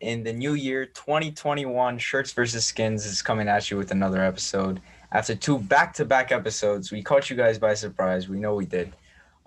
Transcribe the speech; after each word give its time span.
in 0.00 0.22
the 0.22 0.32
new 0.32 0.54
year 0.54 0.86
2021. 0.86 1.98
Shirts 1.98 2.32
versus 2.32 2.64
Skins 2.64 3.06
is 3.06 3.22
coming 3.22 3.48
at 3.48 3.70
you 3.70 3.76
with 3.76 3.90
another 3.90 4.22
episode. 4.22 4.80
After 5.12 5.34
two 5.34 5.58
back-to-back 5.58 6.32
episodes, 6.32 6.90
we 6.90 7.02
caught 7.02 7.30
you 7.30 7.36
guys 7.36 7.58
by 7.58 7.74
surprise. 7.74 8.28
We 8.28 8.38
know 8.38 8.54
we 8.54 8.66
did. 8.66 8.94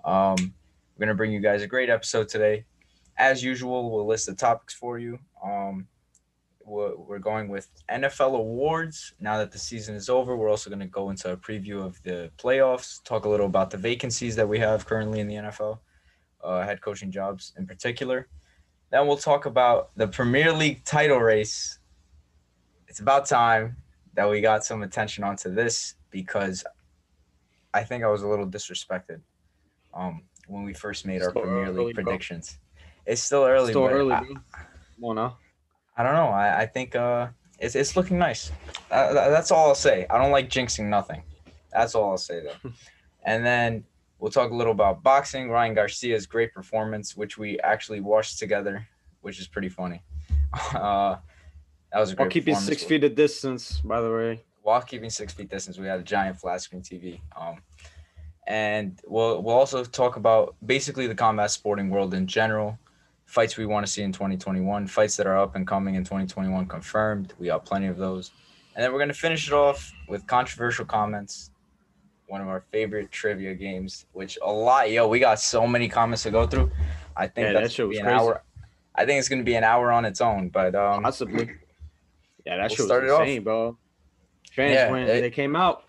Um, 0.04 0.54
we're 0.96 1.06
gonna 1.06 1.16
bring 1.16 1.32
you 1.32 1.40
guys 1.40 1.62
a 1.62 1.66
great 1.66 1.90
episode 1.90 2.28
today. 2.28 2.64
As 3.16 3.42
usual, 3.42 3.90
we'll 3.90 4.06
list 4.06 4.26
the 4.26 4.34
topics 4.34 4.74
for 4.74 4.98
you. 4.98 5.18
Um, 5.44 5.86
we're, 6.66 7.18
going 7.18 7.48
with 7.48 7.68
NFL 7.90 8.36
awards. 8.36 9.12
Now 9.20 9.38
that 9.38 9.52
the 9.52 9.58
season 9.58 9.94
is 9.94 10.08
over, 10.08 10.36
we're 10.36 10.50
also 10.50 10.70
gonna 10.70 10.86
go 10.86 11.10
into 11.10 11.32
a 11.32 11.36
preview 11.36 11.84
of 11.84 12.02
the 12.02 12.30
playoffs. 12.38 13.02
Talk 13.04 13.24
a 13.24 13.28
little 13.28 13.46
about 13.46 13.70
the 13.70 13.76
vacancies 13.76 14.36
that 14.36 14.48
we 14.48 14.58
have 14.58 14.86
currently 14.86 15.20
in 15.20 15.28
the 15.28 15.34
NFL, 15.34 15.78
uh, 16.42 16.62
head 16.62 16.80
coaching 16.80 17.10
jobs 17.10 17.52
in 17.58 17.66
particular. 17.66 18.28
Then 18.94 19.08
we'll 19.08 19.16
talk 19.16 19.46
about 19.46 19.90
the 19.96 20.06
Premier 20.06 20.52
League 20.52 20.84
title 20.84 21.18
race. 21.18 21.80
It's 22.86 23.00
about 23.00 23.26
time 23.26 23.76
that 24.14 24.30
we 24.30 24.40
got 24.40 24.64
some 24.64 24.84
attention 24.84 25.24
onto 25.24 25.52
this 25.52 25.96
because 26.12 26.64
I 27.74 27.82
think 27.82 28.04
I 28.04 28.06
was 28.06 28.22
a 28.22 28.28
little 28.28 28.46
disrespected 28.46 29.20
um, 29.94 30.22
when 30.46 30.62
we 30.62 30.74
first 30.74 31.06
made 31.06 31.22
our 31.22 31.32
Premier 31.32 31.64
early, 31.64 31.86
League 31.86 31.96
bro. 31.96 32.04
predictions. 32.04 32.60
It's 33.04 33.20
still 33.20 33.42
early. 33.42 33.72
Still 33.72 33.88
early, 33.88 34.12
I, 34.12 34.20
bro. 34.20 34.28
Come 35.00 35.18
on. 35.18 35.32
I 35.96 36.02
don't 36.04 36.14
know. 36.14 36.28
I, 36.28 36.60
I 36.60 36.66
think 36.66 36.94
uh, 36.94 37.26
it's, 37.58 37.74
it's 37.74 37.96
looking 37.96 38.16
nice. 38.16 38.52
Uh, 38.92 39.12
that's 39.12 39.50
all 39.50 39.70
I'll 39.70 39.74
say. 39.74 40.06
I 40.08 40.18
don't 40.18 40.30
like 40.30 40.48
jinxing 40.48 40.84
nothing. 40.84 41.24
That's 41.72 41.96
all 41.96 42.12
I'll 42.12 42.16
say 42.16 42.44
though. 42.44 42.70
and 43.24 43.44
then 43.44 43.82
we'll 44.24 44.30
talk 44.30 44.50
a 44.50 44.54
little 44.54 44.72
about 44.72 45.02
boxing. 45.02 45.50
Ryan 45.50 45.74
Garcia's 45.74 46.24
great 46.24 46.54
performance, 46.54 47.14
which 47.14 47.36
we 47.36 47.60
actually 47.60 48.00
watched 48.00 48.38
together, 48.38 48.88
which 49.20 49.38
is 49.38 49.46
pretty 49.46 49.68
funny. 49.68 50.02
Uh, 50.74 51.16
that 51.92 52.00
was 52.00 52.12
a 52.12 52.14
great 52.14 52.24
I'll 52.24 52.30
keep 52.30 52.48
you 52.48 52.54
six 52.54 52.82
feet 52.84 53.04
of 53.04 53.14
distance, 53.14 53.80
by 53.84 54.00
the 54.00 54.10
way. 54.10 54.44
while 54.62 54.80
keeping 54.80 55.10
six 55.10 55.32
feet 55.32 55.50
distance, 55.50 55.78
we 55.78 55.86
had 55.86 56.00
a 56.00 56.02
giant 56.02 56.38
flat 56.38 56.60
screen 56.62 56.80
TV. 56.80 57.20
Um, 57.36 57.58
and 58.46 58.98
we'll 59.06 59.42
we'll 59.42 59.56
also 59.56 59.84
talk 59.84 60.16
about 60.16 60.54
basically 60.64 61.06
the 61.06 61.14
combat 61.14 61.50
sporting 61.50 61.90
world 61.90 62.14
in 62.14 62.26
general, 62.26 62.78
fights 63.26 63.56
we 63.56 63.66
want 63.66 63.84
to 63.86 63.92
see 63.92 64.02
in 64.02 64.12
2021, 64.12 64.86
fights 64.86 65.16
that 65.16 65.26
are 65.26 65.38
up 65.38 65.54
and 65.54 65.66
coming 65.66 65.96
in 65.96 66.04
2021 66.04 66.66
confirmed. 66.66 67.34
We 67.38 67.48
got 67.48 67.64
plenty 67.64 67.88
of 67.88 67.98
those, 67.98 68.30
and 68.74 68.82
then 68.82 68.92
we're 68.92 69.00
gonna 69.00 69.12
finish 69.12 69.48
it 69.48 69.54
off 69.54 69.92
with 70.08 70.26
controversial 70.26 70.84
comments. 70.84 71.50
One 72.26 72.40
of 72.40 72.48
our 72.48 72.64
favorite 72.72 73.10
trivia 73.10 73.54
games, 73.54 74.06
which 74.12 74.38
a 74.42 74.50
lot, 74.50 74.90
yo, 74.90 75.06
we 75.06 75.18
got 75.18 75.38
so 75.40 75.66
many 75.66 75.88
comments 75.88 76.22
to 76.24 76.30
go 76.30 76.46
through. 76.46 76.70
I 77.16 77.26
think 77.26 77.46
Yeah, 77.46 77.52
that 77.54 77.60
that's 77.62 77.74
shit 77.74 77.84
gonna 77.84 77.90
be 77.90 77.96
was 77.96 77.98
an 77.98 78.04
crazy. 78.06 78.18
hour. 78.18 78.42
I 78.94 79.04
think 79.06 79.18
it's 79.18 79.28
gonna 79.28 79.42
be 79.42 79.54
an 79.56 79.64
hour 79.64 79.92
on 79.92 80.04
its 80.04 80.20
own, 80.20 80.48
but 80.48 80.74
um, 80.74 81.02
Possibly. 81.02 81.50
Yeah, 82.46 82.56
that 82.56 82.62
We'll 82.62 82.68
shit 82.70 82.78
was 82.80 82.86
start 82.86 83.04
it 83.04 83.10
off. 83.10 83.44
bro. 83.44 83.78
Fans 84.52 84.72
Yeah, 84.74 84.90
when 84.90 85.02
it- 85.02 85.20
they 85.20 85.30
came 85.30 85.54
out. 85.56 85.84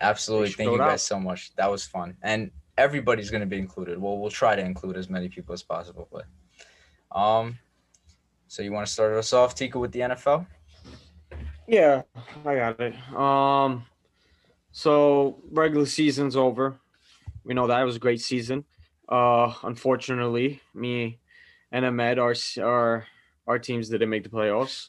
Absolutely. 0.00 0.50
Thank 0.50 0.70
you 0.72 0.78
guys 0.78 0.94
up. 0.94 1.00
so 1.00 1.20
much. 1.20 1.54
That 1.56 1.70
was 1.70 1.84
fun. 1.86 2.16
And 2.22 2.50
everybody's 2.76 3.30
gonna 3.30 3.46
be 3.46 3.58
included. 3.58 4.00
Well, 4.00 4.18
we'll 4.18 4.30
try 4.30 4.56
to 4.56 4.62
include 4.62 4.96
as 4.96 5.08
many 5.08 5.28
people 5.28 5.52
as 5.52 5.62
possible. 5.62 6.08
But 6.12 6.24
um 7.16 7.58
so 8.48 8.62
you 8.62 8.72
want 8.72 8.86
to 8.86 8.92
start 8.92 9.14
us 9.14 9.32
off, 9.32 9.54
Tika, 9.54 9.78
with 9.78 9.92
the 9.92 10.00
NFL? 10.00 10.46
Yeah, 11.66 12.02
I 12.44 12.54
got 12.56 12.80
it. 12.80 12.94
Um, 13.16 13.86
so 14.72 15.42
regular 15.50 15.86
season's 15.86 16.36
over. 16.36 16.80
We 17.44 17.54
know 17.54 17.66
that 17.66 17.80
it 17.80 17.84
was 17.84 17.96
a 17.96 18.00
great 18.00 18.20
season. 18.20 18.64
Uh, 19.08 19.52
unfortunately, 19.62 20.60
me 20.74 21.18
and 21.70 21.84
Ahmed, 21.84 22.18
our 22.18 22.34
our 22.60 23.06
our 23.46 23.58
teams 23.58 23.88
didn't 23.88 24.10
make 24.10 24.24
the 24.24 24.30
playoffs, 24.30 24.88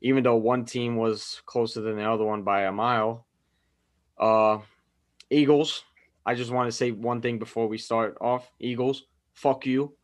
even 0.00 0.22
though 0.22 0.36
one 0.36 0.64
team 0.64 0.96
was 0.96 1.42
closer 1.46 1.80
than 1.80 1.96
the 1.96 2.08
other 2.08 2.24
one 2.24 2.42
by 2.42 2.62
a 2.62 2.72
mile. 2.72 3.26
Uh, 4.18 4.58
Eagles. 5.30 5.84
I 6.24 6.34
just 6.34 6.52
want 6.52 6.68
to 6.68 6.76
say 6.76 6.92
one 6.92 7.20
thing 7.20 7.38
before 7.38 7.66
we 7.66 7.78
start 7.78 8.16
off. 8.20 8.48
Eagles, 8.60 9.04
fuck 9.32 9.66
you. 9.66 9.94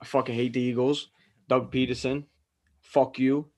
I 0.00 0.06
fucking 0.06 0.34
hate 0.34 0.54
the 0.54 0.60
Eagles. 0.60 1.10
Doug 1.48 1.70
Pederson, 1.70 2.24
fuck 2.80 3.18
you. 3.18 3.48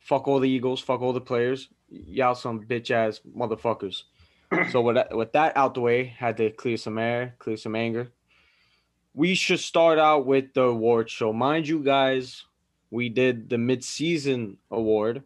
Fuck 0.00 0.28
all 0.28 0.38
the 0.38 0.48
Eagles. 0.48 0.80
Fuck 0.80 1.00
all 1.00 1.12
the 1.12 1.20
players. 1.20 1.68
Y'all 1.88 2.34
some 2.34 2.60
bitch 2.60 2.90
ass 2.90 3.20
motherfuckers. 3.36 4.02
So 4.70 4.80
with 4.80 4.96
that, 4.96 5.16
with 5.16 5.32
that 5.32 5.56
out 5.56 5.74
the 5.74 5.80
way, 5.80 6.04
had 6.04 6.36
to 6.38 6.50
clear 6.50 6.76
some 6.76 6.98
air, 6.98 7.34
clear 7.38 7.56
some 7.56 7.74
anger. 7.74 8.12
We 9.14 9.34
should 9.34 9.60
start 9.60 9.98
out 9.98 10.26
with 10.26 10.52
the 10.54 10.62
award 10.62 11.08
show. 11.08 11.32
Mind 11.32 11.66
you, 11.66 11.82
guys, 11.82 12.44
we 12.90 13.08
did 13.08 13.48
the 13.48 13.58
mid-season 13.58 14.58
award, 14.70 15.22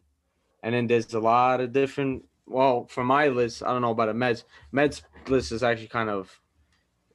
and 0.62 0.74
then 0.74 0.86
there's 0.86 1.12
a 1.14 1.20
lot 1.20 1.60
of 1.60 1.72
different. 1.72 2.24
Well, 2.46 2.86
for 2.86 3.04
my 3.04 3.28
list, 3.28 3.62
I 3.62 3.68
don't 3.68 3.82
know 3.82 3.90
about 3.90 4.08
a 4.08 4.14
Meds. 4.14 4.44
Meds 4.72 5.02
list 5.28 5.52
is 5.52 5.62
actually 5.62 5.88
kind 5.88 6.10
of 6.10 6.40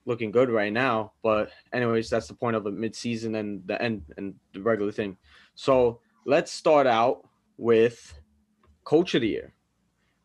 looking 0.05 0.31
good 0.31 0.49
right 0.49 0.71
now. 0.71 1.13
But 1.23 1.49
anyways, 1.73 2.09
that's 2.09 2.27
the 2.27 2.33
point 2.33 2.55
of 2.55 2.63
the 2.63 2.71
mid-season 2.71 3.35
and 3.35 3.65
the 3.65 3.81
end 3.81 4.03
and 4.17 4.35
the 4.53 4.61
regular 4.61 4.91
thing. 4.91 5.17
So 5.55 5.99
let's 6.25 6.51
start 6.51 6.87
out 6.87 7.27
with 7.57 8.19
coach 8.83 9.15
of 9.15 9.21
the 9.21 9.29
year. 9.29 9.53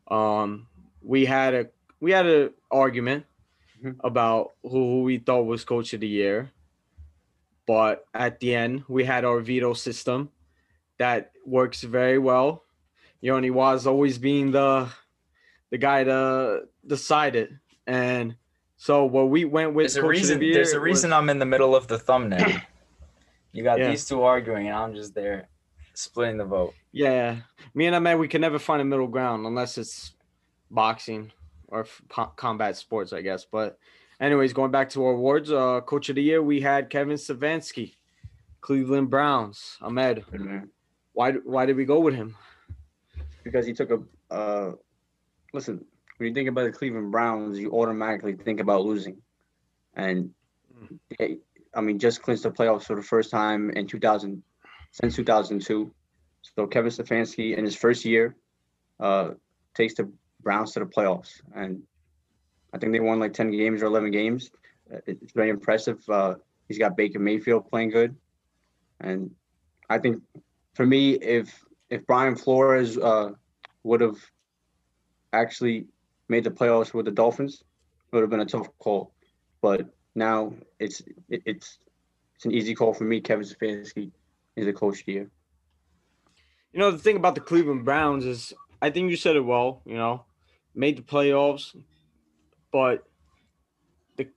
Um, 0.08 0.66
we 1.02 1.24
had 1.24 1.54
a 1.54 1.66
we 2.00 2.11
had 2.12 2.27
an 2.27 2.50
argument 2.71 3.27
Mm-hmm. 3.83 3.93
Mhm. 3.93 3.97
about 4.05 4.53
who, 4.62 4.69
who 4.69 5.03
we 5.05 5.16
thought 5.16 5.47
was 5.47 5.65
coach 5.65 5.94
of 5.94 6.00
the 6.00 6.06
year, 6.09 6.50
but 7.66 8.05
at 8.12 8.38
the 8.41 8.55
end 8.55 8.84
we 8.88 9.05
had 9.05 9.25
our 9.25 9.41
veto 9.41 9.72
system 9.72 10.28
that 10.99 11.33
works 11.47 11.83
very 11.83 12.19
well. 12.19 12.65
Yoni 13.22 13.49
was 13.50 13.87
always 13.87 14.19
being 14.19 14.50
the 14.50 14.88
the 15.71 15.78
guy 15.78 16.05
to 16.05 16.65
decide 16.87 17.37
it, 17.37 17.50
and 17.87 18.34
so 18.77 19.06
what 19.06 19.31
we 19.31 19.47
went 19.47 19.72
with 19.72 19.94
There's 19.94 20.05
a 20.05 20.06
reason 20.06 20.41
the 20.41 20.47
year 20.47 20.55
there's 20.56 20.72
a 20.75 20.78
was- 20.78 20.84
reason 20.84 21.12
I'm 21.15 21.31
in 21.31 21.38
the 21.38 21.47
middle 21.47 21.75
of 21.75 21.87
the 21.88 21.99
thumbnail. 21.99 22.61
you 23.53 23.62
got 23.65 23.78
Yeah. 23.78 23.88
these 23.91 24.05
two 24.06 24.22
arguing 24.22 24.67
and 24.69 24.77
I'm 24.77 24.94
just 24.94 25.15
there 25.15 25.49
splitting 25.94 26.37
the 26.37 26.44
vote. 26.44 26.75
Yeah, 26.93 27.37
me 27.72 27.87
and 27.87 27.97
Ahmed, 27.97 28.19
we 28.19 28.28
can 28.28 28.41
never 28.43 28.59
find 28.59 28.82
a 28.82 28.84
middle 28.84 29.06
ground 29.09 29.47
unless 29.47 29.78
it's 29.78 30.12
boxing 30.71 31.32
or 31.70 31.86
co- 32.08 32.32
combat 32.36 32.76
sports, 32.76 33.12
I 33.12 33.22
guess. 33.22 33.44
But, 33.44 33.78
anyways, 34.20 34.53
going 34.53 34.70
back 34.70 34.91
to 34.91 35.04
our 35.04 35.12
awards, 35.12 35.50
uh, 35.50 35.81
Coach 35.82 36.08
of 36.08 36.16
the 36.16 36.22
Year, 36.22 36.42
we 36.42 36.60
had 36.60 36.91
Kevin 36.91 37.16
Stefanski, 37.16 37.94
Cleveland 38.60 39.10
Browns. 39.10 39.78
Ahmed, 39.81 40.25
Good 40.31 40.41
man. 40.41 40.70
why 41.12 41.32
why 41.32 41.66
did 41.66 41.76
we 41.76 41.84
go 41.84 42.00
with 42.00 42.14
him? 42.14 42.36
Because 43.44 43.66
he 43.66 43.72
took 43.72 43.91
a 43.91 44.00
uh 44.34 44.72
listen, 45.53 45.84
when 46.19 46.28
you 46.28 46.34
think 46.34 46.48
about 46.48 46.64
the 46.64 46.72
Cleveland 46.72 47.10
Browns, 47.10 47.58
you 47.58 47.72
automatically 47.72 48.34
think 48.34 48.60
about 48.60 48.84
losing. 48.84 49.16
And 49.94 50.31
they, 51.19 51.38
I 51.75 51.81
mean, 51.81 51.98
just 51.98 52.22
clinched 52.22 52.42
the 52.44 52.50
playoffs 52.50 52.84
for 52.84 52.97
the 52.97 53.02
first 53.02 53.31
time 53.31 53.70
in 53.70 53.87
2000 53.87 54.42
since 54.92 55.16
2002. 55.16 55.91
So 56.42 56.66
Kevin 56.66 56.91
Stefanski 56.91 57.56
in 57.56 57.64
his 57.64 57.76
first 57.76 58.04
year 58.04 58.37
uh 58.98 59.31
takes 59.75 59.94
the 59.94 60.10
Browns 60.42 60.72
to 60.72 60.80
the 60.80 60.86
playoffs 60.86 61.40
and 61.54 61.82
I 62.72 62.78
think 62.78 62.92
they 62.92 63.00
won 63.00 63.18
like 63.18 63.32
10 63.32 63.50
games 63.50 63.82
or 63.82 63.86
11 63.86 64.10
games. 64.10 64.50
Uh, 64.92 64.98
It's 65.06 65.32
very 65.32 65.50
impressive. 65.50 65.98
Uh, 66.08 66.34
he's 66.68 66.78
got 66.78 66.96
Baker 66.96 67.18
Mayfield 67.18 67.68
playing 67.68 67.90
good. 67.90 68.16
And 69.00 69.30
I 69.88 69.98
think 69.98 70.22
for 70.74 70.86
me, 70.86 71.14
if 71.14 71.64
if 71.88 72.06
Brian 72.06 72.36
Flores 72.36 72.96
uh, 72.96 73.30
would 73.82 74.00
have 74.00 74.18
actually 75.32 75.86
made 76.28 76.44
the 76.44 76.50
playoffs 76.50 76.94
with 76.94 77.06
the 77.06 77.10
Dolphins, 77.10 77.54
it 77.54 78.14
would 78.14 78.20
have 78.20 78.30
been 78.30 78.40
a 78.40 78.46
tough 78.46 78.68
call. 78.78 79.12
But 79.60 79.88
now 80.14 80.54
it's 80.78 81.00
it, 81.28 81.43
it's 81.46 81.78
it's 82.36 82.44
an 82.44 82.52
easy 82.52 82.75
call 82.75 82.94
for 82.94 83.04
me. 83.04 83.20
Kevin 83.20 83.44
Stefanski 83.44 84.12
is 84.56 84.66
a 84.66 84.72
coach 84.72 85.04
the. 85.04 85.12
You 86.72 86.78
know, 86.78 86.90
the 86.93 86.98
thing 86.98 87.16
about 87.16 87.34
the 87.34 87.40
Cleveland 87.40 87.84
Browns 87.84 88.25
is, 88.25 88.52
I 88.81 88.90
think 88.90 89.10
you 89.10 89.16
said 89.16 89.34
it 89.34 89.44
well. 89.44 89.82
You 89.84 89.96
know, 89.96 90.25
made 90.75 90.99
the 90.99 91.02
playoffs, 91.02 91.76
but 92.72 93.05
the 94.17 94.28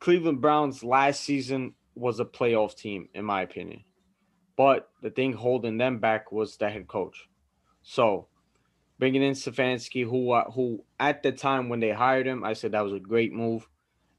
Cleveland 0.00 0.40
Browns 0.40 0.82
last 0.82 1.20
season 1.20 1.74
was 1.94 2.20
a 2.20 2.24
playoff 2.24 2.76
team, 2.76 3.08
in 3.14 3.24
my 3.24 3.42
opinion. 3.42 3.84
But 4.56 4.88
the 5.02 5.10
thing 5.10 5.32
holding 5.32 5.78
them 5.78 5.98
back 5.98 6.30
was 6.30 6.56
the 6.56 6.70
head 6.70 6.86
coach. 6.86 7.28
So 7.82 8.28
bringing 8.98 9.22
in 9.22 9.34
Stefanski, 9.34 10.08
who 10.08 10.30
uh, 10.30 10.50
who 10.50 10.84
at 10.98 11.22
the 11.22 11.32
time 11.32 11.68
when 11.68 11.80
they 11.80 11.90
hired 11.90 12.26
him, 12.26 12.44
I 12.44 12.52
said 12.52 12.72
that 12.72 12.84
was 12.84 12.92
a 12.92 13.00
great 13.00 13.32
move. 13.32 13.68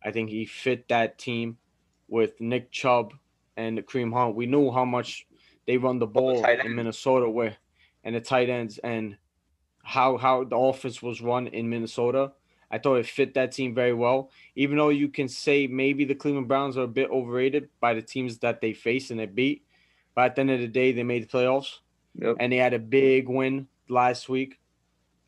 I 0.03 0.11
think 0.11 0.29
he 0.29 0.45
fit 0.45 0.87
that 0.89 1.17
team 1.17 1.57
with 2.07 2.39
Nick 2.39 2.71
Chubb 2.71 3.13
and 3.57 3.77
the 3.77 3.81
Kareem 3.81 4.13
Hunt. 4.13 4.35
We 4.35 4.45
knew 4.45 4.71
how 4.71 4.85
much 4.85 5.25
they 5.65 5.77
run 5.77 5.99
the 5.99 6.05
ball 6.05 6.41
tight 6.41 6.63
in. 6.63 6.75
Minnesota, 6.75 7.29
where 7.29 7.55
and 8.03 8.15
the 8.15 8.21
tight 8.21 8.49
ends 8.49 8.77
and 8.77 9.17
how 9.85 10.17
how 10.17 10.43
the 10.43 10.57
offense 10.57 11.01
was 11.01 11.21
run 11.21 11.47
in 11.47 11.69
Minnesota. 11.69 12.33
I 12.69 12.79
thought 12.79 12.95
it 12.95 13.05
fit 13.05 13.35
that 13.35 13.51
team 13.51 13.73
very 13.73 13.93
well. 13.93 14.31
Even 14.55 14.77
though 14.77 14.89
you 14.89 15.07
can 15.07 15.29
say 15.29 15.67
maybe 15.67 16.03
the 16.03 16.15
Cleveland 16.15 16.47
Browns 16.47 16.77
are 16.77 16.83
a 16.83 16.87
bit 16.87 17.09
overrated 17.09 17.69
by 17.79 17.93
the 17.93 18.01
teams 18.01 18.39
that 18.39 18.59
they 18.59 18.73
face 18.73 19.11
and 19.11 19.19
they 19.19 19.27
beat, 19.27 19.63
but 20.15 20.25
at 20.25 20.35
the 20.35 20.41
end 20.41 20.51
of 20.51 20.59
the 20.59 20.67
day, 20.67 20.91
they 20.91 21.03
made 21.03 21.23
the 21.23 21.27
playoffs. 21.27 21.79
Yep. 22.17 22.37
and 22.39 22.51
they 22.51 22.57
had 22.57 22.73
a 22.73 22.79
big 22.79 23.27
win 23.27 23.67
last 23.89 24.29
week, 24.29 24.59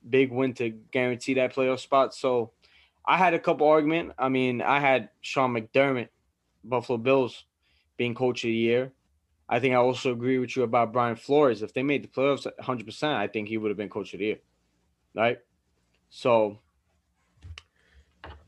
big 0.10 0.32
win 0.32 0.54
to 0.54 0.70
guarantee 0.70 1.34
that 1.36 1.54
playoff 1.54 1.80
spot. 1.80 2.16
So 2.16 2.52
I 3.06 3.18
had 3.18 3.34
a 3.34 3.40
couple 3.40 3.68
argument. 3.68 4.14
I 4.18 4.30
mean, 4.30 4.62
I 4.62 4.80
had 4.80 5.10
Sean 5.22 5.54
McDermott, 5.54 6.10
Buffalo 6.64 6.98
Bills, 6.98 7.44
being 7.98 8.16
coach 8.16 8.44
of 8.44 8.50
the 8.50 8.54
year. 8.54 8.94
I 9.50 9.60
think 9.60 9.74
I 9.74 9.78
also 9.78 10.12
agree 10.12 10.40
with 10.40 10.56
you 10.56 10.64
about 10.64 10.92
Brian 10.92 11.16
Flores. 11.16 11.62
If 11.62 11.74
they 11.74 11.84
made 11.84 12.04
the 12.04 12.10
playoffs 12.10 12.48
100%, 12.62 13.16
I 13.16 13.28
think 13.28 13.48
he 13.48 13.58
would 13.58 13.70
have 13.70 13.78
been 13.78 13.90
coach 13.90 14.14
of 14.14 14.20
the 14.20 14.26
year. 14.26 14.40
Right? 15.16 15.40
So 16.10 16.60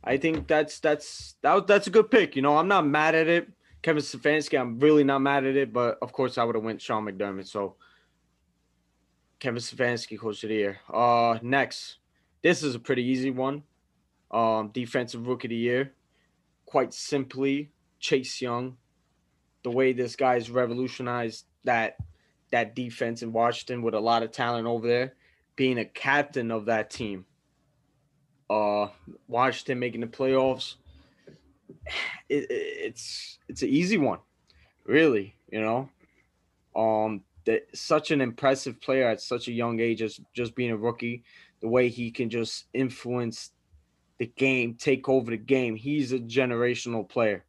I 0.03 0.17
think 0.17 0.47
that's 0.47 0.79
that's 0.79 1.35
that, 1.41 1.67
that's 1.67 1.87
a 1.87 1.91
good 1.91 2.09
pick. 2.09 2.35
You 2.35 2.41
know, 2.41 2.57
I'm 2.57 2.67
not 2.67 2.85
mad 2.85 3.15
at 3.15 3.27
it. 3.27 3.49
Kevin 3.81 4.03
Stefanski, 4.03 4.59
I'm 4.59 4.79
really 4.79 5.03
not 5.03 5.19
mad 5.19 5.45
at 5.45 5.55
it, 5.55 5.71
but 5.71 5.97
of 6.01 6.11
course 6.11 6.37
I 6.37 6.43
would 6.43 6.55
have 6.55 6.63
went 6.63 6.81
Sean 6.81 7.05
McDermott. 7.05 7.47
So 7.47 7.75
Kevin 9.39 9.61
Stefanski, 9.61 10.19
coach 10.19 10.43
of 10.43 10.49
the 10.49 10.55
year. 10.55 10.79
Uh 10.91 11.39
next. 11.41 11.97
This 12.41 12.63
is 12.63 12.75
a 12.75 12.79
pretty 12.79 13.03
easy 13.03 13.31
one. 13.31 13.63
Um, 14.31 14.69
defensive 14.69 15.27
rookie 15.27 15.47
of 15.47 15.49
the 15.49 15.55
year. 15.55 15.93
Quite 16.65 16.93
simply, 16.93 17.71
Chase 17.99 18.41
Young. 18.41 18.77
The 19.63 19.71
way 19.71 19.91
this 19.91 20.15
guy's 20.15 20.49
revolutionized 20.49 21.45
that 21.65 21.97
that 22.51 22.75
defense 22.75 23.21
in 23.21 23.33
Washington 23.33 23.81
with 23.81 23.93
a 23.93 23.99
lot 23.99 24.23
of 24.23 24.31
talent 24.31 24.67
over 24.67 24.87
there, 24.87 25.13
being 25.59 25.77
a 25.77 25.83
captain 25.83 26.51
of 26.51 26.67
that 26.67 26.89
team. 26.89 27.25
Uh 28.49 28.87
Washington 29.27 29.77
making 29.77 29.99
the 30.01 30.07
playoffs. 30.07 30.75
It, 32.29 32.43
it- 32.49 32.77
it's 32.87 33.39
it's 33.49 33.61
an 33.63 33.69
easy 33.69 33.97
one, 33.97 34.19
really. 34.85 35.35
You 35.51 35.61
know, 35.61 35.89
um, 36.75 37.23
such 37.73 38.11
an 38.11 38.21
impressive 38.21 38.79
player 38.79 39.07
at 39.09 39.19
such 39.19 39.47
a 39.47 39.51
young 39.51 39.79
age, 39.79 40.01
as 40.01 40.19
just 40.33 40.55
being 40.55 40.71
a 40.71 40.77
rookie. 40.77 41.23
The 41.61 41.67
way 41.67 41.89
he 41.89 42.09
can 42.11 42.29
just 42.29 42.65
influence 42.73 43.51
the 44.19 44.27
game, 44.27 44.75
take 44.75 45.09
over 45.09 45.31
the 45.31 45.37
game. 45.37 45.75
He's 45.75 46.11
a 46.13 46.19
generational 46.19 47.07
player, 47.09 47.43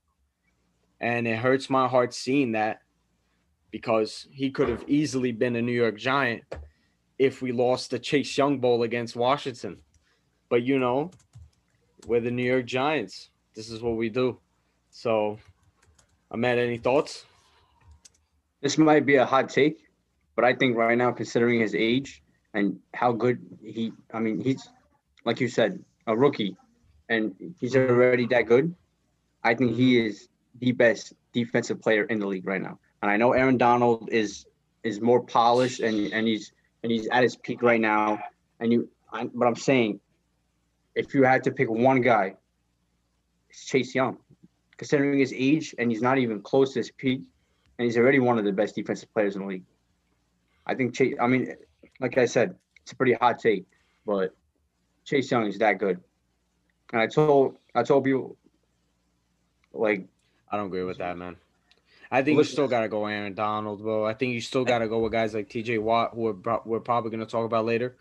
and 1.01 1.29
it 1.29 1.39
hurts 1.39 1.69
my 1.71 1.87
heart 1.87 2.13
seeing 2.15 2.53
that 2.53 2.81
because 3.71 4.27
he 4.33 4.51
could 4.51 4.69
have 4.69 4.85
easily 4.89 5.31
been 5.33 5.57
a 5.57 5.63
New 5.63 5.73
York 5.85 5.97
Giant 5.99 6.43
if 7.21 7.43
we 7.43 7.53
lost 7.53 7.91
the 7.91 7.99
Chase 7.99 8.39
Young 8.39 8.59
Bowl 8.59 8.83
against 8.83 9.15
Washington. 9.15 9.77
But 10.49 10.63
you 10.63 10.79
know, 10.79 11.11
we're 12.07 12.21
the 12.21 12.31
New 12.31 12.51
York 12.51 12.65
Giants. 12.65 13.29
This 13.55 13.69
is 13.71 13.83
what 13.83 13.97
we 13.97 14.09
do. 14.09 14.39
So, 14.91 15.39
Ahmed, 16.31 16.59
any 16.59 16.79
thoughts? 16.79 17.27
This 18.63 18.79
might 18.79 19.05
be 19.05 19.17
a 19.17 19.27
hot 19.27 19.51
take, 19.51 19.85
but 20.35 20.47
I 20.47 20.55
think 20.55 20.79
right 20.79 20.97
now, 20.97 21.13
considering 21.13 21.61
his 21.61 21.75
age 21.75 22.23
and 22.55 22.79
how 22.95 23.13
good 23.13 23.39
he, 23.63 23.93
I 24.15 24.19
mean, 24.19 24.41
he's 24.41 24.67
like 25.27 25.41
you 25.41 25.49
said, 25.49 25.85
a 26.07 26.17
rookie, 26.17 26.57
and 27.11 27.35
he's 27.61 27.77
already 27.77 28.27
that 28.29 28.47
good. 28.47 28.75
I 29.45 29.55
think 29.55 29.77
he 29.77 30.01
is 30.01 30.29
the 30.59 30.73
best 30.73 31.13
defensive 31.35 31.83
player 31.83 32.05
in 32.05 32.19
the 32.19 32.27
league 32.27 32.47
right 32.47 32.63
now. 32.63 32.79
And 33.03 33.11
I 33.11 33.19
know 33.19 33.33
Aaron 33.35 33.59
Donald 33.59 34.09
is 34.11 34.47
is 34.85 35.03
more 35.03 35.23
polished 35.23 35.81
and 35.81 36.11
and 36.15 36.27
he's 36.27 36.53
and 36.83 36.93
he's 36.93 37.09
at 37.09 37.23
his 37.23 37.37
peak 37.37 37.63
right 37.63 37.81
now. 37.81 38.21
And 38.61 38.73
you, 38.73 38.89
I, 39.13 39.25
but 39.25 39.47
I'm 39.47 39.57
saying, 39.57 40.01
if 40.95 41.15
you 41.15 41.23
had 41.23 41.45
to 41.45 41.51
pick 41.51 41.71
one 41.71 42.01
guy, 42.01 42.35
it's 43.49 43.65
Chase 43.65 43.95
Young, 43.95 44.19
considering 44.77 45.19
his 45.19 45.33
age 45.33 45.75
and 45.79 45.91
he's 45.91 46.03
not 46.03 46.19
even 46.19 46.41
close 46.41 46.73
to 46.75 46.81
his 46.81 46.91
peak 46.91 47.23
and 47.79 47.87
he's 47.87 47.97
already 47.97 48.19
one 48.19 48.39
of 48.39 48.45
the 48.45 48.53
best 48.53 48.75
defensive 48.75 49.13
players 49.13 49.37
in 49.37 49.43
the 49.43 49.49
league. 49.49 49.65
I 50.67 50.75
think 50.75 50.95
Chase. 50.95 51.17
I 51.21 51.27
mean, 51.27 51.55
like 52.01 52.19
I 52.19 52.27
said, 52.27 52.55
it's 52.83 52.93
a 52.93 52.97
pretty 52.97 53.15
hot 53.15 53.39
take, 53.39 53.67
but 54.07 54.35
Chase 55.05 55.31
Young 55.31 55.47
is 55.47 55.59
that 55.59 55.79
good. 55.79 56.01
And 56.93 57.01
I 57.01 57.07
told 57.07 57.57
I 57.75 57.83
told 57.83 58.05
people, 58.05 58.37
like, 59.73 60.07
I 60.51 60.57
don't 60.57 60.67
agree 60.67 60.85
with 60.85 60.99
that, 60.99 61.17
man. 61.17 61.37
I 62.11 62.23
think 62.23 62.39
you 62.39 62.45
still 62.45 62.67
got 62.67 62.81
to 62.81 62.89
go 62.89 63.07
Aaron 63.07 63.35
Donald, 63.35 63.83
bro. 63.83 64.05
I 64.05 64.15
think 64.15 64.35
you 64.35 64.41
still 64.41 64.65
got 64.65 64.79
to 64.79 64.89
go 64.89 64.99
with 64.99 65.13
guys 65.13 65.33
like 65.33 65.49
TJ 65.49 65.81
Watt, 65.81 66.11
who 66.13 66.23
we're, 66.45 66.59
we're 66.65 66.81
probably 66.81 67.11
going 67.11 67.21
to 67.21 67.27
talk 67.27 67.45
about 67.45 67.65
later. 67.65 67.97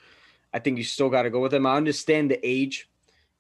I 0.52 0.60
think 0.60 0.78
you 0.78 0.84
still 0.84 1.10
got 1.10 1.24
to 1.24 1.30
go 1.30 1.40
with 1.40 1.52
them. 1.52 1.68
I 1.68 1.76
understand 1.76 2.32
the 2.32 2.40
age. 2.44 2.90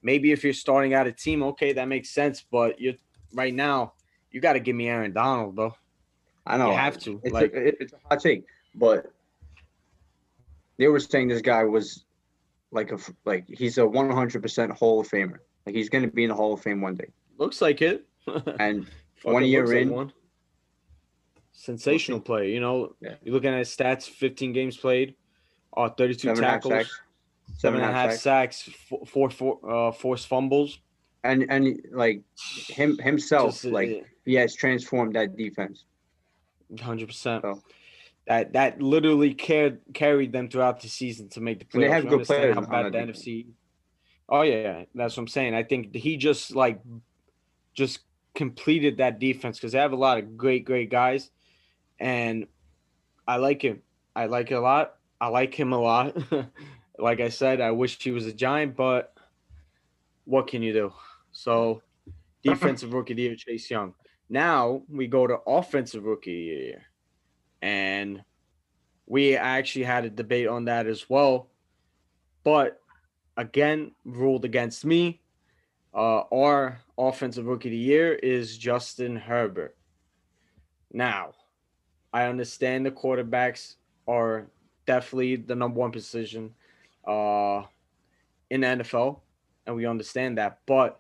Maybe 0.03 0.31
if 0.31 0.43
you're 0.43 0.53
starting 0.53 0.93
out 0.93 1.07
a 1.07 1.11
team, 1.11 1.41
okay, 1.43 1.73
that 1.73 1.87
makes 1.87 2.11
sense. 2.11 2.45
But 2.49 2.79
you're 2.79 2.93
right 3.33 3.53
now, 3.53 3.93
you 4.31 4.41
got 4.41 4.53
to 4.53 4.59
give 4.59 4.75
me 4.75 4.87
Aaron 4.87 5.11
Donald, 5.11 5.55
bro. 5.55 5.73
I 6.45 6.57
know 6.57 6.71
You 6.71 6.77
have 6.77 6.99
to. 6.99 7.19
It's, 7.23 7.33
Like, 7.33 7.53
a, 7.53 7.81
it's 7.81 7.93
a 7.93 7.97
hot 8.07 8.19
take, 8.21 8.45
but 8.75 9.11
they 10.77 10.87
were 10.87 10.99
saying 10.99 11.27
this 11.29 11.41
guy 11.41 11.63
was 11.63 12.05
like 12.71 12.91
a 12.91 12.99
like 13.25 13.45
he's 13.47 13.77
a 13.79 13.81
100% 13.81 14.71
Hall 14.71 14.99
of 14.99 15.09
Famer. 15.09 15.39
Like 15.65 15.75
he's 15.75 15.89
going 15.89 16.03
to 16.03 16.11
be 16.11 16.23
in 16.23 16.29
the 16.29 16.35
Hall 16.35 16.53
of 16.53 16.61
Fame 16.61 16.81
one 16.81 16.95
day. 16.95 17.07
looks 17.37 17.61
like 17.61 17.81
it. 17.81 18.05
And 18.59 18.85
one 19.23 19.43
year 19.43 19.61
looks 19.61 19.73
like 19.73 19.81
in- 19.81 19.89
one. 19.89 20.13
Sensational 21.59 22.19
play. 22.21 22.51
You 22.53 22.61
know, 22.61 22.95
Yeah. 23.01 23.15
you're 23.23 23.33
looking 23.33 23.51
at 23.51 23.59
his 23.59 23.69
stats 23.75 24.03
15 24.07 24.53
games 24.53 24.77
played, 24.77 25.15
uh, 25.75 25.89
32 25.89 26.29
seven 26.29 26.43
and 26.43 26.51
tackles, 26.53 26.73
sacks, 26.73 27.01
seven 27.57 27.81
and 27.81 27.89
a 27.89 27.93
half 27.93 28.13
sacks, 28.13 28.69
four, 28.87 29.05
four, 29.05 29.29
four 29.29 29.59
uh, 29.69 29.91
forced 29.91 30.27
fumbles. 30.27 30.79
and 31.25 31.45
and 31.49 31.81
like 31.91 32.21
him 32.69 32.97
himself, 32.99 33.51
Just, 33.51 33.65
uh, 33.65 33.69
like 33.71 34.05
he 34.25 34.35
has 34.35 34.55
transformed 34.55 35.15
that 35.15 35.35
defense. 35.35 35.83
Hundred 36.79 37.07
percent. 37.07 37.43
That 38.27 38.53
that 38.53 38.81
literally 38.81 39.33
carried 39.33 39.79
carried 39.93 40.31
them 40.31 40.47
throughout 40.49 40.79
the 40.79 40.87
season 40.87 41.27
to 41.29 41.41
make 41.41 41.59
the 41.59 41.65
playoffs. 41.65 41.73
And 41.73 41.83
they 41.83 41.89
have 41.89 42.03
You 42.05 42.09
good 42.11 42.25
players 42.25 42.55
how 42.55 42.61
bad 42.61 42.85
the 42.85 42.91
defense. 42.91 43.19
NFC. 43.25 43.47
Oh 44.29 44.43
yeah, 44.43 44.61
yeah, 44.61 44.85
that's 44.95 45.17
what 45.17 45.23
I'm 45.23 45.27
saying. 45.27 45.55
I 45.55 45.63
think 45.63 45.93
he 45.93 46.15
just 46.15 46.55
like 46.55 46.79
just 47.73 47.99
completed 48.35 48.97
that 48.97 49.19
defense 49.19 49.57
because 49.57 49.73
they 49.73 49.79
have 49.79 49.91
a 49.91 49.97
lot 49.97 50.19
of 50.19 50.37
great, 50.37 50.63
great 50.63 50.89
guys, 50.89 51.31
and 51.99 52.47
I 53.27 53.37
like 53.37 53.61
him. 53.61 53.81
I 54.15 54.25
like 54.25 54.51
it 54.51 54.55
a 54.55 54.59
lot. 54.59 54.95
I 55.21 55.27
like 55.27 55.53
him 55.53 55.73
a 55.73 55.79
lot. 55.79 56.17
like 56.97 57.19
I 57.19 57.29
said, 57.29 57.61
I 57.61 57.71
wish 57.71 58.01
he 58.01 58.11
was 58.11 58.25
a 58.25 58.33
giant, 58.33 58.75
but 58.75 59.13
what 60.25 60.47
can 60.47 60.61
you 60.61 60.73
do? 60.73 60.93
So, 61.31 61.81
defensive 62.43 62.93
rookie 62.93 63.13
of 63.13 63.17
the 63.17 63.23
year, 63.23 63.35
Chase 63.35 63.69
Young. 63.69 63.93
Now 64.29 64.83
we 64.89 65.07
go 65.07 65.27
to 65.27 65.39
offensive 65.47 66.03
rookie 66.03 66.31
of 66.31 66.57
the 66.57 66.63
year. 66.63 66.81
And 67.61 68.23
we 69.07 69.35
actually 69.35 69.85
had 69.85 70.05
a 70.05 70.09
debate 70.09 70.47
on 70.47 70.65
that 70.65 70.85
as 70.87 71.09
well. 71.09 71.49
But 72.43 72.79
again, 73.35 73.91
ruled 74.05 74.45
against 74.45 74.85
me. 74.85 75.21
Uh, 75.93 76.21
our 76.31 76.79
offensive 76.97 77.47
rookie 77.47 77.69
of 77.69 77.71
the 77.71 77.77
year 77.77 78.13
is 78.13 78.57
Justin 78.57 79.15
Herbert. 79.15 79.75
Now, 80.93 81.33
I 82.13 82.25
understand 82.25 82.85
the 82.85 82.91
quarterbacks 82.91 83.75
are 84.07 84.47
definitely 84.85 85.35
the 85.35 85.55
number 85.55 85.79
one 85.79 85.91
position 85.91 86.53
uh, 87.07 87.63
in 88.49 88.61
the 88.61 88.67
NFL, 88.67 89.19
and 89.67 89.75
we 89.75 89.85
understand 89.85 90.37
that. 90.37 90.59
But 90.65 90.99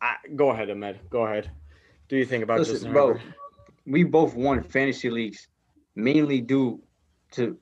I, 0.00 0.16
go 0.34 0.50
ahead, 0.50 0.70
Ahmed. 0.70 0.98
Go 1.10 1.26
ahead. 1.26 1.50
Do 2.08 2.16
you 2.16 2.24
think 2.24 2.42
about 2.44 2.58
Listen, 2.58 2.74
Justin 2.74 2.92
bro, 2.92 3.06
Herbert? 3.08 3.22
we 3.86 4.04
both 4.04 4.34
won 4.34 4.62
fantasy 4.62 5.10
leagues 5.10 5.48
mainly 5.94 6.40
due 6.40 6.82
to 7.32 7.58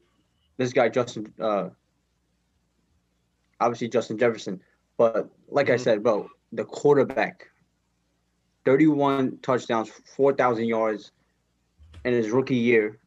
this 0.56 0.72
guy 0.72 0.88
Justin 0.88 1.32
uh 1.40 1.68
obviously 3.60 3.88
Justin 3.88 4.18
Jefferson. 4.18 4.60
But 4.96 5.28
like 5.48 5.70
I 5.70 5.74
Mhm. 5.74 5.80
said, 5.80 6.02
bro, 6.02 6.28
the 6.52 6.64
quarterback 6.64 7.48
31 8.64 9.38
touchdowns, 9.42 9.90
4,000 10.16 10.64
yards 10.66 11.12
in 12.04 12.12
his 12.12 12.30
rookie 12.30 12.56
year. 12.56 12.98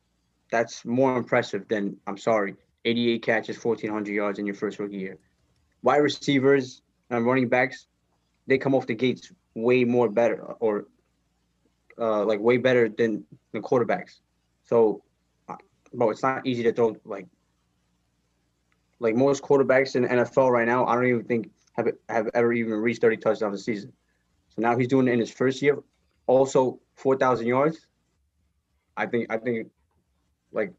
That's 0.52 0.84
more 0.86 1.16
impressive 1.18 1.68
than 1.68 1.98
I'm 2.08 2.18
sorry, 2.18 2.56
88 2.86 3.24
catches, 3.24 3.64
1,400 3.64 4.12
yards 4.12 4.40
in 4.40 4.46
your 4.46 4.56
first 4.56 4.80
rookie 4.80 4.98
year. 4.98 5.18
Wide 5.84 5.98
receivers 5.98 6.82
and 7.10 7.26
running 7.26 7.48
backs, 7.48 7.88
they 8.48 8.58
come 8.58 8.76
off 8.76 8.88
the 8.88 8.96
gates 8.96 9.32
way 9.54 9.84
more 9.84 10.10
better 10.10 10.42
or 10.60 10.86
uh, 11.98 12.26
like 12.26 12.40
way 12.40 12.58
better 12.58 12.90
than 12.90 13.24
the 13.52 13.60
quarterbacks. 13.60 14.20
So, 14.64 15.04
uh, 15.48 15.56
bro, 15.94 16.10
it's 16.10 16.24
not 16.24 16.46
easy 16.46 16.64
to 16.64 16.74
throw 16.74 16.96
like 17.06 17.28
like 19.00 19.16
most 19.16 19.44
quarterbacks 19.44 19.96
in 19.96 20.06
NFL 20.06 20.52
right 20.52 20.68
now. 20.68 20.86
I 20.86 20.96
don't 20.96 21.08
even 21.08 21.24
think 21.24 21.50
have 21.74 21.88
have 22.10 22.30
ever 22.34 22.54
even 22.54 22.74
reached 22.74 23.02
30 23.02 23.18
touchdowns 23.18 23.60
a 23.60 23.64
season. 23.64 23.92
So 24.56 24.62
now 24.62 24.78
he's 24.78 24.88
doing 24.88 25.08
it 25.08 25.14
in 25.14 25.20
his 25.20 25.32
first 25.32 25.62
year. 25.62 25.80
Also, 26.28 26.80
4,000 26.96 27.48
yards. 27.48 27.88
I 28.98 29.06
think 29.06 29.32
I 29.32 29.38
think 29.38 29.70
like 30.52 30.74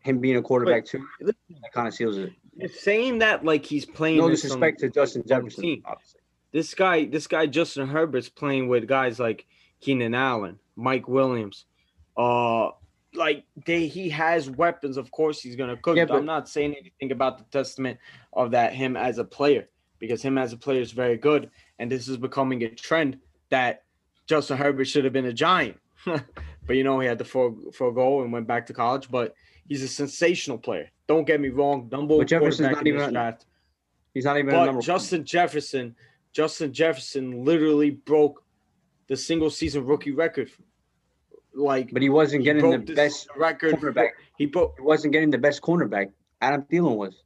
him 0.00 0.18
being 0.18 0.36
a 0.36 0.42
quarterback 0.42 0.86
too, 0.86 1.06
that 1.20 1.34
kind 1.72 1.86
of 1.86 1.94
seals 1.94 2.16
it. 2.16 2.32
Saying 2.74 3.18
that 3.18 3.44
like 3.44 3.64
he's 3.64 3.84
playing. 3.84 4.18
No 4.18 4.28
disrespect 4.28 4.80
some- 4.80 4.88
to 4.88 4.94
Justin 4.94 5.22
Jefferson. 5.26 5.62
team. 5.62 5.82
obviously. 5.84 6.20
This 6.50 6.74
guy, 6.74 7.04
this 7.04 7.26
guy 7.26 7.46
Justin 7.46 7.88
Herbert's 7.88 8.30
playing 8.30 8.68
with 8.68 8.88
guys 8.88 9.20
like 9.20 9.46
Keenan 9.80 10.14
Allen, 10.14 10.58
Mike 10.76 11.06
Williams, 11.06 11.66
uh, 12.16 12.70
like 13.14 13.44
they 13.66 13.86
he 13.86 14.08
has 14.08 14.50
weapons. 14.50 14.96
Of 14.96 15.10
course, 15.10 15.40
he's 15.40 15.56
gonna 15.56 15.76
cook. 15.76 15.96
Yeah, 15.96 16.06
I'm 16.10 16.24
not 16.24 16.48
saying 16.48 16.74
anything 16.74 17.12
about 17.12 17.38
the 17.38 17.44
testament 17.44 17.98
of 18.32 18.52
that 18.52 18.72
him 18.72 18.96
as 18.96 19.18
a 19.18 19.24
player 19.24 19.68
because 19.98 20.22
him 20.22 20.38
as 20.38 20.52
a 20.52 20.56
player 20.56 20.80
is 20.80 20.92
very 20.92 21.16
good, 21.16 21.50
and 21.78 21.90
this 21.90 22.08
is 22.08 22.16
becoming 22.16 22.62
a 22.64 22.68
trend 22.70 23.18
that 23.50 23.84
Justin 24.26 24.56
Herbert 24.56 24.86
should 24.86 25.04
have 25.04 25.12
been 25.12 25.26
a 25.26 25.32
giant. 25.32 25.78
but 26.04 26.76
you 26.76 26.84
know 26.84 27.00
he 27.00 27.06
had 27.06 27.18
to 27.18 27.24
for 27.24 27.54
forego 27.72 28.22
and 28.22 28.32
went 28.32 28.46
back 28.46 28.66
to 28.66 28.72
college. 28.74 29.10
But 29.10 29.34
he's 29.68 29.82
a 29.82 29.88
sensational 29.88 30.58
player. 30.58 30.90
Don't 31.06 31.26
get 31.26 31.40
me 31.40 31.48
wrong. 31.48 31.88
Dumbo 31.88 32.18
but 32.18 32.26
Jefferson's 32.28 32.70
not 32.72 32.86
even- 32.86 33.12
draft. 33.12 33.46
He's 34.14 34.24
not 34.24 34.36
even 34.38 34.48
a 34.54 34.58
But 34.58 34.64
number. 34.64 34.80
Justin 34.82 35.24
Jefferson, 35.24 35.94
Justin 36.32 36.72
Jefferson 36.72 37.44
literally 37.44 37.90
broke 37.90 38.42
the 39.06 39.16
single 39.16 39.50
season 39.50 39.84
rookie 39.86 40.10
record. 40.12 40.50
Like 41.54 41.92
but 41.92 42.02
he 42.02 42.08
wasn't 42.08 42.40
he 42.42 42.44
getting 42.44 42.70
the 42.70 42.94
best 42.94 43.28
record. 43.36 43.74
cornerback. 43.76 44.10
He 44.36 44.46
broke 44.46 44.74
He 44.78 44.82
wasn't 44.84 45.12
getting 45.12 45.30
the 45.30 45.38
best 45.38 45.62
cornerback. 45.62 46.10
Adam 46.40 46.62
Thielen 46.70 46.96
was. 46.96 47.22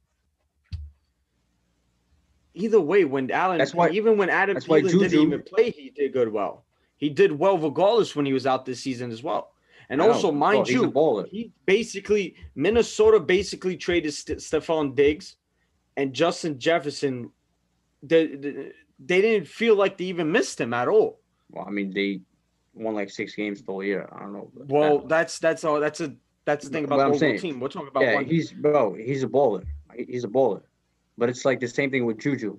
Either 2.55 2.79
way 2.79 3.03
when 3.03 3.31
Allen. 3.31 3.57
That's 3.57 3.73
why- 3.73 3.89
even 3.89 4.17
when 4.17 4.29
Adam 4.29 4.57
Thielen 4.57 4.99
didn't 4.99 5.19
even 5.19 5.41
play, 5.41 5.71
he 5.71 5.89
did 5.89 6.13
good. 6.13 6.31
Well, 6.31 6.65
he 6.97 7.09
did 7.09 7.31
well 7.31 7.57
regardless 7.57 8.15
when 8.15 8.25
he 8.25 8.33
was 8.33 8.45
out 8.45 8.65
this 8.65 8.79
season 8.81 9.11
as 9.11 9.23
well. 9.23 9.51
And 9.89 10.01
I 10.01 10.07
also, 10.07 10.29
Oh, 10.29 10.31
mind 10.31 10.69
you, 10.69 11.25
he 11.29 11.51
basically 11.65 12.35
Minnesota 12.55 13.19
basically 13.19 13.75
traded 13.75 14.13
St- 14.13 14.39
Stefon 14.39 14.95
Diggs 14.95 15.35
and 15.97 16.13
Justin 16.13 16.57
Jefferson. 16.59 17.31
They, 18.01 18.27
they 18.27 18.71
they 18.99 19.21
didn't 19.21 19.47
feel 19.47 19.75
like 19.75 19.97
they 19.97 20.05
even 20.05 20.31
missed 20.31 20.59
him 20.61 20.73
at 20.73 20.87
all. 20.87 21.19
Well, 21.49 21.65
I 21.67 21.71
mean, 21.71 21.91
they 21.93 22.21
won 22.73 22.95
like 22.95 23.09
six 23.09 23.35
games 23.35 23.61
the 23.61 23.71
whole 23.71 23.83
year. 23.83 24.07
I 24.11 24.19
don't 24.21 24.33
know. 24.33 24.51
Well, 24.55 24.99
that- 24.99 25.09
that's 25.09 25.39
that's 25.39 25.63
all. 25.63 25.79
That's 25.79 25.99
a 26.01 26.15
that's 26.45 26.65
the 26.65 26.71
thing 26.71 26.85
about 26.85 27.11
the 27.13 27.19
saying- 27.19 27.39
team. 27.39 27.59
We're 27.59 27.67
talking 27.67 27.89
about 27.89 28.03
yeah, 28.03 28.15
one. 28.15 28.25
he's 28.25 28.51
bro. 28.51 28.93
He's 28.93 29.23
a 29.23 29.27
baller. 29.27 29.65
He's 29.95 30.23
a 30.23 30.27
baller. 30.27 30.61
But 31.17 31.29
it's 31.29 31.45
like 31.45 31.59
the 31.59 31.67
same 31.67 31.91
thing 31.91 32.05
with 32.05 32.19
Juju. 32.19 32.57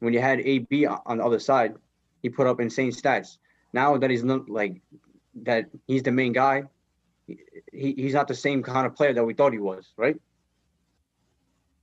When 0.00 0.12
you 0.12 0.20
had 0.20 0.40
AB 0.40 0.86
on 0.86 1.18
the 1.18 1.24
other 1.24 1.38
side, 1.38 1.74
he 2.22 2.28
put 2.28 2.46
up 2.46 2.60
insane 2.60 2.90
stats. 2.92 3.38
Now 3.72 3.96
that 3.96 4.10
he's 4.10 4.24
not 4.24 4.48
like 4.48 4.80
that, 5.42 5.66
he's 5.86 6.02
the 6.02 6.12
main 6.12 6.32
guy. 6.32 6.64
He, 7.26 7.94
he's 7.96 8.12
not 8.14 8.28
the 8.28 8.34
same 8.34 8.62
kind 8.62 8.86
of 8.86 8.94
player 8.94 9.14
that 9.14 9.24
we 9.24 9.32
thought 9.34 9.52
he 9.52 9.58
was, 9.58 9.92
right? 9.96 10.16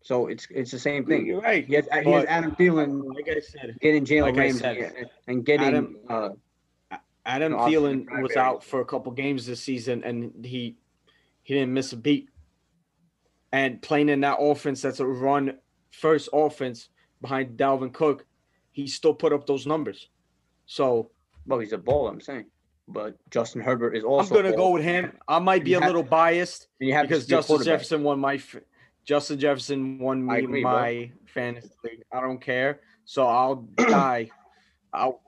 So 0.04 0.28
it's 0.28 0.48
it's 0.50 0.72
the 0.72 0.80
same 0.80 1.06
thing. 1.06 1.26
You're 1.28 1.42
right. 1.42 1.66
He 1.66 1.76
has, 1.76 1.88
he 2.04 2.12
has 2.12 2.26
Adam 2.26 2.56
Thielen 2.56 3.14
Like 3.14 3.30
I 3.30 3.40
said, 3.40 3.78
getting 3.82 4.04
Jalen 4.06 4.22
Like 4.24 4.36
Ramsey 4.36 4.66
and- 4.66 5.10
and 5.28 5.46
getting 5.46 5.68
Adam- 5.68 5.98
uh, 6.10 6.30
Adam 7.26 7.54
Thielen 7.54 8.22
was 8.22 8.36
out 8.36 8.64
for 8.64 8.82
a 8.82 8.86
couple 8.86 9.12
games 9.12 9.46
this 9.46 9.62
season, 9.62 10.04
and 10.04 10.44
he 10.44 10.76
he 11.44 11.54
didn't 11.54 11.74
miss 11.74 11.94
a 11.94 11.98
beat. 11.98 12.30
And 13.52 13.82
playing 13.82 14.10
in 14.10 14.22
that 14.22 14.38
offense, 14.40 14.82
that's 14.82 15.00
a 15.02 15.06
run 15.06 15.60
first 15.92 16.30
offense 16.34 16.90
behind 17.22 17.58
Dalvin 17.58 17.94
Cook, 17.94 18.26
he 18.72 18.88
still 18.88 19.14
put 19.14 19.34
up 19.34 19.46
those 19.46 19.68
numbers. 19.68 20.10
So 20.66 21.12
well, 21.46 21.60
he's 21.60 21.74
a 21.74 21.78
baller. 21.78 22.12
I'm 22.12 22.22
saying, 22.22 22.46
but 22.88 23.16
Justin 23.30 23.62
Herbert 23.62 23.96
is 23.96 24.04
also. 24.04 24.36
I'm 24.36 24.42
gonna 24.42 24.54
a 24.54 24.58
go 24.58 24.72
with 24.72 24.84
him. 24.84 25.18
I 25.28 25.40
might 25.40 25.64
be 25.64 25.74
a 25.74 25.80
little 25.80 26.04
biased 26.04 26.68
And 26.80 26.88
you 26.90 26.96
have 26.96 27.08
because 27.08 27.26
be 27.26 27.32
Justin. 27.32 27.64
Jefferson 27.64 28.04
won 28.04 28.20
my 28.20 28.42
Justin 29.06 29.40
Jefferson 29.40 30.00
won 30.00 30.26
me 30.26 30.40
agree, 30.40 30.62
bro. 30.62 30.72
my 30.72 31.12
fantasy 31.26 31.70
league. 31.84 32.04
I 32.12 32.22
don't 32.22 32.40
care. 32.40 32.82
So 33.06 33.26
I'll 33.26 33.56
die. 33.76 34.30
I'll 34.94 35.22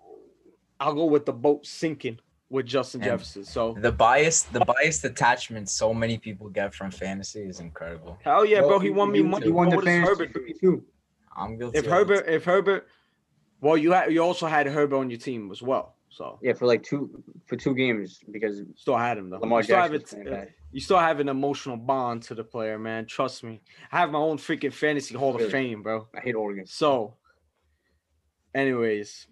I'll 0.80 0.94
go 0.94 1.06
with 1.06 1.26
the 1.26 1.34
boat 1.34 1.66
sinking 1.66 2.20
with 2.50 2.66
Justin 2.66 3.02
And- 3.02 3.10
Jefferson. 3.12 3.44
So 3.44 3.74
The 3.80 3.92
bias, 3.92 4.44
the 4.44 4.64
biased 4.66 5.04
attachment 5.06 5.70
so 5.70 5.94
many 5.94 6.18
people 6.18 6.50
get 6.50 6.74
from 6.74 6.92
fantasy 6.92 7.42
is 7.44 7.60
incredible. 7.60 8.20
hell 8.24 8.46
yeah, 8.46 8.60
Well, 8.62 8.70
bro. 8.70 8.80
He 8.80 8.90
won 8.90 9.12
me 9.12 9.20
you- 9.20 9.24
money. 9.26 9.46
He 9.48 9.52
won 9.52 9.70
the 9.70 9.76
What 9.78 9.86
fantasy 9.86 10.10
Herbert 10.10 10.34
do? 10.34 10.46
league 10.46 10.60
too. 10.60 10.86
I'm 11.36 11.58
guilty. 11.58 11.78
If 11.80 11.86
of 11.86 11.92
it. 11.92 11.96
Herbert, 11.96 12.26
if 12.28 12.44
Herbert, 12.46 12.88
well, 13.62 13.76
you 13.78 13.92
had 13.92 14.12
you 14.14 14.22
also 14.22 14.46
had 14.46 14.68
Herbert 14.68 14.98
on 14.98 15.10
your 15.10 15.20
team 15.20 15.50
as 15.52 15.62
well. 15.62 15.96
So 16.10 16.38
Yeah, 16.44 16.54
for 16.54 16.68
like 16.68 16.84
two 16.84 17.24
for 17.48 17.56
two 17.56 17.74
games 17.74 18.20
because 18.32 18.62
still 18.76 18.98
had 18.98 19.18
him 19.18 19.32
though. 19.32 19.40
Lamar 19.40 19.60
you 19.60 19.64
still 19.64 19.78
have 19.78 19.94
it. 19.96 20.06
playing. 20.06 20.48
You 20.72 20.80
still 20.80 21.00
have 21.00 21.20
an 21.20 21.30
emotional 21.30 21.76
bond 21.78 22.22
to 22.24 22.36
the 22.36 22.44
player, 22.44 22.78
man. 22.78 23.08
Trust 23.08 23.44
me. 23.44 23.62
I 23.92 24.00
have 24.00 24.12
my 24.12 24.20
own 24.20 24.38
freaking 24.38 24.74
fantasy 24.74 25.16
Hall 25.16 25.36
of 25.36 25.50
Fame, 25.52 25.82
bro. 25.82 26.08
I 26.16 26.20
hate 26.20 26.36
Oregon. 26.36 26.66
So, 26.68 27.16
anyways, 28.54 29.28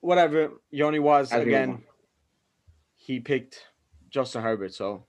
whatever. 0.00 0.52
Yoni 0.70 0.98
was 0.98 1.32
As 1.32 1.42
again. 1.42 1.82
On. 3.02 3.06
He 3.06 3.20
picked 3.20 3.66
Justin 4.10 4.42
Herbert, 4.42 4.74
so 4.74 5.06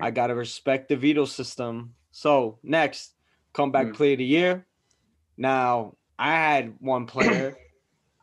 I 0.00 0.10
gotta 0.10 0.34
respect 0.34 0.88
the 0.88 0.96
veto 0.96 1.24
system. 1.24 1.94
So 2.10 2.58
next, 2.62 3.14
comeback 3.52 3.88
Mm. 3.88 3.94
player 3.94 4.12
of 4.12 4.18
the 4.18 4.24
year. 4.24 4.66
Now 5.36 5.96
I 6.18 6.32
had 6.32 6.74
one 6.80 7.06
player. 7.14 7.56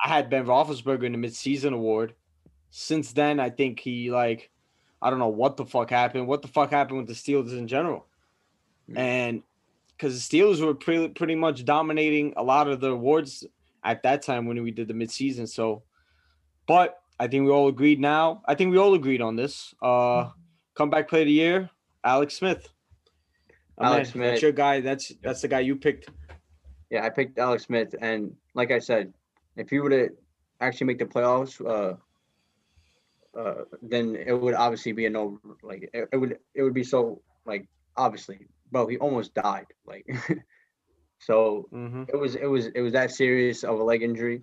I 0.04 0.10
had 0.10 0.30
Ben 0.30 0.46
Roethlisberger 0.46 1.04
in 1.06 1.12
the 1.14 1.18
midseason 1.18 1.74
award. 1.74 2.14
Since 2.72 3.14
then, 3.14 3.40
I 3.40 3.50
think 3.50 3.80
he 3.80 4.12
like, 4.12 4.50
I 5.02 5.10
don't 5.10 5.20
know 5.20 5.28
what 5.28 5.58
the 5.58 5.66
fuck 5.66 5.90
happened. 5.92 6.28
What 6.28 6.42
the 6.42 6.48
fuck 6.48 6.72
happened 6.72 6.98
with 6.98 7.08
the 7.08 7.14
Steelers 7.14 7.58
in 7.58 7.68
general? 7.68 8.08
Mm. 8.90 8.98
And 8.98 9.44
because 9.90 10.28
the 10.28 10.38
Steelers 10.40 10.64
were 10.66 10.74
pretty 10.74 11.10
pretty 11.10 11.36
much 11.36 11.66
dominating 11.66 12.34
a 12.36 12.44
lot 12.44 12.68
of 12.68 12.80
the 12.80 12.90
awards 12.92 13.46
at 13.84 14.04
that 14.04 14.22
time 14.24 14.46
when 14.46 14.62
we 14.64 14.72
did 14.72 14.88
the 14.88 14.94
midseason. 14.94 15.48
So, 15.48 15.84
but 16.68 17.03
I 17.24 17.28
think 17.28 17.46
we 17.46 17.52
all 17.52 17.70
agreed 17.70 18.00
now. 18.02 18.42
I 18.46 18.54
think 18.56 18.72
we 18.72 18.78
all 18.78 18.94
agreed 18.96 19.22
on 19.22 19.36
this. 19.38 19.74
Uh, 19.82 20.30
comeback 20.76 21.08
player 21.08 21.22
of 21.22 21.28
the 21.28 21.32
year, 21.32 21.70
Alex 22.04 22.36
Smith. 22.36 22.68
Oh, 23.78 23.86
Alex 23.86 24.14
man, 24.14 24.28
That's 24.28 24.34
Smith. 24.34 24.42
your 24.44 24.52
guy. 24.52 24.82
That's 24.82 25.14
that's 25.24 25.42
the 25.42 25.48
guy 25.48 25.62
you 25.62 25.76
picked. 25.78 26.10
yeah, 26.90 27.06
I 27.06 27.10
picked 27.10 27.40
Alex 27.40 27.64
Smith, 27.64 27.96
and 28.02 28.36
like 28.56 28.72
I 28.72 28.80
said, 28.80 29.14
if 29.56 29.70
he 29.70 29.80
were 29.80 29.90
to 29.90 30.10
actually 30.60 30.88
make 30.88 31.00
the 31.00 31.06
playoffs, 31.06 31.56
uh, 31.66 31.96
uh, 33.40 33.64
then 33.82 34.16
it 34.16 34.34
would 34.34 34.54
obviously 34.54 34.92
be 34.92 35.06
a 35.06 35.10
no. 35.10 35.40
Like 35.64 35.90
it, 35.94 36.10
it 36.12 36.18
would, 36.18 36.38
it 36.54 36.62
would 36.64 36.74
be 36.74 36.84
so 36.84 37.22
like 37.46 37.68
obviously, 37.96 38.48
bro. 38.72 38.86
He 38.88 38.98
almost 38.98 39.34
died. 39.34 39.68
Like, 39.86 40.06
so 41.20 41.68
Mm-hmm. 41.74 42.04
it 42.10 42.18
was, 42.18 42.36
it 42.36 42.46
was, 42.46 42.68
it 42.68 42.82
was 42.82 42.94
that 42.94 43.12
serious 43.12 43.64
of 43.64 43.80
a 43.80 43.84
leg 43.84 44.04
injury. 44.04 44.42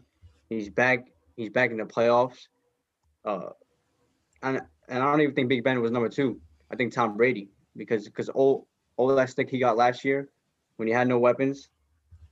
He's 0.48 0.70
back. 0.70 1.06
He's 1.36 1.50
back 1.50 1.70
in 1.70 1.76
the 1.76 1.84
playoffs. 1.84 2.48
Uh, 3.24 3.50
and 4.42 4.60
and 4.88 5.02
I 5.02 5.10
don't 5.10 5.20
even 5.20 5.34
think 5.34 5.48
Big 5.48 5.64
Ben 5.64 5.80
was 5.80 5.90
number 5.90 6.08
two. 6.08 6.40
I 6.70 6.76
think 6.76 6.92
Tom 6.92 7.16
Brady 7.16 7.48
because 7.76 8.06
because 8.06 8.28
all 8.28 8.66
all 8.96 9.14
that 9.14 9.30
stick 9.30 9.50
he 9.50 9.58
got 9.58 9.76
last 9.76 10.04
year 10.04 10.28
when 10.76 10.88
he 10.88 10.94
had 10.94 11.08
no 11.08 11.18
weapons. 11.18 11.68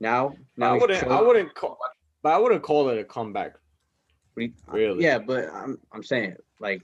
Now, 0.01 0.35
now 0.57 0.75
I 0.75 0.79
wouldn't. 0.79 1.03
I 1.05 1.21
wouldn't 1.21 1.55
call. 1.55 1.79
But 2.23 2.33
I 2.33 2.39
wouldn't 2.39 2.63
call 2.63 2.89
it 2.89 2.99
a 2.99 3.05
comeback. 3.05 3.55
Really? 4.37 5.03
Yeah, 5.03 5.19
but 5.19 5.53
I'm 5.53 5.79
I'm 5.93 6.03
saying 6.03 6.37
like 6.61 6.83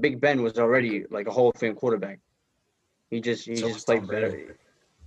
Big 0.00 0.20
Ben 0.20 0.42
was 0.42 0.58
already 0.58 1.04
like 1.10 1.26
a 1.26 1.30
Hall 1.30 1.50
of 1.50 1.60
Fame 1.60 1.74
quarterback. 1.74 2.20
He 3.10 3.20
just 3.20 3.46
he 3.46 3.56
So 3.56 3.68
just 3.68 3.86
played 3.86 4.00
Tom 4.00 4.06
Brady. 4.06 4.26
better. 4.26 4.56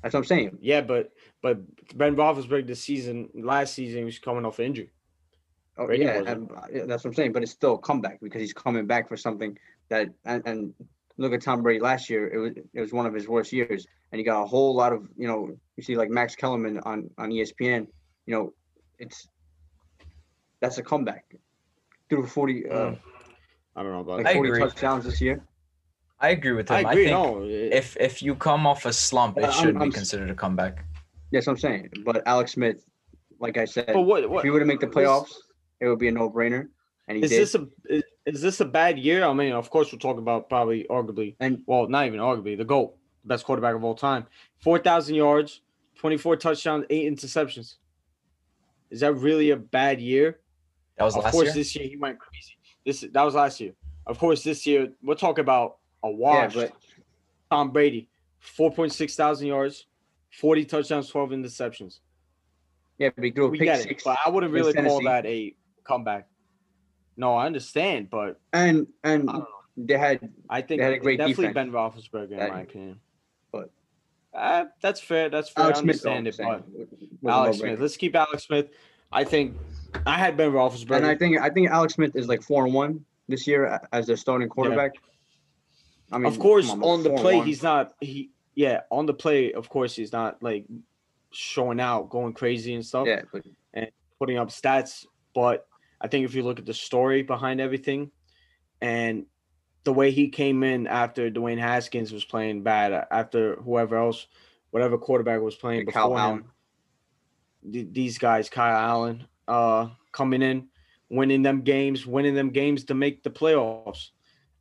That's 0.02 0.14
what 0.14 0.22
I'm 0.22 0.26
saying. 0.26 0.58
Yeah, 0.62 0.82
but 0.82 1.12
but 1.42 1.60
Ben 1.96 2.16
Roethlisberger 2.16 2.68
this 2.68 2.82
season, 2.82 3.30
last 3.36 3.74
season, 3.74 4.00
he 4.00 4.06
was 4.06 4.20
coming 4.20 4.46
off 4.46 4.60
injury. 4.60 4.92
Oh, 5.78 5.86
Brady 5.86 6.04
yeah, 6.06 6.22
and, 6.26 6.52
uh, 6.52 6.62
yeah, 6.72 6.86
that's 6.86 7.04
what 7.04 7.12
I'm 7.12 7.14
saying. 7.16 7.32
But 7.34 7.44
it's 7.44 7.52
still 7.52 7.76
a 7.76 7.78
comeback 7.80 8.20
because 8.22 8.42
he's 8.42 8.54
coming 8.54 8.86
back 8.86 9.08
for 9.08 9.16
something 9.18 9.58
that 9.90 10.10
and, 10.26 10.44
and 10.46 10.74
look 11.18 11.34
at 11.34 11.42
Tom 11.42 11.62
Brady 11.64 11.80
last 11.80 12.10
year. 12.10 12.28
It 12.28 12.38
was 12.38 12.52
it 12.74 12.80
was 12.82 12.92
one 12.94 13.06
of 13.06 13.14
his 13.14 13.28
worst 13.28 13.52
years, 13.54 13.88
and 14.12 14.20
he 14.20 14.24
got 14.26 14.42
a 14.44 14.46
whole 14.46 14.76
lot 14.76 14.92
of 14.94 15.08
you 15.18 15.28
know 15.28 15.50
you 15.78 15.84
see 15.84 15.96
like 15.96 16.10
Max 16.10 16.36
Kellerman 16.36 16.80
on 16.80 17.10
on 17.18 17.30
ESPN. 17.32 17.88
You 18.26 18.36
know, 18.36 18.54
it's 19.00 19.28
that's 20.60 20.78
a 20.78 20.84
comeback. 20.84 21.26
Through 22.10 22.26
40 22.28 22.70
uh, 22.70 22.74
Mm. 22.74 23.00
I 23.78 23.84
don't 23.84 23.92
know 23.94 24.00
about. 24.02 24.24
like 24.24 24.36
40 24.36 24.50
agree. 24.50 24.60
touchdowns 24.60 25.06
this 25.06 25.22
year. 25.22 25.42
I 26.20 26.30
agree 26.32 26.52
with 26.52 26.70
him. 26.70 26.86
I, 26.86 26.92
agree. 26.92 27.06
think 27.06 27.18
no, 27.18 27.42
it- 27.44 27.74
if 27.74 27.96
if 27.98 28.22
you 28.22 28.36
come 28.36 28.68
off 28.68 28.86
a 28.86 28.92
slump, 28.94 29.38
it 29.38 29.46
I'm- 29.46 29.54
should 29.54 29.76
I'm 29.78 29.88
be 29.88 29.92
considered 29.92 30.30
a 30.30 30.36
comeback. 30.36 30.84
Yes, 31.32 31.48
I'm 31.48 31.58
saying. 31.58 31.90
But 32.04 32.22
Alex 32.28 32.52
Smith, 32.52 32.84
like 33.40 33.58
I 33.58 33.64
said, 33.64 33.86
but 33.94 34.02
what? 34.02 34.26
if 34.26 34.30
what 34.30 34.44
he 34.44 34.50
were 34.52 34.60
to 34.60 34.66
make 34.66 34.82
the 34.82 34.90
is- 34.90 34.94
playoffs, 34.94 35.32
it 35.82 35.88
would 35.88 36.00
be 36.00 36.08
a 36.08 36.12
no-brainer. 36.12 36.70
And 37.08 37.18
he 37.18 37.24
Is 37.24 37.32
did. 37.32 37.42
this 37.42 37.56
a 37.56 37.68
is, 37.90 38.04
is 38.26 38.42
this 38.42 38.60
a 38.62 38.66
bad 38.66 38.98
year? 38.98 39.26
I 39.26 39.34
mean, 39.34 39.52
of 39.52 39.70
course, 39.70 39.92
we're 39.92 40.00
talking 40.00 40.20
about 40.22 40.48
probably 40.48 40.86
arguably, 40.90 41.36
And- 41.42 41.64
well, 41.66 41.88
not 41.90 42.06
even 42.06 42.20
arguably, 42.20 42.56
the 42.58 42.64
GOAT, 42.64 42.96
best 43.26 43.44
quarterback 43.44 43.76
of 43.76 43.84
all 43.84 43.96
time. 43.96 44.28
4,000 44.60 45.16
yards, 45.16 45.62
24 45.98 46.38
touchdowns, 46.38 46.86
eight 46.90 47.12
interceptions. 47.12 47.76
Is 48.92 49.00
that 49.02 49.14
really 49.14 49.50
a 49.50 49.58
bad 49.58 50.00
year? 50.00 50.40
That 50.98 51.06
was 51.06 51.16
Of 51.18 51.24
last 51.24 51.32
course, 51.34 51.46
year. 51.48 51.54
this 51.56 51.76
year 51.76 51.88
he 51.90 51.98
went 51.98 52.20
crazy. 52.20 52.56
This 52.86 53.02
that 53.12 53.24
was 53.24 53.36
last 53.36 53.60
year. 53.60 53.74
Of 54.06 54.18
course, 54.20 54.44
this 54.44 54.66
year 54.68 54.92
we're 55.04 55.16
talking 55.16 55.42
about 55.42 55.78
a 56.04 56.10
wash. 56.12 56.54
but- 56.54 56.74
Tom 57.50 57.72
Brady, 57.72 58.08
4.6 58.42 59.16
thousand 59.16 59.48
yards, 59.48 59.88
40 60.40 60.64
touchdowns, 60.66 61.10
12 61.10 61.32
interceptions. 61.32 62.00
yeah, 62.98 63.10
but 63.16 63.24
he 63.26 63.32
threw 63.32 63.46
a 63.46 63.50
We 63.50 63.58
pick 63.60 63.66
get 63.66 63.82
six. 63.82 64.02
it, 64.02 64.06
but 64.06 64.18
I 64.26 64.30
wouldn't 64.30 64.54
really 64.54 64.74
call 64.74 65.02
that 65.04 65.26
a 65.26 65.54
comeback. 65.84 66.28
No, 67.18 67.36
I 67.36 67.46
understand, 67.46 68.10
but 68.10 68.40
And 68.54 68.88
and 69.04 69.30
I 69.30 69.34
don't 69.34 69.40
know. 69.42 69.48
they 69.78 69.98
had 69.98 70.30
I 70.50 70.62
think 70.62 70.80
They 70.80 70.86
had 70.86 70.94
a 70.94 70.98
great 71.00 71.18
definitely 71.18 71.48
defense. 71.48 71.54
Ben 71.56 71.72
Roethlisberger, 71.72 72.32
in 72.32 72.38
That- 72.38 72.52
my 72.52 72.62
opinion. 72.62 73.00
but- 73.52 73.70
uh, 74.34 74.66
that's 74.82 75.02
fair. 75.02 75.30
That's 75.30 75.50
fair. 75.50 75.66
Alex 75.66 75.80
I 75.80 75.82
understand 75.82 76.28
I'm 76.28 76.28
it, 76.28 76.38
but 76.38 76.68
was 76.70 76.86
a 77.26 77.30
Alex. 77.30 77.58
Smith. 77.58 77.80
Let's 77.82 77.98
keep 77.98 78.16
Alex 78.16 78.44
Smith. 78.46 78.70
I 79.12 79.24
think 79.26 79.58
I 80.06 80.18
had 80.18 80.38
Ben 80.38 80.52
Roethlisberger. 80.52 80.96
And 80.96 81.06
I 81.06 81.16
think 81.16 81.38
I 81.40 81.50
think 81.50 81.70
Alex 81.70 81.96
Smith 81.96 82.16
is 82.16 82.30
like 82.30 82.42
four 82.42 82.64
and 82.66 82.74
one 82.74 83.06
this 83.28 83.46
year 83.46 83.82
as 83.92 84.08
their 84.08 84.16
starting 84.16 84.48
quarterback. 84.48 84.96
I 86.14 86.18
mean, 86.18 86.28
of 86.28 86.40
course, 86.40 86.68
come 86.70 86.80
but 86.80 86.88
on 86.88 87.04
the 87.04 87.10
play, 87.12 87.42
he's 87.42 87.62
not. 87.62 87.94
He 88.00 88.32
yeah, 88.56 88.82
on 88.90 89.06
the 89.06 89.14
play, 89.14 89.52
of 89.54 89.70
course, 89.70 89.96
he's 89.96 90.12
not 90.14 90.42
like 90.42 90.66
showing 91.32 91.80
out, 91.80 92.10
going 92.10 92.34
crazy 92.34 92.74
and 92.74 92.86
stuff, 92.86 93.08
yeah, 93.08 93.22
but 93.32 93.44
putting 94.20 94.38
up 94.38 94.50
stats. 94.50 95.06
But 95.34 95.68
I 96.02 96.08
think 96.08 96.26
if 96.26 96.34
you 96.34 96.44
look 96.44 96.60
at 96.60 96.66
the 96.66 96.74
story 96.74 97.22
behind 97.22 97.62
everything, 97.62 98.12
and 98.82 99.26
the 99.84 99.94
way 99.94 100.12
he 100.12 100.30
came 100.30 100.64
in 100.64 100.88
after 100.88 101.30
Dwayne 101.30 101.60
Haskins 101.60 102.12
was 102.12 102.26
playing 102.26 102.64
bad, 102.64 103.08
after 103.12 103.56
whoever 103.58 103.96
else, 103.98 104.28
whatever 104.72 104.98
quarterback 104.98 105.42
was 105.42 105.56
playing 105.56 105.86
Kyle 105.86 106.10
before 106.10 106.20
him, 106.20 106.46
th- 107.72 107.88
these 107.92 108.18
guys, 108.18 108.50
Kyle 108.50 108.78
Allen, 108.78 109.28
uh, 109.48 109.90
coming 110.12 110.42
in, 110.42 110.68
winning 111.10 111.44
them 111.44 111.62
games, 111.62 112.06
winning 112.06 112.36
them 112.36 112.50
games 112.50 112.86
to 112.86 112.94
make 112.94 113.24
the 113.24 113.30
playoffs. 113.30 114.10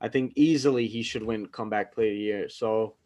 I 0.01 0.09
think 0.09 0.33
easily 0.37 0.87
he 0.87 1.03
should 1.03 1.23
win 1.23 1.47
comeback 1.47 1.95
player 1.95 2.11
of 2.11 2.17
the 2.17 2.21
year. 2.21 2.49
So 2.49 2.97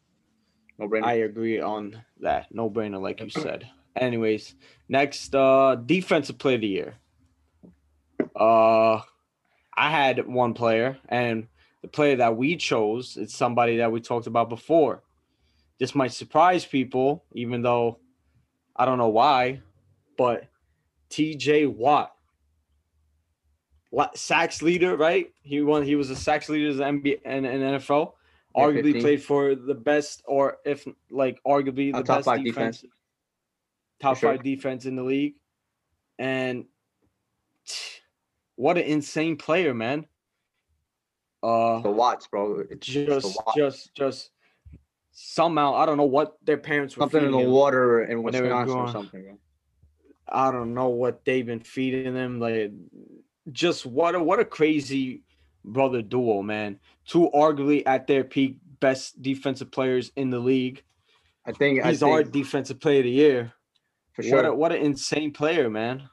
No 0.79 0.89
brainer. 0.89 1.05
I 1.05 1.13
agree 1.15 1.61
on 1.61 2.03
that. 2.21 2.53
No 2.53 2.71
brainer, 2.71 3.01
like 3.01 3.21
you 3.21 3.31
said. 3.31 3.69
Anyways, 3.97 4.55
next 4.89 5.35
uh 5.35 5.77
defensive 5.77 6.39
player 6.39 6.57
of 6.57 6.61
the 6.63 6.69
year. 6.69 6.95
Uh 8.35 9.01
I 9.77 9.91
had 9.91 10.27
one 10.27 10.55
player, 10.55 10.99
and 11.09 11.49
the 11.83 11.89
player 11.89 12.17
that 12.17 12.37
we 12.37 12.57
chose 12.57 13.17
is 13.17 13.35
somebody 13.35 13.79
that 13.79 13.91
we 13.91 14.01
talked 14.01 14.27
about 14.27 14.49
before. 14.49 15.03
This 15.79 15.95
might 15.95 16.13
surprise 16.13 16.65
people, 16.65 17.25
even 17.33 17.63
though 17.63 17.99
I 18.77 18.85
don't 18.85 18.99
know 18.99 19.09
why, 19.09 19.61
but 20.17 20.49
TJ 21.11 21.75
Watt. 21.75 22.13
What 23.91 24.17
sacks 24.17 24.63
leader, 24.63 24.97
right? 24.97 25.33
He 25.43 25.61
won 25.61 25.83
he 25.85 25.95
was 25.95 26.11
a 26.11 26.17
sacks 26.17 26.49
leader 26.49 26.71
in 26.71 26.77
the 26.77 26.85
NBA 26.85 27.21
and, 27.25 27.47
and 27.47 27.81
NFL 27.81 28.13
arguably 28.57 28.93
15. 28.93 29.01
played 29.01 29.23
for 29.23 29.55
the 29.55 29.75
best, 29.75 30.23
or 30.27 30.59
if 30.65 30.87
like 31.11 31.41
arguably 31.47 31.93
the 31.93 32.03
top 32.03 32.19
best 32.19 32.25
five 32.25 32.45
defense, 32.45 32.79
defense. 32.79 32.95
top 34.01 34.17
sure. 34.17 34.33
five 34.33 34.43
defense 34.43 34.87
in 34.87 34.97
the 34.97 35.03
league, 35.03 35.35
and 36.19 36.65
what 38.57 38.77
an 38.79 38.85
insane 38.85 39.37
player, 39.37 39.75
man! 39.75 40.07
Uh, 41.43 41.81
the 41.81 41.91
Watts, 41.91 42.27
bro. 42.27 42.65
It's 42.71 42.87
just, 42.87 43.37
Watts. 43.37 43.57
just, 43.57 43.95
just 43.95 44.31
somehow 45.13 45.75
I 45.75 45.87
don't 45.87 45.97
know 45.97 46.05
what 46.05 46.37
their 46.45 46.57
parents 46.57 46.97
were 46.97 47.03
something 47.03 47.25
in 47.25 47.31
the 47.33 47.39
him. 47.39 47.51
water 47.51 48.05
in 48.05 48.23
when 48.23 48.33
they 48.33 48.41
were 48.41 48.49
Wisconsin 48.49 48.79
or 48.79 48.91
something. 48.91 49.23
Bro. 49.25 49.39
I 50.29 50.51
don't 50.51 50.75
know 50.75 50.89
what 50.89 51.25
they've 51.25 51.45
been 51.45 51.61
feeding 51.61 52.15
them. 52.15 52.41
Like, 52.41 52.73
just 53.53 53.85
what 53.85 54.15
a 54.15 54.23
what 54.23 54.41
a 54.41 54.45
crazy 54.45 55.23
brother 55.65 56.01
duo, 56.03 56.43
man. 56.43 56.79
Two 57.07 57.31
arguably 57.35 57.83
at 57.87 58.07
their 58.07 58.25
peak 58.25 58.57
best 58.81 59.21
defensive 59.23 59.71
players 59.71 60.13
in 60.17 60.31
the 60.31 60.39
league. 60.39 60.83
I 61.47 61.53
think 61.53 61.85
He's 61.85 62.03
I 62.03 62.09
our 62.09 62.23
defensive 62.23 62.81
player 62.81 63.01
of 63.01 63.05
the 63.05 63.11
year. 63.11 63.53
for 64.13 64.23
What 64.23 64.29
sure. 64.29 64.45
a, 64.47 64.55
what 64.55 64.73
an 64.73 64.79
insane 64.81 65.31
player, 65.33 65.69
man. 65.69 66.09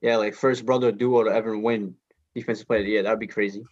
Yeah, 0.00 0.16
like 0.16 0.34
first 0.34 0.66
brother 0.66 0.92
duo 0.92 1.24
to 1.24 1.30
ever 1.30 1.56
win 1.58 1.94
defensive 2.34 2.66
player 2.66 2.80
of 2.80 2.86
the 2.86 2.92
year. 2.92 3.02
That'd 3.02 3.18
be 3.18 3.26
crazy. 3.26 3.64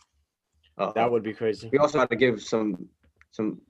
Uh, 0.76 0.92
That 0.92 1.10
would 1.10 1.22
be 1.22 1.34
crazy. 1.34 1.68
we 1.70 1.78
also 1.78 1.98
had 1.98 2.10
to 2.10 2.16
give 2.16 2.42
some 2.42 2.88
some 3.30 3.60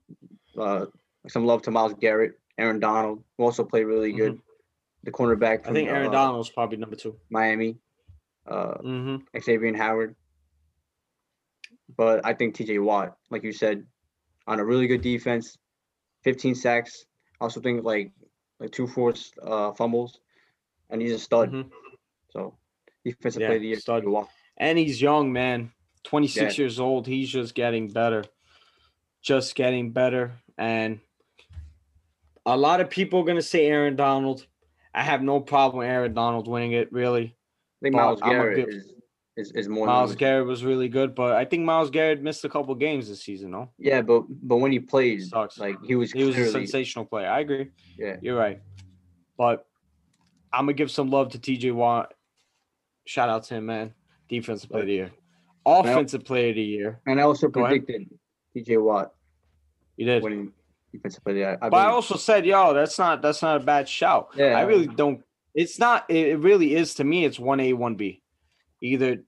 uh 0.59 0.87
some 1.29 1.45
love 1.47 1.63
to 1.63 1.71
Myles 1.71 1.95
Garrett, 1.95 2.39
Aaron 2.59 2.81
Donald, 2.81 3.23
who 3.37 3.45
also 3.45 3.65
played 3.65 3.85
really 3.85 4.13
good. 4.13 4.39
The 5.05 5.11
cornerback 5.11 5.67
I 5.69 5.73
think 5.73 5.89
Aaron 5.89 6.09
uh, 6.09 6.13
Donald's 6.13 6.51
probably 6.51 6.79
number 6.79 6.97
two. 6.97 7.17
Miami, 7.31 7.77
uh, 8.47 8.75
mm-hmm. 8.75 9.17
Xavier 9.39 9.77
Howard. 9.77 10.15
But 11.97 12.25
I 12.25 12.33
think 12.33 12.57
TJ 12.57 12.83
Watt, 12.83 13.17
like 13.31 13.45
you 13.45 13.53
said, 13.53 13.87
on 14.47 14.59
a 14.61 14.65
really 14.65 14.87
good 14.87 15.03
defense, 15.03 15.59
15 16.25 16.55
sacks. 16.55 17.05
I 17.41 17.45
also 17.45 17.61
think 17.61 17.85
like 17.85 18.13
like 18.61 18.71
two 18.71 18.87
forced 18.87 19.35
uh, 19.43 19.73
fumbles, 19.73 20.21
and 20.89 21.03
he's 21.03 21.13
a 21.13 21.19
stud. 21.19 21.53
Mhm. 21.53 21.71
So 22.35 22.55
defensive 23.05 23.41
Yeah, 23.43 23.49
player 23.49 23.57
of 23.57 23.63
the 23.63 23.69
year, 23.69 23.79
stud. 23.81 24.05
And 24.57 24.79
he's 24.79 25.01
young, 25.01 25.33
man. 25.33 25.73
26 26.05 26.59
Yeah. 26.59 26.63
years 26.63 26.79
old. 26.81 27.07
He's 27.07 27.29
just 27.31 27.55
getting 27.55 27.89
better. 27.89 28.25
Just 29.23 29.55
getting 29.55 29.91
better. 29.93 30.33
And 30.59 31.01
a 32.47 32.57
lot 32.57 32.81
of 32.81 32.91
people 32.91 33.21
are 33.21 33.25
going 33.25 33.37
to 33.37 33.43
say 33.43 33.67
Aaron 33.67 33.97
Donald. 33.97 34.47
I 34.95 35.03
have 35.03 35.23
no 35.23 35.41
problem 35.41 35.79
with 35.81 35.89
Aaron 35.89 36.15
Donald 36.15 36.47
winning 36.47 36.73
it, 36.73 36.93
really. 36.93 37.25
I 37.25 37.79
think 37.83 37.95
But 37.95 38.03
Myles 38.03 38.21
I'm 38.23 38.31
Garrett 38.31 38.67
bit- 38.67 38.69
is, 38.75 38.93
is 39.37 39.53
is 39.53 39.69
more. 39.69 39.87
Myles 39.87 40.11
than- 40.11 40.19
Garrett 40.19 40.47
was 40.47 40.63
really 40.65 40.89
good, 40.89 41.15
but 41.15 41.33
I 41.33 41.45
think 41.45 41.65
Myles 41.65 41.91
Garrett 41.91 42.23
missed 42.23 42.45
a 42.45 42.49
couple 42.49 42.75
games 42.77 43.09
this 43.09 43.23
season, 43.23 43.51
no? 43.51 43.71
Yeah, 43.79 44.03
but 44.03 44.25
but 44.29 44.57
when 44.59 44.71
he 44.73 44.79
played, 44.79 45.23
Sucks. 45.25 45.59
like 45.59 45.77
he 45.85 45.95
was 45.97 46.13
He 46.13 46.23
was 46.25 46.37
a 46.39 46.51
sensational 46.51 47.05
player. 47.07 47.29
I 47.29 47.41
agree. 47.41 47.71
yeah. 47.99 48.17
You're 48.23 48.37
right. 48.39 48.61
But 49.37 49.67
I'm 50.53 50.67
gonna 50.67 50.75
give 50.75 50.91
some 50.91 51.11
love 51.11 51.31
to 51.33 51.39
TJ 51.39 51.73
Watt. 51.73 52.15
Shout 53.07 53.29
out 53.29 53.45
to 53.45 53.55
him, 53.55 53.67
man. 53.67 53.95
Defensive 54.29 54.71
player 54.71 54.83
of 54.83 54.87
the 54.89 54.95
year. 54.95 55.11
Offensive 55.67 56.25
player 56.25 56.51
of 56.51 56.57
the 56.57 56.63
year. 56.63 57.01
And 57.07 57.21
I 57.21 57.25
also 57.25 57.49
Go 57.49 57.65
ahead. 57.65 57.87
predicted 57.87 58.19
TJ 58.57 58.83
Watt 58.83 59.15
You 59.97 60.07
did. 60.07 60.23
winning 60.23 60.53
defensive 60.93 61.23
player. 61.25 61.37
year. 61.37 61.59
I 61.61 61.69
But 61.69 61.87
I 61.87 61.91
also 61.91 62.17
said, 62.17 62.47
yo, 62.47 62.73
that's 62.75 62.99
not 62.99 63.23
that's 63.23 63.43
not 63.43 63.61
a 63.61 63.65
bad 63.65 63.89
shout. 63.89 64.29
Yeah. 64.37 64.59
I 64.59 64.63
really 64.63 64.87
don't 64.87 65.23
it's 65.55 65.79
not 65.79 66.11
it 66.11 66.39
really 66.41 66.75
is 66.75 66.95
to 66.97 67.05
me, 67.05 67.25
it's 67.25 67.39
one 67.39 67.61
A, 67.61 67.73
one 67.75 67.95
B. 67.95 68.23
Either 68.81 69.23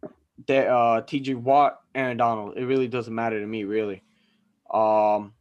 the 0.46 0.66
uh 0.66 1.00
TJ 1.02 1.36
Watt, 1.36 1.78
Aaron 1.94 2.16
Donald. 2.16 2.56
It 2.56 2.64
really 2.64 2.88
doesn't 2.88 3.14
matter 3.14 3.40
to 3.40 3.46
me, 3.46 3.64
really. 3.64 4.02
Um 4.72 5.32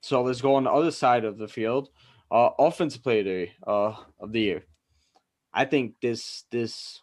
so 0.00 0.22
let's 0.22 0.40
go 0.40 0.56
on 0.56 0.64
the 0.64 0.70
other 0.72 0.90
side 0.90 1.24
of 1.24 1.38
the 1.38 1.48
field. 1.48 1.88
Uh 2.30 2.50
offensive 2.58 3.02
player 3.02 3.20
of 3.20 3.24
the, 3.26 3.30
year, 3.32 3.48
uh, 3.66 3.94
of 4.20 4.32
the 4.32 4.40
year. 4.40 4.64
I 5.52 5.64
think 5.66 5.94
this 6.02 6.44
this 6.50 7.00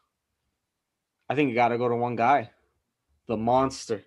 I 1.32 1.34
think 1.34 1.48
you 1.48 1.56
gotta 1.56 1.78
go 1.78 1.88
to 1.88 1.96
one 1.96 2.17
guy. 2.17 2.50
The 3.28 3.38
monster, 3.38 4.04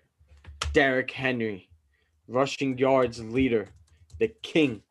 Derrick 0.73 1.09
Henry, 1.09 1.67
rushing 2.27 2.77
yards 2.77 3.19
leader, 3.19 3.69
the 4.19 4.27
king. 4.43 4.83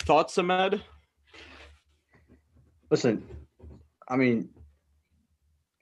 Thoughts, 0.00 0.36
Ahmed? 0.36 0.82
Listen, 2.90 3.26
I 4.06 4.16
mean, 4.16 4.50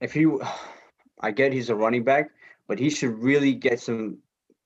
if 0.00 0.14
you, 0.14 0.40
I 1.20 1.32
get 1.32 1.52
he's 1.52 1.68
a 1.68 1.74
running 1.74 2.04
back, 2.04 2.30
but 2.68 2.78
he 2.78 2.88
should 2.88 3.20
really 3.20 3.52
get 3.52 3.80
some 3.80 4.18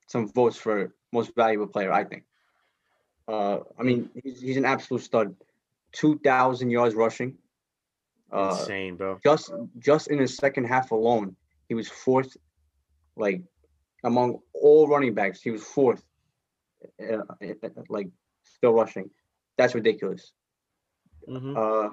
some 0.06 0.28
votes 0.28 0.58
for 0.58 0.92
most 1.12 1.34
valuable 1.34 1.66
player. 1.66 1.90
I 1.90 2.04
think. 2.04 2.24
Uh, 3.26 3.60
I 3.78 3.84
mean, 3.84 4.10
he's, 4.22 4.42
he's 4.42 4.58
an 4.58 4.66
absolute 4.66 5.02
stud. 5.02 5.34
Two 5.92 6.18
thousand 6.18 6.68
yards 6.68 6.94
rushing. 6.94 7.38
Uh, 8.32 8.56
Insane, 8.58 8.96
bro. 8.96 9.18
just 9.24 9.50
just 9.78 10.08
in 10.08 10.18
the 10.18 10.28
second 10.28 10.64
half 10.64 10.90
alone, 10.92 11.36
he 11.68 11.74
was 11.74 11.88
fourth, 11.88 12.36
like 13.16 13.42
among 14.04 14.38
all 14.54 14.86
running 14.88 15.14
backs, 15.14 15.42
he 15.42 15.50
was 15.50 15.62
fourth, 15.64 16.02
uh, 17.02 17.16
uh, 17.16 17.68
like 17.88 18.08
still 18.44 18.72
rushing. 18.72 19.10
That's 19.58 19.74
ridiculous. 19.74 20.32
Mhm. 21.28 21.56
Uh, 21.56 21.90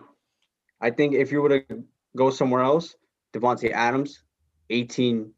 I 0.80 0.92
think 0.92 1.16
if 1.16 1.32
you 1.32 1.42
were 1.42 1.60
to 1.60 1.84
go 2.16 2.30
somewhere 2.30 2.62
else, 2.62 2.96
Davante 3.34 3.72
Adams, 3.72 4.24
18, 4.70 5.34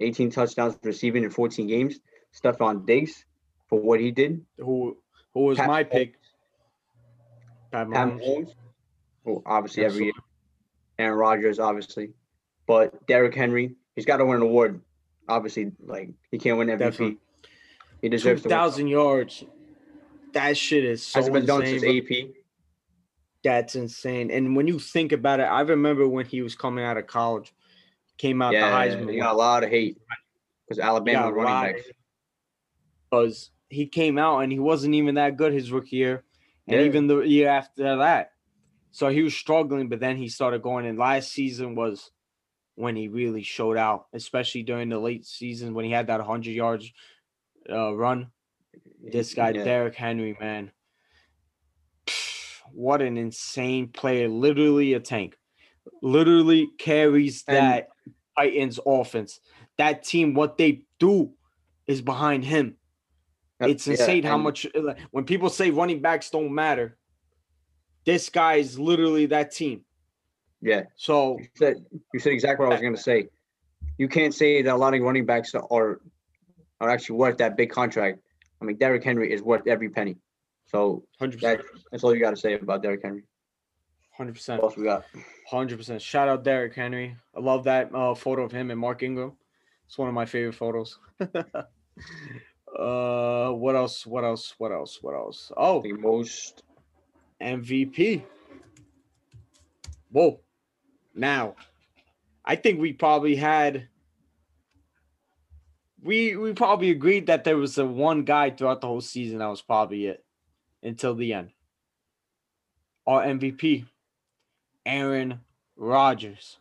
18 0.00 0.30
touchdowns 0.30 0.78
receiving 0.82 1.24
in 1.24 1.30
14 1.30 1.66
games. 1.66 2.00
Stefon 2.32 2.84
Diggs 2.86 3.24
for 3.68 3.80
what 3.80 4.00
he 4.00 4.10
did. 4.10 4.44
Who 4.58 4.96
who 5.34 5.40
was 5.44 5.58
Pat 5.58 5.66
my 5.68 5.84
Mahomes. 5.84 5.90
pick? 5.90 6.14
Pat 7.70 7.90
Pat 7.90 8.08
Mahomes. 8.08 8.20
Mahomes, 8.20 8.54
who 9.24 9.42
obviously 9.46 9.82
Yes, 9.82 9.92
every 9.92 10.04
year. 10.06 10.12
Aaron 10.98 11.18
Rodgers, 11.18 11.58
obviously. 11.58 12.10
But 12.66 13.06
Derrick 13.06 13.34
Henry, 13.34 13.74
he's 13.94 14.04
got 14.04 14.18
to 14.18 14.24
win 14.24 14.36
an 14.36 14.42
award. 14.42 14.80
Obviously, 15.28 15.72
like 15.84 16.10
he 16.30 16.38
can't 16.38 16.58
win 16.58 16.68
MVP. 16.68 16.78
Definitely. 16.78 17.18
He 18.02 18.08
deserves 18.08 18.42
win. 18.42 18.50
thousand 18.50 18.88
yards. 18.88 19.44
That 20.32 20.56
shit 20.56 20.84
is 20.84 21.04
so 21.04 21.18
Hasn't 21.20 21.34
been 21.34 21.46
done 21.46 21.64
since 21.66 21.82
insane. 21.82 22.02
AP. 22.26 22.34
That's 23.44 23.76
insane. 23.76 24.30
And 24.30 24.56
when 24.56 24.66
you 24.66 24.78
think 24.78 25.12
about 25.12 25.40
it, 25.40 25.44
I 25.44 25.60
remember 25.60 26.08
when 26.08 26.26
he 26.26 26.42
was 26.42 26.54
coming 26.54 26.84
out 26.84 26.96
of 26.96 27.06
college, 27.06 27.54
came 28.18 28.42
out 28.42 28.52
Yeah, 28.52 28.68
the 28.68 28.96
Heisman 28.96 29.12
he 29.12 29.18
got 29.18 29.34
a 29.34 29.36
lot 29.38 29.64
of 29.64 29.70
hate 29.70 29.98
because 30.66 30.78
Alabama 30.78 31.32
running 31.32 31.74
backs. 31.74 31.88
because 33.10 33.50
he 33.70 33.86
came 33.86 34.18
out 34.18 34.40
and 34.40 34.50
he 34.52 34.58
wasn't 34.58 34.94
even 34.94 35.14
that 35.14 35.36
good 35.36 35.52
his 35.52 35.70
rookie 35.70 35.96
year, 35.96 36.24
and 36.66 36.80
Yeah. 36.80 36.86
even 36.86 37.06
the 37.06 37.20
year 37.20 37.48
after 37.48 37.96
that. 37.96 38.32
So 38.90 39.08
he 39.08 39.22
was 39.22 39.34
struggling, 39.34 39.88
but 39.88 40.00
then 40.00 40.16
he 40.16 40.28
started 40.28 40.62
going. 40.62 40.86
And 40.86 40.98
last 40.98 41.30
season 41.32 41.74
was 41.74 42.10
when 42.74 42.96
he 42.96 43.08
really 43.08 43.42
showed 43.42 43.76
out, 43.76 44.06
especially 44.12 44.62
during 44.62 44.88
the 44.88 44.98
late 44.98 45.26
season 45.26 45.74
when 45.74 45.84
he 45.84 45.90
had 45.90 46.06
that 46.06 46.20
100 46.20 46.50
yards 46.50 46.90
uh, 47.70 47.94
run. 47.94 48.28
This 49.02 49.34
guy, 49.34 49.50
Yeah. 49.50 49.64
Derrick 49.64 49.94
Henry, 49.94 50.36
man. 50.40 50.70
What 52.72 53.00
an 53.00 53.16
insane 53.16 53.88
player. 53.88 54.28
Literally 54.28 54.92
a 54.92 55.00
tank. 55.00 55.36
Literally 56.02 56.68
carries 56.78 57.42
And- 57.48 57.56
that 57.56 57.88
Titans 58.36 58.78
offense. 58.84 59.40
That 59.78 60.04
team, 60.04 60.34
what 60.34 60.58
they 60.58 60.82
do 61.00 61.32
is 61.86 62.02
behind 62.02 62.44
him. 62.44 62.76
It's 63.58 63.86
yeah, 63.86 63.92
insane 63.94 64.22
how 64.22 64.36
much 64.36 64.66
when 65.10 65.24
people 65.24 65.48
say 65.48 65.70
running 65.70 66.00
backs 66.02 66.30
don't 66.30 66.54
matter. 66.54 66.97
This 68.08 68.30
guy 68.30 68.54
is 68.54 68.78
literally 68.78 69.26
that 69.26 69.50
team. 69.50 69.82
Yeah, 70.62 70.84
So 70.96 71.38
you 71.38 71.48
said 71.54 71.84
you 72.14 72.18
said 72.18 72.32
exactly 72.32 72.64
what 72.64 72.72
I 72.72 72.76
was 72.76 72.82
gonna 72.82 72.96
say. 72.96 73.28
You 73.98 74.08
can't 74.08 74.32
say 74.32 74.62
that 74.62 74.74
a 74.74 74.78
lot 74.78 74.94
of 74.94 75.02
running 75.02 75.26
backs 75.26 75.54
are 75.54 76.00
are 76.80 76.88
actually 76.88 77.16
worth 77.16 77.36
that 77.36 77.58
big 77.58 77.70
contract. 77.70 78.20
I 78.62 78.64
mean, 78.64 78.78
Derrick 78.78 79.04
Henry 79.04 79.30
is 79.30 79.42
worth 79.42 79.66
every 79.66 79.90
penny. 79.90 80.16
So 80.68 81.04
100%. 81.20 81.38
that, 81.42 81.60
that's 81.90 82.02
all 82.02 82.14
you 82.14 82.20
got 82.20 82.30
to 82.30 82.36
say 82.36 82.54
about 82.54 82.82
Derrick 82.82 83.02
Henry. 83.02 83.24
100%. 84.18 84.56
What 84.56 84.64
else 84.64 84.76
we 84.78 84.84
got? 84.84 85.04
Hundred 85.46 85.76
percent. 85.76 86.00
Shout 86.00 86.30
out 86.30 86.42
Derrick 86.42 86.74
Henry. 86.74 87.14
I 87.36 87.40
love 87.40 87.64
that 87.64 87.94
uh, 87.94 88.14
photo 88.14 88.42
of 88.42 88.52
him 88.52 88.70
and 88.70 88.80
Mark 88.80 89.02
Ingram. 89.02 89.32
It's 89.86 89.98
one 89.98 90.08
of 90.08 90.14
my 90.14 90.24
favorite 90.24 90.54
photos. 90.54 90.98
uh, 91.20 91.64
what 93.50 93.76
else? 93.76 94.06
What 94.06 94.24
else? 94.24 94.54
What 94.56 94.72
else? 94.72 94.98
What 95.02 95.14
else? 95.14 95.52
Oh, 95.58 95.82
The 95.82 95.92
most 95.92 96.62
MVP. 97.42 98.22
Whoa. 100.10 100.40
Now, 101.14 101.56
I 102.44 102.56
think 102.56 102.80
we 102.80 102.92
probably 102.92 103.36
had. 103.36 103.88
We 106.02 106.36
we 106.36 106.52
probably 106.52 106.90
agreed 106.90 107.26
that 107.26 107.44
there 107.44 107.56
was 107.56 107.76
a 107.76 107.84
one 107.84 108.22
guy 108.24 108.50
throughout 108.50 108.80
the 108.80 108.86
whole 108.86 109.00
season 109.00 109.38
that 109.38 109.46
was 109.48 109.62
probably 109.62 110.06
it 110.06 110.24
until 110.82 111.14
the 111.14 111.32
end. 111.32 111.50
Our 113.06 113.22
MVP, 113.24 113.86
Aaron 114.86 115.40
Rodgers. 115.76 116.58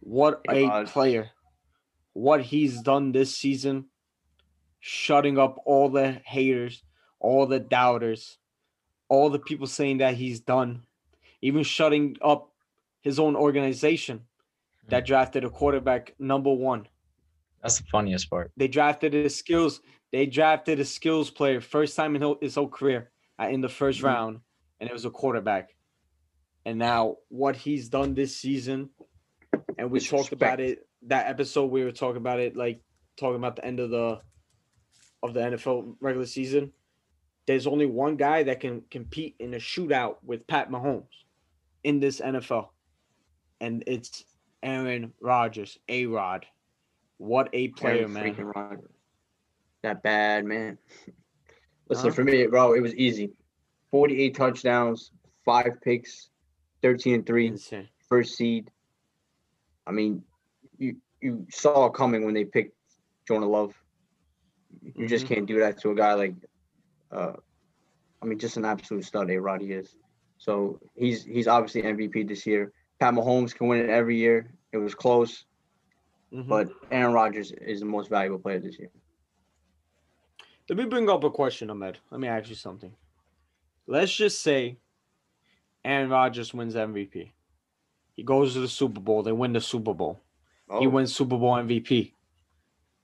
What 0.00 0.42
Hey, 0.48 0.64
a 0.64 0.68
Rod. 0.68 0.86
player. 0.86 1.30
What 2.12 2.42
he's 2.42 2.80
done 2.82 3.10
this 3.10 3.34
season, 3.36 3.86
shutting 4.78 5.36
up 5.38 5.60
all 5.64 5.88
the 5.88 6.20
haters, 6.24 6.84
all 7.18 7.46
the 7.46 7.58
doubters, 7.58 8.38
all 9.08 9.30
the 9.30 9.38
people 9.38 9.66
saying 9.66 9.98
that 9.98 10.14
he's 10.14 10.40
done, 10.40 10.82
even 11.42 11.62
shutting 11.62 12.16
up 12.22 12.50
his 13.02 13.18
own 13.18 13.36
organization 13.36 14.22
that 14.88 15.06
drafted 15.06 15.44
a 15.44 15.50
quarterback 15.50 16.14
number 16.18 16.52
one. 16.52 16.86
That's 17.62 17.78
the 17.78 17.86
funniest 17.90 18.28
part. 18.28 18.50
They 18.56 18.68
drafted 18.68 19.14
a 19.14 19.30
skills. 19.30 19.80
They 20.12 20.26
drafted 20.26 20.80
a 20.80 20.84
skills 20.84 21.30
player 21.30 21.60
first 21.60 21.96
time 21.96 22.14
in 22.16 22.36
his 22.40 22.54
whole 22.54 22.68
career 22.68 23.10
uh, 23.40 23.48
in 23.48 23.60
the 23.60 23.68
1st 23.68 24.00
Mhm. 24.00 24.04
round, 24.04 24.40
and 24.80 24.88
it 24.88 24.92
was 24.92 25.04
a 25.04 25.10
quarterback. 25.10 25.74
And 26.66 26.78
now 26.78 27.16
what 27.28 27.56
he's 27.56 27.88
done 27.88 28.14
this 28.14 28.36
season, 28.36 28.90
and 29.78 29.90
we 29.90 30.00
talked 30.00 30.32
about 30.32 30.60
it 30.60 30.86
that 31.02 31.26
episode. 31.28 31.66
We 31.70 31.84
were 31.84 31.92
talking 31.92 32.18
about 32.18 32.40
it, 32.40 32.56
like 32.56 32.82
talking 33.16 33.36
about 33.36 33.56
the 33.56 33.64
end 33.64 33.80
of 33.80 33.90
the 33.90 34.20
of 35.22 35.34
the 35.34 35.40
NFL 35.40 35.96
regular 36.00 36.26
season. 36.26 36.72
There's 37.46 37.66
only 37.66 37.86
one 37.86 38.16
guy 38.16 38.42
that 38.44 38.60
can 38.60 38.82
compete 38.90 39.34
in 39.38 39.54
a 39.54 39.58
shootout 39.58 40.16
with 40.24 40.46
Pat 40.46 40.70
Mahomes 40.70 41.04
in 41.82 42.00
this 42.00 42.20
NFL, 42.20 42.68
and 43.60 43.84
it's 43.86 44.24
Aaron 44.62 45.12
Rodgers, 45.20 45.78
A 45.88 46.06
Rod. 46.06 46.46
What 47.18 47.50
a 47.52 47.68
player, 47.68 48.08
man. 48.08 48.34
Rodgers. 48.56 48.90
That 49.82 50.02
bad 50.02 50.46
man. 50.46 50.78
Listen, 51.90 52.08
Huh? 52.08 52.14
for 52.14 52.24
me, 52.24 52.46
bro, 52.46 52.72
it 52.72 52.80
was 52.80 52.94
easy. 52.94 53.30
48 53.90 54.34
touchdowns, 54.34 55.12
five 55.44 55.78
picks, 55.82 56.30
13 56.82 57.14
and 57.16 57.26
three, 57.26 57.48
Insane. 57.48 57.88
first 58.08 58.36
seed. 58.36 58.70
I 59.86 59.92
mean, 59.92 60.24
you 60.78 60.96
you 61.20 61.46
saw 61.50 61.86
it 61.86 61.94
coming 61.94 62.24
when 62.24 62.34
they 62.34 62.44
picked 62.44 62.76
Jordan 63.26 63.48
Love. 63.50 63.74
You 64.94 65.06
just 65.06 65.24
Mhm. 65.24 65.28
can't 65.28 65.46
do 65.46 65.58
that 65.60 65.78
to 65.80 65.90
a 65.90 65.94
guy 65.94 66.12
like, 66.14 66.34
uh, 67.14 67.32
I 68.22 68.26
mean, 68.26 68.38
just 68.38 68.56
an 68.56 68.64
absolute 68.64 69.04
stud. 69.04 69.30
A 69.30 69.36
Rod 69.40 69.62
is. 69.62 69.96
So 70.38 70.80
he's 70.96 71.24
he's 71.24 71.46
obviously 71.48 71.82
MVP 71.82 72.26
this 72.28 72.46
year. 72.46 72.72
Pat 73.00 73.14
Mahomes 73.14 73.54
can 73.54 73.68
win 73.68 73.80
it 73.80 73.90
every 73.90 74.16
year. 74.16 74.50
It 74.72 74.78
was 74.78 74.94
close, 74.94 75.44
Mhm. 76.32 76.48
but 76.48 76.68
Aaron 76.90 77.12
Rodgers 77.14 77.52
is 77.52 77.80
the 77.80 77.86
most 77.86 78.08
valuable 78.10 78.38
player 78.38 78.58
this 78.58 78.78
year. 78.78 78.90
Let 80.68 80.78
me 80.78 80.84
bring 80.86 81.08
up 81.10 81.22
a 81.24 81.30
question, 81.30 81.70
Ahmed. 81.70 81.98
Let 82.10 82.20
me 82.20 82.28
ask 82.28 82.48
you 82.48 82.54
something. 82.54 82.94
Let's 83.86 84.14
just 84.14 84.40
say 84.42 84.78
Aaron 85.84 86.08
Rodgers 86.08 86.54
wins 86.54 86.74
MVP. 86.74 87.32
He 88.14 88.22
goes 88.22 88.54
to 88.54 88.60
the 88.60 88.68
Super 88.68 89.00
Bowl. 89.00 89.22
They 89.22 89.32
win 89.32 89.52
the 89.52 89.60
Super 89.60 89.92
Bowl. 89.92 90.20
He 90.78 90.86
Oh, 90.86 90.88
wins 90.88 91.14
Super 91.14 91.36
Bowl 91.36 91.54
MVP. 91.56 92.14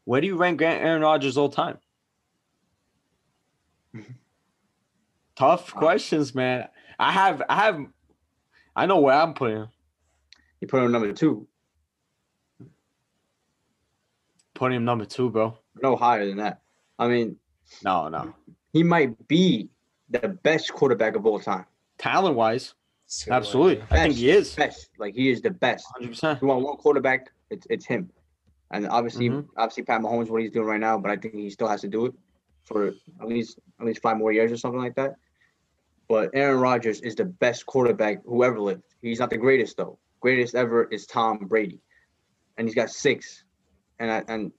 Where 0.05 0.21
do 0.23 0.27
you 0.27 0.37
rank 0.37 0.63
Aaron 0.63 1.03
Rodgers 1.03 1.37
all 1.37 1.51
time? 1.51 1.79
Tough 5.37 5.73
questions, 5.75 6.35
man. 6.35 6.69
I 6.99 7.13
have, 7.13 7.43
I 7.49 7.57
have, 7.57 7.81
I 8.77 8.87
know 8.87 9.01
where 9.01 9.15
I'm 9.15 9.35
putting 9.35 9.57
him. 9.57 9.69
You 10.61 10.69
put 10.69 10.83
him 10.83 10.93
number 10.93 11.13
two, 11.13 11.47
Putting 14.55 14.77
him 14.77 14.85
number 14.85 15.07
two, 15.07 15.31
bro. 15.31 15.57
no 15.83 15.97
higher 15.97 16.27
than 16.27 16.37
that. 16.39 16.61
I 16.99 17.09
mean, 17.09 17.37
No, 17.83 18.09
no. 18.09 18.35
he 18.75 18.83
might 18.83 19.27
be 19.27 19.71
the 20.11 20.29
best 20.29 20.73
quarterback 20.75 21.17
of 21.17 21.25
all 21.25 21.41
time. 21.41 21.65
Talent 21.97 22.37
wise, 22.37 22.75
Skill 23.07 23.35
absolutely. 23.35 23.79
wise, 23.79 23.87
I 23.91 23.97
think 24.03 24.15
he 24.17 24.29
is. 24.31 24.55
Best, 24.55 24.91
like 24.99 25.15
he 25.15 25.31
is 25.31 25.41
the 25.41 25.51
best. 25.51 25.87
100%. 25.99 26.43
You 26.43 26.49
want 26.49 26.63
one 26.63 26.77
quarterback, 26.77 27.31
it's 27.49 27.67
it's 27.71 27.87
him. 27.87 28.11
And 28.73 28.87
obviously, 28.89 29.31
Mhm. 29.31 29.47
obviously 29.57 29.83
Pat 29.85 30.03
Mahomes 30.03 30.29
what 30.29 30.43
he's 30.43 30.51
doing 30.51 30.67
right 30.67 30.79
now, 30.81 30.99
but 30.99 31.11
I 31.11 31.17
think 31.17 31.35
he 31.35 31.49
still 31.49 31.69
has 31.69 31.81
to 31.81 31.89
do 31.89 32.07
it 32.07 32.15
for 32.65 32.89
at 33.21 33.29
least 33.29 33.59
at 33.81 33.87
least 33.87 34.03
five 34.03 34.17
more 34.17 34.33
years 34.33 34.53
or 34.53 34.57
something 34.57 34.81
like 34.81 34.97
that. 34.97 35.15
But 36.09 36.31
Aaron 36.35 36.61
Rodgers 36.61 37.01
is 37.01 37.15
the 37.15 37.25
best 37.25 37.67
quarterback 37.67 38.25
who 38.25 38.43
ever 38.43 38.61
lived. 38.61 38.83
He's 39.01 39.21
not 39.21 39.31
the 39.31 39.39
greatest 39.39 39.77
though. 39.77 39.99
Greatest 40.21 40.55
ever 40.55 40.85
is 40.85 41.07
Tom 41.07 41.47
Brady, 41.47 41.81
and 42.57 42.67
he's 42.67 42.75
got 42.75 42.91
six, 42.91 43.45
and 43.99 44.11
I, 44.11 44.23
and 44.29 44.53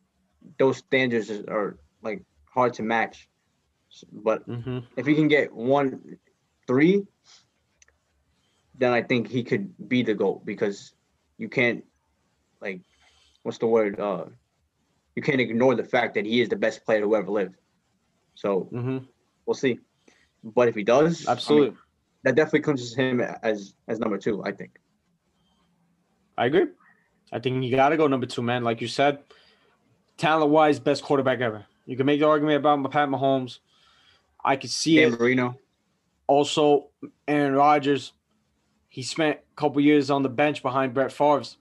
those 0.58 0.78
standards 0.78 1.30
are 1.30 1.78
like 2.02 2.24
hard 2.54 2.74
to 2.76 2.84
match. 2.84 3.28
But 4.12 4.44
hmm 4.46 4.80
if 4.98 5.06
he 5.06 5.16
can 5.16 5.28
get 5.28 5.54
one, 5.54 6.18
three, 6.68 7.04
then 8.78 8.92
I 8.92 9.02
think 9.02 9.30
he 9.30 9.44
could 9.44 9.74
be 9.88 10.04
the 10.04 10.14
goat 10.14 10.46
because 10.46 10.94
you 11.38 11.50
can't, 11.50 11.84
like, 12.62 12.82
what's 13.44 13.58
the 13.58 13.68
word? 13.68 14.00
Uh, 14.00 14.26
you 15.16 15.22
can't 15.22 15.42
ignore 15.42 15.76
the 15.76 15.84
fact 15.84 16.16
that 16.16 16.26
he 16.26 16.42
is 16.42 16.50
the 16.50 16.56
best 16.56 16.86
player 16.86 17.02
who 17.02 17.16
ever 17.16 17.30
lived. 17.30 17.56
So 18.42 18.62
hmm 18.72 18.98
we'll 19.46 19.54
see. 19.54 19.80
But 20.44 20.68
if 20.68 20.76
he 20.76 20.84
does, 20.84 21.28
I 21.28 21.30
mean, 21.30 21.38
Absolutely. 21.38 21.78
that 22.24 22.36
definitely 22.36 22.62
comes 22.62 22.94
to 22.94 23.02
him 23.02 23.22
as 23.22 23.76
as 23.88 24.00
number 24.00 24.18
two. 24.18 24.44
I 24.44 24.52
think. 24.52 24.72
I 26.38 26.48
agree. 26.48 26.66
I 27.32 27.40
think 27.40 27.64
you 27.64 27.76
got 27.76 27.90
to 27.90 27.98
go 27.98 28.08
number 28.08 28.26
two, 28.26 28.42
man. 28.42 28.64
Like 28.64 28.82
you 28.82 28.88
said, 28.88 29.20
talent 30.18 30.50
wise, 30.52 30.80
best 30.80 31.04
quarterback 31.04 31.40
ever. 31.40 31.66
You 31.86 31.96
can 31.96 32.06
make 32.08 32.20
the 32.20 32.28
argument 32.28 32.58
about 32.58 32.90
Pat 32.92 33.10
Mahomes. 33.10 33.60
I 34.44 34.56
could 34.56 34.72
see 34.72 34.96
Dan 34.96 35.14
it. 35.14 35.20
Marino. 35.20 35.58
Also, 36.28 36.88
Aaron 37.28 37.54
Rodgers. 37.54 38.14
He 38.90 39.04
spent 39.04 39.38
a 39.38 39.56
couple 39.56 39.80
years 39.82 40.10
on 40.10 40.24
the 40.24 40.30
bench 40.30 40.62
behind 40.64 40.94
Brett 40.94 41.14
Favre's, 41.14 41.58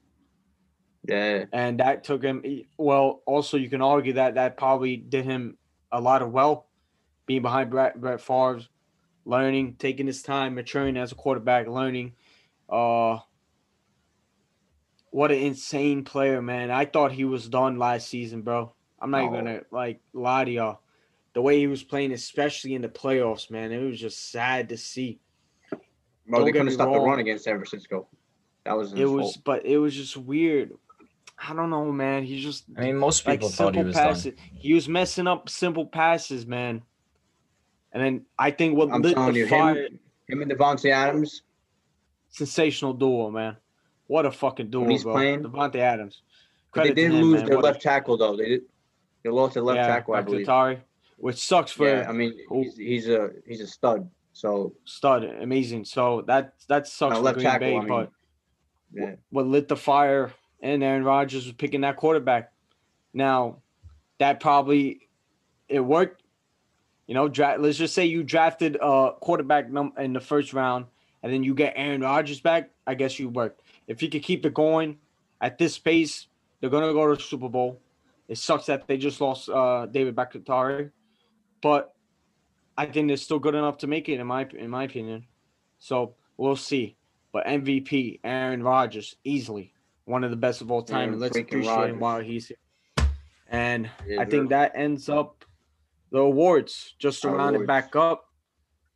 Yeah. 1.07 1.45
and 1.53 1.79
that 1.79 2.03
took 2.03 2.23
him. 2.25 2.43
Well, 2.77 3.23
also 3.27 3.57
you 3.57 3.69
can 3.69 3.83
argue 3.83 4.15
that 4.15 4.35
that 4.35 4.57
probably 4.57 4.97
did 4.97 5.25
him 5.27 5.57
a 5.93 6.01
lot 6.01 6.23
of 6.23 6.33
well, 6.33 6.67
being 7.27 7.43
behind 7.43 7.71
Brett 7.71 8.01
Brett 8.01 8.21
Favre's, 8.21 8.69
learning, 9.25 9.77
taking 9.79 10.07
his 10.07 10.23
time, 10.23 10.55
maturing 10.55 10.97
as 10.97 11.13
a 11.13 11.15
quarterback, 11.15 11.67
learning. 11.69 12.15
Uh, 12.69 13.19
what 15.11 15.33
an 15.33 15.39
insane 15.39 16.05
player, 16.05 16.41
man! 16.41 16.71
I 16.71 16.85
thought 16.85 17.13
he 17.13 17.25
was 17.25 17.49
done 17.49 17.79
last 17.79 18.09
season, 18.09 18.43
bro. 18.43 18.73
I'm 19.01 19.11
not 19.11 19.23
even 19.23 19.35
gonna 19.35 19.61
like 19.71 20.01
lie 20.13 20.45
to 20.45 20.51
y'all. 20.51 20.81
The 21.33 21.43
way 21.43 21.59
he 21.59 21.67
was 21.67 21.83
playing, 21.83 22.13
especially 22.13 22.75
in 22.75 22.83
the 22.83 22.89
playoffs, 22.89 23.51
man, 23.51 23.73
it 23.73 23.79
was 23.83 23.99
just 23.99 24.31
sad 24.31 24.69
to 24.71 24.77
see. 24.77 25.21
Bro, 25.71 25.79
Don't 26.41 26.47
they 26.47 26.53
get 26.53 26.59
couldn't 26.59 26.67
me 26.67 26.73
stop 26.75 26.93
the 26.93 26.99
run 27.01 27.19
against 27.19 27.45
San 27.45 27.55
Francisco. 27.55 28.09
That 28.65 28.77
was 28.77 28.93
It 28.93 29.05
was, 29.05 29.35
fault. 29.35 29.39
but 29.45 29.67
it 29.67 29.79
was 29.79 29.95
just 29.95 30.17
weird. 30.17 30.73
I 31.43 31.55
don't 31.55 31.71
know, 31.71 31.91
man. 31.91 32.25
He's 32.25 32.43
just 32.45 32.65
I 32.77 32.83
mean, 32.83 32.97
most 32.97 33.27
like 33.27 33.39
people 33.41 33.49
thought 33.49 33.75
he 33.75 33.83
was 33.83 33.95
passes. 33.97 34.25
done. 34.35 34.35
He 34.53 34.75
was 34.75 34.89
messing 34.89 35.27
up 35.27 35.49
simple 35.49 35.87
passes, 35.87 36.47
man. 36.47 36.83
And 37.93 38.03
then 38.03 38.27
I 38.39 38.51
think 38.51 38.77
what 38.77 38.91
I'm 38.93 39.03
lit 39.03 39.15
telling 39.15 39.35
the 39.35 39.41
you, 39.41 39.49
fire, 39.49 39.75
him, 39.87 39.99
him 40.29 40.43
and 40.43 40.51
Davante 40.53 40.91
Adams. 40.91 41.43
sensational 42.29 42.93
duo, 42.93 43.31
man. 43.31 43.57
What 44.07 44.27
a 44.27 44.31
fucking 44.31 44.71
duo, 44.71 44.83
When 44.83 44.91
he's 44.91 45.03
bro. 45.05 45.13
playing- 45.15 45.43
Davante 45.43 45.77
Adams. 45.77 46.23
But 46.73 46.85
they 46.85 46.95
did 46.95 47.11
him, 47.13 47.21
lose 47.23 47.41
man. 47.41 47.47
their 47.47 47.57
What 47.57 47.65
a- 47.65 47.69
left 47.69 47.83
tackle 47.83 48.17
though. 48.17 48.37
They 48.37 48.49
did. 48.49 48.63
They 49.25 49.31
lost 49.31 49.55
their 49.55 49.63
left 49.63 49.77
yeah, 49.79 49.87
tackle, 49.89 50.15
I 50.15 50.23
believe. 50.23 50.47
Bakhtiari, 50.47 50.79
which 51.19 51.37
sucks 51.37 51.73
for 51.73 51.89
Yeah, 51.89 52.09
I 52.09 52.13
mean 52.13 52.39
he's, 52.51 52.77
he's 52.77 53.09
a 53.09 53.31
he's 53.47 53.61
a 53.61 53.67
stud. 53.67 54.09
So 54.33 54.73
stud. 54.85 55.25
Amazing. 55.25 55.85
So 55.85 56.23
that 56.23 56.55
that 56.69 56.87
sucks 56.87 57.19
for 57.19 57.33
Green 57.33 57.45
tackle. 57.45 57.59
Bay, 57.69 57.77
I 57.77 57.79
mean, 57.81 57.89
but 57.89 58.11
yeah, 58.93 59.15
what 59.31 59.47
lit 59.47 59.67
the 59.69 59.77
fire 59.77 60.33
and 60.63 60.83
Aaron 60.85 61.05
Rodgers 61.05 61.45
was 61.47 61.55
picking 61.55 61.81
that 61.83 61.97
quarterback. 61.97 62.53
Now, 63.13 63.57
that 64.19 64.39
probably 64.41 65.09
it 65.69 65.81
worked. 65.81 66.20
You 67.11 67.15
know, 67.15 67.27
dra- 67.27 67.57
let's 67.59 67.77
just 67.77 67.93
say 67.93 68.07
you 68.07 68.23
drafted 68.23 68.77
a 68.81 69.11
quarterback 69.21 69.69
num- 69.69 69.95
in 69.99 70.13
the 70.13 70.21
first 70.21 70.55
round, 70.55 70.87
and 71.25 71.33
then 71.33 71.43
you 71.43 71.57
get 71.57 71.73
Aaron 71.75 72.03
Rodgers 72.03 72.41
back. 72.41 72.71
I 72.87 72.95
guess 72.95 73.19
you 73.19 73.29
worked. 73.29 73.63
If 73.89 74.01
you 74.01 74.09
could 74.09 74.23
keep 74.23 74.47
it 74.47 74.55
going 74.55 74.97
at 75.41 75.59
this 75.59 75.77
pace, 75.77 76.29
they're 76.61 76.71
gonna 76.71 76.93
go 76.93 77.09
to 77.11 77.17
the 77.17 77.21
Super 77.21 77.49
Bowl. 77.49 77.81
It 78.29 78.39
sucks 78.39 78.67
that 78.67 78.87
they 78.87 78.97
just 78.97 79.21
lost 79.21 79.49
uh, 79.49 79.87
David 79.87 80.15
Bakhtiari, 80.15 80.91
but 81.61 81.97
I 82.79 82.87
think 82.87 83.09
they're 83.09 83.17
still 83.17 83.41
good 83.41 83.57
enough 83.57 83.79
to 83.79 83.89
make 83.89 84.09
it 84.09 84.21
in 84.21 84.27
my 84.29 84.47
in 84.57 84.71
my 84.71 84.85
opinion. 84.85 85.27
So 85.81 86.15
we'll 86.37 86.55
see. 86.55 86.95
But 87.33 87.45
MVP 87.45 88.21
Aaron 88.23 88.63
Rodgers 88.63 89.17
easily 89.25 89.75
one 90.05 90.23
of 90.23 90.31
the 90.31 90.37
best 90.37 90.61
of 90.61 90.71
all 90.71 90.83
time. 90.83 90.99
Aaron 90.99 91.13
and 91.15 91.21
let's 91.21 91.37
appreciate 91.37 91.91
him 91.91 91.99
while 91.99 92.21
he's 92.21 92.47
here. 92.47 93.09
And 93.49 93.91
Yeah, 94.07 94.21
I 94.21 94.27
think 94.27 94.51
that 94.51 94.71
ends 94.77 95.09
up 95.09 95.40
the 96.11 96.19
awards. 96.19 96.95
Just 96.99 97.23
to 97.23 97.31
round 97.31 97.57
it 97.57 97.67
back 97.67 97.97
up, 97.97 98.31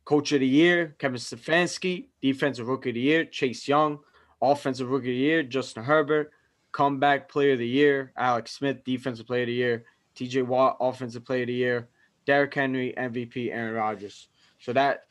Coach 0.05 0.31
of 0.31 0.39
the 0.39 0.47
Year 0.47 0.95
Kevin 0.99 1.19
Stefanski, 1.19 2.07
Defensive 2.21 2.67
Rookie 2.67 2.89
of 2.89 2.95
the 2.95 3.01
Year 3.01 3.25
Chase 3.25 3.67
Young, 3.67 3.99
Offensive 4.41 4.89
Rookie 4.89 5.09
of 5.09 5.15
the 5.15 5.15
Year 5.15 5.43
Justin 5.43 5.83
Herbert, 5.83 6.31
Comeback 6.71 7.29
Player 7.29 7.53
of 7.53 7.59
the 7.59 7.67
Year 7.67 8.13
Alex 8.17 8.51
Smith, 8.51 8.83
Defensive 8.83 9.25
Player 9.25 9.43
of 9.43 9.47
the 9.47 9.53
Year 9.53 9.85
T.J. 10.15 10.43
Watt, 10.43 10.77
Offensive 10.79 11.25
Player 11.25 11.41
of 11.41 11.47
the 11.47 11.53
Year 11.53 11.89
Derrick 12.25 12.53
Henry, 12.53 12.93
MVP 12.97 13.51
Aaron 13.51 13.75
Rodgers. 13.75 14.29
So 14.59 14.73
that 14.73 15.07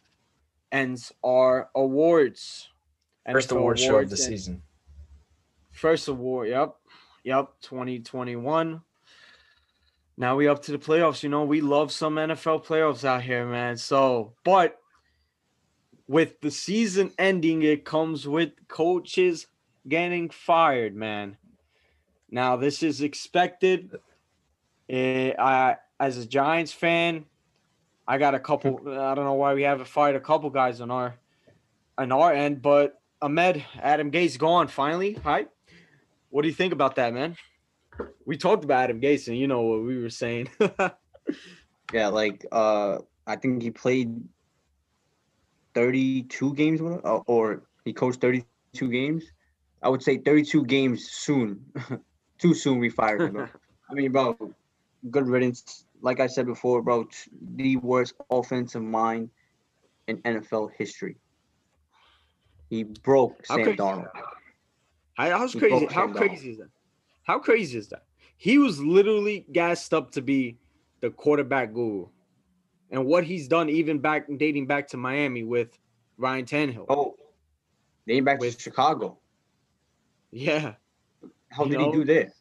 ends 0.73 1.13
our 1.25 1.71
awards. 1.75 2.69
First 3.31 3.51
NFL 3.51 3.57
award 3.57 3.79
show 3.79 3.99
of 3.99 4.11
the 4.11 4.17
season. 4.17 4.63
First 5.71 6.09
award, 6.09 6.49
yep. 6.49 6.75
Yep, 7.25 7.53
2021. 7.63 8.83
Now 10.17 10.37
we 10.37 10.47
up 10.47 10.63
to 10.63 10.73
the 10.73 10.79
playoffs. 10.79 11.23
You 11.23 11.29
know, 11.29 11.45
we 11.45 11.61
love 11.61 11.91
some 11.91 12.17
NFL 12.17 12.65
playoffs 12.65 13.05
out 13.05 13.23
here, 13.23 13.47
man. 13.47 13.77
So, 13.77 14.33
but 14.45 14.79
with 16.07 16.41
the 16.41 16.51
season 16.51 17.13
ending, 17.19 17.63
it 17.63 17.85
comes 17.85 18.29
with 18.29 18.53
coaches 18.69 19.47
getting 19.89 20.31
fired, 20.31 20.95
man. 20.95 21.37
Now, 22.31 22.57
this 22.57 22.83
is 22.83 23.01
expected. 23.01 23.99
Eh, 24.89 25.33
I, 25.39 25.77
as 25.99 26.19
a 26.19 26.27
Giants 26.27 26.73
fan, 26.73 27.25
I 28.07 28.19
got 28.19 28.35
a 28.35 28.41
couple. 28.41 28.81
I 28.87 29.15
don't 29.15 29.25
know 29.25 29.35
why 29.35 29.55
we 29.55 29.63
haven't 29.63 29.87
fired 29.89 30.17
a 30.17 30.21
couple 30.21 30.51
guys 30.51 30.81
on 30.81 30.91
our 30.91 31.17
on 31.97 32.13
our 32.13 32.33
end, 32.33 32.61
but 32.61 33.01
Ahmed 33.23 33.65
Adam 33.81 34.11
Gase 34.11 34.39
gone 34.39 34.69
finally. 34.69 35.15
Hi, 35.25 35.47
what 36.31 36.43
do 36.43 36.49
you 36.49 36.55
think 36.55 36.73
about 36.73 36.97
that, 36.97 37.15
man? 37.15 37.37
We 38.27 38.37
talked 38.37 38.65
about 38.65 38.85
Adam 38.85 39.01
Gase, 39.01 39.29
and 39.29 39.37
you 39.37 39.47
know 39.47 39.63
what 39.63 39.83
we 39.83 40.01
were 40.01 40.11
saying. 40.11 40.49
yeah. 41.93 42.09
Like 42.09 42.47
uh, 42.53 42.99
I 43.27 43.37
think 43.37 43.63
he 43.63 43.71
played 43.71 44.21
thirty-two 45.75 46.55
games 46.55 46.81
with, 46.81 47.05
uh, 47.05 47.21
or 47.27 47.63
he 47.85 47.93
coached 47.93 48.21
thirty-two 48.21 48.91
games. 48.91 49.25
I 49.83 49.89
would 49.89 50.03
say 50.03 50.19
thirty-two 50.19 50.65
games 50.65 51.11
soon. 51.11 51.65
Too 52.39 52.53
soon 52.53 52.81
we 52.81 52.91
fired 52.91 53.23
him. 53.23 53.33
Bro. 53.35 53.49
I 53.91 53.95
mean, 53.95 54.11
bro, 54.11 54.37
good 55.11 55.29
riddance. 55.29 55.87
Like 56.03 56.19
I 56.19 56.27
said 56.27 56.47
before, 56.47 56.83
bro, 56.83 57.07
the 57.55 57.77
worst 57.77 58.15
offensive 58.29 58.83
mind 58.83 59.31
in 60.09 60.19
NFL 60.23 60.71
history. 60.77 61.17
He 62.71 62.83
broke 62.83 63.47
Sam. 63.47 63.61
Darnold. 63.77 64.09
How, 65.15 65.39
how's 65.39 65.55
crazy? 65.55 65.87
How 65.87 66.09
crazy 66.09 66.51
is 66.51 66.59
that? 66.59 66.69
How 67.25 67.39
crazy 67.39 67.79
is 67.79 67.89
that? 67.89 68.05
He 68.37 68.59
was 68.59 68.81
literally 68.81 69.47
gassed 69.53 69.93
up 69.93 70.11
to 70.13 70.23
be 70.23 70.59
the 71.01 71.11
quarterback 71.11 71.73
guru, 71.73 72.07
and 72.91 73.05
what 73.07 73.25
he's 73.25 73.49
done, 73.49 73.69
even 73.69 73.99
back 73.99 74.27
dating 74.37 74.67
back 74.67 74.89
to 74.89 74.97
Miami 74.97 75.43
with 75.43 75.79
Ryan 76.19 76.45
Tannehill. 76.45 76.87
Oh, 76.89 77.17
name 78.07 78.25
back 78.25 78.41
With- 78.41 78.57
to 78.57 78.63
Chicago. 78.63 79.19
Yeah, 80.31 80.75
How 81.51 81.65
you 81.65 81.71
did 81.71 81.79
know, 81.79 81.93
he 81.93 81.99
do 81.99 82.05
this? 82.05 82.33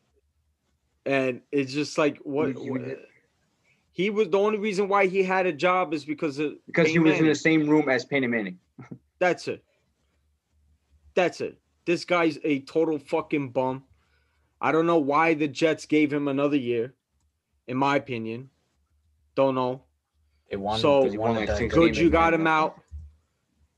and 1.06 1.42
it's 1.52 1.72
just 1.74 1.98
like 1.98 2.18
what, 2.20 2.56
what- 2.56 3.00
he 3.92 4.10
was. 4.10 4.30
The 4.30 4.40
only 4.40 4.58
reason 4.58 4.88
why 4.88 5.06
he 5.06 5.22
had 5.22 5.46
a 5.46 5.54
job 5.54 5.94
is 5.94 6.04
because 6.04 6.40
of 6.40 6.54
Because 6.66 6.88
he 6.88 6.94
Peyton 6.94 7.04
was 7.12 7.20
in 7.20 7.28
the 7.28 7.36
same 7.36 7.70
room 7.70 7.90
as 7.90 8.04
Peyton 8.06 8.32
Manning. 8.32 8.58
That's 9.20 9.48
it. 9.48 9.64
That's 11.14 11.40
it. 11.42 11.60
This 11.86 12.04
guy's 12.04 12.40
a 12.44 12.62
total 12.62 12.98
fucking 12.98 13.50
bum. 13.52 13.84
I 14.64 14.72
don't 14.72 14.88
know 14.88 14.98
why 14.98 15.34
the 15.34 15.50
Jets 15.50 15.86
gave 15.86 16.12
him 16.12 16.30
another 16.30 16.56
year, 16.56 16.94
in 17.68 17.76
my 17.76 17.98
opinion. 17.98 18.50
Don't 19.36 19.56
know. 19.56 19.84
They 20.50 20.56
wanted, 20.56 20.82
So- 20.82 21.10
they 21.10 21.18
won 21.18 21.36
like 21.36 21.50
good- 21.50 21.70
Good, 21.70 21.98
you 21.98 22.10
got 22.10 22.34
him 22.34 22.48
out. 22.48 22.80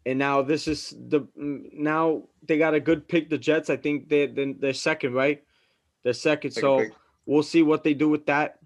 And 0.06 0.20
now 0.20 0.44
this 0.44 0.68
is 0.68 0.92
the 1.10 1.28
now 1.36 2.28
they 2.44 2.60
got 2.60 2.76
a 2.76 2.80
good 2.80 3.08
pick. 3.08 3.28
The 3.28 3.40
Jets, 3.40 3.72
I 3.72 3.78
think 3.78 4.08
they 4.08 4.28
they 4.28 4.54
they're 4.54 4.74
second, 4.74 5.16
right? 5.16 5.44
They're 6.04 6.14
second. 6.14 6.52
Second 6.52 6.62
so 6.62 6.80
pick. 6.82 6.94
we'll 7.26 7.42
see 7.42 7.64
what 7.64 7.84
they 7.84 7.96
do 7.96 8.08
with 8.08 8.28
that. 8.28 8.60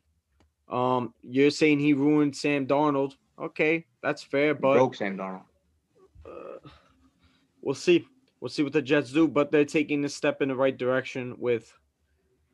Um, 0.67 1.13
you're 1.21 1.49
saying 1.49 1.79
he 1.79 1.93
ruined 1.93 2.35
Sam 2.35 2.67
Darnold. 2.67 3.13
Okay, 3.39 3.85
that's 4.03 4.21
fair, 4.21 4.53
but 4.53 4.73
broke 4.73 4.95
Sam 4.95 5.15
Darnold. 5.17 5.45
uh, 6.25 6.67
we'll 7.61 7.73
see. 7.73 8.05
We'll 8.41 8.49
see 8.49 8.63
what 8.63 8.73
the 8.73 8.81
Jets 8.81 9.13
do, 9.13 9.25
but 9.25 9.49
they're 9.49 9.63
taking 9.63 10.03
a 10.03 10.09
step 10.09 10.41
in 10.41 10.49
the 10.49 10.55
right 10.55 10.77
direction 10.77 11.35
with 11.39 11.73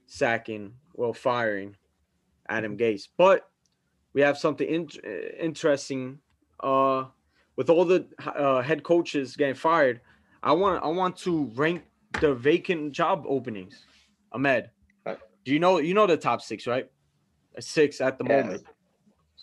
sacking, 0.08 0.74
well, 0.94 1.14
firing 1.14 1.76
Adam 2.50 2.78
Gase. 2.78 3.08
But 3.18 3.50
we 4.14 4.22
have 4.22 4.38
something 4.38 4.68
in- 4.68 4.90
interesting. 5.40 6.20
Uh, 6.60 7.06
with 7.58 7.70
all 7.70 7.86
the 7.86 8.06
uh, 8.26 8.62
head 8.62 8.84
coaches 8.84 9.36
getting 9.36 9.56
fired, 9.56 10.02
I 10.44 10.52
want 10.54 10.84
I 10.84 10.88
want 10.88 11.18
to 11.20 11.46
rank 11.56 11.84
the 12.22 12.34
vacant 12.36 12.92
job 12.94 13.26
openings. 13.28 13.86
Ahmed, 14.32 14.70
do 15.06 15.54
you 15.54 15.60
know 15.60 15.80
you 15.80 15.94
know 15.94 16.08
the 16.08 16.18
top 16.18 16.42
six, 16.42 16.68
right? 16.68 16.90
Six 17.60 18.02
at 18.02 18.18
the 18.18 18.26
Yeah. 18.28 18.42
moment, 18.42 18.64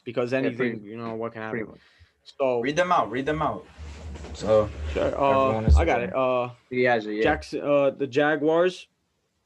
because 0.05 0.33
Yeah, 0.33 0.39
anything 0.41 0.57
pretty- 0.57 0.87
you 0.87 0.97
know 0.99 1.15
what 1.15 1.33
can 1.33 1.43
happen. 1.43 1.79
So 2.39 2.61
Read 2.61 2.77
them 2.77 2.93
out. 2.93 3.11
Read 3.11 3.27
them 3.27 3.41
out. 3.43 3.67
So 4.35 4.69
Sure. 4.93 5.13
Uh, 5.19 5.69
I 5.77 5.85
got 5.85 6.03
it. 6.03 6.15
Uh, 6.15 6.51
He 6.71 6.83
has 6.85 7.07
it, 7.07 7.15
yeah. 7.15 7.23
Jackson, 7.23 7.61
uh, 7.63 7.91
the 7.91 8.07
Jaguars, 8.07 8.89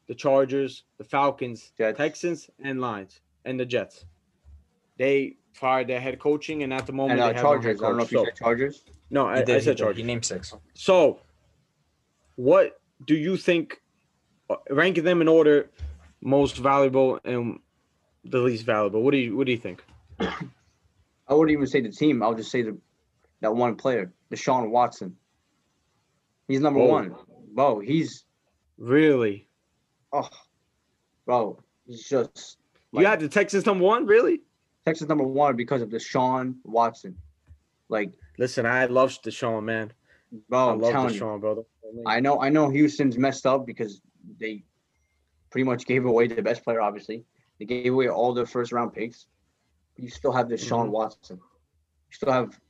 the 0.09 0.15
Chargers, 0.15 0.85
the 0.99 1.05
Falcons, 1.05 1.73
Jets. 1.77 1.99
Texans, 1.99 2.51
and 2.63 2.81
Lions, 2.81 3.21
and 3.45 3.59
the 3.59 3.67
Jets. 3.67 4.05
They 4.99 5.37
fired 5.53 5.87
their 5.89 6.01
head 6.01 6.19
coaching, 6.19 6.63
and 6.63 6.73
at 6.73 6.87
the 6.87 6.93
moment 6.93 7.21
and 7.21 7.21
uh, 7.21 7.29
they 7.29 7.35
have 7.35 7.43
no 7.45 7.51
head 7.53 7.63
Chargers. 7.63 7.83
I 7.83 7.87
don't 7.89 7.97
know 7.97 8.03
coach. 8.05 8.07
if 8.07 8.13
you 8.13 8.25
said 8.25 8.37
Chargers. 8.37 8.85
no, 9.11 9.27
I, 9.27 9.39
he 9.39 9.45
did, 9.45 9.55
I 9.55 9.59
he, 9.59 9.65
said 9.65 9.77
did. 9.77 9.83
Chargers. 9.83 9.97
he 9.99 10.03
named 10.05 10.25
six. 10.25 10.55
So, 10.75 11.21
what 12.37 12.81
do 13.07 13.15
you 13.15 13.37
think? 13.37 13.81
uh, 14.51 14.57
Ranking 14.71 15.05
them 15.05 15.21
in 15.21 15.29
order, 15.29 15.69
most 16.21 16.57
valuable 16.57 17.19
and 17.25 17.59
the 18.25 18.39
least 18.39 18.65
valuable. 18.65 19.03
What 19.03 19.11
do 19.13 19.19
you 19.19 19.37
What 19.37 19.47
do 19.47 19.53
you 19.53 19.59
think? 19.59 19.85
I 20.21 21.35
wouldn't 21.35 21.51
even 21.53 21.67
say 21.67 21.81
the 21.81 21.91
team. 21.91 22.23
I'll 22.23 22.35
just 22.35 22.51
say 22.51 22.63
the 22.63 22.77
that 23.41 23.55
one 23.55 23.77
player, 23.77 24.13
Deshaun 24.33 24.71
Watson. 24.71 25.17
He's 26.49 26.61
number 26.61 26.81
Oh. 26.81 26.87
one. 26.87 27.15
Bro, 27.55 27.81
he's 27.81 28.25
Really? 28.79 29.49
Oh, 30.23 30.29
bro, 31.25 31.59
he's 31.87 32.03
just 32.09 32.59
you 32.93 32.99
like 33.03 33.07
had 33.07 33.21
the 33.21 33.29
Texans 33.29 33.67
number 33.67 33.85
one? 33.85 34.07
Really? 34.07 34.41
Texas 34.85 35.09
number 35.09 35.25
one 35.25 35.57
because 35.57 35.83
of 35.83 35.89
Deshaun 35.89 36.55
Watson. 36.65 37.17
Like, 37.89 38.13
Listen, 38.39 38.67
I 38.67 38.85
love 38.87 39.11
Deshaun, 39.23 39.65
man. 39.65 39.93
bro, 40.49 40.71
I 40.71 40.73
love 40.75 40.93
telling 40.93 41.15
you. 41.15 41.21
Deshaun, 41.21 41.41
brother. 41.41 41.63
I 42.07 42.21
know, 42.21 42.41
I 42.41 42.49
know, 42.49 42.69
Houston's 42.71 43.17
messed 43.19 43.47
up 43.47 43.67
because 43.67 44.01
they 44.41 44.65
pretty 45.51 45.65
much 45.65 45.87
gave 45.87 46.05
away 46.05 46.27
the 46.27 46.43
best 46.43 46.63
player. 46.65 46.81
Obviously, 46.81 47.25
they 47.59 47.65
gave 47.65 47.93
away 47.93 48.09
all 48.09 48.35
their 48.35 48.47
first 48.47 48.73
round 48.73 48.93
picks. 48.93 49.27
You 49.97 50.09
still 50.11 50.33
have 50.33 50.49
Deshaun 50.49 50.87
Mhm. 50.89 50.91
Watson. 50.91 51.37
You 51.37 52.13
still 52.15 52.33
have 52.33 52.61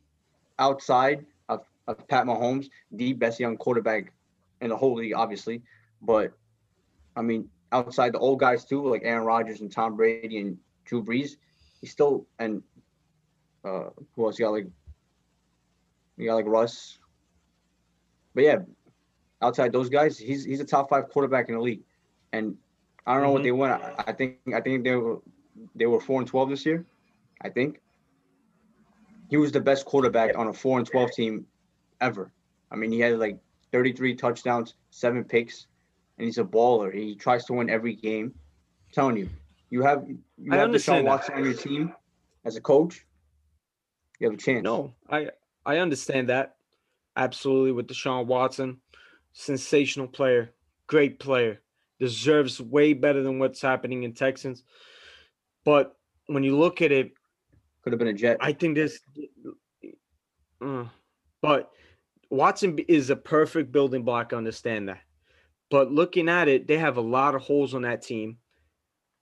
outside 0.59 1.27
of, 1.49 1.65
of 1.87 2.07
Pat 2.09 2.25
Mahomes, 2.27 2.71
the 2.93 3.13
best 3.13 3.41
young 3.41 3.57
quarterback 3.57 4.13
in 4.61 4.69
the 4.71 4.77
whole 4.77 4.95
league, 4.97 5.15
obviously. 5.15 5.63
But 6.03 6.33
I 7.17 7.23
mean, 7.23 7.49
outside 7.73 8.13
the 8.13 8.19
old 8.19 8.39
guys 8.41 8.65
too, 8.65 8.87
like 8.89 9.03
Aaron 9.05 9.25
Rodgers 9.25 9.61
and 9.61 9.73
Tom 9.73 9.97
Brady 9.97 10.39
and 10.39 10.59
Drew 10.85 11.03
Brees, 11.03 11.37
he's 11.81 11.91
still 11.91 12.27
and 12.39 12.63
uh 13.65 13.91
who 14.15 14.27
else? 14.27 14.39
You 14.39 14.45
got 14.47 14.51
like 14.53 14.67
you 16.17 16.27
got 16.27 16.35
like 16.35 16.47
Russ. 16.47 16.99
But 18.35 18.45
yeah, 18.45 18.59
outside 19.41 19.73
those 19.73 19.89
guys, 19.89 20.19
he's 20.19 20.45
he's 20.45 20.61
a 20.61 20.65
top 20.65 20.89
five 20.91 21.09
quarterback 21.09 21.49
in 21.49 21.55
the 21.55 21.61
league. 21.61 21.83
And 22.33 22.57
I 23.07 23.15
don't 23.15 23.23
know 23.23 23.33
what 23.33 23.41
Mhm. 23.43 23.45
they 23.45 23.53
won. 23.53 23.71
I, 23.71 23.95
I 24.07 24.13
think 24.13 24.39
I 24.55 24.61
think 24.61 24.85
they 24.85 24.95
were 24.95 25.19
they 25.75 25.87
were 25.87 26.01
four 26.01 26.21
and 26.21 26.29
twelve 26.29 26.51
this 26.51 26.65
year. 26.67 26.85
I 27.41 27.49
think 27.49 27.81
he 29.29 29.37
was 29.37 29.53
the 29.53 29.61
best 29.61 29.85
quarterback 29.87 30.37
on 30.37 30.49
a 30.49 30.53
four 30.53 30.79
and 30.79 30.87
twelve 30.87 31.11
team 31.13 31.47
ever. 32.01 32.31
I 32.71 32.77
mean, 32.77 32.93
he 32.93 33.01
had 33.01 33.19
like 33.19 33.39
thirty 33.73 33.93
three 33.93 34.15
touchdowns, 34.15 34.75
seven 34.91 35.25
picks, 35.25 35.67
and 36.19 36.27
he's 36.27 36.39
a 36.39 36.45
baller. 36.45 36.95
He 36.95 37.15
tries 37.15 37.45
to 37.47 37.53
win 37.53 37.71
every 37.71 37.95
game. 37.95 38.35
I'm 38.35 38.93
telling 38.93 39.17
you, 39.17 39.29
you 39.71 39.83
have 39.83 40.05
you 40.09 40.53
I 40.53 40.57
have 40.57 40.71
Deshaun 40.71 41.03
that. 41.03 41.05
Watson 41.05 41.35
on 41.35 41.45
your 41.45 41.55
team 41.55 41.93
as 42.45 42.57
a 42.57 42.61
coach. 42.61 43.05
You 44.19 44.29
have 44.29 44.35
a 44.35 44.41
chance. 44.41 44.63
No, 44.63 44.95
I 45.11 45.31
I 45.65 45.79
understand 45.79 46.29
that 46.29 46.57
absolutely 47.17 47.73
with 47.73 47.89
Deshaun 47.89 48.27
Watson, 48.27 48.79
sensational 49.33 50.07
player, 50.07 50.53
great 50.87 51.19
player, 51.19 51.61
deserves 51.99 52.61
way 52.61 52.93
better 52.93 53.23
than 53.23 53.39
what's 53.39 53.61
happening 53.61 54.03
in 54.05 54.13
Texans. 54.13 54.63
But 55.65 55.97
when 56.27 56.43
you 56.45 56.57
look 56.57 56.83
at 56.83 56.93
it, 56.93 57.13
could 57.83 57.93
have 57.93 57.99
been 57.99 58.09
a 58.09 58.13
Jet. 58.13 58.37
I 58.41 58.53
think 58.53 58.75
this. 58.75 59.01
Uh, 60.61 60.85
but 61.43 61.71
Watson 62.31 62.79
is 62.89 63.11
a 63.11 63.17
perfect 63.17 63.73
building 63.73 64.03
block. 64.03 64.33
I 64.33 64.37
understand 64.37 64.89
that. 64.89 65.01
But 65.71 65.91
looking 65.91 66.29
at 66.29 66.49
it, 66.49 66.67
they 66.67 66.79
have 66.79 66.97
a 66.97 67.01
lot 67.03 67.35
of 67.35 67.43
holes 67.43 67.75
on 67.75 67.83
that 67.83 68.03
team. 68.03 68.39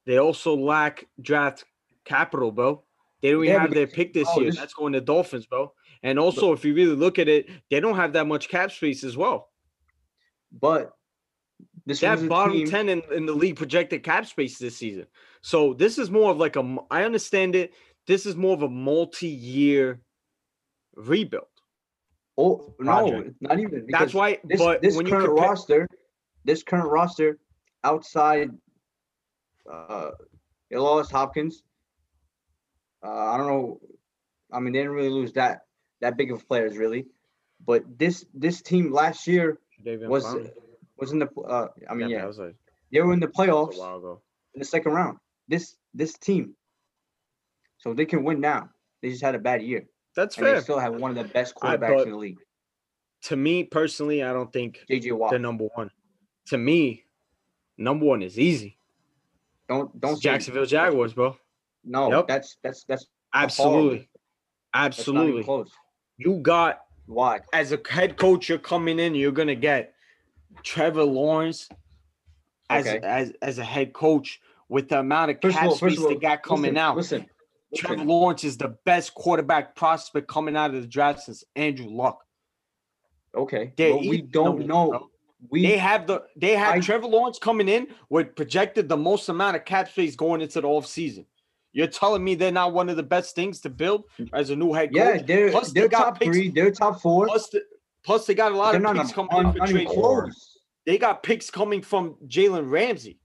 They 0.06 0.18
also 0.18 0.54
lack 0.56 1.06
draft 1.20 1.64
capital, 2.04 2.52
bro. 2.52 2.84
They 3.22 3.30
don't 3.30 3.44
even 3.44 3.54
Yeah, 3.54 3.60
have 3.62 3.74
their 3.74 3.86
pick 3.86 4.12
this 4.12 4.28
oh, 4.30 4.40
year. 4.40 4.50
this- 4.50 4.58
That's 4.58 4.74
going 4.74 4.92
to 4.92 5.00
Dolphins, 5.00 5.46
bro. 5.46 5.72
And 6.02 6.18
also, 6.18 6.52
if 6.52 6.64
you 6.66 6.74
really 6.74 6.94
look 6.96 7.18
at 7.18 7.28
it, 7.28 7.48
they 7.70 7.80
don't 7.80 7.96
have 7.96 8.12
that 8.12 8.26
much 8.26 8.50
cap 8.50 8.70
space 8.70 9.04
as 9.04 9.16
well. 9.16 9.50
But 10.52 10.92
this 11.86 12.00
They 12.00 12.10
was 12.10 12.20
have 12.20 12.26
a 12.26 12.28
bottom 12.28 12.58
team. 12.58 12.66
10 12.66 12.88
in, 12.90 13.02
in 13.10 13.24
the 13.26 13.32
league 13.32 13.56
projected 13.56 14.02
cap 14.02 14.26
space 14.26 14.58
this 14.58 14.76
season. 14.76 15.06
So 15.40 15.72
this 15.72 15.98
is 15.98 16.10
more 16.10 16.30
of 16.30 16.36
like 16.36 16.56
a. 16.56 16.76
I 16.90 17.04
understand 17.04 17.54
it. 17.54 17.72
This 18.06 18.26
is 18.26 18.36
more 18.36 18.52
of 18.52 18.62
a 18.62 18.68
multi 18.68 19.28
year 19.28 20.00
rebuild. 20.94 21.46
Oh 22.36 22.74
no, 22.78 23.08
project. 23.08 23.36
not 23.40 23.58
even. 23.58 23.86
That's 23.88 24.12
why, 24.12 24.40
This, 24.44 24.60
but 24.60 24.82
this 24.82 24.94
when 24.96 25.06
you 25.06 25.12
current 25.12 25.28
compare, 25.28 25.48
roster, 25.48 25.88
this 26.44 26.62
current 26.62 26.88
roster, 26.88 27.38
outside, 27.82 28.50
uh, 29.70 30.10
lost 30.70 31.10
Hopkins. 31.10 31.62
Uh, 33.04 33.10
I 33.10 33.36
don't 33.36 33.46
know. 33.46 33.80
I 34.52 34.60
mean, 34.60 34.72
they 34.72 34.80
didn't 34.80 34.92
really 34.92 35.10
lose 35.10 35.32
that 35.32 35.60
that 36.00 36.16
big 36.16 36.30
of 36.32 36.46
players, 36.46 36.76
really. 36.76 37.06
But 37.64 37.82
this 37.98 38.24
this 38.34 38.62
team 38.62 38.92
last 38.92 39.26
year 39.26 39.58
David 39.84 40.08
was 40.08 40.24
was 40.96 41.12
in 41.12 41.18
the. 41.18 41.28
Uh, 41.40 41.68
I 41.88 41.94
mean, 41.94 42.08
Yeah, 42.08 42.30
yeah, 42.36 42.44
a, 42.44 42.50
they 42.92 43.00
were 43.00 43.12
in 43.12 43.20
the 43.20 43.28
playoffs 43.28 43.76
a 43.76 43.78
while 43.78 43.96
ago. 43.98 44.22
in 44.54 44.58
the 44.60 44.64
second 44.64 44.92
round. 44.92 45.18
This 45.48 45.76
this 45.92 46.14
team, 46.14 46.54
so 47.78 47.94
they 47.94 48.06
can 48.06 48.24
win 48.24 48.40
now. 48.40 48.70
They 49.02 49.10
just 49.10 49.22
had 49.22 49.34
a 49.34 49.38
bad 49.38 49.62
year, 49.62 49.86
That's 50.16 50.38
and 50.38 50.46
they 50.46 50.60
still 50.60 50.78
have 50.78 50.94
one 50.94 51.10
of 51.10 51.16
the 51.16 51.32
best 51.32 51.54
quarterbacks 51.54 52.04
in 52.04 52.10
the 52.12 52.16
league, 52.16 52.38
To 53.24 53.36
me 53.36 53.64
personally, 53.64 54.22
I 54.22 54.32
don't 54.32 54.50
think 54.52 54.80
JJ 54.88 55.12
Watt. 55.12 55.30
they're 55.30 55.38
number 55.38 55.68
one. 55.74 55.90
To 56.46 56.58
me, 56.58 57.04
number 57.78 58.04
one 58.04 58.22
is 58.22 58.38
easy. 58.38 58.76
Don't 59.68 59.98
don't 60.00 60.20
Jacksonville 60.20 60.66
Jaguars, 60.66 61.14
bro. 61.14 61.36
No, 61.84 62.10
Yep. 62.10 62.28
that's 62.28 62.56
that's 62.62 62.84
that's 62.84 63.06
Absolutely. 63.32 64.08
That's 64.72 64.98
Absolutely. 64.98 65.42
close. 65.44 65.70
You 66.18 66.36
got 66.40 66.80
Why? 67.06 67.40
as 67.52 67.72
a 67.72 67.80
head 67.88 68.16
coach, 68.16 68.48
you're 68.48 68.58
coming 68.58 68.98
in, 68.98 69.14
you're 69.14 69.32
gonna 69.32 69.54
get 69.54 69.94
Trevor 70.62 71.04
Lawrence 71.04 71.68
as 72.70 72.86
Okay. 72.86 73.00
as 73.02 73.32
as 73.42 73.58
a 73.58 73.64
head 73.64 73.92
coach 73.92 74.40
with 74.68 74.88
the 74.88 75.00
amount 75.00 75.30
of 75.30 75.40
cap 75.40 75.72
space 75.72 76.02
they 76.04 76.14
got 76.16 76.42
coming 76.42 76.74
listen, 76.74 76.78
out. 76.78 76.96
Listen, 76.96 77.26
Trevor 77.74 77.94
listen. 77.96 78.08
Lawrence 78.08 78.44
is 78.44 78.56
the 78.56 78.76
best 78.84 79.14
quarterback 79.14 79.74
prospect 79.74 80.28
coming 80.28 80.56
out 80.56 80.74
of 80.74 80.80
the 80.82 80.86
draft 80.88 81.20
since 81.20 81.42
Andrew 81.56 81.88
Luck. 81.88 82.24
Okay, 83.34 83.72
They're 83.76 83.96
we 83.96 84.22
don't 84.22 84.66
know. 84.66 85.10
We 85.50 85.66
They 85.66 85.76
have 85.78 86.06
the 86.06 86.22
they 86.36 86.54
have 86.56 86.74
I- 86.76 86.80
Trevor 86.80 87.06
Lawrence 87.06 87.38
coming 87.38 87.68
in 87.68 87.88
with 88.08 88.34
projected 88.36 88.88
the 88.88 88.96
most 88.96 89.28
amount 89.28 89.56
of 89.56 89.64
cap 89.64 89.88
space 89.88 90.16
going 90.16 90.40
into 90.40 90.60
the 90.60 90.68
offseason. 90.68 91.26
You're 91.72 91.88
telling 91.88 92.22
me 92.22 92.34
they're 92.36 92.52
not 92.52 92.72
one 92.72 92.88
of 92.88 92.96
the 92.96 93.02
best 93.02 93.34
things 93.34 93.60
to 93.62 93.68
build 93.70 94.04
as 94.32 94.50
a 94.50 94.56
new 94.56 94.72
head 94.72 94.90
yeah, 94.92 95.16
coach? 95.18 95.26
they're 95.26 95.50
Plus, 95.50 95.72
they 95.72 95.80
they're 95.80 95.88
got 95.88 96.04
top 96.04 96.20
picks- 96.20 96.36
three. 96.36 96.48
They're 96.50 96.70
top 96.70 97.00
four. 97.02 97.26
Plus, 97.26 97.48
the, 97.48 97.62
plus 98.04 98.26
they 98.26 98.34
got 98.34 98.52
a 98.52 98.56
lot 98.56 98.72
They're 98.72 98.86
of 98.86 98.96
picks 98.96 99.12
coming 99.12 99.30
in 99.36 99.44
one, 99.44 99.52
for 99.52 99.58
not 99.58 99.70
even 99.70 99.86
trade. 99.86 99.94
close. 99.94 100.58
They 100.86 100.98
got 100.98 101.22
picks 101.22 101.50
coming 101.50 101.82
from 101.82 102.14
Jalen 102.28 102.70
Ramsey. 102.70 103.18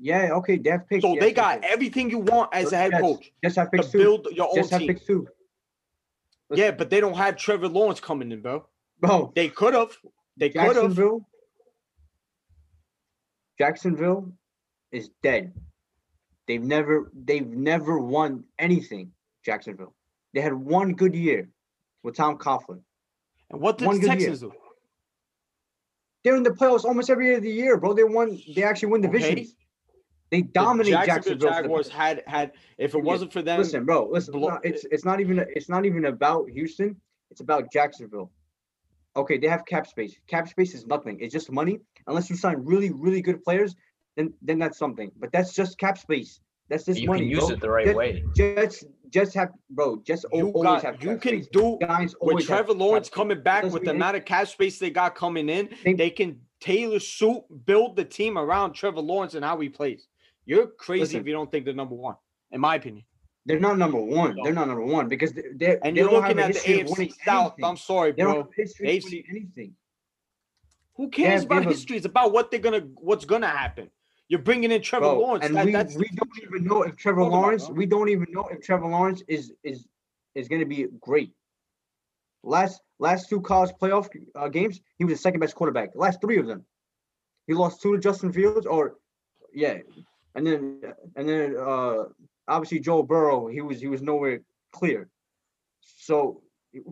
Yeah, 0.00 0.30
okay, 0.32 0.58
they 0.58 0.70
have 0.70 0.88
picks. 0.88 1.02
So 1.02 1.12
yes, 1.14 1.20
they 1.22 1.32
got 1.32 1.62
yes. 1.62 1.70
everything 1.72 2.10
you 2.10 2.18
want 2.18 2.50
as 2.52 2.72
a 2.72 2.76
head 2.76 2.92
Yes, 2.92 3.00
coach 3.00 3.32
Just 3.44 3.56
have 3.56 3.70
to 3.70 3.76
picks 3.78 3.90
too. 3.92 3.98
build 3.98 4.28
your 4.32 4.48
own 4.48 4.54
Just 4.56 4.70
have 4.70 4.80
team. 4.80 4.88
picks 4.88 5.06
too. 5.06 5.26
Yeah, 6.52 6.70
but 6.72 6.88
they 6.90 7.00
don't 7.00 7.14
have 7.16 7.36
Trevor 7.36 7.68
Lawrence 7.68 8.00
coming 8.00 8.32
in, 8.32 8.40
bro. 8.40 8.66
Bro, 9.00 9.32
They 9.36 9.48
could 9.48 9.74
have. 9.74 9.96
They 10.36 10.50
could 10.50 10.76
have. 10.76 10.98
Jacksonville. 13.58 14.32
Is 14.90 15.10
dead. 15.22 15.52
They've 16.46 16.62
never 16.62 17.12
they've 17.14 17.46
never 17.46 17.98
won 17.98 18.44
anything. 18.58 19.12
Jacksonville. 19.44 19.94
They 20.32 20.40
had 20.40 20.54
one 20.54 20.94
good 20.94 21.14
year 21.14 21.50
with 22.02 22.16
Tom 22.16 22.38
Coughlin. 22.38 22.80
And 23.50 23.60
what 23.60 23.76
did 23.76 23.90
the. 23.90 24.06
Texans 24.06 24.40
do? 24.40 24.52
They're 26.24 26.36
in 26.36 26.42
the 26.42 26.50
playoffs 26.50 26.84
almost 26.84 27.10
every 27.10 27.26
year 27.26 27.36
of 27.36 27.42
the 27.42 27.50
year, 27.50 27.76
bro. 27.76 27.92
They 27.92 28.04
won. 28.04 28.38
They 28.54 28.62
actually 28.62 28.92
win 28.92 29.04
Okay. 29.04 29.12
divisions. 29.12 29.56
They 30.30 30.42
The 30.42 30.48
dominate 30.48 30.92
Jacksonville 30.92 31.38
Jacksonville. 31.38 31.62
Jaguars 31.62 31.88
had 31.88 32.22
had. 32.26 32.52
If 32.78 32.94
it 32.94 33.02
wasn't 33.02 33.32
for 33.32 33.42
them, 33.42 33.58
listen, 33.58 33.84
bro. 33.84 34.08
Listen, 34.10 34.40
no, 34.40 34.58
it's 34.62 34.84
it's 34.90 35.04
not 35.04 35.20
even 35.20 35.38
it's 35.54 35.68
not 35.68 35.84
even 35.84 36.06
about 36.06 36.48
Houston. 36.50 37.00
It's 37.30 37.40
about 37.40 37.70
Jacksonville. 37.72 38.30
Okay, 39.16 39.38
they 39.38 39.48
have 39.48 39.64
cap 39.66 39.86
space. 39.86 40.18
Cap 40.26 40.48
space 40.48 40.74
is 40.74 40.86
nothing. 40.86 41.18
It's 41.20 41.32
just 41.32 41.50
money. 41.50 41.80
Unless 42.08 42.28
you 42.30 42.36
sign 42.36 42.56
really 42.64 42.90
really 42.90 43.22
good 43.22 43.42
players, 43.44 43.76
then 44.16 44.32
then 44.42 44.58
that's 44.58 44.78
something. 44.78 45.10
But 45.18 45.30
that's 45.32 45.54
just 45.54 45.78
cap 45.78 45.96
space. 45.98 46.40
That's 46.68 46.84
just 46.84 47.00
You 47.00 47.06
money. 47.08 47.20
can 47.20 47.28
use 47.30 47.40
bro. 47.46 47.50
it 47.50 47.60
the 47.60 47.70
right 47.70 47.86
Jets, 47.86 47.96
way. 47.96 48.24
Jets 48.36 48.84
just 49.10 49.34
have 49.34 49.50
bro. 49.70 50.02
Just 50.04 50.26
al- 50.32 50.38
you 50.38 50.46
always 50.48 50.82
got 50.82 50.82
have 50.82 51.02
you 51.02 51.10
cap 51.12 51.20
can 51.22 51.42
space. 51.42 51.48
do 51.52 51.78
Guys 51.80 52.14
with 52.20 52.44
Trevor 52.46 52.74
Lawrence 52.74 53.08
coming 53.08 53.42
back 53.42 53.64
with 53.64 53.84
the 53.84 53.90
amount 53.92 54.16
of 54.16 54.24
cap 54.24 54.48
space 54.48 54.78
they 54.78 54.90
got 54.90 55.14
coming 55.14 55.48
in, 55.48 55.68
They- 55.84 55.94
they 55.94 56.10
can 56.10 56.40
tailor 56.60 56.98
suit 57.00 57.42
build 57.66 57.94
the 57.96 58.04
team 58.04 58.36
around 58.36 58.72
Trevor 58.72 59.00
Lawrence 59.00 59.34
and 59.34 59.44
how 59.44 59.58
he 59.60 59.68
plays. 59.68 60.08
You're 60.44 60.66
crazy 60.66 61.00
Listen. 61.02 61.20
if 61.20 61.26
you 61.26 61.32
don't 61.32 61.50
think 61.52 61.64
they're 61.64 61.74
number 61.74 61.94
one, 61.94 62.16
in 62.52 62.60
my 62.60 62.74
opinion. 62.74 63.04
They're 63.46 63.60
not 63.60 63.78
number 63.78 64.00
one. 64.00 64.36
They're 64.42 64.52
not 64.52 64.66
number 64.68 64.84
one 64.84 65.08
because 65.08 65.32
they 65.32 65.42
they're, 65.54 65.78
And 65.86 65.96
you're 65.96 66.06
don't 66.10 66.22
have 66.22 66.36
looking 66.36 66.38
a 66.42 66.46
at 66.48 66.52
the 66.54 66.58
history 66.58 67.06
AFC 67.08 67.12
South. 67.24 67.52
anything. 67.52 67.64
I'm 67.64 67.76
sorry, 67.78 68.12
They 68.12 68.22
don't 68.24 68.32
bro. 68.34 68.42
have 68.42 68.50
a 68.50 68.54
history 68.56 68.88
AFC 68.88 69.24
anything. 69.30 69.72
Who 70.98 71.08
cares 71.08 71.44
about 71.44 71.64
a- 71.64 71.68
history? 71.70 71.96
It's 71.96 72.06
about 72.06 72.32
what 72.32 72.50
they're 72.50 72.60
gonna, 72.60 72.80
what's 72.96 73.24
gonna 73.24 73.48
happen. 73.48 73.90
You're 74.28 74.42
bringing 74.42 74.70
in 74.72 74.82
Trevor 74.82 75.06
Bro, 75.06 75.20
Lawrence. 75.20 75.46
and 75.46 75.56
that- 75.56 75.88
we, 75.88 75.96
we 75.96 76.08
don't 76.14 76.38
even 76.42 76.64
know 76.64 76.82
if 76.82 76.96
Trevor 76.96 77.20
Talk 77.22 77.28
about, 77.28 77.40
Lawrence. 77.40 77.68
We 77.70 77.86
don't 77.86 78.10
even 78.10 78.26
know 78.30 78.46
if 78.48 78.60
Trevor 78.60 78.88
Lawrence 78.88 79.22
is 79.26 79.52
is 79.62 79.86
is 80.34 80.48
going 80.48 80.60
to 80.60 80.66
be 80.66 80.86
great. 81.00 81.32
Last 82.42 82.82
last 82.98 83.28
two 83.30 83.40
college 83.40 83.70
playoff 83.80 84.08
uh, 84.34 84.48
games, 84.48 84.80
he 84.98 85.04
was 85.04 85.14
the 85.14 85.18
second 85.18 85.40
best 85.40 85.54
quarterback. 85.54 85.90
Last 85.94 86.20
three 86.20 86.38
of 86.38 86.46
them, 86.46 86.64
he 87.46 87.54
lost 87.54 87.80
two 87.80 87.94
to 87.94 87.98
Justin 88.00 88.32
Fields, 88.32 88.66
or 88.66 88.96
yeah, 89.54 89.78
and 90.34 90.46
then 90.46 90.80
and 91.16 91.28
then 91.28 91.56
uh 91.56 92.04
obviously 92.48 92.80
Joe 92.80 93.02
Burrow. 93.02 93.46
He 93.46 93.60
was 93.60 93.80
he 93.80 93.88
was 93.88 94.02
nowhere 94.02 94.40
clear. 94.72 95.08
So 95.80 96.42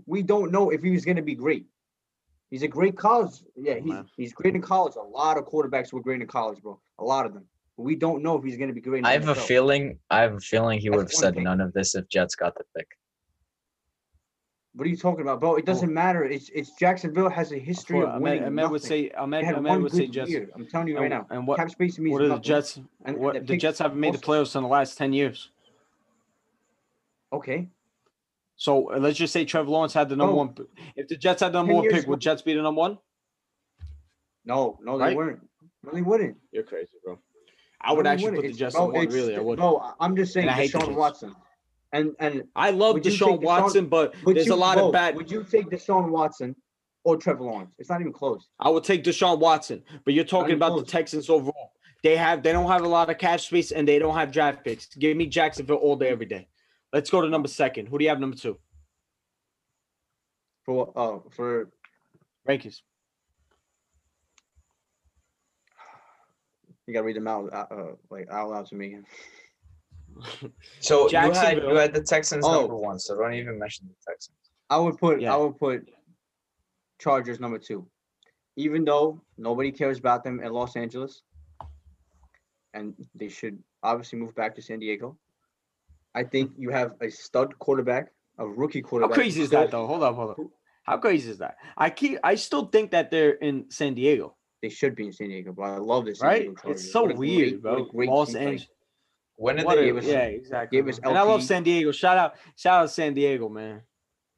we 0.07 0.23
don't 0.23 0.50
know 0.52 0.71
if 0.71 0.83
he 0.83 0.90
was 0.90 1.04
going 1.04 1.17
to 1.17 1.23
be 1.23 1.35
great. 1.35 1.67
He's 2.51 2.63
a 2.63 2.69
great 2.69 2.97
college. 2.97 3.33
Yeah, 3.57 3.73
oh, 3.73 3.77
he's, 3.77 3.85
man. 3.92 4.07
he's 4.17 4.33
great 4.33 4.55
in 4.55 4.63
college. 4.63 4.94
A 4.97 5.01
lot 5.03 5.37
of 5.37 5.47
quarterbacks 5.47 5.92
were 5.92 6.01
great 6.01 6.21
in 6.21 6.27
college, 6.29 6.63
bro. 6.63 6.79
A 6.99 7.05
lot 7.05 7.27
of 7.27 7.35
them. 7.35 7.44
But 7.77 7.83
we 7.83 7.97
don't 7.97 8.23
know 8.23 8.37
if 8.38 8.44
he's 8.44 8.57
going 8.57 8.69
to 8.69 8.75
be 8.75 8.81
great. 8.81 9.01
In 9.01 9.05
I 9.07 9.13
have 9.13 9.29
a 9.29 9.35
feeling. 9.35 9.99
I 10.11 10.21
have 10.21 10.35
a 10.35 10.40
feeling 10.40 10.79
he 10.79 10.88
That's 10.88 10.97
would 10.97 11.03
have 11.07 11.13
said 11.13 11.35
thing. 11.35 11.44
none 11.44 11.61
of 11.61 11.73
this 11.73 11.94
if 11.94 12.09
Jets 12.09 12.35
got 12.37 12.55
the 12.57 12.65
pick. 12.77 12.87
What 14.75 14.87
are 14.87 14.90
you 14.90 14.97
talking 14.97 15.23
about, 15.23 15.40
bro? 15.40 15.57
It 15.57 15.65
doesn't 15.65 15.92
matter. 15.92 16.23
It's 16.25 16.51
it's 16.51 16.71
Jacksonville 16.79 17.31
has 17.31 17.51
a 17.51 17.59
history 17.59 18.01
For- 18.01 18.05
of 18.07 18.11
Ahmed, 18.11 18.23
winning. 18.23 18.44
Ahmed 18.44 18.71
would 18.71 18.83
nothing. 18.83 18.88
say, 18.88 19.03
They 19.09 19.15
Ahmed, 19.15 19.44
had 19.44 19.55
Ahmed 19.57 19.71
one 19.71 19.83
would 19.85 19.92
say 19.92 20.07
Jets. 20.07 20.31
year. 20.31 20.49
I'm 20.55 20.67
telling 20.67 20.88
you 20.88 20.97
right 20.97 21.05
And, 21.11 21.15
now. 21.15 21.27
and 21.31 21.47
what, 21.47 21.59
Cap 21.59 21.71
space 21.71 21.99
means 21.99 22.13
what 22.13 22.21
are 22.23 22.25
the 22.25 22.29
nothing. 22.35 22.42
Jets? 22.44 22.81
And- 23.07 23.17
what 23.19 23.37
and 23.37 23.47
the 23.49 23.53
picks 23.55 23.63
Jets 23.63 23.79
haven't 23.79 23.99
made 23.99 24.15
the 24.15 24.19
playoffs 24.19 24.55
in 24.55 24.63
the 24.63 24.69
last 24.69 24.97
ten 24.99 25.13
years. 25.15 25.51
Okay. 27.33 27.69
So 28.57 28.92
uh, 28.92 28.98
let's 28.98 29.19
just 29.19 29.33
say 29.33 29.44
Trevor 29.44 29.71
Lawrence 29.71 29.92
had 29.92 30.09
the 30.09 30.17
number 30.17 30.33
Bro, 30.33 30.37
one. 30.44 30.54
If 30.96 31.09
the 31.09 31.17
Jets 31.17 31.42
had 31.42 31.52
the 31.52 31.59
number 31.59 31.75
one 31.75 31.88
pick, 31.88 32.02
ago- 32.02 32.11
would 32.11 32.21
Jets 32.21 32.42
be 32.42 32.54
the 32.54 32.63
number 32.63 32.81
one? 32.81 32.98
No, 34.44 34.79
no, 34.83 34.96
they 34.98 35.04
Right? 35.04 35.17
weren't. 35.17 35.40
No, 35.85 35.92
they 35.92 36.02
wouldn't. 36.02 36.37
You're 36.52 36.63
crazy, 36.63 36.92
bro. 37.04 37.19
I 37.81 37.90
No, 37.90 37.96
would 37.96 38.07
they 38.07 38.11
actually 38.11 38.25
wouldn't. 38.31 38.37
put 38.38 38.42
the 38.42 38.48
It's- 38.48 38.59
Jets 38.59 38.75
bro, 38.75 38.85
on 38.87 38.92
one. 38.92 39.09
Really, 39.09 39.37
I 39.37 39.40
would. 39.40 39.59
No, 39.59 39.92
I'm 40.00 40.17
just 40.17 40.33
saying 40.33 40.48
And 40.48 40.54
I 40.54 40.54
hate 40.59 40.73
Deshaun 40.73 40.94
Watson. 40.94 41.35
And 41.92 42.17
and 42.19 42.44
I 42.57 42.71
love 42.71 42.96
Deshaun 42.96 43.38
Deshaun- 43.38 43.42
Watson, 43.42 43.87
but 43.88 44.15
there's 44.25 44.46
you, 44.46 44.54
a 44.54 44.57
lot 44.57 44.77
bro, 44.77 44.87
of 44.88 44.92
bad. 44.92 45.17
Would 45.17 45.31
you 45.31 45.44
take 45.44 45.67
Deshaun 45.71 46.11
Watson 46.11 46.57
or 47.04 47.17
Trevor 47.17 47.44
Lawrence. 47.44 47.73
It's 47.79 47.88
not 47.88 48.00
even 48.00 48.13
close. 48.13 48.48
I 48.59 48.69
would 48.69 48.83
take 48.83 49.04
Deshaun 49.04 49.38
Watson, 49.38 49.85
but 50.04 50.13
you're 50.13 50.25
talking 50.25 50.54
about 50.54 50.73
close. 50.73 50.85
the 50.85 50.90
Texans 50.90 51.31
overall. 51.31 51.73
They 52.02 52.17
have 52.17 52.42
they 52.42 52.50
don't 52.52 52.69
have 52.69 52.83
a 52.83 52.88
lot 52.88 53.09
of 53.11 53.19
cash 53.19 53.46
space 53.46 53.71
and 53.71 53.87
they 53.87 53.98
don't 54.00 54.15
have 54.17 54.33
draft 54.33 54.65
picks. 54.65 54.87
Give 54.96 55.17
me 55.17 55.27
Jacksonville 55.27 55.77
all 55.77 55.94
day, 55.96 56.09
every 56.09 56.27
day. 56.27 56.48
Let's 56.97 57.11
go 57.11 57.21
to 57.21 57.29
number 57.29 57.47
second. 57.47 57.88
Who 57.88 57.99
do 57.99 58.05
you 58.05 58.09
have 58.09 58.21
number 58.21 58.38
two? 58.38 58.59
For 60.65 60.90
uh 60.97 61.19
for 61.31 61.69
Rankings. 62.49 62.81
you 66.87 66.94
gotta 66.94 67.05
read 67.05 67.17
them 67.17 67.29
out 67.29 67.53
uh, 67.53 67.67
uh 67.71 67.92
like 68.09 68.31
out 68.31 68.49
loud 68.49 68.65
to 68.69 68.77
me. 68.77 68.97
So 70.81 71.11
you 71.11 71.19
had 71.33 71.59
you 71.59 71.75
had 71.75 71.92
the 71.92 72.01
Texans 72.03 72.47
Oh. 72.47 72.61
number 72.63 72.77
one, 72.77 72.99
so 72.99 73.15
don't 73.15 73.35
even 73.35 73.59
mention 73.59 73.88
the 73.88 74.11
Texans. 74.11 74.38
I 74.71 74.79
would 74.79 74.97
put 74.97 75.21
Yeah. 75.21 75.35
I 75.35 75.37
would 75.37 75.59
put 75.59 75.90
Chargers 76.99 77.38
number 77.40 77.59
two. 77.59 77.87
Even 78.57 78.87
though 78.87 79.21
nobody 79.37 79.71
cares 79.71 79.99
about 79.99 80.25
them 80.25 80.40
in 80.40 80.51
Los 80.51 80.77
Angeles. 80.77 81.21
And 82.73 82.94
they 83.15 83.29
should 83.29 83.63
obviously 83.83 84.19
move 84.19 84.35
back 84.35 84.55
to 84.55 84.63
San 84.63 84.79
Diego. 84.79 85.19
I 86.17 86.25
think 86.25 86.52
you 86.56 86.71
have 86.71 86.92
a 87.02 87.10
stud 87.10 87.58
quarterback, 87.58 88.08
a 88.38 88.46
rookie 88.46 88.81
quarterback. 88.81 89.10
How 89.10 89.14
quarterback. 89.14 89.14
crazy 89.14 89.42
is 89.42 89.50
that 89.50 89.71
though? 89.71 89.87
Hold 89.87 90.02
up, 90.02 90.14
hold 90.17 90.31
up. 90.31 90.37
How 90.85 90.96
crazy 90.96 91.31
is 91.31 91.38
that? 91.38 91.56
I 91.77 91.90
keep 91.90 92.19
I 92.25 92.37
still 92.37 92.67
think 92.67 92.90
that 92.92 93.10
they're 93.10 93.33
in 93.33 93.67
San 93.71 93.94
Diego, 93.94 94.35
They 94.62 94.71
should 94.71 94.94
be 94.96 95.06
in 95.06 95.12
San 95.12 95.29
Diego, 95.29 95.52
but 95.52 95.64
I 95.64 95.77
love 95.77 96.06
this. 96.06 96.23
Right? 96.23 96.48
It's 96.64 96.90
so 96.90 97.04
weird, 97.12 97.60
great- 97.60 97.92
bro. 97.92 98.14
Los 98.14 98.35
Angeles. 98.35 98.67
When 99.38 99.56
did 99.56 99.67
What 99.67 99.77
they 99.77 99.90
a- 99.90 99.94
us- 99.96 100.06
yeah, 100.06 100.23
exactly. 100.25 100.79
gave 100.79 100.88
us 100.88 100.98
bro. 100.98 101.10
And 101.10 101.19
I 101.19 101.23
love 101.23 101.42
San 101.42 101.62
Diego. 101.62 101.92
Shout 101.92 102.17
out, 102.17 102.37
shout 102.56 102.83
out 102.85 102.90
San 102.90 103.12
Diego, 103.12 103.50
man. 103.50 103.83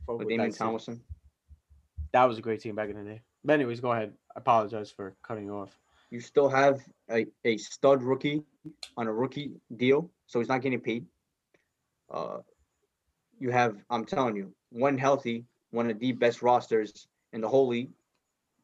With 0.08 0.18
with 0.18 0.28
Damian 0.28 0.50
that 0.50 0.56
team. 0.56 0.66
Thomason. 0.66 1.00
That 2.12 2.24
was 2.24 2.38
a 2.38 2.40
great 2.40 2.60
team 2.60 2.74
back 2.74 2.90
in 2.90 2.96
the 2.96 3.04
day. 3.04 3.20
But 3.44 3.52
anyways, 3.52 3.78
go 3.80 3.92
ahead. 3.92 4.14
I 4.34 4.40
apologize 4.40 4.90
for 4.90 5.14
cutting 5.22 5.44
you 5.44 5.54
off. 5.54 5.78
You 6.10 6.20
still 6.20 6.48
have 6.48 6.80
a, 7.12 7.26
a 7.44 7.56
stud 7.58 8.02
rookie 8.02 8.42
on 8.96 9.06
a 9.06 9.12
rookie 9.12 9.52
deal, 9.76 10.10
so 10.26 10.40
he's 10.40 10.48
not 10.48 10.62
getting 10.62 10.80
paid. 10.80 11.06
Uh, 12.10 12.38
you 13.38 13.50
have, 13.50 13.76
I'm 13.90 14.04
telling 14.04 14.36
you, 14.36 14.52
one 14.70 14.98
healthy, 14.98 15.44
one 15.70 15.90
of 15.90 15.98
the 15.98 16.12
best 16.12 16.42
rosters 16.42 17.06
in 17.32 17.40
the 17.40 17.48
whole 17.48 17.68
league. 17.68 17.90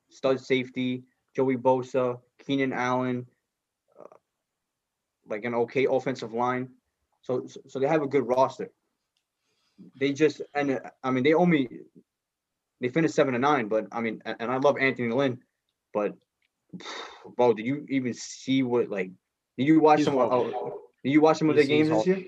Stud 0.08 0.40
safety, 0.40 1.04
Joey 1.34 1.56
Bosa, 1.56 2.18
Keenan 2.44 2.72
Allen, 2.72 3.26
uh, 3.98 4.16
like 5.28 5.44
an 5.44 5.54
okay 5.54 5.86
offensive 5.90 6.32
line. 6.32 6.68
So, 7.22 7.46
so, 7.66 7.78
they 7.78 7.88
have 7.88 8.02
a 8.02 8.06
good 8.06 8.26
roster. 8.26 8.70
They 9.98 10.12
just 10.12 10.42
and 10.54 10.72
uh, 10.72 10.80
I 11.02 11.10
mean 11.10 11.24
they 11.24 11.34
only 11.34 11.68
they 12.80 12.88
finished 12.88 13.14
seven 13.14 13.32
to 13.32 13.38
nine, 13.38 13.66
but 13.66 13.86
I 13.90 14.00
mean 14.00 14.22
and 14.24 14.52
I 14.52 14.58
love 14.58 14.76
Anthony 14.78 15.12
Lynn, 15.12 15.38
but 15.92 16.14
bro, 17.36 17.54
did 17.54 17.66
you 17.66 17.86
even 17.88 18.14
see 18.14 18.62
what 18.62 18.88
like? 18.88 19.10
Did 19.56 19.66
you 19.66 19.80
watch 19.80 20.00
He's 20.00 20.06
some? 20.06 20.18
Uh, 20.18 20.44
did 21.02 21.10
you 21.10 21.20
watch 21.20 21.38
some 21.38 21.50
of 21.50 21.56
their 21.56 21.64
games 21.64 21.88
this 21.88 22.06
year? 22.06 22.24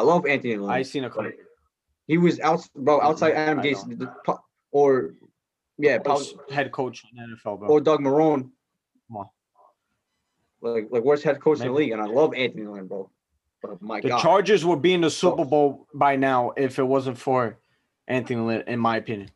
I 0.00 0.02
love 0.02 0.26
Anthony 0.26 0.56
Lynn. 0.56 0.70
I 0.70 0.82
seen 0.82 1.04
a 1.04 1.10
couple. 1.10 1.32
He 2.06 2.16
was 2.16 2.40
out, 2.40 2.66
bro, 2.74 3.00
outside 3.02 3.32
Adam 3.34 3.62
Gase, 3.62 3.86
know. 3.86 3.96
the- 3.96 4.12
the- 4.26 4.38
or 4.72 5.14
yeah, 5.78 5.98
head 6.50 6.72
coach 6.72 7.04
in 7.04 7.16
the 7.16 7.36
NFL, 7.36 7.58
bro. 7.58 7.68
or 7.68 7.80
Doug 7.80 8.00
Marrone. 8.00 8.50
Like, 10.62 10.88
like 10.90 11.02
worst 11.02 11.22
head 11.24 11.40
coach 11.40 11.60
in 11.60 11.68
the 11.68 11.72
league, 11.72 11.92
and 11.92 12.02
I 12.02 12.06
love 12.06 12.34
Anthony 12.34 12.66
Lynn, 12.66 12.86
bro. 12.86 13.10
But 13.62 13.80
my 13.80 14.00
the 14.00 14.08
God, 14.08 14.20
Chargers 14.20 14.64
would 14.64 14.82
be 14.82 14.92
in 14.92 15.00
the 15.00 15.10
Super 15.10 15.44
Bowl 15.44 15.86
by 15.94 16.16
now 16.16 16.52
if 16.56 16.78
it 16.78 16.82
wasn't 16.82 17.16
for 17.16 17.58
Anthony 18.08 18.40
Lynn, 18.40 18.64
in 18.66 18.78
my 18.78 18.96
opinion, 18.96 19.30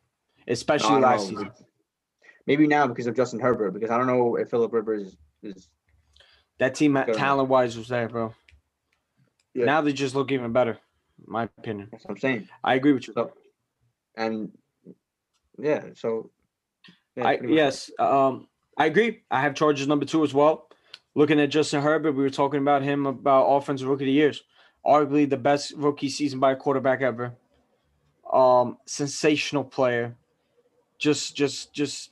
especially 0.47 0.89
don't 0.89 1.01
last 1.01 1.31
know. 1.31 1.39
season. 1.39 1.51
Maybe 2.45 2.67
now 2.67 2.85
because 2.85 3.07
of 3.07 3.15
Justin 3.15 3.39
Herbert, 3.39 3.71
because 3.71 3.89
I 3.89 3.97
don't 3.97 4.05
know 4.07 4.35
if 4.35 4.49
Philip 4.49 4.71
Rivers 4.71 5.17
is. 5.41 5.67
That 6.59 6.75
team, 6.75 6.93
talent 6.93 7.49
wise, 7.49 7.75
was 7.77 7.87
there, 7.87 8.07
bro. 8.07 8.33
Yeah. 9.55 9.65
Now 9.65 9.81
they 9.81 9.93
just 9.93 10.15
look 10.15 10.31
even 10.31 10.51
better, 10.51 10.71
in 10.71 11.31
my 11.31 11.43
opinion. 11.43 11.87
That's 11.91 12.03
what 12.03 12.11
I'm 12.11 12.17
saying. 12.19 12.49
I 12.61 12.75
agree 12.75 12.91
with 12.91 13.07
you. 13.07 13.13
So, 13.13 13.31
and 14.17 14.51
yeah, 15.57 15.85
so. 15.93 16.29
yeah, 17.15 17.27
I 17.27 17.39
yes, 17.41 17.89
um, 17.97 18.47
I 18.77 18.87
agree. 18.87 19.23
I 19.31 19.41
have 19.41 19.55
Chargers 19.55 19.87
number 19.87 20.05
two 20.05 20.23
as 20.25 20.33
well. 20.33 20.67
Looking 21.15 21.39
at 21.39 21.49
Justin 21.49 21.81
Herbert, 21.81 22.11
we 22.11 22.23
were 22.23 22.29
talking 22.29 22.59
about 22.59 22.83
him 22.83 23.05
about 23.05 23.45
offensive 23.45 23.87
rookie 23.87 24.03
of 24.03 24.07
the 24.07 24.11
years, 24.11 24.43
arguably 24.85 25.29
the 25.29 25.37
best 25.37 25.71
rookie 25.77 26.09
season 26.09 26.41
by 26.41 26.51
a 26.51 26.55
quarterback 26.57 27.01
ever. 27.01 27.33
Um, 28.31 28.77
sensational 28.85 29.63
player. 29.63 30.17
Just, 30.99 31.35
just, 31.35 31.73
just. 31.73 32.11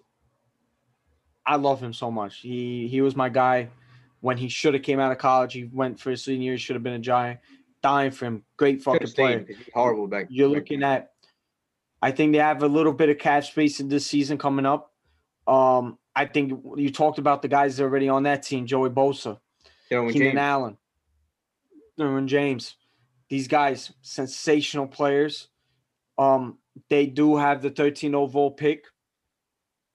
I 1.45 1.57
love 1.57 1.83
him 1.83 1.91
so 1.91 2.09
much. 2.09 2.37
He 2.39 2.87
he 2.87 3.01
was 3.01 3.17
my 3.17 3.27
guy 3.27 3.67
when 4.23 4.37
he 4.37 4.47
should 4.47 4.73
have 4.73 4.83
came 4.83 5.01
out 5.01 5.11
of 5.11 5.17
college. 5.17 5.51
He 5.51 5.65
went 5.65 5.99
for 5.99 6.09
his 6.09 6.23
senior 6.23 6.51
year, 6.51 6.57
should 6.57 6.77
have 6.77 6.83
been 6.83 6.93
a 6.93 6.99
giant. 6.99 7.41
Dying 7.81 8.11
for 8.11 8.25
him, 8.25 8.45
great 8.55 8.81
fucking 8.81 9.09
player 9.09 9.45
horrible 9.73 10.07
back. 10.07 10.27
you're 10.29 10.47
back 10.47 10.55
looking 10.55 10.79
then. 10.79 10.89
at 10.89 11.11
I 12.01 12.11
think 12.11 12.31
they 12.31 12.39
have 12.39 12.63
a 12.63 12.67
little 12.67 12.93
bit 12.93 13.09
of 13.09 13.17
cap 13.17 13.43
space 13.43 13.81
in 13.81 13.89
this 13.89 14.05
season 14.05 14.37
coming 14.37 14.65
up. 14.65 14.93
Um, 15.45 15.97
I 16.15 16.25
think 16.25 16.63
you 16.77 16.89
talked 16.89 17.19
about 17.19 17.41
the 17.41 17.49
guys 17.49 17.75
that 17.75 17.83
are 17.83 17.87
already 17.87 18.07
on 18.07 18.23
that 18.23 18.43
team, 18.43 18.65
Joey 18.65 18.89
Bosa, 18.89 19.39
Keenan 19.89 20.13
James. 20.13 20.37
Allen, 20.37 20.77
Derwin 21.99 22.27
James. 22.27 22.75
These 23.27 23.49
guys, 23.49 23.91
sensational 24.01 24.87
players. 24.87 25.49
Um, 26.17 26.59
they 26.89 27.07
do 27.07 27.35
have 27.35 27.61
the 27.61 27.69
13 27.69 28.15
overall 28.15 28.51
pick, 28.51 28.85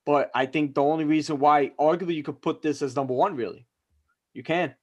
but 0.05 0.31
I 0.35 0.45
think 0.45 0.75
the 0.75 0.83
only 0.83 1.05
reason 1.05 1.39
why, 1.39 1.73
arguably, 1.81 2.17
you 2.17 2.23
could 2.23 2.43
put 2.43 2.61
this 2.61 2.83
as 2.83 2.95
number 2.95 3.15
one, 3.15 3.35
really, 3.35 3.67
you 4.35 4.43
can. 4.43 4.75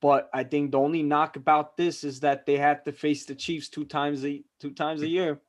But 0.00 0.28
I 0.34 0.44
think 0.44 0.72
the 0.72 0.78
only 0.78 1.02
knock 1.02 1.36
about 1.36 1.76
this 1.76 2.04
is 2.04 2.20
that 2.20 2.46
they 2.46 2.56
have 2.56 2.82
to 2.84 2.92
face 2.92 3.24
the 3.24 3.34
Chiefs 3.34 3.68
two 3.68 3.84
times 3.84 4.24
a 4.24 4.42
two 4.60 4.72
times 4.72 5.02
a 5.02 5.08
year. 5.08 5.40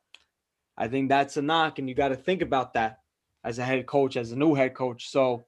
I 0.78 0.88
think 0.88 1.08
that's 1.08 1.36
a 1.36 1.42
knock, 1.42 1.78
and 1.78 1.88
you 1.88 1.94
got 1.94 2.08
to 2.08 2.16
think 2.16 2.42
about 2.42 2.74
that 2.74 3.00
as 3.44 3.58
a 3.58 3.64
head 3.64 3.86
coach, 3.86 4.16
as 4.16 4.32
a 4.32 4.36
new 4.36 4.54
head 4.54 4.74
coach. 4.74 5.08
So, 5.08 5.46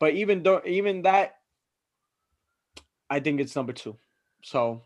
but 0.00 0.14
even 0.14 0.42
though 0.42 0.62
even 0.64 1.02
that, 1.02 1.36
I 3.10 3.20
think 3.20 3.40
it's 3.40 3.54
number 3.54 3.72
two. 3.72 3.96
So, 4.42 4.82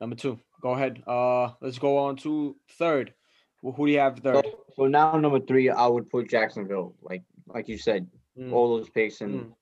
number 0.00 0.16
two. 0.16 0.38
Go 0.60 0.70
ahead. 0.72 1.02
Uh, 1.06 1.50
let's 1.60 1.78
go 1.78 1.98
on 1.98 2.16
to 2.16 2.56
third. 2.78 3.14
Who 3.62 3.72
who 3.72 3.86
do 3.86 3.92
you 3.92 4.00
have 4.00 4.18
third? 4.18 4.44
So, 4.44 4.64
so 4.76 4.86
now 4.86 5.16
number 5.18 5.40
three, 5.40 5.68
I 5.70 5.86
would 5.86 6.10
put 6.10 6.28
Jacksonville. 6.28 6.94
Like 7.02 7.22
like 7.46 7.68
you 7.68 7.78
said, 7.78 8.08
Mm. 8.38 8.52
all 8.52 8.76
those 8.76 8.88
picks 8.88 9.20
and 9.20 9.34
Mm. 9.40 9.52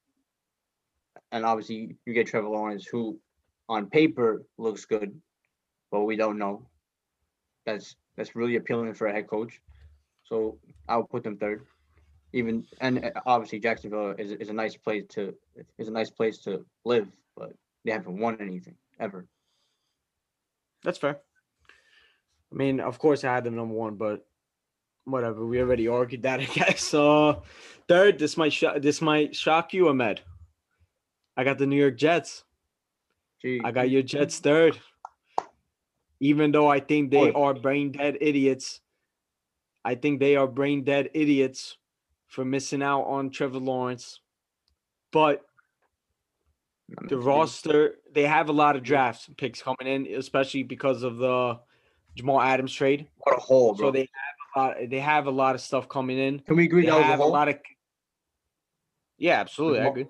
And 1.33 1.45
obviously 1.45 1.97
you 2.05 2.15
get 2.15 2.27
Trevor 2.27 2.49
Lawrence, 2.49 2.87
who 2.87 3.19
on 3.69 3.89
paper 3.89 4.43
looks 4.59 4.85
good, 4.85 5.21
but 5.91 6.03
we 6.03 6.17
don't 6.17 6.39
know. 6.39 6.67
That's 7.65 7.97
that's 8.17 8.37
really 8.37 8.57
appealing 8.57 8.95
for 8.95 9.07
a 9.07 9.13
head 9.13 9.27
coach. 9.27 9.61
So 10.25 10.59
I 10.89 10.97
would 10.97 11.11
put 11.11 11.23
them 11.25 11.37
third. 11.37 11.65
Even 12.33 12.67
and 12.81 13.05
uh, 13.05 13.11
obviously 13.25 13.61
Jacksonville 13.61 14.15
is, 14.19 14.33
is 14.33 14.49
a 14.49 14.53
nice 14.53 14.77
place 14.77 15.05
to 15.11 15.35
is 15.79 15.89
a 15.89 15.93
nice 15.93 16.11
place 16.11 16.39
to 16.39 16.65
live, 16.85 17.09
but 17.37 17.53
they 17.85 17.93
haven't 17.93 18.19
won 18.19 18.39
anything 18.41 18.75
ever. 18.99 19.27
That's 20.83 20.99
fair. 20.99 21.21
I 22.53 22.55
mean, 22.55 22.81
of 22.81 22.99
course, 22.99 23.25
I 23.25 23.35
had 23.35 23.45
them 23.45 23.57
number 23.57 23.75
one, 23.75 23.97
but 23.97 24.27
whatever. 25.05 25.45
We 25.45 25.61
already 25.61 25.89
argued 25.89 26.23
that, 26.23 26.41
I 26.41 26.45
guess. 26.45 26.93
Uh, 26.93 27.37
third, 27.89 28.19
this 28.19 28.37
might 28.37 28.53
sho- 28.53 28.79
this 28.79 29.01
might 29.01 29.35
shock 29.35 29.73
you, 29.73 29.89
Ahmed. 29.89 30.21
I 31.37 31.45
got 31.45 31.59
the 31.59 31.67
New 31.67 31.77
York 31.77 31.97
Jets. 31.97 32.45
Gee, 33.43 33.61
I 33.65 33.71
got 33.71 33.91
your 33.91 34.03
Jets 34.03 34.39
third. 34.39 34.79
Even 36.19 36.51
though 36.51 36.69
I 36.69 36.81
think 36.81 37.11
they 37.11 37.31
are 37.33 37.53
brain 37.53 37.93
dead 37.93 38.17
idiots, 38.21 38.81
I 39.85 39.95
think 39.95 40.19
they 40.19 40.37
are 40.37 40.47
brain 40.47 40.83
dead 40.83 41.11
idiots 41.13 41.77
for 42.27 42.45
missing 42.45 42.83
out 42.83 43.03
on 43.03 43.31
Trevor 43.31 43.59
Lawrence. 43.59 44.21
But 45.13 45.43
the 47.09 47.19
roster, 47.19 47.97
they 48.13 48.23
have 48.23 48.49
a 48.49 48.53
lot 48.53 48.77
of 48.77 48.83
draft 48.83 49.37
picks 49.37 49.63
coming 49.63 49.87
in, 49.87 50.07
especially 50.15 50.63
because 50.63 51.03
of 51.03 51.19
the 51.19 51.59
Jamal 52.15 52.41
Adams 52.41 52.73
trade. 52.73 53.09
What 53.19 53.37
a 53.37 53.41
hole, 53.41 53.75
bro. 53.75 53.89
So 53.89 53.93
they 53.93 54.01
have 54.01 54.09
a 54.55 54.59
lot. 54.59 54.77
They 54.91 55.01
have 55.01 55.27
a 55.27 55.31
lot 55.31 55.55
of 55.55 55.61
stuff 55.61 55.89
coming 55.89 56.19
in. 56.19 56.41
Can 56.41 56.57
we 56.57 56.65
agree 56.65 56.83
They 56.83 56.89
that 56.89 56.97
was 56.97 57.05
a 57.05 57.09
have 57.09 57.21
a 57.21 57.25
lot 57.25 57.49
of. 57.49 57.57
Yeah, 59.19 59.41
absolutely, 59.41 59.81
I 59.81 59.87
agree. 59.87 60.07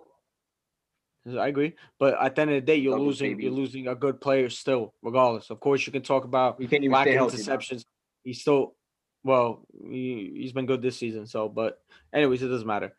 I 1.26 1.48
agree, 1.48 1.74
but 1.98 2.16
at 2.22 2.36
the 2.36 2.42
end 2.42 2.50
of 2.52 2.54
the 2.56 2.60
day, 2.60 2.76
you're 2.76 2.92
Double 2.92 3.06
losing. 3.06 3.40
You're 3.40 3.50
losing 3.50 3.88
a 3.88 3.94
good 3.94 4.20
player 4.20 4.48
still, 4.48 4.94
regardless. 5.02 5.50
Of 5.50 5.58
course, 5.58 5.84
you 5.86 5.92
can 5.92 6.02
talk 6.02 6.24
about 6.24 6.60
You 6.60 6.68
can't 6.68 6.88
lack 6.88 7.08
of 7.08 7.14
interceptions. 7.14 7.84
He's 8.22 8.40
still, 8.40 8.74
well, 9.24 9.66
he, 9.88 10.32
he's 10.36 10.52
been 10.52 10.66
good 10.66 10.82
this 10.82 10.96
season. 10.96 11.26
So, 11.26 11.48
but 11.48 11.80
anyways, 12.12 12.42
it 12.42 12.48
doesn't 12.48 12.66
matter. 12.66 12.92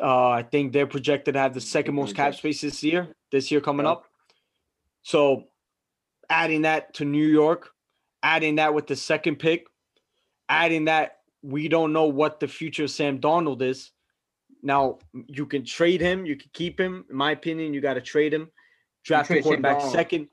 Uh, 0.00 0.28
I 0.28 0.42
think 0.42 0.72
they're 0.72 0.86
projected 0.86 1.34
to 1.34 1.40
have 1.40 1.52
the 1.54 1.60
second 1.60 1.94
most 1.94 2.14
cap 2.14 2.34
space 2.34 2.60
this 2.60 2.82
year. 2.82 3.08
This 3.32 3.50
year 3.50 3.60
coming 3.60 3.86
Yeah. 3.86 3.92
up. 3.92 4.04
So, 5.02 5.44
adding 6.30 6.62
that 6.62 6.94
to 6.94 7.04
New 7.04 7.26
York, 7.26 7.70
adding 8.22 8.56
that 8.56 8.72
with 8.74 8.86
the 8.86 8.96
second 8.96 9.36
pick, 9.36 9.66
adding 10.48 10.86
that 10.86 11.18
we 11.42 11.68
don't 11.68 11.92
know 11.92 12.06
what 12.06 12.40
the 12.40 12.48
future 12.48 12.84
of 12.84 12.90
Sam 12.90 13.20
Darnold 13.20 13.62
is. 13.62 13.90
Now 14.66 14.98
you 15.28 15.46
can 15.46 15.64
trade 15.64 16.00
him, 16.00 16.26
you 16.26 16.34
can 16.34 16.50
keep 16.52 16.80
him. 16.80 17.04
In 17.08 17.14
my 17.16 17.30
opinion, 17.30 17.72
you 17.72 17.80
got 17.80 17.94
to 17.94 18.00
trade 18.00 18.34
him, 18.34 18.50
draft 19.04 19.30
a 19.30 19.34
trade 19.34 19.44
Sam 19.44 19.62
quarterback 19.62 19.80
second 19.92 20.26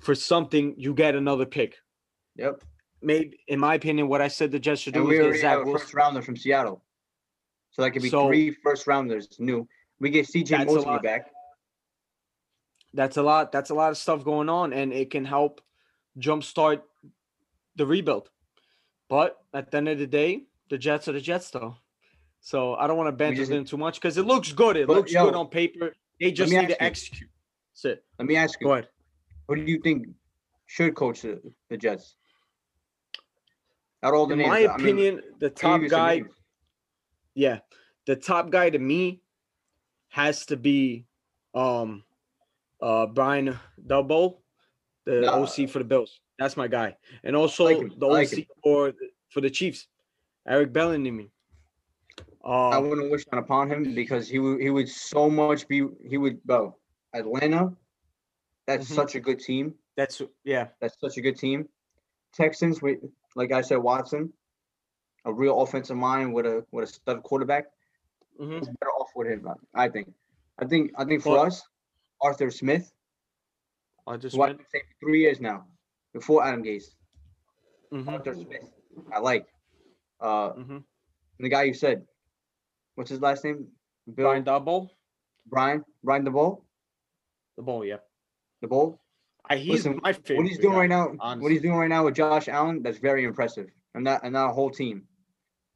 for 0.00 0.16
something. 0.16 0.74
You 0.76 0.92
get 0.92 1.14
another 1.14 1.46
pick. 1.46 1.76
Yep. 2.34 2.64
Maybe, 3.00 3.38
in 3.46 3.60
my 3.60 3.74
opinion, 3.76 4.08
what 4.08 4.20
I 4.20 4.26
said 4.26 4.50
the 4.50 4.58
Jets 4.58 4.80
should 4.80 4.96
And 4.96 5.04
do 5.04 5.08
we 5.08 5.14
is 5.14 5.18
get 5.18 5.24
already 5.24 5.40
Zach 5.40 5.50
have 5.50 5.60
a 5.60 5.64
Wilson. 5.66 5.80
first 5.80 5.94
rounder 5.94 6.20
from 6.22 6.36
Seattle. 6.36 6.82
So 7.70 7.82
that 7.82 7.92
could 7.92 8.02
be 8.02 8.08
So- 8.08 8.26
three 8.26 8.50
first 8.50 8.88
rounders 8.88 9.28
new. 9.38 9.68
We 10.00 10.10
get 10.10 10.26
CJ 10.26 10.62
a 10.62 10.64
Mosley 10.64 10.98
back. 10.98 11.30
That's 12.92 13.18
a 13.18 13.22
lot. 13.22 13.52
That's 13.52 13.70
a 13.70 13.74
lot 13.74 13.92
of 13.92 13.98
stuff 13.98 14.24
going 14.24 14.48
on, 14.48 14.72
and 14.72 14.92
it 14.92 15.12
can 15.12 15.24
help 15.24 15.60
jumpstart 16.18 16.82
the 17.76 17.86
rebuild. 17.86 18.30
But 19.08 19.38
at 19.54 19.70
the 19.70 19.76
end 19.76 19.88
of 19.90 19.98
the 20.00 20.08
day, 20.08 20.46
the 20.70 20.76
Jets 20.76 21.06
are 21.06 21.12
the 21.12 21.20
Jets, 21.20 21.50
though. 21.50 21.76
So 22.44 22.74
I 22.74 22.86
don't 22.88 22.96
want 22.96 23.06
to 23.06 23.12
banter 23.12 23.46
them 23.46 23.64
too 23.64 23.76
much 23.76 24.00
because 24.00 24.18
it 24.18 24.26
looks 24.26 24.50
good. 24.52 24.76
It 24.76 24.88
But, 24.88 24.96
looks 24.96 25.12
yo, 25.12 25.26
good 25.26 25.34
on 25.36 25.46
paper. 25.48 25.94
They 26.20 26.32
just 26.32 26.52
need 26.52 26.62
to 26.66 26.68
you. 26.70 26.76
execute. 26.80 27.30
That's 27.72 27.84
it. 27.84 28.04
Let 28.18 28.26
me 28.26 28.34
ask 28.36 28.60
you, 28.60 28.66
Go 28.66 28.72
ahead. 28.74 28.88
who 29.48 29.56
do 29.56 29.62
you 29.62 29.78
think 29.80 30.08
should 30.66 30.94
coach 30.96 31.22
the, 31.22 31.40
the 31.70 31.76
Jets? 31.76 32.16
Out 34.02 34.12
all 34.14 34.26
the 34.26 34.32
In 34.32 34.38
names, 34.40 34.48
my 34.50 34.66
I 34.66 34.76
mean, 34.76 34.80
opinion, 34.80 35.22
the 35.38 35.50
top 35.50 35.74
give 35.76 35.82
me 35.82 35.88
some 35.88 35.98
guy, 35.98 36.14
names? 36.16 36.30
yeah, 37.34 37.58
the 38.06 38.16
top 38.16 38.50
guy 38.50 38.68
to 38.70 38.78
me 38.78 39.22
has 40.08 40.44
to 40.46 40.56
be 40.56 41.06
um 41.54 42.02
uh 42.80 43.06
Brian 43.06 43.56
Daboll, 43.86 44.38
the. 45.04 45.30
OC 45.32 45.70
for 45.70 45.78
the 45.78 45.84
Bills. 45.84 46.18
That's 46.38 46.56
my 46.56 46.66
guy. 46.66 46.96
And 47.22 47.36
also 47.36 47.64
like 47.64 47.96
the 47.98 48.06
like 48.06 48.26
OC 48.32 48.38
him. 48.38 48.44
for 48.64 48.92
for 49.30 49.40
the 49.40 49.50
Chiefs, 49.50 49.86
Eric 50.48 50.72
I 52.44 52.76
Uh, 52.76 52.80
wouldn't 52.80 53.10
wish 53.10 53.24
that 53.26 53.38
upon 53.38 53.70
him 53.70 53.94
because 53.94 54.28
he 54.28 54.38
would 54.38 54.60
he 54.60 54.70
would 54.70 54.88
so 54.88 55.30
much 55.30 55.68
be 55.68 55.86
he 56.04 56.18
would 56.18 56.42
bro 56.44 56.76
Atlanta. 57.14 57.74
That's 58.66 58.88
Mhm. 58.90 58.94
such 58.94 59.14
a 59.14 59.20
good 59.20 59.38
team. 59.40 59.78
that's 59.96 60.22
yeah. 60.44 60.68
That's 60.80 60.98
such 60.98 61.18
a 61.18 61.20
good 61.20 61.36
team. 61.36 61.68
Texans 62.32 62.80
with 62.82 62.98
like 63.36 63.52
I 63.52 63.60
said, 63.60 63.76
Watson, 63.78 64.32
a 65.24 65.32
real 65.32 65.60
offensive 65.62 65.96
mind 65.96 66.32
with 66.34 66.46
a 66.46 66.66
with 66.72 66.84
a 66.88 66.92
stud 66.92 67.22
quarterback. 67.22 67.66
mhm. 68.40 68.58
It's 68.58 68.66
better 68.68 68.90
off 68.98 69.10
with 69.14 69.28
him. 69.28 69.46
I 69.74 69.88
think. 69.88 70.12
I 70.58 70.64
think 70.66 70.92
I 70.96 71.04
think 71.04 71.22
for 71.22 71.34
Well- 71.34 71.46
us, 71.46 71.62
Arthur 72.20 72.50
Smith, 72.50 72.92
I 74.06 74.16
just 74.16 74.36
went. 74.36 74.56
been 74.58 74.66
saying 74.72 74.84
for 74.88 74.96
three 75.06 75.20
years 75.20 75.40
now, 75.40 75.66
before 76.12 76.42
Adam 76.44 76.62
Gase. 76.64 76.94
mhm, 77.92 78.08
Arthur 78.08 78.34
Smith, 78.34 78.72
I 79.12 79.18
like. 79.20 79.46
Uh, 80.18 80.54
mhm. 80.54 80.84
the 81.38 81.48
guy 81.48 81.64
you 81.64 81.74
said, 81.74 82.06
what's 82.94 83.10
his 83.10 83.20
last 83.20 83.44
name? 83.44 83.68
Bill 84.14 84.26
Brian 84.26 84.44
Daboll, 84.44 84.90
Brian 85.46 85.84
Brian 86.02 86.24
Daboll, 86.24 86.62
the 87.56 87.62
ball, 87.62 87.84
yeah. 87.84 87.98
Daboll. 88.64 88.98
I, 89.48 89.56
he's 89.56 89.84
Listen, 89.84 90.00
my 90.02 90.12
favorite. 90.12 90.36
What 90.38 90.46
he's 90.46 90.58
doing 90.58 90.74
guy, 90.74 90.80
right 90.80 90.88
now, 91.18 91.36
what 91.38 91.50
he's 91.50 91.62
doing 91.62 91.76
right 91.76 91.88
now 91.88 92.04
with 92.04 92.14
Josh 92.14 92.48
Allen, 92.48 92.82
that's 92.82 92.98
very 92.98 93.24
impressive, 93.24 93.68
and 93.94 94.06
that 94.06 94.22
and 94.24 94.34
that 94.34 94.50
whole 94.50 94.70
team. 94.70 95.04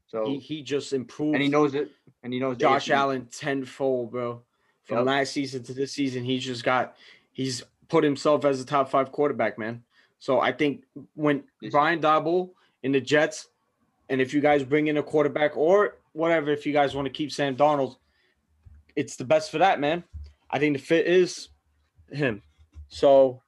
So 0.07 0.25
He 0.27 0.39
he 0.39 0.63
just 0.63 0.93
improved. 0.93 1.35
and 1.35 1.43
he 1.43 1.49
knows 1.49 1.75
it, 1.75 1.91
and 2.23 2.33
he 2.33 2.39
knows 2.39 2.57
Josh 2.57 2.91
Allen 2.91 3.27
tenfold, 3.31 4.13
bro. 4.13 4.43
From 4.85 4.99
Yep. 4.99 5.07
last 5.07 5.33
season 5.33 5.65
to 5.65 5.75
this 5.75 5.93
season, 5.93 6.23
he 6.25 6.39
just 6.39 6.63
got 6.63 6.97
he's 7.33 7.63
put 7.89 8.05
himself 8.05 8.45
as 8.45 8.61
a 8.61 8.65
top 8.65 8.89
five 8.89 9.11
quarterback, 9.11 9.59
man. 9.59 9.83
So 10.21 10.41
I 10.41 10.53
think 10.53 10.85
when 11.15 11.43
Brian 11.73 12.01
Daboll 12.01 12.51
in 12.85 12.93
the 12.93 13.01
Jets, 13.01 13.49
and 14.09 14.21
if 14.21 14.33
you 14.33 14.41
guys 14.41 14.63
bring 14.63 14.87
in 14.87 14.97
a 14.97 15.03
quarterback 15.03 15.57
or 15.57 15.97
whatever, 16.17 16.51
if 16.51 16.65
you 16.67 16.73
guys 16.73 16.95
want 16.95 17.07
to 17.07 17.13
keep 17.13 17.31
Sam 17.31 17.57
Darnold, 17.57 17.97
it's 18.97 19.17
the 19.17 19.25
best 19.25 19.51
for 19.51 19.59
that, 19.59 19.79
man. 19.81 20.03
I 20.51 20.59
think 20.59 20.77
the 20.77 20.83
fit 20.83 21.07
is 21.07 21.49
him. 22.11 22.43
So 22.89 23.43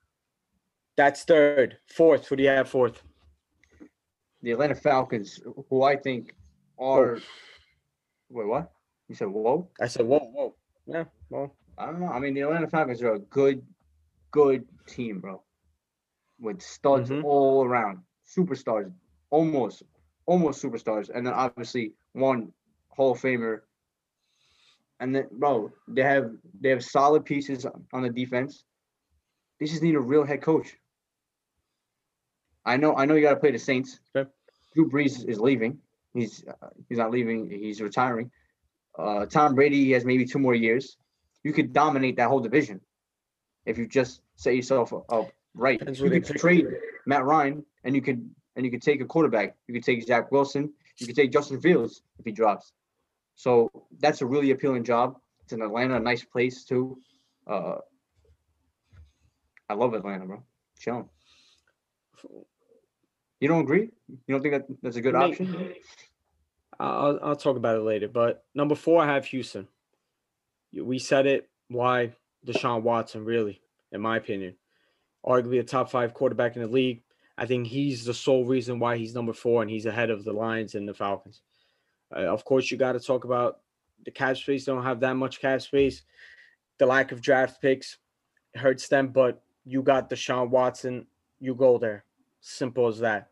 that's 0.96 1.24
third. 1.24 1.78
Fourth, 1.86 2.26
who 2.28 2.36
do 2.36 2.42
you 2.42 2.50
have 2.50 2.68
fourth? 2.68 3.02
the 4.40 4.52
Atlanta 4.52 4.74
Falcons, 4.74 5.40
who 5.68 5.82
I 5.82 5.96
think 5.96 6.36
are. 6.78 7.18
Wait, 8.30 8.46
what? 8.46 8.70
You 9.08 9.16
said 9.16 9.26
whoa? 9.28 9.68
I 9.80 9.88
said, 9.88 10.06
whoa, 10.06 10.20
whoa. 10.20 10.54
Yeah, 10.86 11.04
well, 11.28 11.56
I 11.76 11.86
don't 11.86 12.00
know. 12.00 12.08
I 12.08 12.20
mean, 12.20 12.34
the 12.34 12.42
Atlanta 12.42 12.68
Falcons 12.68 13.02
are 13.02 13.14
a 13.14 13.18
good, 13.18 13.62
good 14.30 14.64
team, 14.86 15.18
bro. 15.18 15.42
With 16.38 16.62
studs 16.62 17.10
Mhm. 17.10 17.24
all 17.24 17.64
around, 17.64 17.98
superstars, 18.24 18.92
almost, 19.30 19.82
almost 20.26 20.62
superstars, 20.62 21.10
and 21.12 21.26
then 21.26 21.34
obviously 21.34 21.94
one 22.12 22.52
Hall 22.98 23.12
of 23.12 23.20
Famer. 23.20 23.60
And 25.00 25.14
then, 25.14 25.28
bro, 25.30 25.72
they 25.86 26.02
have 26.02 26.32
they 26.60 26.70
have 26.70 26.84
solid 26.84 27.24
pieces 27.24 27.64
on 27.92 28.02
the 28.02 28.10
defense. 28.10 28.64
They 29.58 29.66
just 29.66 29.82
need 29.82 29.94
a 29.94 30.00
real 30.00 30.24
head 30.24 30.42
coach. 30.42 30.76
I 32.66 32.76
know, 32.76 32.94
I 32.94 33.06
know, 33.06 33.14
you 33.14 33.22
got 33.22 33.34
to 33.34 33.40
play 33.40 33.52
the 33.52 33.58
Saints. 33.58 34.00
Okay. 34.14 34.28
Drew 34.74 34.90
Brees 34.90 35.26
is 35.26 35.40
leaving. 35.40 35.78
He's 36.12 36.44
uh, 36.46 36.68
he's 36.88 36.98
not 36.98 37.10
leaving. 37.12 37.48
He's 37.48 37.80
retiring. 37.80 38.30
Uh, 38.98 39.26
Tom 39.26 39.54
Brady 39.54 39.92
has 39.92 40.04
maybe 40.04 40.26
two 40.26 40.40
more 40.40 40.54
years. 40.54 40.96
You 41.44 41.52
could 41.52 41.72
dominate 41.72 42.16
that 42.16 42.28
whole 42.28 42.40
division 42.40 42.80
if 43.64 43.78
you 43.78 43.86
just 43.86 44.20
set 44.34 44.56
yourself 44.56 44.92
up 44.92 45.30
right. 45.54 45.78
Depends 45.78 46.00
You 46.00 46.10
could 46.10 46.26
trade 46.36 46.66
Matt 47.06 47.24
Ryan, 47.24 47.64
and 47.84 47.94
you 47.94 48.02
could 48.02 48.28
and 48.56 48.64
you 48.66 48.72
could 48.72 48.82
take 48.82 49.00
a 49.00 49.04
quarterback. 49.04 49.54
You 49.68 49.74
could 49.74 49.84
take 49.84 50.02
Zach 50.04 50.32
Wilson. 50.32 50.72
You 50.98 51.06
could 51.06 51.16
take 51.16 51.30
Justin 51.30 51.60
Fields 51.60 52.02
if 52.18 52.24
he 52.24 52.32
drops. 52.32 52.72
So 53.38 53.70
that's 54.00 54.20
a 54.20 54.26
really 54.26 54.50
appealing 54.50 54.82
job. 54.82 55.16
It's 55.44 55.52
in 55.52 55.62
Atlanta, 55.62 55.94
a 55.94 56.00
nice 56.00 56.24
place 56.24 56.64
too. 56.64 56.98
Uh, 57.46 57.76
I 59.70 59.74
love 59.74 59.94
Atlanta, 59.94 60.26
bro. 60.26 60.42
Chilling. 60.76 61.08
You 63.38 63.46
don't 63.46 63.60
agree? 63.60 63.90
You 64.08 64.18
don't 64.34 64.42
think 64.42 64.54
that 64.54 64.66
that's 64.82 64.96
a 64.96 65.00
good 65.00 65.14
option? 65.14 65.72
I'll 66.80 67.20
I'll 67.22 67.36
talk 67.36 67.56
about 67.56 67.76
it 67.76 67.82
later. 67.82 68.08
But 68.08 68.44
number 68.56 68.74
four, 68.74 69.00
I 69.00 69.14
have 69.14 69.24
Houston. 69.26 69.68
We 70.74 70.98
said 70.98 71.26
it. 71.26 71.48
Why 71.68 72.16
Deshaun 72.44 72.82
Watson? 72.82 73.24
Really, 73.24 73.62
in 73.92 74.00
my 74.00 74.16
opinion, 74.16 74.56
arguably 75.24 75.60
a 75.60 75.62
top 75.62 75.92
five 75.92 76.12
quarterback 76.12 76.56
in 76.56 76.62
the 76.62 76.68
league. 76.68 77.02
I 77.36 77.46
think 77.46 77.68
he's 77.68 78.04
the 78.04 78.14
sole 78.14 78.44
reason 78.44 78.80
why 78.80 78.96
he's 78.96 79.14
number 79.14 79.32
four 79.32 79.62
and 79.62 79.70
he's 79.70 79.86
ahead 79.86 80.10
of 80.10 80.24
the 80.24 80.32
Lions 80.32 80.74
and 80.74 80.88
the 80.88 80.94
Falcons. 80.94 81.40
Uh, 82.14 82.20
of 82.20 82.44
course, 82.44 82.70
you 82.70 82.76
got 82.76 82.92
to 82.92 83.00
talk 83.00 83.24
about 83.24 83.60
the 84.04 84.10
cap 84.10 84.36
space. 84.36 84.64
Don't 84.64 84.82
have 84.82 85.00
that 85.00 85.14
much 85.14 85.40
cap 85.40 85.60
space. 85.62 86.02
The 86.78 86.86
lack 86.86 87.12
of 87.12 87.20
draft 87.20 87.60
picks 87.60 87.98
hurts 88.54 88.88
them, 88.88 89.08
but 89.08 89.42
you 89.64 89.82
got 89.82 90.08
Deshaun 90.08 90.48
Watson. 90.50 91.06
You 91.40 91.54
go 91.54 91.78
there. 91.78 92.04
Simple 92.40 92.86
as 92.86 93.00
that. 93.00 93.28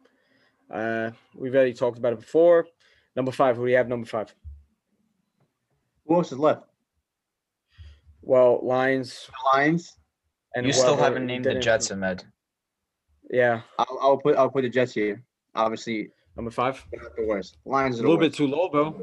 Uh, 0.70 1.11
we've 1.35 1.55
already 1.55 1.72
talked 1.72 1.99
about 1.99 2.12
it 2.12 2.20
before. 2.20 2.66
Number 3.14 3.33
five, 3.33 3.57
who 3.57 3.64
do 3.64 3.70
you 3.70 3.77
have? 3.77 3.89
Number 3.89 4.07
five. 4.07 4.35
Who 6.07 6.16
else 6.16 6.33
is 6.33 6.39
left? 6.39 6.64
Well, 8.22 8.61
Lions 8.62 9.29
The 9.29 9.59
Lions. 9.59 9.97
and 10.55 10.66
you 10.66 10.72
still 10.72 10.97
haven't 10.97 11.27
named 11.27 11.45
the 11.45 11.55
Jets, 11.55 11.91
Ahmed. 11.91 12.24
Yeah, 13.31 13.62
I'll, 13.79 13.99
I'll 14.01 14.16
put 14.18 14.37
I'll 14.37 14.51
put 14.51 14.62
the 14.62 14.68
Jets 14.68 14.93
here. 14.95 15.22
Obviously, 15.55 16.11
number 16.37 16.51
five. 16.51 16.84
not 16.93 17.16
the 17.16 17.24
worst. 17.26 17.57
Lions 17.64 17.99
A 17.99 18.03
little 18.03 18.18
bit 18.18 18.34
too 18.34 18.47
low, 18.47 18.68
bro. 18.68 19.03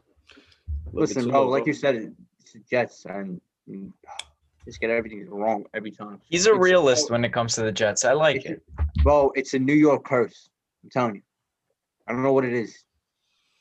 Listen, 0.91 1.23
too 1.23 1.31
bro, 1.31 1.43
low, 1.43 1.49
like 1.49 1.65
you 1.65 1.73
said, 1.73 1.95
it's 2.39 2.53
the 2.53 2.59
Jets, 2.69 3.05
and 3.05 3.41
just 4.65 4.79
get 4.79 4.89
everything 4.89 5.27
wrong 5.29 5.65
every 5.73 5.91
time. 5.91 6.21
He's 6.29 6.45
a 6.45 6.51
It's- 6.51 6.63
realist 6.63 7.09
when 7.11 7.25
it 7.25 7.33
comes 7.33 7.55
to 7.55 7.63
the 7.63 7.71
Jets. 7.71 8.05
I 8.05 8.13
like 8.13 8.45
it. 8.45 8.61
Bro, 9.01 9.31
it's 9.35 9.53
a 9.53 9.59
New 9.59 9.73
York 9.73 10.05
curse. 10.05 10.49
I'm 10.83 10.89
telling 10.89 11.15
you. 11.15 11.21
I 12.07 12.11
don't 12.11 12.21
know 12.23 12.33
what 12.33 12.45
it 12.45 12.53
is. 12.53 12.83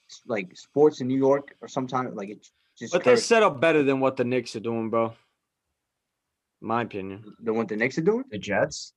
It's 0.06 0.20
like 0.26 0.56
sports 0.56 1.00
in 1.00 1.08
New 1.08 1.16
York, 1.16 1.54
or 1.60 1.68
sometimes 1.68 2.14
like 2.14 2.28
it's 2.28 2.52
just 2.78 2.92
But 2.92 3.04
they're 3.04 3.14
cursed. 3.14 3.26
set 3.28 3.42
up 3.42 3.60
better 3.60 3.82
than 3.82 4.00
what 4.00 4.16
the 4.16 4.24
Knicks 4.24 4.54
are 4.56 4.60
doing, 4.60 4.90
bro. 4.90 5.14
My 6.60 6.82
opinion. 6.82 7.34
the 7.40 7.52
one 7.52 7.66
the 7.66 7.76
Knicks 7.76 7.96
are 7.98 8.02
doing. 8.02 8.24
The 8.30 8.38
Jets? 8.38 8.92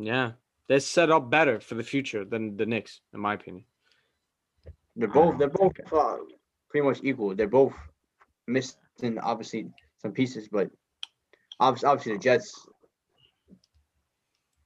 Yeah, 0.00 0.32
they're 0.68 0.80
set 0.80 1.10
up 1.10 1.30
better 1.30 1.60
for 1.60 1.74
the 1.74 1.82
future 1.82 2.24
than 2.24 2.56
the 2.56 2.66
Knicks, 2.66 3.00
in 3.14 3.20
my 3.20 3.34
opinion. 3.34 3.64
They're 4.96 5.08
both 5.08 5.38
they're 5.38 5.48
both 5.48 5.72
uh, 5.92 6.16
pretty 6.68 6.86
much 6.86 7.00
equal. 7.02 7.34
They're 7.34 7.48
both 7.48 7.74
missing 8.46 9.18
obviously 9.22 9.70
some 10.02 10.12
pieces, 10.12 10.48
but 10.48 10.70
obviously, 11.60 11.88
obviously 11.88 12.12
the 12.14 12.18
Jets. 12.18 12.66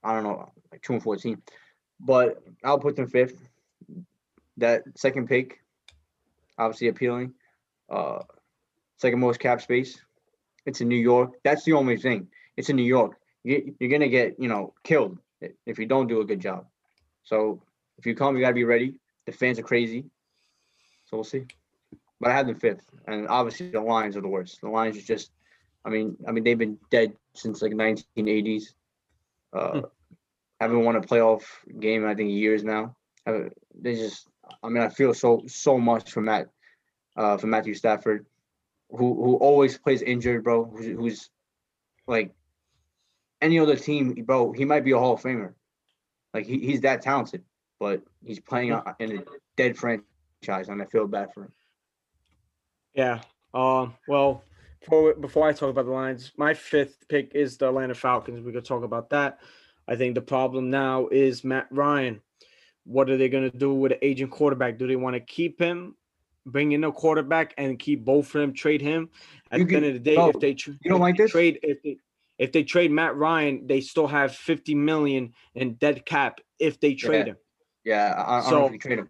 I 0.03 0.13
don't 0.15 0.23
know, 0.23 0.51
like 0.71 0.81
two 0.81 0.93
and 0.93 1.03
fourteen, 1.03 1.41
but 1.99 2.43
I'll 2.63 2.79
put 2.79 2.95
them 2.95 3.07
fifth. 3.07 3.47
That 4.57 4.83
second 4.95 5.27
pick, 5.29 5.59
obviously 6.57 6.89
appealing. 6.89 7.33
Uh, 7.89 8.19
second 8.97 9.19
most 9.19 9.39
cap 9.39 9.61
space. 9.61 9.99
It's 10.65 10.81
in 10.81 10.87
New 10.87 10.97
York. 10.97 11.31
That's 11.43 11.63
the 11.63 11.73
only 11.73 11.97
thing. 11.97 12.27
It's 12.57 12.69
in 12.69 12.75
New 12.75 12.83
York. 12.83 13.17
You, 13.43 13.75
you're 13.79 13.89
gonna 13.89 14.09
get 14.09 14.35
you 14.39 14.47
know 14.49 14.73
killed 14.83 15.17
i- 15.17 15.32
if 15.65 15.79
you 15.79 15.85
don't 15.85 16.07
do 16.07 16.21
a 16.21 16.25
good 16.25 16.39
job. 16.39 16.65
So 17.23 17.61
if 17.97 18.05
you 18.05 18.15
come, 18.15 18.35
you 18.35 18.41
gotta 18.41 18.53
be 18.53 18.63
ready. 18.63 18.99
the 19.25 19.31
fans 19.31 19.59
are 19.59 19.63
crazy. 19.63 20.05
So 21.05 21.17
we'll 21.17 21.23
see. 21.23 21.45
But 22.19 22.31
I 22.31 22.35
have 22.35 22.47
them 22.47 22.59
fifth, 22.59 22.85
and 23.07 23.27
obviously 23.27 23.69
the 23.69 23.81
Lions 23.81 24.15
are 24.17 24.21
the 24.21 24.27
worst. 24.27 24.61
The 24.61 24.69
Lions 24.69 24.97
are 24.97 25.01
just, 25.01 25.31
I 25.85 25.89
mean, 25.89 26.15
I 26.27 26.31
mean 26.31 26.43
they've 26.43 26.57
been 26.57 26.77
dead 26.89 27.13
since 27.35 27.61
like 27.61 27.73
1980s. 27.73 28.73
Uh, 29.51 29.71
Hmm. 29.71 29.79
Haven't 30.59 30.85
won 30.85 30.95
a 30.95 31.01
playoff 31.01 31.43
game 31.79 32.05
I 32.05 32.15
think 32.15 32.31
years 32.31 32.63
now. 32.63 32.95
They 33.25 33.95
just, 33.95 34.29
I 34.63 34.69
mean, 34.69 34.81
I 34.81 34.87
feel 34.89 35.13
so 35.13 35.43
so 35.47 35.77
much 35.77 36.11
for 36.11 36.21
Matt, 36.21 36.47
uh, 37.17 37.35
for 37.37 37.47
Matthew 37.47 37.73
Stafford, 37.73 38.25
who 38.89 39.13
who 39.23 39.35
always 39.35 39.77
plays 39.77 40.01
injured, 40.01 40.43
bro. 40.43 40.63
Who's, 40.65 40.85
who's 40.85 41.29
like 42.07 42.31
any 43.43 43.59
other 43.59 43.75
team, 43.75 44.13
bro. 44.25 44.51
He 44.53 44.65
might 44.65 44.83
be 44.83 44.91
a 44.91 44.97
Hall 44.97 45.13
of 45.13 45.21
Famer. 45.21 45.53
Like 46.33 46.45
he, 46.45 46.59
he's 46.59 46.81
that 46.81 47.01
talented, 47.01 47.43
but 47.79 48.01
he's 48.25 48.39
playing 48.39 48.69
in 48.99 49.17
a 49.17 49.23
dead 49.55 49.77
franchise, 49.77 50.69
and 50.69 50.81
I 50.81 50.85
feel 50.85 51.05
bad 51.05 51.33
for 51.33 51.43
him. 51.43 51.53
Yeah. 52.95 53.21
Um. 53.53 53.93
Well, 54.07 54.43
before 54.79 55.13
before 55.13 55.47
I 55.47 55.53
talk 55.53 55.69
about 55.69 55.85
the 55.85 55.91
Lions, 55.91 56.31
my 56.37 56.53
fifth 56.53 57.07
pick 57.07 57.35
is 57.35 57.57
the 57.57 57.67
Atlanta 57.67 57.93
Falcons. 57.93 58.41
We 58.41 58.51
could 58.51 58.65
talk 58.65 58.83
about 58.83 59.11
that. 59.11 59.39
I 59.87 59.95
think 59.95 60.15
the 60.15 60.21
problem 60.21 60.69
now 60.69 61.07
is 61.09 61.43
Matt 61.43 61.67
Ryan. 61.69 62.21
What 62.85 63.09
are 63.09 63.17
they 63.17 63.29
going 63.29 63.49
to 63.49 63.57
do 63.57 63.73
with 63.73 63.91
an 63.91 63.99
aging 64.01 64.29
quarterback? 64.29 64.77
Do 64.77 64.87
they 64.87 64.95
want 64.95 65.15
to 65.15 65.19
keep 65.19 65.59
him, 65.59 65.95
bring 66.45 66.71
in 66.71 66.83
a 66.83 66.91
quarterback, 66.91 67.53
and 67.57 67.77
keep 67.77 68.03
both 68.03 68.27
of 68.27 68.41
them, 68.41 68.53
trade 68.53 68.81
him? 68.81 69.09
At 69.51 69.59
You 69.59 69.65
the 69.65 69.75
end 69.75 69.85
of 69.85 69.93
the 69.93 69.99
day, 69.99 70.15
if 70.15 70.39
they 70.39 70.53
tr- 70.53 70.71
you 70.81 70.89
don't 70.89 70.99
like 70.99 71.17
this? 71.17 71.31
trade, 71.31 71.59
if 71.63 71.81
they 71.83 71.97
if 72.43 72.51
they 72.51 72.63
trade 72.63 72.91
Matt 72.91 73.15
Ryan, 73.15 73.65
they 73.67 73.79
still 73.79 74.05
have 74.07 74.35
fifty 74.35 74.75
million 74.75 75.33
in 75.55 75.75
dead 75.75 76.05
cap 76.05 76.41
if 76.59 76.77
they 76.81 76.93
trade 76.93 77.27
Yeah. 77.27 77.33
him, 77.33 77.37
Yeah, 77.85 78.13
I, 78.17 78.39
I 78.39 78.41
don't 78.41 78.49
So- 78.49 78.71
you 78.73 78.79
trade 78.79 78.99
him. 78.99 79.09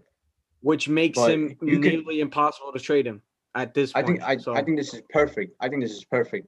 which 0.61 0.88
makes 0.88 1.17
But 1.17 1.31
him 1.31 1.57
nearly 1.61 2.19
impossible 2.19 2.71
to 2.73 2.79
trade 2.79 3.07
him 3.07 3.23
at 3.55 3.73
this 3.73 3.91
I 3.95 4.03
think 4.03 4.21
I, 4.21 4.38
so, 4.38 4.53
I 4.53 4.63
think 4.63 4.77
this 4.77 4.93
is 4.93 5.01
perfect. 5.09 5.55
I 5.59 5.67
think 5.67 5.81
this 5.81 5.93
is 5.93 6.05
perfect. 6.05 6.47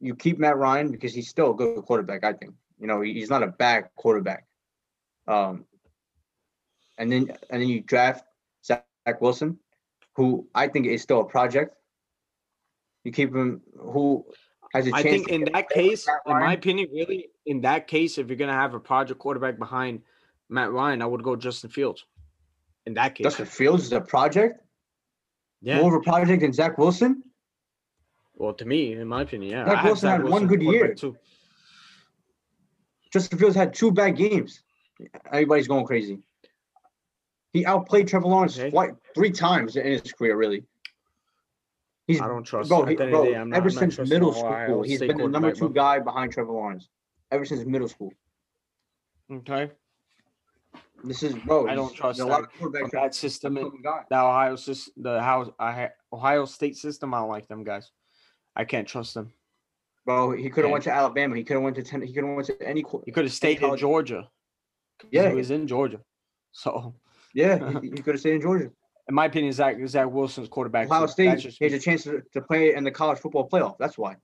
You 0.00 0.14
keep 0.14 0.38
Matt 0.38 0.58
Ryan 0.58 0.90
because 0.90 1.14
he's 1.14 1.28
still 1.28 1.50
a 1.52 1.54
good 1.54 1.82
quarterback. 1.86 2.24
I 2.24 2.34
think 2.34 2.52
you 2.78 2.86
know 2.86 3.00
he's 3.00 3.30
not 3.30 3.42
a 3.42 3.48
bad 3.48 3.88
quarterback. 3.96 4.44
Um, 5.26 5.64
and 6.98 7.10
then 7.10 7.22
and 7.50 7.62
then 7.62 7.68
you 7.70 7.80
draft 7.80 8.22
Zach 8.64 8.84
Wilson, 9.20 9.58
who 10.14 10.46
I 10.54 10.68
think 10.68 10.84
is 10.86 11.00
still 11.02 11.22
a 11.22 11.24
project. 11.24 11.74
You 13.04 13.12
keep 13.12 13.34
him 13.34 13.62
who 13.78 14.26
has 14.26 14.26
a 14.26 14.34
chance. 14.34 14.47
I 14.74 15.02
think 15.02 15.28
to 15.28 15.34
in 15.34 15.44
that 15.52 15.68
case, 15.70 16.06
in 16.26 16.32
my 16.38 16.52
opinion, 16.52 16.88
really, 16.92 17.28
in 17.46 17.60
that 17.62 17.86
case, 17.86 18.18
if 18.18 18.28
you're 18.28 18.36
gonna 18.36 18.52
have 18.52 18.74
a 18.74 18.80
project 18.80 19.18
quarterback 19.18 19.58
behind 19.58 20.02
Matt 20.48 20.70
Ryan, 20.72 21.02
I 21.02 21.06
would 21.06 21.22
go 21.22 21.36
Justin 21.36 21.70
Fields. 21.70 22.04
In 22.86 22.94
that 22.94 23.14
case, 23.14 23.24
Justin 23.24 23.46
Fields 23.46 23.84
is 23.84 23.92
a 23.92 24.00
project, 24.00 24.60
yeah. 25.60 25.80
more 25.80 25.94
of 25.94 26.00
a 26.00 26.04
project 26.04 26.42
than 26.42 26.52
Zach 26.52 26.78
Wilson. 26.78 27.22
Well, 28.34 28.54
to 28.54 28.64
me, 28.64 28.92
in 28.92 29.08
my 29.08 29.22
opinion, 29.22 29.50
yeah. 29.50 29.66
Zach 29.66 29.84
Wilson 29.84 30.10
had 30.10 30.24
one 30.24 30.46
good 30.46 30.62
year. 30.62 30.94
too. 30.94 31.16
Justin 33.12 33.38
Fields 33.38 33.56
had 33.56 33.74
two 33.74 33.90
bad 33.90 34.16
games. 34.16 34.62
Everybody's 35.32 35.68
going 35.68 35.86
crazy. 35.86 36.18
He 37.52 37.64
outplayed 37.64 38.08
Trevor 38.08 38.26
Lawrence 38.26 38.58
Okay. 38.58 38.70
twice, 38.70 38.92
three 39.14 39.30
times 39.30 39.76
in 39.76 39.86
his 39.86 40.12
career, 40.12 40.36
really. 40.36 40.64
He's 42.08 42.22
I 42.22 42.26
don't 42.26 42.42
trust. 42.42 42.70
bro, 42.70 42.86
he- 42.86 42.96
bro, 42.96 43.20
of 43.20 43.26
day, 43.26 43.34
I'm 43.36 43.50
not- 43.50 43.56
ever 43.58 43.68
since 43.68 43.98
middle 43.98 44.32
the 44.32 44.38
Ohio 44.38 44.66
school, 44.66 44.82
he's 44.82 44.98
been 44.98 45.18
the 45.18 45.28
number 45.28 45.52
two 45.52 45.68
guy 45.68 45.98
behind 46.00 46.32
Trevor 46.32 46.52
Lawrence. 46.52 46.88
Ever 47.30 47.44
since 47.44 47.64
middle 47.66 47.86
school. 47.88 48.12
Okay, 49.30 49.70
This 51.04 51.22
is 51.22 51.34
bro. 51.34 51.68
I 51.68 51.74
don't 51.74 51.94
trust 51.94 52.18
that- 52.18 52.48
that 52.92 53.14
system, 53.14 53.54
that 53.54 53.60
in- 53.60 53.66
become 53.66 53.80
a 53.80 53.82
guy. 53.82 54.04
the 54.08 54.16
Ohio 54.18 54.56
system, 54.56 55.02
the 55.02 55.92
Ohio 56.10 56.44
State 56.46 56.76
system, 56.78 57.12
I 57.12 57.18
don't 57.20 57.28
like 57.28 57.46
them 57.46 57.62
guys. 57.62 57.92
I 58.56 58.64
can't 58.64 58.88
trust 58.88 59.12
them. 59.12 59.30
Bro, 60.06 60.32
he 60.32 60.48
could 60.48 60.64
have 60.64 60.72
went 60.72 60.84
to 60.84 60.90
Alabama. 60.90 61.36
He 61.36 61.44
could 61.44 61.54
have 61.54 61.62
went 61.62 61.76
to 61.76 61.82
ten. 61.82 62.00
He 62.00 62.14
could 62.14 62.24
have 62.24 62.34
went 62.34 62.46
to 62.46 62.62
any. 62.66 62.82
He 63.04 63.12
could 63.12 63.24
have 63.26 63.32
stayed 63.34 63.62
in 63.62 63.76
Georgia. 63.76 64.30
Yeah. 65.10 65.28
he 65.28 65.34
was 65.36 65.50
in 65.50 65.66
Georgia. 65.68 66.00
So, 66.52 66.94
Yeah, 67.34 67.78
he, 67.80 67.90
he 67.96 68.02
could 68.02 68.14
have 68.14 68.20
stayed 68.20 68.36
in 68.36 68.40
Georgia. 68.40 68.72
In 69.08 69.14
my 69.14 69.24
opinion, 69.24 69.52
Zach 69.52 69.76
Zach 69.86 70.10
Wilson's 70.10 70.48
quarterback. 70.48 70.86
Ohio. 70.90 71.06
State. 71.06 71.38
Just 71.38 71.58
He 71.58 71.64
has 71.64 71.72
a 71.72 71.78
chance 71.78 72.04
to, 72.04 72.22
to 72.32 72.40
play 72.42 72.74
in 72.74 72.84
the 72.84 72.90
college 72.90 73.18
football 73.18 73.48
playoff. 73.48 73.76
That's 73.78 73.96
why. 73.96 74.16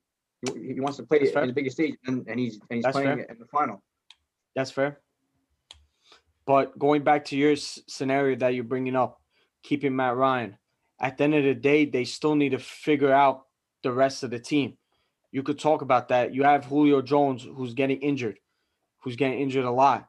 He, 0.55 0.75
he 0.75 0.81
wants 0.81 0.99
to 0.99 1.05
play 1.05 1.25
fair. 1.33 1.43
in 1.43 1.49
the 1.49 1.55
biggest 1.55 1.77
stage, 1.77 1.95
and, 2.07 2.27
and 2.29 2.39
he's 2.39 2.55
and 2.69 2.77
he's 2.77 2.85
That's 2.85 2.95
playing 2.95 3.17
fair. 3.17 3.27
in 3.27 3.39
the 3.39 3.47
final. 3.47 3.83
That's 4.55 4.71
fair. 4.71 5.01
But 6.47 6.79
going 6.79 7.03
back 7.03 7.25
to 7.27 7.37
your 7.37 7.53
s- 7.53 7.81
scenario 7.89 8.37
that 8.37 8.55
you're 8.55 8.65
bringing 8.65 8.95
up, 8.95 9.21
keeping 9.63 9.97
Matt 9.97 10.17
Ryan, 10.17 10.59
at 11.01 11.17
the 11.17 11.25
end 11.25 11.35
of 11.35 11.45
the 11.45 11.55
day, 11.55 11.87
they 11.87 12.05
still 12.05 12.35
need 12.35 12.51
to 12.51 12.59
figure 12.59 13.13
out 13.13 13.45
the 13.83 13.91
rest 13.93 14.23
of 14.23 14.31
the 14.31 14.39
team. 14.39 14.77
You 15.33 15.43
could 15.43 15.59
talk 15.59 15.81
about 15.81 16.09
that. 16.09 16.35
You 16.35 16.45
have 16.45 16.67
Julio 16.67 17.01
Jones, 17.01 17.43
who's 17.43 17.73
getting 17.73 17.99
injured, 18.01 18.39
who's 19.01 19.17
getting 19.17 19.41
injured 19.41 19.65
a 19.65 19.71
lot, 19.71 20.07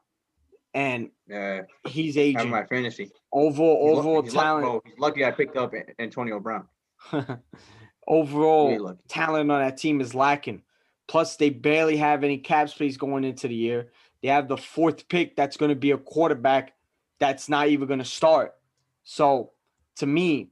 and 0.75 1.09
Yeah, 1.27 1.61
he's 1.87 2.17
aging. 2.17 2.49
my 2.49 2.65
fantasy. 2.65 3.09
Overall, 3.31 3.87
He's 3.89 3.97
overall 3.97 4.15
lucky, 4.17 4.29
talent, 4.29 4.65
bro. 4.65 4.81
He's 4.85 4.99
lucky 4.99 5.25
I 5.25 5.31
picked 5.31 5.57
up 5.57 5.73
Antonio 5.97 6.39
Brown. 6.39 6.67
overall 8.07 8.97
talent 9.07 9.49
on 9.49 9.61
that 9.61 9.77
team 9.77 10.01
is 10.01 10.13
lacking. 10.13 10.61
Plus, 11.07 11.37
they 11.37 11.49
barely 11.49 11.97
have 11.97 12.23
any 12.23 12.37
cap 12.37 12.69
space 12.69 12.97
going 12.97 13.23
into 13.23 13.47
the 13.47 13.55
year. 13.55 13.91
They 14.21 14.27
have 14.27 14.47
the 14.47 14.57
fourth 14.57 15.07
pick 15.07 15.35
that's 15.35 15.55
going 15.55 15.69
to 15.69 15.75
be 15.75 15.91
a 15.91 15.97
quarterback 15.97 16.73
that's 17.19 17.47
not 17.47 17.67
even 17.69 17.87
going 17.87 17.99
to 17.99 18.05
start. 18.05 18.55
So, 19.03 19.51
to 19.97 20.05
me, 20.07 20.49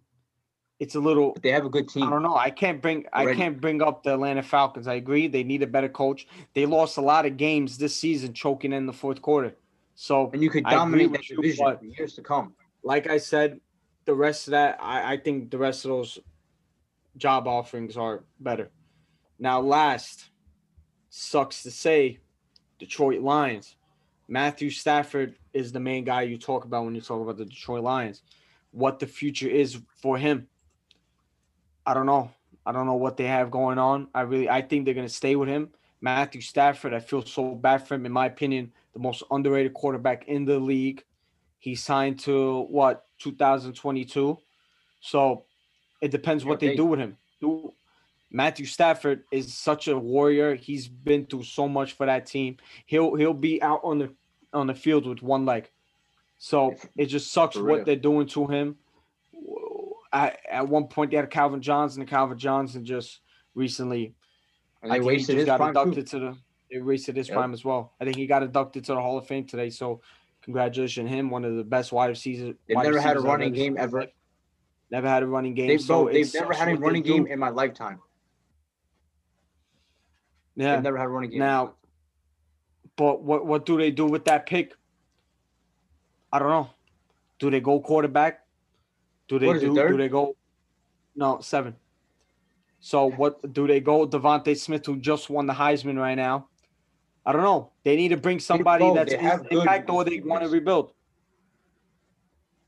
it's 0.79 0.95
a 0.95 0.99
little. 0.99 1.33
But 1.33 1.43
they 1.43 1.49
have 1.51 1.65
a 1.65 1.69
good 1.69 1.89
team. 1.89 2.03
I 2.03 2.09
don't 2.09 2.23
know. 2.23 2.35
I 2.35 2.51
can't 2.51 2.81
bring. 2.81 3.05
I 3.11 3.33
can't 3.33 3.59
bring 3.59 3.81
up 3.81 4.03
the 4.03 4.13
Atlanta 4.13 4.43
Falcons. 4.43 4.87
I 4.87 4.93
agree. 4.93 5.27
They 5.27 5.43
need 5.43 5.63
a 5.63 5.67
better 5.67 5.89
coach. 5.89 6.27
They 6.53 6.65
lost 6.65 6.97
a 6.97 7.01
lot 7.01 7.25
of 7.25 7.35
games 7.35 7.77
this 7.77 7.95
season, 7.95 8.33
choking 8.33 8.73
in 8.73 8.85
the 8.85 8.93
fourth 8.93 9.21
quarter. 9.21 9.55
So, 9.95 10.29
And 10.33 10.41
you 10.41 10.49
could 10.49 10.65
dominate 10.65 11.11
that 11.11 11.21
division 11.23 11.77
for 11.77 11.85
years 11.85 12.15
to 12.15 12.21
come. 12.21 12.53
like 12.83 13.07
I 13.07 13.17
said, 13.17 13.59
the 14.05 14.13
rest 14.13 14.47
of 14.47 14.51
that, 14.51 14.77
I, 14.81 15.13
I 15.13 15.17
think 15.17 15.51
the 15.51 15.57
rest 15.57 15.85
of 15.85 15.89
those 15.89 16.19
job 17.17 17.47
offerings 17.47 17.95
are 17.95 18.23
better. 18.39 18.71
Now, 19.39 19.61
last, 19.61 20.29
sucks 21.09 21.63
to 21.63 21.71
say, 21.71 22.19
Detroit 22.79 23.21
Lions. 23.21 23.75
Matthew 24.27 24.69
Stafford 24.69 25.35
is 25.53 25.71
the 25.71 25.79
main 25.79 26.03
guy 26.03 26.23
you 26.23 26.37
talk 26.37 26.65
about 26.65 26.85
when 26.85 26.95
you 26.95 27.01
talk 27.01 27.21
about 27.21 27.37
the 27.37 27.45
Detroit 27.45 27.83
Lions. 27.83 28.23
What 28.71 28.99
the 28.99 29.07
future 29.07 29.47
is 29.47 29.79
for 30.01 30.17
him, 30.17 30.47
I 31.85 31.93
don't 31.93 32.05
know. 32.05 32.31
I 32.65 32.71
don't 32.71 32.85
know 32.85 32.95
what 32.95 33.17
they 33.17 33.25
have 33.25 33.51
going 33.51 33.77
on. 33.77 34.07
I 34.15 34.21
really, 34.21 34.49
I 34.49 34.61
think 34.61 34.85
they're 34.85 34.93
gonna 34.93 35.09
stay 35.09 35.35
with 35.35 35.49
him. 35.49 35.69
Matthew 36.01 36.41
Stafford, 36.41 36.93
I 36.93 36.99
feel 36.99 37.23
so 37.23 37.55
bad 37.55 37.87
for 37.87 37.95
him. 37.95 38.05
In 38.05 38.11
my 38.11 38.25
opinion, 38.25 38.71
the 38.93 38.99
most 38.99 39.23
underrated 39.31 39.73
quarterback 39.73 40.27
in 40.27 40.45
the 40.45 40.59
league. 40.59 41.03
He 41.59 41.75
signed 41.75 42.19
to 42.21 42.61
what 42.63 43.05
2022. 43.19 44.37
So 45.01 45.45
it 46.01 46.11
depends 46.11 46.45
what 46.45 46.59
they 46.59 46.75
do 46.75 46.85
with 46.85 46.99
him. 46.99 47.17
Matthew 48.31 48.65
Stafford 48.65 49.23
is 49.31 49.53
such 49.53 49.87
a 49.87 49.97
warrior. 49.97 50.55
He's 50.55 50.87
been 50.87 51.25
through 51.25 51.43
so 51.43 51.67
much 51.67 51.93
for 51.93 52.07
that 52.07 52.25
team. 52.25 52.57
He'll 52.85 53.15
he'll 53.15 53.33
be 53.33 53.61
out 53.61 53.81
on 53.83 53.99
the 53.99 54.13
on 54.51 54.67
the 54.67 54.73
field 54.73 55.05
with 55.05 55.21
one 55.21 55.45
leg. 55.45 55.69
So 56.39 56.75
it 56.97 57.05
just 57.05 57.31
sucks 57.31 57.55
what 57.55 57.85
they're 57.85 57.95
doing 57.95 58.27
to 58.29 58.47
him. 58.47 58.75
At, 60.11 60.39
at 60.49 60.67
one 60.67 60.87
point 60.87 61.11
they 61.11 61.17
had 61.17 61.29
Calvin 61.29 61.61
Johnson, 61.61 62.01
and 62.01 62.09
Calvin 62.09 62.37
Johnson 62.37 62.85
just 62.85 63.19
recently 63.55 64.13
And 64.81 64.91
I 64.91 64.97
they 64.97 65.03
he 65.03 65.07
wasted 65.07 65.35
just 65.35 65.37
his 65.37 65.45
got 65.45 65.61
inducted 65.61 66.07
too. 66.07 66.19
to 66.19 66.25
the 66.25 66.37
they 66.73 66.81
wasted 66.81 67.15
his 67.15 67.29
Yep. 67.29 67.37
prime 67.37 67.53
as 67.53 67.63
well. 67.63 67.93
I 68.01 68.05
think 68.05 68.17
he 68.17 68.25
got 68.25 68.41
inducted 68.41 68.83
to 68.85 68.95
the 68.95 69.01
Hall 69.01 69.17
of 69.17 69.27
Fame 69.27 69.45
today. 69.45 69.69
So 69.69 70.01
congratulations 70.41 71.09
him, 71.09 71.29
one 71.29 71.45
of 71.45 71.55
the 71.55 71.63
best 71.63 71.91
wide 71.91 72.07
receivers. 72.07 72.55
They've 72.67 72.75
wide 72.75 72.85
never 72.85 72.99
had 72.99 73.15
a 73.15 73.19
running 73.19 73.49
ever 73.49 73.55
game 73.55 73.77
ever. 73.77 74.07
Never 74.89 75.07
had 75.07 75.23
a 75.23 75.27
running 75.27 75.53
game. 75.53 75.67
They've, 75.67 75.81
so 75.81 76.03
bro, 76.03 76.13
they've 76.13 76.33
never 76.33 76.53
had 76.53 76.69
a 76.69 76.77
running 76.77 77.03
game 77.03 77.27
in 77.27 77.39
my 77.39 77.49
lifetime. 77.49 77.99
Yeah. 80.55 80.75
They've 80.75 80.83
never 80.83 80.97
had 80.97 81.05
a 81.05 81.09
running 81.09 81.29
game. 81.29 81.39
Now, 81.39 81.75
but 82.95 83.23
what 83.23 83.45
what 83.45 83.65
do 83.65 83.77
they 83.77 83.91
do 83.91 84.05
with 84.05 84.25
that 84.25 84.45
pick? 84.45 84.73
I 86.31 86.39
don't 86.39 86.49
know. 86.49 86.69
Do 87.39 87.51
they 87.51 87.59
go 87.59 87.79
quarterback? 87.79 88.45
Do 89.27 89.39
they 89.39 89.49
is 89.49 89.63
it, 89.63 89.67
do? 89.67 89.87
Do 89.89 89.97
they 89.97 90.09
go? 90.09 90.35
No, 91.15 91.39
seven. 91.41 91.75
So 92.79 93.09
what 93.11 93.53
do 93.53 93.67
they 93.67 93.79
go? 93.79 94.07
DeVonta 94.07 94.57
Smith, 94.57 94.85
who 94.85 94.97
just 94.97 95.29
won 95.29 95.45
the 95.45 95.53
Heisman 95.53 95.97
right 95.97 96.15
now. 96.15 96.49
I 97.25 97.31
don't 97.31 97.43
know. 97.43 97.71
They 97.83 97.95
need 97.95 98.09
to 98.09 98.17
bring 98.17 98.39
somebody 98.39 98.91
that's 98.93 99.11
they 99.11 99.19
impact, 99.51 99.89
or 99.89 100.03
they 100.03 100.19
want 100.19 100.43
to 100.43 100.49
rebuild. 100.49 100.93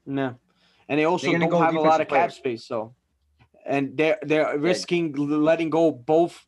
No, 0.05 0.35
and 0.87 0.99
they 0.99 1.05
also 1.05 1.31
don't 1.31 1.51
have 1.51 1.75
a 1.75 1.79
lot 1.79 2.01
of 2.01 2.07
cap 2.07 2.31
space. 2.31 2.65
So, 2.65 2.95
and 3.65 3.97
they're 3.97 4.19
they're 4.21 4.57
risking 4.57 5.13
letting 5.13 5.69
go 5.69 5.91
both 5.91 6.45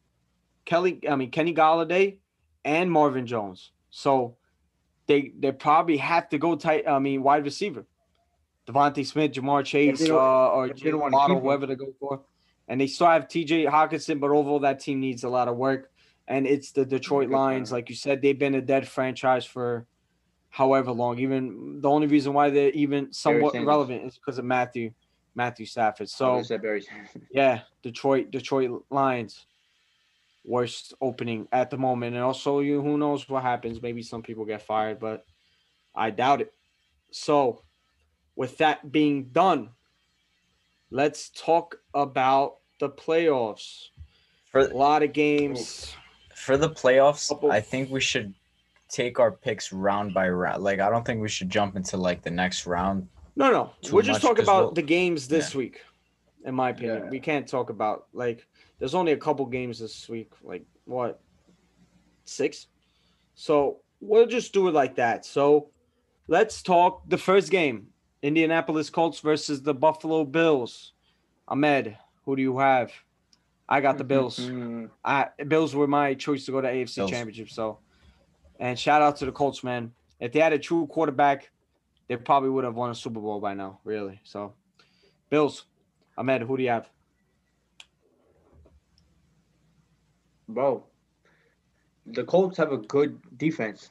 Kelly. 0.66 1.02
I 1.10 1.16
mean 1.16 1.32
Kenny 1.32 1.54
Golladay 1.54 2.18
and 2.64 2.92
Marvin 2.92 3.26
Jones. 3.26 3.72
So 3.90 4.38
they 5.08 5.34
they 5.38 5.52
probably 5.52 5.98
have 5.98 6.30
to 6.30 6.38
go 6.38 6.56
tight. 6.56 6.88
I 6.88 7.00
mean 7.00 7.24
wide 7.24 7.44
receiver. 7.44 7.86
DeVonta 8.68 9.06
Smith, 9.06 9.32
Ja'Marr 9.32 9.64
Chase, 9.64 10.10
uh, 10.10 10.16
or 10.16 10.68
Jaylen 10.68 11.12
Waddle, 11.12 11.40
whoever 11.40 11.68
to 11.68 11.76
go 11.76 11.94
for. 12.00 12.22
And 12.68 12.82
they 12.82 12.88
still 12.88 13.08
have 13.08 13.30
T.J. 13.30 13.66
Hockenson, 13.66 14.20
but 14.20 14.30
overall 14.30 14.60
that 14.60 14.82
team 14.82 15.00
needs 15.00 15.24
a 15.24 15.30
lot 15.30 15.48
of 15.48 15.56
work. 15.56 15.90
And 16.28 16.46
it's 16.46 16.72
the 16.72 16.86
Detroit 16.86 17.30
Lions, 17.30 17.72
like 17.72 17.90
you 17.90 17.96
said, 17.96 18.22
they've 18.22 18.38
been 18.38 18.56
a 18.56 18.62
dead 18.62 18.88
franchise 18.88 19.46
for 19.46 19.86
however 20.50 20.92
long. 20.92 21.20
Even 21.20 21.80
the 21.82 21.90
only 21.90 22.08
reason 22.08 22.34
why 22.34 22.50
they're 22.50 22.72
even 22.72 23.14
somewhat 23.14 23.54
relevant 23.54 24.04
is 24.06 24.16
because 24.18 24.38
of 24.38 24.46
Matthew 24.46 24.92
Matthew 25.36 25.66
Stafford. 25.66 26.10
So 26.10 26.42
So 26.42 26.58
Barry. 26.58 26.84
yeah, 27.32 27.62
Detroit, 27.84 28.32
Detroit 28.32 28.84
Lions. 28.90 29.46
Worst 30.44 30.94
opening 31.02 31.48
at 31.52 31.70
the 31.70 31.78
moment. 31.78 32.16
And 32.16 32.24
also 32.24 32.60
you 32.60 32.82
who 32.82 32.98
knows 32.98 33.28
what 33.30 33.44
happens. 33.44 33.82
Maybe 33.82 34.02
some 34.02 34.24
people 34.24 34.46
get 34.46 34.62
fired, 34.62 35.00
but 35.00 35.26
I 35.96 36.10
doubt 36.10 36.42
it. 36.42 36.54
So 37.12 37.64
with 38.36 38.58
that 38.58 38.92
being 38.92 39.26
done, 39.26 39.70
let's 40.90 41.30
talk 41.30 41.76
about 41.94 42.58
the 42.80 42.90
playoffs. 42.90 43.90
For 44.52 44.62
A 44.62 44.74
lot 44.74 45.04
of 45.04 45.14
games. 45.14 45.96
For 46.38 46.56
the 46.58 46.70
playoffs, 46.70 47.30
Couple- 47.30 47.52
I 47.52 47.60
think 47.62 47.90
we 47.90 48.00
should 48.00 48.34
take 48.90 49.20
our 49.20 49.32
picks 49.32 49.74
round 49.74 50.14
by 50.14 50.30
round. 50.30 50.64
Like 50.64 50.80
I 50.80 50.90
don't 50.90 51.06
think 51.06 51.22
we 51.22 51.30
should 51.30 51.50
jump 51.50 51.76
into 51.76 51.98
like 51.98 52.22
the 52.22 52.32
next 52.32 52.66
round. 52.68 53.08
No, 53.36 53.52
no. 53.52 53.72
Too 53.82 53.96
We're 53.96 54.02
just 54.04 54.18
much, 54.18 54.22
talking 54.22 54.36
'cause 54.38 54.46
about 54.46 54.64
we'll- 54.66 54.72
the 54.74 54.82
games 54.84 55.28
this 55.28 55.54
week, 55.56 55.82
in 56.46 56.56
my 56.56 56.70
opinion. 56.70 57.04
Yeah. 57.06 57.10
We 57.10 57.20
can't 57.20 57.48
talk 57.48 57.70
about 57.70 58.08
like 58.14 58.46
there's 58.80 58.96
only 58.96 59.12
a 59.14 59.18
couple 59.18 59.46
games 59.46 59.80
this 59.80 60.08
week. 60.08 60.32
Like 60.44 60.66
what? 60.86 61.20
Six? 62.26 62.68
So 63.36 63.82
we'll 64.00 64.28
just 64.28 64.54
do 64.54 64.68
it 64.68 64.74
like 64.74 64.96
that. 64.96 65.26
So 65.26 65.70
let's 66.28 66.62
talk 66.62 67.08
the 67.10 67.18
first 67.18 67.52
game. 67.52 67.88
Indianapolis 68.22 68.90
Colts 68.90 69.20
versus 69.20 69.62
the 69.62 69.74
Buffalo 69.74 70.24
Bills. 70.24 70.94
Ahmed, 71.48 71.98
who 72.26 72.36
do 72.36 72.42
you 72.42 72.58
have? 72.60 72.92
I 73.70 73.82
got 73.82 73.98
the 73.98 74.04
Bills. 74.04 74.40
Mm, 74.40 74.90
I 75.04 75.28
Bills 75.48 75.76
were 75.76 75.88
my 75.88 76.14
choice 76.14 76.46
to 76.46 76.52
go 76.52 76.62
to 76.62 76.68
AFC 76.68 76.96
Bills. 76.96 77.12
Championship. 77.12 77.50
So, 77.50 77.80
and 78.60 78.78
shout 78.80 79.02
out 79.02 79.18
to 79.18 79.26
the 79.26 79.32
Colts, 79.32 79.64
man. 79.64 79.92
If 80.20 80.32
they 80.32 80.40
had 80.40 80.54
a 80.54 80.60
true 80.60 80.88
quarterback, 80.88 81.52
they 82.08 82.16
probably 82.16 82.50
would 82.50 82.64
have 82.64 82.76
won 82.76 82.90
a 82.90 82.96
Super 82.96 83.20
Bowl 83.20 83.40
by 83.40 83.54
now. 83.54 83.80
Really. 83.84 84.20
So, 84.24 84.54
Bills. 85.30 85.66
Ahmed, 86.18 86.42
who 86.42 86.58
do 86.58 86.64
you 86.64 86.70
have? 86.70 86.90
bro, 90.48 90.84
the 92.06 92.24
Colts 92.24 92.58
have 92.58 92.72
a 92.72 92.78
good 92.78 93.20
defense. 93.38 93.90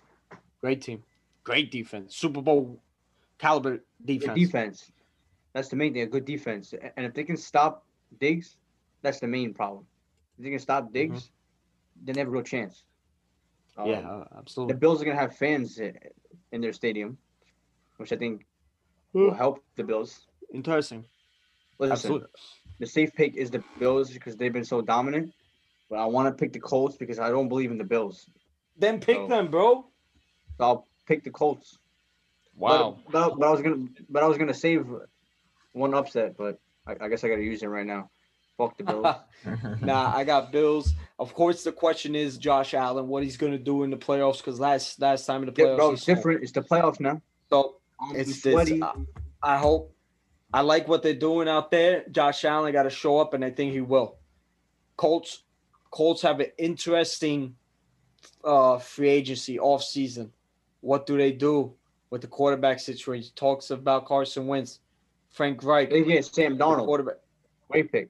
Great 0.60 0.80
team. 0.80 1.02
Great 1.44 1.70
defense. 1.70 2.16
Super 2.16 2.42
Bowl 2.42 2.80
caliber 3.38 3.78
Good 4.04 4.20
defense. 4.20 4.38
defense. 4.38 4.92
That's 5.52 5.68
the 5.68 5.76
main 5.76 5.92
thing. 5.92 6.02
A 6.02 6.06
good 6.06 6.24
defense. 6.24 6.74
And 6.96 7.06
if 7.06 7.14
they 7.14 7.24
can 7.24 7.36
stop 7.36 7.84
Diggs, 8.20 8.56
that's 9.06 9.20
the 9.20 9.28
main 9.28 9.54
problem. 9.54 9.86
If 10.36 10.44
they 10.44 10.50
can 10.50 10.58
stop 10.58 10.92
Diggs, 10.92 11.22
mm-hmm. 11.22 12.06
then 12.06 12.14
they 12.14 12.20
have 12.20 12.28
a 12.28 12.30
real 12.32 12.42
chance. 12.42 12.82
Um, 13.78 13.86
Yeah, 13.86 14.00
uh, 14.00 14.24
absolutely. 14.36 14.72
The. 14.74 14.80
Bills 14.80 15.00
are 15.00 15.04
gonna 15.04 15.20
have 15.20 15.36
fans 15.36 15.78
in 15.78 16.60
their 16.60 16.72
stadium, 16.72 17.16
which 17.98 18.12
I 18.12 18.16
think 18.16 18.46
hmm. 19.12 19.20
will 19.20 19.34
help 19.34 19.62
the 19.76 19.84
Bills. 19.84 20.26
Interesting. 20.52 21.04
Listen, 21.78 21.92
Absolutely. 21.92 22.28
the 22.80 22.86
safe 22.86 23.12
pick 23.14 23.36
is 23.36 23.50
the 23.50 23.62
Bills 23.78 24.10
because 24.10 24.36
they've 24.36 24.52
been 24.52 24.64
so 24.64 24.80
dominant. 24.80 25.32
But 25.88 26.00
I 26.00 26.06
want 26.06 26.26
to 26.26 26.32
pick 26.32 26.52
the 26.52 26.58
Colts 26.58 26.96
because 26.96 27.20
I 27.20 27.28
don't 27.28 27.48
believe 27.48 27.70
in 27.70 27.78
the 27.78 27.84
Bills. 27.84 28.28
Then 28.76 28.98
pick 28.98 29.18
So- 29.18 29.28
them, 29.28 29.50
bro. 29.50 29.86
So 30.56 30.64
I'll 30.64 30.86
pick 31.06 31.22
the 31.22 31.30
Colts. 31.30 31.78
Wow. 32.56 32.98
But, 33.10 33.12
but, 33.12 33.38
but 33.38 33.46
I 33.46 33.50
was 33.50 33.60
gonna 33.60 33.86
but 34.08 34.22
I 34.24 34.26
was 34.26 34.38
gonna 34.38 34.54
save 34.54 34.86
one 35.72 35.94
upset, 35.94 36.36
but 36.36 36.58
I, 36.86 36.96
I 36.98 37.08
guess 37.08 37.22
I 37.22 37.28
gotta 37.28 37.42
use 37.42 37.62
it 37.62 37.68
right 37.68 37.86
now. 37.86 38.10
Fuck 38.58 38.78
the 38.78 38.84
Bills. 38.84 39.14
nah, 39.82 40.14
I 40.16 40.24
got 40.24 40.50
Bills. 40.50 40.94
Of 41.18 41.34
course, 41.34 41.62
the 41.62 41.72
question 41.72 42.14
is 42.14 42.38
Josh 42.38 42.72
Allen, 42.74 43.06
what 43.08 43.22
he's 43.22 43.36
gonna 43.36 43.58
do 43.58 43.82
in 43.82 43.90
the 43.90 43.96
playoffs? 43.96 44.38
Because 44.38 44.58
last 44.58 45.00
last 45.00 45.26
time 45.26 45.42
in 45.42 45.52
the 45.52 45.60
Yeah, 45.62 45.68
playoffs, 45.68 45.76
bro, 45.76 45.92
it's 45.92 46.04
different. 46.04 46.42
It's 46.42 46.52
the 46.52 46.62
playoffs 46.62 47.00
now. 47.00 47.20
So 47.50 47.76
I'm 48.00 48.16
it's 48.16 48.40
sweaty. 48.42 48.80
this. 48.80 48.82
I, 49.42 49.54
I 49.54 49.56
hope. 49.58 49.92
I 50.54 50.60
like 50.62 50.88
what 50.88 51.02
they're 51.02 51.12
doing 51.14 51.48
out 51.48 51.70
there. 51.70 52.04
Josh 52.10 52.44
Allen 52.44 52.72
got 52.72 52.84
to 52.84 52.90
show 52.90 53.18
up, 53.18 53.34
and 53.34 53.44
I 53.44 53.50
think 53.50 53.72
he 53.72 53.80
will. 53.82 54.16
Colts, 54.96 55.42
Colts 55.90 56.22
have 56.22 56.40
an 56.40 56.46
interesting 56.56 57.56
uh, 58.42 58.78
free 58.78 59.10
agency 59.10 59.58
off 59.58 59.82
season. 59.82 60.32
What 60.80 61.04
do 61.04 61.18
they 61.18 61.32
do 61.32 61.74
with 62.10 62.22
the 62.22 62.26
quarterback 62.28 62.80
situation? 62.80 63.32
Talks 63.34 63.70
about 63.70 64.06
Carson 64.06 64.46
Wentz, 64.46 64.80
Frank 65.30 65.62
Reich, 65.62 65.90
They 65.90 66.04
get 66.04 66.24
Sam 66.24 66.56
the 66.56 66.64
Darnold. 66.64 66.86
quarterback. 66.86 67.16
Great 67.68 67.90
pick. 67.92 68.08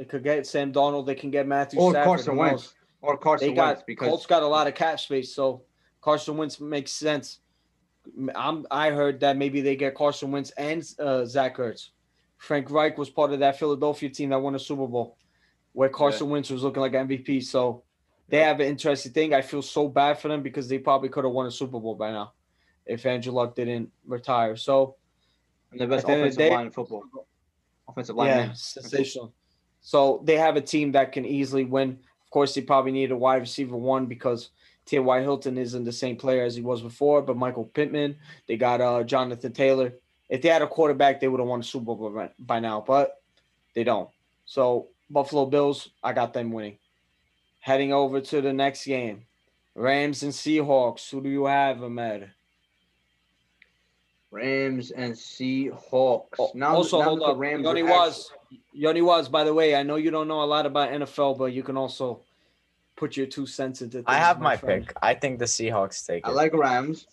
They 0.00 0.06
could 0.06 0.24
get 0.24 0.46
Sam 0.46 0.72
Darnold. 0.72 1.04
They 1.04 1.14
can 1.14 1.30
get 1.30 1.46
Matthew 1.46 1.78
Or 1.78 1.90
Stafford. 1.92 2.06
Carson? 2.06 2.36
Wentz. 2.36 2.74
Or 3.02 3.18
Carson 3.18 3.48
They 3.48 3.54
got 3.54 3.66
Wentz 3.66 3.82
because 3.86 4.08
Colts 4.08 4.24
got 4.26 4.42
a 4.42 4.46
lot 4.46 4.66
of 4.66 4.74
cap 4.74 4.98
space, 4.98 5.34
so 5.34 5.60
Carson 6.00 6.38
Wentz 6.38 6.58
makes 6.58 6.90
sense. 6.90 7.40
I'm 8.34 8.66
I 8.70 8.92
heard 8.92 9.20
that 9.20 9.36
maybe 9.36 9.60
they 9.60 9.76
get 9.76 9.94
Carson 9.94 10.30
Wentz 10.30 10.52
and 10.52 10.82
uh, 10.98 11.26
Zach 11.26 11.58
Ertz. 11.58 11.90
Frank 12.38 12.70
Reich 12.70 12.96
was 12.96 13.10
part 13.10 13.30
of 13.34 13.40
that 13.40 13.58
Philadelphia 13.58 14.08
team 14.08 14.30
that 14.30 14.40
won 14.40 14.54
a 14.54 14.58
Super 14.58 14.86
Bowl, 14.86 15.18
where 15.74 15.90
Carson 15.90 16.30
Wentz 16.30 16.48
was 16.48 16.62
looking 16.62 16.80
like 16.80 16.92
MVP. 16.92 17.44
So 17.44 17.82
they 18.30 18.38
Yeah. 18.38 18.46
have 18.48 18.60
an 18.60 18.68
interesting 18.68 19.12
thing. 19.12 19.34
I 19.34 19.42
feel 19.42 19.60
so 19.60 19.86
bad 19.86 20.18
for 20.18 20.28
them 20.28 20.42
because 20.42 20.66
they 20.66 20.78
probably 20.78 21.10
could 21.10 21.24
have 21.24 21.34
won 21.34 21.44
a 21.44 21.50
Super 21.50 21.78
Bowl 21.78 21.94
by 21.94 22.10
now 22.10 22.32
if 22.86 23.04
Andrew 23.04 23.34
Luck 23.34 23.54
didn't 23.54 23.90
retire. 24.06 24.56
So 24.56 24.96
and 25.72 25.80
the 25.82 25.86
best 25.86 26.04
At 26.08 26.14
the 26.14 26.20
offensive 26.20 26.38
day- 26.38 26.50
line 26.50 26.66
in 26.66 26.72
football. 26.72 27.02
Offensive 27.86 28.16
line. 28.16 28.28
yeah, 28.28 28.52
sensational. 28.54 29.34
So 29.80 30.20
they 30.24 30.36
have 30.36 30.56
a 30.56 30.60
team 30.60 30.92
that 30.92 31.12
can 31.12 31.24
easily 31.24 31.64
win. 31.64 31.98
Of 32.24 32.30
course, 32.30 32.54
they 32.54 32.60
probably 32.60 32.92
need 32.92 33.10
a 33.10 33.16
wide 33.16 33.40
receiver 33.40 33.76
one 33.76 34.06
because 34.06 34.50
T.Y. 34.86 35.20
Hilton 35.20 35.58
isn't 35.58 35.84
the 35.84 35.92
same 35.92 36.16
player 36.16 36.44
as 36.44 36.54
he 36.54 36.62
was 36.62 36.82
before. 36.82 37.22
But 37.22 37.36
Michael 37.36 37.64
Pittman, 37.64 38.16
they 38.46 38.56
got 38.56 38.80
uh, 38.80 39.02
Jonathan 39.02 39.52
Taylor. 39.52 39.94
If 40.28 40.42
they 40.42 40.48
had 40.48 40.62
a 40.62 40.66
quarterback, 40.66 41.20
they 41.20 41.28
would 41.28 41.40
have 41.40 41.48
won 41.48 41.60
a 41.60 41.64
Super 41.64 41.94
Bowl 41.94 42.10
by, 42.10 42.30
by 42.38 42.60
now, 42.60 42.84
but 42.86 43.20
they 43.74 43.84
don't. 43.84 44.08
So 44.46 44.88
Buffalo 45.08 45.46
Bills, 45.46 45.90
I 46.02 46.12
got 46.12 46.32
them 46.32 46.52
winning. 46.52 46.78
Heading 47.58 47.92
over 47.92 48.20
to 48.20 48.40
the 48.40 48.52
next 48.52 48.86
game, 48.86 49.26
Rams 49.74 50.22
and 50.22 50.32
Seahawks. 50.32 51.10
Who 51.10 51.20
do 51.20 51.28
you 51.28 51.44
have, 51.44 51.82
Ahmed? 51.82 52.30
Rams 54.30 54.92
and 54.92 55.14
Seahawks. 55.14 56.36
Oh, 56.38 56.52
now, 56.54 56.76
also, 56.76 56.98
now 56.98 57.04
hold 57.04 57.20
the 57.20 57.24
up. 57.24 57.38
Rams 57.38 57.64
Yoni 57.64 57.82
are 57.82 57.88
was, 57.88 58.32
Yoni 58.72 59.02
was. 59.02 59.28
By 59.28 59.44
the 59.44 59.54
way, 59.54 59.74
I 59.76 59.82
know 59.82 59.96
you 59.96 60.10
don't 60.10 60.28
know 60.28 60.42
a 60.42 60.44
lot 60.46 60.66
about 60.66 60.90
NFL, 60.90 61.38
but 61.38 61.52
you 61.52 61.62
can 61.62 61.76
also 61.76 62.22
put 62.96 63.16
your 63.16 63.26
two 63.26 63.46
cents 63.46 63.82
into. 63.82 63.98
Things, 63.98 64.04
I 64.06 64.16
have 64.16 64.40
my 64.40 64.56
friend. 64.56 64.86
pick. 64.86 64.96
I 65.02 65.14
think 65.14 65.38
the 65.38 65.44
Seahawks 65.44 66.06
take 66.06 66.26
it. 66.26 66.30
I 66.30 66.32
like 66.32 66.52
Rams. 66.54 67.06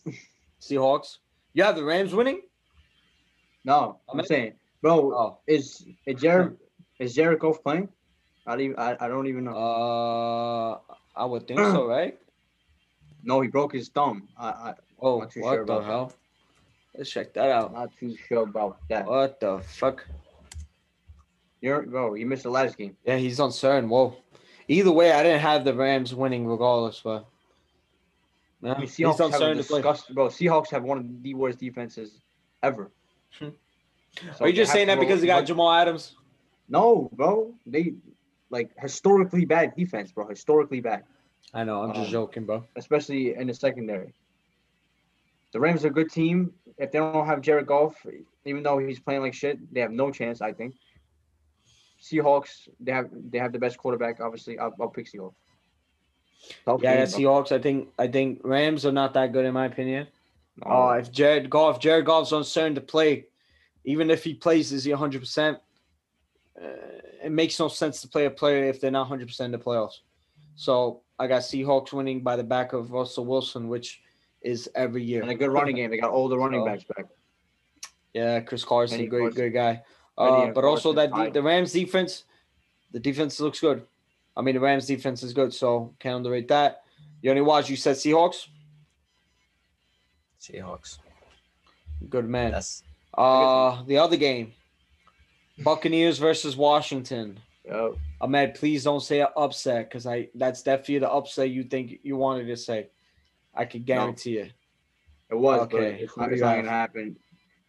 Seahawks. 0.61 1.17
You 1.53 1.63
have 1.63 1.75
the 1.75 1.83
Rams 1.83 2.13
winning. 2.13 2.41
No, 3.65 3.99
I'm 4.09 4.15
Amen. 4.19 4.25
saying, 4.25 4.53
bro, 4.81 5.11
Oh, 5.13 5.39
is 5.47 5.85
is 6.05 6.21
Jared 6.21 6.57
is 6.99 7.13
Jared 7.15 7.39
Goff 7.39 7.61
playing? 7.63 7.89
I 8.45 8.51
don't 8.51 8.61
even 8.61 8.79
I, 8.79 8.95
I 8.99 9.07
don't 9.07 9.27
even 9.27 9.43
know. 9.45 9.55
uh, 9.55 10.79
I 11.15 11.25
would 11.25 11.47
think 11.47 11.59
so, 11.59 11.85
right? 11.97 12.17
no, 13.23 13.41
he 13.41 13.49
broke 13.49 13.73
his 13.73 13.89
thumb. 13.89 14.27
I, 14.37 14.47
I 14.49 14.73
Oh, 15.01 15.17
what 15.17 15.33
sure 15.33 15.57
the 15.65 15.73
about 15.73 15.81
that. 15.81 15.85
hell? 15.85 16.13
Let's 16.95 17.09
check 17.09 17.33
that 17.33 17.51
out. 17.51 17.67
I'm 17.69 17.73
not 17.73 17.97
too 17.99 18.15
sure 18.27 18.43
about 18.43 18.77
that. 18.89 19.05
What 19.05 19.39
the 19.39 19.59
fuck? 19.59 20.05
You're 21.61 21.83
bro, 21.83 22.13
you 22.13 22.25
missed 22.25 22.43
the 22.43 22.49
last 22.49 22.77
game. 22.77 22.95
Yeah, 23.05 23.17
he's 23.17 23.39
on 23.39 23.47
uncertain. 23.47 23.89
Whoa. 23.89 24.15
Either 24.67 24.91
way, 24.91 25.11
I 25.11 25.23
didn't 25.23 25.39
have 25.41 25.63
the 25.63 25.73
Rams 25.73 26.13
winning 26.13 26.45
regardless, 26.47 27.01
but. 27.03 27.25
Yeah, 28.61 28.71
I 28.73 28.77
mean, 28.79 28.81
he's 28.87 28.97
Seahawks 28.97 29.11
have 29.17 29.19
a 29.19 29.25
uncertain 29.25 29.57
disgust, 29.57 30.13
bro. 30.13 30.27
Seahawks 30.27 30.69
have 30.71 30.83
one 30.83 30.97
of 30.97 31.23
the 31.23 31.33
worst 31.35 31.59
defenses 31.59 32.19
ever. 32.63 32.91
Hmm. 33.39 33.49
So 34.35 34.45
Are 34.45 34.47
you 34.47 34.53
just 34.55 34.71
saying 34.71 34.87
that 34.87 34.99
because 34.99 35.21
he 35.21 35.27
got 35.27 35.41
but- 35.41 35.45
Jamal 35.45 35.71
Adams? 35.71 36.15
No, 36.69 37.07
bro. 37.13 37.53
They 37.67 37.93
like 38.49 38.71
historically 38.79 39.45
bad 39.45 39.75
defense, 39.75 40.11
bro. 40.11 40.27
Historically 40.27 40.79
bad, 40.81 41.03
I 41.53 41.63
know. 41.63 41.83
I'm 41.83 41.93
just 41.93 42.07
Um, 42.07 42.11
joking, 42.11 42.45
bro. 42.45 42.63
especially 42.77 43.35
in 43.35 43.45
the 43.45 43.53
secondary. 43.53 44.13
The 45.53 45.59
Rams 45.59 45.85
are 45.85 45.89
a 45.89 45.91
good 45.91 46.09
team. 46.09 46.51
If 46.79 46.91
they 46.91 46.97
don't 46.97 47.27
have 47.27 47.41
Jared 47.41 47.67
Goff, 47.67 47.95
even 48.45 48.63
though 48.63 48.79
he's 48.79 48.99
playing 48.99 49.21
like 49.21 49.35
shit, 49.35 49.59
they 49.71 49.81
have 49.81 49.91
no 49.91 50.09
chance. 50.09 50.41
I 50.41 50.51
think. 50.51 50.73
Seahawks, 52.01 52.67
they 52.79 52.91
have 52.91 53.09
they 53.31 53.37
have 53.39 53.51
the 53.51 53.59
best 53.59 53.77
quarterback. 53.77 54.19
Obviously, 54.19 54.57
I'll, 54.59 54.73
I'll 54.79 54.89
pick 54.89 55.07
Seahawks. 55.11 55.33
Tough 56.65 56.81
Yeah, 56.83 56.91
I 56.91 56.95
game, 56.97 57.05
got 57.05 57.11
bro. 57.11 57.19
Seahawks. 57.19 57.51
I 57.51 57.59
think 57.59 57.89
I 57.97 58.07
think 58.07 58.41
Rams 58.43 58.85
are 58.85 58.91
not 58.91 59.13
that 59.15 59.31
good 59.33 59.45
in 59.45 59.53
my 59.53 59.65
opinion. 59.65 60.07
No. 60.63 60.71
Oh, 60.71 60.89
if 60.91 61.11
Jared 61.11 61.49
Goff, 61.49 61.79
Jared 61.79 62.05
Goff's 62.05 62.31
uncertain 62.31 62.75
to 62.75 62.81
play, 62.81 63.25
even 63.85 64.09
if 64.09 64.23
he 64.23 64.33
plays, 64.33 64.71
is 64.71 64.83
he 64.83 64.91
100? 64.91 65.19
percent 65.19 65.57
Uh, 66.61 66.67
It 67.23 67.31
makes 67.31 67.59
no 67.59 67.67
sense 67.67 68.01
to 68.01 68.07
play 68.07 68.25
a 68.25 68.31
player 68.31 68.65
if 68.65 68.79
they're 68.81 68.91
not 68.91 69.01
100 69.09 69.27
percent 69.27 69.53
in 69.53 69.59
the 69.59 69.63
playoffs. 69.63 69.99
So 70.55 71.01
I 71.19 71.27
got 71.27 71.41
Seahawks 71.41 71.93
winning 71.93 72.21
by 72.21 72.35
the 72.35 72.43
back 72.43 72.73
of 72.73 72.91
Russell 72.91 73.25
Wilson, 73.25 73.67
which 73.69 74.01
is 74.41 74.69
every 74.75 75.03
year. 75.03 75.21
and 75.21 75.31
a 75.31 75.35
good 75.35 75.51
running 75.51 75.75
game. 75.75 75.89
They 75.91 75.97
got 75.99 76.11
all 76.11 76.27
the 76.29 76.37
running 76.37 76.61
So- 76.61 76.65
backs 76.65 76.83
back. 76.95 77.05
Yeah, 78.13 78.39
Chris 78.39 78.63
Carson, 78.63 78.99
Eddie 78.99 79.07
great, 79.07 79.19
Carson. 79.21 79.35
great 79.35 79.53
guy. 79.53 79.83
Eddie 80.19 80.49
Uh, 80.49 80.51
but 80.53 80.63
also 80.63 80.93
that 80.93 81.11
Carson, 81.11 81.25
de- 81.27 81.31
the 81.33 81.43
Rams 81.43 81.71
defense, 81.73 82.23
the 82.91 82.99
defense 82.99 83.39
looks 83.39 83.59
good. 83.59 83.85
I 84.35 84.41
mean, 84.41 84.55
the 84.55 84.61
Rams 84.61 84.85
defense 84.85 85.23
is 85.23 85.33
good, 85.33 85.53
so 85.53 85.93
can't 85.99 86.17
underrate 86.17 86.47
that. 86.49 86.83
You 87.21 87.29
only 87.31 87.41
watch. 87.41 87.69
You 87.69 87.75
said 87.75 87.95
Seahawks. 87.95 88.47
Seahawks. 90.41 90.99
Good 92.09 92.27
man. 92.29 92.51
That's 92.51 92.83
Uh, 93.13 93.83
the 93.85 93.97
other 93.97 94.17
game, 94.17 94.53
Buccaneers 95.63 96.19
versus 96.19 96.55
Washington. 96.55 97.39
Yo, 97.65 97.97
Ahmed, 98.21 98.53
please 98.55 98.83
don't 98.83 99.01
say 99.01 99.21
an 99.21 99.27
upset 99.35 99.89
because 99.89 100.05
I 100.05 100.29
that's 100.35 100.61
definitely 100.61 100.99
the 100.99 101.09
upset 101.11 101.49
you 101.49 101.63
think 101.63 101.99
you 102.03 102.15
wanted 102.15 102.45
to 102.47 102.55
say. 102.57 102.89
I 103.53 103.65
can 103.65 103.81
guarantee 103.83 104.37
it. 104.37 104.53
it 105.31 105.35
was, 105.35 105.61
Okay, 105.61 105.77
but 105.77 105.83
it's 106.01 106.17
not, 106.17 106.31
it's 106.31 106.41
not 106.41 106.55
gonna 106.57 106.69
happen. 106.69 107.17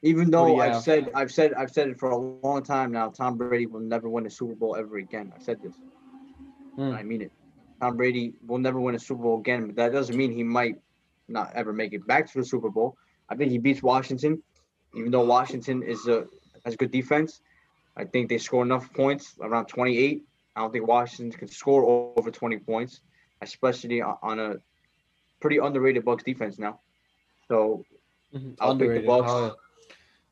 Even 0.02 0.30
though 0.30 0.46
you 0.46 0.62
I've 0.62 0.82
said 0.82 1.10
I've 1.14 1.32
said 1.32 1.54
I've 1.54 1.70
said 1.70 1.88
it 1.88 1.98
for 1.98 2.10
a 2.10 2.16
long 2.16 2.62
time 2.62 2.92
now, 2.92 3.08
Tom 3.08 3.36
Brady 3.36 3.66
will 3.66 3.80
never 3.80 4.08
win 4.08 4.26
a 4.26 4.30
Super 4.30 4.54
Bowl 4.54 4.76
ever 4.76 4.98
again. 4.98 5.32
I 5.34 5.38
said 5.40 5.60
this. 5.62 5.74
Hmm. 6.76 6.92
I 6.92 7.02
mean 7.02 7.22
it. 7.22 7.32
Tom 7.80 7.96
Brady 7.96 8.34
will 8.46 8.58
never 8.58 8.80
win 8.80 8.94
a 8.94 8.98
Super 8.98 9.22
Bowl 9.22 9.38
again, 9.38 9.66
but 9.66 9.76
that 9.76 9.92
doesn't 9.92 10.16
mean 10.16 10.32
he 10.32 10.44
might 10.44 10.76
not 11.28 11.52
ever 11.54 11.72
make 11.72 11.92
it 11.92 12.06
back 12.06 12.30
to 12.32 12.38
the 12.38 12.44
Super 12.44 12.70
Bowl. 12.70 12.96
I 13.28 13.34
think 13.36 13.50
he 13.50 13.58
beats 13.58 13.82
Washington, 13.82 14.42
even 14.94 15.10
though 15.10 15.24
Washington 15.24 15.82
is 15.82 16.06
a 16.06 16.26
has 16.64 16.76
good 16.76 16.90
defense. 16.90 17.40
I 17.96 18.04
think 18.04 18.28
they 18.28 18.38
score 18.38 18.62
enough 18.62 18.92
points, 18.92 19.36
around 19.40 19.66
28. 19.66 20.22
I 20.54 20.60
don't 20.60 20.72
think 20.72 20.86
Washington 20.86 21.36
can 21.36 21.48
score 21.48 22.12
over 22.16 22.30
20 22.30 22.58
points, 22.58 23.00
especially 23.42 24.00
on 24.02 24.38
a 24.38 24.56
pretty 25.40 25.58
underrated 25.58 26.04
Bucks 26.04 26.22
defense 26.24 26.58
now. 26.58 26.80
So 27.48 27.84
Mhm. 28.34 28.56
I'll 28.60 28.76
pick 28.76 28.94
the 28.94 29.00
Bucks. 29.00 29.30
Oh, 29.30 29.56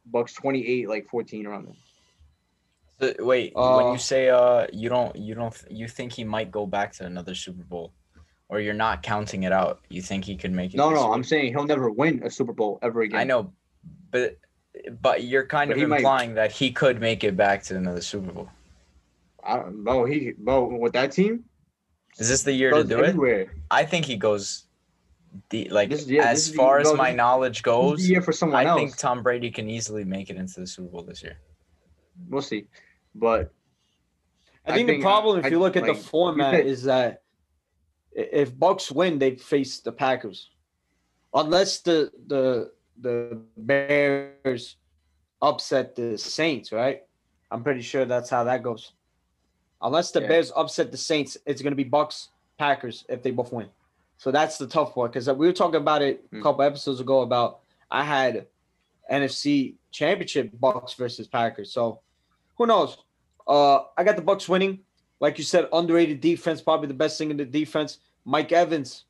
Bucks 0.07 0.33
28, 0.35 0.89
like 0.89 1.09
14 1.09 1.47
around 1.47 1.67
there. 1.67 1.75
So, 3.19 3.25
wait, 3.25 3.53
when 3.55 3.65
Uh, 3.65 3.93
you 3.93 3.99
say 3.99 4.31
uh 4.31 4.67
you 4.73 4.89
don't 4.89 5.15
you 5.17 5.35
don't 5.35 5.55
you 5.71 5.87
think 5.87 6.13
he 6.13 6.25
might 6.25 6.51
go 6.51 6.67
back 6.67 6.93
to 6.95 7.05
another 7.05 7.35
Super 7.35 7.63
Bowl, 7.63 7.93
or 8.49 8.61
you're 8.61 8.73
not 8.75 9.03
counting 9.03 9.43
it 9.43 9.53
out? 9.53 9.81
You 9.91 10.01
think 10.01 10.25
he 10.25 10.37
could 10.37 10.53
make 10.53 10.73
it? 10.73 10.79
No, 10.79 10.89
no, 10.91 11.05
year? 11.05 11.13
I'm 11.13 11.23
saying 11.25 11.53
he'll 11.53 11.67
never 11.67 11.91
win 11.91 12.23
a 12.25 12.31
Super 12.31 12.55
Bowl 12.55 12.79
ever 12.83 13.03
again. 13.03 13.21
I 13.21 13.25
know, 13.25 13.53
but 14.11 14.39
but 15.03 15.25
you're 15.25 15.45
kind 15.47 15.69
But 15.69 15.77
of 15.77 15.81
he 15.81 15.87
might- 15.87 15.97
implying 15.99 16.35
that 16.35 16.53
he 16.53 16.71
could 16.73 17.01
make 17.01 17.23
it 17.25 17.37
back 17.37 17.63
to 17.65 17.77
another 17.77 18.01
Super 18.01 18.33
Bowl. 18.33 18.49
I 19.45 19.57
don't 19.59 19.85
know. 19.85 20.05
He, 20.05 20.33
bro, 20.37 20.65
with 20.79 20.93
that 20.95 21.13
team, 21.13 21.45
Is 22.19 22.29
this 22.29 22.43
the 22.45 22.53
year 22.53 22.71
to 22.71 22.77
goes 22.83 22.89
do 22.89 23.25
it? 23.25 23.49
I 23.71 23.85
think 23.85 24.07
he 24.07 24.17
goes, 24.17 24.66
the 25.51 25.69
like 25.71 25.91
This 25.91 26.07
yeah, 26.07 26.29
as 26.29 26.39
this 26.47 26.51
the- 26.51 26.57
far 26.57 26.79
as 26.79 26.93
my 26.95 27.13
knowledge 27.13 27.63
goes. 27.63 28.09
year 28.09 28.23
for 28.23 28.33
someone 28.33 28.65
I 28.67 28.69
else. 28.69 28.79
think 28.81 28.97
Tom 28.97 29.23
Brady 29.23 29.51
can 29.51 29.69
easily 29.69 30.05
make 30.05 30.31
it 30.31 30.37
into 30.37 30.61
the 30.61 30.67
Super 30.67 30.89
Bowl 30.89 31.03
this 31.03 31.23
year. 31.23 31.39
we'll 32.29 32.43
see. 32.43 32.67
But 33.15 33.53
I 34.67 34.73
I 34.73 34.75
think, 34.75 34.89
think, 34.89 35.01
the 35.01 35.05
problem, 35.05 35.37
uh, 35.37 35.47
if 35.47 35.51
you 35.51 35.59
I- 35.59 35.61
look 35.61 35.77
at 35.77 35.83
the 35.85 35.93
like, 35.93 35.97
you 35.99 36.03
format, 36.03 36.53
said- 36.55 36.67
is 36.67 36.83
that 36.85 37.23
if 38.13 38.59
Bucks 38.59 38.91
win, 38.91 39.19
they 39.19 39.37
face 39.37 39.81
the 39.81 39.93
Packers, 39.93 40.51
unless 41.35 41.81
the 41.81 42.11
the 42.27 42.73
the 42.99 43.43
Bears 43.59 44.77
upset 45.43 45.95
the 45.95 46.17
Saints, 46.17 46.73
right? 46.73 47.03
I'm 47.51 47.63
pretty 47.63 47.83
sure 47.83 48.05
that's 48.07 48.31
how 48.31 48.45
that 48.45 48.63
goes. 48.63 48.93
Unless 49.83 50.13
the 50.13 50.23
Yeah. 50.23 50.29
Bears 50.29 50.51
upset 50.57 50.91
the 50.91 50.97
Saints, 50.97 51.37
it's 51.47 51.61
going 51.61 51.73
to 51.73 51.77
be 51.77 51.85
Bucks 51.85 52.31
Packers 52.59 53.05
if 53.11 53.23
they 53.23 53.31
both 53.31 53.53
win. 53.53 53.69
So 54.19 54.31
that's 54.31 54.59
the 54.59 54.67
tough 54.67 54.95
part 54.95 55.13
because 55.13 55.29
we 55.29 55.47
were 55.47 55.53
talking 55.53 55.77
about 55.81 56.03
it 56.03 56.25
a 56.33 56.37
Mm. 56.37 56.43
couple 56.43 56.63
episodes 56.63 57.01
ago 57.01 57.21
about 57.23 57.61
I 57.91 58.03
had 58.03 58.47
NFC 59.11 59.77
Championship 59.91 60.51
Bucks 60.59 60.95
versus 60.95 61.27
Packers. 61.29 61.71
So 61.73 62.01
who 62.57 62.67
knows? 62.67 62.99
Uh, 63.47 63.81
I 63.97 64.05
got 64.05 64.17
the 64.17 64.23
Bucks 64.23 64.49
winning. 64.49 64.81
Like 65.21 65.39
you 65.39 65.45
said, 65.45 65.69
underrated 65.73 66.21
defense, 66.21 66.61
probably 66.61 66.89
the 66.89 66.95
best 66.95 67.17
thing 67.19 67.31
in 67.31 67.37
the 67.37 67.45
defense. 67.45 67.99
Mike 68.25 68.53
Evans, 68.53 69.05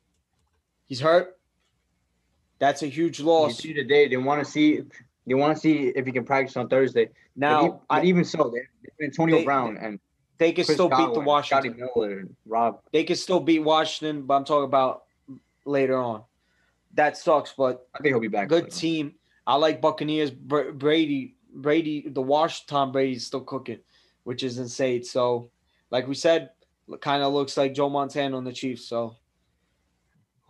he's 0.85 0.99
hurt. 0.99 1.37
That's 2.59 2.81
a 2.83 2.87
huge 2.87 3.19
you 3.19 3.25
loss. 3.25 3.57
see 3.57 3.73
today, 3.73 4.07
they 4.07 4.17
want 4.17 4.43
to 4.43 4.49
see. 4.49 4.81
They 5.25 5.33
want 5.33 5.55
to 5.55 5.59
see 5.59 5.87
if 5.89 6.05
he 6.05 6.11
can 6.13 6.23
practice 6.23 6.55
on 6.55 6.69
Thursday. 6.69 7.05
But, 7.05 7.13
Now, 7.35 7.65
e- 7.65 7.69
but 7.69 7.81
I, 7.89 8.03
even 8.03 8.23
so, 8.23 8.49
they, 8.53 9.05
Antonio 9.05 9.37
They- 9.39 9.43
Brown 9.43 9.77
and 9.77 9.99
they 10.37 10.51
can 10.51 10.65
Chris 10.65 10.75
still 10.75 10.89
beat 10.89 11.13
the 11.13 11.19
Washington. 11.19 11.73
Scotty 11.73 11.91
Miller, 11.95 12.27
Rob. 12.45 12.81
They 12.91 13.03
can 13.03 13.15
still 13.15 13.39
beat 13.39 13.59
Washington, 13.59 14.23
but 14.23 14.35
I'm 14.35 14.45
talking 14.45 14.65
about 14.65 15.03
later 15.65 15.97
on. 15.97 16.23
That 16.93 17.17
sucks, 17.17 17.53
but 17.57 17.87
I 17.93 17.99
think 17.99 18.13
he'll 18.13 18.19
be 18.19 18.27
back. 18.27 18.47
good 18.47 18.71
team. 18.71 19.15
I 19.45 19.55
like 19.55 19.81
Buccaneers. 19.81 20.31
Br- 20.31 20.71
Brady, 20.71 21.35
Brady, 21.53 22.07
the 22.07 22.21
Wash 22.21 22.65
Tom 22.65 22.91
Brady's 22.91 23.25
still 23.25 23.41
cooking, 23.41 23.79
which 24.23 24.43
is 24.43 24.57
insane. 24.57 25.03
So, 25.03 25.51
like 25.91 26.07
we 26.07 26.15
said, 26.15 26.51
kind 27.01 27.23
of 27.23 27.33
looks 27.33 27.57
like 27.57 27.73
Joe 27.73 27.89
Montana 27.89 28.37
on 28.37 28.43
the 28.43 28.53
Chiefs. 28.53 28.87
So, 28.87 29.15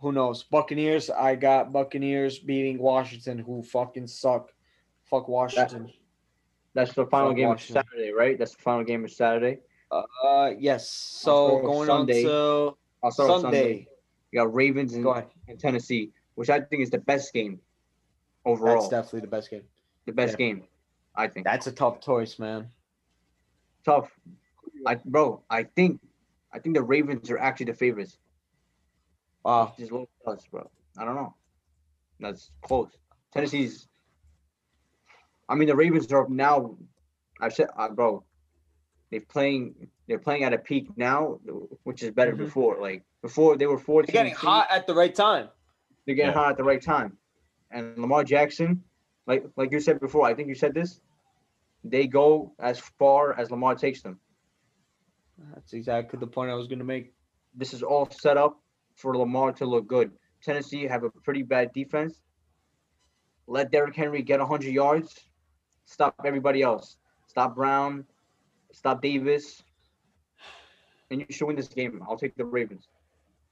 who 0.00 0.12
knows? 0.12 0.44
Buccaneers. 0.44 1.10
I 1.10 1.34
got 1.34 1.72
Buccaneers 1.72 2.38
beating 2.38 2.78
Washington, 2.78 3.38
who 3.38 3.62
fucking 3.62 4.06
suck. 4.06 4.52
Fuck 5.04 5.28
Washington. 5.28 5.92
That's 6.74 6.92
the 6.92 7.06
final 7.06 7.30
Fuck 7.30 7.36
game 7.36 7.50
of 7.50 7.60
Saturday, 7.60 8.12
right? 8.12 8.38
That's 8.38 8.54
the 8.54 8.62
final 8.62 8.84
game 8.84 9.04
of 9.04 9.10
Saturday. 9.10 9.60
Uh, 9.90 10.50
yes. 10.58 10.90
So 10.90 11.60
going 11.60 11.86
Sunday. 11.86 12.24
on 12.24 12.30
to 12.30 12.76
I'll 13.02 13.10
start 13.10 13.40
Sunday. 13.40 13.42
Sunday. 13.42 13.88
You 14.32 14.40
got 14.40 14.54
Ravens 14.54 14.94
and, 14.94 15.06
ahead. 15.06 15.26
and 15.48 15.58
Tennessee, 15.58 16.12
which 16.34 16.50
I 16.50 16.60
think 16.60 16.82
is 16.82 16.90
the 16.90 16.98
best 16.98 17.32
game 17.32 17.60
overall. 18.44 18.76
That's 18.76 18.88
definitely 18.88 19.20
the 19.20 19.28
best 19.28 19.50
game. 19.50 19.62
the 20.06 20.12
best 20.12 20.32
yeah. 20.32 20.46
game, 20.46 20.64
I 21.16 21.28
think. 21.28 21.46
That's 21.46 21.66
a 21.66 21.72
tough 21.72 22.00
choice, 22.00 22.38
man. 22.38 22.68
tough. 23.84 24.10
I 24.86 24.96
bro, 25.04 25.42
I 25.48 25.64
think 25.64 26.00
I 26.52 26.58
think 26.58 26.76
the 26.76 26.82
Ravens 26.82 27.30
are 27.30 27.38
actually 27.38 27.66
the 27.66 27.74
favorites. 27.74 28.18
Wow. 29.44 29.72
Just 29.78 29.92
low 29.92 30.08
plus, 30.22 30.44
bro. 30.50 30.70
I 30.98 31.04
don't 31.04 31.14
know. 31.14 31.34
That's 32.20 32.50
close. 32.62 32.90
Tennessee's. 33.32 33.88
I 35.48 35.54
mean, 35.54 35.68
the 35.68 35.76
Ravens 35.76 36.12
are 36.12 36.28
now. 36.28 36.76
I've 37.40 37.54
said, 37.54 37.68
uh, 37.76 37.88
bro. 37.88 38.24
They're 39.10 39.20
playing. 39.22 39.88
They're 40.06 40.18
playing 40.18 40.44
at 40.44 40.52
a 40.52 40.58
peak 40.58 40.88
now, 40.96 41.40
which 41.84 42.02
is 42.02 42.10
better 42.10 42.32
Mhm. 42.34 42.38
before. 42.38 42.80
Like 42.80 43.04
before, 43.22 43.56
they 43.56 43.66
were 43.66 43.78
14. 43.78 44.12
They're 44.12 44.24
getting 44.24 44.34
hot 44.38 44.68
at 44.70 44.86
the 44.86 44.94
right 44.94 45.14
time. 45.14 45.48
They're 46.04 46.14
getting 46.14 46.32
Yeah. 46.32 46.38
hot 46.38 46.50
at 46.52 46.56
the 46.56 46.64
right 46.64 46.80
time. 46.82 47.18
And 47.70 47.96
Lamar 47.98 48.24
Jackson, 48.24 48.84
like 49.26 49.44
like 49.56 49.72
you 49.72 49.80
said 49.80 50.00
before, 50.00 50.26
I 50.26 50.34
think 50.34 50.48
you 50.48 50.54
said 50.54 50.74
this. 50.74 51.00
They 51.84 52.06
go 52.06 52.54
as 52.58 52.78
far 52.80 53.38
as 53.38 53.50
Lamar 53.50 53.74
takes 53.74 54.02
them. 54.02 54.20
That's 55.54 55.72
exactly 55.72 56.18
the 56.18 56.26
point 56.26 56.50
I 56.50 56.54
was 56.54 56.66
going 56.66 56.80
to 56.80 56.84
make. 56.84 57.14
this 57.54 57.72
is 57.74 57.82
all 57.82 58.08
set 58.10 58.36
up 58.36 58.60
for 58.94 59.16
Lamar 59.16 59.52
to 59.52 59.64
look 59.66 59.86
good. 59.88 60.16
Tennessee 60.42 60.84
have 60.84 61.02
a 61.02 61.10
pretty 61.10 61.42
bad 61.42 61.72
defense. 61.72 62.20
Let 63.48 63.72
Derrick 63.72 63.96
Henry 63.96 64.22
get 64.22 64.38
100 64.38 64.72
yards. 64.72 65.28
Stop 65.86 66.14
everybody 66.24 66.62
else. 66.62 66.98
Stop 67.26 67.56
Brown. 67.56 68.06
Stop 68.72 69.02
Davis. 69.02 69.62
And 71.10 71.20
you 71.20 71.26
should 71.30 71.46
win 71.46 71.56
this 71.56 71.68
game. 71.68 72.02
I'll 72.08 72.18
take 72.18 72.36
the 72.36 72.44
Ravens. 72.44 72.88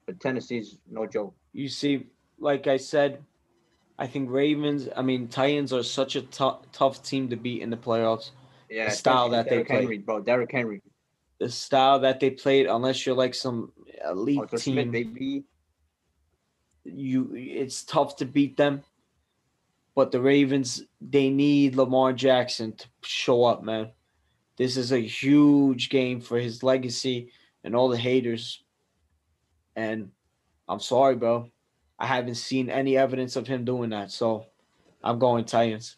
But 0.07 0.21
Tennessee's 0.21 0.79
no 0.91 1.07
joke. 1.07 1.35
You 1.53 1.69
see, 1.69 2.07
like 2.39 2.67
I 2.67 2.77
said, 2.77 3.23
I 3.99 4.07
think 4.07 4.31
Ravens, 4.31 4.89
I 4.95 5.03
mean, 5.03 5.29
Titans 5.29 5.73
are 5.73 5.83
such 5.83 6.17
a 6.17 6.23
tou- 6.23 6.59
tough 6.73 7.03
team 7.03 7.29
to 7.31 7.37
beat 7.37 7.63
in 7.63 7.71
the 7.71 7.77
playoffs. 7.77 8.31
Yeah, 8.69 8.89
style 8.91 9.27
especially 9.27 9.37
that 9.37 9.45
they 9.45 9.51
Derrick 9.51 9.67
play. 9.69 9.77
Henry, 9.77 9.99
bro. 9.99 10.21
Derrick 10.21 10.53
Henry. 10.53 10.83
The 11.39 11.51
style 11.51 12.01
that 12.01 12.21
they 12.21 12.31
played, 12.31 12.67
unless 12.67 13.07
you're 13.07 13.15
like 13.15 13.35
some 13.35 13.73
elite 14.09 14.39
Arthur 14.39 14.59
team, 14.59 14.91
Smith, 14.91 15.45
you 16.85 17.33
it's 17.35 17.85
tough 17.85 18.17
to 18.17 18.25
beat 18.25 18.57
them. 18.57 18.83
But 19.95 20.13
the 20.13 20.21
Ravens, 20.21 20.83
they 21.01 21.31
need 21.31 21.75
Lamar 21.75 22.13
Jackson 22.13 22.73
to 22.73 22.87
show 23.03 23.45
up, 23.45 23.63
man. 23.63 23.91
This 24.57 24.77
is 24.77 24.93
a 24.93 24.99
huge 24.99 25.91
game 25.91 26.21
for 26.21 26.39
his 26.39 26.63
legacy 26.63 27.31
and 27.65 27.77
all 27.77 27.89
the 27.89 27.97
haters. 27.97 28.63
And 29.75 30.11
I'm 30.69 30.81
sorry, 30.81 31.15
bro. 31.17 31.51
I 31.99 32.07
haven't 32.07 32.37
seen 32.37 32.71
any 32.71 32.97
evidence 32.97 33.37
of 33.37 33.47
him 33.47 33.65
doing 33.65 33.91
that. 33.91 34.11
So 34.11 34.47
I'm 35.03 35.19
going 35.19 35.45
Titans. 35.45 35.97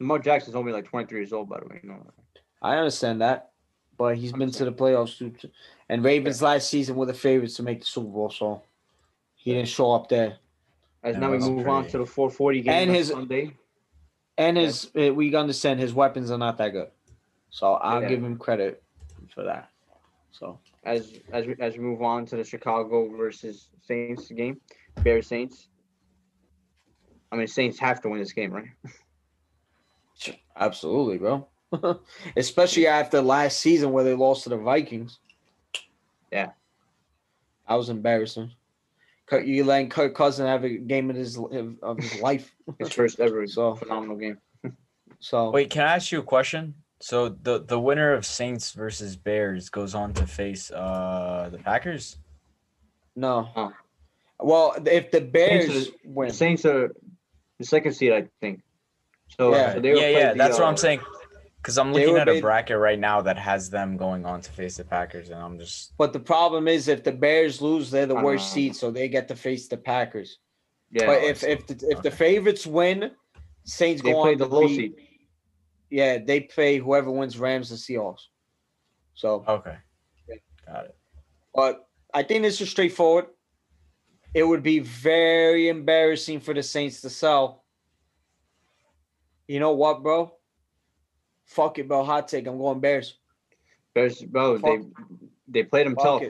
Lamar 0.00 0.18
Jackson's 0.18 0.56
only 0.56 0.72
like 0.72 0.86
23 0.86 1.18
years 1.20 1.32
old, 1.32 1.48
by 1.48 1.60
the 1.60 1.66
way. 1.66 1.80
You 1.82 1.90
know. 1.90 2.06
I 2.60 2.76
understand 2.76 3.20
that. 3.20 3.50
But 3.96 4.16
he's 4.16 4.32
I'm 4.32 4.40
been 4.40 4.50
to 4.52 4.64
the 4.64 4.72
playoffs 4.72 5.18
too. 5.18 5.32
And 5.88 6.02
Ravens 6.04 6.42
last 6.42 6.68
season 6.68 6.96
were 6.96 7.06
the 7.06 7.14
favorites 7.14 7.54
to 7.56 7.62
make 7.62 7.80
the 7.80 7.86
Super 7.86 8.08
Bowl, 8.08 8.30
so 8.30 8.62
he 9.36 9.52
didn't 9.52 9.68
show 9.68 9.92
up 9.92 10.08
there. 10.08 10.38
As 11.04 11.16
now 11.16 11.30
we 11.30 11.36
that's 11.36 11.48
move 11.48 11.68
on 11.68 11.86
to 11.88 11.98
the 11.98 12.06
440 12.06 12.62
game 12.62 12.72
And 12.72 12.90
on 12.90 12.96
his- 12.96 13.08
Sunday. 13.08 13.56
And 14.38 14.56
his 14.56 14.90
uh, 14.98 15.12
we 15.14 15.34
understand 15.34 15.78
his 15.80 15.92
weapons 15.94 16.30
are 16.30 16.38
not 16.38 16.58
that 16.58 16.70
good. 16.70 16.88
So 17.50 17.74
I'll 17.74 18.02
Yeah. 18.02 18.08
give 18.08 18.24
him 18.24 18.38
credit 18.38 18.82
for 19.34 19.44
that. 19.44 19.70
So 20.30 20.58
as 20.84 21.18
as 21.32 21.46
we, 21.46 21.54
as 21.60 21.76
we 21.76 21.84
move 21.84 22.02
on 22.02 22.26
to 22.26 22.36
the 22.36 22.44
Chicago 22.44 23.14
versus 23.16 23.68
Saints 23.82 24.30
game, 24.30 24.60
Bears 25.02 25.26
Saints. 25.26 25.68
I 27.30 27.36
mean, 27.36 27.46
Saints 27.46 27.78
have 27.78 28.00
to 28.02 28.08
win 28.10 28.20
this 28.20 28.32
game, 28.32 28.52
right? 28.52 28.66
Absolutely, 30.56 31.18
bro. 31.18 31.48
Especially 32.36 32.86
after 32.86 33.22
last 33.22 33.60
season 33.60 33.92
where 33.92 34.04
they 34.04 34.12
lost 34.14 34.42
to 34.44 34.50
the 34.50 34.58
Vikings. 34.58 35.18
Yeah. 36.30 36.50
That 37.68 37.74
was 37.76 37.88
embarrassing. 37.88 38.52
Kirk- 39.26 39.46
You 39.46 39.64
letting 39.64 39.88
Kirk 39.88 40.14
Cousin 40.14 40.46
have 40.46 40.64
a 40.64 40.70
game 40.70 41.10
of 41.10 41.16
his 41.16 41.38
of 41.38 41.98
his 41.98 42.20
life. 42.20 42.54
His 42.78 42.92
first 42.92 43.20
ever 43.20 43.46
So 43.56 43.74
phenomenal 43.74 44.16
game. 44.16 44.38
so 45.20 45.50
Wait, 45.50 45.70
can 45.70 45.82
I 45.82 45.94
ask 45.96 46.12
you 46.12 46.18
a 46.20 46.22
question? 46.22 46.74
So 47.00 47.28
the 47.30 47.60
the 47.64 47.78
winner 47.80 48.12
of 48.12 48.24
Saints 48.26 48.72
versus 48.72 49.16
Bears 49.16 49.68
goes 49.68 49.94
on 49.94 50.12
to 50.14 50.26
face 50.26 50.70
uh 50.70 51.48
the 51.50 51.58
Packers. 51.58 52.18
no. 53.16 53.48
Huh. 53.54 53.70
Well, 54.40 54.74
if 54.86 55.10
the 55.12 55.20
Bears 55.20 55.66
Saints 55.72 55.86
The 56.02 56.08
win, 56.10 56.30
Saints 56.32 56.64
are 56.66 56.92
the 57.58 57.64
second 57.64 57.92
seed, 57.92 58.12
I 58.12 58.26
think. 58.40 58.62
So, 59.38 59.54
Yeah. 59.54 59.74
so 59.74 59.80
they 59.80 59.94
yeah, 59.94 60.08
yeah, 60.18 60.32
the, 60.32 60.38
that's 60.38 60.58
what 60.58 60.64
uh, 60.64 60.68
I'm 60.68 60.76
saying. 60.76 61.00
Because 61.62 61.78
I'm 61.78 61.92
looking 61.92 62.16
at 62.16 62.28
a 62.28 62.34
be- 62.34 62.40
bracket 62.40 62.76
right 62.76 62.98
now 62.98 63.20
that 63.22 63.38
has 63.38 63.70
them 63.70 63.96
going 63.96 64.26
on 64.26 64.40
to 64.40 64.50
face 64.50 64.78
the 64.78 64.84
Packers, 64.84 65.30
and 65.30 65.40
I'm 65.40 65.60
just 65.60 65.96
but 65.96 66.12
the 66.12 66.18
problem 66.18 66.66
is 66.66 66.88
if 66.88 67.04
the 67.04 67.12
Bears 67.12 67.62
lose, 67.62 67.88
they're 67.88 68.04
the 68.06 68.16
worst 68.16 68.50
Uh, 68.50 68.54
seed, 68.54 68.76
so 68.76 68.90
they 68.90 69.08
get 69.08 69.28
to 69.28 69.36
face 69.36 69.68
the 69.68 69.76
Packers. 69.76 70.38
Yeah, 70.90 71.06
but 71.06 71.22
if 71.22 71.44
if 71.44 71.66
the, 71.68 71.86
if 71.88 72.02
the 72.02 72.10
favorites 72.10 72.66
win, 72.66 73.12
Saints 73.64 74.02
they 74.02 74.10
go 74.10 74.22
play 74.22 74.32
on 74.32 74.38
the 74.38 74.48
to 74.48 74.54
low 74.54 74.66
seed. 74.66 74.94
Yeah, 75.88 76.18
they 76.18 76.40
play 76.40 76.78
whoever 76.78 77.10
wins 77.12 77.38
Rams 77.38 77.70
and 77.70 77.78
Seahawks. 77.78 78.22
So, 79.14 79.44
okay. 79.46 79.76
Got 80.66 80.86
it. 80.86 80.96
but 81.54 81.86
I 82.14 82.22
think 82.22 82.42
this 82.42 82.60
is 82.60 82.70
straightforward. 82.70 83.26
It 84.34 84.42
would 84.42 84.62
be 84.62 84.78
very 84.80 85.68
embarrassing 85.68 86.40
for 86.40 86.54
the 86.54 86.62
Saints 86.62 87.02
to 87.02 87.10
sell. 87.10 87.62
You 89.46 89.60
know 89.60 89.72
what, 89.72 90.02
bro? 90.02 90.34
Fuck 91.54 91.78
it, 91.78 91.88
bro. 91.88 92.04
Hot 92.04 92.28
take. 92.28 92.46
I'm 92.46 92.58
going 92.58 92.80
Bears. 92.80 93.18
Bears, 93.94 94.22
bro, 94.24 94.58
they 94.58 94.76
Fuck. 94.76 94.86
they 95.48 95.62
played 95.64 95.86
them 95.86 95.96
tough. 95.96 96.22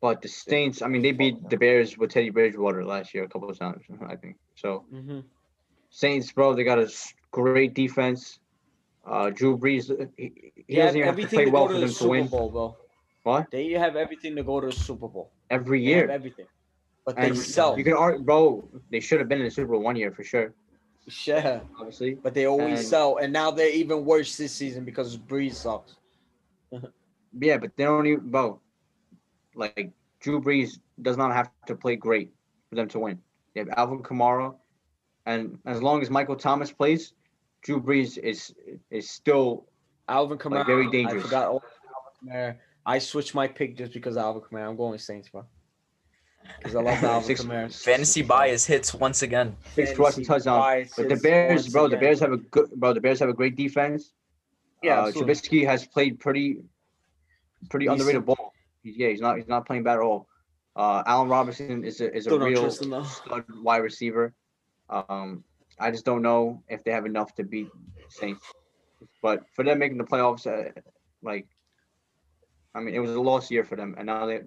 But 0.00 0.20
the 0.22 0.28
Saints, 0.28 0.82
I 0.82 0.88
mean, 0.88 1.02
they 1.02 1.12
beat 1.12 1.36
the 1.48 1.56
Bears 1.56 1.96
with 1.96 2.10
Teddy 2.10 2.30
Bridgewater 2.30 2.84
last 2.84 3.14
year 3.14 3.24
a 3.24 3.28
couple 3.28 3.48
of 3.50 3.58
times, 3.58 3.82
I 4.08 4.16
think. 4.16 4.36
So 4.56 4.84
hmm 4.90 5.20
Saints, 5.90 6.32
bro, 6.32 6.54
they 6.54 6.64
got 6.64 6.78
a 6.78 6.88
great 7.32 7.64
defense. 7.74 8.38
Uh, 8.98 9.30
Drew 9.30 9.56
Brees, 9.58 9.90
he, 10.16 10.52
he 10.66 10.76
doesn't 10.76 10.96
even 10.96 11.06
have 11.06 11.14
to 11.16 11.20
everything 11.20 11.36
play 11.36 11.46
to 11.46 11.50
well 11.52 11.66
for 11.66 11.72
to 11.74 11.78
the 11.78 11.88
to 11.88 11.92
Super 11.92 12.10
win 12.10 12.28
Bowl, 12.28 12.50
bro. 12.50 12.76
What? 13.24 13.50
They 13.50 13.70
have 13.72 13.96
everything 13.96 14.36
to 14.36 14.42
go 14.42 14.60
to 14.60 14.66
the 14.68 14.72
Super 14.72 15.08
Bowl. 15.08 15.30
every 15.50 15.82
They 15.84 15.92
have 15.92 16.08
year. 16.08 16.10
everything. 16.10 16.46
But 17.04 17.16
they 17.16 17.28
And 17.28 17.36
sell. 17.36 17.76
you 17.76 17.84
can 17.84 17.94
argue, 17.94 18.22
bro, 18.24 18.68
they 18.90 19.00
should 19.00 19.20
have 19.20 19.28
been 19.28 19.38
in 19.38 19.44
the 19.44 19.50
Super 19.50 19.72
Bowl 19.72 19.82
one 19.82 19.96
year 19.96 20.12
for 20.12 20.22
sure, 20.24 20.54
Yeah. 21.26 21.60
obviously. 21.78 22.14
But 22.14 22.34
they 22.34 22.46
always 22.46 22.80
And- 22.80 22.88
sell. 22.88 23.16
And 23.16 23.32
now 23.32 23.50
they're 23.50 23.68
even 23.70 24.04
worse 24.04 24.36
this 24.36 24.52
season 24.52 24.84
because 24.84 25.16
Brees 25.16 25.54
sucks. 25.54 25.96
Yeah, 27.40 27.56
but 27.56 27.74
they 27.76 27.84
don't 27.84 28.06
even, 28.06 28.30
bro. 28.30 28.60
Like 29.54 29.90
Drew 30.20 30.40
Brees 30.40 30.78
does 31.00 31.16
not 31.16 31.32
have 31.32 31.50
to 31.66 31.74
play 31.74 31.96
great 31.96 32.30
for 32.68 32.76
them 32.76 32.88
to 32.88 32.98
win. 32.98 33.18
They 33.54 33.60
have 33.60 33.70
Alvin 33.76 34.02
Kamara, 34.02 34.54
and 35.26 35.58
as 35.66 35.82
long 35.82 36.02
as 36.02 36.10
Michael 36.10 36.36
Thomas 36.36 36.72
plays, 36.72 37.14
Drew 37.62 37.80
Brees 37.80 38.18
is 38.18 38.54
is 38.90 39.08
still 39.10 39.66
Alvin 40.08 40.38
Kamara. 40.38 40.58
Like, 40.58 40.66
very 40.66 41.06
I 41.06 41.18
forgot 41.18 41.44
Alvin 41.44 41.60
Kamara. 42.26 42.56
I 42.84 42.98
switched 42.98 43.34
my 43.34 43.48
pick 43.48 43.76
just 43.76 43.92
because 43.92 44.16
of 44.16 44.24
Alvin 44.24 44.42
Kamara. 44.42 44.68
I'm 44.68 44.76
going 44.76 44.98
Saints, 44.98 45.28
bro. 45.28 45.44
Because 46.58 46.74
I 46.76 46.82
love 46.82 47.02
Alvin 47.04 47.26
Six- 47.26 47.44
Kamara. 47.44 47.82
Fantasy 47.84 48.22
bias 48.22 48.64
hits 48.64 48.94
once 48.94 49.22
again. 49.22 49.56
six 49.74 49.98
rushing 49.98 50.24
touchdowns. 50.24 50.92
But 50.96 51.08
the 51.08 51.16
Bears, 51.16 51.62
once 51.62 51.68
bro, 51.72 51.88
the. 51.88 51.96
Bears 51.96 52.20
have 52.20 52.32
a 52.32 52.36
good, 52.38 52.70
bro. 52.76 52.92
The 52.92 53.00
Bears 53.00 53.18
have 53.20 53.28
a 53.28 53.32
great 53.34 53.56
defense. 53.56 54.12
Yeah, 54.82 55.00
uh, 55.00 55.06
absolutely. 55.08 55.34
Trubisky 55.34 55.66
has 55.66 55.86
played 55.86 56.18
pretty, 56.20 56.58
pretty 57.70 57.86
Decent. 57.86 58.00
underrated 58.00 58.26
ball. 58.26 58.52
He's, 58.82 58.96
yeah, 58.96 59.08
he's 59.08 59.20
not 59.20 59.36
he's 59.36 59.46
not 59.48 59.66
playing 59.66 59.84
bad 59.84 59.94
at 59.94 60.00
all. 60.02 60.26
Uh, 60.74 61.02
Allen 61.06 61.28
Robinson 61.28 61.84
is 61.84 62.00
a 62.00 62.14
is 62.14 62.26
a 62.26 62.38
real 62.38 62.62
trust 62.62 62.82
him 62.82 62.90
though. 62.90 63.02
stud 63.04 63.44
wide 63.62 63.78
receiver. 63.78 64.32
Um, 64.90 65.44
I 65.78 65.90
just 65.90 66.04
don't 66.04 66.22
know 66.22 66.62
if 66.68 66.82
they 66.84 66.90
have 66.90 67.06
enough 67.06 67.34
to 67.36 67.44
beat 67.44 67.68
Saints. 68.08 68.44
But 69.20 69.44
for 69.54 69.64
them 69.64 69.78
making 69.78 69.98
the 69.98 70.04
playoffs, 70.04 70.46
uh, 70.46 70.70
like, 71.22 71.46
I 72.74 72.80
mean, 72.80 72.94
it 72.94 72.98
was 72.98 73.10
a 73.10 73.20
lost 73.20 73.50
year 73.50 73.64
for 73.64 73.76
them, 73.76 73.94
and 73.98 74.06
now 74.06 74.26
they 74.26 74.40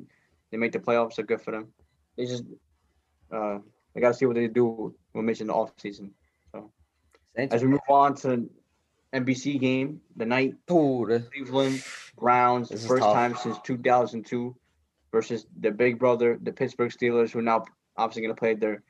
they 0.51 0.57
make 0.57 0.71
the 0.73 0.79
playoffs. 0.79 1.13
So 1.13 1.23
good 1.23 1.41
for 1.41 1.51
them. 1.51 1.67
They 2.17 2.25
just 2.25 2.43
uh, 3.31 3.59
they 3.93 4.01
got 4.01 4.09
to 4.09 4.13
see 4.13 4.25
what 4.25 4.35
they 4.35 4.47
do 4.47 4.95
when 5.13 5.25
Mitch 5.25 5.41
in 5.41 5.47
the 5.47 5.53
off 5.53 5.71
season. 5.77 6.13
Saints. 7.35 7.53
As 7.53 7.61
we 7.61 7.67
move 7.67 7.81
on 7.89 8.15
to 8.15 8.49
NBC 9.13 9.59
game, 9.59 10.01
the 10.15 10.25
night 10.25 10.55
Dude, 10.67 11.29
Cleveland 11.31 11.83
Browns, 12.17 12.69
This 12.69 12.85
first 12.85 13.03
time 13.03 13.35
since 13.35 13.57
2002, 13.63 14.55
versus 15.11 15.45
the 15.59 15.71
big 15.71 15.99
brother, 15.99 16.37
the 16.41 16.51
Pittsburgh 16.51 16.91
Steelers, 16.91 17.31
who 17.31 17.39
are 17.39 17.43
now 17.43 17.65
obviously 17.97 18.21
going 18.21 18.35
to 18.35 18.39
play 18.39 18.53
their 18.53 18.83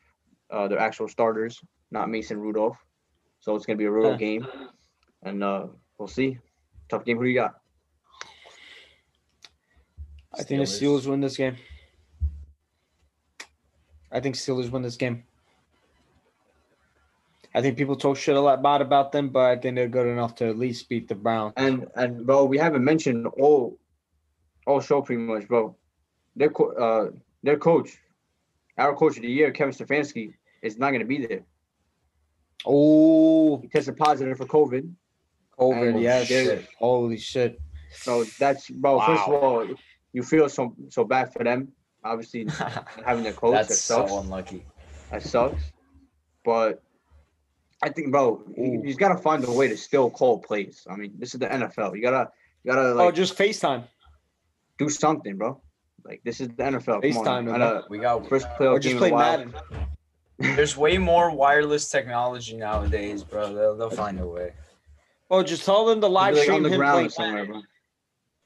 uh, 0.51 0.67
their 0.67 0.79
actual 0.79 1.07
starters, 1.07 1.59
not 1.91 2.09
Mason 2.09 2.39
Rudolph. 2.39 2.77
So 3.39 3.55
it's 3.55 3.65
going 3.65 3.77
to 3.77 3.81
be 3.81 3.85
a 3.85 3.91
real 3.91 4.15
game, 4.15 4.47
and 5.23 5.43
uh, 5.43 5.67
we'll 5.97 6.07
see. 6.07 6.37
Tough 6.89 7.03
game. 7.03 7.17
Who 7.17 7.23
do 7.23 7.29
you 7.29 7.35
got? 7.35 7.55
I 10.33 10.43
think 10.43 10.59
the 10.61 10.65
Steelers. 10.65 11.01
Steelers 11.01 11.07
win 11.07 11.21
this 11.21 11.37
game. 11.37 11.57
I 14.11 14.19
think 14.19 14.35
Steelers 14.35 14.69
win 14.69 14.81
this 14.81 14.95
game. 14.97 15.23
I 17.53 17.61
think 17.61 17.77
people 17.77 17.95
talk 17.95 18.17
shit 18.17 18.35
a 18.35 18.39
lot 18.41 18.61
bad 18.61 18.81
about 18.81 19.11
them, 19.13 19.29
but 19.29 19.45
I 19.45 19.55
think 19.57 19.75
they're 19.75 19.87
good 19.87 20.07
enough 20.07 20.35
to 20.35 20.47
at 20.49 20.57
least 20.57 20.89
beat 20.89 21.07
the 21.07 21.15
Browns. 21.15 21.53
And 21.55 21.87
and 21.95 22.25
bro, 22.25 22.45
we 22.45 22.57
haven't 22.57 22.83
mentioned 22.83 23.27
all 23.27 23.79
all 24.67 24.81
show 24.81 25.01
pretty 25.01 25.21
much, 25.21 25.47
bro. 25.47 25.75
Their 26.35 26.49
co- 26.49 26.73
uh 26.73 27.11
their 27.43 27.57
coach, 27.57 27.97
our 28.77 28.93
coach 28.95 29.15
of 29.15 29.21
the 29.23 29.29
year, 29.31 29.51
Kevin 29.51 29.73
Stefanski, 29.73 30.33
is 30.61 30.77
not 30.77 30.89
going 30.89 30.99
to 30.99 31.05
be 31.07 31.25
there. 31.25 31.41
Oh, 32.65 33.59
He 33.61 33.67
tested 33.69 33.95
positive 33.95 34.37
for 34.37 34.45
COVID. 34.45 34.91
COVID, 35.57 36.01
yes. 36.01 36.27
they're- 36.27 36.67
Holy 36.79 37.17
shit. 37.17 37.61
So 37.91 38.25
that's 38.37 38.69
bro. 38.69 38.99
First 38.99 39.27
of 39.29 39.33
all, 39.33 39.67
you 40.11 40.23
feel 40.23 40.49
so 40.49 40.75
so 40.89 41.05
bad 41.05 41.31
for 41.31 41.45
them. 41.45 41.71
Obviously, 42.05 42.45
having 43.05 43.23
their 43.23 43.33
coach 43.33 43.53
that 43.53 43.67
That's 43.67 43.81
sucks. 43.81 44.11
so 44.11 44.19
unlucky. 44.19 44.63
that 45.11 45.23
sucks. 45.23 45.61
But 46.45 46.81
I 47.81 47.89
think, 47.89 48.11
bro, 48.11 48.43
he, 48.55 48.61
Ooh. 48.61 48.81
he's 48.83 48.95
got 48.95 49.09
to 49.09 49.17
find 49.17 49.43
a 49.43 49.51
way 49.51 49.67
to 49.67 49.75
still 49.75 50.09
call 50.11 50.39
plays. 50.39 50.85
I 50.89 50.95
mean, 50.95 51.13
this 51.17 51.33
is 51.33 51.39
the 51.39 51.47
NFL. 51.47 51.95
You 51.95 52.01
gotta 52.03 52.29
you 52.63 52.71
gotta 52.71 52.93
Like, 52.93 53.07
oh, 53.07 53.11
just 53.11 53.35
FaceTime. 53.37 53.83
do 54.77 54.89
something, 54.89 55.35
bro. 55.37 55.59
Like 56.03 56.21
this 56.23 56.39
is 56.39 56.49
the 56.49 56.63
NFL. 56.63 56.85
Come 56.85 57.01
FaceTime 57.01 57.27
on, 57.27 57.47
him, 57.47 57.53
and, 57.55 57.63
uh, 57.63 57.81
We 57.89 57.97
got 57.97 58.27
first 58.29 58.45
Or 58.59 58.77
playoff 58.77 58.81
just 58.81 58.93
game 58.93 58.97
play 58.99 59.07
in 59.09 59.13
a 59.13 59.17
while. 59.17 59.37
Madden. 59.37 59.53
there's 60.55 60.77
way 60.77 60.97
more 60.99 61.31
wireless 61.31 61.89
technology 61.89 62.55
nowadays, 62.57 63.23
bro. 63.23 63.53
They'll, 63.53 63.75
they'll 63.75 63.89
find 63.89 64.19
a 64.19 64.27
way. 64.27 64.53
Oh, 65.31 65.41
just 65.41 65.65
tell 65.65 65.85
them 65.87 66.01
to 66.01 66.07
live 66.07 66.35
like, 66.35 66.43
stream 66.43 66.57
on 66.57 66.63
the 66.63 66.69
him 66.69 66.77
ground 66.77 66.93
playing 66.95 67.09
somewhere, 67.09 67.33
Madden. 67.45 67.51
bro. 67.53 67.61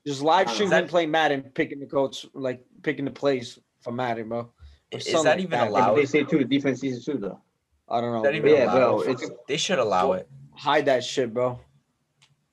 Just 0.08 0.22
live 0.22 0.50
stream 0.50 0.68
is 0.68 0.70
that- 0.72 0.84
him 0.84 0.90
playing 0.90 1.12
Madden, 1.12 1.42
picking 1.54 1.80
the 1.82 1.86
coach, 1.86 2.26
like 2.34 2.64
picking 2.84 3.06
the 3.06 3.12
plays 3.12 3.60
for 3.82 3.92
Madden, 3.92 4.30
bro. 4.30 4.52
Is 4.92 5.06
that 5.06 5.24
like 5.24 5.40
even 5.40 5.52
that. 5.52 5.66
Yeah, 5.66 5.66
but 5.66 5.70
allowed? 5.70 5.96
they 5.96 6.06
say 6.06 6.24
too 6.24 6.40
the 6.40 6.46
defense 6.46 6.80
season 6.82 7.02
too 7.04 7.20
though. 7.20 7.40
I 7.88 8.02
don't 8.02 8.12
know. 8.12 8.18
Is 8.18 8.24
that 8.24 8.42
bro. 8.42 8.50
even 8.50 8.60
Yeah, 8.62 8.66
allowed? 8.74 9.04
bro, 9.06 9.12
it's- 9.14 9.30
they 9.48 9.58
should 9.58 9.80
allow 9.80 10.14
it. 10.14 10.28
Hide 10.56 10.86
that 10.86 11.04
shit, 11.04 11.34
bro. 11.34 11.60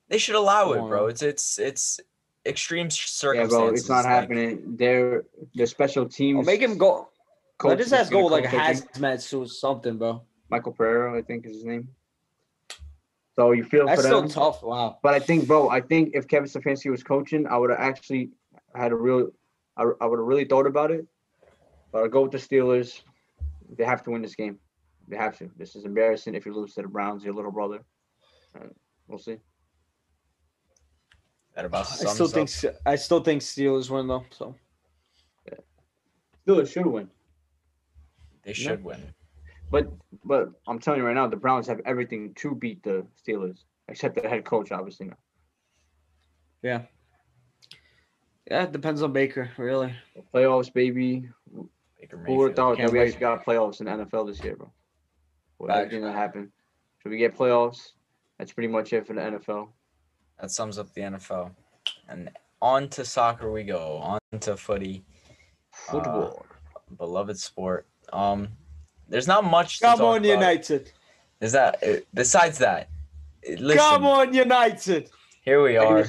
They 0.09 0.17
should 0.17 0.35
allow 0.35 0.71
it, 0.73 0.79
bro. 0.87 1.05
on. 1.05 1.09
It's 1.09 1.21
it's 1.21 1.59
it's 1.59 1.99
extreme 2.45 2.89
circumstances. 2.89 3.19
Yeah, 3.19 3.41
circumstances. 3.41 3.57
bro, 3.57 3.73
it's 3.73 3.89
not 3.89 3.95
like- 4.05 4.05
happening. 4.05 4.77
Their 4.77 5.23
their 5.55 5.65
special 5.65 6.07
teams. 6.07 6.37
Or 6.39 6.43
make 6.43 6.61
him 6.61 6.77
go. 6.77 7.09
coach 7.57 7.69
Let 7.69 7.79
his 7.79 7.87
is 7.87 7.93
ass 7.93 8.09
go 8.09 8.25
like 8.27 8.45
a 8.45 8.49
coach, 8.49 8.59
I 8.59 8.73
hazmat 8.73 9.21
suit 9.21 9.41
or 9.41 9.47
something, 9.47 9.97
bro. 9.97 10.21
Michael 10.49 10.71
Pereira, 10.71 11.17
I 11.17 11.23
think 11.23 11.45
is 11.45 11.55
his 11.55 11.65
name. 11.65 11.89
So 13.35 13.51
you 13.51 13.63
feel 13.63 13.85
That's 13.85 14.01
for 14.01 14.07
still 14.07 14.21
them. 14.21 14.29
tough. 14.29 14.63
Wow. 14.63 14.97
But 15.03 15.13
I 15.13 15.19
think, 15.19 15.45
bro, 15.47 15.69
I 15.69 15.81
think 15.81 16.11
if 16.13 16.27
Kevin 16.27 16.47
Stefanski 16.49 16.89
was 16.89 17.03
coaching, 17.03 17.45
I 17.45 17.57
would 17.57 17.69
have 17.69 17.79
actually 17.79 18.31
had 18.73 18.91
a 18.91 18.95
real, 18.95 19.29
I, 19.77 19.83
I 20.01 20.05
would 20.05 20.19
have 20.19 20.27
really 20.27 20.45
thought 20.45 20.67
about 20.67 20.91
it. 20.91 21.05
But 21.91 22.03
I 22.03 22.07
go 22.07 22.23
with 22.23 22.31
the 22.31 22.37
Steelers. 22.37 23.01
They 23.77 23.85
have 23.85 24.03
to 24.03 24.11
win 24.11 24.21
this 24.21 24.35
game. 24.35 24.59
They 25.07 25.15
have 25.15 25.37
to. 25.37 25.49
This 25.57 25.75
is 25.75 25.85
embarrassing 25.85 26.35
if 26.35 26.45
you 26.45 26.53
lose 26.53 26.73
to 26.73 26.81
the 26.81 26.87
Browns, 26.87 27.23
your 27.23 27.33
little 27.33 27.51
brother. 27.51 27.83
And 28.55 28.73
we'll 29.07 29.19
see. 29.19 29.37
That 31.55 31.65
about 31.65 31.85
I 31.85 31.95
sums 31.95 32.13
still 32.13 32.27
up. 32.27 32.33
think 32.33 32.49
S- 32.49 32.65
I 32.85 32.95
still 32.95 33.21
think 33.21 33.41
Steelers 33.41 33.89
win 33.89 34.07
though. 34.07 34.25
So 34.31 34.55
Steelers 36.47 36.71
should 36.71 36.85
win. 36.85 37.09
they 38.43 38.53
should 38.53 38.83
win. 38.83 39.01
But 39.69 39.91
but 40.23 40.49
I'm 40.67 40.79
telling 40.79 40.99
you 40.99 41.05
right 41.05 41.15
now, 41.15 41.27
the 41.27 41.35
Browns 41.35 41.67
have 41.67 41.81
everything 41.85 42.33
to 42.35 42.55
beat 42.55 42.83
the 42.83 43.05
Steelers, 43.21 43.63
except 43.89 44.15
the 44.21 44.27
head 44.27 44.45
coach, 44.45 44.71
obviously. 44.71 45.07
Now. 45.07 45.17
yeah, 46.61 46.81
it 48.49 48.71
depends 48.71 49.01
on 49.01 49.11
Baker, 49.13 49.49
really. 49.57 49.93
Playoffs, 50.33 50.71
baby. 50.73 51.29
Baker 51.99 52.17
Who 52.25 52.35
would 52.35 52.49
have 52.49 52.55
thought 52.55 52.77
that 52.77 52.91
we 52.91 52.99
actually 53.01 53.19
got 53.19 53.45
playoffs 53.45 53.79
in 53.79 53.85
the 53.87 53.91
NFL 54.05 54.27
this 54.27 54.43
year, 54.43 54.55
bro? 54.55 54.71
with 55.59 55.71
everything 55.71 56.01
that 56.01 56.13
happened. 56.13 56.51
So 57.03 57.09
we 57.09 57.17
get 57.17 57.35
playoffs. 57.35 57.91
That's 58.37 58.51
pretty 58.53 58.67
much 58.67 58.93
it 58.93 59.07
for 59.07 59.13
the 59.13 59.21
NFL. 59.21 59.69
That 60.39 60.51
sums 60.51 60.77
up 60.77 60.93
the 60.93 61.01
NFL. 61.01 61.51
And 62.07 62.29
on 62.61 62.89
to 62.89 63.03
soccer 63.05 63.51
we 63.51 63.63
go. 63.63 63.97
On 63.97 64.39
to 64.41 64.55
footy, 64.55 65.03
Football. 65.71 66.45
beloved 66.97 67.39
sport. 67.39 67.87
Um, 68.13 68.49
there's 69.09 69.27
not 69.27 69.43
much. 69.45 69.79
To 69.79 69.85
Come 69.85 69.97
talk 69.99 70.07
on, 70.07 70.17
about. 70.17 70.27
United. 70.29 70.91
Is 71.41 71.51
that 71.53 71.83
uh, 71.83 71.97
besides 72.13 72.57
that? 72.59 72.89
uh, 73.47 73.53
Listen, 73.59 73.77
Come 73.77 74.05
on, 74.05 74.33
United. 74.33 75.09
here 75.43 75.63
we 75.63 75.77
I 75.77 75.85
can, 75.85 75.93
are. 75.93 76.05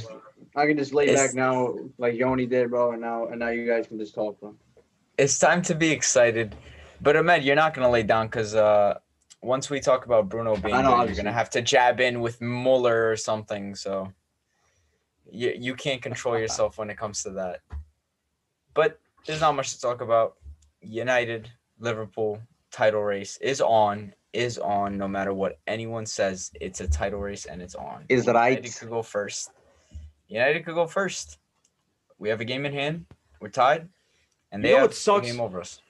I 0.58 0.66
can 0.66 0.76
just 0.76 0.92
lay 0.92 1.06
It's- 1.06 1.28
back 1.28 1.34
now, 1.36 1.76
like 1.98 2.14
Yoni 2.14 2.46
did, 2.46 2.70
bro, 2.70 2.92
and 2.92 3.00
now 3.00 3.26
and 3.26 3.38
now 3.38 3.50
you 3.50 3.64
guys 3.66 3.86
can 3.86 3.98
just 3.98 4.14
talk, 4.14 4.40
bro. 4.40 4.54
It's 5.16 5.38
time 5.38 5.62
to 5.62 5.74
be 5.74 5.90
excited. 5.90 6.56
But 7.00 7.16
Ahmed, 7.16 7.44
you're 7.44 7.56
not 7.56 7.74
gonna 7.74 7.90
lay 7.90 8.02
down 8.02 8.26
because 8.26 8.56
uh, 8.56 8.98
once 9.40 9.70
we 9.70 9.78
talk 9.78 10.06
about 10.06 10.28
Bruno 10.28 10.56
being 10.56 10.74
know, 10.82 11.04
you're 11.04 11.14
gonna 11.14 11.32
have 11.32 11.50
to 11.50 11.62
jab 11.62 12.00
in 12.00 12.20
with 12.20 12.40
Muller 12.40 13.08
or 13.08 13.16
something. 13.16 13.76
So 13.76 14.12
you 15.30 15.54
you 15.56 15.74
can't 15.74 16.02
control 16.02 16.36
yourself 16.36 16.76
when 16.78 16.90
it 16.90 16.98
comes 16.98 17.22
to 17.22 17.30
that. 17.30 17.60
But 18.74 18.98
there's 19.26 19.40
not 19.40 19.54
much 19.54 19.72
to 19.74 19.80
talk 19.80 20.00
about. 20.00 20.34
United, 20.80 21.50
Liverpool 21.78 22.40
title 22.72 23.02
race 23.02 23.36
is 23.38 23.60
on. 23.60 24.12
Is 24.32 24.58
on 24.58 24.98
no 24.98 25.08
matter 25.08 25.32
what 25.32 25.58
anyone 25.66 26.04
says. 26.04 26.50
It's 26.60 26.80
a 26.80 26.88
title 26.88 27.20
race 27.20 27.46
and 27.46 27.62
it's 27.62 27.74
on. 27.76 28.04
Is 28.08 28.26
United 28.26 28.64
right. 28.64 28.76
could 28.78 28.90
go 28.90 29.02
first. 29.02 29.50
United 30.28 30.64
could 30.64 30.74
go 30.74 30.86
first. 30.86 31.38
We 32.18 32.28
have 32.28 32.40
a 32.40 32.44
game 32.44 32.66
in 32.66 32.72
hand. 32.72 33.06
We're 33.40 33.48
tied, 33.48 33.88
and 34.52 34.62
they 34.64 34.68
You 34.70 34.74
know 34.74 34.80
have 34.80 34.90
what 34.90 34.96
sucks? 34.96 35.26
a 35.28 35.30
game 35.32 35.40
over 35.40 35.60
us. 35.60 35.80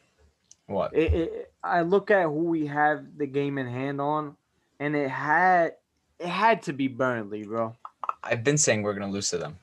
What? 0.66 0.94
It, 0.94 1.14
it, 1.14 1.52
I 1.64 1.80
look 1.82 2.10
at 2.10 2.24
who 2.24 2.44
we 2.44 2.66
have 2.66 3.04
the 3.16 3.26
game 3.26 3.58
in 3.58 3.66
hand 3.66 4.00
on, 4.00 4.36
and 4.78 4.94
it 4.94 5.08
had 5.08 5.74
it 6.18 6.26
had 6.26 6.62
to 6.64 6.72
be 6.72 6.88
Burnley, 6.88 7.44
bro. 7.44 7.74
I've 8.22 8.44
been 8.44 8.58
saying 8.58 8.82
we're 8.82 8.92
gonna 8.94 9.10
lose 9.10 9.30
to 9.30 9.38
them. 9.38 9.58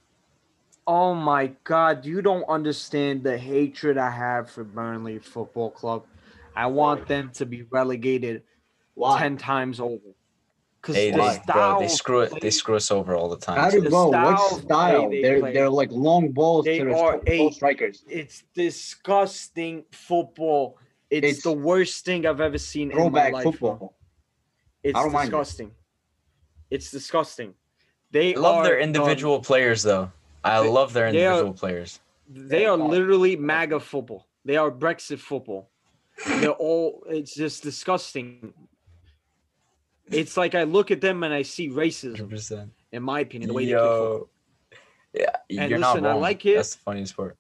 Oh 0.88 1.14
my 1.14 1.48
God, 1.64 2.06
you 2.06 2.22
don't 2.22 2.44
understand 2.50 3.24
the 3.24 3.38
hatred 3.38 3.98
I 3.98 4.10
have 4.10 4.50
for 4.50 4.64
Burnley 4.64 5.20
Football 5.20 5.72
Club. 5.72 6.06
I 6.56 6.68
want 6.68 7.08
them 7.08 7.32
to 7.36 7.46
be 7.46 7.64
relegated 7.64 8.44
Why? 8.94 9.20
ten 9.20 9.38
times 9.38 9.80
over. 9.80 10.16
Because 10.86 10.96
They, 10.98 11.10
the 11.10 11.18
they, 11.18 11.40
bro, 11.52 11.80
they 11.80 11.88
screw 11.88 12.20
it. 12.22 12.40
They 12.42 12.52
screw 12.52 12.76
us 12.76 12.92
over 12.92 13.16
all 13.16 13.28
the 13.28 13.38
time. 13.38 13.58
How 13.60 13.72
do 13.72 13.82
the 13.82 13.90
bro? 13.90 14.10
style 14.12 14.34
What 14.34 14.62
style? 14.62 15.10
they 15.10 15.22
They're 15.24 15.40
play. 15.40 15.54
they're 15.54 15.70
like 15.70 15.90
long 15.92 16.32
balls 16.32 16.66
They 16.66 16.78
to 16.78 16.86
the 16.86 16.96
are 16.96 17.20
a- 17.26 17.38
goal 17.40 17.52
strikers. 17.52 18.04
it's 18.08 18.44
disgusting 18.54 19.84
football. 19.92 20.78
It's, 21.10 21.26
It's 21.28 21.42
the 21.42 21.54
worst 21.54 22.06
thing 22.06 22.28
I've 22.28 22.40
ever 22.40 22.60
seen 22.60 22.92
in 22.92 23.12
my 23.12 23.30
life. 23.30 23.44
football. 23.46 23.96
It's 24.84 24.96
I 24.96 25.08
it. 25.08 25.12
disgusting. 25.12 25.72
It's 26.70 26.92
disgusting. 26.92 27.56
They 28.12 28.36
I 28.36 28.40
love 28.40 28.64
their 28.64 28.76
are, 28.76 28.78
um, 28.78 28.84
individual 28.84 29.40
players, 29.40 29.82
though. 29.82 30.12
I 30.44 30.62
they- 30.62 30.70
love 30.70 30.94
their 30.94 31.12
they 31.12 31.26
are- 31.26 31.32
individual 31.32 31.54
players. 31.54 32.00
They 32.30 32.68
are 32.68 32.78
literally 32.78 33.36
MAGA 33.36 33.80
football. 33.80 34.28
They 34.46 34.58
are 34.58 34.70
Brexit 34.70 35.18
football. 35.18 35.70
They're 36.28 36.52
all. 36.52 37.04
It's 37.10 37.34
just 37.34 37.64
disgusting. 37.64 38.54
It's 40.12 40.38
like 40.38 40.56
I 40.56 40.64
look 40.64 40.92
at 40.92 41.02
them 41.02 41.24
and 41.24 41.34
I 41.34 41.42
see 41.42 41.70
racism. 41.70 42.30
100%. 42.30 42.70
In 42.92 43.04
my 43.04 43.22
opinion, 43.22 43.48
the 43.48 43.54
way 43.54 43.66
they 43.66 43.74
play 43.74 43.82
football. 43.82 44.30
Yeah, 45.14 45.26
And 45.50 45.70
you're 45.70 45.80
not 45.80 45.96
listen, 45.96 46.06
I 46.06 46.14
like 46.14 46.46
it. 46.46 46.56
That's 46.56 46.76
the 46.76 46.82
funniest 46.82 47.16
part. 47.16 47.38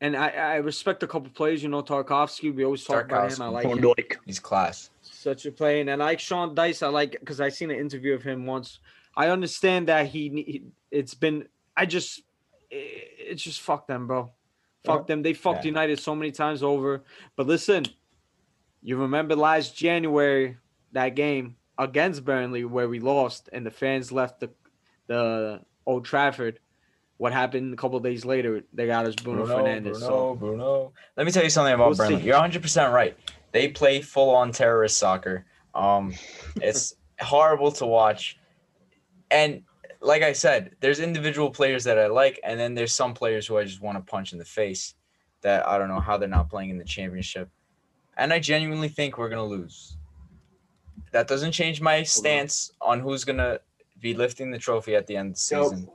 And 0.00 0.16
I, 0.16 0.28
I 0.28 0.54
respect 0.56 1.02
a 1.02 1.06
couple 1.06 1.30
players. 1.30 1.62
You 1.62 1.68
know, 1.68 1.82
Tarkowski. 1.82 2.54
We 2.54 2.64
always 2.64 2.84
talk 2.84 3.04
about 3.04 3.32
him. 3.32 3.42
I 3.42 3.48
like 3.48 3.66
him. 3.66 3.94
He's 4.26 4.40
class. 4.40 4.90
Such 5.02 5.46
a 5.46 5.52
player, 5.52 5.80
and 5.80 5.90
I 5.90 5.94
like 5.94 6.18
Sean 6.18 6.56
Dyche. 6.56 6.82
I 6.82 6.88
like 6.88 7.12
because 7.20 7.40
I 7.40 7.50
seen 7.50 7.70
an 7.70 7.78
interview 7.78 8.14
of 8.14 8.22
him 8.22 8.44
once. 8.44 8.80
I 9.16 9.28
understand 9.28 9.88
that 9.88 10.06
he, 10.06 10.28
he 10.28 10.62
it's 10.90 11.14
been. 11.14 11.46
I 11.76 11.86
just, 11.86 12.22
it's 12.70 13.42
just 13.42 13.60
fuck 13.60 13.86
them, 13.86 14.08
bro. 14.08 14.32
Fuck 14.84 15.06
them. 15.06 15.22
They 15.22 15.34
fucked 15.34 15.64
Yeah. 15.64 15.68
United 15.68 16.00
so 16.00 16.16
many 16.16 16.32
times 16.32 16.62
over. 16.62 17.04
But 17.36 17.46
listen, 17.46 17.84
you 18.82 18.96
remember 18.96 19.36
last 19.36 19.76
January 19.76 20.56
that 20.92 21.14
game 21.14 21.56
against 21.82 22.24
Burnley 22.24 22.64
where 22.64 22.88
we 22.88 23.00
lost 23.00 23.48
and 23.52 23.66
the 23.66 23.70
fans 23.70 24.12
left 24.12 24.40
the 24.40 24.50
the 25.06 25.60
Old 25.86 26.04
Trafford. 26.04 26.58
What 27.18 27.32
happened 27.32 27.72
a 27.72 27.76
couple 27.76 28.00
days 28.00 28.24
later? 28.24 28.62
They 28.72 28.86
got 28.86 29.06
us 29.06 29.14
Bruno, 29.14 29.46
Fernandes. 29.46 29.82
Bruno, 29.82 29.98
so 29.98 30.34
Bruno. 30.34 30.92
Let 31.16 31.26
me 31.26 31.32
tell 31.32 31.44
you 31.44 31.50
something 31.50 31.74
about 31.74 31.88
We'll 31.90 31.96
Burnley. 31.98 32.20
see. 32.20 32.26
You're 32.26 32.36
100% 32.36 32.92
right. 32.92 33.16
They 33.52 33.68
play 33.68 34.00
full 34.00 34.30
on 34.30 34.50
terrorist 34.50 34.96
soccer. 34.98 35.44
Um, 35.74 36.14
it's 36.56 36.94
horrible 37.20 37.70
to 37.72 37.86
watch. 37.86 38.38
And 39.30 39.62
like 40.00 40.22
I 40.22 40.32
said, 40.32 40.74
there's 40.80 40.98
individual 40.98 41.50
players 41.50 41.84
that 41.84 41.98
I 41.98 42.08
like, 42.08 42.40
and 42.42 42.58
then 42.58 42.74
there's 42.74 42.92
some 42.92 43.14
players 43.14 43.46
who 43.46 43.56
I 43.56 43.64
just 43.64 43.80
want 43.80 43.98
to 43.98 44.10
punch 44.10 44.32
in 44.32 44.38
the 44.38 44.44
face 44.44 44.94
that 45.42 45.66
I 45.66 45.78
don't 45.78 45.88
know 45.88 46.00
how 46.00 46.16
they're 46.16 46.28
not 46.28 46.50
playing 46.50 46.70
in 46.70 46.78
the 46.78 46.84
championship. 46.84 47.48
And 48.16 48.32
I 48.32 48.38
genuinely 48.40 48.88
think 48.88 49.16
we're 49.16 49.28
going 49.28 49.38
to 49.38 49.56
lose. 49.56 49.96
That 51.12 51.28
doesn't 51.28 51.52
change 51.52 51.80
my 51.80 52.02
stance 52.02 52.72
on 52.80 53.00
who's 53.00 53.24
going 53.24 53.38
to 53.38 53.60
be 54.00 54.14
lifting 54.14 54.50
the 54.50 54.58
trophy 54.58 54.94
at 54.96 55.06
the 55.06 55.16
end 55.16 55.28
of 55.30 55.34
the 55.34 55.40
So, 55.40 55.62
season. 55.64 55.88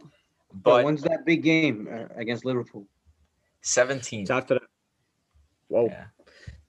But 0.53 0.63
But 0.63 0.85
when's 0.85 1.01
that 1.03 1.25
big 1.25 1.43
game 1.43 1.87
uh, 1.91 2.05
against 2.15 2.45
Liverpool? 2.45 2.87
17. 3.61 4.21
it's 4.21 4.31
after 4.31 4.55
that. 4.55 4.63
Whoa, 5.67 5.87
Yeah. 5.87 6.05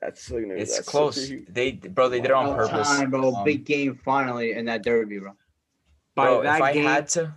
that's 0.01 0.31
It's 0.31 0.77
that's 0.77 0.89
close. 0.89 1.29
such 1.29 1.31
a 1.39 1.53
They 1.53 1.73
bro, 1.73 2.09
they 2.09 2.21
did 2.21 2.31
it 2.31 2.33
on 2.33 2.47
About 2.47 2.71
purpose. 2.71 2.89
Time, 2.89 3.11
bro. 3.11 3.35
Um, 3.35 3.45
big 3.45 3.65
game 3.65 3.95
finally 4.05 4.53
in 4.53 4.65
that 4.67 4.83
derby, 4.83 5.19
bro. 5.19 5.33
By 6.15 6.25
bro, 6.27 6.43
that 6.43 6.57
if 6.57 6.63
I 6.63 6.73
game, 6.73 6.85
had 6.85 7.09
to, 7.11 7.35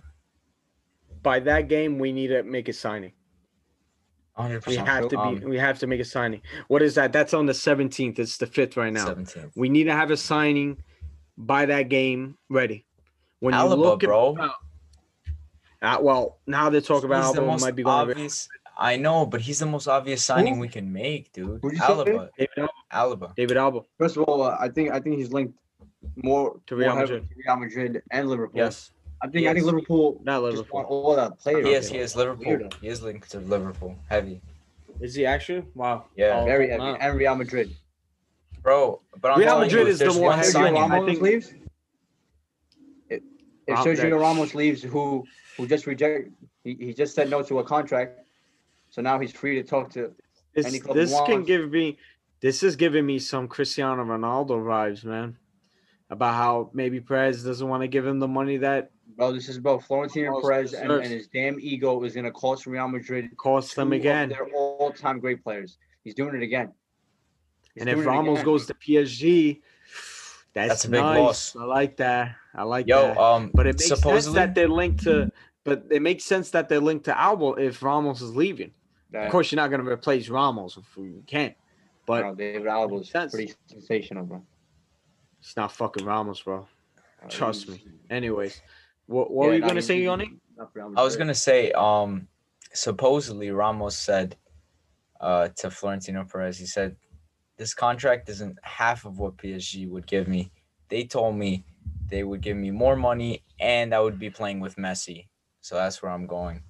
by 1.22 1.38
that 1.40 1.68
game, 1.68 1.98
we 2.00 2.10
need 2.12 2.28
to 2.28 2.42
make 2.42 2.68
a 2.68 2.72
signing. 2.72 3.12
100. 4.34 4.66
We 4.66 4.76
have 4.76 5.08
to 5.08 5.38
be. 5.40 5.46
we 5.46 5.58
have 5.58 5.78
to 5.80 5.86
make 5.86 6.00
a 6.00 6.04
signing. 6.04 6.40
What 6.68 6.82
is 6.82 6.94
that? 6.94 7.12
That's 7.12 7.34
on 7.34 7.46
the 7.46 7.54
seventeenth. 7.54 8.18
It's 8.18 8.38
the 8.38 8.46
fifth 8.46 8.76
right 8.76 8.92
now. 8.92 9.06
17th. 9.06 9.50
We 9.56 9.68
need 9.68 9.84
to 9.84 9.92
have 9.92 10.10
a 10.10 10.16
signing 10.16 10.78
by 11.36 11.66
that 11.66 11.88
game 11.88 12.36
ready. 12.48 12.84
When 13.40 13.52
Alaba, 13.54 13.70
you 13.70 13.74
look 13.76 14.00
bro. 14.00 14.36
at, 14.40 14.50
uh, 15.82 15.98
well, 16.00 16.38
now 16.46 16.70
they're 16.70 16.80
talking 16.80 17.06
about 17.06 17.24
He's 17.26 17.34
the 17.34 17.42
Alaba 17.42 17.60
might 17.60 17.74
be 17.74 17.82
going. 17.82 18.10
obvious. 18.10 18.48
I 18.78 18.96
know, 18.96 19.26
but 19.26 19.40
he's 19.42 19.58
the 19.58 19.66
most 19.66 19.86
obvious 19.86 20.24
signing 20.24 20.58
we 20.58 20.68
can 20.68 20.90
make, 20.92 21.30
dude. 21.32 21.60
Who'd? 21.62 21.74
Alaba, 21.74 22.30
David, 22.38 22.50
Alaba. 22.56 22.68
Alaba. 22.92 23.34
David 23.36 23.56
Alaba. 23.58 23.84
First 23.98 24.16
of 24.16 24.22
all, 24.24 24.42
uh, 24.42 24.56
I 24.58 24.68
think 24.68 24.90
I 24.92 24.98
think 25.00 25.18
he's 25.18 25.30
linked 25.32 25.54
more 26.16 26.58
To 26.68 26.76
Real 26.76 26.92
more 26.94 27.00
Madrid. 27.02 27.28
to 27.28 27.34
Real 27.46 27.56
Madrid 27.58 28.02
and 28.10 28.28
Liverpool. 28.30 28.58
Yes, 28.58 28.92
I 29.22 29.28
think 29.28 29.46
I 29.46 29.54
think 29.54 29.66
Liverpool 29.66 30.20
Not 30.24 30.40
just 30.42 30.56
Liverpool. 30.56 30.76
want 30.80 30.88
all 30.90 31.16
that 31.16 31.38
players. 31.38 31.66
he 31.66 31.72
is. 31.74 31.88
He 31.88 31.98
is 31.98 32.16
Liverpool. 32.16 32.68
He 32.80 32.88
is 32.88 33.02
linked 33.02 33.30
to 33.30 33.38
Liverpool. 33.40 33.96
Heavy, 34.08 34.40
Is 35.00 35.14
he 35.14 35.24
actually? 35.26 35.64
Wow. 35.74 36.06
Yeah. 36.16 36.40
Oh, 36.40 36.44
Very 36.44 36.68
heavy. 36.68 36.82
wow. 36.82 36.96
And 37.00 37.16
Real 37.18 37.34
Madrid. 37.36 37.70
bro. 38.62 39.00
But 39.20 39.32
I'm 39.32 39.38
Real 39.40 39.58
Madrid 39.60 39.82
you, 39.86 39.92
is 39.92 39.98
the 39.98 40.06
there's 40.06 40.16
one 40.16 40.24
one 40.26 40.38
heavy 40.38 40.50
signing. 40.50 40.76
on- 40.82 40.90
I 40.92 40.96
Ramos 40.96 41.10
think- 41.10 41.22
leaves. 41.22 41.54
If, 43.08 43.22
if 43.66 43.74
Ram- 43.76 43.84
Sergio 43.86 44.10
that- 44.10 44.16
Ramos 44.16 44.54
leaves, 44.54 44.82
who 44.82 45.24
who 45.56 45.66
just 45.66 45.86
reject, 45.86 46.30
he, 46.64 46.74
he 46.74 46.94
just 46.94 47.14
said 47.14 47.28
no 47.30 47.42
to 47.42 47.58
a 47.60 47.64
contract, 47.64 48.20
so 48.90 49.02
now 49.02 49.18
he's 49.18 49.32
free 49.32 49.54
to 49.56 49.62
talk 49.62 49.90
to. 49.90 50.12
This, 50.54 50.66
Any 50.66 50.78
club 50.80 50.96
this 50.96 51.10
can 51.10 51.20
wants- 51.30 51.46
give 51.46 51.70
me. 51.70 51.98
This 52.40 52.62
is 52.64 52.74
giving 52.74 53.06
me 53.06 53.18
some 53.20 53.46
Cristiano 53.46 54.04
Ronaldo 54.04 54.60
vibes, 54.64 55.04
man. 55.04 55.36
About 56.10 56.34
how 56.34 56.70
maybe 56.74 57.00
Perez 57.00 57.44
doesn't 57.44 57.66
want 57.68 57.82
to 57.82 57.88
give 57.88 58.04
him 58.06 58.18
the 58.18 58.28
money 58.28 58.56
that 58.58 58.90
Bro, 59.16 59.32
this 59.32 59.48
is 59.48 59.56
about 59.56 59.82
Florentino 59.84 60.32
Most 60.32 60.42
Perez 60.44 60.72
and, 60.74 60.90
and 60.90 61.04
his 61.06 61.28
damn 61.28 61.58
ego 61.60 62.02
is 62.04 62.14
gonna 62.14 62.30
cost 62.30 62.66
Real 62.66 62.88
Madrid 62.88 63.36
cost 63.36 63.76
them 63.76 63.92
again. 63.92 64.28
They're 64.30 64.48
all-time 64.54 65.20
great 65.20 65.42
players. 65.42 65.78
He's 66.04 66.14
doing 66.14 66.34
it 66.34 66.42
again. 66.42 66.72
He's 67.74 67.82
And 67.82 67.90
if 67.90 68.04
Ramos 68.04 68.34
again. 68.40 68.44
goes 68.44 68.66
to 68.66 68.74
PSG, 68.74 69.60
that's, 70.54 70.68
That's 70.68 70.84
a 70.84 70.90
big 70.90 71.00
nice. 71.00 71.18
loss. 71.18 71.56
I 71.56 71.64
like 71.64 71.96
that. 71.98 72.34
I 72.54 72.62
like 72.64 72.86
Yo, 72.86 73.00
that. 73.08 73.18
um, 73.18 73.50
But 73.54 73.66
it 73.66 73.80
makes 73.80 74.00
sense 74.00 74.26
that 74.26 74.54
they're 74.54 74.68
linked 74.68 75.02
to. 75.04 75.30
But 75.64 75.84
it 75.90 76.02
makes 76.02 76.24
sense 76.24 76.50
that 76.50 76.68
they're 76.68 76.80
linked 76.80 77.04
to 77.06 77.12
Alaba 77.12 77.58
if 77.58 77.82
Ramos 77.82 78.20
is 78.20 78.34
leaving. 78.36 78.72
That- 79.12 79.26
Of 79.26 79.32
course, 79.32 79.50
you're 79.52 79.56
not 79.56 79.70
going 79.70 79.82
to 79.84 79.90
replace 79.90 80.28
Ramos 80.28 80.76
if 80.76 80.84
you 80.96 81.22
can't. 81.26 81.54
But 82.04 82.20
bro, 82.22 82.34
David 82.34 82.64
Alaba 82.64 82.90
was 82.90 83.10
That's- 83.10 83.32
pretty 83.32 83.54
sensational, 83.66 84.24
bro. 84.26 84.42
it's 85.40 85.56
not 85.56 85.72
fucking 85.72 86.04
Ramos, 86.04 86.42
bro. 86.42 86.66
Uh, 87.24 87.28
Trust 87.28 87.68
me. 87.68 87.82
Anyways, 88.10 88.60
what, 89.12 89.30
what 89.30 89.44
Yeah, 89.44 89.48
were 89.50 89.54
you 89.56 89.60
going 89.60 89.76
to 89.76 89.82
say, 89.82 90.02
Yoni? 90.02 90.32
not 90.56 90.72
for 90.72 90.78
Real 90.80 90.92
I 90.96 91.02
was 91.02 91.16
gonna 91.16 91.34
say, 91.34 91.72
um, 91.72 92.28
supposedly 92.72 93.50
Ramos 93.50 93.96
said, 93.96 94.36
uh, 95.20 95.48
to 95.56 95.70
Florentino 95.70 96.24
Perez, 96.24 96.58
he 96.58 96.66
said, 96.66 96.96
"This 97.56 97.74
contract 97.74 98.28
isn't 98.28 98.58
half 98.62 99.04
of 99.04 99.18
what 99.18 99.36
PSG 99.36 99.88
would 99.88 100.06
give 100.06 100.26
me. 100.28 100.50
They 100.88 101.04
told 101.04 101.36
me 101.36 101.64
they 102.08 102.22
would 102.24 102.40
give 102.40 102.56
me 102.56 102.70
more 102.70 102.96
money, 102.96 103.44
and 103.60 103.94
I 103.94 104.00
would 104.00 104.18
be 104.18 104.30
playing 104.30 104.60
with 104.60 104.76
Messi. 104.76 105.28
So 105.60 105.76
that's 105.76 106.02
where 106.02 106.12
I'm 106.12 106.26
going." 106.26 106.62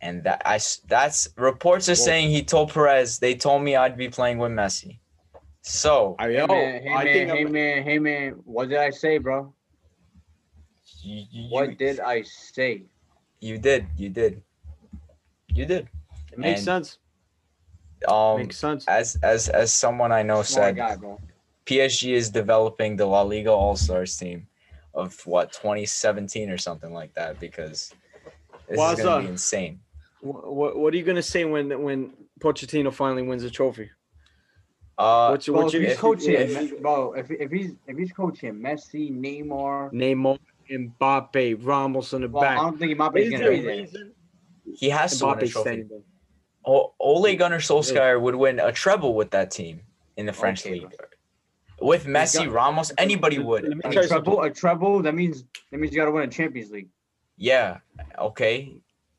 And 0.00 0.22
that 0.24 0.42
I 0.44 0.56
s- 0.56 0.82
that's 0.86 1.28
reports 1.36 1.88
are 1.88 1.94
saying 1.96 2.30
he 2.30 2.42
told 2.44 2.72
Perez 2.72 3.18
they 3.18 3.34
told 3.34 3.62
me 3.62 3.74
I'd 3.74 3.96
be 3.96 4.08
playing 4.08 4.38
with 4.38 4.52
Messi. 4.52 5.00
So 5.62 6.16
Hey 6.20 6.46
man, 6.46 6.82
hey 6.82 6.94
I 6.94 7.04
man, 7.04 7.12
think 7.12 7.30
hey 7.30 7.44
man, 7.44 7.82
hey 7.82 7.98
man. 7.98 8.32
What 8.44 8.68
did 8.68 8.78
I 8.78 8.90
say, 8.90 9.18
bro? 9.18 9.52
You, 11.02 11.24
you, 11.30 11.48
What 11.50 11.70
you- 11.70 11.74
did 11.76 12.00
I 12.00 12.22
say? 12.22 12.82
you 13.40 13.58
did 13.58 13.86
you 13.96 14.08
did 14.08 14.42
you 15.48 15.64
did 15.64 15.88
it 16.32 16.38
makes 16.38 16.60
and- 16.60 16.64
sense. 16.64 16.98
um 18.08 18.38
makes 18.38 18.56
sense. 18.58 18.84
as 18.88 19.16
as 19.22 19.48
as 19.48 19.72
someone 19.72 20.10
I 20.12 20.22
know 20.22 20.42
Smart 20.42 20.76
said 20.76 20.76
guy. 20.76 20.96
PSG 21.66 22.12
is 22.14 22.30
developing 22.30 22.96
the 22.96 23.06
La 23.06 23.22
Liga 23.22 23.50
All 23.52 23.76
Stars 23.76 24.16
team 24.16 24.46
of 24.94 25.24
what 25.26 25.52
2017 25.52 26.50
or 26.50 26.58
something 26.58 26.92
like 26.92 27.12
that 27.14 27.38
because 27.38 27.92
this 28.68 28.76
What's 28.78 28.98
is 29.00 29.04
gonna 29.04 29.16
up? 29.18 29.22
be 29.22 29.28
insane. 29.28 29.80
What, 30.20 30.52
what, 30.52 30.76
what 30.78 30.94
are 30.94 30.96
you 30.96 31.04
gonna 31.04 31.22
say 31.22 31.44
when 31.44 31.80
when 31.82 32.12
Pochettino 32.40 32.92
finally 32.92 33.22
wins 33.22 33.44
a 33.44 33.50
trophy? 33.50 33.90
Uh, 34.96 35.28
What's 35.28 35.46
your 35.46 35.56
what's 35.56 35.74
if 35.74 35.80
your 35.80 35.82
he's 35.90 35.92
if- 35.94 36.00
coaching, 36.00 36.34
if- 36.34 36.80
bro, 36.82 37.12
if, 37.12 37.30
if 37.30 37.50
he's 37.52 37.72
if 37.86 37.96
he's 37.96 38.10
coaching 38.12 38.54
Messi, 38.54 39.12
Neymar, 39.12 39.92
Neymar, 39.92 40.38
Mbappe, 40.70 41.58
Ramos 41.64 42.12
on 42.14 42.20
the 42.22 42.28
well, 42.28 42.44
I 42.44 42.46
back? 42.48 42.58
don't 42.58 42.78
think 42.78 42.98
Mbappe 42.98 43.16
Is 43.18 43.26
is 43.26 43.32
gonna 43.32 43.50
be 43.50 43.60
there. 43.60 43.76
reason 43.76 44.12
he 44.76 44.90
has 44.90 45.18
to 45.18 45.26
win 45.26 45.34
a 45.34 45.36
Mbappe's 45.42 45.50
trophy. 45.52 45.84
O- 46.66 46.94
Ole 47.00 47.34
Gunnar 47.36 47.58
Solskjaer 47.58 48.20
would 48.20 48.34
win 48.34 48.58
a 48.60 48.70
treble 48.72 49.14
with 49.14 49.30
that 49.30 49.50
team 49.50 49.80
in 50.16 50.26
the 50.26 50.32
French 50.32 50.64
Okay, 50.66 50.80
league. 50.80 50.94
With 51.80 52.06
Messi, 52.06 52.44
got- 52.44 52.52
Ramos, 52.52 52.92
anybody 52.98 53.38
would. 53.38 53.62
Let 53.62 53.76
me 53.76 53.98
A 54.00 54.06
treble, 54.06 54.42
a 54.42 54.50
treble. 54.50 55.00
That 55.02 55.14
means 55.14 55.44
that 55.70 55.78
means 55.78 55.92
you 55.94 55.98
got 56.00 56.06
to 56.06 56.10
win 56.10 56.24
a 56.28 56.32
Champions 56.32 56.70
League. 56.70 56.88
Yeah, 57.36 57.78
okay. 58.18 58.74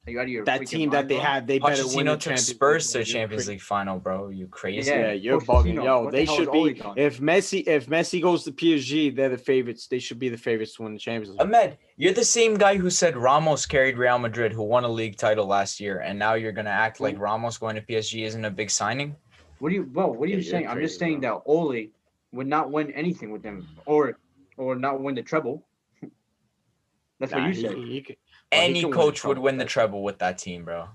Are 0.09 0.11
you 0.11 0.19
out 0.19 0.23
of 0.23 0.29
your 0.29 0.45
That 0.45 0.61
freaking 0.61 0.67
team 0.69 0.89
that 0.89 1.07
they 1.07 1.15
bro? 1.17 1.23
had, 1.23 1.45
they 1.45 1.59
better 1.59 1.85
win 1.87 2.07
the 2.07 2.11
Pochettino 2.13 2.13
took 2.13 2.19
Champions 2.21 2.47
Spurs 2.47 2.83
League, 2.85 2.87
to 2.87 2.91
bro. 2.97 3.03
the 3.03 3.07
You're 3.09 3.13
Champions. 3.21 3.47
League 3.47 3.61
final, 3.61 3.99
bro. 3.99 4.29
You 4.29 4.47
crazy? 4.47 4.89
Yeah. 4.89 4.99
Yeah, 4.99 5.11
you're 5.11 5.39
Pochettino, 5.39 5.63
bugging. 5.63 5.83
Yo, 5.83 6.03
what 6.03 6.11
they 6.11 6.25
hell 6.25 6.35
should 6.35 6.51
be. 6.51 6.81
If 6.95 7.19
Messi, 7.19 7.67
if 7.67 7.85
Messi 7.87 8.19
goes 8.21 8.43
to 8.45 8.51
PSG, 8.51 9.15
they're 9.15 9.29
the 9.29 9.37
favorites. 9.37 9.85
They 9.87 9.99
should 9.99 10.17
be 10.17 10.29
the 10.29 10.37
favorites 10.37 10.73
to 10.75 10.81
win 10.83 10.93
the 10.93 10.99
Champions 10.99 11.29
League. 11.33 11.41
Ahmed, 11.41 11.77
you're 11.97 12.13
the 12.13 12.25
same 12.25 12.55
guy 12.57 12.75
who 12.77 12.89
said 12.89 13.15
Ramos 13.15 13.67
carried 13.67 13.97
Real 13.99 14.17
Madrid, 14.17 14.51
who 14.51 14.63
won 14.63 14.83
a 14.83 14.89
league 14.89 15.15
title 15.15 15.45
last 15.45 15.79
year, 15.79 15.99
and 15.99 16.17
now 16.17 16.33
you're 16.33 16.51
gonna 16.53 16.69
act 16.71 16.99
like 16.99 17.19
Ramos 17.19 17.59
going 17.59 17.75
to 17.75 17.81
PSG 17.83 18.23
isn't 18.25 18.43
a 18.45 18.49
big 18.51 18.71
signing. 18.71 19.15
What 19.59 19.69
do 19.69 19.75
you, 19.75 19.83
bro? 19.83 20.07
What 20.07 20.23
are 20.23 20.25
you 20.25 20.29
Yeah, 20.29 20.35
you're 20.37 20.43
saying? 20.51 20.67
I'm 20.67 20.79
just 20.79 20.97
crazy, 20.99 21.11
saying 21.11 21.21
that 21.21 21.41
Ole 21.45 21.87
would 22.31 22.47
not 22.47 22.71
win 22.71 22.91
anything 22.93 23.29
with 23.31 23.43
them, 23.43 23.67
or 23.85 24.17
or 24.57 24.75
not 24.75 25.01
win 25.01 25.13
the 25.15 25.21
treble. 25.21 25.63
That's 27.19 27.31
Nah, 27.31 27.39
what 27.39 27.47
you 27.47 27.53
he- 27.53 27.61
said. 27.61 27.75
he- 27.77 28.01
he 28.07 28.17
could- 28.51 28.57
Well, 28.57 28.61
he 28.65 28.69
Any 28.71 28.85
win 28.85 28.93
coach 28.93 29.23
would 29.23 29.37
win 29.37 29.57
the 29.57 29.65
treble 29.65 30.03
with 30.03 30.19
that 30.19 30.37
team, 30.37 30.65
bro. 30.65 30.87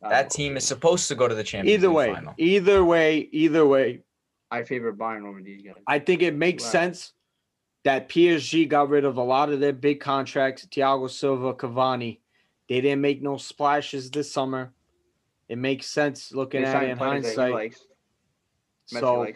That 0.00 0.30
team 0.30 0.56
is 0.56 0.66
supposed 0.66 1.06
to 1.08 1.14
go 1.14 1.28
to 1.28 1.34
the 1.34 1.44
championship. 1.44 1.78
Either 1.80 1.90
way, 1.92 2.12
final. 2.12 2.34
either 2.38 2.84
way, 2.84 3.28
either 3.30 3.66
way, 3.66 4.02
I 4.50 4.64
favor 4.64 4.92
Bayern 4.92 5.26
over 5.28 5.40
these 5.40 5.62
guys. 5.62 5.74
I 5.86 5.98
think 6.00 6.22
it 6.22 6.34
makes 6.34 6.64
Right. 6.64 6.72
sense 6.72 7.12
that 7.84 8.08
PSG 8.08 8.66
got 8.66 8.88
rid 8.88 9.04
of 9.04 9.16
a 9.16 9.22
lot 9.22 9.50
of 9.50 9.60
their 9.60 9.72
big 9.72 10.00
contracts. 10.00 10.66
Thiago 10.66 11.08
Silva, 11.08 11.54
Cavani, 11.54 12.18
they 12.68 12.80
didn't 12.80 13.00
make 13.00 13.22
no 13.22 13.36
splashes 13.36 14.10
this 14.10 14.32
summer. 14.32 14.72
It 15.48 15.56
makes 15.58 15.86
sense 15.86 16.32
looking 16.32 16.64
at 16.64 16.68
it 16.68 16.72
signed 16.72 16.90
in 16.92 16.98
players 16.98 17.36
that 17.36 17.46
he 17.46 17.52
hindsight. 17.52 17.76
So. 18.86 19.26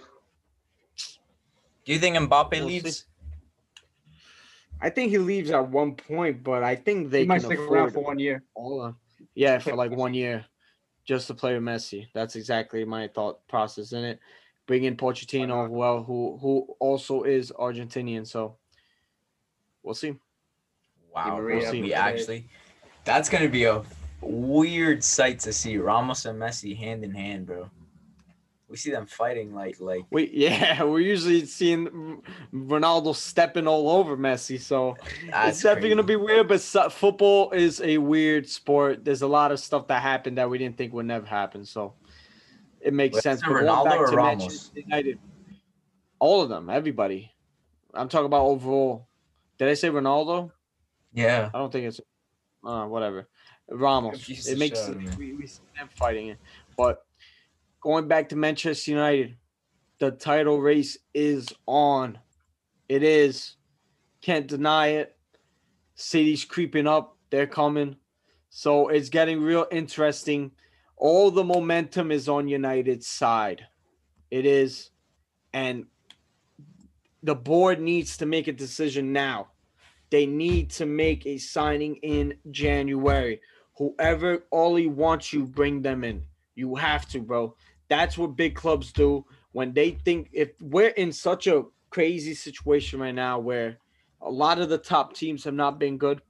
Do 1.84 1.92
you 1.92 1.98
think 2.00 2.16
Mbappe 2.16 2.50
We'll 2.52 2.64
leaves? 2.64 3.06
See. 4.80 4.86
I 4.86 4.90
think 4.90 5.10
he 5.10 5.18
leaves 5.18 5.50
at 5.50 5.68
one 5.68 5.94
point, 5.94 6.42
but 6.42 6.62
I 6.62 6.76
think 6.76 7.10
they 7.10 7.20
he 7.20 7.26
might 7.26 7.40
can 7.40 7.46
stick 7.46 7.58
around 7.60 7.92
for 7.92 8.00
one 8.00 8.18
year. 8.18 8.42
all 8.54 8.82
of, 8.82 8.94
yeah, 9.34 9.58
for 9.58 9.74
like 9.74 9.90
one 9.90 10.14
year, 10.14 10.44
just 11.04 11.26
to 11.28 11.34
play 11.34 11.54
with 11.54 11.62
Messi. 11.62 12.06
That's 12.14 12.36
exactly 12.36 12.84
my 12.84 13.08
thought 13.08 13.46
process 13.48 13.92
in 13.92 14.04
it. 14.04 14.20
Bring 14.66 14.84
in 14.84 14.96
Pochettino, 14.96 15.48
not? 15.48 15.70
well, 15.70 16.02
who 16.02 16.38
who 16.40 16.66
also 16.80 17.22
is 17.22 17.52
Argentinian. 17.52 18.26
So 18.26 18.56
we'll 19.82 19.94
see. 19.94 20.14
Wow, 21.14 21.38
Maria 21.38 21.58
we'll 21.58 21.70
see. 21.70 21.82
we 21.82 21.94
actually. 21.94 22.48
That's 23.04 23.28
gonna 23.28 23.48
be 23.48 23.64
a 23.64 23.82
weird 24.20 25.04
sight 25.04 25.38
to 25.40 25.52
see 25.52 25.78
Ramos 25.78 26.26
and 26.26 26.40
Messi 26.40 26.76
hand 26.76 27.04
in 27.04 27.12
hand, 27.12 27.46
bro. 27.46 27.70
We 28.68 28.76
see 28.76 28.90
them 28.90 29.06
fighting 29.06 29.54
like 29.54 29.78
like 29.80 30.04
We 30.10 30.28
yeah, 30.34 30.82
we're 30.82 31.00
usually 31.00 31.44
seeing 31.46 32.20
Ronaldo 32.52 33.14
stepping 33.14 33.68
all 33.68 33.88
over 33.88 34.16
Messi, 34.16 34.60
so 34.60 34.96
it's 35.22 35.62
definitely 35.62 35.90
gonna 35.90 36.02
be 36.02 36.16
weird. 36.16 36.48
But 36.48 36.60
so, 36.60 36.88
football 36.88 37.52
is 37.52 37.80
a 37.80 37.98
weird 37.98 38.48
sport. 38.48 39.04
There's 39.04 39.22
a 39.22 39.26
lot 39.26 39.52
of 39.52 39.60
stuff 39.60 39.86
that 39.86 40.02
happened 40.02 40.38
that 40.38 40.50
we 40.50 40.58
didn't 40.58 40.76
think 40.76 40.92
would 40.94 41.06
never 41.06 41.26
happen, 41.26 41.64
so 41.64 41.94
it 42.80 42.92
makes 42.92 43.20
sense. 43.20 43.40
But 43.40 43.50
Ronaldo 43.50 43.98
or 43.98 44.06
to 44.08 44.16
Ramos? 44.16 44.72
United, 44.74 45.20
all 46.18 46.42
of 46.42 46.48
them, 46.48 46.68
everybody. 46.68 47.32
I'm 47.94 48.08
talking 48.08 48.26
about 48.26 48.42
overall. 48.42 49.06
Did 49.58 49.68
I 49.68 49.74
say 49.74 49.88
Ronaldo? 49.88 50.50
Yeah. 51.14 51.50
I 51.54 51.58
don't 51.58 51.72
think 51.72 51.86
it's 51.86 52.00
uh, 52.64 52.84
whatever. 52.86 53.28
Ramos. 53.68 54.28
It 54.28 54.58
makes 54.58 54.88
out 54.88 54.96
we, 55.18 55.32
we 55.34 55.46
see 55.46 55.62
them 55.76 55.88
fighting 55.94 56.28
it. 56.28 56.38
But 56.76 57.05
going 57.80 58.08
back 58.08 58.28
to 58.30 58.36
Manchester 58.36 58.90
United, 58.90 59.36
the 59.98 60.10
title 60.10 60.60
race 60.60 60.98
is 61.14 61.48
on. 61.66 62.18
It 62.88 63.02
is. 63.02 63.54
Can't 64.20 64.46
deny 64.46 64.88
it. 64.88 65.16
City's 65.94 66.44
creeping 66.44 66.86
up. 66.86 67.16
They're 67.30 67.46
coming. 67.46 67.96
So 68.50 68.88
it's 68.88 69.08
getting 69.08 69.40
real 69.40 69.66
interesting. 69.70 70.52
All 70.96 71.30
the 71.30 71.44
momentum 71.44 72.10
is 72.10 72.28
on 72.28 72.48
United's 72.48 73.06
side. 73.06 73.66
It 74.30 74.46
is. 74.46 74.90
And 75.52 75.86
the 77.22 77.34
board 77.34 77.80
needs 77.80 78.16
to 78.18 78.26
make 78.26 78.48
a 78.48 78.52
decision 78.52 79.12
now. 79.12 79.48
They 80.10 80.26
need 80.26 80.70
to 80.72 80.86
make 80.86 81.26
a 81.26 81.38
signing 81.38 81.96
in 81.96 82.34
January. 82.50 83.40
Whoever 83.78 84.44
Ollie 84.52 84.86
wants 84.86 85.32
you, 85.32 85.44
bring 85.44 85.82
them 85.82 86.04
in. 86.04 86.22
You 86.56 86.74
have 86.74 87.08
to, 87.10 87.20
bro. 87.20 87.54
That's 87.88 88.18
what 88.18 88.36
big 88.36 88.56
clubs 88.56 88.92
do 88.92 89.24
when 89.52 89.72
they 89.72 89.92
think 89.92 90.28
if 90.32 90.50
we're 90.60 90.88
in 90.88 91.12
such 91.12 91.46
a 91.46 91.64
crazy 91.90 92.34
situation 92.34 92.98
right 92.98 93.14
now 93.14 93.38
where 93.38 93.78
a 94.20 94.30
lot 94.30 94.58
of 94.58 94.68
the 94.68 94.78
top 94.78 95.14
teams 95.14 95.44
have 95.44 95.54
not 95.54 95.78
been 95.78 95.96
good 95.96 96.20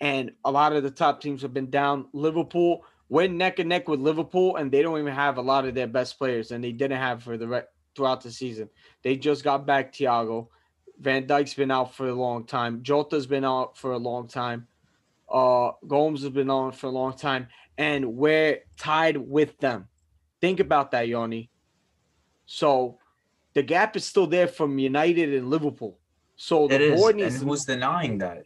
and 0.00 0.32
a 0.44 0.50
lot 0.50 0.72
of 0.72 0.82
the 0.82 0.90
top 0.90 1.20
teams 1.20 1.42
have 1.42 1.54
been 1.54 1.70
down. 1.70 2.06
Liverpool, 2.12 2.84
we're 3.08 3.28
neck 3.28 3.58
and 3.58 3.68
neck 3.68 3.88
with 3.88 4.00
Liverpool, 4.00 4.56
and 4.56 4.70
they 4.70 4.82
don't 4.82 4.98
even 4.98 5.14
have 5.14 5.38
a 5.38 5.42
lot 5.42 5.66
of 5.66 5.74
their 5.74 5.86
best 5.86 6.18
players, 6.18 6.50
and 6.50 6.62
they 6.62 6.72
didn't 6.72 6.98
have 6.98 7.22
for 7.22 7.36
the 7.36 7.48
re- 7.48 7.62
throughout 7.96 8.20
the 8.20 8.30
season. 8.30 8.68
They 9.02 9.16
just 9.16 9.42
got 9.42 9.66
back 9.66 9.92
Thiago. 9.92 10.48
Van 11.00 11.26
Dijk's 11.26 11.54
been 11.54 11.70
out 11.70 11.94
for 11.94 12.08
a 12.08 12.14
long 12.14 12.44
time. 12.44 12.82
Jota's 12.82 13.26
been 13.26 13.44
out 13.44 13.76
for 13.76 13.92
a 13.92 13.98
long 13.98 14.28
time. 14.28 14.66
Uh, 15.28 15.72
Gomez 15.86 16.22
has 16.22 16.30
been 16.30 16.50
on 16.50 16.72
for 16.72 16.86
a 16.86 16.90
long 16.90 17.16
time, 17.16 17.48
and 17.78 18.14
we're 18.14 18.58
tied 18.76 19.16
with 19.16 19.56
them. 19.58 19.88
Think 20.40 20.60
about 20.60 20.90
that, 20.90 21.08
Yoni. 21.08 21.50
So 22.46 22.98
the 23.54 23.62
gap 23.62 23.96
is 23.96 24.04
still 24.04 24.26
there 24.26 24.48
from 24.48 24.78
United 24.78 25.32
and 25.32 25.48
Liverpool. 25.48 25.98
So 26.36 26.66
It 26.66 26.70
the 26.70 26.78
is. 26.78 26.98
board 26.98 27.14
And 27.14 27.24
needs 27.24 27.40
to 27.40 27.46
who's 27.46 27.64
denying 27.64 28.18
that? 28.18 28.44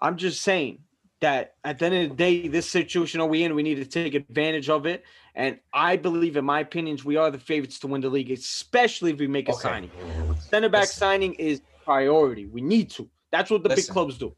I'm 0.00 0.16
just 0.16 0.42
saying 0.42 0.80
that 1.20 1.54
at 1.62 1.78
the 1.78 1.86
end 1.86 1.94
of 1.94 2.08
the 2.10 2.16
day, 2.16 2.48
this 2.48 2.68
situation 2.68 3.20
are 3.20 3.26
we 3.26 3.44
in, 3.44 3.54
we 3.54 3.62
need 3.62 3.76
to 3.76 3.86
take 3.86 4.14
advantage 4.14 4.68
of 4.68 4.86
it. 4.86 5.04
And 5.34 5.58
I 5.72 5.96
believe, 5.96 6.36
in 6.36 6.44
my 6.44 6.60
opinions, 6.60 7.04
we 7.04 7.16
are 7.16 7.30
the 7.30 7.38
favorites 7.38 7.78
to 7.80 7.86
win 7.86 8.00
the 8.00 8.10
league, 8.10 8.30
especially 8.30 9.12
if 9.12 9.18
we 9.18 9.26
make 9.26 9.48
a 9.48 9.52
Okay. 9.52 9.62
signing. 9.68 9.90
Center 10.38 10.68
back 10.68 10.82
Listen. 10.82 10.98
signing 10.98 11.34
is 11.34 11.62
priority. 11.84 12.46
We 12.46 12.60
need 12.60 12.90
to. 12.92 13.08
That's 13.32 13.50
what 13.50 13.62
the 13.62 13.70
big 13.70 13.88
clubs 13.88 14.18
do. 14.18 14.36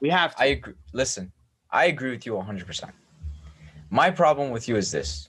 We 0.00 0.10
have 0.10 0.34
to. 0.36 0.42
I 0.42 0.46
agree. 0.46 0.74
Listen, 0.92 1.32
I 1.74 1.86
agree 1.86 2.12
with 2.12 2.24
you 2.24 2.32
100%. 2.34 2.90
My 3.90 4.08
problem 4.10 4.50
with 4.50 4.68
you 4.68 4.76
is 4.76 4.90
this 4.92 5.28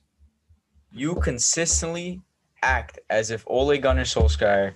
you 0.91 1.15
consistently 1.15 2.21
act 2.61 2.99
as 3.09 3.31
if 3.31 3.43
Ole 3.47 3.77
Gunnar 3.79 4.03
Solskjaer 4.03 4.73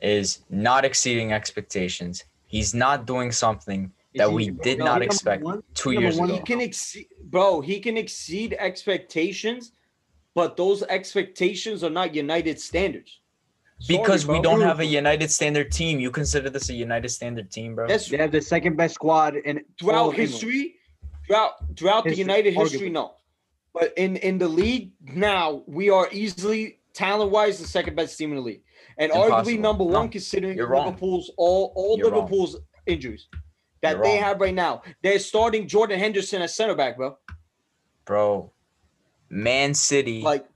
is 0.00 0.40
not 0.48 0.84
exceeding 0.84 1.32
expectations. 1.32 2.24
He's 2.46 2.74
not 2.74 3.06
doing 3.06 3.30
something 3.30 3.92
that 4.16 4.28
Is 4.28 4.34
we 4.34 4.50
did 4.50 4.78
no, 4.78 4.86
not 4.86 5.02
expect 5.02 5.44
one? 5.44 5.62
two 5.74 5.92
years 5.92 6.16
one, 6.18 6.30
ago. 6.30 6.38
he 6.38 6.42
can 6.42 6.60
exceed, 6.60 7.06
bro. 7.24 7.60
He 7.60 7.78
can 7.78 7.96
exceed 7.96 8.56
expectations, 8.58 9.72
but 10.34 10.56
those 10.56 10.82
expectations 10.84 11.84
are 11.84 11.90
not 12.00 12.14
United 12.14 12.58
standards. 12.58 13.20
Sorry, 13.78 13.98
Because 13.98 14.26
we 14.26 14.34
bro. 14.40 14.42
don't 14.42 14.60
have 14.62 14.80
a 14.80 14.86
United 14.86 15.30
Standard 15.30 15.70
team. 15.70 16.00
You 16.00 16.10
consider 16.10 16.50
this 16.50 16.68
a 16.70 16.74
United 16.74 17.10
Standard 17.10 17.50
team, 17.50 17.74
bro? 17.74 17.86
That's 17.86 18.08
They 18.08 18.16
have 18.16 18.32
the 18.32 18.42
second 18.42 18.76
best 18.76 18.94
squad 18.94 19.36
in 19.36 19.58
all 19.58 19.62
throughout 19.78 20.08
of 20.14 20.18
England. 20.18 20.72
History, 21.30 21.74
throughout 21.76 21.76
throughout 21.78 22.04
the 22.04 22.10
History, 22.10 22.20
United 22.20 22.54
history, 22.54 22.90
no. 22.90 23.14
But 23.72 23.92
in 23.96 24.16
in 24.16 24.38
the 24.38 24.48
league 24.48 24.92
now, 25.02 25.62
we 25.66 25.90
are 25.90 26.08
easily 26.12 26.78
talent 26.92 27.30
wise 27.30 27.58
the 27.58 27.66
second 27.66 27.94
best 27.96 28.18
team 28.18 28.30
in 28.30 28.36
the 28.36 28.42
league, 28.42 28.62
and 28.98 29.12
arguably 29.12 29.26
Impossible. 29.26 29.58
number 29.62 29.84
one 29.84 30.06
No, 30.06 30.08
considering 30.10 30.56
you're 30.56 30.68
wrong. 30.68 30.86
Liverpool's 30.86 31.30
all 31.36 31.72
all 31.76 31.96
You're 31.98 32.10
wrong. 32.10 32.22
Liverpool's 32.24 32.56
injuries 32.86 33.28
that 33.82 33.96
You're 33.96 34.02
they 34.04 34.14
wrong. 34.14 34.22
have 34.24 34.40
right 34.40 34.54
now. 34.54 34.82
They're 35.02 35.18
starting 35.18 35.68
Jordan 35.68 35.98
Henderson 35.98 36.42
at 36.42 36.50
center 36.50 36.74
back, 36.74 36.96
bro. 36.96 37.16
Bro, 38.04 38.52
Man 39.28 39.72
City 39.74 40.20
Like 40.22 40.46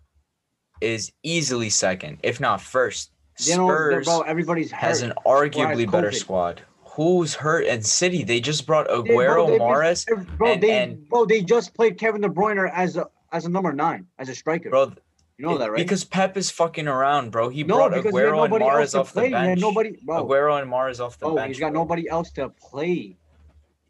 is 0.81 1.13
easily 1.23 1.71
second, 1.71 2.19
if 2.23 2.41
not 2.41 2.61
first. 2.61 3.11
Spurs 3.37 4.05
bro, 4.05 4.21
everybody's 4.23 4.71
hurt. 4.71 4.81
has 4.81 5.03
an 5.03 5.13
arguably 5.27 5.91
better 5.91 6.13
squad. 6.13 6.63
Who's 6.95 7.35
hurt? 7.35 7.65
in 7.67 7.83
City, 7.83 8.23
they 8.25 8.41
just 8.41 8.67
brought 8.67 8.87
Aguero, 8.89 9.35
bro, 9.35 9.47
they 9.49 9.59
Mahrez, 9.59 10.07
missed- 10.09 10.39
Bro, 10.39 10.53
and- 10.53 10.63
they 10.63 10.79
and- 10.83 11.09
bro, 11.09 11.25
they 11.25 11.43
just 11.43 11.75
played 11.75 11.99
Kevin 11.99 12.21
De 12.21 12.29
Bruyne 12.29 12.71
as 12.73 12.97
a 12.97 13.07
as 13.33 13.47
a 13.47 13.49
number 13.49 13.73
nine, 13.73 14.07
as 14.19 14.29
a 14.29 14.35
striker. 14.35 14.71
bro. 14.71 14.93
you 15.39 15.45
know 15.47 15.59
that, 15.59 15.73
right? 15.73 15.77
Because 15.79 16.05
Pep 16.05 16.37
is 16.37 16.49
fucking 16.53 16.87
around, 16.87 17.33
bro. 17.33 17.49
He 17.49 17.65
no, 17.65 17.75
brought 17.75 17.91
because 17.91 18.13
he 18.13 18.17
had 18.21 18.29
Aguero 18.29 18.45
and 18.45 18.53
nobody 18.53 18.65
else 18.65 18.73
Mahrez 18.75 18.93
to 18.93 19.01
off 19.01 19.13
play. 19.13 19.23
the 19.23 19.27
He 19.41 19.47
bench. 19.47 19.61
nobody, 19.61 19.99
bro. 20.05 20.25
Aguero 20.25 20.63
and 20.63 20.71
Mahrez 20.71 21.01
off 21.05 21.19
the 21.19 21.27
bro, 21.27 21.35
bench. 21.35 21.49
he's 21.49 21.59
got 21.59 21.73
bro. 21.73 21.81
nobody 21.83 22.09
else 22.09 22.31
to 22.33 22.49
play. 22.51 23.17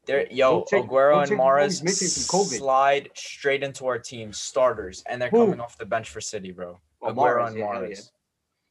There, 0.07 0.27
yo, 0.31 0.51
Don't 0.51 0.67
take- 0.69 0.85
Aguero 0.87 1.19
and 1.21 1.29
take 1.29 1.39
Mahrez 1.39 1.55
nobody's 1.57 1.83
missing 1.83 2.09
from 2.27 2.41
COVID. 2.41 2.59
slide 2.59 3.11
straight 3.15 3.63
into 3.63 3.87
our 3.87 3.99
team 3.99 4.33
starters, 4.33 5.03
and 5.07 5.21
they're 5.21 5.29
Who? 5.29 5.45
coming 5.45 5.61
off 5.61 5.77
the 5.77 5.85
bench 5.87 6.09
for 6.09 6.23
City, 6.23 6.51
bro. 6.53 6.79
Oh, 7.03 7.09
Aguero 7.13 7.15
Mahrez, 7.15 7.47
and 7.49 7.57
Mahrez. 7.59 8.11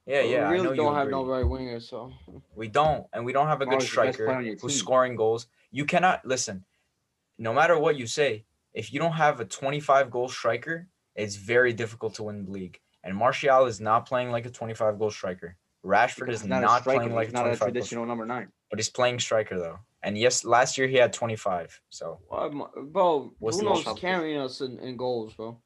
Yeah, 0.05 0.21
yeah, 0.21 0.49
we 0.49 0.57
I 0.57 0.61
really 0.61 0.77
don't 0.77 0.95
have 0.95 1.09
no 1.09 1.25
right 1.25 1.47
winger, 1.47 1.79
so 1.79 2.11
We 2.55 2.67
don't, 2.67 3.07
and 3.13 3.23
we 3.23 3.31
don't 3.31 3.47
have 3.47 3.61
a 3.61 3.65
good 3.65 3.79
Mahrez 3.79 3.83
is 3.83 3.91
the 3.91 4.01
best 4.01 4.13
striker 4.15 4.25
player 4.25 4.37
on 4.37 4.45
your 4.45 4.55
who's 4.57 4.75
scoring 4.75 5.15
goals. 5.15 5.47
You 5.71 5.85
cannot 5.85 6.25
listen. 6.25 6.65
No 7.37 7.53
matter 7.53 7.77
what 7.79 7.95
you 7.97 8.05
say, 8.05 8.45
if 8.73 8.91
you 8.91 8.99
don't 8.99 9.13
have 9.13 9.39
a 9.39 9.45
25 9.45 10.11
goal 10.11 10.27
striker, 10.27 10.87
it's 11.15 11.35
very 11.37 11.71
difficult 11.73 12.15
to 12.15 12.23
win 12.23 12.45
the 12.45 12.51
league. 12.51 12.79
And 13.03 13.15
Martial 13.15 13.65
is 13.65 13.79
not 13.79 14.05
playing 14.05 14.31
like 14.31 14.45
a 14.45 14.49
25 14.49 14.99
goal 14.99 15.09
striker. 15.11 15.55
Rashford 15.85 16.19
Because 16.27 16.35
is 16.35 16.41
he's 16.41 16.49
not, 16.49 16.81
striker, 16.81 16.99
playing 16.99 17.13
like 17.15 17.27
he's 17.27 17.33
a 17.33 17.37
not 17.37 17.41
a 17.47 17.57
25 17.57 17.59
goal 17.59 17.67
traditional 17.71 18.05
number 18.05 18.25
nine. 18.25 18.47
but 18.69 18.79
he's 18.79 18.89
playing 18.89 19.19
striker 19.19 19.57
though. 19.57 19.79
And 20.03 20.17
yes, 20.17 20.43
last 20.43 20.77
year 20.77 20.87
he 20.87 20.95
had 20.95 21.13
25. 21.13 21.81
So 21.89 22.19
am 22.31 22.63
bro, 22.91 23.33
What's 23.39 23.57
Bruno's 23.57 23.87
carrying 23.99 24.39
us 24.39 24.59
in, 24.61 24.79
in 24.79 24.97
goals, 24.97 25.33
bro. 25.33 25.57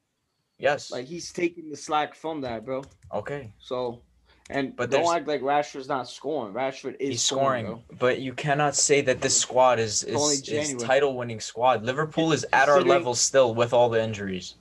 yes, 0.58 0.90
Like 0.92 1.06
he's 1.06 1.32
taking 1.32 1.70
the 1.70 1.76
slack 1.76 2.14
from 2.14 2.40
that, 2.42 2.64
bro. 2.64 2.82
okay, 3.12 3.52
So, 3.58 4.02
and 4.50 4.74
But 4.74 4.90
but 4.90 4.90
don't 4.90 5.04
there's- 5.04 5.16
act 5.16 5.28
like 5.28 5.40
Rashford's 5.42 5.88
not 5.88 6.08
scoring. 6.08 6.54
Rashford 6.54 6.96
is 7.00 7.08
he's 7.08 7.22
scoring, 7.22 7.66
bro. 7.66 7.82
but 7.98 8.20
you 8.20 8.32
cannot 8.32 8.74
say 8.74 9.00
that 9.02 9.20
this 9.20 9.38
squad 9.38 9.78
is 9.78 10.04
only 10.04 10.36
is, 10.36 10.48
is 10.48 10.74
title 10.82 11.16
winning 11.16 11.40
squad. 11.40 11.84
Liverpool 11.84 12.32
is 12.32 12.46
at 12.52 12.68
our 12.68 12.80
level 12.80 13.14
still 13.14 13.54
with 13.54 13.72
all 13.72 13.88
the 13.88 14.02
injuries. 14.02 14.54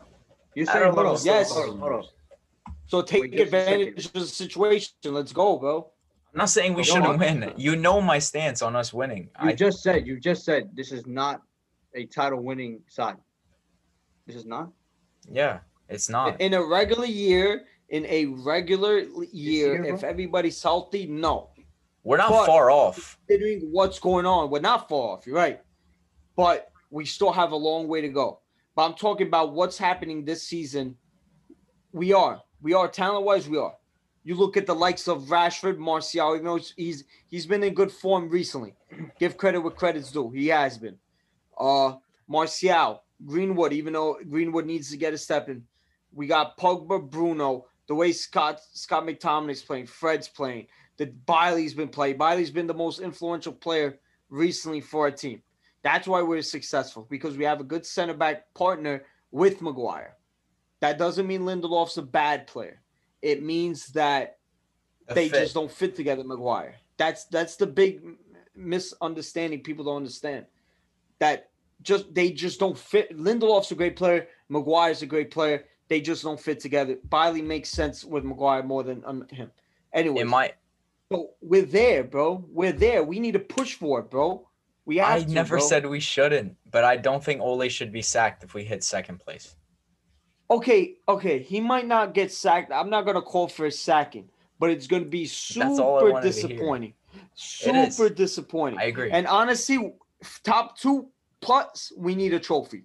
You're 0.56 0.70
I 0.70 0.74
saying, 0.74 0.94
don't 0.96 1.06
hold 1.06 1.26
Yes. 1.26 1.52
hold 1.54 1.70
on, 1.70 1.80
hold 1.80 1.92
on. 1.94 2.06
So 2.88 3.02
take 3.02 3.24
Wait, 3.24 3.40
advantage 3.40 4.06
of 4.08 4.14
the 4.14 4.22
situation. 4.22 4.94
Let's 5.06 5.32
go, 5.34 5.58
bro. 5.58 5.92
I'm 6.34 6.38
not 6.40 6.50
saying 6.50 6.74
we 6.74 6.82
No, 6.82 6.84
shouldn't 6.84 7.20
win. 7.20 7.54
You 7.58 7.76
know 7.76 8.00
my 8.02 8.20
stance 8.20 8.62
on 8.62 8.76
us 8.76 8.94
winning. 8.94 9.30
You 9.44 9.50
I, 9.50 9.54
just 9.54 9.82
said, 9.84 10.06
you 10.08 10.20
just 10.20 10.44
said 10.46 10.70
this 10.74 10.92
is 10.92 11.06
not 11.08 11.42
a 11.96 12.06
title 12.08 12.42
winning 12.44 12.82
side. 12.88 13.18
This 14.26 14.36
is 14.36 14.46
not. 14.46 14.70
yeah, 15.32 15.60
it's 15.90 16.10
not. 16.10 16.40
In 16.42 16.54
a 16.54 16.64
regular 16.64 17.06
year, 17.06 17.66
in 17.90 18.06
a 18.08 18.26
regular 18.26 19.00
year, 19.00 19.84
year, 19.84 19.84
if 19.86 20.04
everybody's 20.04 20.62
healthy, 20.62 21.08
no. 21.08 21.50
We're 22.04 22.18
not 22.18 22.30
but- 22.30 22.46
far 22.46 22.70
off. 22.72 23.18
Considering 23.28 23.70
what's 23.72 24.00
going 24.00 24.26
on, 24.26 24.50
we're 24.50 24.60
not 24.60 24.88
far 24.90 25.14
off. 25.18 25.28
You're 25.28 25.36
right, 25.36 25.62
but 26.36 26.72
we 26.90 27.06
still 27.06 27.32
have 27.32 27.52
a 27.52 27.56
long 27.56 27.88
way 27.88 28.02
to 28.02 28.10
go. 28.10 28.40
But 28.76 28.86
I'm 28.86 28.94
talking 28.94 29.28
about 29.28 29.54
what's 29.54 29.78
happening 29.78 30.24
this 30.24 30.44
season. 30.44 30.96
We 31.92 32.14
are, 32.14 32.42
we 32.62 32.74
are 32.74 32.88
talent 32.88 33.26
wise, 33.26 33.50
we 33.50 33.58
are. 33.58 33.74
You 34.24 34.36
look 34.36 34.58
at 34.58 34.66
the 34.68 34.76
likes 34.76 35.08
of 35.08 35.24
Rashford, 35.24 35.78
Martial. 35.78 36.34
Even 36.36 36.46
though 36.46 36.56
he's- 36.58 36.74
he's 36.76 37.04
he's 37.30 37.46
been 37.46 37.64
in 37.64 37.74
good 37.74 37.92
form 37.92 38.30
recently. 38.30 38.76
Give 39.20 39.38
credit 39.38 39.62
where 39.62 39.72
credit's 39.72 40.12
due. 40.12 40.30
He 40.32 40.48
has 40.48 40.78
been. 40.78 40.98
Uh, 41.58 41.96
Martial, 42.28 43.04
Greenwood. 43.26 43.72
Even 43.72 43.94
though 43.94 44.18
Greenwood 44.30 44.66
needs 44.66 44.92
to 44.92 44.98
get 44.98 45.14
a 45.14 45.18
step 45.18 45.48
in, 45.48 45.64
we 46.14 46.28
got 46.28 46.58
Pogba, 46.58 47.10
Bruno. 47.10 47.68
The 47.88 47.96
way 47.96 48.12
Scott 48.12 48.60
Scott 48.74 49.06
McTominay's 49.06 49.64
playing, 49.64 49.88
Fred's 49.88 50.28
playing. 50.28 50.68
That 50.98 51.26
Bailly's 51.26 51.74
been 51.74 51.90
playing. 51.90 52.18
Bailly's 52.18 52.52
been 52.52 52.68
the 52.68 52.74
most 52.74 53.00
influential 53.00 53.54
player 53.54 54.00
recently 54.30 54.82
for 54.82 55.06
our 55.06 55.12
team. 55.12 55.42
That's 55.84 56.08
why 56.08 56.22
we're 56.22 56.42
successful 56.42 57.08
because 57.10 57.38
we 57.38 57.46
have 57.46 57.62
a 57.62 57.64
good 57.64 57.86
center 57.86 58.14
back 58.16 58.54
partner 58.56 59.04
with 59.32 59.62
Maguire. 59.62 60.16
That 60.80 60.98
doesn't 60.98 61.28
mean 61.28 61.42
Lindelof's 61.42 61.98
a 61.98 62.02
bad 62.02 62.48
player. 62.48 62.82
It 63.22 63.44
means 63.44 63.88
that 63.88 64.38
A 65.08 65.14
they 65.14 65.30
fit. 65.30 65.42
just 65.42 65.54
don't 65.54 65.72
fit 65.72 65.96
together, 65.96 66.24
Maguire. 66.24 66.76
That's 66.98 67.26
that's 67.26 67.56
the 67.56 67.68
big 67.68 68.02
misunderstanding 68.56 69.62
people 69.62 69.86
don't 69.86 69.98
understand. 69.98 70.46
That 71.20 71.50
just 71.82 72.14
they 72.14 72.32
just 72.32 72.60
don't 72.60 72.78
fit. 72.78 73.16
Lindelof's 73.16 73.72
a 73.72 73.76
great 73.76 73.96
player. 73.96 74.28
Maguire's 74.50 75.04
a 75.04 75.06
great 75.06 75.32
player. 75.32 75.66
They 75.88 76.02
just 76.02 76.24
don't 76.24 76.40
fit 76.40 76.60
together. 76.60 76.98
Bailly 77.10 77.42
makes 77.42 77.70
sense 77.70 78.04
with 78.04 78.24
Maguire 78.24 78.64
more 78.64 78.84
than 78.84 79.04
um, 79.06 79.26
him. 79.30 79.52
Anyway, 79.94 80.22
It 80.22 80.28
might. 80.28 80.56
so 81.12 81.32
we're 81.42 81.62
there, 81.66 82.04
bro. 82.04 82.44
We're 82.50 82.74
there. 82.74 83.04
We 83.04 83.20
need 83.20 83.34
to 83.34 83.40
push 83.40 83.76
for 83.76 84.00
it, 84.02 84.10
bro. 84.10 84.48
We 84.86 84.98
have 84.98 85.22
I 85.22 85.24
to, 85.24 85.32
never 85.32 85.58
bro. 85.58 85.66
said 85.66 85.86
we 85.86 86.00
shouldn't, 86.00 86.56
but 86.72 86.84
I 86.84 86.98
don't 86.98 87.24
think 87.24 87.42
Ole 87.42 87.68
should 87.70 87.92
be 87.92 88.02
sacked 88.02 88.44
if 88.44 88.54
we 88.54 88.64
hit 88.64 88.84
second 88.84 89.20
place. 89.20 89.56
Okay, 90.50 90.96
okay. 91.10 91.40
He 91.40 91.60
might 91.60 91.88
not 91.88 92.14
get 92.14 92.32
sacked. 92.32 92.72
I'm 92.72 92.90
not 92.90 93.06
gonna 93.06 93.22
call 93.22 93.48
for 93.50 93.66
a 93.66 93.72
sacking, 93.72 94.30
but 94.60 94.70
it's 94.70 94.88
gonna 94.88 95.06
be 95.06 95.26
That's 95.26 95.80
all 95.80 95.98
I 95.98 96.10
super 96.10 96.22
disappointing. 96.22 96.94
Super 97.36 98.10
disappointing. 98.10 98.80
I 98.80 98.86
agree. 98.86 99.12
And 99.12 99.28
honestly, 99.28 99.94
top 100.44 100.78
two 100.78 101.10
plus, 101.42 101.92
we 101.98 102.16
need 102.16 102.34
a 102.34 102.40
trophy. 102.40 102.84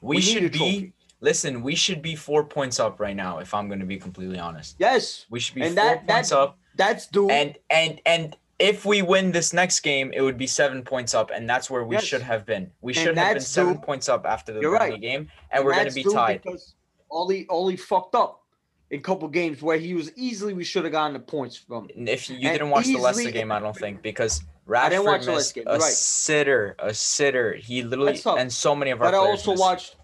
we, 0.00 0.16
we 0.16 0.22
should 0.22 0.52
be. 0.52 0.92
Listen, 1.20 1.62
we 1.62 1.74
should 1.74 2.02
be 2.02 2.14
four 2.14 2.44
points 2.44 2.78
up 2.78 3.00
right 3.00 3.16
now. 3.16 3.38
If 3.38 3.54
I'm 3.54 3.68
going 3.68 3.80
to 3.80 3.86
be 3.86 3.96
completely 3.98 4.38
honest, 4.38 4.76
Yes, 4.78 5.26
we 5.30 5.40
should 5.40 5.54
be 5.54 5.62
And 5.62 5.74
four 5.74 5.84
that- 5.84 6.06
points 6.06 6.28
that- 6.30 6.38
up. 6.38 6.58
that's 6.76 7.06
due. 7.06 7.30
And 7.30 7.56
and 7.70 8.00
and 8.04 8.36
if 8.58 8.84
we 8.84 9.02
win 9.02 9.32
this 9.32 9.52
next 9.52 9.80
game, 9.80 10.12
it 10.14 10.20
would 10.22 10.38
be 10.38 10.46
seven 10.46 10.82
points 10.82 11.14
up, 11.14 11.30
and 11.34 11.48
that's 11.48 11.70
where 11.70 11.84
we 11.84 11.96
Yes. 11.96 12.04
should 12.04 12.22
have 12.22 12.44
been. 12.46 12.70
We 12.80 12.92
And 12.92 12.96
should 13.02 13.16
have 13.18 13.34
been 13.34 13.42
seven 13.42 13.74
due- 13.74 13.80
points 13.80 14.08
up 14.08 14.24
after 14.26 14.52
the 14.52 14.68
right. 14.68 15.00
game, 15.00 15.30
and, 15.50 15.64
we're 15.64 15.74
going 15.74 15.88
to 15.88 15.94
be 15.94 16.04
tied. 16.04 16.42
because 16.42 16.74
Ollie 17.10 17.46
Ollie 17.48 17.76
fucked 17.76 18.14
up 18.14 18.42
in 18.90 18.98
a 19.00 19.02
couple 19.02 19.26
games 19.28 19.62
where 19.62 19.78
he 19.78 19.94
was 19.94 20.10
easily 20.16 20.52
we 20.54 20.64
should 20.64 20.84
have 20.84 20.92
gotten 20.92 21.14
the 21.14 21.20
points 21.20 21.56
from. 21.56 21.88
And 21.96 22.08
If 22.08 22.28
you 22.28 22.36
And 22.36 22.42
didn't 22.52 22.70
watch 22.70 22.86
the 22.86 22.96
Leicester 22.96 23.30
game, 23.30 23.50
I 23.52 23.58
don't 23.60 23.76
think 23.76 24.02
because 24.02 24.42
I 24.74 24.88
didn't 24.90 25.04
watch 25.04 25.22
Rashford 25.22 25.34
missed 25.34 25.56
a 25.58 25.62
right. 25.64 25.80
sitter, 25.82 26.76
a 26.78 26.92
sitter. 26.92 27.54
He 27.54 27.82
literally 27.82 28.20
and 28.38 28.52
so 28.52 28.74
many 28.76 28.90
of 28.90 29.00
our 29.00 29.08
But 29.10 29.14
I 29.14 29.18
also 29.18 29.52
missed. 29.52 29.60
watched. 29.60 29.96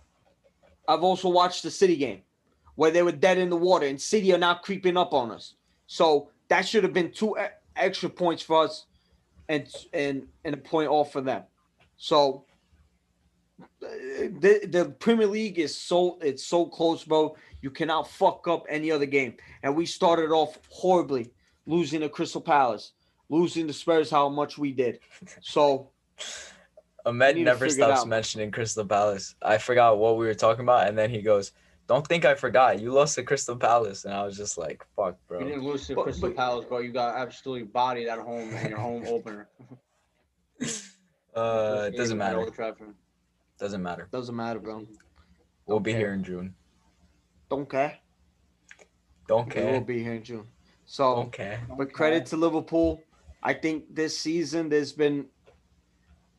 I've 0.89 1.03
also 1.03 1.29
watched 1.29 1.63
the 1.63 1.71
City 1.71 1.97
game 1.97 2.23
where 2.75 2.91
they 2.91 3.03
were 3.03 3.13
dead 3.13 3.39
in 3.39 3.51
the 3.51 3.57
water, 3.57 3.87
and 3.87 4.01
City 4.01 4.33
are 4.33 4.39
now 4.39 4.55
creeping 4.55 4.97
up 4.97 5.13
on 5.13 5.31
us. 5.31 5.55
So 5.87 6.31
that 6.49 6.67
should 6.67 6.85
have 6.85 6.93
been 6.93 7.13
two 7.13 7.37
extra 7.77 8.09
points 8.09 8.43
for 8.43 8.65
us, 8.65 8.87
and 9.49 9.69
and 9.93 10.27
and 10.45 10.55
a 10.55 10.59
point 10.59 10.89
off 10.89 11.13
for 11.13 11.21
them. 11.21 11.43
So 11.97 12.45
uh, 13.61 13.87
the 14.41 14.67
the 14.67 14.95
Premier 14.99 15.27
League 15.27 15.59
is 15.59 15.77
so 15.77 16.19
it's 16.21 16.45
so 16.45 16.67
close, 16.67 17.05
bro. 17.05 17.37
You 17.61 17.71
cannot 17.71 18.09
fuck 18.09 18.49
up 18.49 18.67
any 18.69 18.91
other 18.91 19.07
game. 19.07 19.35
And 19.63 19.77
we 19.77 19.87
started 19.87 20.31
off 20.31 20.59
horribly, 20.69 21.31
losing 21.67 22.01
to 22.01 22.09
Crystal 22.09 22.41
Palace, 22.41 22.93
losing 23.29 23.67
to 23.69 23.73
Spurs, 23.73 24.11
how 24.11 24.29
much 24.29 24.59
we 24.59 24.73
did. 24.73 24.99
So 25.41 25.91
Ahmed 27.05 27.37
never 27.39 27.69
stops 27.69 28.07
mentioning 28.07 28.51
Crystal 28.51 28.85
Palace. 28.87 29.35
I 29.43 29.59
forgot 29.59 29.99
what 29.99 30.17
we 30.19 30.27
were 30.27 30.35
talking 30.35 30.63
about, 30.63 30.87
and 30.89 30.97
then 30.97 31.11
he 31.11 31.21
goes, 31.23 31.53
"Don't 31.89 32.07
think 32.07 32.25
I 32.25 32.35
forgot. 32.35 32.81
You 32.81 32.93
lost 32.93 33.17
to 33.17 33.23
Crystal 33.23 33.57
Palace," 33.57 34.05
and 34.05 34.15
I 34.15 34.25
was 34.25 34.37
just 34.37 34.57
like, 34.57 34.85
"Fuck, 34.95 35.17
bro." 35.27 35.41
You 35.41 35.47
didn't 35.47 35.65
lose 35.65 35.87
to 35.89 35.95
But- 35.97 36.05
Crystal 36.05 36.29
but- 36.29 36.37
Palace, 36.37 36.65
bro. 36.67 36.79
You 36.79 36.93
got 36.93 37.17
absolutely 37.17 37.65
bodied 37.65 38.09
at 38.09 38.19
home 38.19 38.51
in 38.51 38.69
your 38.71 38.79
home 38.79 39.05
opener. 39.07 39.49
Uh, 41.35 41.89
it 41.93 41.97
doesn't 41.97 42.19
matter. 42.19 42.47
Doesn't 43.59 43.83
matter. 43.83 44.09
doesn't 44.11 44.37
matter, 44.37 44.59
bro. 44.59 44.87
We'll 45.67 45.81
be 45.81 45.93
care. 45.93 46.01
here 46.01 46.13
in 46.15 46.25
June. 46.25 46.55
Don't 47.49 47.69
care. 47.69 47.99
Don't 49.29 49.49
care. 49.49 49.67
We 49.67 49.73
will 49.73 49.81
be 49.81 50.03
here 50.03 50.15
in 50.15 50.23
June. 50.25 50.47
So, 50.85 51.31
Don't 51.33 51.79
but 51.79 51.93
credit 51.93 52.27
to 52.27 52.37
Liverpool. 52.37 53.03
I 53.43 53.55
think 53.55 53.95
this 53.95 54.19
season 54.19 54.69
there's 54.69 54.93
been. 54.93 55.27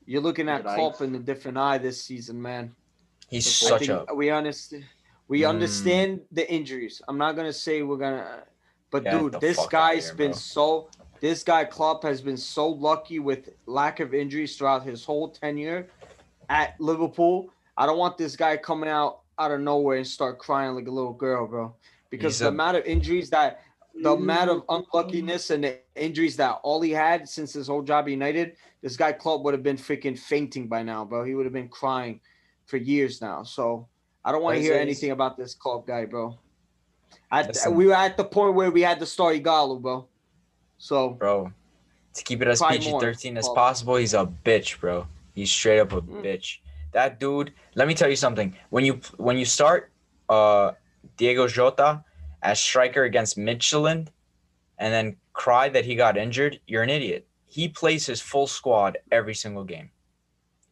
You're 0.05 0.21
looking 0.21 0.49
at 0.49 0.63
Good 0.63 0.75
Klopp 0.75 0.95
ice. 0.95 1.01
in 1.01 1.15
a 1.15 1.19
different 1.19 1.57
eye 1.57 1.77
this 1.77 2.01
season, 2.01 2.41
man. 2.41 2.75
He's 3.29 3.47
I 3.63 3.67
such 3.69 3.87
a 3.89 4.05
we 4.13 4.29
understand. 4.29 4.85
We 5.27 5.41
Mm. 5.41 5.49
understand 5.49 6.21
the 6.31 6.49
injuries. 6.51 7.01
I'm 7.07 7.17
not 7.17 7.35
gonna 7.35 7.53
say 7.53 7.81
we're 7.81 7.97
gonna, 7.97 8.43
but 8.91 9.03
Get 9.03 9.19
dude, 9.19 9.39
this 9.39 9.57
fuck 9.57 9.73
outta 9.73 9.95
guy's 9.95 10.05
here, 10.07 10.15
been 10.15 10.31
bro. 10.31 10.37
so. 10.37 10.89
This 11.21 11.41
guy 11.41 11.63
Klopp 11.63 12.03
has 12.03 12.21
been 12.21 12.35
so 12.35 12.67
lucky 12.67 13.19
with 13.19 13.49
lack 13.65 14.01
of 14.01 14.13
injuries 14.13 14.57
throughout 14.57 14.83
his 14.83 15.05
whole 15.05 15.29
tenure 15.29 15.87
at 16.49 16.75
Liverpool. 16.81 17.49
I 17.77 17.85
don't 17.85 17.97
want 17.97 18.17
this 18.17 18.35
guy 18.35 18.57
coming 18.57 18.89
out 18.89 19.21
out 19.39 19.51
of 19.51 19.61
nowhere 19.61 19.97
and 19.97 20.05
start 20.05 20.37
crying 20.37 20.75
like 20.75 20.87
a 20.87 20.91
little 20.91 21.13
girl, 21.13 21.47
bro. 21.47 21.73
Because 22.09 22.33
He's 22.33 22.39
the 22.39 22.45
a- 22.47 22.49
amount 22.49 22.75
of 22.77 22.83
injuries 22.85 23.29
that 23.29 23.61
the 24.01 24.11
amount 24.11 24.49
of 24.49 24.63
unluckiness 24.69 25.51
and 25.51 25.63
the 25.63 25.79
injuries 25.95 26.35
that 26.37 26.59
all 26.63 26.81
he 26.81 26.91
had 26.91 27.29
since 27.29 27.53
his 27.53 27.67
whole 27.67 27.83
job 27.83 28.07
United, 28.07 28.55
this 28.81 28.97
guy 28.97 29.11
Klopp 29.11 29.43
would 29.43 29.53
have 29.53 29.63
been 29.63 29.77
freaking 29.77 30.17
fainting 30.17 30.67
by 30.67 30.83
now, 30.83 31.05
bro. 31.05 31.23
He 31.23 31.35
would 31.35 31.45
have 31.45 31.53
been 31.53 31.69
crying 31.69 32.19
for 32.65 32.77
years 32.77 33.21
now. 33.21 33.43
So 33.43 33.87
I 34.25 34.31
don't 34.31 34.41
want 34.41 34.55
to 34.57 34.61
hear 34.61 34.73
anything 34.75 35.11
about 35.11 35.37
this 35.37 35.53
Klopp 35.53 35.85
guy, 35.85 36.05
bro. 36.05 36.37
We 37.71 37.87
were 37.87 37.93
at 37.93 38.17
the 38.17 38.23
point 38.23 38.55
where 38.55 38.71
we 38.71 38.81
had 38.81 38.99
to 38.99 39.05
start 39.05 39.35
Ighalo, 39.35 39.81
bro. 39.81 40.07
So 40.77 41.09
bro. 41.11 41.51
To 42.15 42.23
keep 42.23 42.41
it 42.41 42.47
as 42.47 42.61
PG 42.61 42.99
thirteen 42.99 43.37
as 43.37 43.49
possible, 43.49 43.95
he's 43.95 44.13
a 44.13 44.25
bitch, 44.45 44.79
bro. 44.79 45.07
He's 45.33 45.51
straight 45.51 45.79
up 45.79 45.93
a 45.93 46.01
Mm. 46.01 46.23
bitch. 46.23 46.59
That 46.91 47.19
dude. 47.19 47.53
Let 47.73 47.87
me 47.87 47.95
tell 47.95 48.09
you 48.09 48.15
something. 48.15 48.55
When 48.69 48.85
you 48.85 49.01
when 49.17 49.37
you 49.37 49.45
start 49.45 49.91
uh 50.29 50.73
Diego 51.17 51.47
Jota 51.47 52.03
as 52.43 52.61
striker 52.61 53.03
against 53.03 53.37
Michelin, 53.37 54.09
and 54.77 54.93
then 54.93 55.15
cry 55.33 55.69
that 55.69 55.85
he 55.85 55.95
got 55.95 56.17
injured, 56.17 56.59
you're 56.67 56.83
an 56.83 56.89
idiot. 56.89 57.25
He 57.45 57.67
plays 57.67 58.05
his 58.05 58.21
full 58.21 58.47
squad 58.47 58.97
every 59.11 59.33
single 59.33 59.63
game, 59.63 59.89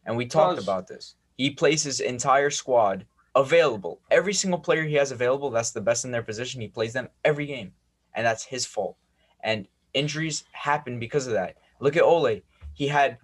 and 0.06 0.16
we 0.16 0.26
talked 0.26 0.62
about 0.62 0.86
this. 0.86 1.16
He 1.36 1.50
plays 1.50 1.82
his 1.82 2.00
entire 2.00 2.50
squad 2.50 3.06
available. 3.34 4.00
Every 4.10 4.34
single 4.34 4.60
player 4.60 4.84
he 4.84 4.94
has 4.94 5.10
available, 5.10 5.50
that's 5.50 5.70
the 5.70 5.80
best 5.80 6.04
in 6.04 6.10
their 6.10 6.22
position. 6.22 6.60
He 6.60 6.68
plays 6.68 6.92
them 6.92 7.08
every 7.24 7.46
game, 7.46 7.72
and 8.14 8.24
that's 8.24 8.44
his 8.44 8.66
fault. 8.66 8.96
And 9.42 9.66
injuries 9.94 10.44
happen 10.52 10.98
because 10.98 11.26
of 11.26 11.32
that. 11.32 11.56
Look 11.80 11.96
at 11.96 12.02
Ole. 12.02 12.42
He 12.74 12.88
had, 12.88 13.18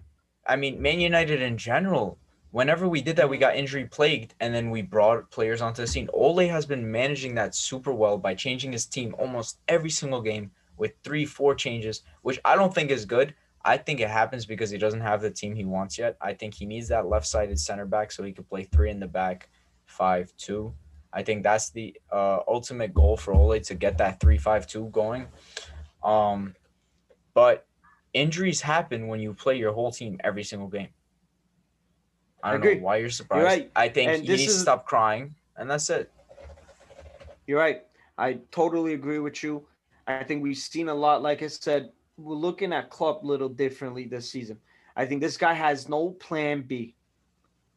I 0.47 0.55
mean, 0.55 0.81
Man 0.81 0.99
United 0.99 1.41
in 1.41 1.57
general. 1.57 2.18
Whenever 2.51 2.87
we 2.87 3.01
did 3.01 3.15
that, 3.15 3.29
we 3.29 3.37
got 3.37 3.55
injury 3.55 3.85
plagued, 3.85 4.33
and 4.39 4.53
then 4.53 4.71
we 4.71 4.81
brought 4.81 5.29
players 5.29 5.61
onto 5.61 5.83
the 5.83 5.87
scene. 5.87 6.09
Ole 6.13 6.47
has 6.47 6.65
been 6.65 6.91
managing 6.91 7.35
that 7.35 7.53
super 7.53 7.93
well 7.93 8.17
by 8.17 8.33
changing 8.33 8.71
his 8.71 8.87
team 8.87 9.15
almost 9.19 9.59
every 9.67 9.91
single 9.91 10.21
game 10.21 10.49
with 10.77 10.93
three, 11.03 11.25
four 11.25 11.53
changes, 11.53 12.01
which 12.23 12.39
I 12.43 12.55
don't 12.55 12.73
think 12.73 12.89
is 12.89 13.05
good. 13.05 13.35
I 13.63 13.77
think 13.77 13.99
it 13.99 14.09
happens 14.09 14.45
because 14.45 14.71
he 14.71 14.77
doesn't 14.77 15.01
have 15.01 15.21
the 15.21 15.29
team 15.29 15.53
he 15.53 15.65
wants 15.65 15.97
yet. 15.97 16.17
I 16.21 16.33
think 16.33 16.55
he 16.55 16.65
needs 16.65 16.87
that 16.87 17.07
left-sided 17.07 17.59
center 17.59 17.85
back 17.85 18.11
so 18.11 18.23
he 18.23 18.31
could 18.31 18.49
play 18.49 18.63
three 18.63 18.89
in 18.89 18.99
the 18.99 19.07
back, 19.07 19.49
five 19.85 20.33
two. 20.37 20.73
I 21.11 21.23
think 21.23 21.43
that's 21.43 21.69
the 21.69 21.95
uh, 22.11 22.39
ultimate 22.47 22.93
goal 22.93 23.17
for 23.17 23.33
Ole 23.33 23.59
to 23.59 23.75
get 23.75 23.97
that 23.97 24.19
three-five-two 24.19 24.89
going. 24.91 25.27
Um, 26.03 26.55
but 27.33 27.67
injuries 28.13 28.61
happen 28.61 29.07
when 29.07 29.19
you 29.19 29.33
play 29.33 29.57
your 29.57 29.73
whole 29.73 29.91
team 29.91 30.19
every 30.23 30.43
single 30.43 30.67
game. 30.67 30.89
I 32.43 32.49
I 32.49 32.51
don't 32.51 32.61
agree. 32.61 32.75
know 32.75 32.83
why 32.83 32.97
you're 32.97 33.09
surprised. 33.09 33.39
You're 33.39 33.47
right. 33.47 33.71
I 33.75 33.89
think 33.89 34.09
And 34.11 34.21
he 34.21 34.27
this 34.27 34.39
needs 34.41 34.53
to 34.53 34.59
stop 34.59 34.85
crying, 34.85 35.35
and 35.57 35.69
that's 35.69 35.89
it. 35.89 36.11
You're 37.47 37.59
right. 37.59 37.83
I 38.17 38.39
totally 38.51 38.93
agree 38.93 39.19
with 39.19 39.43
you. 39.43 39.65
I 40.07 40.23
think 40.23 40.43
we've 40.43 40.57
seen 40.57 40.89
a 40.89 40.93
lot. 40.93 41.21
Like 41.21 41.41
I 41.43 41.47
said, 41.47 41.91
we're 42.17 42.35
looking 42.35 42.73
at 42.73 42.89
Klopp 42.89 43.23
a 43.23 43.27
little 43.27 43.49
differently 43.49 44.05
this 44.05 44.29
season. 44.29 44.59
I 44.95 45.05
think 45.05 45.21
this 45.21 45.37
guy 45.37 45.53
has 45.53 45.87
no 45.87 46.11
plan 46.11 46.61
B. 46.63 46.95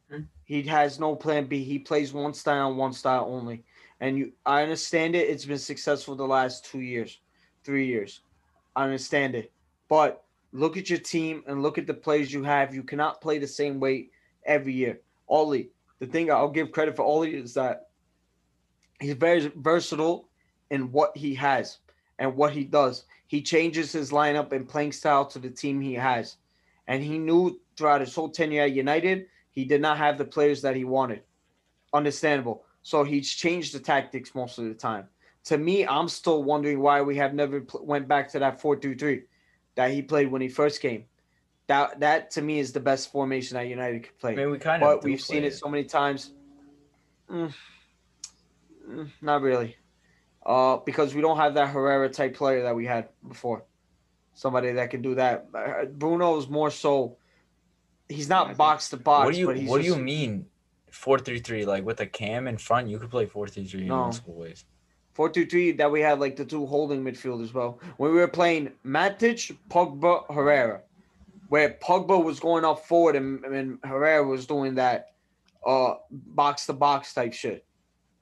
Hmm. 0.09 0.21
He 0.43 0.61
has 0.63 0.99
no 0.99 1.15
plan 1.15 1.45
B. 1.45 1.63
He 1.63 1.79
plays 1.79 2.13
one 2.13 2.33
style, 2.33 2.73
one 2.73 2.93
style 2.93 3.25
only. 3.29 3.63
And 3.99 4.17
you, 4.17 4.33
I 4.45 4.63
understand 4.63 5.15
it. 5.15 5.29
It's 5.29 5.45
been 5.45 5.57
successful 5.57 6.15
the 6.15 6.27
last 6.27 6.65
two 6.65 6.81
years, 6.81 7.19
three 7.63 7.85
years. 7.87 8.21
I 8.75 8.83
understand 8.83 9.35
it. 9.35 9.51
But 9.87 10.23
look 10.51 10.75
at 10.77 10.89
your 10.89 10.99
team 10.99 11.43
and 11.47 11.61
look 11.63 11.77
at 11.77 11.87
the 11.87 11.93
players 11.93 12.33
you 12.33 12.43
have. 12.43 12.75
You 12.75 12.83
cannot 12.83 13.21
play 13.21 13.37
the 13.37 13.47
same 13.47 13.79
way 13.79 14.09
every 14.45 14.73
year. 14.73 15.01
Ollie, 15.27 15.69
the 15.99 16.05
thing 16.05 16.31
I'll 16.31 16.49
give 16.49 16.71
credit 16.71 16.95
for 16.95 17.03
Ollie 17.03 17.35
is 17.35 17.53
that 17.53 17.87
he's 18.99 19.13
very 19.13 19.51
versatile 19.55 20.29
in 20.69 20.91
what 20.91 21.15
he 21.15 21.35
has 21.35 21.79
and 22.19 22.35
what 22.35 22.53
he 22.53 22.63
does. 22.63 23.05
He 23.27 23.41
changes 23.41 23.91
his 23.91 24.11
lineup 24.11 24.51
and 24.51 24.67
playing 24.67 24.91
style 24.91 25.25
to 25.27 25.39
the 25.39 25.49
team 25.49 25.81
he 25.81 25.93
has. 25.93 26.37
And 26.87 27.03
he 27.03 27.17
knew 27.17 27.59
throughout 27.77 28.01
his 28.01 28.13
whole 28.13 28.29
tenure 28.29 28.63
at 28.63 28.73
United, 28.73 29.27
he 29.51 29.65
did 29.65 29.81
not 29.81 29.97
have 29.97 30.17
the 30.17 30.25
players 30.25 30.61
that 30.61 30.75
he 30.75 30.83
wanted. 30.83 31.21
Understandable. 31.93 32.65
So 32.81 33.03
he's 33.03 33.31
changed 33.31 33.73
the 33.73 33.79
tactics 33.79 34.35
most 34.35 34.57
of 34.57 34.65
the 34.65 34.73
time. 34.73 35.07
To 35.45 35.57
me, 35.57 35.85
I'm 35.85 36.09
still 36.09 36.43
wondering 36.43 36.79
why 36.79 37.01
we 37.01 37.15
have 37.17 37.33
never 37.33 37.61
pl- 37.61 37.85
went 37.85 38.07
back 38.07 38.29
to 38.31 38.39
that 38.39 38.61
4-2-3 38.61 39.23
that 39.75 39.91
he 39.91 40.01
played 40.01 40.31
when 40.31 40.41
he 40.41 40.49
first 40.49 40.81
came. 40.81 41.05
That 41.73 41.99
that 42.01 42.31
to 42.31 42.41
me 42.43 42.59
is 42.59 42.71
the 42.71 42.79
best 42.79 43.11
formation 43.11 43.55
that 43.57 43.67
United 43.67 44.03
could 44.03 44.19
play 44.19 44.33
I 44.33 44.35
mean, 44.35 44.51
we 44.51 44.59
kind 44.59 44.83
of. 44.83 44.87
but 44.87 45.03
we've 45.03 45.19
seen 45.19 45.43
it 45.43 45.55
so 45.55 45.67
many 45.67 45.85
times. 45.85 46.31
Mm, 47.31 47.51
mm, 48.87 49.09
not 49.23 49.41
really, 49.41 49.75
uh, 50.45 50.77
because 50.77 51.15
we 51.15 51.21
don't 51.21 51.37
have 51.37 51.55
that 51.55 51.69
Herrera 51.69 52.09
type 52.09 52.35
player 52.35 52.61
that 52.61 52.75
we 52.75 52.85
had 52.85 53.09
before. 53.27 53.63
Somebody 54.35 54.71
that 54.73 54.91
can 54.91 55.01
do 55.01 55.15
that. 55.15 55.47
Uh, 55.51 55.85
Bruno 55.85 56.37
is 56.37 56.47
more 56.47 56.69
so. 56.69 57.17
He's 58.07 58.29
not 58.29 58.47
think- 58.47 58.57
box 58.59 58.89
to 58.89 58.97
box. 58.97 59.25
What 59.25 59.33
do 59.33 59.39
you 59.39 59.47
But 59.47 59.57
he's 59.57 59.69
What 59.69 59.81
do 59.81 59.87
you 59.87 59.95
mean? 59.95 60.45
Four 60.91 61.17
three 61.17 61.39
three, 61.39 61.65
like 61.65 61.83
with 61.83 61.99
a 62.01 62.05
cam 62.05 62.47
in 62.47 62.57
front, 62.59 62.87
you 62.87 62.99
could 62.99 63.09
play 63.09 63.25
four 63.25 63.47
three 63.47 63.65
three 63.65 63.81
in 63.81 63.87
No. 63.87 64.03
multiple 64.03 64.35
ways. 64.35 64.65
Four 65.13 65.29
two 65.29 65.47
three 65.47 65.71
that 65.71 65.91
we 65.91 66.01
had 66.01 66.19
like 66.19 66.35
the 66.35 66.45
two 66.45 66.67
holding 66.67 67.03
midfielders. 67.03 67.51
Well, 67.51 67.79
when 67.97 68.11
we 68.11 68.17
were 68.17 68.27
playing 68.27 68.73
Matic, 68.85 69.57
Pogba, 69.69 70.31
Herrera, 70.31 70.81
where 71.49 71.77
Pogba 71.81 72.23
was 72.23 72.39
going 72.39 72.65
up 72.65 72.85
forward 72.85 73.15
and, 73.15 73.43
and 73.45 73.79
Herrera 73.83 74.23
was 74.23 74.45
doing 74.45 74.75
that 74.75 75.07
uh 75.65 75.95
box 76.11 76.65
to 76.65 76.73
box 76.73 77.13
type 77.13 77.33
shit 77.33 77.65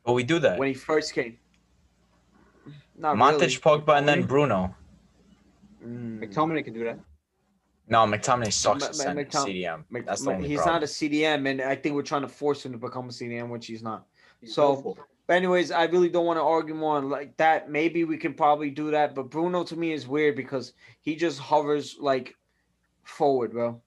But 0.06 0.14
we 0.14 0.24
do 0.24 0.40
that. 0.40 0.60
when 0.60 0.68
he 0.68 0.74
first 0.74 1.14
came. 1.14 1.38
Not 2.98 3.16
Matic, 3.18 3.40
really. 3.42 3.56
Pogba, 3.56 3.98
and 3.98 4.08
then 4.08 4.24
Bruno. 4.24 4.76
Mm. 5.84 6.20
McTominay 6.24 6.64
can 6.64 6.74
do 6.74 6.84
that. 6.84 7.00
No, 7.88 8.00
McTominay 8.06 8.54
sucks 8.54 8.82
Ma- 8.82 8.86
at 8.88 8.92
Ma- 8.92 9.04
center 9.04 9.26
McTom- 9.26 9.46
CDM. 9.48 9.84
Mc- 9.90 10.06
That's 10.06 10.22
the 10.24 10.32
only 10.34 10.48
he's 10.48 10.58
problem. 10.58 10.76
not 10.76 10.84
a 10.84 10.86
CDM, 10.88 11.50
and 11.50 11.62
I 11.62 11.76
think 11.76 11.96
we're 11.96 12.04
trying 12.04 12.22
to 12.22 12.28
force 12.28 12.64
him 12.66 12.72
to 12.74 12.78
become 12.78 13.06
a 13.06 13.12
CDM, 13.12 13.50
which 13.50 13.66
he's 13.66 13.82
not. 13.82 14.06
He's 14.40 14.54
So- 14.54 14.74
willful. 14.74 14.98
But 15.28 15.38
anyways, 15.38 15.72
I 15.72 15.86
really 15.86 16.10
don't 16.10 16.26
want 16.26 16.38
to 16.38 16.44
argue 16.44 16.76
more 16.76 16.98
on 16.98 17.10
like 17.10 17.36
that. 17.38 17.72
Maybe 17.72 18.04
we 18.04 18.18
can 18.18 18.34
probably 18.34 18.70
do 18.70 18.92
that, 18.92 19.16
but 19.16 19.30
Bruno 19.30 19.64
to 19.64 19.76
me 19.76 19.94
is 19.94 20.08
weird 20.08 20.36
because 20.36 20.74
he 21.00 21.16
just 21.16 21.40
hovers 21.40 21.98
like 22.00 22.36
forward, 23.04 23.52
bro. 23.52 23.82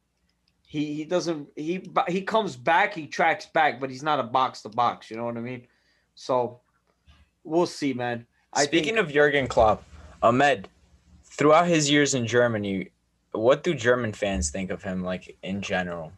He 0.66 0.94
he 0.94 1.04
doesn't 1.04 1.48
he 1.56 1.88
he 2.08 2.22
comes 2.22 2.56
back, 2.56 2.94
he 2.94 3.06
tracks 3.06 3.46
back, 3.46 3.80
but 3.80 3.90
he's 3.90 4.02
not 4.02 4.18
a 4.18 4.24
box 4.24 4.62
to 4.62 4.68
box. 4.68 5.10
You 5.10 5.16
know 5.16 5.24
what 5.24 5.36
I 5.36 5.40
mean? 5.40 5.66
So 6.14 6.60
we'll 7.44 7.66
see, 7.66 7.92
man. 7.92 8.26
I 8.52 8.64
Speaking 8.64 8.94
think, 8.96 9.06
of 9.06 9.12
Jurgen 9.12 9.46
Klopp, 9.46 9.84
Ahmed, 10.22 10.68
throughout 11.24 11.66
his 11.66 11.90
years 11.90 12.14
in 12.14 12.26
Germany, 12.26 12.90
what 13.32 13.62
do 13.62 13.74
German 13.74 14.12
fans 14.12 14.50
think 14.50 14.70
of 14.70 14.82
him, 14.82 15.02
like 15.02 15.36
in 15.42 15.60
general? 15.60 16.12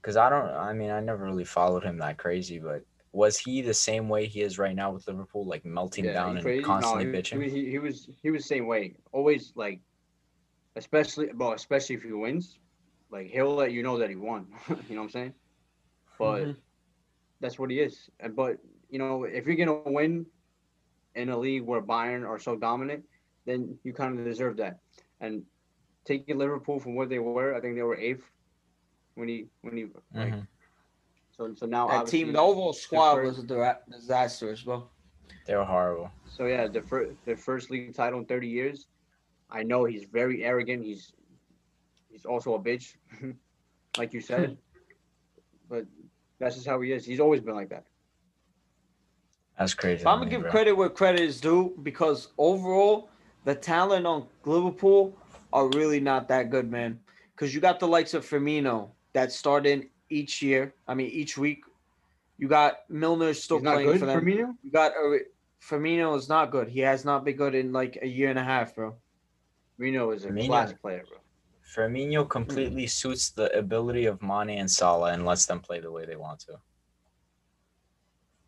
Because 0.00 0.16
I 0.16 0.28
don't, 0.30 0.48
I 0.48 0.72
mean, 0.72 0.90
I 0.90 1.00
never 1.00 1.24
really 1.24 1.44
followed 1.44 1.84
him 1.84 1.98
that 1.98 2.16
crazy, 2.16 2.58
but 2.58 2.82
was 3.12 3.38
he 3.38 3.60
the 3.60 3.74
same 3.74 4.08
way 4.08 4.26
he 4.26 4.40
is 4.40 4.58
right 4.58 4.74
now 4.74 4.90
with 4.92 5.06
Liverpool, 5.06 5.44
like 5.44 5.64
melting 5.64 6.04
Yeah, 6.04 6.14
down 6.14 6.36
and 6.36 6.42
crazy. 6.42 6.62
constantly 6.62 7.04
no, 7.04 7.12
he, 7.12 7.18
bitching? 7.18 7.50
He, 7.50 7.70
he, 7.70 7.78
was 7.78 8.08
he 8.22 8.30
was 8.30 8.42
the 8.42 8.48
same 8.48 8.66
way. 8.66 8.94
Always 9.12 9.52
like, 9.54 9.80
especially 10.80 11.26
well, 11.40 11.52
especially 11.52 11.96
if 11.98 12.02
he 12.08 12.12
wins, 12.24 12.46
like 13.14 13.26
he'll 13.34 13.54
let 13.62 13.72
you 13.76 13.82
know 13.86 13.96
that 13.98 14.10
he 14.14 14.16
won. 14.30 14.42
you 14.88 14.94
know 14.96 15.02
what 15.02 15.08
I'm 15.08 15.16
saying? 15.18 15.34
But 16.18 16.40
Mhm. 16.44 16.56
that's 17.40 17.58
what 17.60 17.70
he 17.72 17.78
is. 17.88 17.94
And 18.22 18.34
but 18.40 18.52
you 18.92 18.98
know, 19.00 19.24
if 19.38 19.42
you're 19.46 19.60
gonna 19.62 19.82
win 19.98 20.12
in 21.20 21.28
a 21.36 21.38
league 21.46 21.64
where 21.68 21.82
Bayern 21.92 22.22
are 22.30 22.38
so 22.48 22.52
dominant, 22.68 23.02
then 23.46 23.58
you 23.84 23.92
kind 23.92 24.12
of 24.18 24.24
deserve 24.32 24.56
that. 24.62 24.74
And 25.24 25.34
taking 26.10 26.38
Liverpool 26.38 26.78
from 26.80 26.94
what 26.98 27.08
they 27.12 27.18
were, 27.18 27.50
I 27.56 27.60
think 27.60 27.74
they 27.76 27.82
were 27.90 27.96
eighth 28.08 28.24
when 29.18 29.28
he 29.32 29.38
when 29.64 29.76
he 29.78 29.84
like 30.22 30.34
Mhm. 30.34 30.46
so 31.36 31.54
so 31.60 31.66
now 31.66 31.84
that 31.88 32.06
team, 32.14 32.32
the 32.32 32.40
overall 32.48 32.72
squad 32.72 33.14
first- 33.16 33.26
was 33.28 33.38
a 33.44 33.46
dira- 33.52 33.82
disaster 33.98 34.48
as 34.56 34.62
well. 34.68 34.82
They 35.46 35.56
were 35.56 35.64
horrible. 35.74 36.08
So 36.36 36.46
yeah, 36.46 36.64
the 36.76 36.82
first 36.90 37.10
the 37.30 37.36
first 37.36 37.70
league 37.72 37.94
title 37.94 38.20
in 38.20 38.26
30 38.26 38.48
years. 38.60 38.78
I 39.50 39.62
know 39.62 39.84
he's 39.84 40.04
very 40.04 40.44
arrogant. 40.44 40.84
He's 40.84 41.12
he's 42.10 42.24
also 42.24 42.54
a 42.54 42.58
bitch, 42.58 42.94
like 43.98 44.12
you 44.12 44.20
said. 44.20 44.56
but 45.68 45.84
that's 46.38 46.56
just 46.56 46.66
how 46.66 46.80
he 46.80 46.92
is. 46.92 47.04
He's 47.04 47.20
always 47.20 47.40
been 47.40 47.54
like 47.54 47.68
that. 47.70 47.84
That's 49.58 49.74
crazy. 49.74 50.04
But 50.04 50.10
I'm 50.10 50.18
gonna 50.18 50.26
me, 50.26 50.30
give 50.30 50.42
bro. 50.42 50.50
credit 50.50 50.72
where 50.72 50.88
credit 50.88 51.20
is 51.20 51.40
due 51.40 51.74
because 51.82 52.28
overall, 52.38 53.10
the 53.44 53.54
talent 53.54 54.06
on 54.06 54.26
Liverpool 54.44 55.16
are 55.52 55.68
really 55.68 56.00
not 56.00 56.28
that 56.28 56.50
good, 56.50 56.70
man. 56.70 56.98
Because 57.34 57.54
you 57.54 57.60
got 57.60 57.80
the 57.80 57.88
likes 57.88 58.14
of 58.14 58.24
Firmino 58.24 58.90
that 59.12 59.32
start 59.32 59.66
in 59.66 59.88
each 60.08 60.42
year. 60.42 60.74
I 60.86 60.94
mean, 60.94 61.10
each 61.10 61.36
week. 61.36 61.64
You 62.38 62.48
got 62.48 62.78
Milner 62.88 63.34
still 63.34 63.58
he's 63.58 63.64
not 63.64 63.74
playing 63.74 63.90
good 63.90 64.00
for 64.00 64.06
for 64.06 64.12
them. 64.12 64.24
me 64.24 64.34
now. 64.36 64.54
You 64.62 64.70
got 64.70 64.92
uh, 64.92 65.18
Firmino 65.62 66.16
is 66.16 66.28
not 66.28 66.50
good. 66.50 66.68
He 66.68 66.80
has 66.80 67.04
not 67.04 67.24
been 67.24 67.36
good 67.36 67.54
in 67.54 67.70
like 67.72 67.98
a 68.00 68.06
year 68.06 68.30
and 68.30 68.38
a 68.38 68.44
half, 68.44 68.74
bro. 68.74 68.94
Firmino 69.80 70.14
is 70.14 70.24
a 70.24 70.28
Firmino- 70.28 70.46
class 70.46 70.72
player, 70.80 71.04
bro. 71.08 71.18
Firmino 71.74 72.28
completely 72.28 72.86
suits 72.86 73.30
the 73.30 73.56
ability 73.56 74.06
of 74.06 74.20
Mane 74.22 74.50
and 74.58 74.70
Salah 74.70 75.12
and 75.12 75.24
lets 75.24 75.46
them 75.46 75.60
play 75.60 75.80
the 75.80 75.90
way 75.90 76.04
they 76.04 76.16
want 76.16 76.40
to. 76.40 76.58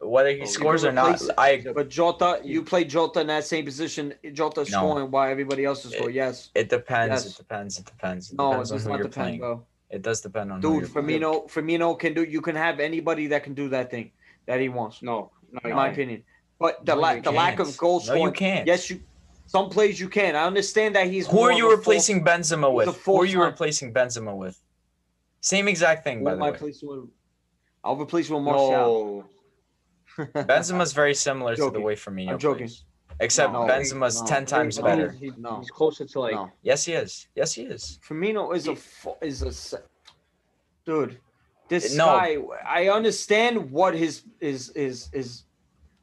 Whether 0.00 0.30
he 0.30 0.42
Oh, 0.42 0.46
scores 0.46 0.84
or 0.84 0.90
not. 0.90 1.22
I 1.38 1.64
But 1.74 1.88
Jota, 1.88 2.40
you 2.42 2.62
play 2.64 2.84
Jota 2.84 3.20
in 3.20 3.28
that 3.28 3.44
same 3.44 3.64
position. 3.64 4.12
Jota 4.32 4.66
scoring 4.66 5.12
while 5.12 5.30
everybody 5.30 5.64
else 5.64 5.84
is 5.84 5.92
scoring. 5.92 6.16
Yes. 6.16 6.50
it 6.56 6.68
depends. 6.68 7.24
Yes. 7.24 7.34
It 7.34 7.36
depends. 7.38 7.78
It 7.78 7.84
depends. 7.86 8.32
It 8.32 8.36
No, 8.38 8.48
it 8.48 8.50
depends 8.54 8.70
on 8.72 8.76
does 8.78 8.86
not 8.88 8.96
depend, 8.96 9.12
playing. 9.14 9.38
bro. 9.38 9.66
It 9.90 10.02
does 10.02 10.20
depend 10.20 10.50
on 10.50 10.60
who 10.60 10.80
Dude, 10.80 10.80
you're 10.92 11.02
playing. 11.02 11.20
Firmino, 11.20 11.48
Firmino 11.48 11.98
can 11.98 12.14
do. 12.14 12.24
You 12.24 12.40
can 12.40 12.56
have 12.56 12.80
anybody 12.80 13.28
that 13.28 13.44
can 13.44 13.54
do 13.54 13.68
that 13.68 13.90
thing 13.92 14.10
that 14.46 14.58
he 14.60 14.68
wants. 14.68 15.02
No, 15.02 15.30
no, 15.52 15.70
in 15.70 15.76
my 15.76 15.88
opinion. 15.90 16.24
But 16.58 16.84
the 16.84 16.94
No, 16.96 17.00
la- 17.00 17.20
the 17.20 17.30
lack 17.30 17.60
of 17.60 17.66
can't. 17.68 17.76
goal 17.76 18.02
No, 18.08 18.14
you 18.14 18.32
can't. 18.32 18.66
Yes, 18.66 18.90
you. 18.90 19.00
Some 19.52 19.68
plays 19.68 20.00
you 20.00 20.08
can. 20.08 20.34
I 20.34 20.44
understand 20.44 20.96
that 20.96 21.08
he's. 21.08 21.26
Who 21.26 21.40
are 21.40 21.52
you 21.52 21.70
a 21.70 21.76
replacing 21.76 22.24
Benzema 22.24 22.68
he's 22.68 22.74
with? 22.76 22.88
a 22.88 22.92
Who 22.92 23.20
are 23.20 23.26
you 23.26 23.32
full-time- 23.34 23.50
replacing 23.50 23.92
Benzema 23.92 24.34
with? 24.34 24.58
Same 25.42 25.68
exact 25.68 26.04
thing, 26.04 26.20
Who 26.20 26.24
by 26.24 26.32
am 26.32 26.38
the 26.38 26.44
I 26.44 26.48
way. 26.48 26.52
replacing 26.52 26.88
with? 26.88 27.10
I'll 27.84 27.96
replace 28.00 28.30
with 28.30 28.42
Martial. 28.42 29.26
No. 30.18 30.24
Benzema's 30.44 30.94
very 30.94 31.12
similar 31.14 31.54
to 31.56 31.60
the 31.64 31.66
joking. 31.68 31.82
way 31.82 31.94
Firmino 31.96 32.30
I'm 32.30 32.38
joking. 32.38 32.68
plays. 32.68 32.84
Except 33.20 33.52
No, 33.52 33.60
Benzema's 33.66 34.20
no. 34.22 34.26
ten 34.26 34.46
times 34.46 34.78
No, 34.78 34.84
better. 34.84 35.10
he- 35.10 35.32
No. 35.36 35.58
He's 35.58 35.70
closer 35.70 36.06
to 36.06 36.20
like. 36.20 36.32
no, 36.34 36.50
Yes, 36.62 36.86
he 36.86 36.94
is. 36.94 37.28
Yes, 37.34 37.52
he 37.52 37.64
is. 37.64 37.98
Firmino 38.08 38.56
is 38.56 38.68
a 38.68 38.74
fu- 38.74 39.16
is 39.20 39.42
a 39.42 39.80
dude. 40.86 41.18
This 41.68 41.94
No. 41.94 42.06
guy, 42.06 42.38
I 42.66 42.88
understand 42.88 43.70
what 43.70 43.94
his 43.94 44.22
is 44.40 44.70
is 44.70 45.10
is 45.12 45.44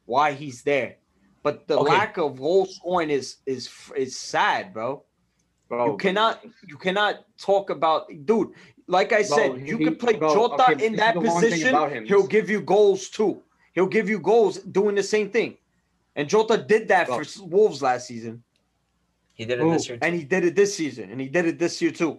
why 0.06 0.34
he's 0.34 0.62
there, 0.62 0.96
but 1.42 1.66
the 1.66 1.78
Okay. 1.78 1.92
lack 1.92 2.16
of 2.18 2.38
goal 2.38 2.66
scoring 2.66 3.10
is 3.10 3.36
is 3.46 3.68
is 3.96 4.18
sad, 4.18 4.72
bro. 4.74 5.04
Bro, 5.68 5.86
You 5.92 5.96
cannot 5.96 6.44
you 6.66 6.76
cannot 6.76 7.24
talk 7.38 7.70
about 7.70 8.08
dude. 8.26 8.50
Like 8.88 9.12
I 9.12 9.22
said, 9.22 9.50
Bro, 9.52 9.56
you 9.64 9.78
he- 9.78 9.84
can 9.84 9.96
play 9.96 10.14
bro, 10.16 10.34
Jota 10.34 10.72
okay, 10.72 10.86
in 10.86 10.92
this 10.92 11.00
that 11.00 11.16
is 11.16 11.22
the 11.22 11.28
one 11.28 11.40
thing 11.42 11.50
position. 11.52 12.04
He'll 12.06 12.26
give 12.26 12.50
you 12.50 12.60
goals 12.60 13.08
too. 13.08 13.42
He'll 13.74 13.86
give 13.86 14.08
you 14.08 14.18
goals 14.18 14.58
doing 14.58 14.96
the 14.96 15.02
same 15.02 15.30
thing. 15.30 15.56
And 16.16 16.28
Jota 16.28 16.58
did 16.58 16.88
that 16.88 17.06
Bro. 17.06 17.22
for 17.22 17.44
Wolves 17.46 17.80
last 17.82 18.08
season, 18.08 18.42
He 19.34 19.44
did 19.44 19.60
it 19.60 19.62
Who? 19.62 19.72
this 19.72 19.88
year. 19.88 19.98
and 20.02 20.12
he 20.14 20.24
did 20.24 20.44
it 20.44 20.56
this 20.56 20.74
season, 20.74 21.10
and 21.12 21.20
he 21.20 21.28
did 21.28 21.46
it 21.46 21.58
this 21.58 21.80
year 21.80 21.92
too. 21.92 22.18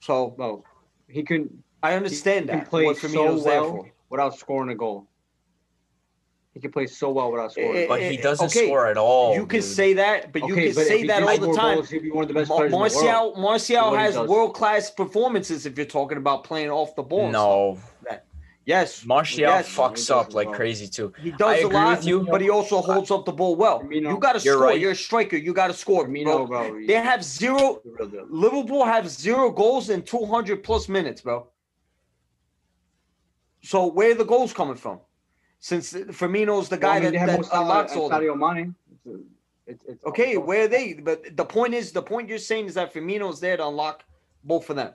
So 0.00 0.30
Bro, 0.30 0.64
he 1.08 1.22
can 1.22 1.62
I 1.82 1.92
understand 1.94 2.46
he 2.46 2.50
can 2.50 2.58
that 2.60 2.70
play 2.70 2.84
what 2.86 2.96
so 2.96 3.06
Firmino's 3.08 3.44
there 3.44 3.60
well 3.60 3.70
for. 3.70 3.92
without 4.08 4.34
scoring 4.38 4.70
a 4.70 4.74
goal. 4.74 5.07
He 6.58 6.62
can 6.62 6.72
play 6.72 6.88
so 6.88 7.10
well 7.12 7.30
without 7.30 7.52
scoring. 7.52 7.76
Eh, 7.76 7.78
a 7.82 7.86
goal. 7.86 7.96
But 7.96 8.00
he 8.02 8.18
eh, 8.18 8.20
doesn't 8.20 8.46
okay, 8.46 8.66
score 8.66 8.88
at 8.88 8.96
all. 8.96 9.32
you 9.36 9.46
can 9.46 9.60
dude. 9.60 9.70
say 9.70 9.92
that, 9.92 10.32
but 10.32 10.42
you 10.42 10.54
Okay, 10.54 10.66
can 10.66 10.74
but 10.74 10.86
say 10.88 11.06
that 11.06 11.22
all 11.22 11.38
the 11.38 11.52
time. 11.54 11.76
goals, 11.76 11.88
he'd 11.88 12.02
be 12.02 12.10
one 12.10 12.24
of 12.24 12.28
the 12.28 12.34
best 12.34 12.48
Mar- 12.48 12.58
players 12.68 12.72
in 12.72 12.98
the 12.98 13.06
world. 13.06 13.36
Martial, 13.38 13.86
Martial 13.86 13.94
has 13.94 14.18
world 14.18 14.54
class 14.54 14.90
performances 14.90 15.66
if 15.66 15.76
you're 15.76 15.86
talking 15.86 16.18
about 16.18 16.42
playing 16.42 16.68
off 16.68 16.96
the 16.96 17.02
ball. 17.04 17.26
and 17.26 17.32
stuff. 17.32 17.42
No, 18.10 18.18
Yes, 18.66 19.06
Martial 19.06 19.38
Yes, 19.40 19.66
he 19.68 19.72
fucks 19.80 19.94
does 19.94 20.10
up 20.10 20.28
as 20.28 20.34
like 20.34 20.48
well. 20.48 20.56
crazy 20.56 20.88
too. 20.88 21.12
he 21.22 21.32
I 21.32 21.36
does 21.36 21.62
a 21.62 21.68
lot, 21.68 21.96
with 21.98 22.06
you. 22.06 22.26
but 22.28 22.40
he 22.42 22.50
also 22.50 22.82
holds 22.82 23.10
up 23.12 23.24
the 23.24 23.32
ball 23.32 23.54
well. 23.54 23.80
Firmino- 23.80 24.10
you 24.10 24.18
got 24.18 24.34
to 24.34 24.44
You're 24.44 24.56
score. 24.56 24.66
right. 24.66 24.80
You're 24.80 24.90
a 24.90 24.94
striker. 24.96 25.36
You 25.36 25.54
got 25.54 25.68
to 25.68 25.72
score. 25.74 26.06
Firmino, 26.08 26.46
bro. 26.48 26.68
bro. 26.72 26.86
They 26.86 26.92
have 26.94 27.22
zero. 27.24 27.80
the 27.84 27.90
real 27.98 28.08
deal. 28.08 28.26
Liverpool 28.28 28.84
have 28.84 29.08
zero 29.08 29.50
goals 29.50 29.88
in 29.88 30.02
200 30.02 30.62
plus 30.64 30.86
minutes, 30.88 31.20
bro. 31.22 31.46
So 33.62 33.86
where 33.86 34.10
are 34.10 34.14
the 34.14 34.24
goals 34.24 34.52
coming 34.52 34.76
from? 34.76 35.00
Since 35.60 35.92
Firmino's 35.92 36.68
the 36.68 36.76
Well, 36.76 36.80
guy 36.80 36.96
I 36.96 37.00
mean, 37.00 37.12
that, 37.12 37.18
have 37.18 37.28
that 37.28 37.44
Salah 37.46 37.62
unlocks 37.62 37.96
all 37.96 38.08
them. 38.08 38.20
Sadio 38.22 38.36
Mane. 38.56 38.74
It's- 39.04 39.24
it's- 39.66 39.84
it's- 39.88 39.98
Okay, 40.06 40.36
where 40.36 40.64
are 40.64 40.68
they? 40.68 40.94
But 40.94 41.36
the 41.36 41.44
point 41.44 41.74
is, 41.74 41.92
the 41.92 42.02
point 42.02 42.28
you're 42.28 42.38
saying 42.38 42.66
is 42.66 42.74
that 42.74 42.92
Firmino's 42.94 43.40
there 43.40 43.56
to 43.56 43.66
unlock 43.66 44.04
both 44.44 44.70
of 44.70 44.76
them. 44.76 44.94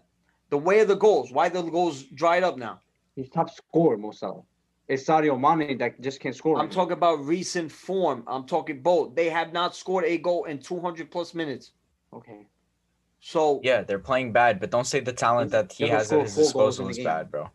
The 0.50 0.58
way 0.58 0.80
of 0.80 0.88
the 0.88 0.96
goals, 0.96 1.32
why 1.32 1.50
the 1.50 1.62
goals 1.64 2.04
dried 2.04 2.44
up 2.44 2.58
now? 2.58 2.80
He's 3.16 3.30
top 3.30 3.50
scorer, 3.50 3.98
Mo 3.98 4.12
Salah. 4.12 4.42
It's 4.88 5.04
Sadio 5.04 5.40
Mane 5.40 5.78
that 5.78 6.00
just 6.02 6.20
can't 6.20 6.36
score. 6.36 6.60
I'm 6.60 6.70
talking 6.70 6.94
about 6.94 7.24
recent 7.26 7.72
form. 7.72 8.24
I'm 8.28 8.46
talking 8.46 8.82
both. 8.82 9.16
They 9.16 9.30
have 9.30 9.54
not 9.54 9.76
scored 9.76 10.06
a 10.06 10.18
goal 10.18 10.46
in 10.46 10.60
200 10.60 11.10
plus 11.10 11.34
minutes. 11.34 11.72
Okay. 12.14 12.46
So 13.20 13.62
Yeah, 13.64 13.82
they're 13.82 14.00
playing 14.00 14.34
bad, 14.34 14.60
but 14.60 14.70
don't 14.72 14.86
say 14.86 15.00
the 15.00 15.14
talent 15.14 15.52
that 15.52 15.72
he 15.74 15.88
has 15.88 16.12
at 16.12 16.22
his 16.22 16.36
disposal 16.36 16.90
is 16.90 17.00
bad, 17.00 17.32
bro. 17.32 17.50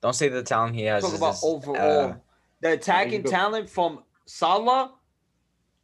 Don't 0.00 0.14
say 0.14 0.28
the 0.28 0.42
talent 0.42 0.74
he 0.74 0.84
has 0.84 1.02
talk 1.04 1.12
is 1.12 1.18
about 1.18 1.34
is, 1.34 1.44
overall 1.44 2.00
uh, 2.00 2.14
the 2.60 2.72
attacking 2.72 3.24
talent 3.24 3.68
from 3.68 4.02
Salah 4.26 4.94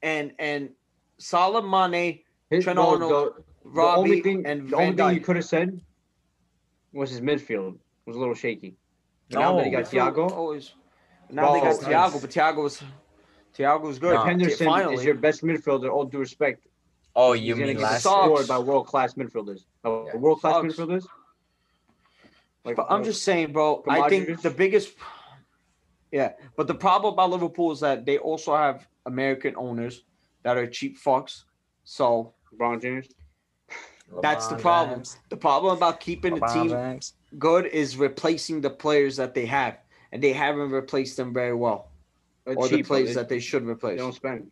and 0.03 0.33
and 0.39 0.71
Salah 1.19 1.63
Mane, 1.63 2.21
His, 2.51 2.65
Trent 2.65 2.77
bro, 2.77 2.91
Arnold, 2.91 3.35
the, 3.65 3.71
the 3.73 3.83
only 3.83 4.21
thing, 4.21 4.47
and 4.47 4.69
the 4.69 4.77
only 4.77 4.93
Van 4.93 5.09
thing 5.09 5.15
you 5.17 5.21
could 5.21 5.37
have 5.37 5.45
said 5.45 5.81
was 6.93 7.11
his 7.11 7.21
midfield 7.21 7.79
was 8.07 8.17
a 8.17 8.19
little 8.19 8.35
shaky. 8.35 8.77
But 9.31 9.41
now 9.41 9.57
that 9.57 9.65
he 9.67 9.71
got 9.71 9.85
Thiago, 9.85 10.31
Always. 10.31 10.75
Now 11.31 11.53
they 11.55 11.61
got 11.61 11.81
Thiago, 11.81 12.21
but 12.21 12.31
Thiago 12.31 12.63
was 12.63 12.83
Thiago 13.57 13.83
was 13.83 13.99
good. 13.99 14.15
Nah. 14.15 14.25
Henderson 14.25 14.67
Finally, 14.67 14.95
is 14.95 15.05
your 15.05 15.15
best 15.15 15.43
midfielder. 15.43 15.91
All 15.91 16.05
due 16.05 16.19
respect, 16.19 16.67
Oh, 17.17 17.33
he's 17.33 17.45
you 17.45 17.55
gonna 17.55 17.69
mean 17.69 17.77
get 17.77 17.83
last 17.83 18.03
scored 18.03 18.47
by 18.47 18.59
world 18.59 18.87
class 18.87 19.15
midfielders. 19.15 19.65
Uh, 19.85 20.05
Yeah. 20.05 20.17
World 20.17 20.41
class 20.41 20.63
midfielders. 20.63 21.07
Like, 22.63 22.77
But 22.77 22.87
I'm 22.91 23.01
uh, 23.01 23.05
just 23.05 23.23
saying, 23.25 23.53
bro. 23.53 23.81
From 23.83 24.03
I 24.03 24.09
think 24.09 24.43
the 24.43 24.51
biggest, 24.51 24.95
yeah. 26.13 26.33
But 26.57 26.67
the 26.67 26.75
problem 26.75 27.15
about 27.15 27.31
Liverpool 27.31 27.73
is 27.73 27.81
that 27.81 28.07
they 28.07 28.19
also 28.19 28.57
have 28.57 28.87
American 29.07 29.55
owners 29.57 30.05
that 30.43 30.57
are 30.57 30.67
cheap 30.67 30.99
fucks. 30.99 31.45
So 31.85 32.35
LeBron 32.55 32.83
James. 32.83 33.09
that's 34.23 34.47
the 34.49 34.57
problem. 34.57 35.01
James. 35.01 35.19
The 35.31 35.37
problem 35.37 35.77
about 35.77 36.01
keeping 36.01 36.35
the 36.35 36.47
team 36.47 36.69
James. 36.71 37.15
good 37.39 37.67
is 37.67 37.97
replacing 37.97 38.61
the 38.61 38.71
players 38.71 39.17
that 39.17 39.35
they 39.35 39.47
have, 39.47 39.79
and 40.13 40.23
they 40.23 40.33
haven't 40.33 40.71
replaced 40.71 41.17
them 41.17 41.33
very 41.33 41.55
well, 41.55 41.91
Uh, 42.47 42.55
or 42.55 42.69
the 42.69 42.83
players 42.83 43.09
they, 43.09 43.15
that 43.15 43.29
they 43.29 43.41
should 43.41 43.65
they 43.65 43.71
replace. 43.71 43.99
don't 43.99 44.15
spend. 44.15 44.51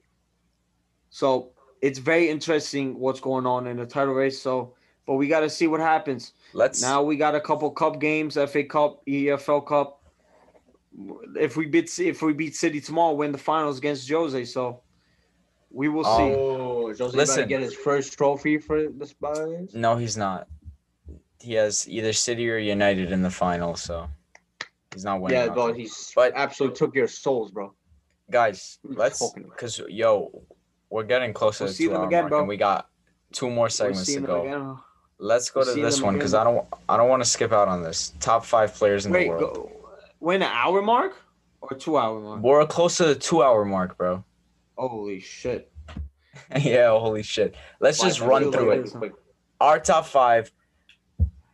So 1.11 1.53
it's 1.81 1.99
very 1.99 2.29
interesting 2.29 2.99
what's 2.99 3.21
going 3.21 3.47
on 3.47 3.67
in 3.67 3.77
the 3.77 3.87
title 3.87 4.15
race. 4.15 4.41
So, 4.41 4.75
but 5.07 5.15
we 5.15 5.29
got 5.29 5.41
to 5.41 5.51
see 5.51 5.67
what 5.67 5.81
happens. 5.81 6.33
Let's 6.53 6.83
Now 6.83 7.03
we 7.03 7.17
got 7.17 7.35
a 7.35 7.41
couple 7.41 7.71
cup 7.71 8.01
games, 8.01 8.35
FA 8.35 8.65
Cup, 8.65 9.05
EFL 9.07 9.67
Cup. 9.67 10.04
If 11.37 11.57
we 11.57 11.67
beat 11.67 11.99
if 11.99 12.23
we 12.23 12.33
beat 12.33 12.55
City 12.55 12.81
tomorrow, 12.81 13.15
win 13.15 13.33
the 13.33 13.39
finals 13.39 13.79
against 13.79 14.09
Jose. 14.09 14.45
So 14.45 14.81
we 15.71 15.89
will 15.89 16.05
see. 16.05 16.11
Oh, 16.11 16.95
Jose 16.97 17.05
about 17.23 17.35
to 17.35 17.47
get 17.47 17.61
his 17.61 17.75
first 17.75 18.17
trophy 18.17 18.59
for 18.59 18.89
the 18.89 19.07
Spurs. 19.07 19.75
No, 19.75 19.97
he's 19.97 20.17
not. 20.17 20.47
He 21.41 21.55
has 21.55 21.89
either 21.89 22.13
City 22.13 22.49
or 22.49 22.59
United 22.59 23.11
in 23.13 23.23
the 23.23 23.31
final, 23.31 23.75
so 23.75 24.09
he's 24.95 25.05
not 25.05 25.21
winning. 25.21 25.37
Yeah, 25.37 25.47
nothing. 25.47 25.55
bro, 25.55 25.73
he's 25.75 26.13
But- 26.15 26.33
absolutely 26.35 26.77
took 26.77 26.95
your 26.95 27.09
souls, 27.09 27.51
bro. 27.51 27.75
guys, 28.31 28.79
What 28.83 28.91
are 28.91 28.93
you 28.95 28.99
let's 29.01 29.33
because 29.33 29.79
yo, 29.89 30.43
we're 30.91 31.03
getting 31.03 31.35
closer 31.35 31.65
We'll 31.65 31.73
to 31.73 31.77
see 31.77 31.87
the 31.89 31.93
them 31.95 32.03
two 32.03 32.07
again, 32.07 32.23
mark, 32.23 32.31
bro. 32.31 32.39
and 32.41 32.49
we 32.49 32.57
got 32.57 32.89
two 33.33 33.51
more 33.51 33.65
We're 33.65 33.69
segments 33.71 34.01
to 34.01 34.07
seeing 34.07 34.23
them 34.23 34.27
go. 34.31 34.43
again. 34.43 34.77
Let's 35.19 35.51
go 35.51 35.61
We're 35.61 35.75
to 35.75 35.83
this 35.83 36.01
one 36.01 36.15
because. 36.15 36.35
I 36.35 36.45
don't 36.45 36.67
I 36.89 36.97
don't 36.97 37.09
want 37.09 37.23
to 37.23 37.29
skip 37.29 37.53
out 37.53 37.69
on 37.69 37.83
this. 37.83 38.15
Top 38.21 38.45
five 38.45 38.73
players 38.75 39.05
in 39.07 39.13
Wait, 39.13 39.25
the 39.25 39.31
world. 39.31 39.55
go, 39.55 39.73
win 40.25 40.43
an 40.43 40.49
hour 40.51 40.81
mark 40.83 41.17
or 41.61 41.77
two 41.77 41.97
hour 41.99 42.19
mark? 42.21 42.43
We're 42.43 42.67
close 42.67 42.97
to 42.97 43.05
the 43.05 43.15
two 43.15 43.43
hour 43.43 43.65
mark, 43.65 43.97
bro. 43.99 44.25
Holy 44.77 45.21
shit! 45.21 45.71
yeah, 46.59 46.89
holy 46.91 47.23
shit. 47.23 47.55
Let's 47.81 48.01
just 48.01 48.21
run 48.21 48.51
through 48.51 48.71
it. 48.73 48.91
Quick. 48.93 49.13
Our 49.61 49.79
top 49.79 50.07
five, 50.07 50.51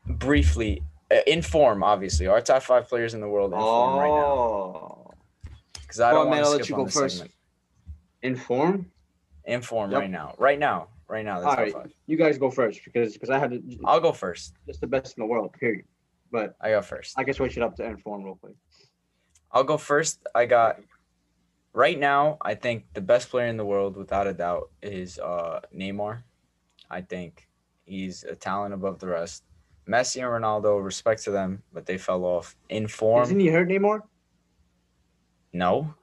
briefly, 0.06 0.82
uh, 1.10 1.16
in 1.26 1.42
form, 1.42 1.82
obviously. 1.82 2.26
Our 2.28 2.40
top 2.40 2.62
five 2.62 2.88
players 2.88 3.12
in 3.14 3.20
the 3.20 3.28
world 3.28 3.52
in 3.52 3.58
form 3.58 3.98
right 3.98 4.08
now. 4.08 4.24
Oh, 4.24 5.10
Because 5.74 6.00
I 6.00 6.10
Go 6.12 6.16
don't 6.18 6.26
on, 6.26 6.30
man, 6.30 6.38
want 6.42 6.46
I'll 6.46 6.52
to 6.52 6.56
let 6.56 6.64
skip 6.64 6.68
you 6.70 6.74
on 6.76 6.80
go 6.80 6.84
this 6.86 6.94
first. 6.94 7.16
segment. 7.18 7.34
in 8.22 8.36
form. 8.36 8.86
In 9.44 9.60
form 9.62 9.90
Yep. 9.90 10.00
right 10.00 10.10
now. 10.10 10.34
Right 10.38 10.58
now. 10.58 10.88
Right 11.08 11.24
now. 11.24 11.42
All 11.42 11.56
five. 11.56 11.92
you 12.06 12.16
guys 12.16 12.38
go 12.38 12.50
first 12.50 12.80
because 12.84 13.12
because 13.14 13.30
I 13.30 13.38
have 13.38 13.50
the, 13.50 13.60
I'll 13.84 14.00
go 14.00 14.12
first. 14.12 14.54
just 14.66 14.80
the 14.80 14.86
best 14.86 15.18
in 15.18 15.22
the 15.22 15.26
world. 15.26 15.52
Period. 15.52 15.84
But 16.30 16.54
I 16.60 16.70
go 16.70 16.82
first. 16.82 17.18
I 17.18 17.24
can 17.24 17.34
switch 17.34 17.56
it 17.56 17.62
up 17.62 17.76
to 17.76 17.84
inform 17.84 18.22
real 18.24 18.36
quick. 18.36 18.54
I'll 19.52 19.64
go 19.64 19.76
first. 19.76 20.20
I 20.34 20.46
got 20.46 20.80
right 21.72 21.98
now. 21.98 22.38
I 22.40 22.54
think 22.54 22.84
the 22.94 23.00
best 23.00 23.30
player 23.30 23.46
in 23.46 23.56
the 23.56 23.64
world, 23.64 23.96
without 23.96 24.26
a 24.26 24.32
doubt, 24.32 24.70
is 24.82 25.18
uh, 25.18 25.60
Neymar. 25.74 26.22
I 26.88 27.00
think 27.00 27.48
he's 27.84 28.24
a 28.24 28.34
talent 28.34 28.74
above 28.74 28.98
the 28.98 29.08
rest. 29.08 29.44
Messi 29.88 30.16
and 30.16 30.44
Ronaldo, 30.44 30.82
respect 30.84 31.24
to 31.24 31.30
them, 31.30 31.62
but 31.72 31.86
they 31.86 31.98
fell 31.98 32.24
off 32.24 32.54
in 32.68 32.86
form. 32.86 33.24
Isn't 33.24 33.40
he 33.40 33.48
hurt 33.48 33.68
anymore? 33.68 34.04
no, 35.52 35.94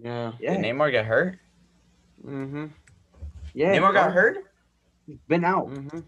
Yeah. 0.00 0.32
Yeah, 0.40 0.54
did 0.54 0.64
Neymar 0.64 0.90
get 0.92 1.04
hurt? 1.04 1.38
Mm-hmm. 2.24 2.66
yeah. 3.52 3.76
Neymar 3.76 3.92
got 3.92 4.12
hurt 4.12 4.38
He's 5.06 5.18
been 5.28 5.44
out. 5.44 5.68
Mm-hmm. 5.68 6.00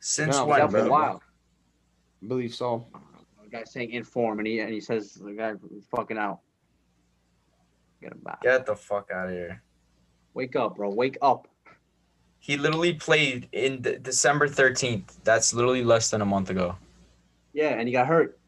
since 0.00 0.36
No, 0.36 0.46
when, 0.46 0.60
out 0.62 0.70
for 0.70 0.78
a 0.78 0.88
while. 0.88 1.22
Believe 2.26 2.54
so. 2.54 2.86
The 3.42 3.48
guy's 3.48 3.72
saying 3.72 3.92
inform, 3.92 4.38
and 4.38 4.46
he 4.46 4.60
and 4.60 4.72
he 4.72 4.80
says 4.80 5.14
the 5.14 5.32
guy 5.32 5.50
is 5.76 5.86
fucking 5.94 6.18
out. 6.18 6.40
Get 8.02 8.12
him 8.12 8.20
back. 8.24 8.42
Get 8.42 8.66
the 8.66 8.76
fuck 8.76 9.10
out 9.14 9.28
of 9.28 9.32
here. 9.32 9.62
Wake 10.34 10.56
up, 10.56 10.76
bro. 10.76 10.90
Wake 10.90 11.16
up. 11.22 11.48
He 12.40 12.56
literally 12.56 12.94
played 12.94 13.48
in 13.52 13.82
de- 13.82 13.98
December 13.98 14.48
thirteenth. 14.48 15.18
That's 15.24 15.54
literally 15.54 15.82
less 15.84 16.10
than 16.10 16.20
a 16.20 16.26
month 16.26 16.50
ago. 16.50 16.76
Yeah, 17.52 17.70
and 17.70 17.88
he 17.88 17.92
got 17.92 18.06
hurt, 18.06 18.38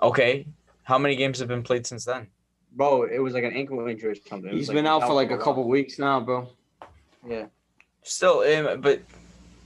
Okay, 0.00 0.46
how 0.84 0.98
many 0.98 1.16
games 1.16 1.38
have 1.38 1.48
been 1.48 1.62
played 1.62 1.86
since 1.86 2.04
then? 2.04 2.28
bro. 2.74 3.02
It 3.04 3.18
was 3.18 3.34
like 3.34 3.44
an 3.44 3.52
ankle 3.54 3.86
injury 3.88 4.12
or 4.12 4.14
something. 4.14 4.50
It 4.50 4.54
He's 4.56 4.68
was, 4.68 4.74
been 4.74 4.86
out 4.86 5.02
for 5.02 5.12
like 5.14 5.30
a 5.30 5.34
while. 5.36 5.44
couple 5.44 5.68
weeks 5.68 5.98
now, 5.98 6.20
bro. 6.20 6.48
Yeah. 7.26 7.46
Still, 8.02 8.40
um, 8.40 8.80
but 8.80 9.00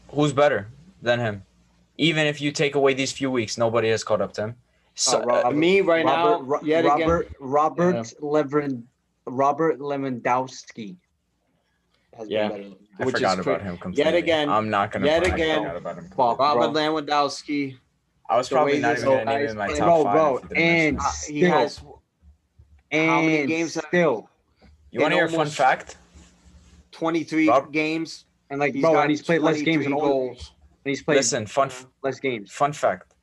who's 0.08 0.32
better 0.32 0.68
than 1.02 1.18
him? 1.20 1.42
Even 1.98 2.26
if 2.26 2.40
you 2.40 2.52
take 2.52 2.74
away 2.74 2.94
these 2.94 3.12
few 3.12 3.30
weeks, 3.30 3.56
nobody 3.56 3.88
has 3.90 4.04
caught 4.04 4.20
up 4.20 4.32
to 4.34 4.42
him. 4.42 4.54
So, 4.94 5.20
Uh, 5.20 5.24
Rob- 5.24 5.46
uh, 5.46 5.50
Me 5.50 5.80
right 5.80 6.04
Robert, 6.04 6.38
now, 6.38 6.40
Ro- 6.42 6.60
yet 6.62 6.84
again. 6.84 7.08
Robert 7.08 7.32
Robert 7.40 8.14
Levin 8.20 8.86
Robert 9.26 9.78
Lewandowski 9.80 10.96
has 12.16 12.28
Yeah. 12.28 12.48
been 12.48 12.62
better. 12.70 12.74
I 12.98 13.04
Which 13.04 13.14
is 13.16 13.20
forgot 13.20 13.38
cra- 13.42 13.54
about 13.56 13.62
him 13.66 13.76
completely. 13.78 14.04
Yet 14.12 14.14
again- 14.18 14.48
I'm 14.48 14.70
not 14.70 14.90
gonna. 14.92 15.04
yet 15.06 15.22
front, 15.22 15.34
again, 15.34 15.58
forgot 15.62 15.76
about 15.76 15.98
him 15.98 16.04
Fuck, 16.04 16.38
completely. 16.38 16.46
Robert 16.46 16.72
bro. 16.72 17.16
Lewandowski. 17.16 17.76
I 18.28 18.36
was 18.36 18.48
probably 18.48 18.78
not 18.78 18.92
even 18.98 19.04
gonna 19.08 19.24
guy 19.24 19.32
name 19.36 19.44
him 19.44 19.50
in 19.50 19.56
my 19.56 19.66
playing- 19.66 19.78
top 19.80 19.86
Bro, 19.86 20.04
five. 20.04 20.12
bro, 20.14 20.36
if 20.36 20.42
you 20.42 20.48
didn't 20.48 20.58
mention 20.58 20.86
and- 20.86 20.96
him. 20.96 21.00
Uh, 21.06 21.12
he 21.28 21.40
has 21.42 21.80
And 22.92 23.10
How 23.10 23.20
many 23.20 23.46
games 23.46 23.74
still, 23.88 24.30
You 24.92 25.00
want 25.00 25.10
to 25.10 25.16
hear 25.16 25.26
a 25.26 25.28
fun 25.28 25.48
fact? 25.48 25.96
23 26.92 27.48
Rob- 27.48 27.72
games. 27.72 28.24
and 28.48 28.60
like 28.60 28.74
He's 28.74 28.82
bro, 28.82 28.92
got 28.92 29.00
and 29.02 29.10
he's 29.10 29.22
played 29.22 29.40
less 29.42 29.56
games 29.60 29.84
23 29.84 29.84
than 29.86 29.92
all. 29.92 30.36
And 30.86 30.92
goals. 30.92 30.98
he's 30.98 31.04
played 31.04 31.16
Listen, 31.16 31.46
fun 31.46 31.68
f- 31.68 31.86
less 32.02 32.20
games. 32.20 32.50
fun 32.52 32.72
fact. 32.72 33.14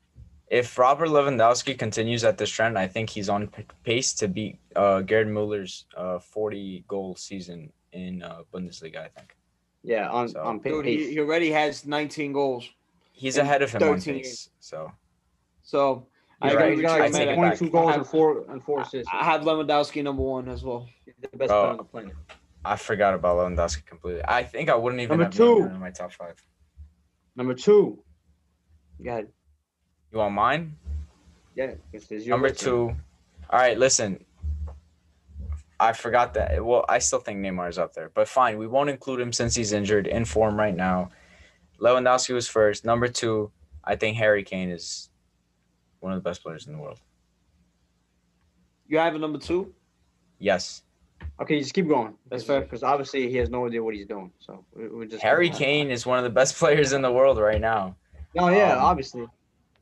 If 0.48 0.78
Robert 0.78 1.08
Lewandowski 1.08 1.78
continues 1.78 2.22
at 2.22 2.36
this 2.36 2.50
trend, 2.50 2.78
I 2.78 2.86
think 2.86 3.08
he's 3.10 3.28
on 3.28 3.48
p- 3.48 3.64
pace 3.82 4.12
to 4.14 4.28
beat 4.28 4.58
uh, 4.76 5.00
Gerd 5.00 5.28
Muller's 5.28 5.86
uh, 5.96 6.18
40 6.18 6.84
goal 6.86 7.16
season 7.16 7.72
in 7.92 8.22
uh, 8.22 8.42
Bundesliga. 8.52 8.98
I 8.98 9.08
think 9.08 9.34
Yeah, 9.82 10.10
on 10.10 10.28
So- 10.28 10.42
on 10.42 10.60
pa- 10.60 10.68
Dude, 10.68 10.84
pace. 10.84 11.06
he, 11.08 11.12
he 11.14 11.18
already 11.20 11.50
has 11.50 11.86
19 11.86 12.32
goals. 12.32 12.68
he's 13.12 13.38
ahead 13.38 13.62
of 13.62 13.70
him 13.72 13.82
on 13.82 13.88
13 14.00 14.14
pace. 14.16 14.50
So 14.60 14.92
So 15.62 16.06
I 16.42 16.50
You're 16.50 16.60
agree 16.60 16.62
right. 16.62 16.70
He's 16.70 16.76
with 16.78 16.86
got 16.86 16.96
you, 16.96 17.02
I 17.02 17.06
like 17.06 17.12
take 17.12 17.26
man. 17.26 17.32
it 17.52 17.56
22 17.58 17.64
back. 17.64 17.72
goals 17.72 17.90
I 17.92 17.94
and 17.96 18.06
four 18.06 18.44
and 18.50 18.62
four 18.62 18.80
assists. 18.82 19.08
I 19.12 19.24
have 19.24 19.40
Lewandowski 19.42 20.02
number 20.04 20.22
one 20.22 20.48
as 20.48 20.62
well. 20.62 20.86
He's 21.06 21.14
the 21.22 21.28
best 21.38 21.48
Bro. 21.48 21.60
player 21.60 21.70
on 21.70 21.76
the 21.78 21.84
planet. 21.84 22.12
I 22.66 22.76
forgot 22.76 23.14
about 23.14 23.36
Lewandowski 23.38 23.84
completely. 23.86 24.22
I 24.28 24.42
think 24.42 24.68
I 24.68 24.74
wouldn't 24.74 25.00
even 25.00 25.18
Number 25.18 25.24
have 25.24 25.34
two. 25.34 25.62
him 25.64 25.74
in 25.74 25.80
my 25.80 25.90
top 25.90 26.12
five. 26.12 26.36
Number 27.36 27.54
two. 27.54 28.02
Yeah, 28.98 29.22
You 30.12 30.18
want 30.18 30.34
mine? 30.34 30.76
yeah. 31.56 31.74
This 31.92 32.10
is 32.10 32.26
your 32.26 32.34
Number 32.36 32.48
list, 32.48 32.60
two. 32.60 32.94
All 33.50 33.58
right, 33.58 33.76
listen. 33.78 34.24
I 35.80 35.92
forgot 35.92 36.34
that. 36.34 36.64
Well, 36.64 36.84
I 36.88 36.98
still 37.00 37.18
think 37.18 37.40
Neymar 37.40 37.68
is 37.68 37.78
up 37.78 37.92
there, 37.94 38.10
but 38.14 38.28
fine. 38.28 38.58
We 38.58 38.68
won't 38.68 38.88
include 38.88 39.20
him 39.20 39.32
since 39.32 39.54
he's 39.56 39.72
injured, 39.72 40.06
in 40.06 40.24
form 40.24 40.56
right 40.56 40.74
now. 40.74 41.10
Lewandowski 41.80 42.32
was 42.32 42.46
first. 42.48 42.84
Number 42.84 43.08
two, 43.08 43.50
I 43.82 43.96
think 43.96 44.16
Harry 44.16 44.44
Kane 44.44 44.70
is 44.70 45.10
one 45.98 46.12
of 46.12 46.22
the 46.22 46.26
best 46.28 46.42
players 46.42 46.66
in 46.68 46.72
the 46.72 46.78
world. 46.78 47.00
You 48.86 48.98
have 48.98 49.16
a 49.16 49.18
number 49.18 49.38
two? 49.38 49.74
Yes, 50.38 50.83
Okay, 51.40 51.58
just 51.58 51.74
keep 51.74 51.88
going. 51.88 52.14
That's 52.30 52.44
fair. 52.44 52.60
Because 52.60 52.82
obviously 52.82 53.28
he 53.28 53.36
has 53.38 53.50
no 53.50 53.66
idea 53.66 53.82
what 53.82 53.94
he's 53.94 54.06
doing. 54.06 54.30
So 54.38 54.64
we, 54.74 54.88
we 54.88 55.06
just 55.06 55.22
Harry 55.22 55.50
Kane 55.50 55.90
is 55.90 56.06
one 56.06 56.18
of 56.18 56.24
the 56.24 56.30
best 56.30 56.56
players 56.58 56.92
in 56.92 57.02
the 57.02 57.10
world 57.12 57.38
right 57.38 57.60
now. 57.60 57.96
No, 58.34 58.48
yeah, 58.48 58.74
Um, 58.76 58.84
obviously. 58.84 59.26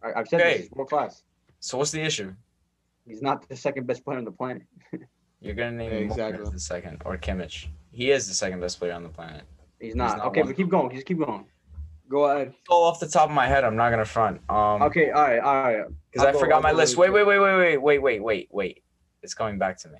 I, 0.02 0.12
I've 0.20 0.28
said 0.28 0.40
okay. 0.40 0.52
this. 0.54 0.60
He's 0.62 0.70
world 0.72 0.88
class. 0.88 1.22
So 1.60 1.78
what's 1.78 1.90
the 1.90 2.00
issue? 2.00 2.32
He's 3.06 3.20
not 3.22 3.48
the 3.48 3.56
second 3.56 3.86
best 3.86 4.04
player 4.04 4.18
on 4.18 4.24
the 4.24 4.32
planet. 4.32 4.62
You're 5.40 5.54
gonna 5.54 5.72
name 5.72 5.90
Yeah, 5.92 5.98
exactly. 5.98 6.48
the 6.50 6.60
second 6.60 7.02
or 7.04 7.16
Kimmich. 7.18 7.66
He 7.90 8.10
is 8.10 8.28
the 8.28 8.34
second 8.34 8.60
best 8.60 8.78
player 8.78 8.92
on 8.92 9.02
the 9.02 9.08
planet. 9.08 9.42
He's 9.80 9.94
not. 9.96 10.18
not 10.18 10.26
okay, 10.28 10.40
one. 10.40 10.48
but 10.50 10.56
keep 10.56 10.68
going. 10.68 10.90
Just 10.94 11.06
keep 11.06 11.18
going. 11.18 11.44
Go 12.08 12.24
ahead. 12.24 12.54
All 12.68 12.84
off 12.84 13.00
the 13.00 13.08
top 13.08 13.28
of 13.28 13.34
my 13.34 13.46
head, 13.46 13.64
I'm 13.64 13.76
not 13.76 13.90
gonna 13.90 14.04
front. 14.04 14.40
Um, 14.48 14.82
Okay, 14.82 15.10
all 15.10 15.22
right, 15.22 15.40
all 15.40 15.62
right. 15.62 15.84
because 16.10 16.26
I'll 16.26 16.32
go- 16.32 16.38
forgot 16.40 16.56
I'll 16.56 16.62
my 16.62 16.72
list. 16.72 16.96
Wait, 16.96 17.10
wait, 17.10 17.26
wait, 17.26 17.38
wait, 17.38 17.56
wait, 17.56 17.78
wait, 17.78 17.98
wait, 18.00 18.22
wait, 18.22 18.48
wait. 18.52 18.82
It's 19.22 19.34
coming 19.34 19.58
back 19.58 19.76
to 19.78 19.88
me. 19.88 19.98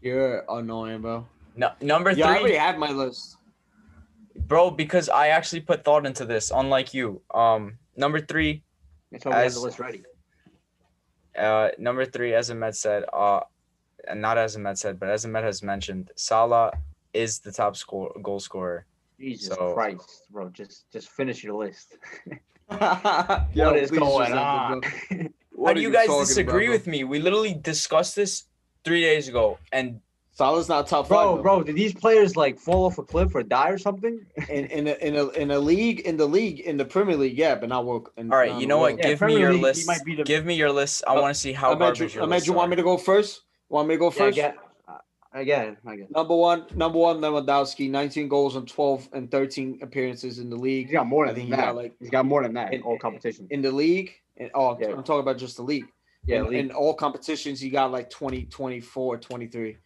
You're 0.00 0.44
annoying, 0.48 1.00
bro. 1.02 1.26
No, 1.56 1.72
number 1.80 2.10
Yeah, 2.12 2.28
I 2.28 2.38
already 2.38 2.54
have 2.56 2.78
my 2.78 2.90
list. 2.90 3.36
bro. 4.46 4.70
Because 4.70 5.08
I 5.08 5.28
actually 5.28 5.60
put 5.62 5.84
thought 5.84 6.06
into 6.06 6.24
this, 6.24 6.50
unlike 6.54 6.92
you. 6.94 7.22
Um, 7.32 7.78
number 7.96 8.20
three, 8.20 8.62
That's 9.10 9.24
why 9.24 9.30
we 9.30 9.36
have 9.36 9.46
As- 9.46 9.54
the 9.54 9.60
list 9.60 9.78
ready. 9.78 10.02
uh, 11.38 11.70
number 11.78 12.04
three, 12.04 12.34
as 12.34 12.50
a 12.50 12.52
Ahmed 12.52 12.74
said, 12.76 13.04
uh, 13.12 13.40
and 14.08 14.20
not 14.20 14.36
as 14.38 14.54
a 14.56 14.58
Ahmed 14.58 14.78
said, 14.78 15.00
but 15.00 15.08
as 15.08 15.24
a 15.24 15.28
Ahmed 15.28 15.44
has 15.44 15.62
mentioned, 15.62 16.10
Salah 16.16 16.72
is 17.14 17.38
the 17.40 17.52
top 17.52 17.76
score 17.76 18.12
goal 18.22 18.40
scorer. 18.40 18.84
Jesus 19.18 19.54
So- 19.54 19.72
Christ, 19.72 20.24
bro. 20.30 20.50
Just 20.50 20.90
just 20.92 21.08
finish 21.08 21.42
your 21.42 21.54
list. 21.54 21.96
Yo, 22.70 23.70
what 23.70 23.76
is 23.76 23.90
going 23.90 24.02
just 24.28 24.32
on? 24.34 24.72
end 24.72 24.84
it, 24.84 24.90
bro. 25.08 25.18
How 25.56 25.62
What 25.62 25.72
do 25.74 25.78
are 25.78 25.82
you 25.82 25.90
guys 25.90 26.08
disagree 26.08 26.66
about, 26.66 26.72
with 26.74 26.86
me? 26.86 27.04
We 27.04 27.18
literally 27.18 27.54
discussed 27.54 28.14
this 28.14 28.44
three 28.86 29.02
days 29.02 29.26
ago, 29.28 29.58
and 29.72 30.00
Salah's 30.30 30.68
not 30.68 30.86
top 30.86 31.08
bro, 31.08 31.34
five. 31.36 31.42
bro, 31.42 31.62
did 31.62 31.74
these 31.76 31.92
players 31.94 32.36
like 32.36 32.58
fall 32.58 32.84
off 32.86 32.98
a 32.98 33.02
cliff 33.02 33.34
or 33.34 33.42
die 33.42 33.70
or 33.70 33.78
something? 33.78 34.24
In 34.48 34.66
in 34.66 34.86
a, 34.86 34.92
in 35.06 35.16
a 35.16 35.28
in 35.30 35.50
a 35.50 35.58
league 35.58 36.00
in 36.00 36.16
the 36.16 36.26
league 36.26 36.60
in 36.60 36.76
the 36.76 36.84
Premier 36.84 37.16
League, 37.16 37.36
yeah, 37.36 37.54
but 37.56 37.68
not 37.68 37.84
work. 37.84 38.12
In, 38.16 38.32
all 38.32 38.38
right, 38.38 38.54
you 38.60 38.66
know 38.66 38.78
what? 38.78 38.96
Yeah, 38.98 39.08
Give 39.08 39.20
me 39.22 39.38
your 39.38 39.52
League, 39.54 39.62
list. 39.62 39.86
might 39.88 40.04
be 40.04 40.14
the- 40.14 40.22
Give 40.24 40.44
me 40.46 40.54
your 40.54 40.70
list. 40.70 41.02
I 41.06 41.16
Uh, 41.16 41.20
want 41.22 41.34
to 41.34 41.40
see 41.40 41.52
how 41.52 41.68
Ahmed, 41.70 41.78
garbage 41.80 42.00
you, 42.00 42.08
your 42.08 42.22
Ahmed, 42.22 42.30
lists 42.36 42.46
you 42.46 42.52
want 42.54 42.68
are. 42.68 42.70
me 42.70 42.76
to 42.76 42.82
go 42.84 42.96
first? 42.96 43.42
Want 43.68 43.88
me 43.88 43.94
to 43.94 43.98
go 43.98 44.10
first? 44.10 44.36
yeah. 44.38 44.52
I 45.32 45.44
get 45.44 45.68
it. 45.68 45.76
I. 45.86 45.96
Number 46.08 46.34
one, 46.34 46.64
number 46.74 46.98
one, 46.98 47.20
Lewandowski, 47.20 47.90
19 47.90 48.26
goals 48.28 48.56
and 48.56 48.66
12 48.66 49.10
and 49.12 49.30
13 49.30 49.80
appearances 49.82 50.38
in 50.38 50.48
the 50.48 50.56
He's 50.56 50.62
league. 50.62 50.92
got 50.92 51.06
more 51.06 51.24
I 51.26 51.28
than 51.28 51.34
think 51.36 51.46
he 51.48 51.50
that. 51.50 51.64
got, 51.66 51.76
like- 51.76 51.92
He's 52.00 52.08
got 52.10 52.24
more 52.24 52.42
than 52.42 52.54
that 52.54 52.68
in 52.72 52.80
in- 52.80 52.82
all 52.82 52.98
competitions. 52.98 53.48
In 53.50 53.60
the 53.60 53.70
league, 53.70 54.12
and 54.38 54.50
oh, 54.54 54.78
Yeah. 54.80 54.88
I'm 54.96 55.02
talking 55.02 55.20
about 55.20 55.36
just 55.36 55.56
the 55.58 55.62
league. 55.62 55.84
Yeah, 56.26 56.44
in, 56.46 56.54
in 56.54 56.70
all 56.72 56.94
competitions, 56.94 57.60
he 57.60 57.70
got 57.70 57.92
like 57.92 58.10
20, 58.10 58.44
24, 58.46 59.18
23. 59.18 59.76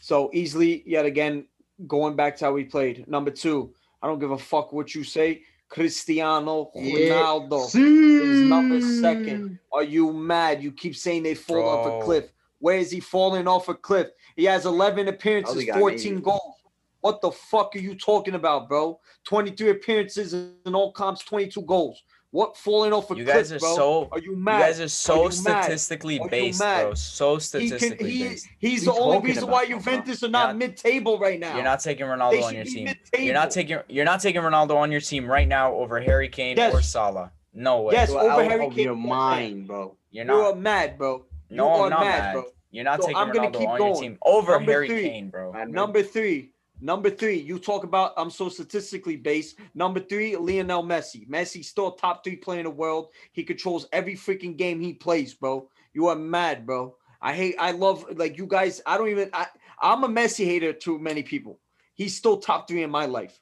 So 0.00 0.30
easily, 0.32 0.82
yet 0.86 1.04
again, 1.04 1.46
going 1.86 2.16
back 2.16 2.36
to 2.36 2.46
how 2.46 2.52
we 2.52 2.64
played. 2.64 3.06
Number 3.06 3.30
two, 3.30 3.74
I 4.02 4.06
don't 4.06 4.18
give 4.18 4.30
a 4.30 4.38
fuck 4.38 4.72
what 4.72 4.94
you 4.94 5.04
say. 5.04 5.42
Cristiano 5.68 6.70
Ronaldo 6.76 7.74
is 7.74 8.48
number 8.48 8.80
second. 8.80 9.58
Are 9.72 9.82
you 9.82 10.12
mad? 10.12 10.62
You 10.62 10.72
keep 10.72 10.94
saying 10.94 11.22
they 11.22 11.34
fall 11.34 11.68
off 11.68 12.02
a 12.02 12.04
cliff. 12.04 12.32
Where 12.58 12.78
is 12.78 12.90
he 12.90 13.00
falling 13.00 13.48
off 13.48 13.68
a 13.68 13.74
cliff? 13.74 14.08
He 14.36 14.44
has 14.44 14.66
11 14.66 15.08
appearances, 15.08 15.68
14 15.68 16.14
maybe. 16.14 16.22
goals. 16.22 16.54
What 17.00 17.20
the 17.20 17.30
fuck 17.30 17.76
are 17.76 17.80
you 17.80 17.94
talking 17.94 18.34
about, 18.34 18.68
bro? 18.68 18.98
23 19.24 19.70
appearances 19.70 20.32
in 20.32 20.74
all 20.74 20.92
comps, 20.92 21.22
22 21.24 21.60
goals. 21.62 22.02
What 22.34 22.56
falling 22.56 22.92
off 22.92 23.08
a 23.12 23.16
You 23.16 23.22
cliff, 23.22 23.36
guys 23.36 23.52
are 23.52 23.60
bro? 23.60 23.76
so. 23.76 24.08
are 24.10 24.18
you 24.18 24.34
mad? 24.34 24.58
You 24.58 24.64
guys 24.64 24.80
are 24.80 24.88
so 24.88 25.14
you 25.14 25.22
mad? 25.44 25.62
statistically 25.64 26.18
Are 26.18 26.24
you 26.24 26.28
based, 26.30 26.58
bro. 26.58 26.92
So 26.94 27.28
he 27.28 27.34
can, 27.36 27.40
statistically 27.40 28.10
he, 28.10 28.24
based. 28.24 28.48
he's 28.58 28.86
What 28.88 28.96
the 28.96 29.00
only 29.02 29.18
reason 29.28 29.48
why? 29.48 29.66
Juventus 29.66 30.20
are 30.20 30.26
You're 30.26 30.30
not 30.32 30.46
not- 30.48 30.56
mid-table 30.56 31.20
right 31.20 31.38
now. 31.38 31.54
You're 31.54 31.62
not 31.62 31.78
taking 31.78 32.06
Ronaldo 32.06 32.42
on 32.42 32.54
your 32.56 32.64
team. 32.64 32.86
mid-table. 32.86 33.24
You're 33.24 33.34
not 33.34 33.52
taking. 33.52 33.78
You're 33.88 34.04
not 34.04 34.20
taking 34.20 34.40
Ronaldo 34.42 34.74
on 34.74 34.90
your 34.90 35.00
team 35.00 35.26
right 35.26 35.46
now 35.46 35.74
over 35.74 36.00
Harry 36.00 36.28
Kane 36.28 36.56
Yes. 36.56 36.74
or 36.74 36.82
Salah. 36.82 37.30
No 37.52 37.82
way. 37.82 37.94
Yes, 37.94 38.10
You're 38.10 38.18
over 38.18 38.30
out 38.42 38.50
Harry 38.50 38.66
of 38.66 38.74
Kane. 38.74 38.84
your 38.84 38.96
mind, 38.96 39.68
bro. 39.68 39.96
You're 40.10 40.24
You 40.24 40.30
not. 40.32 40.54
are 40.54 40.56
mad, 40.56 40.98
bro. 40.98 41.24
You 41.50 41.56
no, 41.58 41.68
are 41.68 41.84
I'm 41.84 41.90
not 41.90 42.00
mad, 42.00 42.18
mad. 42.18 42.32
bro. 42.32 42.44
You're 42.72 42.82
not 42.82 43.00
So 43.00 43.06
taking 43.06 43.16
I'm 43.16 43.30
gonna 43.32 43.48
Ronaldo 43.50 43.58
keep 43.60 43.68
on 43.68 43.78
your 43.78 43.88
going. 43.90 44.00
team 44.00 44.18
over 44.26 44.52
Number 44.54 44.72
Harry 44.72 44.88
three. 44.88 45.08
Kane, 45.08 45.28
bro. 45.30 45.52
Man, 45.52 45.70
Number 45.70 46.02
three. 46.02 46.50
Number 46.80 47.08
three, 47.08 47.38
you 47.38 47.58
talk 47.58 47.84
about 47.84 48.12
I'm 48.16 48.30
so 48.30 48.48
statistically 48.48 49.16
based. 49.16 49.56
Number 49.74 50.00
three, 50.00 50.36
Lionel 50.36 50.82
Messi. 50.82 51.26
Messi 51.28 51.64
still 51.64 51.94
a 51.94 51.96
top 51.96 52.24
three 52.24 52.36
player 52.36 52.58
in 52.60 52.64
the 52.64 52.70
world. 52.70 53.08
He 53.32 53.42
controls 53.44 53.86
every 53.92 54.14
freaking 54.14 54.56
game 54.56 54.80
he 54.80 54.92
plays, 54.92 55.34
bro. 55.34 55.68
You 55.92 56.08
are 56.08 56.16
mad, 56.16 56.66
bro. 56.66 56.96
I 57.22 57.32
hate 57.32 57.54
I 57.58 57.70
love 57.70 58.04
like 58.16 58.36
you 58.36 58.46
guys. 58.46 58.82
I 58.86 58.98
don't 58.98 59.08
even 59.08 59.30
I, 59.32 59.46
I'm 59.80 60.04
a 60.04 60.08
Messi 60.08 60.44
hater 60.44 60.72
to 60.72 60.98
many 60.98 61.22
people. 61.22 61.58
He's 61.94 62.16
still 62.16 62.38
top 62.38 62.66
three 62.68 62.82
in 62.82 62.90
my 62.90 63.06
life. 63.06 63.40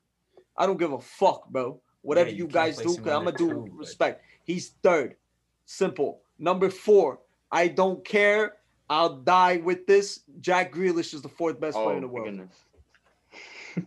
I 0.56 0.66
don't 0.66 0.78
give 0.78 0.92
a 0.92 1.00
fuck, 1.00 1.48
bro. 1.48 1.80
Whatever 2.02 2.30
you 2.30 2.36
you, 2.36 2.46
guys 2.48 2.76
do, 2.76 2.84
'cause 2.84 2.98
I'm 2.98 3.24
gonna 3.24 3.32
do 3.32 3.48
but- 3.66 3.72
respect. 3.72 4.22
He's 4.44 4.70
third. 4.82 5.16
Simple. 5.64 6.20
Number 6.38 6.68
four, 6.68 7.20
I 7.50 7.68
don't 7.68 8.04
care. 8.04 8.56
I'll 8.90 9.16
die 9.16 9.56
with 9.58 9.86
this. 9.86 10.20
Jack 10.40 10.72
Grealish 10.72 11.14
is 11.14 11.22
the 11.22 11.28
fourth 11.28 11.58
best 11.58 11.74
player 11.76 11.86
Oh, 11.94 11.96
in 11.96 12.02
the 12.02 12.08
world. 12.08 12.26
goodness. 12.26 12.52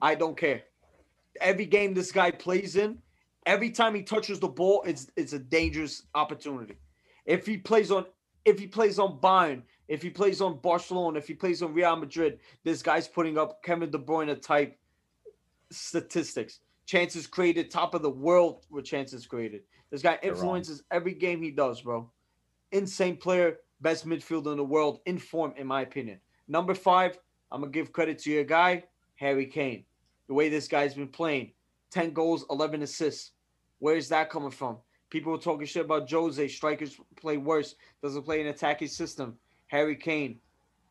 I 0.02 0.16
don't 0.16 0.38
care. 0.38 0.64
Every 1.42 1.66
game 1.66 1.94
this 1.94 2.12
guy 2.12 2.32
plays 2.32 2.76
in, 2.76 3.00
every 3.46 3.70
time 3.70 3.96
he 3.96 4.04
touches 4.04 4.40
the 4.40 4.48
ball, 4.48 4.84
it's 4.86 5.08
it's 5.16 5.34
a 5.34 5.40
dangerous 5.40 6.04
opportunity. 6.14 6.76
If 7.26 7.46
he 7.46 7.58
plays 7.58 7.92
on 7.92 8.06
if 8.46 8.60
he 8.60 8.68
plays 8.68 9.00
on 9.00 9.20
Bayern, 9.20 9.64
if 9.88 10.02
he 10.02 10.10
plays 10.10 10.40
on 10.42 10.60
Barcelona, 10.60 11.18
if 11.18 11.28
he 11.28 11.34
plays 11.34 11.62
on 11.62 11.74
Real 11.74 11.96
Madrid, 11.96 12.40
this 12.64 12.82
guy's 12.82 13.08
putting 13.08 13.38
up 13.38 13.64
Kevin 13.64 13.90
De 13.90 13.98
Bruyne 13.98 14.40
type 14.42 14.78
statistics. 15.72 16.60
Chances 16.86 17.26
created, 17.26 17.72
top 17.72 17.96
of 17.96 18.04
the 18.04 18.10
world 18.10 18.66
with 18.70 18.86
chances 18.86 19.26
created. 19.26 19.62
This 19.90 20.04
guy 20.04 20.20
influences 20.22 20.84
every 20.92 21.14
game 21.14 21.42
he 21.42 21.52
does, 21.52 21.82
bro. 21.82 22.12
Insane 22.72 23.18
player, 23.18 23.58
best 23.82 24.08
midfielder 24.08 24.52
in 24.52 24.58
the 24.58 24.64
world, 24.64 25.00
in 25.06 25.18
form, 25.18 25.54
in 25.58 25.66
my 25.66 25.82
opinion. 25.82 26.20
Number 26.48 26.76
five, 26.76 27.18
I'm 27.52 27.62
gonna 27.62 27.72
give 27.72 27.92
credit 27.92 28.20
to 28.20 28.32
your 28.32 28.44
guy, 28.44 28.84
Harry 29.16 29.46
Kane. 29.46 29.86
The 30.28 30.34
way 30.34 30.50
this 30.50 30.68
guy's 30.68 30.94
been 30.94 31.08
playing, 31.08 31.52
10 31.92 32.14
goals, 32.14 32.46
11 32.50 32.82
assists. 32.82 33.32
Where's 33.80 34.10
that 34.10 34.30
coming 34.30 34.52
from? 34.52 34.78
People 35.10 35.32
were 35.32 35.38
talking 35.38 35.66
shit 35.66 35.86
about 35.86 36.10
Jose. 36.10 36.48
Strikers 36.48 37.00
play 37.16 37.38
worse. 37.38 37.76
Doesn't 38.02 38.24
play 38.24 38.42
an 38.42 38.48
attacking 38.48 38.88
system. 38.88 39.38
Harry 39.68 39.96
Kane, 39.96 40.40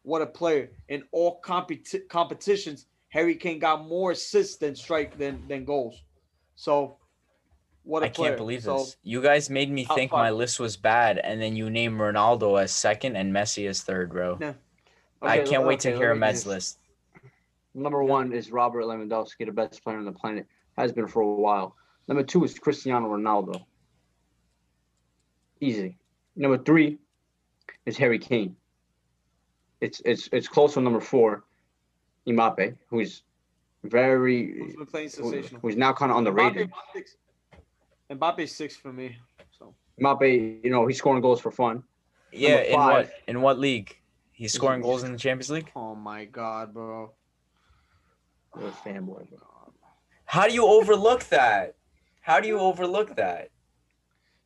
what 0.02 0.22
a 0.22 0.26
player! 0.26 0.70
In 0.88 1.02
all 1.12 1.40
competi- 1.42 2.08
competitions, 2.08 2.86
Harry 3.08 3.34
Kane 3.34 3.58
got 3.58 3.86
more 3.86 4.12
assists 4.12 4.56
than 4.56 4.76
strike 4.76 5.18
than 5.18 5.42
than 5.48 5.64
goals. 5.64 6.02
So, 6.56 6.98
what 7.82 8.02
a 8.02 8.06
I 8.06 8.08
player! 8.10 8.26
I 8.26 8.30
can't 8.30 8.38
believe 8.38 8.62
so, 8.62 8.78
this. 8.78 8.96
You 9.02 9.22
guys 9.22 9.50
made 9.50 9.70
me 9.70 9.84
think 9.84 10.12
my 10.12 10.30
list 10.30 10.60
was 10.60 10.76
bad, 10.76 11.18
and 11.18 11.40
then 11.40 11.56
you 11.56 11.70
name 11.70 11.96
Ronaldo 11.96 12.62
as 12.62 12.72
second 12.72 13.16
and 13.16 13.32
Messi 13.32 13.68
as 13.68 13.82
third, 13.82 14.10
bro. 14.10 14.36
No. 14.38 14.54
I 15.22 15.38
can't 15.38 15.64
wait 15.64 15.80
to 15.80 15.88
hear 15.88 16.08
let 16.08 16.18
me 16.18 16.26
Ahmed's 16.26 16.46
list. 16.46 16.78
Number 17.74 18.02
one 18.04 18.32
is 18.32 18.50
Robert 18.52 18.84
Lewandowski, 18.84 19.46
the 19.46 19.52
best 19.52 19.82
player 19.82 19.98
on 19.98 20.04
the 20.04 20.12
planet, 20.12 20.46
has 20.78 20.92
been 20.92 21.08
for 21.08 21.22
a 21.22 21.26
while. 21.26 21.74
Number 22.06 22.22
two 22.22 22.44
is 22.44 22.56
Cristiano 22.58 23.08
Ronaldo. 23.08 23.64
Easy. 25.60 25.96
Number 26.36 26.58
three 26.58 26.98
is 27.86 27.96
Harry 27.96 28.18
Kane. 28.18 28.56
It's 29.80 30.00
it's 30.04 30.28
it's 30.32 30.48
close 30.48 30.76
on 30.76 30.84
number 30.84 31.00
four, 31.00 31.44
Mbappe, 32.26 32.76
who's 32.88 33.22
very 33.82 34.58
Who's 34.58 34.76
been 34.76 34.86
playing 34.86 35.06
who- 35.08 35.30
sensational? 35.30 35.60
who's 35.60 35.76
now 35.76 35.92
kind 35.92 36.10
of 36.10 36.18
underrated. 36.18 36.70
Mbappe 36.70 36.92
six. 36.94 37.16
Mbappe 38.10 38.48
six 38.48 38.76
for 38.76 38.92
me. 38.92 39.16
So 39.58 39.74
Mbappe, 40.00 40.64
you 40.64 40.70
know, 40.70 40.86
he's 40.86 40.98
scoring 40.98 41.22
goals 41.22 41.40
for 41.40 41.50
fun. 41.50 41.82
Yeah, 42.32 42.60
in 42.62 42.78
what 42.78 43.10
in 43.28 43.42
what 43.42 43.58
league? 43.58 43.96
He's 44.32 44.52
scoring 44.52 44.80
goals 44.80 45.04
in 45.04 45.12
the 45.12 45.18
Champions 45.18 45.50
League. 45.50 45.70
oh 45.76 45.94
my 45.94 46.24
god, 46.24 46.74
bro. 46.74 47.12
You're 48.58 48.68
a 48.68 48.72
fanboy, 48.72 49.28
bro. 49.30 49.38
How 50.26 50.46
do 50.48 50.54
you 50.54 50.66
overlook 50.66 51.24
that? 51.24 51.74
How 52.20 52.40
do 52.40 52.48
you 52.48 52.58
overlook 52.58 53.16
that? 53.16 53.50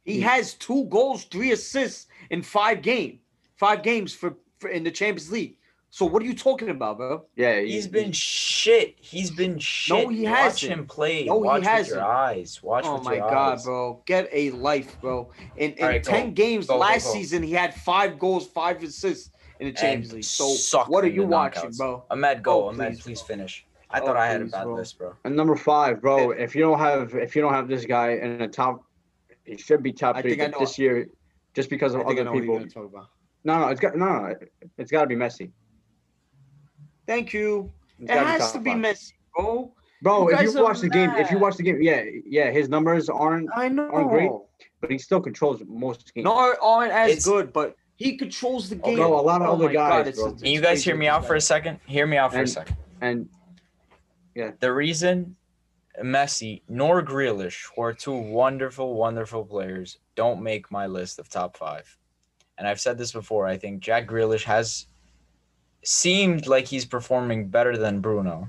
He 0.05 0.21
has 0.23 0.55
two 0.55 0.85
goals, 0.87 1.25
three 1.25 1.53
assists 1.53 2.07
in 2.31 2.43
five 2.43 2.83
game, 2.83 3.21
five 3.57 3.83
games 3.83 4.13
for, 4.15 4.37
for 4.59 4.69
in 4.71 4.83
the 4.83 4.91
Champions 4.91 5.31
League. 5.31 5.57
So 5.91 6.05
what 6.05 6.23
are 6.23 6.27
you 6.27 6.35
talking 6.35 6.69
about, 6.71 6.99
bro? 6.99 7.25
Yeah, 7.37 7.61
he- 7.61 7.73
He's 7.73 7.87
been 7.87 8.13
shit. 8.13 8.97
He's 9.01 9.31
been 9.31 9.59
shit. 9.59 9.97
No, 10.05 10.09
he 10.09 10.25
Watch 10.25 10.37
hasn't. 10.63 10.73
him 10.73 10.87
play. 10.87 11.25
No, 11.25 11.41
he 11.43 11.47
Watch 11.47 11.61
with 11.61 11.69
hasn't. 11.69 11.97
your 11.97 12.05
eyes. 12.07 12.63
Watch 12.63 12.85
oh 12.87 12.95
with 12.95 13.05
my 13.05 13.15
your 13.15 13.31
god, 13.31 13.53
eyes. 13.55 13.65
bro. 13.65 14.03
Get 14.05 14.29
a 14.33 14.51
life, 14.51 15.01
bro. 15.01 15.31
In, 15.57 15.73
in 15.73 15.83
All 15.83 15.89
right, 15.91 16.05
go. 16.05 16.11
ten 16.11 16.35
games 16.35 16.67
Go, 16.67 16.75
go, 16.75 16.81
last 16.81 17.07
go. 17.07 17.13
season, 17.13 17.43
he 17.43 17.53
had 17.53 17.75
five 17.75 18.19
goals, 18.19 18.47
five 18.49 18.83
assists 18.83 19.31
in 19.61 19.67
the 19.69 19.73
Champions 19.73 20.09
And 20.09 20.17
League. 20.17 20.25
So 20.25 20.85
what 20.89 21.05
are 21.05 21.09
you 21.09 21.23
the 21.23 21.27
watching, 21.29 21.71
knockouts. 21.71 21.79
bro? 21.79 22.05
Ahmed, 22.11 22.43
go. 22.43 22.65
Oh, 22.65 22.69
Ahmed, 22.69 22.93
please, 22.95 23.03
please 23.03 23.21
bro. 23.23 23.27
finish. 23.37 23.67
I 23.91 24.01
Oh, 24.01 24.07
thought 24.07 24.17
I 24.17 24.27
had 24.27 24.41
a 24.43 24.45
please, 24.45 24.53
bad 24.53 24.65
bro. 24.65 24.75
list, 24.75 24.99
bro. 24.99 25.15
And 25.25 25.35
number 25.35 25.57
five, 25.57 26.01
bro. 26.03 26.31
If 26.33 26.55
you 26.55 26.61
don't 26.63 26.79
have 26.79 27.15
if 27.15 27.35
you 27.35 27.43
don't 27.43 27.55
have 27.55 27.69
this 27.69 27.85
guy 27.87 28.11
in 28.13 28.39
the 28.39 28.49
top, 28.49 28.85
he 29.45 29.57
should 29.57 29.83
be 29.83 29.93
top 29.93 30.17
I 30.17 30.23
three 30.23 30.31
think 30.37 30.43
I 30.43 30.47
know- 30.49 30.59
this 30.61 30.79
year, 30.79 31.09
just 31.55 31.71
because 31.71 31.95
I 31.95 32.01
of 32.01 32.07
think 32.07 32.19
I 32.19 32.23
other 32.23 32.25
know 32.31 32.33
what 32.37 32.45
you're 32.45 32.59
people. 32.67 32.83
talk 32.83 32.93
about. 32.93 33.09
No, 33.45 33.61
no, 33.61 33.69
it's 33.69 33.81
got 33.81 33.97
no, 33.97 34.07
no, 34.07 34.35
it's 34.77 34.91
got 34.91 35.03
to 35.03 35.07
be 35.07 35.15
Messi. 35.17 35.51
Thank 37.07 37.33
you. 37.33 37.73
It's 38.01 38.11
It 38.13 38.17
has 38.19 38.41
top 38.43 38.53
to 38.55 38.59
be 38.61 38.71
five. 38.71 38.79
Messi, 38.81 39.13
bro. 39.35 39.73
Bro, 40.01 40.29
You 40.31 40.37
if 40.37 40.55
you 40.55 40.63
watch 40.63 40.79
the 40.81 40.89
game, 40.89 41.11
if 41.17 41.31
you 41.33 41.39
watch 41.41 41.57
the 41.57 41.65
game, 41.65 41.83
yeah, 41.83 42.05
yeah, 42.25 42.51
his 42.53 42.69
numbers 42.69 43.09
aren't, 43.09 43.49
I 43.57 43.67
know. 43.69 43.91
Aren't 43.91 44.11
great. 44.11 44.31
but 44.81 44.91
he 44.93 44.99
still 44.99 45.21
controls 45.21 45.61
most 45.67 46.15
games. 46.15 46.25
No, 46.25 46.55
aren't 46.63 46.93
as 46.93 47.09
It's- 47.11 47.25
good, 47.25 47.53
but 47.53 47.75
he 47.97 48.17
controls 48.17 48.69
the 48.69 48.77
game. 48.77 48.95
Bro, 48.97 49.19
a 49.19 49.23
lot 49.23 49.43
of 49.43 49.49
Oh 49.49 49.53
other 49.55 49.69
guys, 49.73 49.91
God, 49.91 50.01
it's- 50.03 50.17
bro. 50.23 50.29
it's 50.33 50.43
Can 50.43 50.53
you 50.53 50.61
guys 50.61 50.85
hear 50.85 50.95
me 50.95 51.09
out 51.09 51.27
for 51.27 51.35
a 51.35 51.41
second? 51.41 51.81
Hear 51.87 52.07
me 52.07 52.17
out 52.17 52.33
for 52.33 52.43
a 52.43 52.47
second. 52.47 52.77
And 53.01 53.29
The 54.61 54.73
reason 54.73 55.37
Messi 56.03 56.63
nor 56.69 57.03
Grealish, 57.03 57.67
who 57.75 57.83
are 57.83 57.93
two 57.93 58.13
wonderful, 58.13 58.95
wonderful 58.95 59.45
players, 59.45 59.99
don't 60.15 60.43
make 60.43 60.71
my 60.71 60.87
list 60.87 61.19
of 61.19 61.29
top 61.29 61.57
five. 61.57 61.97
And 62.57 62.67
I've 62.67 62.81
said 62.81 62.99
this 62.99 63.13
before. 63.13 63.47
I 63.47 63.57
think 63.57 63.81
Jack 63.81 64.07
Grealish 64.07 64.45
has 64.45 64.87
seemed 65.85 66.47
like 66.47 66.67
he's 66.67 66.85
performing 66.85 67.49
better 67.49 67.77
than 67.77 68.01
Bruno. 68.01 68.49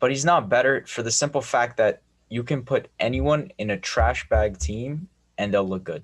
But 0.00 0.10
he's 0.10 0.24
not 0.24 0.48
better 0.48 0.84
for 0.86 1.02
the 1.02 1.10
simple 1.10 1.40
fact 1.40 1.76
that 1.78 2.02
you 2.28 2.42
can 2.42 2.62
put 2.62 2.88
anyone 2.98 3.50
in 3.58 3.70
a 3.70 3.78
trash 3.78 4.28
bag 4.28 4.58
team 4.58 5.08
and 5.38 5.52
they'll 5.52 5.68
look 5.68 5.84
good. 5.84 6.02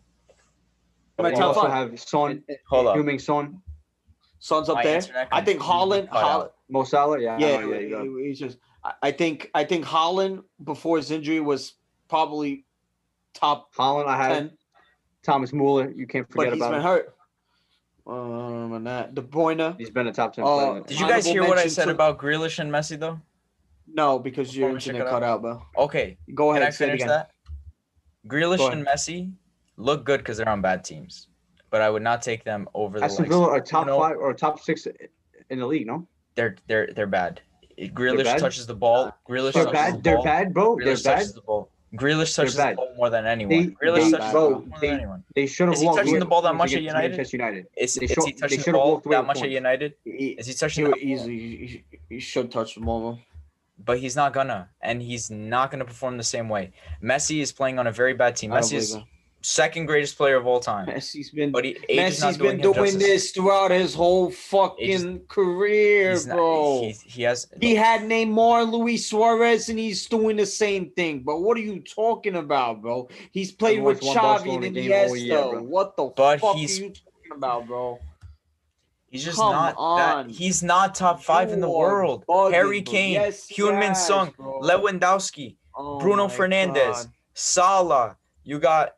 My 1.18 1.32
top 1.32 1.56
also 1.56 1.62
five. 1.62 1.90
have 1.90 2.00
Son, 2.00 2.42
Hold 2.68 2.86
up. 2.86 2.96
Heung-min 2.96 3.18
Son, 3.18 3.60
Son's 4.38 4.68
up 4.68 4.76
My 4.76 4.82
there. 4.82 5.28
I 5.30 5.42
think 5.42 5.60
Haaland. 5.60 6.08
Haaland 6.08 6.22
out. 6.22 6.54
Mo 6.70 6.84
Salah, 6.84 7.20
yeah, 7.20 7.36
yeah, 7.38 7.60
know, 7.60 7.72
yeah, 7.78 8.02
he- 8.02 8.28
he's 8.28 8.38
just. 8.38 8.58
I- 8.84 8.94
I 9.02 9.10
think. 9.12 9.50
I 9.54 9.64
think 9.64 9.84
Haaland 9.84 10.44
before 10.64 10.96
his 10.96 11.10
injury 11.10 11.40
was 11.40 11.74
probably 12.08 12.64
top 13.34 13.74
Haaland, 13.74 14.06
I 14.06 14.16
have 14.16 14.32
ten, 14.36 14.50
Thomas 15.22 15.52
Muller. 15.52 15.90
You 15.90 16.06
can't 16.06 16.26
but 16.28 16.34
forget 16.34 16.52
he's 16.54 16.62
about 16.62 16.70
been 16.72 16.80
him. 16.80 16.86
hurt. 16.86 17.14
Um, 18.06 18.72
and 18.72 18.86
that 18.86 19.14
De 19.14 19.22
Bruyne. 19.22 19.76
He's 19.78 19.90
been 19.90 20.06
a 20.06 20.12
top 20.12 20.34
ten 20.34 20.44
Uh, 20.44 20.46
player. 20.72 20.82
Did 20.86 20.98
you 21.00 21.08
guys 21.08 21.26
hear 21.26 21.46
what 21.46 21.58
I 21.58 21.66
said 21.66 21.84
to- 21.86 21.90
about 21.90 22.18
Grealish 22.18 22.58
and 22.58 22.70
Messi 22.72 22.98
though? 22.98 23.20
No, 23.92 24.18
because 24.18 24.56
your 24.56 24.68
Before 24.68 24.74
we 24.74 24.80
check 24.80 24.94
internet 24.94 25.12
cut 25.12 25.22
out, 25.22 25.42
bro. 25.42 25.62
Okay, 25.76 26.16
Go 26.34 26.48
Can 26.52 26.58
ahead. 26.58 26.68
I 26.68 26.70
say 26.70 26.86
finish 26.86 27.04
that? 27.04 27.32
Grealish 28.26 28.72
and 28.72 28.86
Messi 28.86 29.32
look 29.76 30.04
good 30.04 30.18
because 30.20 30.36
they're 30.38 30.48
on 30.48 30.60
bad 30.60 30.84
teams, 30.84 31.28
but 31.70 31.80
I 31.80 31.90
would 31.90 32.02
not 32.02 32.22
take 32.22 32.44
them 32.44 32.68
over 32.74 32.98
the 32.98 33.04
Aston. 33.06 33.26
Villa 33.28 33.48
are 33.48 33.60
top 33.60 33.84
Bruno. 33.86 33.98
five 34.00 34.16
or 34.16 34.32
top 34.34 34.60
six 34.60 34.86
in 35.50 35.58
the 35.58 35.66
league. 35.66 35.86
No, 35.86 36.06
They're 36.40 36.56
they're 36.68 36.86
they're 36.96 37.06
bad. 37.06 37.42
Grealish 37.78 38.24
bad? 38.24 38.38
touches 38.40 38.66
the 38.66 38.74
ball. 38.74 39.12
Grealish 39.28 39.52
they're 39.52 39.64
touches 39.64 39.66
the 39.66 39.72
bad. 39.72 40.04
They're 40.04 40.16
ball. 40.16 40.24
bad, 40.24 40.54
bro. 40.54 40.76
They're 40.76 40.94
Grealish 40.94 41.04
bad. 41.04 41.26
the 41.34 41.40
ball. 41.42 41.68
Grealish 41.94 42.34
touches 42.34 42.54
the 42.56 42.72
ball 42.76 42.94
more 42.96 43.10
than 43.10 43.26
anyone. 43.26 43.50
They- 43.50 43.66
Grealish 43.86 44.04
they- 44.04 44.10
touches 44.16 44.32
bro, 44.32 44.48
the 44.48 44.54
ball 44.56 44.64
more 44.66 44.78
they- 44.80 44.86
than 44.88 44.96
anyone. 45.00 45.24
They 45.34 45.46
should 45.46 45.68
have 45.68 45.74
Is 45.74 45.80
he 45.80 45.86
walked 45.86 45.98
touching 45.98 46.18
the 46.18 46.24
ball 46.24 46.42
that 46.42 46.54
much 46.54 46.72
at 46.72 46.82
United? 46.82 47.32
United. 47.32 47.66
Is, 47.76 47.96
is 47.98 48.10
should- 48.10 48.24
he 48.24 48.32
touching 48.32 48.60
the 48.62 48.72
ball 48.72 49.02
that 49.04 49.26
much 49.26 49.42
at. 49.42 49.50
United? 49.50 49.94
Is 50.06 50.46
he 50.46 50.52
he 50.52 50.58
touching 50.62 50.84
the 50.84 50.90
ball? 50.90 50.98
easily. 51.02 51.84
He, 52.08 52.20
should 52.20 52.50
touch 52.50 52.74
the 52.76 52.80
ball. 52.80 53.18
But 53.84 53.98
he's 53.98 54.16
not 54.16 54.32
gonna, 54.32 54.68
and 54.80 55.02
he's 55.02 55.30
not 55.30 55.70
gonna 55.70 55.84
perform 55.84 56.16
the 56.16 56.24
same 56.24 56.48
way. 56.48 56.72
Messi 57.02 57.40
is 57.40 57.50
playing 57.52 57.78
on 57.78 57.86
a 57.86 57.92
very 57.92 58.14
bad 58.14 58.36
team. 58.36 58.50
Messi 58.50 58.74
is 58.74 58.92
believe 58.92 59.06
second 59.42 59.86
greatest 59.86 60.16
player 60.16 60.36
of 60.36 60.46
all 60.46 60.60
time, 60.60 60.88
it. 60.88 60.96
Messi's 60.96 61.30
been. 61.30 61.50
but 61.50 61.64
he 61.64 61.76
age 61.88 62.12
is 62.12 62.20
not 62.20 62.34
Messi's 62.34 62.38
been 62.38 62.60
doing, 62.60 62.74
doing 62.74 62.98
this 62.98 63.30
throughout 63.30 63.70
his 63.70 63.94
whole 63.94 64.30
fucking 64.30 65.20
career, 65.28 66.10
He's 66.10 66.26
not- 66.26 66.36
bro. 66.36 66.80
he, 66.82 66.90
he 67.06 67.22
has. 67.22 67.48
He 67.60 67.74
had 67.74 68.02
Neymar, 68.02 68.70
Luis 68.70 69.08
Suarez, 69.08 69.68
and 69.68 69.78
he's 69.78 70.06
doing 70.06 70.36
the 70.36 70.46
same 70.46 70.90
thing. 70.90 71.22
But 71.24 71.40
what 71.40 71.56
are 71.56 71.60
you 71.60 71.80
talking 71.80 72.36
about, 72.36 72.82
bro? 72.82 73.08
He's 73.32 73.50
played 73.52 73.78
Everyone's 73.78 74.00
with 74.02 74.08
won 74.08 74.16
Xavi 74.16 74.66
and 74.66 74.74
game 74.74 74.92
all 74.92 75.16
year, 75.16 75.36
Iniesta. 75.38 75.62
What 75.62 75.96
the 75.96 76.04
But 76.16 76.40
fuck 76.40 76.56
he's- 76.56 76.78
are 76.78 76.82
you 76.82 76.88
talking 76.90 77.32
about, 77.36 77.66
bro? 77.66 77.98
He's 79.10 79.24
just 79.24 79.38
Come 79.38 79.52
not 79.52 79.74
on. 79.76 80.28
that. 80.28 80.34
He's 80.34 80.62
not 80.62 80.94
top 80.94 81.20
five 81.22 81.50
in 81.50 81.60
the 81.60 81.68
world. 81.70 82.24
bugging, 82.28 82.52
Harry. 82.52 82.80
Kane, 82.82 83.14
Yes, 83.14 83.48
he 83.48 83.60
Hyun 83.60 83.78
Min 83.80 83.94
Sung, 83.96 84.32
bro. 84.36 84.60
Lewandowski, 84.60 85.56
Oh 85.74 85.98
Bruno 85.98 86.28
Fernandes, 86.28 86.74
God. 86.92 87.06
Salah. 87.34 88.16
You 88.44 88.58
got 88.60 88.94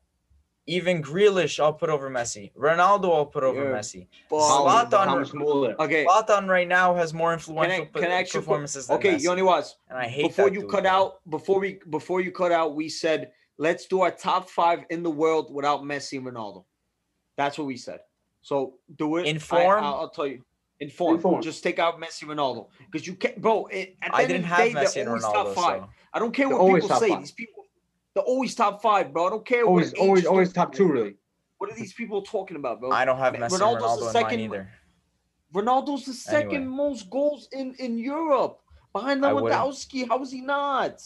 even 0.66 1.02
Grealish. 1.02 1.59
I'll 1.60 1.72
put 1.72 1.90
over 1.90 2.09
Messi. 2.10 2.52
Ronaldo. 2.55 3.14
I'll 3.14 3.26
put 3.26 3.43
over 3.44 3.62
You're 3.64 3.74
Messi. 3.74 4.06
Fuck, 4.30 4.39
Zlatan- 4.40 4.90
bro. 4.90 5.05
Thomas 5.05 5.34
Muller. 5.34 5.74
Okay. 5.80 6.05
Zlatan 6.06 6.47
right 6.48 6.68
now 6.68 6.94
has 6.94 7.12
more 7.12 7.32
influential 7.32 7.86
Can 7.86 7.97
I- 7.97 8.01
can 8.01 8.10
I 8.12 8.14
actually 8.14 8.40
put- 8.40 8.44
performances 8.47 8.86
than 8.86 8.97
Okay, 8.98 9.14
Messi, 9.16 9.22
Yoni 9.22 9.43
Watts. 9.43 9.76
and 9.89 9.98
I 9.98 10.06
hate 10.09 10.28
Before 10.28 10.44
that 10.47 10.55
you 10.55 10.60
dude, 10.62 10.70
cut 10.70 10.82
bro. 10.84 10.90
out, 10.93 11.20
before 11.30 11.59
we 11.60 11.80
before 11.90 12.20
you 12.20 12.30
cut 12.30 12.52
out, 12.52 12.74
we 12.74 12.89
said 12.89 13.32
let's 13.59 13.86
do 13.86 14.01
our 14.02 14.10
top 14.10 14.48
five 14.48 14.84
in 14.90 15.02
the 15.02 15.10
world 15.10 15.52
without 15.52 15.82
Messi 15.82 16.18
and 16.18 16.26
Ronaldo. 16.26 16.64
That's 17.36 17.59
what 17.59 17.66
we 17.66 17.76
said. 17.76 18.01
So 18.43 18.74
do 18.97 19.16
it 19.16 19.26
In 19.26 19.36
I- 19.36 19.40
form? 19.40 19.84
I'll, 19.84 19.94
I'll 19.94 20.10
tell 20.10 20.26
you. 20.26 20.44
In 20.80 20.90
form. 20.90 21.40
Just 21.43 21.62
take 21.62 21.78
out 21.78 22.01
Messi, 22.01 22.24
Ronaldo, 22.24 22.66
because 22.90 23.06
you 23.06 23.14
can't, 23.14 23.40
bro. 23.40 23.66
It, 23.66 23.94
at 24.02 24.12
I 24.12 24.26
didn't 24.26 24.43
have 24.44 24.59
day, 24.59 24.72
Messi 24.72 25.01
and 25.02 25.10
Ronaldo. 25.10 25.32
top 25.32 25.48
five. 25.55 25.82
So. 25.82 25.89
I 26.12 26.18
don't 26.18 26.32
care 26.34 26.48
what 26.48 26.74
people 26.74 26.89
say. 26.98 27.09
five. 27.10 27.20
These 27.20 27.30
people, 27.32 27.61
they're 28.14 28.24
always 28.24 28.55
top 28.55 28.82
five, 28.82 29.12
bro. 29.12 29.26
I 29.26 29.30
don't 29.30 29.47
care. 29.47 29.64
Always, 29.64 29.93
what 29.93 30.01
always, 30.01 30.26
always 30.26 30.52
top 30.52 30.72
two, 30.74 30.86
really. 30.89 31.16
What 31.59 31.70
are 31.70 31.74
these 31.76 31.93
people 31.93 32.22
talking 32.22 32.56
about, 32.56 32.80
bro? 32.80 32.90
I 32.90 33.05
don't 33.05 33.18
have 33.18 33.34
Messi 33.34 33.51
Ronaldo's 33.59 33.60
and 33.60 33.60
the 33.60 33.86
Ronaldo 33.86 34.06
in 34.06 34.12
second- 34.12 34.30
mine 34.30 34.40
either. 34.40 34.68
Ronaldo's 35.55 36.05
the 36.06 36.12
second 36.14 36.55
Anyway. 36.56 36.64
most 36.64 37.10
goals 37.10 37.48
in 37.52 37.74
in 37.74 37.98
Europe 37.98 38.60
behind 38.93 39.24
I 39.24 39.32
wouldn't- 39.32 39.52
Lewandowski. 39.52 40.09
How 40.09 40.20
is 40.22 40.30
he 40.32 40.40
not? 40.40 41.02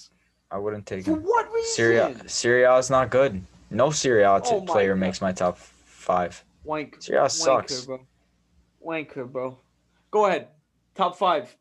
I 0.50 0.58
wouldn't 0.58 0.86
take 0.86 1.04
For 1.04 1.12
him. 1.12 1.22
what 1.24 1.52
reason? 1.52 1.74
Serie 1.74 1.96
A, 1.96 2.28
Syria 2.28 2.76
is 2.76 2.88
not 2.88 3.10
good. 3.10 3.42
No 3.70 3.90
Serie 3.90 4.22
A 4.22 4.40
Oh 4.44 4.60
my 4.60 4.66
player 4.72 4.94
God. 4.94 5.00
makes 5.00 5.20
my 5.20 5.32
top 5.32 5.58
five. 5.58 6.44
Wank, 6.64 6.96
Syria 7.02 7.22
wanker, 7.22 7.30
sucks. 7.30 7.84
bro. 7.86 8.00
Wanker, 8.84 9.30
bro. 9.30 9.58
Go 10.12 10.26
ahead. 10.26 10.48
Top 10.94 11.16
five. 11.16 11.54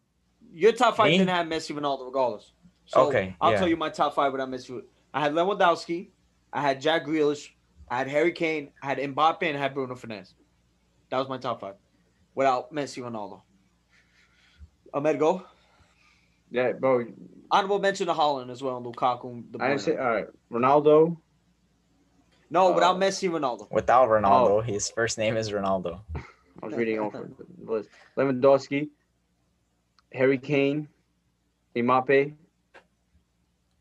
Your 0.51 0.71
top 0.71 0.95
five 0.95 1.07
Me? 1.07 1.17
didn't 1.17 1.31
have 1.31 1.47
Messi, 1.47 1.75
Ronaldo, 1.75 2.05
regardless. 2.05 2.51
So 2.85 3.07
Okay, 3.07 3.35
I'll 3.41 3.51
yeah. 3.51 3.57
tell 3.57 3.67
you 3.67 3.75
my 3.77 3.89
top 3.89 4.13
five 4.13 4.31
without 4.31 4.49
Messi. 4.49 4.83
I 5.15 5.21
had 5.21 5.31
Lewandowski. 5.33 6.09
I 6.51 6.61
had 6.61 6.81
Jack 6.81 7.05
Grealish. 7.05 7.49
I 7.89 7.97
had 7.97 8.07
Harry 8.09 8.33
Kane. 8.33 8.71
I 8.83 8.87
had 8.87 8.97
Mbappe, 8.97 9.43
and 9.43 9.57
I 9.57 9.61
had 9.61 9.73
Bruno 9.73 9.95
Fernandes. 9.95 10.33
That 11.09 11.19
was 11.19 11.29
my 11.29 11.37
top 11.37 11.61
five, 11.61 11.75
without 12.35 12.73
Messi, 12.73 13.01
Ronaldo. 13.01 13.41
Ahmed, 14.93 15.17
go. 15.17 15.43
Yeah, 16.51 16.73
bro. 16.73 17.05
Honorable 17.49 17.79
mention 17.79 18.07
to 18.07 18.13
Haaland 18.13 18.49
as 18.51 18.61
well, 18.61 18.77
and 18.77 18.85
Lukaku. 18.85 19.31
and 19.31 19.51
De 19.51 19.63
I 19.63 19.69
didn't 19.69 19.81
say 19.81 19.95
all 19.97 20.05
right. 20.09 20.27
Ronaldo. 20.51 21.15
no, 22.49 22.71
without 22.73 22.97
uh, 22.97 22.99
Messi, 22.99 23.29
Ronaldo. 23.29 23.71
Without 23.71 24.09
Ronaldo, 24.09 24.49
Oh. 24.57 24.61
his 24.61 24.89
first 24.89 25.17
name 25.17 25.37
is 25.37 25.49
Ronaldo. 25.51 26.01
I 26.61 26.65
was 26.65 26.75
reading 26.75 26.99
over 26.99 27.29
the 27.65 27.71
list. 27.71 27.89
Lewandowski, 28.17 28.89
Harry 30.11 30.37
Kane, 30.39 30.87
Mbappe, 31.75 32.33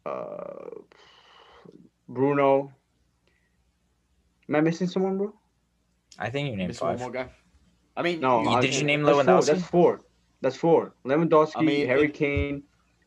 uh, 0.07 0.71
Bruno. 2.09 2.73
Am 4.49 4.55
I 4.57 4.61
missing 4.61 4.87
someone, 4.87 5.19
bro? 5.19 5.33
I 6.19 6.31
think 6.31 6.51
you 6.51 6.57
named 6.57 6.69
Miss 6.69 6.81
one 6.81 6.99
more 6.99 7.11
guy. 7.11 7.29
I 7.97 8.03
mean, 8.03 8.21
No, 8.21 8.43
You- 8.43 8.49
I- 8.51 8.61
did 8.61 8.75
you 8.75 8.85
name 8.85 9.03
that's 9.03 9.17
four, 9.17 9.25
Lewandowski? 9.25 9.47
That's 9.47 9.63
four. 9.69 10.01
That's 10.41 10.57
four. 10.57 10.95
Lewandowski, 11.05 11.53
I 11.57 11.63
mean, 11.63 11.87
Harry 11.87 12.05
it- 12.07 12.15
Kane, 12.15 12.63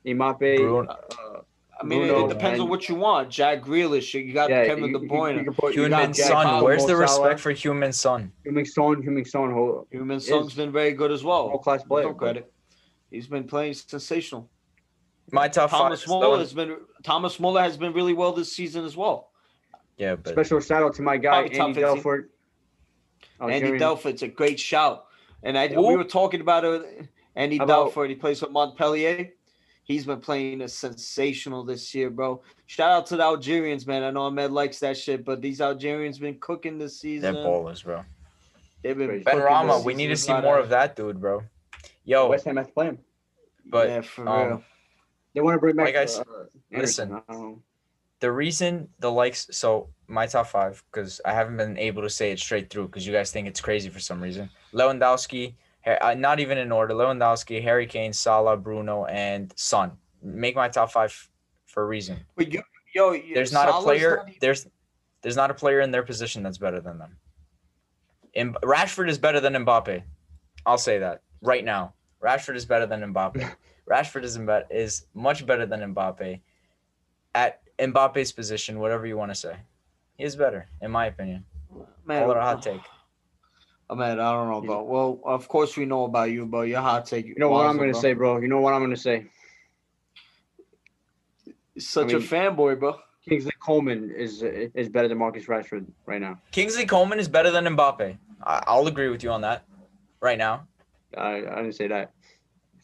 Mbappe. 0.05 0.57
Bruno. 0.57 0.89
Uh, 0.89 1.41
I 1.79 1.83
mean, 1.85 2.01
it- 2.01 2.07
Bruno 2.07 2.25
it 2.25 2.29
depends 2.29 2.59
on 2.59 2.69
what 2.69 2.89
you 2.89 2.95
want. 2.95 3.29
Jack 3.29 3.61
Grealish, 3.61 4.13
you 4.13 4.33
got 4.33 4.49
yeah, 4.49 4.65
Kevin 4.65 4.85
you- 4.85 4.99
De 4.99 5.07
Bruyne. 5.07 5.35
you 5.35 5.41
you 5.43 5.89
Heung-min 5.89 6.13
Son. 6.13 6.63
Where's 6.63 6.85
the 6.85 6.95
respect 6.95 7.39
for 7.39 7.53
Heung-min 7.53 7.93
Son? 7.93 8.31
Heung-min 8.45 8.65
Son, 8.65 9.03
Heung-min 9.03 9.25
Son, 9.25 9.51
Heung-min 9.51 10.19
Son's 10.19 10.55
been 10.55 10.71
very 10.71 10.93
good 10.93 11.11
as 11.11 11.23
well. 11.23 11.49
world-class 11.49 11.83
player. 11.83 12.07
him 12.07 12.15
credit. 12.15 12.51
He's 13.11 13.27
been 13.27 13.43
playing 13.45 13.73
sensational. 13.73 14.49
My 15.31 15.47
top 15.47 15.69
five. 15.69 15.79
Thomas 15.79 16.01
is 16.03 16.07
Muller 16.07 16.27
Lewan- 16.27 16.39
has 16.39 16.53
been 16.53 16.77
Thomas 17.03 17.39
Muller 17.39 17.61
has 17.61 17.77
been 17.77 17.93
really 17.93 18.13
well 18.13 18.31
this 18.31 18.51
season 18.51 18.85
as 18.85 18.95
well. 18.95 19.31
Yeah, 19.97 20.15
but 20.15 20.31
Special 20.33 20.59
shout 20.59 20.83
out 20.83 20.93
to 20.95 21.01
my 21.01 21.17
guy 21.17 21.41
Probably 21.41 21.57
top 21.57 21.67
Andy 21.69 21.81
15. 21.81 22.03
Delort. 22.03 22.23
Andy 23.41 23.53
Algerian. 23.55 23.79
Delort's 23.79 24.21
a 24.21 24.27
great 24.27 24.59
shout. 24.59 25.05
And 25.43 25.57
I 25.57 25.67
Who? 25.67 25.87
we 25.87 25.95
were 25.95 26.03
talking 26.03 26.41
about 26.41 26.65
it. 26.65 27.07
Andy 27.35 27.57
How 27.57 27.63
about- 27.65 27.93
Delort, 27.93 28.09
he 28.09 28.15
plays 28.15 28.39
for 28.39 28.49
Montpellier. 28.49 29.31
He's 29.83 30.05
been 30.05 30.19
playing 30.19 30.61
a 30.61 30.67
sensational 30.67 31.63
this 31.63 31.95
year, 31.95 32.09
bro. 32.09 32.41
Shout 32.65 32.91
out 32.91 33.05
to 33.07 33.15
the 33.15 33.23
Algerians, 33.23 33.87
man. 33.87 34.03
I 34.03 34.11
know 34.11 34.23
Ahmed 34.23 34.51
likes 34.51 34.79
that 34.79 34.97
shit, 34.97 35.23
but 35.23 35.41
these 35.41 35.61
Algerians 35.61 36.19
been 36.19 36.37
cooking 36.39 36.77
this 36.77 36.99
season. 36.99 37.21
they're 37.21 37.33
season. 37.41 37.49
ballers, 37.49 37.83
bro. 37.85 38.03
They've 38.83 38.97
been 38.97 39.07
Crazy. 39.07 39.23
Ben 39.23 39.35
cooking 39.35 39.45
Rama, 39.45 39.79
we 39.79 39.93
need 39.93 40.07
to 40.07 40.17
see 40.17 40.33
more 40.33 40.59
of 40.59 40.69
that 40.69 40.95
dude, 40.97 41.21
bro. 41.21 41.41
Yo, 42.03 42.27
West 42.27 42.45
Ham 42.45 42.57
has 42.57 42.67
to 42.67 42.73
play 42.73 42.87
him. 42.87 42.99
but 43.65 43.87
yeah, 43.87 44.01
for 44.01 44.27
um, 44.27 44.47
real. 44.47 44.63
They 45.37 45.41
want 45.41 45.53
to 45.53 45.59
bring 45.59 45.75
back. 45.75 45.85
Like 45.85 45.95
I 45.95 46.01
s- 46.03 46.17
uh, 46.17 46.23
listen. 46.71 47.11
Anderson. 47.11 47.13
I 47.13 47.31
don't 47.31 47.41
know. 47.43 47.61
the 48.21 48.31
reason 48.31 48.89
the 48.97 49.11
likes 49.11 49.47
so 49.51 49.89
my 50.07 50.25
top 50.25 50.47
five 50.47 50.83
because 50.91 51.21
I 51.23 51.31
haven't 51.31 51.57
been 51.57 51.77
able 51.77 52.01
to 52.01 52.09
say 52.09 52.31
it 52.31 52.39
straight 52.39 52.71
through 52.71 52.87
because 52.87 53.05
you 53.05 53.13
guys 53.13 53.31
think 53.31 53.47
it's 53.47 53.61
crazy 53.61 53.89
for 53.89 53.99
some 53.99 54.19
reason. 54.19 54.49
Lewandowski, 54.73 55.53
uh, 55.85 56.15
not 56.17 56.39
even 56.39 56.57
in 56.57 56.71
order. 56.71 56.95
Lewandowski, 56.95 57.61
Harry 57.61 57.85
Kane, 57.85 58.13
Salah, 58.13 58.57
Bruno, 58.57 59.05
and 59.05 59.53
Son. 59.55 59.91
Make 60.23 60.55
my 60.55 60.69
top 60.69 60.91
five 60.91 61.13
for 61.67 61.83
a 61.83 61.85
reason. 61.85 62.17
But 62.35 62.51
you, 62.51 62.63
yo, 62.95 63.11
you- 63.11 63.35
There's 63.35 63.53
not 63.53 63.69
a 63.69 63.73
player. 63.83 64.15
not 64.17 64.27
even- 64.29 64.39
There's 64.41 64.65
there's 65.21 65.35
not 65.35 65.51
a 65.51 65.53
player 65.53 65.81
in 65.81 65.91
their 65.91 66.01
position 66.03 66.41
that's 66.41 66.57
better 66.57 66.81
than 66.81 66.97
them. 66.97 67.15
Im- 68.33 68.57
Rashford 68.63 69.07
is 69.07 69.19
better 69.19 69.39
than 69.39 69.53
Mbappe. 69.53 70.01
I'll 70.65 70.79
say 70.79 70.97
that 70.97 71.21
right 71.43 71.63
now. 71.63 71.93
Rashford 72.23 72.55
is 72.55 72.65
better 72.65 72.87
than 72.87 73.01
Mbappe. 73.13 73.53
Rashford 73.89 74.23
is 74.23 74.37
Mba- 74.37 74.65
is 74.69 75.05
much 75.13 75.45
better 75.45 75.65
than 75.65 75.93
Mbappe 75.93 76.39
at 77.35 77.61
Mbappe's 77.79 78.31
position, 78.31 78.79
whatever 78.79 79.05
you 79.07 79.17
want 79.17 79.31
to 79.31 79.35
say. 79.35 79.55
He 80.17 80.23
is 80.23 80.35
better, 80.35 80.67
in 80.81 80.91
my 80.91 81.05
opinion. 81.07 81.45
man, 82.05 82.23
Call 82.23 82.31
it 82.31 82.37
a 82.37 82.41
hot 82.41 82.61
take. 82.61 82.81
Oh, 83.89 83.95
man, 84.01 84.19
I 84.19 84.31
don't 84.33 84.49
know, 84.49 84.61
bro. 84.61 84.83
Well, 84.83 85.19
of 85.23 85.47
course 85.47 85.77
we 85.77 85.85
know 85.85 86.05
about 86.05 86.31
you, 86.31 86.45
bro. 86.45 86.63
Your 86.63 86.81
hot 86.81 87.05
take. 87.05 87.25
You 87.27 87.35
know 87.37 87.49
what 87.49 87.65
I'm 87.65 87.77
gonna 87.77 87.93
say, 87.93 88.13
bro. 88.13 88.39
You 88.39 88.47
know 88.47 88.59
what 88.59 88.73
I'm 88.73 88.81
gonna 88.81 88.97
say. 88.97 89.27
Such 91.77 92.13
I 92.13 92.17
a 92.17 92.19
mean- 92.19 92.27
fanboy, 92.27 92.79
bro. 92.79 92.95
Kingsley 93.27 93.51
Coman 93.59 94.09
is 94.15 94.41
is 94.41 94.87
better 94.87 95.09
than 95.09 95.17
Marcus 95.17 95.45
Rashford 95.45 95.85
right 96.05 96.21
now. 96.21 96.39
Kingsley 96.51 96.85
Coman 96.85 97.19
is 97.19 97.27
better 97.27 97.51
than 97.51 97.65
Mbappe. 97.65 98.17
I- 98.43 98.63
I'll 98.67 98.87
agree 98.87 99.09
with 99.09 99.21
you 99.21 99.31
on 99.31 99.41
that 99.41 99.63
right 100.21 100.37
now. 100.37 100.65
I, 101.17 101.35
I 101.37 101.55
didn't 101.57 101.73
say 101.73 101.87
that. 101.87 102.11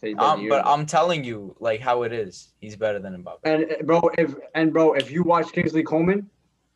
I 0.03 0.07
said 0.07 0.09
he's 0.09 0.17
better 0.17 0.35
than 0.35 0.43
Um, 0.43 0.49
but 0.49 0.67
I'm 0.67 0.85
telling 0.85 1.23
you, 1.23 1.55
like 1.59 1.79
how 1.79 2.03
it 2.03 2.13
is. 2.13 2.53
He's 2.59 2.75
better 2.75 2.99
than 2.99 3.23
Mbappe. 3.23 3.39
and 3.43 3.87
bro, 3.87 4.01
if 4.17 4.35
and 4.55 4.73
bro, 4.73 4.93
if 4.93 5.11
you 5.11 5.23
watch 5.23 5.51
Kingsley 5.51 5.83
Coman, 5.83 6.29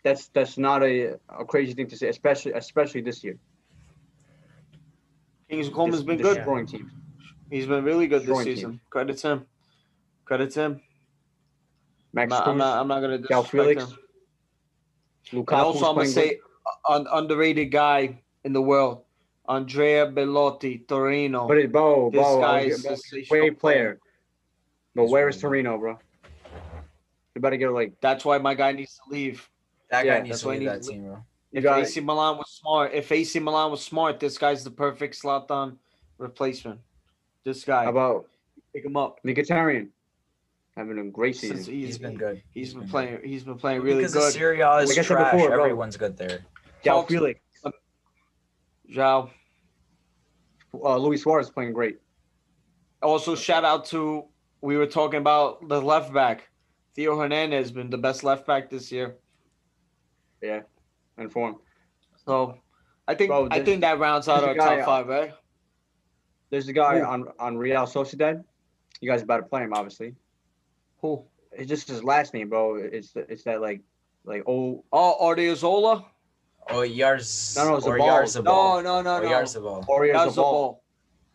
that's 0.03 0.27
that's 0.29 0.57
not 0.57 0.83
a, 0.83 1.15
a 1.37 1.45
crazy 1.45 1.73
thing 1.73 1.87
to 1.87 1.97
say, 1.97 2.09
especially 2.09 2.53
especially 2.53 3.01
this 3.01 3.23
year. 3.23 3.37
Kings 5.49 5.69
Coman's 5.69 5.97
Dis- 5.97 6.05
been 6.05 6.17
good. 6.17 6.35
Destroying 6.35 6.65
teams. 6.67 6.91
He's 7.49 7.65
been 7.65 7.83
really 7.83 8.07
good 8.07 8.21
this 8.21 8.27
Destroying 8.27 8.45
season. 8.45 8.79
Credit 8.89 9.17
to 9.17 9.27
him. 9.29 9.45
Credit 10.25 10.51
to 10.51 10.61
him. 10.61 10.71
I'm 10.73 10.81
Max 12.13 12.29
not, 12.31 12.47
I'm 12.47 12.53
Cruz, 12.53 12.59
not, 12.59 12.79
I'm 12.79 12.87
not 12.87 12.99
gonna 13.01 13.17
disrespect 13.17 13.51
Felix, 13.51 13.83
him. 13.83 13.97
Lukaku's 15.33 15.51
And 15.51 15.61
also, 15.61 15.85
I'm 15.85 15.95
gonna 15.95 16.07
playing 16.07 16.13
good. 16.13 16.39
say 16.89 17.05
underrated 17.11 17.71
guy 17.71 18.21
in 18.43 18.53
the 18.53 18.61
world, 18.61 19.03
Andrea 19.47 20.07
Bellotti, 20.11 20.87
Torino. 20.87 21.47
But 21.47 21.57
it, 21.59 21.71
bro, 21.71 22.09
this 22.11 22.21
bro, 22.21 22.41
guy 22.41 22.59
is 22.61 22.83
was- 22.83 23.01
bro, 23.29 23.39
great 23.39 23.59
player. 23.59 23.99
But 24.95 25.03
He's 25.03 25.11
where 25.11 25.29
is. 25.29 25.39
Torino, 25.39 25.77
bro? 25.77 25.99
You 27.35 27.41
better 27.41 27.55
get 27.57 27.69
like 27.71 27.93
That's 28.01 28.25
why 28.25 28.39
my 28.39 28.55
guy 28.55 28.71
needs 28.71 28.95
to 28.95 29.01
leave. 29.13 29.47
That 29.91 30.05
Yeah, 30.05 30.17
guy 30.19 30.23
needs 30.25 30.41
to 30.41 30.49
leave 30.49 30.65
that 30.65 30.83
team, 30.83 31.03
bro. 31.05 31.23
If 31.53 31.63
got 31.63 31.79
AC 31.79 32.01
Milan 32.01 32.37
was 32.37 32.49
smart, 32.49 32.93
if 32.93 33.11
AC 33.11 33.39
Milan 33.39 33.71
was 33.71 33.83
smart, 33.83 34.19
this 34.19 34.37
guy's 34.37 34.63
the 34.63 34.71
perfect 34.71 35.21
Zlatan 35.21 35.77
replacement. 36.17 36.81
This 37.45 37.63
guy, 37.63 37.85
how 37.85 37.91
about 37.91 38.27
pick 38.73 38.83
him 38.83 38.97
up. 38.97 39.19
Mkhitaryan 39.23 39.87
having 40.75 40.97
a 40.99 41.05
great 41.05 41.35
Since 41.37 41.59
season. 41.59 41.73
He's 41.73 41.97
been 41.97 42.15
good. 42.17 42.41
He's 42.53 42.73
been 42.73 42.81
been 42.81 42.89
playing. 42.89 43.19
He's 43.23 43.43
been 43.43 43.57
playing 43.57 43.81
really 43.81 44.03
good. 44.03 44.11
because 44.11 44.13
the 44.13 44.19
good. 44.19 44.33
Serie 44.33 44.59
A 44.61 44.77
is 44.79 44.89
Like 44.89 44.97
I 44.97 45.01
said 45.03 45.15
trash. 45.15 45.33
before. 45.35 45.53
Everyone's 45.53 45.95
good 45.95 46.17
there. 46.17 46.39
João 46.83 46.95
Folks- 47.01 47.13
Felix, 47.13 47.39
uh, 47.63 47.71
Zhao. 48.91 49.29
Uh, 50.73 50.97
Luis 50.97 51.23
Suarez 51.23 51.49
playing 51.49 51.73
great. 51.73 51.99
Also, 53.01 53.35
shout 53.35 53.63
out 53.63 53.85
to 53.85 54.25
we 54.61 54.77
were 54.77 54.87
talking 54.87 55.19
about 55.19 55.67
the 55.67 55.81
left 55.81 56.13
back. 56.13 56.49
Theo 56.95 57.17
Hernandez 57.17 57.71
been 57.71 57.89
the 57.89 57.97
best 57.97 58.23
left 58.23 58.47
back 58.47 58.69
this 58.69 58.91
year. 58.91 59.17
Yeah, 60.41 60.61
and 61.17 61.31
for 61.31 61.49
him. 61.49 61.55
So 62.25 62.57
I 63.07 63.15
think 63.15 63.29
Bro, 63.29 63.49
I 63.51 63.63
think 63.63 63.81
that 63.81 63.99
rounds 63.99 64.27
out 64.27 64.43
our 64.43 64.55
top 64.55 64.79
uh, 64.79 64.85
five, 64.85 65.07
right? 65.07 65.33
There's 66.49 66.67
a 66.67 66.73
guy 66.73 66.99
Who? 66.99 67.05
on 67.05 67.27
on 67.39 67.57
Real 67.57 67.83
Sociedad. 67.83 68.43
You 68.99 69.09
guys 69.09 69.21
about 69.21 69.37
to 69.37 69.43
play 69.43 69.63
him, 69.63 69.73
obviously. 69.73 70.15
Who? 71.01 71.23
It's 71.51 71.69
just 71.69 71.87
his 71.87 72.03
last 72.03 72.33
name, 72.33 72.49
bro. 72.49 72.75
It's 72.75 73.13
it's 73.15 73.43
that 73.43 73.61
like 73.61 73.81
like 74.25 74.43
old. 74.45 74.83
Oh, 74.91 75.17
Ardiozola? 75.21 76.05
Oh, 76.69 76.81
Yars. 76.81 77.55
No, 77.55 77.69
no, 77.69 77.75
it's 77.77 77.85
a 77.85 77.89
or 77.89 77.97
ball. 77.97 78.21
Yarzabal. 78.21 78.43
No, 78.43 78.81
no, 78.81 79.01
no, 79.01 79.17
Or 79.17 79.23
no. 79.23 79.29
Yarzabal. 79.29 79.85
Oriol 79.87 80.13
Zabal. 80.13 80.35
Yazabal. 80.35 80.77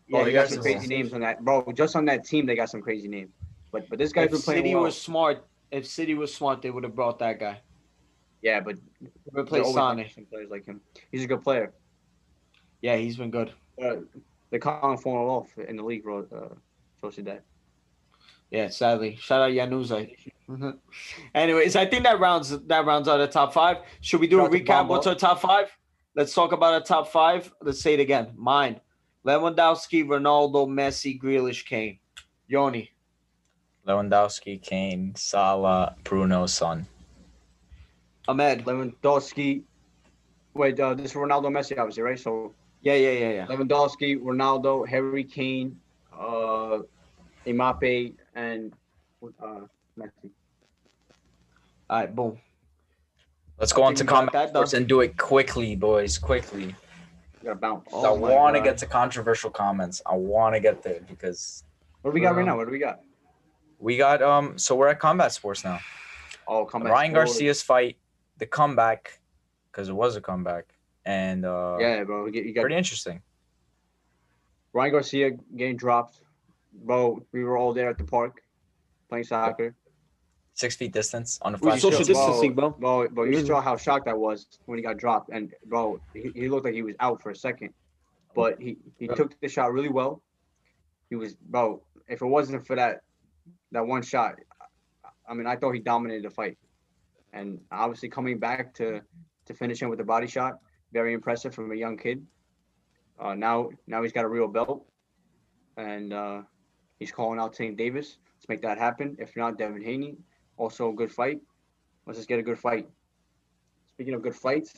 Yeah, 0.07 0.17
Oh, 0.19 0.25
they 0.25 0.33
got 0.33 0.49
some 0.49 0.61
crazy 0.61 0.87
names 0.87 1.13
on 1.13 1.21
that, 1.21 1.43
bro. 1.43 1.63
Just 1.73 1.95
on 1.95 2.05
that 2.05 2.25
team, 2.25 2.45
they 2.45 2.55
got 2.55 2.69
some 2.69 2.81
crazy 2.81 3.07
names. 3.07 3.31
But 3.71 3.89
but 3.89 3.97
this 3.97 4.11
guy's 4.11 4.25
If 4.25 4.31
been 4.31 4.41
playing 4.41 4.59
City 4.63 4.75
well. 4.75 4.83
was 4.83 4.99
smart, 5.01 5.45
if 5.71 5.87
City 5.87 6.13
was 6.13 6.33
smart, 6.33 6.61
they 6.61 6.69
would 6.69 6.83
have 6.83 6.93
brought 6.93 7.19
that 7.19 7.39
guy. 7.39 7.61
Yeah, 8.41 8.59
but 8.59 8.75
they 9.01 9.09
Replace 9.41 9.65
always 9.65 10.13
Sane. 10.13 10.25
players 10.25 10.49
like 10.51 10.65
him. 10.65 10.81
He's 11.11 11.23
a 11.23 11.27
good 11.27 11.41
player. 11.41 11.73
Yeah, 12.81 12.97
he's 12.97 13.15
been 13.17 13.31
good. 13.31 13.51
Uh, 13.81 13.95
they're 14.49 14.59
calling 14.59 14.97
falling 14.97 15.27
off 15.29 15.57
in 15.57 15.77
the 15.77 15.83
league, 15.83 16.03
bro. 16.03 16.19
Uh, 16.31 16.53
Sociedad. 17.01 17.39
Yeah, 18.53 18.69
sadly. 18.69 19.15
Shout 19.19 19.41
out 19.41 19.51
Januzaj. 19.51 20.15
Mhm. 20.47 20.77
Anyways, 21.33 21.75
I 21.75 21.87
think 21.87 22.03
that 22.03 22.19
rounds 22.19 22.49
that 22.67 22.85
rounds 22.85 23.07
out 23.07 23.17
the 23.17 23.27
top 23.27 23.51
five. 23.51 23.77
Should 24.01 24.21
we 24.21 24.27
do 24.27 24.37
a 24.37 24.43
Shout 24.43 24.45
out 24.45 24.51
to 24.53 24.59
recap? 24.63 24.65
Bamba. 24.85 24.87
What's 24.89 25.07
our 25.07 25.15
top 25.15 25.39
five? 25.41 25.75
Let's 26.15 26.35
talk 26.35 26.51
about 26.51 26.75
our 26.75 26.81
top 26.81 27.07
five. 27.07 27.51
Let's 27.63 27.81
say 27.81 27.95
it 27.95 27.99
again. 27.99 28.33
Mine. 28.37 28.79
Lewandowski, 29.25 30.05
Ronaldo, 30.05 30.67
Messi, 30.67 31.19
Grealish, 31.19 31.65
Kane. 31.65 31.97
Yoni. 32.47 32.91
Lewandowski, 33.87 34.61
Kane, 34.61 35.15
Salah, 35.15 35.95
Bruno, 36.03 36.45
Son. 36.45 36.85
Ahmed. 38.27 38.65
Lewandowski. 38.65 39.63
Wait, 40.53 40.79
uh, 40.79 40.93
this 40.93 41.11
is 41.11 41.13
Ronaldo, 41.17 41.45
Messi, 41.45 41.75
obviously, 41.79 42.03
right? 42.03 42.19
So 42.19 42.53
Yeah, 42.81 42.93
yeah, 42.95 43.11
yeah, 43.11 43.29
yeah. 43.31 43.47
Lewandowski, 43.47 44.21
Ronaldo, 44.21 44.87
Harry 44.87 45.23
Kane, 45.23 45.79
uh, 46.13 46.79
Mbappe, 47.47 48.13
and 48.35 48.73
uh, 49.23 49.61
Messi. 49.97 50.29
All 51.89 51.99
right, 51.99 52.15
boom. 52.15 52.37
Let's 53.59 53.71
I 53.71 53.75
go 53.75 53.83
on 53.83 53.95
to 53.95 54.03
combat 54.05 54.33
that 54.33 54.49
sports 54.49 54.73
and 54.73 54.87
do 54.87 55.01
it 55.01 55.17
quickly, 55.17 55.75
boys. 55.75 56.17
Quickly. 56.17 56.65
You 56.65 56.75
gotta 57.43 57.55
bounce. 57.55 57.87
Oh 57.91 58.15
I 58.15 58.17
want 58.17 58.55
to 58.55 58.61
get 58.61 58.77
to 58.79 58.85
controversial 58.85 59.49
comments. 59.49 60.01
I 60.05 60.15
want 60.15 60.55
to 60.55 60.59
get 60.59 60.81
there 60.81 61.01
because 61.07 61.63
What 62.01 62.11
do 62.11 62.15
we 62.15 62.21
got 62.21 62.35
right 62.35 62.41
Um, 62.41 62.45
now? 62.47 62.57
What 62.57 62.65
do 62.65 62.71
we 62.71 62.79
got? 62.79 63.01
we 63.79 63.97
got 63.97 64.21
um. 64.21 64.57
So 64.57 64.75
we're 64.75 64.87
at 64.87 64.99
combat 64.99 65.31
sports 65.33 65.63
now. 65.63 65.79
Oh, 66.47 66.65
combat. 66.65 66.87
back. 66.87 66.93
Ryan 66.93 67.11
forward. 67.11 67.25
Garcia's 67.27 67.61
fight, 67.61 67.97
the 68.37 68.45
comeback, 68.45 69.19
because 69.71 69.87
it 69.89 69.93
was 69.93 70.15
a 70.15 70.21
comeback, 70.21 70.73
and 71.05 71.45
uh, 71.45 71.77
Yeah, 71.79 72.03
bro. 72.03 72.25
You 72.25 72.31
get- 72.31 72.45
you 72.45 72.53
got 72.53 72.61
pretty 72.61 72.75
interesting. 72.75 73.21
Ryan 74.73 74.91
Garcia 74.91 75.31
getting 75.55 75.77
dropped. 75.77 76.19
Bro, 76.73 77.25
we 77.31 77.43
were 77.43 77.57
all 77.57 77.73
there 77.73 77.89
at 77.89 77.97
the 77.97 78.03
park 78.03 78.41
playing 79.09 79.25
soccer. 79.25 79.75
Six 80.55 80.75
feet 80.75 80.91
distance 80.91 81.39
on 81.41 81.55
a 81.55 81.57
We 81.57 81.69
flat 81.69 81.79
social 81.79 82.05
field. 82.05 82.07
distancing, 82.07 82.53
bro. 82.55 82.71
Bro, 82.71 83.09
bro, 83.09 83.23
you 83.25 83.37
Mhm. 83.37 83.47
saw 83.47 83.61
how 83.61 83.75
shocked 83.75 84.07
I 84.07 84.13
was 84.13 84.47
when 84.65 84.77
he 84.77 84.83
got 84.83 84.97
dropped, 84.97 85.29
and 85.29 85.53
bro, 85.65 85.99
he, 86.13 86.31
he 86.35 86.47
looked 86.49 86.65
like 86.65 86.75
he 86.75 86.83
was 86.83 86.95
out 86.99 87.21
for 87.23 87.31
a 87.31 87.35
second, 87.35 87.73
but 88.35 88.61
he 88.61 88.77
he 88.97 89.07
took 89.07 89.39
the 89.39 89.47
shot 89.49 89.71
really 89.73 89.89
well. 89.89 90.21
He 91.09 91.15
was, 91.15 91.35
bro. 91.35 91.83
If 92.07 92.21
it 92.21 92.25
wasn't 92.25 92.65
for 92.67 92.75
that 92.75 93.01
that 93.71 93.85
one 93.87 94.03
shot, 94.03 94.35
I 95.27 95.33
mean, 95.33 95.47
I 95.47 95.55
thought 95.55 95.71
he 95.71 95.79
dominated 95.79 96.25
the 96.25 96.29
fight, 96.29 96.57
and 97.31 97.59
obviously 97.71 98.09
coming 98.09 98.37
back 98.37 98.73
to 98.75 99.01
to 99.45 99.53
finish 99.55 99.81
him 99.81 99.89
with 99.89 99.99
a 100.01 100.03
body 100.03 100.27
shot, 100.27 100.59
very 100.91 101.13
impressive 101.13 101.53
from 101.55 101.71
a 101.71 101.75
young 101.75 101.97
kid. 101.97 102.25
Uh, 103.19 103.33
now 103.33 103.69
now 103.87 104.03
he's 104.03 104.11
got 104.13 104.23
a 104.25 104.29
real 104.29 104.47
belt, 104.47 104.85
and 105.77 106.13
uh, 106.13 106.43
he's 107.03 107.11
calling 107.11 107.37
out 107.37 107.51
Tank 107.53 107.77
Davis. 107.77 108.17
Let's 108.37 108.47
make 108.47 108.61
that 108.61 108.77
happen. 108.77 109.17
If 109.19 109.35
not, 109.35 109.57
Devin 109.57 109.83
Haney, 109.83 110.15
also 110.55 110.89
a 110.89 110.93
good 110.93 111.11
fight. 111.11 111.39
Let's 112.05 112.17
just 112.17 112.29
get 112.29 112.39
a 112.39 112.43
good 112.43 112.57
fight. 112.57 112.87
Speaking 113.93 114.13
of 114.13 114.21
good 114.21 114.35
fights, 114.35 114.71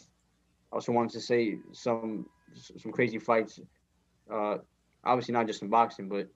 I 0.71 0.75
also 0.77 0.91
wanted 0.91 1.11
to 1.11 1.21
say 1.21 1.57
some 1.71 2.25
some 2.83 2.91
crazy 2.91 3.19
fights. 3.19 3.59
Uh, 4.31 4.57
obviously 5.03 5.33
not 5.33 5.45
just 5.45 5.61
in 5.61 5.69
boxing, 5.69 6.09
but 6.09 6.27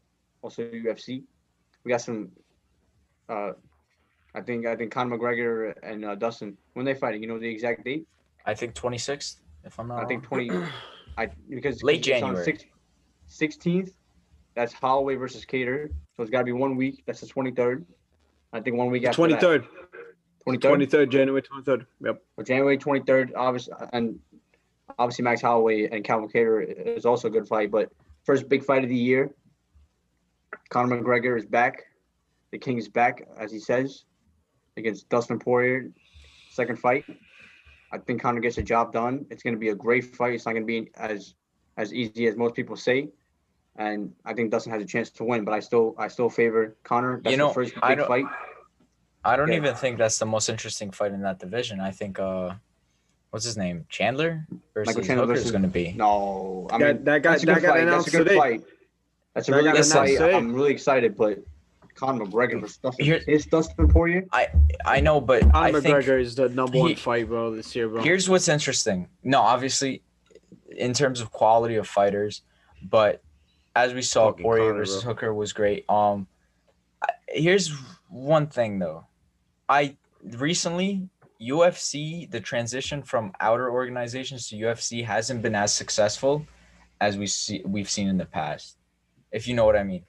also 0.44 0.62
UFC. 0.64 1.24
We 1.84 1.90
got 1.90 2.02
some. 2.02 2.30
Uh, 3.28 3.54
I 4.36 4.42
think 4.42 4.68
I 4.68 4.76
think 4.76 4.92
Conor 4.92 5.18
McGregor 5.18 5.74
and 5.82 6.06
uh, 6.06 6.16
Dustin 6.16 6.56
when 6.74 6.86
they 6.86 6.94
fighting. 6.94 7.24
You 7.24 7.30
know 7.30 7.40
the 7.40 7.50
exact 7.50 7.84
date? 7.84 8.06
I 8.46 8.54
think 8.54 8.76
26th, 8.76 9.38
if 9.64 9.80
I'm 9.80 9.88
not 9.88 10.04
I 10.04 10.06
think 10.06 10.30
wrong. 10.32 10.48
20. 10.48 10.68
I 11.18 11.30
because 11.50 11.82
Late 11.82 12.04
January. 12.04 12.58
16th. 13.28 13.92
That's 14.60 14.74
Holloway 14.74 15.16
versus 15.16 15.46
Kattar. 15.46 15.88
So 16.18 16.24
it's 16.24 16.30
got 16.30 16.40
to 16.40 16.44
be 16.44 16.52
one 16.52 16.76
week. 16.76 17.04
That's 17.06 17.22
the 17.22 17.28
23rd. 17.28 17.86
I 18.52 18.60
think 18.60 18.76
one 18.76 18.90
week 18.92 19.06
after 19.06 19.16
Twenty 19.16 19.36
that. 19.36 19.42
third. 19.42 19.66
23rd. 20.46 20.62
Twenty 20.62 20.86
third, 20.86 21.12
January 21.12 21.42
twenty 21.42 21.64
third. 21.64 21.86
Yep. 22.04 22.22
Or 22.36 22.44
January 22.44 22.78
23rd, 22.78 23.32
obviously, 23.38 23.74
and 23.94 24.20
obviously 24.98 25.24
Max 25.24 25.42
Holloway 25.42 25.88
and 25.88 26.04
Calvin 26.04 26.28
Kattar 26.28 26.98
is 26.98 27.06
also 27.06 27.30
a 27.30 27.32
good 27.32 27.48
fight. 27.48 27.72
But 27.72 27.90
first 28.26 28.50
big 28.50 28.66
fight 28.66 28.84
of 28.84 28.90
the 28.90 28.96
year, 28.98 29.32
Conor 30.70 31.02
McGregor 31.02 31.38
is 31.38 31.46
back. 31.46 31.84
The 32.52 32.58
King 32.58 32.78
is 32.78 32.90
back, 32.90 33.30
as 33.40 33.54
he 33.54 33.60
says, 33.60 34.04
against 34.76 35.08
Dustin 35.08 35.40
Poirier. 35.40 35.90
Second 36.52 36.80
fight. 36.80 37.06
I 37.94 37.98
think 37.98 38.22
Conor 38.22 38.42
gets 38.42 38.58
the 38.58 38.64
job 38.64 38.92
done. 38.92 39.26
It's 39.30 39.42
going 39.42 39.54
to 39.54 39.60
be 39.60 39.70
a 39.70 39.76
great 39.76 40.04
fight. 40.18 40.34
It's 40.34 40.46
not 40.46 40.52
going 40.52 40.64
to 40.64 40.68
be 40.68 40.92
as 40.96 41.36
as 41.78 41.94
easy 41.94 42.28
as 42.28 42.36
most 42.36 42.56
people 42.56 42.76
say. 42.76 43.10
And 43.80 44.14
I 44.26 44.34
think 44.34 44.52
Dustin 44.52 44.74
has 44.74 44.84
a 44.84 44.86
chance 44.86 45.10
to 45.12 45.24
win, 45.24 45.46
but 45.46 45.54
I 45.54 45.62
still 45.62 45.96
I 45.98 46.10
still 46.10 46.30
favor 46.30 46.76
Conor. 46.84 47.22
That's 47.24 47.32
You 47.32 47.38
know, 47.38 47.48
the 47.48 47.54
first 47.54 47.74
I 47.82 47.90
big 47.90 47.98
don't- 48.00 48.08
fight. 48.08 48.26
I 49.24 49.36
don't 49.38 49.48
Yeah. 49.50 49.56
even 49.56 49.74
think 49.76 49.98
that's 49.98 50.20
the 50.20 50.26
most 50.26 50.50
interesting 50.50 50.92
fight 50.92 51.12
in 51.14 51.22
that 51.22 51.40
division. 51.40 51.80
I 51.80 51.92
think 51.92 52.20
uh 52.20 52.56
what's 53.32 53.46
his 53.46 53.56
name? 53.58 53.86
Chandler 53.90 54.46
versus 54.74 54.96
Chandler 55.08 55.26
Hooker 55.28 55.40
is 55.40 55.52
going 55.52 55.62
to 55.64 55.68
be. 55.70 55.94
No, 55.94 56.68
I 56.72 56.78
That- 56.78 56.96
mean 56.96 57.04
that 57.06 57.22
got- 57.24 57.32
that's 57.32 57.44
a 57.44 57.46
good 57.46 57.62
got 57.62 57.72
fight. 57.78 57.86
That's 57.86 58.08
a 58.08 58.12
good 58.12 58.18
today. 58.28 58.38
fight. 58.38 58.64
That's 59.34 59.48
a 59.48 59.52
That 59.52 59.58
really 59.58 59.72
good 59.72 59.86
fight. 59.86 60.08
today. 60.18 60.34
I'm 60.34 60.54
really 60.54 60.72
excited, 60.74 61.16
but 61.16 61.40
Conor 61.96 62.26
McGregor 62.26 62.60
versus 62.60 62.78
Dustin. 62.78 63.06
Here- 63.06 63.22
Is 63.28 63.46
Dustin 63.46 63.88
Poirier? 63.88 64.26
I 64.86 65.00
know, 65.00 65.22
but 65.22 65.44
I 65.56 65.72
Conor 65.72 65.82
think 65.82 65.96
McGregor 65.98 66.20
is 66.20 66.36
the 66.36 66.50
number 66.50 66.80
one 66.80 66.90
he- 66.90 66.96
fight, 66.96 67.28
bro, 67.28 67.56
this 67.56 67.74
year, 67.76 67.88
bro. 67.88 68.02
here's 68.02 68.28
what's 68.30 68.48
interesting. 68.50 69.08
No, 69.24 69.40
obviously, 69.42 70.02
in 70.76 70.94
terms 70.94 71.22
of 71.22 71.32
quality 71.32 71.76
of 71.76 71.88
fighters, 71.88 72.42
but 72.82 73.22
as 73.76 73.94
we 73.94 74.02
saw, 74.02 74.32
Fucking 74.32 74.44
Poirier 74.44 74.70
Conor, 74.72 74.80
versus 74.80 75.04
bro. 75.04 75.14
Hooker 75.14 75.34
was 75.34 75.54
great. 75.54 75.86
Um, 75.90 76.28
I- 77.04 77.14
here's 77.28 77.72
one 78.10 78.48
thing 78.48 78.80
though. 78.80 79.06
I 79.68 79.96
recently 80.24 81.08
UFC 81.42 82.30
the 82.30 82.40
transition 82.40 83.02
from 83.04 83.32
outer 83.40 83.72
organizations 83.72 84.50
to 84.50 84.56
UFC 84.58 85.04
hasn't 85.06 85.42
been 85.42 85.56
as 85.56 85.74
successful 85.74 86.46
as 87.00 87.18
we 87.18 87.28
see 87.28 87.62
we've 87.66 87.90
seen 87.90 88.08
in 88.10 88.18
the 88.18 88.26
past. 88.26 88.78
If 89.32 89.48
you 89.48 89.54
know 89.56 89.66
what 89.66 89.78
I 89.78 89.84
mean. 89.84 90.04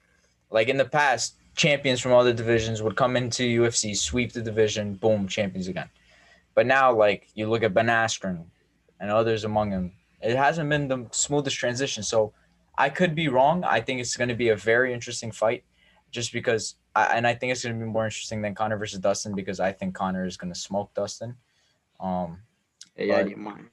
Like 0.49 0.67
in 0.67 0.75
the 0.77 0.85
past, 0.85 1.37
champions 1.55 2.01
from 2.01 2.11
other 2.13 2.33
divisions 2.33 2.81
would 2.81 2.97
come 2.97 3.15
into 3.15 3.43
UFC, 3.43 3.95
sweep 3.95 4.33
the 4.33 4.41
division, 4.41 4.95
boom, 4.95 5.27
champions 5.27 5.67
again. 5.69 5.89
But 6.55 6.65
now, 6.65 6.93
like 6.93 7.29
you 7.33 7.49
look 7.49 7.63
at 7.63 7.73
Ben 7.73 7.87
Askren 7.87 8.43
and 8.99 9.09
others 9.09 9.45
among 9.45 9.69
them, 9.69 9.93
it 10.21 10.35
hasn't 10.35 10.69
been 10.69 10.89
the 10.89 11.07
smoothest 11.11 11.55
transition. 11.55 12.03
So 12.03 12.33
I 12.81 12.89
could 12.89 13.13
be 13.13 13.27
wrong. 13.27 13.63
I 13.63 13.79
think 13.79 14.01
it's 14.01 14.17
going 14.17 14.29
to 14.29 14.35
be 14.35 14.49
a 14.49 14.55
very 14.55 14.91
interesting 14.91 15.31
fight, 15.31 15.63
just 16.09 16.33
because, 16.33 16.77
I, 16.95 17.15
and 17.15 17.27
I 17.27 17.35
think 17.35 17.51
it's 17.51 17.63
going 17.63 17.77
to 17.77 17.85
be 17.85 17.91
more 17.91 18.05
interesting 18.05 18.41
than 18.41 18.55
Conor 18.55 18.77
versus 18.77 18.97
Dustin 18.97 19.35
because 19.35 19.59
I 19.59 19.71
think 19.71 19.93
Conor 19.93 20.25
is 20.25 20.35
going 20.35 20.51
to 20.51 20.59
smoke 20.59 20.91
Dustin. 20.95 21.35
Um, 21.99 22.39
Yeah, 22.97 23.05
yeah, 23.05 23.21
But- 23.21 23.29
you 23.29 23.37
mind. 23.37 23.67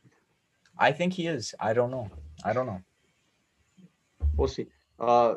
I 0.79 0.93
think 0.93 1.15
he 1.15 1.27
is. 1.27 1.55
I 1.59 1.73
don't 1.73 1.91
know. 1.91 2.11
I 2.45 2.53
don't 2.53 2.67
know. 2.67 2.83
We'll 4.37 4.47
see. 4.47 4.67
Uh, 5.01 5.37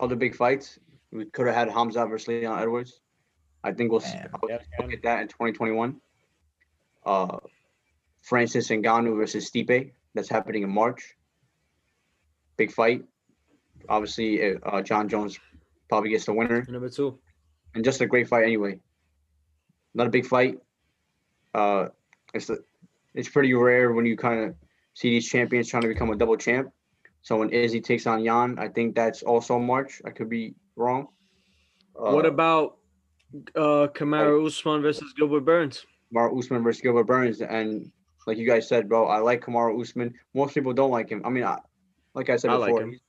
other 0.00 0.16
big 0.16 0.34
fights. 0.34 0.78
We 1.12 1.26
could 1.26 1.46
have 1.46 1.54
had 1.54 1.68
Khamzat 1.68 2.10
versus 2.10 2.28
Leon 2.28 2.60
Edwards. 2.60 3.00
I 3.62 3.70
think 3.72 3.92
we'll 3.92 4.00
see. 4.00 4.18
Man. 4.18 4.30
I'll 4.34 4.40
look 4.42 4.50
man. 4.80 4.92
at 4.92 5.02
that 5.04 5.22
in 5.22 5.28
2021. 5.28 6.00
Uh, 7.06 7.38
Francis 8.22 8.68
Ngannou 8.68 9.16
versus 9.16 9.48
Stipe. 9.48 9.92
That's 10.14 10.28
happening 10.28 10.64
in 10.64 10.70
March. 10.70 11.16
Big 12.56 12.70
fight. 12.72 13.04
Obviously, 13.88 14.56
uh, 14.56 14.80
Jon 14.82 15.08
Jones 15.08 15.38
probably 15.88 16.10
gets 16.10 16.24
the 16.24 16.32
winner. 16.32 16.64
Number 16.68 16.88
two. 16.88 17.18
and 17.74 17.84
just 17.84 18.00
a 18.00 18.06
great 18.06 18.28
fight 18.28 18.44
anyway. 18.44 18.78
Not 19.94 20.06
a 20.06 20.10
big 20.10 20.26
fight. 20.26 20.58
Uh, 21.54 21.88
it's 22.32 22.46
the, 22.46 22.64
it's 23.14 23.28
pretty 23.28 23.52
rare 23.54 23.92
when 23.92 24.06
you 24.06 24.16
kind 24.16 24.40
of 24.44 24.54
see 24.94 25.10
these 25.10 25.28
champions 25.28 25.68
trying 25.68 25.82
to 25.82 25.88
become 25.88 26.10
a 26.10 26.16
double 26.16 26.36
champ. 26.36 26.70
So 27.22 27.36
when 27.38 27.50
Izzy 27.50 27.80
takes 27.80 28.06
on 28.06 28.24
Jan, 28.24 28.58
I 28.58 28.68
think 28.68 28.94
that's 28.94 29.22
also 29.22 29.58
March. 29.58 30.02
I 30.04 30.10
could 30.10 30.28
be 30.28 30.54
wrong. 30.76 31.08
Uh, 31.96 32.12
what 32.12 32.26
about 32.26 32.78
uh 33.56 33.88
Kamaru 33.94 34.46
Usman 34.46 34.82
versus 34.82 35.12
Gilbert 35.16 35.44
Burns? 35.44 35.86
Kamaru 36.12 36.38
Usman 36.38 36.62
versus 36.62 36.82
Gilbert 36.82 37.04
Burns? 37.04 37.40
And 37.40 37.90
like 38.26 38.36
you 38.38 38.46
guys 38.46 38.68
said, 38.68 38.88
bro, 38.88 39.06
I 39.06 39.18
like 39.18 39.42
Kamaru 39.44 39.80
Usman. 39.80 40.14
Most 40.34 40.54
people 40.54 40.72
don't 40.72 40.90
like 40.90 41.08
him. 41.08 41.22
I 41.24 41.30
mean, 41.30 41.44
I, 41.44 41.58
like 42.14 42.30
I 42.30 42.36
said 42.36 42.50
I 42.50 42.58
before, 42.58 42.82
him. 42.82 42.90
he's, 42.92 43.00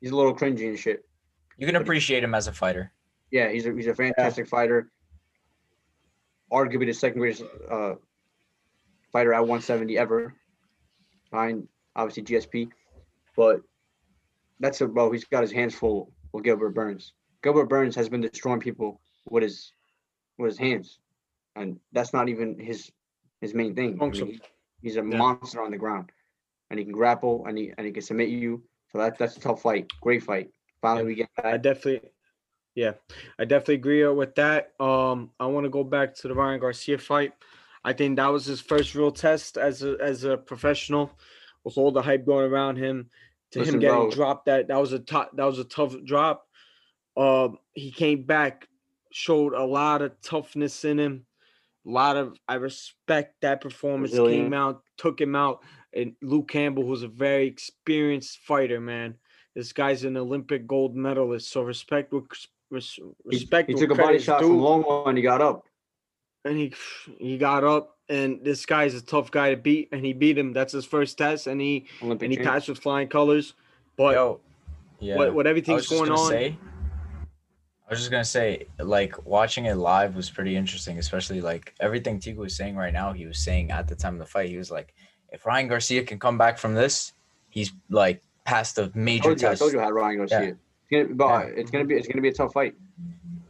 he's 0.00 0.10
a 0.10 0.16
little 0.16 0.34
cringy 0.34 0.68
and 0.68 0.78
shit. 0.78 1.04
You 1.56 1.66
can 1.66 1.76
appreciate 1.76 2.24
him 2.24 2.34
as 2.34 2.46
a 2.48 2.52
fighter. 2.52 2.92
Yeah, 3.30 3.50
he's 3.50 3.66
a 3.66 3.72
he's 3.74 3.86
a 3.86 3.94
fantastic 3.94 4.48
fighter. 4.48 4.90
Arguably 6.52 6.86
the 6.86 6.92
second 6.92 7.20
greatest 7.20 7.44
uh, 7.70 7.94
fighter 9.12 9.32
at 9.32 9.40
170 9.40 9.96
ever. 9.98 10.34
Behind 11.30 11.68
obviously 11.94 12.24
GSP, 12.24 12.70
but 13.36 13.60
that's 14.58 14.80
a 14.80 14.88
bro. 14.88 15.12
He's 15.12 15.24
got 15.24 15.42
his 15.42 15.52
hands 15.52 15.76
full 15.76 16.12
with 16.32 16.42
Gilbert 16.42 16.70
Burns. 16.70 17.12
Gilbert 17.42 17.66
Burns 17.66 17.94
has 17.94 18.08
been 18.08 18.20
destroying 18.20 18.58
people 18.58 19.00
with 19.28 19.44
his 19.44 19.72
with 20.38 20.50
his 20.50 20.58
hands, 20.58 20.98
and 21.54 21.78
that's 21.92 22.12
not 22.12 22.28
even 22.28 22.58
his 22.58 22.90
his 23.40 23.54
main 23.54 23.76
thing. 23.76 23.96
I 24.02 24.06
mean, 24.06 24.26
he- 24.26 24.40
he's 24.82 24.96
a 24.96 25.00
Yeah. 25.00 25.16
monster 25.18 25.62
on 25.62 25.70
the 25.70 25.78
ground, 25.78 26.10
and 26.70 26.78
he 26.78 26.84
can 26.84 26.92
grapple 26.94 27.44
and 27.46 27.58
he 27.58 27.72
and 27.76 27.86
he 27.86 27.92
can 27.92 28.02
submit 28.02 28.28
you. 28.28 28.62
So 28.92 28.98
that 28.98 29.18
that's 29.18 29.36
a 29.36 29.40
tough 29.40 29.62
fight. 29.62 29.90
Great 30.00 30.22
fight. 30.22 30.50
Finally, 30.80 31.02
Yeah. 31.02 31.06
we 31.06 31.14
get 31.14 31.28
I 31.44 31.56
definitely, 31.56 32.10
yeah, 32.74 32.92
I 33.38 33.44
definitely 33.44 33.74
agree 33.74 34.06
with 34.06 34.34
that. 34.36 34.72
Um, 34.80 35.30
I 35.38 35.46
want 35.46 35.64
to 35.64 35.70
go 35.70 35.84
back 35.84 36.14
to 36.16 36.28
the 36.28 36.34
Ryan 36.34 36.60
Garcia 36.60 36.98
fight. 36.98 37.32
I 37.84 37.92
think 37.92 38.16
that 38.16 38.28
was 38.28 38.44
his 38.46 38.60
first 38.60 38.94
real 38.94 39.10
test 39.12 39.56
as 39.56 39.82
a 39.82 39.96
as 40.00 40.24
a 40.24 40.36
professional, 40.36 41.10
with 41.64 41.76
all 41.78 41.92
the 41.92 42.02
hype 42.02 42.26
going 42.26 42.50
around 42.50 42.76
him. 42.76 43.10
To 43.52 43.58
Listen, 43.58 43.74
him 43.74 43.80
getting 43.80 43.96
bro. 43.96 44.10
dropped, 44.10 44.46
that 44.46 44.68
that 44.68 44.80
was 44.80 44.92
a 44.92 45.00
tough 45.00 45.28
that 45.34 45.44
was 45.44 45.58
a 45.58 45.64
tough 45.64 45.94
drop. 46.04 46.46
Um, 47.16 47.58
he 47.72 47.90
came 47.90 48.22
back, 48.22 48.68
showed 49.10 49.54
a 49.54 49.64
lot 49.64 50.02
of 50.02 50.20
toughness 50.22 50.84
in 50.84 51.00
him. 51.00 51.26
A 51.86 51.90
lot 51.90 52.16
of 52.16 52.36
I 52.46 52.54
respect 52.54 53.40
that 53.40 53.60
performance. 53.60 54.12
Came 54.12 54.54
out, 54.54 54.82
took 54.98 55.20
him 55.20 55.34
out, 55.34 55.64
and 55.94 56.14
Luke 56.22 56.48
Campbell, 56.48 56.84
who's 56.86 57.02
a 57.02 57.08
very 57.08 57.46
experienced 57.46 58.38
fighter, 58.40 58.80
man. 58.80 59.14
This 59.54 59.72
guy's 59.72 60.04
an 60.04 60.16
Olympic 60.16 60.66
gold 60.66 60.94
medalist, 60.94 61.50
so 61.50 61.62
respect 61.62 62.12
with 62.12 62.24
res, 62.70 62.92
He, 62.94 63.02
respect. 63.24 63.68
he 63.68 63.74
what 63.74 63.80
took 63.80 63.90
a 63.90 63.94
body 63.94 64.04
credit's 64.04 64.24
shot 64.24 64.40
due, 64.40 64.48
from 64.48 64.60
Loma 64.60 65.02
and 65.06 65.18
he 65.18 65.22
got 65.22 65.40
up. 65.42 65.66
and 66.44 66.56
he 66.56 66.72
he 67.18 67.36
got 67.38 67.64
up, 67.64 67.96
and 68.08 68.44
this 68.44 68.64
guy's 68.66 68.94
a 68.94 69.02
tough 69.02 69.30
guy 69.30 69.50
to 69.50 69.56
beat, 69.56 69.88
and 69.92 70.04
he 70.04 70.12
beat 70.12 70.38
him. 70.38 70.52
That's 70.52 70.72
his 70.72 70.84
first 70.86 71.18
test, 71.18 71.46
and 71.48 71.60
he 71.60 71.86
Olympic 72.02 72.26
and 72.26 72.32
he 72.32 72.36
champ. 72.38 72.48
passed 72.48 72.68
with 72.68 72.78
flying 72.78 73.08
colors. 73.08 73.54
But 73.96 74.14
Yo, 74.14 74.40
yeah. 75.00 75.16
what 75.16 75.34
what 75.34 75.46
everything's 75.46 75.88
was 75.90 75.98
going 75.98 76.08
gonna 76.10 76.20
on? 76.20 76.28
say. 76.30 76.56
I 77.86 77.90
was 77.92 77.98
just 77.98 78.10
gonna 78.12 78.24
say, 78.24 78.66
like 78.78 79.26
watching 79.26 79.64
it 79.66 79.74
live 79.74 80.14
was 80.14 80.30
pretty 80.30 80.54
interesting, 80.54 80.98
especially 80.98 81.40
like 81.40 81.74
everything 81.80 82.20
Tigo 82.20 82.36
was 82.36 82.54
saying 82.54 82.76
right 82.76 82.92
now. 82.92 83.12
He 83.12 83.26
was 83.26 83.38
saying 83.38 83.72
at 83.72 83.88
the 83.88 83.96
time 83.96 84.12
of 84.14 84.20
the 84.20 84.26
fight, 84.26 84.48
he 84.48 84.56
was 84.56 84.70
like, 84.70 84.94
if 85.32 85.46
Ryan 85.46 85.68
Garcia 85.68 86.02
can 86.04 86.18
come 86.18 86.38
back 86.38 86.58
from 86.58 86.74
this, 86.74 87.12
he's 87.50 87.72
like 87.88 88.22
past 88.44 88.78
a 88.78 88.84
I 88.94 88.98
major 88.98 89.24
told 89.34 89.42
you, 89.42 89.48
I 89.48 89.54
told 89.54 89.72
you 89.72 89.80
how 89.80 89.90
Ryan 89.90 90.18
Garcia. 90.18 90.48
It's 90.48 90.58
gonna, 90.90 91.14
but 91.14 91.26
Yeah. 91.28 91.52
it's 91.56 91.70
gonna 91.70 91.84
be 91.84 91.94
it's 91.94 92.08
gonna 92.08 92.22
be 92.22 92.28
a 92.28 92.32
tough 92.34 92.52
fight. 92.52 92.74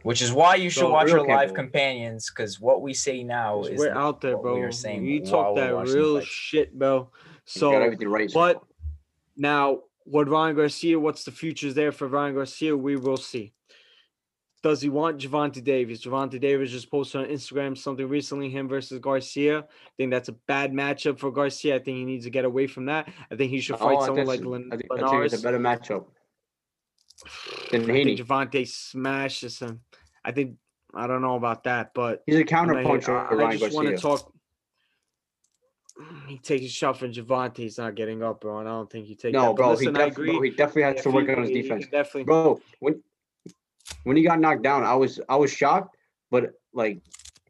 Which 0.03 0.21
is 0.21 0.33
why 0.33 0.55
you 0.55 0.69
should 0.71 0.79
So, 0.81 0.89
watch 0.89 1.07
real 1.07 1.19
our 1.21 1.27
live 1.27 1.39
Campbell. 1.49 1.55
companions, 1.55 2.31
because 2.31 2.59
what 2.59 2.81
we 2.81 2.93
say 2.93 3.23
now 3.23 3.63
is 3.65 3.77
We're 3.77 3.93
out 3.93 4.19
there, 4.21 4.33
what 4.35 4.43
bro. 4.43 4.55
we 4.55 4.61
are 4.61 4.71
saying 4.71 5.05
you 5.05 5.23
talk 5.23 5.55
that 5.55 5.75
real 5.75 6.19
shit, 6.21 6.73
bro. 6.77 7.09
So, 7.45 7.71
everything 7.79 8.07
right. 8.09 8.29
so 8.29 8.39
but 8.39 8.63
now, 9.37 9.81
what 10.05 10.27
Ryan 10.27 10.55
Garcia? 10.55 10.99
What's 10.99 11.23
the 11.23 11.31
futures 11.31 11.75
there 11.75 11.91
for 11.91 12.07
Ryan 12.07 12.35
Garcia? 12.35 12.75
We 12.75 12.95
will 12.95 13.17
see. 13.17 13.53
Does 14.63 14.79
he 14.81 14.89
want 14.89 15.17
Gervonta 15.19 15.63
Davis? 15.63 16.05
Gervonta 16.05 16.39
Davis 16.39 16.69
just 16.69 16.91
posted 16.91 17.21
on 17.21 17.27
Instagram 17.27 17.75
something 17.75 18.07
recently, 18.07 18.49
him 18.49 18.67
versus 18.67 18.99
Garcia. 18.99 19.59
I 19.59 19.63
think 19.97 20.11
that's 20.11 20.29
a 20.29 20.33
bad 20.33 20.71
matchup 20.71 21.17
for 21.17 21.31
Garcia. 21.31 21.75
I 21.75 21.79
think 21.79 21.97
he 21.97 22.05
needs 22.05 22.25
to 22.25 22.29
get 22.29 22.45
away 22.45 22.67
from 22.67 22.85
that. 22.85 23.09
I 23.31 23.35
think 23.35 23.49
he 23.49 23.59
should 23.59 23.75
oh, 23.75 23.79
fight 23.79 23.97
Oh, 23.99 24.05
someone 24.05 24.27
like 24.27 24.41
Lin- 24.41 24.69
I 24.71 24.77
think, 24.77 24.91
I 24.91 25.09
think 25.09 25.25
it's 25.25 25.39
a 25.39 25.41
better 25.41 25.57
matchup 25.59 26.05
than 27.71 27.89
I 27.89 27.93
Haney. 27.93 28.15
think 28.15 28.27
Gervonta 28.27 28.67
smashes 28.67 29.57
him. 29.59 29.81
I 30.23 30.31
think 30.31 30.57
I 30.93 31.07
don't 31.07 31.21
know 31.23 31.35
about 31.37 31.63
that, 31.63 31.93
but 31.95 32.21
He's 32.27 32.35
a 32.35 32.43
counterpuncher 32.43 33.09
I, 33.09 33.31
I 33.31 33.33
Ryan 33.33 33.57
just 33.59 33.75
want 33.75 33.87
to 33.87 33.97
talk. 33.97 34.31
He 36.27 36.37
takes 36.37 36.65
a 36.65 36.69
shot 36.69 36.99
from 36.99 37.13
Gervonta. 37.13 37.57
He's 37.57 37.77
not 37.79 37.95
getting 37.95 38.21
up, 38.23 38.41
bro. 38.41 38.59
And 38.59 38.67
I 38.69 38.71
don't 38.73 38.89
think 38.91 39.07
he 39.07 39.15
takes 39.15 39.33
No, 39.33 39.47
that. 39.47 39.55
Bro, 39.55 39.71
listen, 39.71 39.95
he, 39.95 40.01
I 40.01 40.05
def- 40.09 40.15
bro, 40.15 40.41
he 40.41 40.49
definitely 40.51 40.83
has 40.83 41.01
to 41.03 41.09
work 41.09 41.27
he- 41.27 41.33
on 41.33 41.41
his 41.41 41.49
he- 41.49 41.61
defense. 41.61 41.85
Definitely. 41.91 42.23
Bro, 42.25 42.61
when 42.79 43.01
when 44.03 44.17
he 44.17 44.23
got 44.23 44.39
knocked 44.39 44.63
down, 44.63 44.83
I 44.83 44.95
was 44.95 45.19
I 45.29 45.35
was 45.35 45.51
shocked, 45.51 45.95
but 46.29 46.53
like 46.73 47.01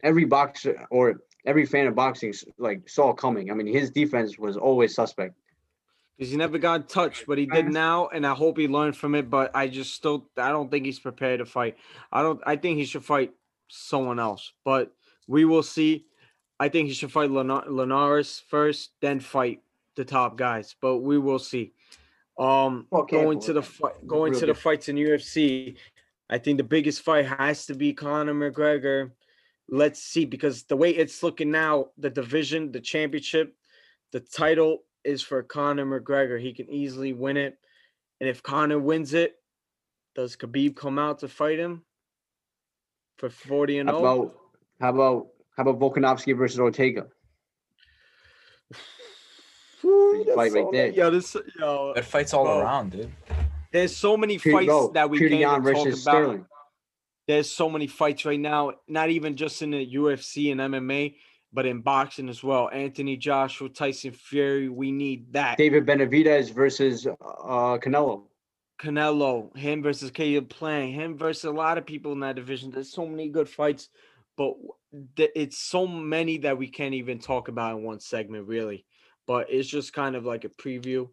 every 0.03 0.25
boxer 0.25 0.85
or 0.89 1.21
every 1.45 1.65
fan 1.65 1.87
of 1.87 1.95
boxing 1.95 2.33
like 2.57 2.87
saw 2.89 3.11
it 3.11 3.17
coming. 3.17 3.51
I 3.51 3.53
mean, 3.53 3.67
his 3.67 3.91
defense 3.91 4.37
was 4.37 4.57
always 4.57 4.93
suspect. 4.95 5.35
because 6.17 6.31
he 6.31 6.37
never 6.37 6.57
got 6.57 6.87
touched, 6.89 7.25
but 7.27 7.37
he 7.37 7.45
did 7.45 7.67
now, 7.67 8.07
and 8.07 8.25
I 8.27 8.33
hope 8.35 8.57
he 8.57 8.67
learned 8.67 8.95
from 8.97 9.15
it. 9.15 9.29
But 9.29 9.55
I 9.55 9.67
just 9.67 9.93
still, 9.95 10.29
I 10.37 10.49
don't 10.49 10.69
think 10.69 10.85
he's 10.85 10.99
prepared 10.99 11.39
to 11.39 11.45
fight. 11.45 11.77
I 12.11 12.21
don't. 12.21 12.41
I 12.45 12.55
think 12.57 12.77
he 12.77 12.85
should 12.85 13.05
fight 13.05 13.31
someone 13.69 14.19
else, 14.19 14.53
but 14.65 14.91
we 15.27 15.45
will 15.45 15.63
see. 15.63 16.05
I 16.59 16.69
think 16.69 16.89
he 16.89 16.93
should 16.93 17.11
fight 17.11 17.31
Lina- 17.31 17.63
Linares 17.67 18.43
first, 18.47 18.91
then 19.01 19.19
fight 19.19 19.63
the 19.95 20.05
top 20.05 20.37
guys. 20.37 20.75
But 20.79 20.97
we 20.97 21.17
will 21.17 21.39
see. 21.39 21.73
Um, 22.37 22.85
Well, 22.91 23.03
going 23.03 23.39
careful 23.39 23.41
to 23.41 23.53
the 23.53 23.61
fight, 23.63 24.07
going 24.07 24.31
Real 24.31 24.39
to 24.41 24.45
the 24.47 24.53
fights 24.55 24.87
in 24.89 24.95
UFC. 24.95 25.75
I 26.31 26.37
think 26.37 26.57
the 26.57 26.63
biggest 26.63 27.01
fight 27.01 27.25
has 27.27 27.65
to 27.65 27.75
be 27.75 27.93
Conor 27.93 28.33
McGregor. 28.33 29.11
Let's 29.69 30.01
see, 30.01 30.25
because 30.25 30.63
the 30.63 30.77
way 30.77 30.91
it's 30.91 31.21
looking 31.23 31.51
now, 31.51 31.87
the 31.97 32.09
division, 32.09 32.71
the 32.71 32.79
championship, 32.79 33.53
the 34.13 34.21
title 34.21 34.79
is 35.03 35.21
for 35.21 35.43
Conor 35.43 35.85
McGregor. 35.85 36.39
He 36.41 36.53
can 36.53 36.69
easily 36.69 37.11
win 37.13 37.37
it. 37.37 37.57
And 38.19 38.29
if 38.29 38.41
Conor 38.43 38.79
wins 38.79 39.13
it, 39.13 39.35
does 40.15 40.35
Khabib 40.35 40.75
come 40.75 40.97
out 40.99 41.19
to 41.19 41.27
fight 41.27 41.59
him 41.59 41.83
for 43.17 43.29
40 43.29 43.79
and 43.79 43.89
How 43.89 43.99
0? 43.99 44.11
about 44.13 44.35
how 44.79 44.89
about 44.89 45.27
how 45.57 45.63
about 45.63 45.79
Volkanovski 45.79 46.37
versus 46.37 46.59
Ortega? 46.59 47.07
Woo, 49.83 50.17
Big 50.17 50.25
that's 50.27 50.35
fight 50.35 50.51
right 50.53 50.63
so- 50.65 50.69
there. 50.71 50.87
Yo, 50.91 51.09
this, 51.09 51.35
yo, 51.59 51.93
Good 51.95 52.05
fights 52.05 52.33
all 52.33 52.45
Bro. 52.45 52.59
around, 52.59 52.91
dude. 52.91 53.11
There's 53.71 53.95
so 53.95 54.17
many 54.17 54.37
fights 54.37 54.89
that 54.93 55.09
we 55.09 55.19
can't 55.19 55.31
even 55.31 55.43
talk 55.73 55.85
about. 55.87 55.97
Sterling. 55.97 56.45
There's 57.27 57.49
so 57.49 57.69
many 57.69 57.87
fights 57.87 58.25
right 58.25 58.39
now, 58.39 58.73
not 58.87 59.09
even 59.09 59.35
just 59.35 59.61
in 59.61 59.71
the 59.71 59.95
UFC 59.95 60.51
and 60.51 60.59
MMA, 60.59 61.15
but 61.53 61.65
in 61.65 61.81
boxing 61.81 62.29
as 62.29 62.43
well. 62.43 62.69
Anthony 62.71 63.15
Joshua, 63.17 63.69
Tyson 63.69 64.11
Fury, 64.11 64.69
we 64.69 64.91
need 64.91 65.33
that. 65.33 65.57
David 65.57 65.85
Benavidez 65.85 66.53
versus 66.53 67.07
uh 67.07 67.77
Canelo. 67.77 68.23
Canelo, 68.81 69.55
him 69.55 69.83
versus 69.83 70.09
Caleb 70.09 70.49
Plant, 70.49 70.93
him 70.93 71.17
versus 71.17 71.43
a 71.43 71.51
lot 71.51 71.77
of 71.77 71.85
people 71.85 72.13
in 72.13 72.21
that 72.21 72.35
division. 72.35 72.71
There's 72.71 72.91
so 72.91 73.05
many 73.05 73.29
good 73.29 73.47
fights, 73.47 73.89
but 74.35 74.55
it's 75.15 75.59
so 75.59 75.85
many 75.85 76.39
that 76.39 76.57
we 76.57 76.67
can't 76.67 76.95
even 76.95 77.19
talk 77.19 77.47
about 77.47 77.77
in 77.77 77.83
one 77.83 77.99
segment, 77.99 78.47
really. 78.47 78.85
But 79.27 79.47
it's 79.51 79.69
just 79.69 79.93
kind 79.93 80.15
of 80.15 80.25
like 80.25 80.45
a 80.45 80.49
preview, 80.49 81.09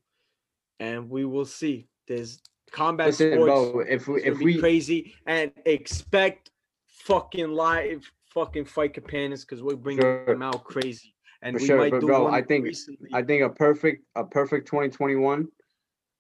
and 0.81 1.11
we 1.11 1.27
will 1.27 1.45
see. 1.45 1.89
There's 2.09 2.41
combat 2.71 3.09
Listen, 3.09 3.35
sports. 3.35 3.71
bro, 3.73 3.81
if 3.81 4.09
we 4.09 4.23
if 4.25 4.39
be 4.39 4.45
we 4.45 4.59
crazy 4.59 5.15
and 5.27 5.53
expect 5.67 6.51
fucking 6.87 7.51
live 7.53 8.11
fucking 8.35 8.65
fight 8.65 8.95
companions 8.95 9.45
because 9.45 9.63
we're 9.63 9.77
bringing 9.77 10.03
Sure. 10.03 10.25
them 10.27 10.43
out 10.43 10.65
crazy. 10.65 11.15
And 11.43 11.57
For 11.57 11.61
we 11.63 11.67
sure, 11.67 11.79
might 11.79 11.91
but 11.93 12.01
do 12.01 12.07
bro, 12.07 12.25
one 12.25 12.35
I 12.35 12.43
think- 12.43 12.65
recently. 12.65 13.09
I 13.13 13.23
think 13.23 13.43
a 13.43 13.49
perfect 13.51 14.05
a 14.17 14.25
perfect 14.25 14.67
2021, 14.69 15.49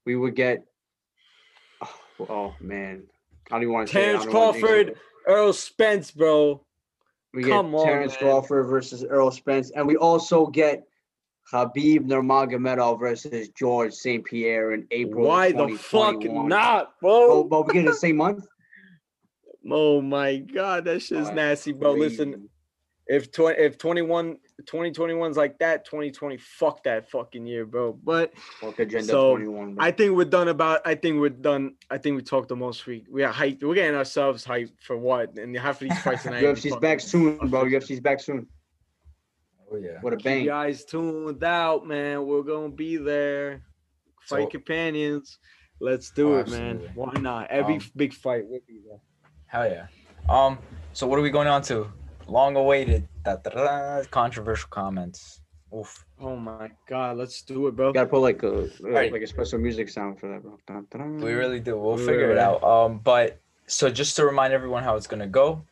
we 0.06 0.16
would 0.16 0.34
get. 0.36 0.64
Oh, 1.82 2.00
oh, 2.30 2.54
man, 2.60 3.04
I 3.50 3.54
don't 3.54 3.62
even 3.62 3.74
want 3.74 3.88
to 3.88 3.94
say. 3.94 4.00
Terrence 4.04 4.24
don't 4.24 4.34
wanna 4.34 4.52
jinx 4.52 4.58
it. 4.58 4.66
Crawford, 4.66 4.98
Errol 5.26 5.52
Spence, 5.52 6.10
bro. 6.10 6.64
We 7.34 7.42
Come 7.42 7.72
get 7.72 7.78
on, 7.78 7.84
Terrence 7.86 8.12
man. 8.12 8.20
Crawford 8.20 8.66
versus 8.68 9.04
Errol 9.04 9.30
Spence, 9.30 9.70
and 9.72 9.86
we 9.86 9.96
also 9.96 10.46
get 10.46 10.87
Khabib 11.52 12.00
Nurmagomedov 12.06 13.00
versus 13.00 13.48
George 13.50 13.92
St. 13.94 14.24
Pierre 14.24 14.72
in 14.72 14.86
April. 14.90 15.26
Why 15.26 15.52
the 15.52 15.68
fuck 15.68 16.20
2021. 16.20 16.48
not, 16.48 16.92
Oh, 17.02 17.42
bro? 17.42 17.44
but 17.44 17.66
we 17.66 17.72
get 17.74 17.86
the 17.86 17.94
same 17.94 18.16
month. 18.16 18.46
Oh 19.70 20.00
my 20.00 20.36
god, 20.38 20.84
that 20.86 21.00
shit's 21.02 21.28
Oh, 21.28 21.34
nasty, 21.34 21.72
bro. 21.72 21.92
Listen, 21.92 22.48
if 23.06 23.30
20 23.32 23.60
if 23.60 23.76
21 23.76 24.38
2021's 24.64 25.36
like 25.36 25.58
that, 25.58 25.84
2020 25.84 26.38
fuck 26.38 26.82
that 26.84 27.10
fucking 27.10 27.44
year, 27.46 27.66
bro. 27.66 27.92
But 27.92 28.32
Fuck 28.60 28.78
agenda 28.78 29.08
So, 29.08 29.36
21. 29.36 29.74
bro. 29.74 29.84
I 29.84 29.90
think 29.90 30.16
we're 30.16 30.24
done 30.24 30.48
about. 30.48 30.80
I 30.86 30.94
think 30.94 31.20
we're 31.20 31.28
done. 31.30 31.74
I 31.90 31.98
think 31.98 32.16
we 32.16 32.22
talked 32.22 32.48
the 32.48 32.56
most. 32.56 32.86
We 32.86 33.04
we 33.10 33.24
are 33.24 33.32
hyped. 33.32 33.62
We're 33.62 33.74
getting 33.74 33.96
ourselves 33.96 34.44
hyped 34.44 34.80
for 34.80 34.96
what? 34.96 35.36
And 35.36 35.54
half 35.56 35.82
of 35.82 35.88
these 35.88 35.98
fights 36.02 36.22
tonight. 36.22 36.44
UFC's 36.44 36.76
back 36.76 37.00
soon, 37.00 37.36
bro. 37.36 37.64
UFC's 37.64 38.00
back 38.00 38.20
soon 38.20 38.46
Oh 39.70 39.76
yeah. 39.76 39.98
with 40.02 40.14
a 40.14 40.16
Keep 40.16 40.24
bang. 40.24 40.40
you 40.42 40.48
guys 40.48 40.84
tuned 40.84 41.42
out, 41.44 41.86
man. 41.86 42.26
We're 42.26 42.42
gonna 42.42 42.70
be 42.70 42.96
there. 42.96 43.62
Fight 44.22 44.44
So- 44.44 44.48
companions. 44.48 45.38
Let's 45.80 46.10
do 46.10 46.34
Oh, 46.34 46.38
it, 46.38 46.48
man. 46.48 46.90
Why 46.96 47.12
not? 47.20 47.50
Every 47.50 47.74
Um, 47.76 47.80
big 47.94 48.12
fight 48.12 48.44
will 48.48 48.60
be 48.66 48.80
there. 48.88 48.98
Hell 49.46 49.66
yeah. 49.70 49.86
Um. 50.28 50.58
So 50.92 51.06
what 51.06 51.18
are 51.18 51.22
we 51.22 51.30
going 51.30 51.46
on 51.48 51.62
to? 51.62 51.86
Long 52.26 52.56
awaited. 52.56 53.06
Controversial 54.10 54.68
comments. 54.70 55.40
Oof. 55.76 56.04
Oh 56.20 56.34
my 56.36 56.70
god, 56.88 57.16
let's 57.18 57.42
do 57.42 57.66
it, 57.68 57.76
bro. 57.76 57.92
Gotta 57.92 58.08
put 58.08 58.20
like 58.20 58.42
a 58.42 58.68
Right. 58.80 59.12
like 59.12 59.22
a 59.22 59.26
special 59.26 59.58
music 59.58 59.88
sound 59.88 60.18
for 60.18 60.28
that, 60.28 60.42
bro. 60.42 60.56
We 61.24 61.32
really 61.34 61.60
do. 61.60 61.76
We'll 61.78 61.96
Right, 61.96 62.06
figure 62.06 62.30
it 62.30 62.38
out. 62.38 62.62
Um. 62.64 62.98
But 62.98 63.38
so 63.66 63.90
just 63.90 64.16
to 64.16 64.24
remind 64.24 64.52
everyone 64.52 64.82
how 64.82 64.96
it's 64.96 65.06
gonna 65.06 65.26
go, 65.26 65.62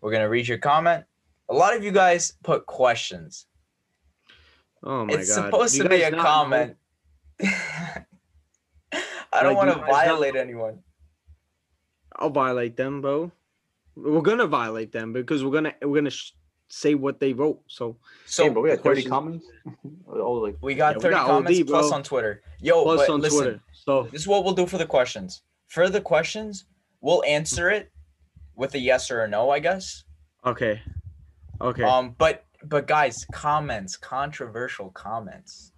we're 0.00 0.10
gonna 0.12 0.28
read 0.28 0.48
your 0.48 0.58
comment. 0.58 1.04
A 1.48 1.54
lot 1.54 1.76
of 1.76 1.84
you 1.84 1.92
guys 1.92 2.34
put 2.42 2.66
questions. 2.66 3.46
Oh 4.82 5.04
my 5.04 5.14
it's 5.14 5.14
god. 5.14 5.20
It's 5.20 5.34
supposed 5.34 5.76
You 5.76 5.82
to 5.84 5.88
be 5.88 6.02
a 6.02 6.10
comment. 6.10 6.76
I 7.42 8.04
don't 9.42 9.54
Like, 9.54 9.56
want 9.56 9.68
you 9.68 9.74
to 9.74 9.80
guys 9.80 9.88
not 9.88 10.04
violate 10.06 10.36
anyone. 10.36 10.78
I'll 12.16 12.30
violate 12.30 12.76
them, 12.76 13.02
bro. 13.02 13.30
We're 13.94 14.22
gonna 14.22 14.46
violate 14.46 14.92
them 14.92 15.12
because 15.12 15.44
we're 15.44 15.52
gonna 15.52 15.74
we're 15.82 15.94
gonna 15.96 16.10
sh- 16.10 16.32
say 16.68 16.94
what 16.94 17.20
they 17.20 17.32
wrote. 17.32 17.60
So 17.66 17.96
So 18.26 18.44
Damn, 18.44 18.54
but 18.54 18.60
we 18.62 18.70
got 18.70 18.82
30 18.82 19.04
comments. 19.04 19.46
oh, 20.08 20.32
like 20.32 20.56
we 20.60 20.74
got 20.74 20.94
Yeah, 20.94 20.98
we 20.98 21.02
30 21.02 21.14
got 21.14 21.26
comments 21.26 21.60
OD, 21.60 21.66
plus 21.66 21.92
on 21.92 22.02
Twitter. 22.02 22.42
Yo, 22.60 22.82
plus 22.82 23.06
but 23.06 23.12
on 23.12 23.20
listen, 23.20 23.38
Twitter. 23.38 23.60
So 23.72 24.04
this 24.04 24.22
is 24.22 24.28
what 24.28 24.44
we'll 24.44 24.54
do 24.54 24.66
for 24.66 24.78
the 24.78 24.86
questions. 24.86 25.42
For 25.68 25.88
the 25.88 26.00
questions, 26.00 26.64
we'll 27.00 27.24
answer 27.24 27.70
it 27.70 27.90
with 28.54 28.74
a 28.74 28.78
yes 28.78 29.10
or 29.10 29.22
a 29.22 29.28
no, 29.28 29.50
I 29.50 29.58
guess. 29.58 30.04
okay, 30.44 30.80
okay, 31.60 31.82
Um, 31.82 32.14
but 32.18 32.44
but 32.64 32.86
guys, 32.86 33.24
comments, 33.32 33.96
controversial 33.96 34.90
comments. 34.90 35.72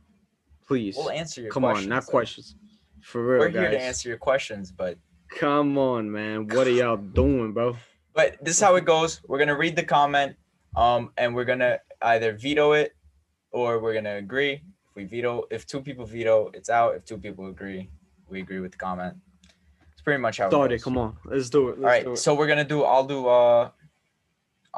please 0.67 0.97
We'll 0.97 1.11
answer 1.11 1.41
your 1.43 1.51
come 1.51 1.63
questions. 1.63 1.87
on, 1.87 1.91
not 1.91 2.07
though. 2.07 2.11
questions. 2.11 2.55
For 3.03 3.25
real, 3.25 3.39
We're 3.41 3.49
guys. 3.51 3.61
here 3.63 3.71
to 3.71 3.81
answer 3.81 4.09
your 4.09 4.19
questions, 4.19 4.71
but 4.73 4.99
Come 5.39 5.77
on, 5.77 6.11
man. 6.11 6.47
What 6.49 6.67
are 6.67 6.71
y'all 6.71 6.97
doing, 6.97 7.53
bro? 7.53 7.77
but 8.15 8.37
this 8.43 8.57
is 8.57 8.61
how 8.63 8.75
it 8.77 8.85
goes. 8.85 9.21
We're 9.29 9.39
gonna 9.39 9.57
read 9.57 9.77
the 9.77 9.83
comment, 9.85 10.37
um, 10.77 11.13
and 11.17 11.35
we're 11.35 11.45
gonna 11.45 11.79
either 12.03 12.33
veto 12.33 12.73
it 12.73 12.95
or 13.51 13.79
we're 13.79 13.95
gonna 13.95 14.17
agree. 14.17 14.55
If 14.89 14.95
we 14.97 15.05
veto, 15.05 15.45
if 15.51 15.67
two 15.67 15.81
people 15.81 16.05
veto, 16.07 16.51
it's 16.55 16.71
out. 16.71 16.97
If 16.97 17.05
two 17.05 17.19
people 17.19 17.47
agree, 17.49 17.91
we 18.29 18.41
agree 18.41 18.61
with 18.61 18.73
the 18.73 18.79
comment. 18.79 19.17
It's 19.93 20.03
pretty 20.03 20.21
much 20.21 20.39
how 20.39 20.49
Start 20.49 20.73
it 20.73 20.77
it. 20.77 20.79
goes. 20.79 20.85
Come 20.85 20.99
on, 20.99 21.17
let's 21.27 21.51
do 21.51 21.69
it. 21.69 21.79
Let's 21.79 21.81
All 21.81 21.85
right, 21.85 22.07
it. 22.15 22.19
so 22.19 22.35
we're 22.35 22.47
gonna 22.49 22.65
do. 22.65 22.83
I'll 22.85 23.07
do. 23.07 23.27
Uh, 23.29 23.71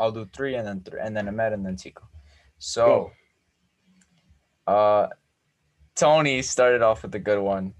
I'll 0.01 0.11
do 0.11 0.27
three, 0.33 0.55
and 0.55 0.67
then 0.67 0.81
three, 0.81 0.99
and 1.01 1.15
then 1.15 1.29
a 1.29 1.31
Ahmed, 1.31 1.53
and 1.53 1.65
then 1.65 1.77
Tico. 1.77 2.09
So, 2.59 3.11
uh, 4.67 5.09
Tony 5.95 6.41
started 6.41 6.81
off 6.81 7.03
with 7.03 7.15
a 7.15 7.19
good 7.19 7.41
one. 7.41 7.75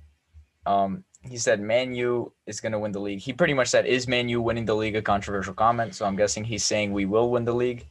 Um, 0.67 1.05
he 1.23 1.39
said 1.39 1.61
Man 1.61 1.95
U 1.95 2.33
is 2.47 2.61
gonna 2.61 2.79
win 2.79 2.93
the 2.93 3.01
league. 3.01 3.21
He 3.21 3.33
pretty 3.33 3.55
much 3.55 3.69
said, 3.69 3.87
"Is 3.87 4.07
Man 4.07 4.29
U 4.29 4.43
winning 4.43 4.67
the 4.67 4.75
league?" 4.75 4.97
A 4.97 5.03
controversial 5.03 5.55
comment. 5.55 5.95
So 5.95 6.05
I'm 6.05 6.17
guessing 6.17 6.45
he's 6.45 6.65
saying 6.65 6.93
we 6.93 7.07
will 7.07 7.31
win 7.31 7.45
the 7.45 7.55
league. 7.55 7.87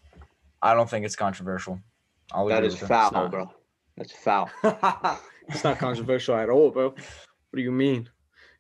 I 0.62 0.74
don't 0.76 0.90
think 0.90 1.06
it's 1.06 1.16
controversial. 1.16 1.80
I'll 2.32 2.46
that 2.48 2.58
agree 2.58 2.68
is 2.68 2.74
with 2.74 2.84
him. 2.84 2.88
foul, 2.90 3.12
not. 3.12 3.32
bro. 3.32 3.52
That's 3.98 4.12
foul. 4.12 4.50
it's 5.48 5.64
not 5.64 5.80
controversial 5.80 6.36
at 6.36 6.50
all, 6.50 6.70
bro. 6.70 6.90
What 6.90 7.56
do 7.56 7.62
you 7.62 7.72
mean, 7.72 8.10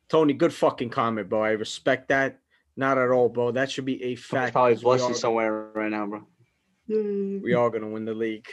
Tony? 0.08 0.34
Good 0.34 0.54
fucking 0.54 0.90
comment, 0.90 1.30
bro. 1.30 1.44
I 1.44 1.52
respect 1.52 2.08
that. 2.10 2.40
Not 2.80 2.98
at 2.98 3.10
all, 3.10 3.28
bro. 3.28 3.52
That 3.52 3.70
should 3.70 3.84
be 3.84 4.02
a 4.04 4.16
fact. 4.16 4.54
probably 4.54 4.76
'cause 4.76 4.80
we 4.80 4.84
blushing 4.86 5.12
are- 5.12 5.14
somewhere 5.16 5.52
right 5.76 5.92
now, 5.92 6.06
bro. 6.08 6.26
We 6.88 7.54
are 7.54 7.70
gonna 7.70 7.90
win 7.90 8.06
the 8.06 8.14
league. 8.14 8.48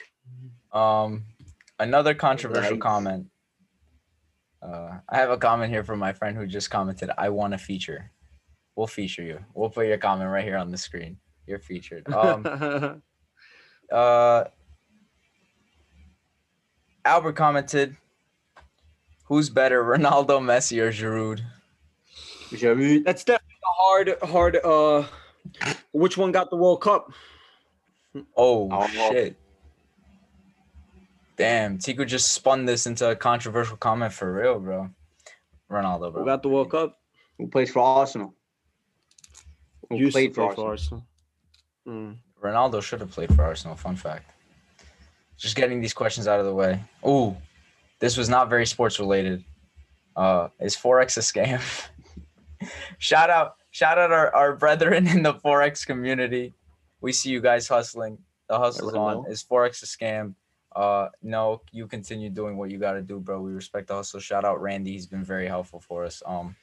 Um, 0.72 1.26
another 1.78 2.12
controversial 2.12 2.72
Right. 2.72 2.80
comment. 2.80 3.30
Uh, 4.60 4.98
I 5.08 5.16
have 5.18 5.30
a 5.30 5.36
comment 5.38 5.70
here 5.72 5.84
from 5.84 6.00
my 6.00 6.12
friend 6.12 6.36
who 6.36 6.44
just 6.44 6.70
commented, 6.72 7.08
"I 7.16 7.28
want 7.28 7.54
a 7.54 7.58
feature." 7.58 8.10
We'll 8.74 8.88
feature 8.88 9.22
you. 9.22 9.44
We'll 9.54 9.70
put 9.70 9.86
your 9.86 9.96
comment 9.96 10.28
right 10.28 10.42
here 10.44 10.56
on 10.56 10.72
the 10.72 10.76
screen. 10.76 11.20
You're 11.46 11.60
featured. 11.60 12.04
Um, 12.12 13.02
uh, 13.92 14.44
Albert 17.04 17.34
commented, 17.34 17.96
"Who's 19.26 19.48
better, 19.50 19.84
Ronaldo, 19.84 20.40
Messi, 20.40 20.82
or 20.82 20.90
Giroud?" 20.90 21.42
Giroud. 22.50 23.04
That's 23.04 23.22
definitely 23.22 23.45
a 23.45 23.45
hard, 23.74 24.14
hard. 24.22 24.56
Uh, 24.64 25.04
which 25.92 26.16
one 26.16 26.32
got 26.32 26.50
the 26.50 26.56
World 26.56 26.80
Cup? 26.82 27.10
Oh, 28.36 28.68
Oh. 28.72 28.86
shit! 28.88 29.36
Damn, 31.36 31.78
Tico 31.78 32.04
just 32.04 32.32
spun 32.32 32.64
this 32.64 32.86
into 32.86 33.10
a 33.10 33.16
controversial 33.16 33.76
comment 33.76 34.12
for 34.12 34.32
real, 34.32 34.58
bro. 34.58 34.88
Ronaldo, 35.70 36.06
Who 36.06 36.12
bro. 36.12 36.24
got 36.24 36.42
the 36.42 36.48
World 36.48 36.70
Cup? 36.70 36.98
Who 37.38 37.48
plays 37.48 37.70
for 37.70 37.80
Arsenal? 37.80 38.34
Who 39.90 39.96
Used 39.96 40.12
to 40.16 40.20
played 40.20 40.34
play 40.34 40.48
for 40.48 40.54
for 40.54 40.70
Arsenal? 40.70 41.04
Arsenal. 41.86 42.12
Mm. 42.12 42.16
Ronaldo 42.42 42.82
should 42.82 43.00
have 43.00 43.10
played 43.10 43.34
for 43.34 43.42
Arsenal. 43.44 43.76
Fun 43.76 43.96
fact. 43.96 44.30
Just 45.36 45.56
getting 45.56 45.80
these 45.82 45.92
questions 45.92 46.26
out 46.26 46.40
of 46.40 46.46
the 46.46 46.54
way. 46.54 46.82
Ooh, 47.06 47.36
this 47.98 48.16
was 48.16 48.28
not 48.30 48.48
very 48.48 48.64
sports 48.66 48.98
related. 48.98 49.44
Uh, 50.16 50.48
is 50.60 50.74
forex 50.74 51.18
a 51.18 51.20
scam? 51.20 51.60
shout 52.98 53.28
out, 53.28 53.55
shout 53.76 53.98
out 53.98 54.10
our, 54.10 54.34
our 54.34 54.56
brethren 54.56 55.06
in 55.06 55.22
the 55.22 55.34
forex 55.34 55.86
community. 55.86 56.54
We 57.02 57.12
see 57.12 57.28
you 57.28 57.42
guys 57.42 57.68
hustling. 57.68 58.16
The 58.48 58.58
hustle's 58.58 58.94
on. 58.94 59.16
Hello. 59.16 59.26
Is 59.28 59.44
forex 59.44 59.82
a 59.82 59.86
scam? 59.86 60.34
Uh, 60.74 61.08
no. 61.22 61.60
You 61.72 61.86
continue 61.86 62.30
doing 62.30 62.56
what 62.56 62.70
you 62.70 62.78
got 62.78 62.92
to 62.92 63.02
do, 63.02 63.20
bro. 63.20 63.40
We 63.42 63.52
respect 63.52 63.88
the 63.88 63.94
hustle. 63.94 64.20
Shout 64.20 64.46
out 64.46 64.62
Randy. 64.62 64.92
He's 64.92 65.06
been 65.06 65.24
very 65.24 65.46
helpful 65.46 65.80
for 65.80 66.04
us. 66.04 66.22
Um, 66.24 66.56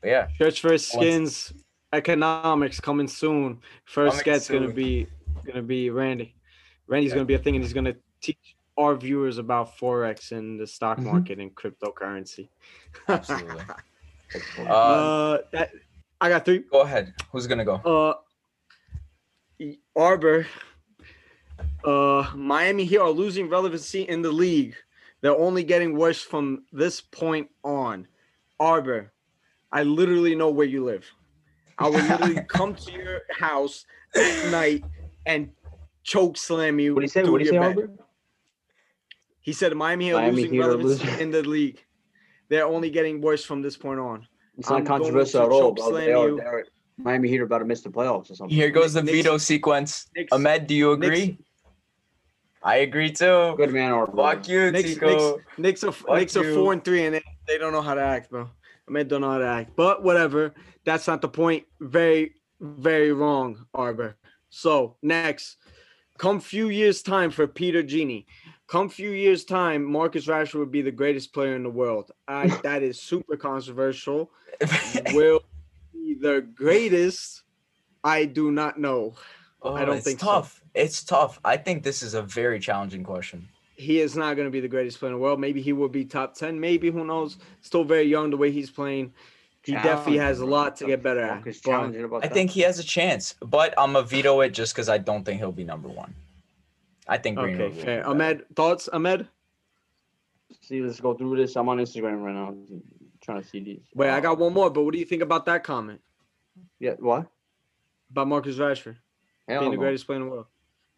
but 0.00 0.10
yeah, 0.10 0.28
Search 0.38 0.60
for 0.60 0.78
skins 0.78 1.52
economics 1.92 2.78
coming 2.78 3.08
soon. 3.08 3.58
First 3.84 4.12
Coming 4.12 4.20
sket's 4.20 4.48
gonna 4.48 4.72
be 4.72 5.08
gonna 5.44 5.62
be 5.62 5.90
Randy. 5.90 6.36
Randy's 6.86 7.12
gonna 7.12 7.24
be 7.24 7.34
a 7.34 7.38
thing, 7.38 7.56
and 7.56 7.64
he's 7.64 7.72
gonna 7.72 7.96
teach 8.20 8.54
our 8.76 8.94
viewers 8.94 9.38
about 9.38 9.76
forex 9.76 10.30
and 10.30 10.60
the 10.60 10.66
stock 10.66 10.98
Mhm. 10.98 11.04
market 11.04 11.38
and 11.40 11.54
cryptocurrency. 11.54 12.48
absolutely. 13.08 13.62
Uh, 14.58 14.62
uh, 14.68 15.38
that 15.52 15.70
I 16.20 16.28
got 16.28 16.44
three. 16.44 16.60
go 16.70 16.80
ahead. 16.80 17.14
Who's 17.32 17.46
gonna 17.46 17.64
go? 17.64 17.74
Uh, 17.84 18.14
Arbor, 19.96 20.46
uh, 21.84 22.30
Miami 22.34 22.84
Heat 22.84 22.98
are 22.98 23.10
losing 23.10 23.48
relevancy 23.48 24.02
in 24.02 24.22
the 24.22 24.32
league. 24.32 24.74
They're 25.20 25.36
only 25.36 25.64
getting 25.64 25.96
worse 25.96 26.20
from 26.22 26.64
this 26.72 27.00
point 27.00 27.48
on. 27.62 28.06
Arbor, 28.60 29.12
I 29.72 29.82
literally 29.82 30.34
know 30.34 30.50
where 30.50 30.66
you 30.66 30.84
live. 30.84 31.04
I 31.78 31.88
will 31.88 32.00
literally 32.02 32.40
come 32.48 32.74
to 32.74 32.92
your 32.92 33.22
house 33.30 33.84
at 34.14 34.50
night 34.50 34.84
and 35.26 35.50
choke 36.02 36.36
slam 36.36 36.78
you. 36.78 36.94
What 36.94 37.00
do 37.00 37.04
you 37.04 37.08
say? 37.08 37.24
What 37.24 37.38
do 37.38 37.44
you 37.44 37.50
say, 37.50 37.56
your 37.56 37.62
bed. 37.62 37.78
Albert? 37.78 37.90
He 39.40 39.52
said 39.52 39.74
Miami 39.74 40.06
Heat 40.06 40.12
are 40.12 40.30
losing 40.30 40.58
relevancy 40.58 41.04
losing- 41.04 41.20
in 41.20 41.30
the 41.30 41.42
league. 41.42 41.84
They're 42.48 42.66
only 42.66 42.90
getting 42.90 43.20
worse 43.20 43.44
from 43.44 43.62
this 43.62 43.76
point 43.76 43.98
on. 44.00 44.26
It's 44.58 44.70
not 44.70 44.80
I'm 44.80 44.86
controversial 44.86 45.42
at 45.42 45.50
all, 45.50 45.74
choke 45.74 45.76
bro. 45.76 45.92
They 45.92 46.12
are, 46.12 46.36
they're, 46.36 46.64
Miami 46.96 47.28
Heat 47.28 47.40
are 47.40 47.44
about 47.44 47.58
to 47.58 47.64
miss 47.64 47.80
the 47.82 47.90
playoffs 47.90 48.30
or 48.30 48.34
something. 48.36 48.54
Here 48.56 48.70
goes 48.70 48.92
the 48.92 49.02
Knicks- 49.02 49.16
veto 49.18 49.38
sequence. 49.38 50.06
Knicks- 50.14 50.32
Ahmed, 50.32 50.66
do 50.66 50.74
you 50.74 50.96
Knicks- 50.96 51.06
agree? 51.06 51.38
I 52.62 52.76
agree 52.76 53.10
too. 53.10 53.54
Good 53.56 53.72
man, 53.72 53.92
Arbor. 53.92 54.16
Fuck 54.16 54.48
you, 54.48 54.70
Knicks, 54.70 54.94
Tico. 54.94 55.38
Knicks 55.58 55.84
are 55.84 55.92
Fuck 55.92 56.16
Knicks 56.16 56.36
are 56.36 56.44
you. 56.44 56.54
four 56.54 56.72
and 56.72 56.82
three, 56.82 57.04
and 57.04 57.14
they, 57.14 57.22
they 57.46 57.58
don't 57.58 57.72
know 57.72 57.82
how 57.82 57.94
to 57.94 58.00
act, 58.00 58.30
bro. 58.30 58.48
I 58.88 58.90
mean, 58.90 59.06
don't 59.08 59.20
know 59.20 59.32
how 59.32 59.38
to 59.38 59.46
act. 59.46 59.72
But 59.76 60.02
whatever. 60.02 60.54
That's 60.84 61.06
not 61.06 61.20
the 61.20 61.28
point. 61.28 61.64
Very, 61.80 62.34
very 62.60 63.12
wrong, 63.12 63.66
Arbor. 63.74 64.16
So 64.50 64.96
next, 65.02 65.56
come 66.18 66.40
few 66.40 66.68
years 66.68 67.02
time 67.02 67.30
for 67.30 67.46
Peter 67.46 67.82
Genie. 67.82 68.26
Come 68.66 68.88
few 68.88 69.10
years 69.10 69.44
time, 69.44 69.84
Marcus 69.84 70.26
Rashford 70.26 70.58
would 70.60 70.72
be 70.72 70.82
the 70.82 70.90
greatest 70.90 71.32
player 71.34 71.54
in 71.54 71.62
the 71.62 71.70
world. 71.70 72.10
I, 72.26 72.46
that 72.62 72.82
is 72.82 73.00
super 73.00 73.36
controversial. 73.36 74.30
Will 75.12 75.40
be 75.92 76.14
the 76.14 76.40
greatest? 76.54 77.42
I 78.02 78.24
do 78.24 78.50
not 78.50 78.78
know. 78.78 79.14
Oh, 79.62 79.74
I 79.74 79.84
don't 79.84 79.96
it's 79.96 80.06
think 80.06 80.20
so. 80.20 80.26
tough. 80.26 80.62
It's 80.74 81.02
tough. 81.04 81.40
I 81.44 81.56
think 81.56 81.82
this 81.82 82.02
is 82.02 82.14
a 82.14 82.22
very 82.22 82.58
challenging 82.60 83.02
question. 83.04 83.48
he 83.76 84.00
is 84.00 84.16
not 84.16 84.34
going 84.36 84.46
to 84.46 84.50
be 84.52 84.60
the 84.60 84.68
greatest 84.68 84.98
player 84.98 85.12
in 85.12 85.18
the 85.18 85.22
world. 85.22 85.40
Maybe 85.40 85.60
he 85.60 85.72
will 85.72 85.88
be 85.88 86.04
top 86.04 86.34
10. 86.34 86.58
Maybe, 86.60 86.90
who 86.90 87.04
knows? 87.04 87.38
Still 87.60 87.84
very 87.84 88.04
young 88.04 88.30
the 88.30 88.36
way 88.36 88.50
he's 88.50 88.70
playing. 88.70 89.12
He 89.64 89.72
definitely 89.72 90.18
has 90.18 90.40
a 90.40 90.46
lot 90.46 90.76
to 90.76 90.86
get 90.86 91.02
better 91.02 91.20
at. 91.20 91.38
Fuck 91.38 91.46
is 91.46 91.60
but 91.60 91.70
challenging 91.70 92.04
about 92.04 92.24
I 92.24 92.28
think 92.28 92.50
he 92.50 92.60
has 92.60 92.78
a 92.78 92.84
chance, 92.84 93.34
but 93.40 93.72
I'm 93.78 93.94
gonna 93.94 94.04
veto 94.06 94.42
it 94.42 94.50
just 94.50 94.74
because 94.74 94.90
I 94.90 94.98
don't 94.98 95.24
think 95.24 95.38
he'll 95.40 95.52
be 95.52 95.64
number 95.64 95.88
one. 95.88 96.14
I 97.06 97.18
think 97.18 97.38
okay, 97.38 97.46
Greenwood 97.52 97.74
will 97.74 97.82
fair. 97.82 97.98
better. 98.00 98.08
Ahmed, 98.08 98.44
thoughts, 98.56 98.88
Ahmed? 98.88 99.28
See, 100.60 100.80
let's 100.80 101.00
go 101.00 101.14
through 101.14 101.36
this. 101.36 101.56
I'm 101.56 101.68
on 101.68 101.78
Instagram 101.78 102.22
right 102.22 102.34
now, 102.34 102.54
trying 103.22 103.42
to 103.42 103.48
see 103.48 103.60
these. 103.60 103.82
Wait, 103.94 104.10
I 104.10 104.20
got 104.20 104.38
one 104.38 104.52
more, 104.52 104.70
but 104.70 104.82
what 104.84 104.92
do 104.92 104.98
you 104.98 105.04
think 105.04 105.22
about 105.22 105.44
that 105.46 105.64
comment 105.64 106.00
Yeah, 106.78 106.94
what? 106.98 107.26
about 108.10 108.28
Marcus 108.28 108.56
Rashford 108.56 108.96
Hell 109.48 109.60
being 109.60 109.72
the 109.72 109.76
no. 109.76 109.82
greatest 109.82 110.06
player 110.06 110.20
in 110.20 110.24
the 110.26 110.30
world? 110.30 110.46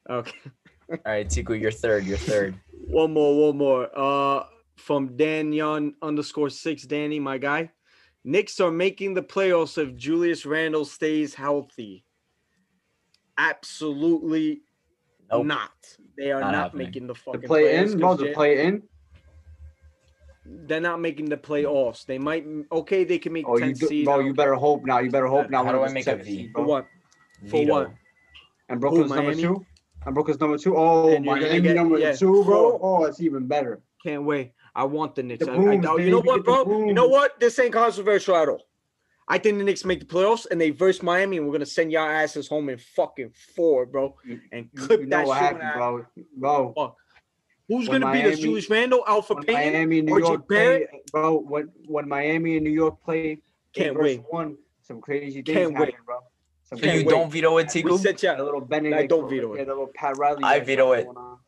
Okay. 0.09 0.33
All 0.91 0.99
right, 1.05 1.27
Tiku, 1.27 1.59
you're 1.61 1.70
third. 1.73 2.05
You're 2.05 2.19
third. 2.19 2.55
One 2.89 3.12
more, 3.12 3.49
one 3.49 3.57
more. 3.59 3.89
Uh, 3.99 4.45
from 4.77 5.16
Dan 5.16 5.53
Young 5.53 5.95
underscore 6.03 6.51
six, 6.51 6.85
Danny, 6.85 7.19
my 7.19 7.37
guy. 7.39 7.73
Knicks 8.23 8.61
are 8.61 8.70
making 8.70 9.15
the 9.15 9.23
playoffs 9.23 9.77
if 9.77 9.97
Julius 9.97 10.47
Randle 10.47 10.85
stays 10.85 11.35
healthy. 11.35 12.05
Absolutely 13.39 14.62
Nope. 15.31 15.47
not. 15.47 15.70
They 16.16 16.31
are 16.32 16.40
Not 16.40 16.53
not, 16.53 16.74
making 16.74 17.07
the 17.07 17.12
The 17.15 17.19
fucking 17.19 17.43
play 17.43 17.77
in, 17.77 17.98
bro. 17.98 18.11
'cause 18.11 18.19
The 18.20 18.32
play 18.32 18.65
in. 18.65 18.82
They're 20.44 20.81
not 20.81 21.01
making 21.01 21.27
the 21.28 21.36
playoffs. 21.36 22.07
They 22.07 22.19
might. 22.19 22.47
Okay, 22.70 23.03
they 23.05 23.19
can 23.19 23.32
make 23.32 23.48
Oh, 23.48 23.59
you, 23.59 23.74
do, 23.74 23.86
seed. 23.89 24.05
bro. 24.05 24.20
You 24.20 24.32
better 24.32 24.55
hope 24.55 24.85
now. 24.85 25.01
You 25.01 25.11
better 25.11 25.27
hope 25.27 25.51
now. 25.51 25.65
How 25.65 25.73
do 25.73 25.82
I 25.82 25.89
make 25.93 26.03
us 26.07 26.07
a 26.07 26.11
seven 26.11 26.24
V? 26.24 26.31
seed, 26.31 26.51
For 26.55 26.62
what? 26.62 26.86
For 27.43 27.51
Veto. 27.59 27.73
what? 27.73 27.90
And 28.69 28.81
Brooklyn's 28.81 29.11
number 29.11 29.35
two. 29.35 29.66
And 30.05 30.15
Brooklyn's 30.15 30.40
number 30.40 30.57
two. 30.59 30.77
Oh, 30.77 31.09
And 31.09 31.24
you're 31.24 31.35
gonna 31.35 31.47
Miami 31.48 31.61
get- 31.62 31.74
number 31.77 31.98
yeah, 31.98 32.12
two, 32.12 32.44
bro. 32.44 32.78
four. 32.78 33.01
Oh, 33.03 33.05
it's 33.07 33.20
even 33.20 33.47
better. 33.48 33.81
Can't 34.05 34.23
wait. 34.24 34.53
I 34.74 34.85
want 34.85 35.16
the 35.16 35.24
Knicks. 35.24 35.44
The 35.44 35.51
I- 35.51 35.55
I 35.55 35.59
Brooms, 35.59 35.85
doubt- 35.85 36.01
you 36.03 36.11
know 36.11 36.20
what, 36.20 36.44
bro? 36.44 36.86
You 36.86 36.93
know 36.93 37.09
what? 37.09 37.40
This 37.40 37.59
ain't 37.59 37.73
controversial 37.73 38.36
at 38.36 38.48
all. 38.48 38.65
I 39.28 39.39
think 39.39 39.59
the 39.59 39.65
Knicks 39.65 39.85
make 39.85 39.98
the 40.01 40.07
playoffs 40.07 40.47
and 40.51 40.61
they 40.61 40.70
verse 40.70 41.03
Miami, 41.03 41.36
and 41.39 41.47
we're 41.47 41.53
gonna 41.53 41.66
send 41.66 41.90
y'all 41.90 42.09
asses 42.09 42.47
home 42.47 42.69
in 42.69 42.78
fucking 42.78 43.32
four, 43.57 43.85
bro, 43.86 44.15
and 44.53 44.69
clip 44.77 45.01
you 45.01 45.07
know 45.07 45.16
that 45.19 45.27
what 45.27 45.35
shit. 45.39 45.43
happened, 45.43 46.07
bro. 46.36 46.73
Bro, 46.74 46.97
Who's 47.69 47.89
When 47.89 48.01
gonna 48.03 48.12
beat 48.12 48.20
us? 48.20 48.24
Miami- 48.36 48.43
Julius 48.43 48.70
Randle, 48.70 49.05
Alpha 49.09 49.35
when 49.35 49.44
Payne? 49.44 49.73
Miami 49.73 49.98
and 49.98 50.07
New 50.07 50.15
RJ 50.15 50.28
York 50.28 50.48
Barrett? 50.48 50.89
play, 50.90 51.01
bro. 51.11 51.39
When 51.39 51.73
when 51.89 52.09
Miami 52.09 52.57
and 52.57 52.65
New 52.65 52.70
York 52.70 53.03
play, 53.03 53.43
Can't 53.73 53.98
wait. 53.98 54.23
One, 54.28 54.57
some 54.82 55.01
crazy 55.01 55.43
things 55.43 55.57
Can't 55.57 55.73
happen, 55.73 55.86
wait. 55.86 55.94
bro. 56.07 56.19
Some 56.62 56.78
So 56.78 56.86
you 56.86 56.98
wait. 56.98 57.09
don't 57.09 57.28
veto 57.31 57.59
it, 57.59 57.70
We 57.74 57.82
Tiku? 57.82 57.98
set 57.98 58.23
a 58.23 58.36
you. 58.36 58.44
little 58.44 58.61
Benedict. 58.61 59.01
I 59.03 59.07
don't 59.09 59.28
veto 59.28 59.55
it. 59.55 59.59
Yeah, 59.59 59.65
the 59.65 59.70
little 59.73 59.90
Pat 59.93 60.16
Riley. 60.16 60.44
I 60.44 60.59
guys 60.59 60.66
veto 60.69 60.93
it. 60.93 61.07
Oh, 61.09 61.39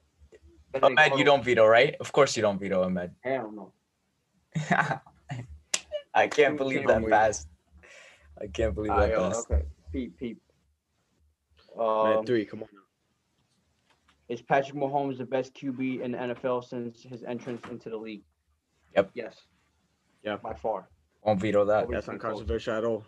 Benedict 0.73 1.01
Ahmed, 1.01 1.19
you 1.21 1.25
don't 1.25 1.45
veto, 1.45 1.65
right? 1.67 1.95
Of 2.01 2.11
course 2.13 2.37
you 2.37 2.43
don't 2.43 2.59
veto, 2.59 2.83
Ahmed. 2.83 3.13
Hell 3.21 3.53
no. 3.53 3.73
I 6.15 6.27
can't 6.27 6.57
believe 6.57 6.79
Can't 6.83 6.87
believe 6.87 6.87
that 6.89 7.03
wait. 7.03 7.11
fast. 7.11 7.47
I 8.41 8.47
can't 8.47 8.75
believe 8.75 8.93
Alright, 8.93 9.11
that 9.11 9.19
yo, 9.19 9.41
okay. 9.41 9.65
Peep, 9.93 10.17
peep. 10.19 10.41
Man, 11.77 12.19
Um, 12.19 12.27
three, 12.27 12.45
come 12.45 12.63
on. 12.63 12.69
Is 14.29 14.43
Patrick 14.43 14.77
Mahomes 14.77 15.19
the 15.19 15.25
best 15.25 15.55
QB 15.55 16.03
in 16.03 16.13
the 16.13 16.19
NFL 16.19 16.69
since 16.69 17.03
his 17.03 17.23
entrance 17.23 17.63
into 17.71 17.89
the 17.89 17.97
league? 17.97 18.23
Yep. 18.95 19.11
Yes. 19.15 19.37
Yeah. 20.23 20.37
By 20.37 20.55
far. 20.55 20.89
Won't 21.23 21.41
veto 21.41 21.65
that. 21.65 21.89
That's 21.91 22.07
not 22.07 22.19
controversial 22.19 22.75
at 22.75 22.85
all. 22.85 23.05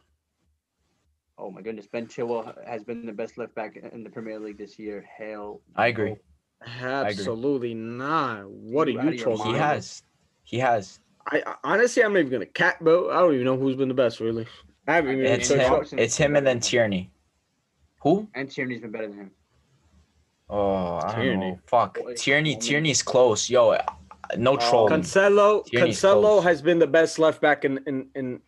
Oh 1.36 1.50
my 1.50 1.62
goodness, 1.62 1.86
Ben 1.86 2.06
Chilwell 2.06 2.54
has 2.66 2.84
been 2.84 3.06
the 3.06 3.12
best 3.12 3.38
left 3.38 3.54
back 3.54 3.76
in 3.76 4.04
the 4.04 4.10
Premier 4.10 4.38
League 4.38 4.58
this 4.58 4.78
year. 4.78 5.06
Hell, 5.16 5.62
I 5.74 5.86
agree. 5.86 6.16
Absolutely 6.82 7.72
not. 7.72 8.50
What 8.50 8.88
are 8.88 8.90
You 8.90 9.00
out 9.00 9.14
you 9.14 9.24
talking 9.24 9.54
He 9.54 9.58
has. 9.58 10.02
He 10.44 10.58
has. 10.58 11.00
I, 11.26 11.42
I 11.46 11.54
honestly, 11.64 12.04
I'm 12.04 12.12
not 12.12 12.18
even 12.20 12.32
gonna 12.32 12.46
cat, 12.46 12.78
bro. 12.80 13.10
I 13.10 13.20
don't 13.20 13.32
even 13.32 13.46
know 13.46 13.56
who's 13.56 13.76
been 13.76 13.88
the 13.88 13.94
best, 13.94 14.20
really. 14.20 14.46
I 14.90 14.94
haven't 14.96 15.12
even 15.18 15.26
It's 15.26 15.48
him. 15.48 15.84
It's 15.98 16.16
him 16.16 16.36
and 16.36 16.46
then 16.46 16.60
Tierney. 16.60 17.10
Who? 18.02 18.26
and 18.34 18.50
Tierney's 18.50 18.80
been 18.80 18.90
better 18.90 19.08
than 19.08 19.16
him. 19.18 19.30
Oh, 20.48 20.96
I 20.96 21.00
don't 21.12 21.20
Tierney. 21.20 21.50
know. 21.52 21.58
Fuck. 21.66 21.98
Boy, 21.98 22.14
Tierney. 22.14 22.50
woman. 22.50 22.60
Tierney's 22.60 23.02
close. 23.02 23.48
Yo, 23.48 23.70
uh, 23.70 23.82
no 24.36 24.52
Um, 24.54 24.58
trolling. 24.58 24.94
Cancelo, 24.94 25.64
Tierney's 25.66 26.00
Cancelo 26.00 26.20
close. 26.22 26.44
has 26.44 26.62
been 26.62 26.78
the 26.78 26.86
best 26.86 27.18
left 27.18 27.40
back 27.40 27.64
in 27.64 27.78
in, 27.86 28.08
in 28.14 28.40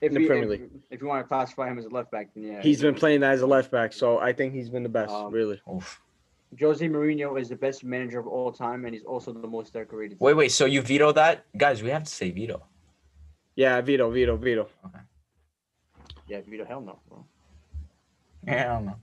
If 0.00 0.08
In 0.10 0.14
the 0.14 0.20
you, 0.20 0.26
Premier 0.28 0.48
League. 0.48 0.70
if 0.90 1.00
you 1.02 1.08
want 1.08 1.24
to 1.24 1.28
classify 1.28 1.68
him 1.68 1.78
as 1.78 1.86
a 1.86 1.88
left 1.88 2.10
back, 2.12 2.28
then 2.34 2.44
yeah. 2.44 2.62
he's 2.62 2.80
been 2.80 2.94
playing 2.94 3.24
as 3.24 3.40
a 3.42 3.46
left 3.48 3.70
back, 3.72 3.92
so 3.92 4.18
I 4.20 4.32
think 4.32 4.54
he's 4.54 4.70
been 4.70 4.84
the 4.84 4.88
best, 4.88 5.10
Um, 5.12 5.32
really. 5.32 5.60
Oof. 5.68 6.00
Jose 6.60 6.86
Mourinho 6.88 7.38
is 7.40 7.48
the 7.48 7.56
best 7.56 7.82
manager 7.82 8.20
of 8.20 8.26
all 8.28 8.52
time, 8.52 8.84
and 8.84 8.94
he's 8.94 9.04
also 9.04 9.32
the 9.32 9.48
most 9.48 9.72
decorated. 9.72 10.16
Wait, 10.20 10.34
wait. 10.34 10.52
So 10.52 10.64
you 10.66 10.80
veto 10.82 11.10
that, 11.12 11.44
guys? 11.56 11.82
We 11.82 11.90
have 11.90 12.04
to 12.04 12.10
say 12.10 12.30
veto. 12.30 12.62
Yeah, 13.56 13.80
veto, 13.80 14.08
veto, 14.10 14.36
Vito. 14.36 14.68
Yeah, 16.28 16.40
Vito, 16.46 16.64
hell 16.64 16.80
no, 16.80 16.98
bro. 17.08 17.24
Yeah, 18.46 18.62
I 18.62 18.74
don't 18.74 18.86
know. 18.86 18.96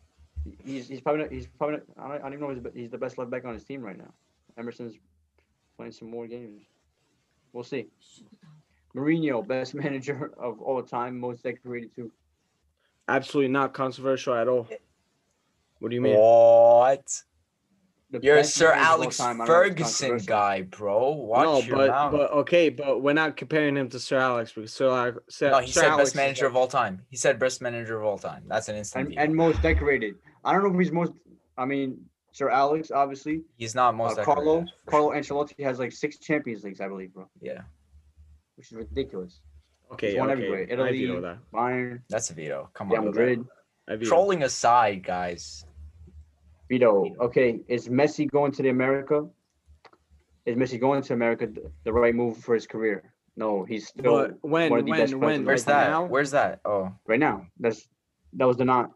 He's 0.64 0.88
he's 0.88 1.02
probably 1.02 1.23
not, 1.23 1.31
he's 1.31 1.47
probably 1.57 1.77
not, 1.77 1.84
I, 1.97 2.07
don't, 2.07 2.18
I 2.18 2.30
don't 2.30 2.34
even 2.34 2.39
know 2.47 2.53
he's, 2.53 2.64
the- 2.64 2.72
he's 2.80 2.89
the 2.91 2.97
best 2.97 3.18
left 3.18 3.31
back 3.31 3.45
on 3.45 3.53
his 3.53 3.64
team 3.64 3.81
right 3.81 3.97
now. 3.97 4.14
Emerson's 4.57 4.95
playing 5.77 5.91
some 5.91 6.10
more 6.10 6.27
games. 6.27 6.61
We'll 7.52 7.64
see. 7.64 7.88
Mourinho, 8.95 9.45
best 9.45 9.73
manager 9.84 10.31
of 10.38 10.61
all 10.61 10.81
time, 10.84 11.19
most 11.19 11.43
decorated 11.43 11.95
too. 11.95 12.11
Absolutely 13.07 13.52
not 13.52 13.73
controversial 13.73 14.34
at 14.35 14.47
all. 14.47 14.68
What 15.80 15.89
do 15.89 15.95
you 15.95 16.02
mean? 16.02 16.15
What? 16.18 17.22
The 18.19 18.25
You're 18.25 18.35
a 18.35 18.39
best 18.39 18.55
Sir 18.55 18.69
manager 18.69 18.81
of 18.81 18.87
all 18.87 18.93
Alex 19.01 19.17
time, 19.17 19.41
I 19.41 19.45
don't 19.45 19.55
know 19.55 19.61
if 19.61 19.71
it's 19.79 19.99
Ferguson 19.99 20.17
guy, 20.25 20.61
bro. 20.61 21.09
Watch 21.11 21.43
no, 21.45 21.59
your 21.61 21.75
but 21.77 21.87
mouth. 21.89 22.11
but 22.11 22.31
okay, 22.31 22.69
but 22.69 23.01
we're 23.01 23.13
not 23.13 23.35
comparing 23.35 23.75
him 23.75 23.89
to 23.89 23.99
Sir 23.99 24.17
Alex 24.17 24.53
because 24.53 24.71
Sir 24.73 24.89
Alex. 24.89 25.17
Sir, 25.29 25.51
no, 25.51 25.59
he 25.59 25.71
Sir 25.71 25.81
said 25.81 25.89
Alex 25.89 26.09
best 26.09 26.15
manager 26.15 26.45
of 26.45 26.55
all 26.55 26.67
time. 26.67 27.01
He 27.09 27.17
said 27.17 27.39
best 27.39 27.61
manager 27.61 27.97
of 27.99 28.05
all 28.05 28.17
time. 28.17 28.43
That's 28.47 28.69
an 28.69 28.75
instant 28.77 29.09
And, 29.09 29.19
and 29.19 29.35
most 29.35 29.61
decorated. 29.61 30.15
I 30.43 30.53
don't 30.53 30.63
know 30.63 30.73
if 30.73 30.79
he's 30.79 30.91
most. 30.91 31.11
I 31.57 31.65
mean, 31.65 31.97
Sir 32.31 32.49
Alex, 32.49 32.91
obviously. 32.91 33.41
He's 33.57 33.75
not 33.75 33.89
Uh, 33.89 33.97
most 33.97 34.17
Carlo, 34.21 34.59
decorated, 34.61 34.73
Carlo 34.87 35.21
sure. 35.21 35.45
Ancelotti 35.45 35.63
has 35.63 35.79
like 35.79 35.91
six 35.91 36.17
Champions 36.19 36.63
Leagues, 36.63 36.79
I 36.81 36.87
believe, 36.87 37.13
bro, 37.13 37.27
Yeah, 37.41 37.61
which 38.55 38.71
is 38.71 38.77
ridiculous. 38.77 39.41
Okay, 39.91 40.17
won 40.17 40.29
okay. 40.29 40.33
everywhere. 40.33 40.59
I 40.69 40.73
Italy, 40.73 41.05
veto 41.05 41.21
that. 41.21 41.37
Bayern, 41.53 42.01
that's 42.09 42.29
a 42.29 42.33
veto. 42.33 42.69
Come 42.73 42.89
Real 42.89 42.99
on. 43.01 43.05
Madrid. 43.05 43.45
Trolling 44.03 44.43
aside, 44.43 45.03
guys. 45.03 45.65
Vito, 46.69 47.05
okay, 47.19 47.59
is 47.67 47.87
Messi 47.89 48.29
going 48.29 48.51
to 48.53 48.63
the 48.63 48.69
America? 48.69 49.27
Is 50.45 50.55
Messi 50.55 50.79
going 50.79 51.01
to 51.03 51.13
America 51.13 51.47
the 51.83 51.93
right 51.93 52.13
move 52.13 52.37
for 52.37 52.53
his 52.55 52.67
career? 52.67 53.13
No, 53.35 53.65
he's 53.65 53.87
still 53.89 54.03
But 54.03 54.37
when, 54.41 54.69
one 54.71 54.79
of 54.79 54.85
the 54.85 54.91
best 54.91 55.13
when, 55.13 55.19
players 55.19 55.37
when, 55.37 55.45
Where's 55.45 55.67
all 55.67 55.73
like 55.73 55.83
that? 55.83 55.89
now? 55.91 56.05
Where's 56.05 56.31
that? 56.31 56.61
Oh, 56.65 56.91
right 57.05 57.19
now. 57.19 57.47
That's 57.59 57.87
that 58.33 58.45
was 58.45 58.57
the 58.57 58.65
not. 58.65 58.91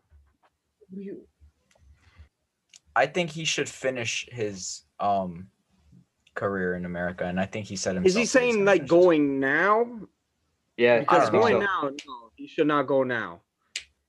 I 2.96 3.06
think 3.06 3.30
he 3.30 3.46
should 3.46 3.70
finish 3.70 4.28
his 4.32 4.84
um 5.00 5.48
career 6.36 6.76
in 6.76 6.86
America, 6.86 7.26
and 7.26 7.40
I 7.40 7.46
think 7.46 7.66
he 7.68 7.76
said 7.76 7.96
himself. 7.96 8.08
Is 8.08 8.14
he 8.14 8.18
that 8.18 8.22
he's 8.22 8.32
saying 8.56 8.66
like 8.66 8.88
going 8.88 9.40
now? 9.40 10.00
Yeah, 10.78 10.96
I 10.96 11.00
Because 11.00 11.30
don't 11.30 11.42
going 11.42 11.54
so. 11.56 11.60
now, 11.60 11.82
no, 11.84 12.32
he 12.36 12.48
should 12.48 12.68
not 12.68 12.88
go 12.88 13.04
now. 13.04 13.42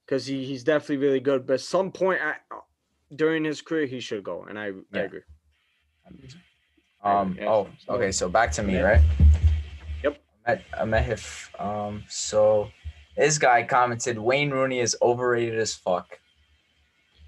Because 0.05 0.25
he, 0.25 0.45
he's 0.45 0.63
definitely 0.63 0.97
really 0.97 1.19
good. 1.19 1.45
But 1.45 1.59
some 1.61 1.91
point 1.91 2.21
at, 2.21 2.41
during 3.15 3.43
his 3.43 3.61
career, 3.61 3.85
he 3.85 3.99
should 3.99 4.23
go, 4.23 4.45
and 4.49 4.57
I, 4.57 4.71
I 4.93 4.99
agree. 4.99 5.21
Um. 7.03 7.35
Yeah, 7.39 7.49
Oh. 7.49 7.67
Okay. 7.89 8.11
So 8.11 8.29
back 8.29 8.51
to 8.53 8.63
me, 8.63 8.73
Yeah. 8.75 8.81
right? 8.81 9.01
Yep. 10.03 10.21
I 10.45 10.85
Met 10.85 11.05
Mehif. 11.07 11.49
Um. 11.59 12.03
So 12.07 12.69
this 13.17 13.37
guy 13.37 13.63
commented, 13.63 14.17
Wayne 14.17 14.51
Rooney 14.51 14.79
is 14.79 14.95
overrated 15.01 15.57
as 15.59 15.73
fuck. 15.73 16.19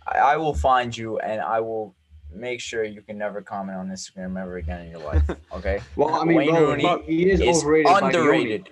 I, 0.08 0.18
I 0.20 0.38
will 0.38 0.54
find 0.54 0.96
you, 0.96 1.18
and 1.20 1.42
I 1.42 1.60
will 1.60 1.96
make 2.32 2.60
sure 2.60 2.84
you 2.84 3.02
can 3.02 3.18
never 3.18 3.42
comment 3.42 3.78
on 3.78 3.90
Instagram 3.90 4.42
ever 4.42 4.58
again 4.58 4.86
in 4.86 4.92
your 4.92 5.00
life. 5.12 5.24
Okay. 5.54 5.82
Well, 5.96 6.14
I 6.16 6.24
mean, 6.24 6.38
Wayne 6.38 6.50
bro, 6.52 6.70
Rooney 6.70 6.84
but 6.84 7.04
he 7.06 7.30
is, 7.32 7.40
is 7.42 7.58
overrated 7.64 7.92
by 7.92 8.08
underrated. 8.08 8.70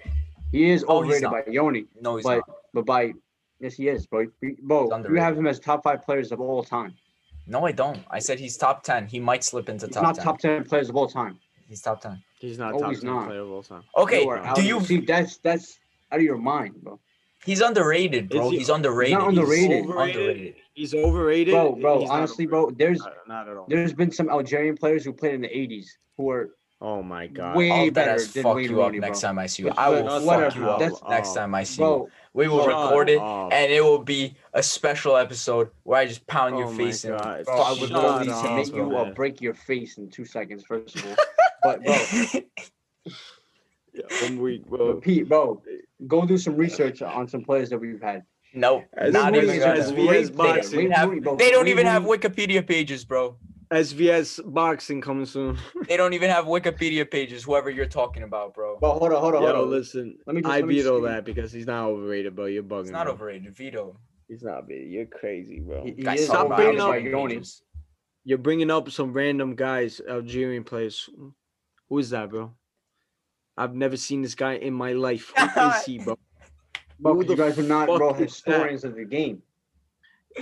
He 0.52 0.70
is 0.70 0.84
Oh, 0.88 0.98
overrated 1.00 1.24
not. 1.24 1.46
by 1.46 1.52
Yoni, 1.52 1.86
No, 2.02 2.18
he's 2.18 2.24
but 2.26 2.36
not. 2.48 2.58
but 2.74 2.86
by 2.86 3.14
yes, 3.60 3.76
he 3.76 3.88
is, 3.88 4.06
bro. 4.06 4.28
Bro, 4.64 5.04
you 5.10 5.16
have 5.16 5.38
him 5.38 5.48
as 5.48 5.60
top 5.60 5.84
five 5.84 6.04
players 6.04 6.32
of 6.32 6.42
all 6.42 6.64
time. 6.64 6.94
No, 7.48 7.66
I 7.66 7.72
don't. 7.72 8.00
I 8.10 8.20
said 8.20 8.40
he's 8.40 8.58
top 8.58 8.84
ten. 8.84 9.08
He 9.08 9.20
might 9.20 9.44
slip 9.44 9.68
into 9.70 9.86
He's 9.88 9.96
top 9.96 10.04
not 10.04 10.16
ten. 10.16 10.24
top 10.26 10.40
ten 10.40 10.64
players 10.64 10.90
of 10.90 10.96
all 10.96 11.08
time. 11.08 11.40
He's 11.68 11.82
top 11.82 12.02
ten. 12.02 12.22
He's 12.40 12.58
not 12.58 12.74
Oh, 12.74 12.80
top 12.80 12.90
he's 12.90 13.02
10 13.02 13.10
not. 13.10 13.28
player 13.28 13.42
of 13.42 13.52
all 13.52 13.64
time. 13.64 13.84
Okay. 13.98 14.26
are 14.26 14.38
out 14.40 14.56
Do 14.56 14.64
you? 14.64 14.82
see? 14.82 15.00
That's 15.02 15.38
that's 15.38 15.80
out 16.12 16.20
of 16.20 16.24
your 16.26 16.38
mind, 16.38 16.76
bro. 16.82 17.00
He's 17.46 17.62
underrated, 17.62 18.30
bro. 18.30 18.50
He- 18.52 18.58
he's 18.60 18.70
underrated. 18.70 19.18
He's 19.18 19.20
not 19.20 19.30
underrated. 19.30 19.86
underrated. 19.86 20.56
He's 20.74 20.94
overrated. 20.94 21.54
Bro, 21.54 21.74
bro, 21.82 22.00
he's 22.02 22.10
honestly, 22.10 22.46
bro, 22.46 22.70
there's 22.72 23.00
Not, 23.00 23.14
not 23.28 23.50
at 23.50 23.58
all. 23.58 23.66
there's 23.68 23.94
been 23.94 24.12
some 24.12 24.30
Algerian 24.30 24.78
players 24.78 25.04
who 25.04 25.12
played 25.14 25.34
in 25.36 25.42
the 25.42 25.48
'80s 25.50 25.86
who 26.18 26.30
are 26.30 26.52
Oh 26.84 27.04
my 27.04 27.28
god. 27.28 27.56
way 27.56 27.70
I'll 27.70 27.92
better 27.92 28.12
ass 28.12 28.28
than 28.34 28.42
fuck 28.44 28.56
Wayne 28.56 28.72
you 28.72 28.82
up 28.82 28.88
Rooney, 28.88 29.00
bro. 29.00 29.08
next 29.10 29.22
time 29.22 29.38
I 29.38 29.46
see 29.46 29.64
you. 29.64 29.70
But- 29.70 29.78
I 29.78 29.90
will 29.90 30.04
fuck 30.08 30.24
whatever, 30.26 30.60
you 30.60 30.70
up 30.70 30.80
that's- 30.80 31.02
next 31.08 31.36
time 31.36 31.54
I 31.54 31.64
see 31.64 31.84
you. 31.84 32.10
We 32.34 32.48
will 32.48 32.60
Shut 32.60 32.68
record 32.70 33.10
it, 33.10 33.20
up. 33.20 33.52
and 33.54 33.72
it 33.72 33.84
will 33.84 34.00
be 34.00 34.36
a 34.54 34.64
special 34.64 35.18
episode 35.18 35.70
where 35.84 36.00
I 36.00 36.06
just 36.08 36.26
pound 36.28 36.58
your 36.58 36.68
Oh 36.68 36.72
my 36.72 36.78
face 36.78 37.04
in. 37.06 37.12
God. 37.12 37.44
bro, 37.46 37.56
I 37.62 37.70
would 37.72 37.80
Shut 37.80 37.92
literally 37.92 38.30
up, 38.30 38.56
make 38.56 38.74
you 38.74 38.98
uh, 38.98 39.12
break 39.12 39.42
your 39.42 39.54
face 39.54 39.98
in 39.98 40.10
two 40.10 40.26
seconds, 40.26 40.64
first 40.66 40.96
of 40.96 41.06
all. 41.06 41.16
but 41.64 41.84
bro, 41.84 41.96
Yeah, 43.94 44.04
one 44.24 44.40
week, 44.42 44.64
but 44.70 44.78
bro. 44.78 44.94
Pete, 45.02 45.28
bro, 45.28 45.62
go 46.08 46.26
do 46.26 46.38
some 46.38 46.56
research 46.56 47.02
on 47.02 47.28
some 47.28 47.44
players 47.44 47.70
that 47.70 47.78
we've 47.80 48.02
had. 48.02 48.24
nope, 48.54 48.86
As 48.94 49.14
not 49.14 49.36
even 49.36 49.50
Rooney 49.50 49.60
gonna. 49.60 49.80
is 49.80 49.90
They, 49.92 49.96
VS 50.08 50.30
Great 50.30 50.38
boxing. 50.38 50.72
player. 50.72 50.90
don't 50.90 51.24
have- 51.26 51.38
they 51.38 51.52
don't 51.52 51.68
even 51.68 51.86
have 51.86 52.04
Wikipedia 52.04 52.66
pages, 52.66 53.04
bro. 53.04 53.36
SVS 53.72 54.40
boxing 54.54 55.02
coming 55.02 55.26
soon. 55.26 55.58
They 55.88 55.98
don't 55.98 56.14
even 56.14 56.30
have 56.30 56.46
Wikipedia 56.46 57.10
pages. 57.10 57.44
Whoever 57.44 57.70
you're 57.70 57.86
talking 57.86 58.24
about, 58.24 58.54
bro. 58.54 58.78
But 58.80 58.94
hold 59.00 59.14
on, 59.14 59.22
hold 59.22 59.36
on, 59.36 59.42
hold 59.44 59.56
on. 59.56 59.70
listen. 59.70 60.18
Let 60.26 60.36
me 60.36 60.42
just- 60.42 60.52
I 60.52 60.58
let 60.58 60.68
me 60.68 60.76
veto 60.78 61.00
see. 61.00 61.06
that 61.08 61.26
because 61.26 61.52
he's 61.52 61.66
not 61.68 61.86
overrated, 61.88 62.36
bro. 62.36 62.46
You're 62.46 62.64
bugging. 62.64 62.82
It's 62.82 62.90
not 62.92 63.06
bro. 63.06 63.14
overrated. 63.14 63.56
Veto. 63.56 63.98
He's 64.28 64.44
not 64.44 64.68
big. 64.68 64.90
You're 64.92 65.06
crazy, 65.06 65.60
bro. 65.60 65.84
He, 65.84 65.92
he 65.92 66.02
Guys, 66.04 66.26
stop 66.26 66.56
bringing 66.56 66.80
up- 66.80 66.90
by 66.92 67.42
You're 68.24 68.38
bringing 68.38 68.70
up 68.72 68.90
some 68.92 69.14
random 69.14 69.56
guys, 69.56 70.00
Algerian 70.08 70.64
players. 70.64 71.10
Who 71.90 71.98
is 71.98 72.10
that, 72.12 72.30
bro? 72.30 72.54
I've 73.58 73.76
never 73.76 73.98
seen 73.98 74.22
this 74.22 74.36
guy 74.36 74.54
in 74.54 74.74
my 74.74 74.94
life. 74.94 75.32
Who 75.36 75.62
is 75.70 75.84
he, 75.86 75.98
bro? 76.00 76.18
Bro, 77.00 77.14
Who 77.16 77.22
you 77.22 77.28
the 77.30 77.36
guys 77.36 77.58
are 77.60 77.64
not 77.64 77.88
fuck 77.88 77.98
bro 77.98 78.12
is 78.12 78.18
that? 78.18 78.24
historians 78.24 78.84
of 78.84 78.96
the 78.96 79.06
game. 79.06 79.42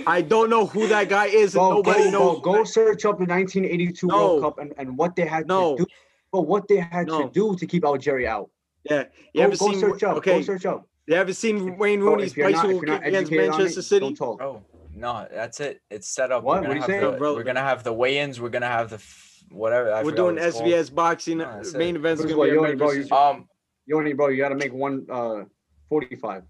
I 0.06 0.22
don't 0.22 0.50
know 0.50 0.66
who 0.66 0.86
that 0.88 1.08
guy 1.08 1.26
is, 1.26 1.54
and 1.54 1.60
Bro, 1.60 1.70
nobody 1.76 2.04
go, 2.04 2.10
knows. 2.10 2.40
bro, 2.40 2.52
go 2.54 2.64
search 2.64 3.04
up 3.04 3.18
the 3.18 3.24
1982 3.26 4.06
No. 4.06 4.14
World 4.16 4.42
Cup 4.42 4.58
and, 4.58 4.72
and 4.78 4.96
what 4.96 5.16
they 5.16 5.26
had 5.26 5.46
No. 5.48 5.76
to 5.76 5.82
do. 5.84 5.86
But 6.32 6.42
what 6.42 6.68
they 6.68 6.76
had 6.76 7.08
No. 7.08 7.22
to 7.26 7.30
do 7.30 7.56
to 7.56 7.66
keep 7.66 7.84
Algeria 7.84 8.30
out. 8.30 8.50
Yeah, 8.84 9.04
you 9.34 9.40
Go, 9.40 9.42
ever 9.48 9.56
go 9.56 9.70
seen? 9.72 9.80
search 9.80 10.02
up. 10.04 10.16
okay, 10.18 10.38
Go 10.38 10.42
search 10.42 10.64
up. 10.66 10.86
you 11.06 11.14
ever 11.16 11.32
seen 11.32 11.76
Wayne 11.76 12.00
Bro, 12.00 12.12
Rooney's 12.14 12.30
if 12.30 12.36
you're 12.36 12.50
not, 12.50 12.58
if 12.58 12.70
bicycle 12.70 12.86
not 12.86 12.98
kick 13.00 13.08
against 13.08 13.32
Manchester 13.32 13.80
it, 13.80 13.82
City? 13.82 14.06
don't 14.06 14.14
talk. 14.14 14.38
Bro, 14.38 14.62
no, 14.94 15.26
that's 15.30 15.58
it. 15.60 15.80
It's 15.90 16.08
set 16.08 16.30
up. 16.30 16.44
What? 16.44 16.62
We're 16.62 16.68
gonna 16.68 16.86
do 16.86 16.92
you 16.92 17.00
have 17.00 17.12
the- 17.12 17.18
Bro, 17.18 17.34
We're 17.34 17.42
gonna 17.42 17.60
have 17.60 17.82
the 17.84 17.92
weigh-ins. 17.92 18.40
We're 18.40 18.48
gonna 18.48 18.68
have 18.68 18.90
the 18.90 18.96
f- 18.96 19.42
whatever. 19.50 19.92
I 19.92 20.02
We're 20.04 20.12
doing 20.12 20.36
what 20.36 20.44
it's 20.44 20.56
called. 20.56 20.68
SVS 20.70 20.90
boxing. 20.94 21.38
No, 21.38 21.62
main 21.74 21.96
it. 21.96 21.98
event's 21.98 22.22
First 22.22 22.32
gonna 22.34 22.42
of 22.48 22.50
be 22.50 22.54
Yoni, 22.54 22.76
bro, 22.76 22.92
you- 22.92 23.08
Um, 23.10 23.48
Yoni, 23.86 24.12
bro, 24.12 24.28
you 24.28 24.36
got 24.38 24.50
to 24.50 24.54
make 24.54 24.72
one 24.72 25.04
uh 25.10 25.44
45. 25.88 26.44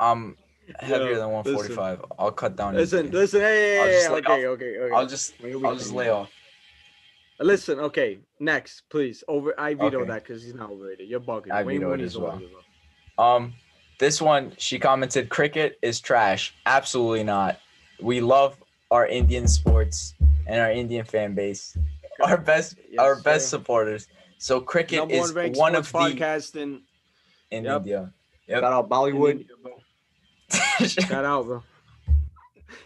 I'm 0.00 0.36
heavier 0.80 1.12
Yo, 1.12 1.18
than 1.18 1.30
145. 1.30 2.04
I'll 2.18 2.32
cut 2.32 2.56
down. 2.56 2.74
Listen, 2.74 3.06
easily. 3.06 3.20
listen, 3.20 3.40
hey, 3.40 3.78
I'll 3.78 3.86
hey, 3.86 3.92
just 3.92 4.06
hey, 4.06 4.12
lay 4.12 4.18
okay, 4.20 4.46
okay, 4.46 4.78
okay. 4.78 4.94
I'll 4.94 5.06
just, 5.06 5.34
I'll 5.64 5.76
just 5.76 5.92
lay 5.92 6.08
off. 6.08 6.30
Listen, 7.40 7.80
okay. 7.80 8.18
Next, 8.38 8.82
please. 8.90 9.24
Over. 9.26 9.58
I 9.58 9.74
veto 9.74 9.98
Okay. 10.00 10.08
that 10.08 10.22
because 10.24 10.42
he's 10.44 10.54
not 10.54 10.70
overrated. 10.70 11.08
You're 11.08 11.20
bugging. 11.20 11.50
I 11.50 11.62
Wayne 11.64 11.80
veto 11.80 11.92
it 11.94 12.00
as 12.00 12.16
well. 12.16 12.40
Um, 13.18 13.54
this 13.98 14.22
one 14.22 14.52
she 14.58 14.78
commented, 14.78 15.28
"Cricket 15.28 15.78
is 15.82 16.00
trash." 16.00 16.54
Absolutely 16.66 17.24
not. 17.24 17.58
We 18.00 18.20
love 18.20 18.56
our 18.90 19.06
Indian 19.06 19.48
sports 19.48 20.14
and 20.46 20.60
our 20.60 20.70
Indian 20.70 21.04
fan 21.04 21.34
base, 21.34 21.76
our 22.22 22.36
best, 22.38 22.76
Yes, 22.90 23.00
our 23.00 23.20
best 23.22 23.46
sir. 23.48 23.56
supporters. 23.58 24.06
So 24.38 24.60
cricket 24.60 24.98
Number 24.98 25.14
is 25.14 25.32
one 25.32 25.52
one 25.52 25.74
of 25.74 25.90
the 25.90 25.98
podcast 25.98 26.56
in, 26.56 26.82
in 27.50 27.64
Yep. 27.64 27.76
India. 27.78 28.12
Yep. 28.48 28.60
Shout 28.60 28.72
out 28.72 28.84
in 28.84 28.90
Bollywood. 28.90 29.30
India, 29.32 29.46
bro. 29.62 29.71
Shout 30.86 31.24
out, 31.24 31.44
bro. 31.46 31.62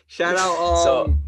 Shout 0.07 0.37
out, 0.37 0.57
um, 0.59 0.77
So, 0.83 1.19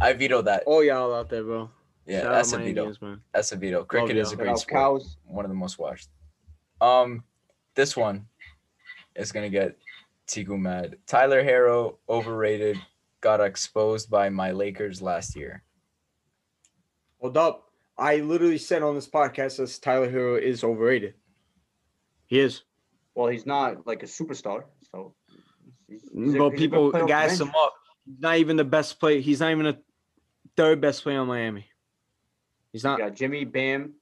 I 0.00 0.12
veto 0.12 0.42
that. 0.42 0.62
all 0.66 0.82
y'all 0.84 1.14
out 1.14 1.28
there, 1.28 1.42
bro. 1.44 1.70
Yeah, 2.06 2.22
Shout 2.22 2.32
that's 2.32 2.52
a 2.52 2.58
veto. 2.58 2.68
Indians, 2.68 3.02
man. 3.02 3.20
That's 3.32 3.52
a 3.52 3.56
veto. 3.56 3.84
Cricket 3.84 4.16
is 4.16 4.28
a 4.28 4.30
y'all. 4.30 4.30
Shout 4.30 4.38
great 4.38 4.48
out 4.50 4.58
sport. 4.60 4.72
cows. 4.72 5.16
One 5.26 5.44
of 5.44 5.50
the 5.50 5.54
most 5.56 5.78
watched. 5.78 6.08
Um, 6.80 7.24
this 7.74 7.96
one 7.96 8.26
is 9.14 9.32
gonna 9.32 9.50
get 9.50 9.76
Tiku 10.26 10.58
mad. 10.58 10.96
Tyler 11.06 11.42
Herro 11.42 11.96
overrated. 12.08 12.78
Got 13.20 13.40
exposed 13.40 14.08
by 14.10 14.28
my 14.28 14.52
Lakers 14.52 15.02
last 15.02 15.34
year. 15.34 15.64
Hold 17.20 17.36
up. 17.36 17.64
I 17.98 18.16
literally 18.18 18.58
said 18.58 18.82
on 18.84 18.94
this 18.94 19.08
podcast 19.08 19.56
that 19.56 19.82
Tyler 19.82 20.08
Herro 20.08 20.40
is 20.40 20.62
overrated. 20.62 21.14
He 22.26 22.38
is. 22.38 22.62
Well, 23.16 23.26
he's 23.26 23.44
not 23.44 23.86
like 23.88 24.04
a 24.04 24.06
superstar, 24.06 24.62
so. 25.88 25.92
he's- 25.94 26.08
he's 26.14 26.34
a- 26.34 26.38
But 26.38 26.56
people 26.56 26.90
good 26.90 26.90
player 26.92 27.02
off 27.04 27.08
the 27.08 27.12
gas 27.28 27.40
him 27.40 27.52
up. 27.56 27.74
He's 28.06 28.20
not 28.20 28.36
even 28.38 28.56
the 28.56 28.64
best 28.64 28.98
player. 29.00 29.20
He's 29.20 29.40
not 29.40 29.50
even 29.50 29.66
a 29.66 29.78
third 30.56 30.80
best 30.80 31.02
player 31.02 31.20
on 31.20 31.26
Miami. 31.28 31.66
He's 32.72 32.84
not 32.84 32.98
got 32.98 33.14
Jimmy, 33.14 33.44
Bam. 33.44 33.94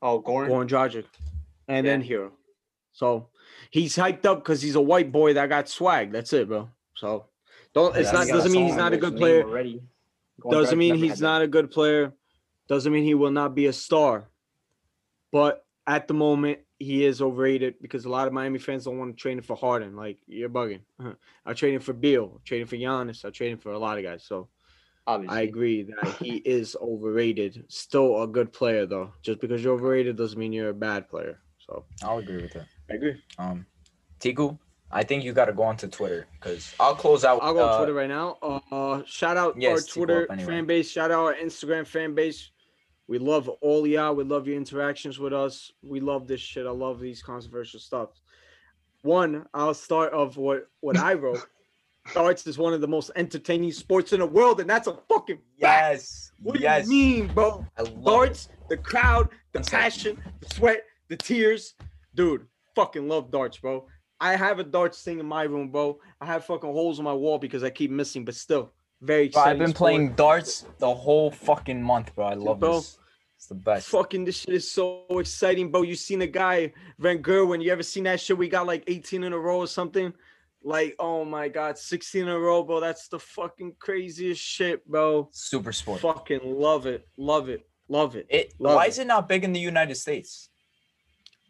Oh, 0.00 0.20
Goran. 0.22 0.48
Goran 0.48 0.68
Dragic. 0.68 1.04
And 1.66 1.86
then 1.86 2.00
Yeah. 2.02 2.16
Herro. 2.16 2.32
So 2.92 3.28
he's 3.70 3.96
hyped 3.96 4.24
up 4.26 4.38
because 4.38 4.62
he's 4.62 4.74
a 4.74 4.80
white 4.80 5.12
boy 5.12 5.34
that 5.34 5.48
got 5.48 5.68
swag. 5.68 6.12
That's 6.12 6.32
it, 6.32 6.48
bro. 6.48 6.70
So 6.94 7.26
don't 7.74 7.94
Yeah, 7.94 8.00
it's 8.00 8.12
not 8.12 8.26
doesn't 8.28 8.52
mean 8.52 8.66
he's 8.66 8.76
not 8.76 8.92
a 8.92 8.96
good 8.96 9.16
player. 9.16 9.42
Already. 9.44 9.82
Doesn't 10.50 10.78
mean 10.78 10.94
he's 10.96 11.20
not 11.20 11.42
a 11.42 11.48
good 11.48 11.70
player. 11.70 12.12
Doesn't 12.68 12.92
mean 12.92 13.04
he 13.04 13.14
will 13.14 13.30
not 13.30 13.54
be 13.54 13.66
a 13.66 13.72
star. 13.72 14.28
But 15.32 15.64
at 15.86 16.06
the 16.08 16.14
moment, 16.14 16.60
he 16.78 17.04
is 17.04 17.20
overrated 17.20 17.74
because 17.80 18.04
a 18.04 18.08
lot 18.08 18.26
of 18.26 18.32
Miami 18.32 18.58
fans 18.58 18.84
don't 18.84 18.98
want 18.98 19.16
to 19.16 19.20
trade 19.20 19.38
him 19.38 19.42
for 19.42 19.56
Harden. 19.56 19.96
Like 19.96 20.18
you're 20.26 20.48
bugging. 20.48 20.80
I'm 21.00 21.54
trading 21.54 21.80
for 21.80 21.92
Beal, 21.92 22.32
I'm 22.34 22.40
trading 22.44 22.66
for 22.66 22.76
Giannis, 22.76 23.24
I'm 23.24 23.32
trading 23.32 23.58
for 23.58 23.72
a 23.72 23.78
lot 23.78 23.98
of 23.98 24.04
guys. 24.04 24.24
So 24.24 24.48
Obviously, 25.08 25.38
I 25.38 25.40
agree 25.40 25.82
that 25.84 26.16
he 26.20 26.36
is 26.36 26.76
overrated. 26.80 27.64
Still 27.68 28.22
a 28.22 28.26
good 28.26 28.52
player 28.52 28.84
though. 28.84 29.14
Just 29.22 29.40
because 29.40 29.64
you're 29.64 29.72
overrated 29.72 30.16
doesn't 30.16 30.38
mean 30.38 30.52
you're 30.52 30.68
a 30.68 30.74
bad 30.74 31.08
player. 31.08 31.40
So 31.58 31.84
I'll 32.02 32.18
agree 32.18 32.42
with 32.42 32.52
that. 32.52 32.66
I 32.90 32.94
agree. 32.94 33.22
Um, 33.38 33.64
Tiku, 34.20 34.58
I 34.90 35.02
think 35.04 35.24
you 35.24 35.32
got 35.32 35.46
to 35.46 35.54
go 35.54 35.62
onto 35.62 35.88
Twitter 35.88 36.26
because 36.38 36.74
I'll 36.78 36.94
close 36.94 37.24
out. 37.24 37.40
I'll 37.42 37.54
go 37.54 37.66
on 37.66 37.70
uh, 37.70 37.76
Twitter 37.78 37.94
right 37.94 38.08
now. 38.08 38.36
Uh, 38.70 39.02
shout 39.06 39.38
out 39.38 39.56
yes, 39.58 39.70
our 39.70 39.80
Twitter 39.80 40.22
up 40.24 40.32
anyway. 40.32 40.52
fan 40.52 40.66
base. 40.66 40.90
Shout 40.90 41.10
out 41.10 41.24
our 41.24 41.34
Instagram 41.34 41.86
fan 41.86 42.14
base. 42.14 42.50
We 43.08 43.18
love 43.18 43.48
all 43.48 43.86
y'all. 43.86 44.14
We 44.14 44.22
love 44.24 44.46
your 44.46 44.56
interactions 44.56 45.18
with 45.18 45.32
us. 45.32 45.72
We 45.82 45.98
love 45.98 46.28
this 46.28 46.40
shit. 46.40 46.66
I 46.66 46.70
love 46.70 47.00
these 47.00 47.22
controversial 47.22 47.80
stuff. 47.80 48.10
One, 49.02 49.46
I'll 49.54 49.74
start 49.74 50.12
of 50.12 50.36
what 50.36 50.68
what 50.80 50.96
I 50.98 51.14
wrote. 51.14 51.46
Darts 52.14 52.46
is 52.46 52.56
one 52.58 52.72
of 52.72 52.80
the 52.80 52.88
most 52.88 53.10
entertaining 53.16 53.72
sports 53.72 54.12
in 54.12 54.20
the 54.20 54.26
world, 54.26 54.60
and 54.60 54.68
that's 54.68 54.86
a 54.86 54.94
fucking 55.08 55.36
fact. 55.60 55.92
Yes, 55.92 56.32
What 56.42 56.58
yes. 56.60 56.86
do 56.88 56.94
you 56.94 57.24
mean, 57.24 57.34
bro? 57.34 57.66
I 57.76 57.82
love 57.82 58.04
Darts, 58.04 58.48
the 58.70 58.76
crowd, 58.78 59.28
the 59.52 59.60
passion, 59.60 60.22
the 60.40 60.54
sweat, 60.54 60.84
the 61.08 61.16
tears. 61.16 61.74
Dude, 62.14 62.46
fucking 62.74 63.08
love 63.08 63.30
darts, 63.30 63.58
bro. 63.58 63.86
I 64.20 64.36
have 64.36 64.58
a 64.58 64.64
darts 64.64 65.02
thing 65.02 65.20
in 65.20 65.26
my 65.26 65.42
room, 65.44 65.70
bro. 65.70 66.00
I 66.20 66.26
have 66.26 66.44
fucking 66.46 66.72
holes 66.72 66.98
in 66.98 67.04
my 67.04 67.12
wall 67.12 67.38
because 67.38 67.62
I 67.62 67.70
keep 67.70 67.90
missing, 67.90 68.24
but 68.24 68.34
still, 68.34 68.72
very 69.00 69.28
Bro. 69.28 69.42
I've 69.42 69.58
been 69.58 69.68
sport. 69.68 69.76
playing 69.76 70.12
darts 70.14 70.64
the 70.78 70.92
whole 70.94 71.30
fucking 71.30 71.82
month, 71.82 72.14
bro. 72.14 72.26
I 72.26 72.34
love 72.34 72.60
Bro. 72.60 72.76
this. 72.80 72.98
It's 73.36 73.46
the 73.46 73.54
best. 73.54 73.88
Fucking 73.88 74.24
this 74.24 74.38
shit 74.40 74.54
is 74.54 74.68
so 74.70 75.04
exciting, 75.10 75.70
bro. 75.70 75.82
You 75.82 75.94
seen 75.94 76.18
the 76.18 76.26
guy 76.26 76.72
Van 76.98 77.22
Gerwen? 77.22 77.62
You 77.62 77.70
ever 77.70 77.84
seen 77.84 78.04
that 78.04 78.20
shit? 78.20 78.36
We 78.36 78.48
got 78.48 78.66
like 78.66 78.82
18 78.88 79.22
in 79.22 79.32
a 79.32 79.38
row 79.38 79.58
or 79.58 79.68
something. 79.68 80.12
Like, 80.64 80.96
oh 80.98 81.24
my 81.24 81.48
god, 81.48 81.78
16 81.78 82.22
in 82.22 82.28
a 82.28 82.38
row, 82.38 82.64
bro. 82.64 82.80
That's 82.80 83.06
the 83.06 83.20
fucking 83.20 83.76
craziest 83.78 84.42
shit, 84.42 84.84
bro. 84.88 85.28
Super 85.30 85.70
sport. 85.72 86.00
Fucking 86.00 86.40
love 86.42 86.86
it, 86.86 87.06
love 87.16 87.48
it, 87.48 87.64
love 87.88 88.16
it. 88.16 88.26
It. 88.28 88.54
Love 88.58 88.74
why 88.74 88.86
it. 88.86 88.88
is 88.88 88.98
it 88.98 89.06
not 89.06 89.28
big 89.28 89.44
in 89.44 89.52
the 89.52 89.60
United 89.60 89.94
States? 89.94 90.48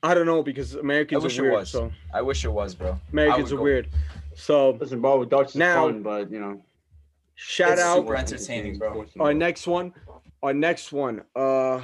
I 0.02 0.12
don't 0.12 0.26
know 0.26 0.42
because 0.42 0.74
Americans 0.74 1.24
wish 1.24 1.38
are 1.38 1.42
weird. 1.44 1.54
was. 1.54 1.70
So 1.70 1.90
I 2.12 2.20
wish 2.20 2.44
it 2.44 2.52
was, 2.52 2.74
bro. 2.74 3.00
Americans 3.12 3.50
are 3.50 3.56
go. 3.56 3.62
weird. 3.62 3.88
So 4.34 4.70
listen, 4.72 5.00
bro. 5.00 5.24
Darts 5.24 5.52
is 5.52 5.56
Now- 5.56 5.86
fun, 5.86 6.02
but 6.02 6.30
you 6.30 6.38
know, 6.38 6.62
shout 7.40 7.73
It's 7.73 7.81
out 7.82 7.98
super 7.98 8.16
entertaining, 8.16 8.78
bro. 8.78 9.06
our 9.20 9.32
next 9.32 9.66
one 9.69 9.93
our 10.43 10.52
next 10.52 10.90
one 10.93 11.23
uh 11.36 11.81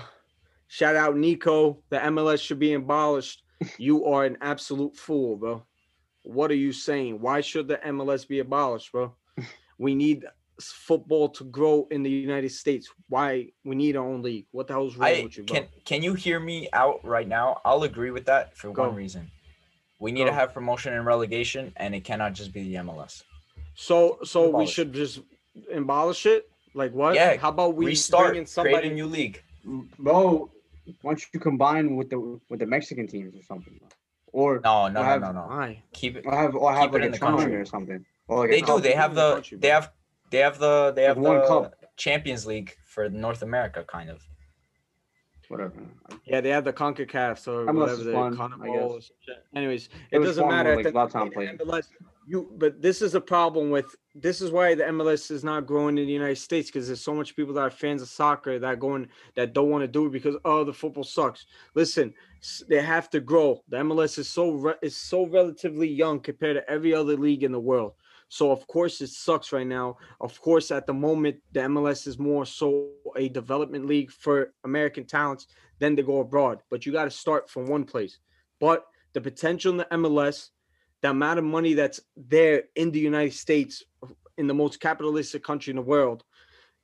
shout 0.67 0.97
out 0.97 1.17
nico 1.17 1.79
the 1.91 1.97
mls 1.99 2.41
should 2.43 2.59
be 2.59 2.73
abolished 2.75 3.45
you 3.79 4.05
are 4.07 4.25
an 4.25 4.37
absolute 4.41 4.97
fool 4.97 5.37
bro 5.37 5.63
what 6.25 6.51
are 6.51 6.57
you 6.67 6.73
saying 6.73 7.21
why 7.21 7.41
should 7.41 7.69
the 7.69 7.77
mls 7.87 8.27
be 8.27 8.41
abolished 8.41 8.91
bro 8.91 9.15
we 9.79 9.95
need 9.95 10.25
football 10.61 11.29
to 11.29 11.45
grow 11.45 11.87
in 11.93 12.03
the 12.03 12.11
united 12.11 12.51
states 12.51 12.89
why 13.09 13.47
we 13.65 13.77
need 13.77 13.97
our 13.97 14.05
own 14.05 14.23
league 14.23 14.47
what 14.51 14.67
the 14.67 14.73
hell's 14.73 14.97
wrong 14.97 15.09
I 15.09 15.23
with 15.23 15.37
you 15.37 15.45
bro 15.45 15.55
can. 15.57 15.69
Can 15.85 16.03
you 16.03 16.15
hear 16.15 16.41
me 16.41 16.69
out 16.73 17.01
right 17.05 17.29
now? 17.29 17.61
I'll 17.65 17.83
agree 17.85 18.11
with 18.11 18.25
that 18.27 18.57
for 18.57 18.73
Go. 18.73 18.87
one 18.89 18.95
reason. 18.97 19.31
We 20.01 20.11
need 20.13 20.25
Go. 20.25 20.27
to 20.27 20.33
have 20.33 20.53
promotion 20.55 20.93
and 20.95 21.05
relegation, 21.07 21.73
and 21.77 21.95
it 21.95 22.03
cannot 22.05 22.33
just 22.35 22.53
be 22.53 22.63
the 22.65 22.75
MLS. 22.87 23.23
so 23.75 24.19
so 24.25 24.49
we 24.49 24.67
should 24.67 24.93
just 24.93 25.21
abolish 25.73 26.27
it 26.27 26.51
like 26.75 26.93
what 26.93 27.15
Yeah, 27.15 27.37
how 27.37 27.51
about 27.51 27.75
we 27.77 27.87
Restart. 27.87 28.29
bring 28.29 28.39
in 28.39 28.45
Create 28.45 28.49
somebody 28.49 28.89
a 28.89 28.93
new 28.95 29.07
league. 29.07 29.43
bro. 29.99 30.51
Why 31.03 31.13
don't 31.13 31.25
you 31.33 31.41
combine 31.41 31.97
with 31.97 32.11
the 32.11 32.19
with 32.51 32.61
the 32.61 32.67
Mexican 32.67 33.07
teams 33.07 33.35
or 33.35 33.43
something, 33.43 33.81
or 34.33 34.61
No, 34.63 34.89
no, 34.89 35.01
no, 35.01 35.03
have- 35.03 35.21
no, 35.23 35.33
no. 35.33 35.41
why 35.43 35.83
Keep 35.95 36.17
it. 36.19 36.27
or 36.27 36.35
have 36.37 36.55
or 36.55 36.73
have 36.75 36.83
Keep 36.83 36.89
it 36.91 36.93
like 36.95 37.03
in 37.03 37.09
a 37.09 37.13
the 37.13 37.19
country. 37.19 37.55
or 37.57 37.65
something, 37.65 38.05
or 38.29 38.41
like 38.41 38.51
They 38.51 38.61
do. 38.61 38.81
They 38.81 38.93
have 38.93 39.15
the 39.15 39.29
the. 39.29 39.35
country, 39.35 39.59
They 39.59 39.69
have. 39.69 39.91
They 40.31 40.39
have 40.39 40.59
the. 40.59 40.93
They 40.95 41.05
have 41.05 41.17
Like 41.17 41.27
one 41.27 41.39
the 41.41 41.47
cup. 41.47 41.75
Champions 41.97 42.45
League 42.45 42.77
for 42.87 43.09
North 43.09 43.43
America, 43.43 43.85
kind 43.97 44.11
of. 44.11 44.21
whatever. 45.49 45.75
Yeah, 46.25 46.41
they 46.41 46.49
have 46.51 46.65
the 46.65 46.73
CONCACAF 46.73 47.47
or 47.49 47.67
MLS 47.67 47.75
whatever 47.81 48.03
the 48.05 48.13
fun, 48.13 48.33
I 48.33 48.37
Carnival 48.37 48.67
guess. 48.75 48.83
or 48.83 49.01
some 49.01 49.17
shit. 49.27 49.45
Anyways, 49.55 49.89
It 50.11 50.19
it, 50.19 50.25
doesn't 50.25 50.43
fun 50.45 50.51
matter. 50.55 50.71
when, 50.77 50.87
at 50.87 50.95
like, 50.95 51.13
the 51.13 51.19
Zlatan 51.19 51.21
end 51.21 51.29
of 51.29 51.35
played. 51.35 51.59
the 51.59 51.65
MLS, 51.65 51.89
you 52.27 52.51
but 52.57 52.81
this 52.83 53.01
is 53.03 53.15
a 53.15 53.21
problem 53.21 53.71
with 53.71 53.95
this 54.15 54.41
is 54.41 54.53
why 54.53 54.75
the 54.75 54.85
MLS 54.85 55.31
is 55.31 55.43
not 55.43 55.67
growing 55.67 55.99
in 55.99 56.07
the 56.07 56.13
United 56.13 56.39
States 56.39 56.71
because 56.71 56.87
there's 56.87 57.03
so 57.03 57.15
much 57.15 57.35
people 57.35 57.53
that 57.55 57.61
are 57.61 57.71
fans 57.71 58.01
of 58.01 58.09
soccer 58.09 58.59
that 58.61 58.79
going 58.79 59.09
that 59.35 59.53
don't 59.53 59.71
want 59.71 59.83
to 59.83 59.89
do 59.89 60.07
it 60.07 60.13
because 60.13 60.37
oh 60.45 60.63
the 60.63 60.73
football 60.73 61.03
sucks. 61.03 61.47
Listen, 61.75 62.15
they 62.69 62.81
have 62.81 63.11
to 63.11 63.21
grow. 63.21 63.63
The 63.69 63.79
MLS 63.79 64.19
is 64.19 64.29
so 64.29 64.53
re- 64.53 64.75
is 64.83 64.97
so 64.97 65.27
relatively 65.27 65.89
young 65.89 66.21
compared 66.21 66.57
to 66.57 66.71
every 66.71 66.95
other 66.95 67.17
league 67.17 67.43
in 67.43 67.51
the 67.51 67.61
world. 67.61 67.95
So 68.29 68.53
of 68.53 68.67
course 68.69 69.01
it 69.01 69.11
sucks 69.11 69.53
right 69.53 69.67
now. 69.67 69.97
Of 70.21 70.41
course, 70.41 70.71
at 70.71 70.87
the 70.87 70.95
moment, 70.95 71.37
the 71.53 71.61
MLS 71.61 72.07
is 72.07 72.19
more 72.19 72.47
so 72.47 72.91
a 73.17 73.29
development 73.29 73.87
league 73.87 74.13
for 74.13 74.53
American 74.63 75.05
talents 75.05 75.49
than 75.81 75.97
to 75.97 76.05
go 76.05 76.21
abroad. 76.21 76.61
But 76.71 76.87
you 76.87 76.93
got 76.93 77.05
to 77.05 77.11
start 77.11 77.51
from 77.51 77.67
one 77.67 77.85
place. 77.85 78.19
But 78.61 78.87
the 79.13 79.21
potential 79.21 79.73
in 79.73 79.79
the 79.79 79.85
MLS, 79.93 80.51
the 81.05 81.11
amount 81.11 81.39
of 81.39 81.45
money 81.45 81.75
that's 81.75 82.01
there 82.17 82.63
in 82.77 82.91
the 82.91 82.99
United 82.99 83.35
States, 83.35 83.83
in 84.39 84.47
the 84.47 84.55
most 84.55 84.81
capitalistic 84.81 85.45
country 85.45 85.71
in 85.71 85.77
the 85.77 85.83
world, 85.83 86.25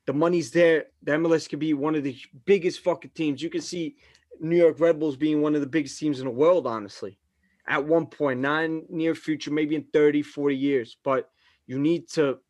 the 0.05 0.13
money's 0.13 0.51
there. 0.51 0.89
The 1.03 1.13
MLS 1.13 1.49
could 1.49 1.59
be 1.59 1.73
one 1.73 1.95
of 1.95 2.05
the 2.05 2.15
biggest 2.45 2.81
fucking 2.81 3.13
teams. 3.15 3.41
You 3.41 3.49
can 3.49 3.63
see 3.63 3.97
New 4.39 4.59
York 4.59 4.79
Red 4.79 5.01
Bulls 5.01 5.17
being 5.17 5.41
one 5.41 5.55
of 5.55 5.63
the 5.63 5.67
biggest 5.67 5.99
teams 5.99 6.21
in 6.21 6.27
the 6.27 6.31
world, 6.33 6.67
honestly, 6.67 7.19
at 7.67 7.83
one 7.83 8.05
point, 8.05 8.41
not 8.41 8.65
in 8.65 8.85
near 8.91 9.15
future, 9.15 9.53
maybe 9.53 9.75
in 9.75 9.87
30, 9.91 10.21
40 10.21 10.55
years. 10.55 10.99
But 11.03 11.31
you 11.67 11.79
need 11.79 12.07
to, 12.11 12.41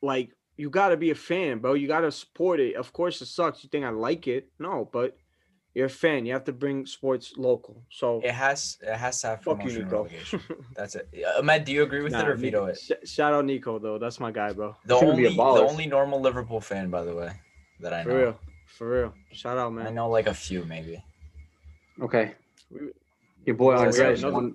like, 0.00 0.30
you 0.56 0.70
got 0.70 0.88
to 0.88 0.96
be 0.96 1.10
a 1.10 1.14
fan, 1.14 1.58
bro. 1.58 1.74
You 1.74 1.88
got 1.88 2.00
to 2.00 2.10
support 2.10 2.58
it. 2.58 2.76
Of 2.76 2.90
course, 2.94 3.20
it 3.20 3.26
sucks. 3.26 3.62
You 3.62 3.68
think 3.68 3.84
I 3.84 3.90
like 3.90 4.26
it? 4.28 4.48
No, 4.58 4.88
but 4.90 5.14
you're 5.74 5.86
a 5.86 5.90
fan. 5.90 6.24
You 6.24 6.32
have 6.32 6.44
to 6.44 6.52
bring 6.52 6.86
sports 6.86 7.34
local. 7.36 7.82
So, 7.90 8.20
It 8.24 8.30
has. 8.32 8.78
It 8.82 8.94
has 8.96 9.20
to 9.22 9.26
have 9.28 9.42
fuck 9.42 9.64
you, 9.64 9.82
Nico. 9.84 10.08
That's 10.76 10.94
it. 10.94 11.08
Yeah, 11.12 11.28
uh, 11.28 11.40
Ahmed, 11.40 11.64
do 11.64 11.72
you 11.72 11.82
agree 11.82 12.02
with 12.02 12.14
it 12.14 12.28
or 12.28 12.36
veto 12.36 12.66
it? 12.66 12.78
sh- 12.78 13.08
shout 13.08 13.34
out 13.34 13.44
Nico, 13.44 13.78
though. 13.78 13.98
That's 13.98 14.20
my 14.20 14.30
guy, 14.30 14.52
bro. 14.52 14.76
The 14.86 14.98
Shouldn't 14.98 15.16
be 15.16 15.26
only, 15.26 15.36
the 15.36 15.66
only 15.68 15.86
normal 15.86 16.20
Liverpool 16.20 16.60
fan, 16.60 16.90
by 16.90 17.02
the 17.04 17.14
way, 17.14 17.30
that 17.80 17.92
I 17.92 17.98
know. 17.98 18.04
For 18.04 18.08
know. 18.10 18.18
real. 18.18 18.40
For 18.66 18.90
real. 18.90 19.14
Shout 19.32 19.58
out, 19.58 19.72
man. 19.72 19.86
I 19.86 19.90
know 19.90 20.08
like 20.08 20.26
a 20.26 20.34
few, 20.34 20.64
maybe. 20.64 21.02
Okay, 22.00 22.34
your 23.44 23.54
boy 23.54 23.74
yeah, 23.74 23.82
Andres 23.86 24.24
another- 24.24 24.52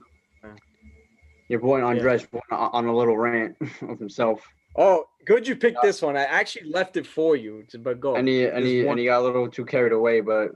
Your 1.47 1.59
boy 1.59 1.81
Andres 1.81 2.27
went 2.31 2.43
on 2.51 2.69
on 2.73 2.85
a 2.87 2.95
little 2.95 3.17
rant 3.17 3.55
of 3.81 3.97
himself, 3.97 4.41
Oh, 4.75 5.05
good 5.25 5.47
you 5.47 5.55
picked 5.55 5.81
this 5.81 6.01
one. 6.01 6.15
I 6.15 6.23
actually 6.23 6.69
left 6.69 6.95
it 6.97 7.07
for 7.07 7.35
you, 7.35 7.65
but 7.79 7.99
go. 7.99 8.15
and 8.15 8.27
he 8.27 8.45
and 8.45 8.65
he 8.65 8.85
and 8.85 8.99
he 8.99 9.05
got 9.05 9.21
a 9.21 9.23
little 9.23 9.49
too 9.49 9.65
carried 9.65 9.93
away. 9.93 10.21
But 10.21 10.51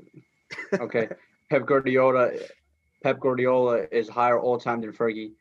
okay, 0.79 1.07
Pep 1.49 1.65
Guardiola, 1.65 2.31
Pep 3.03 3.19
Guardiola 3.19 3.85
is 3.91 4.07
higher 4.09 4.39
all 4.39 4.57
time 4.59 4.81
than 4.81 4.91
Fergie. 4.93 5.31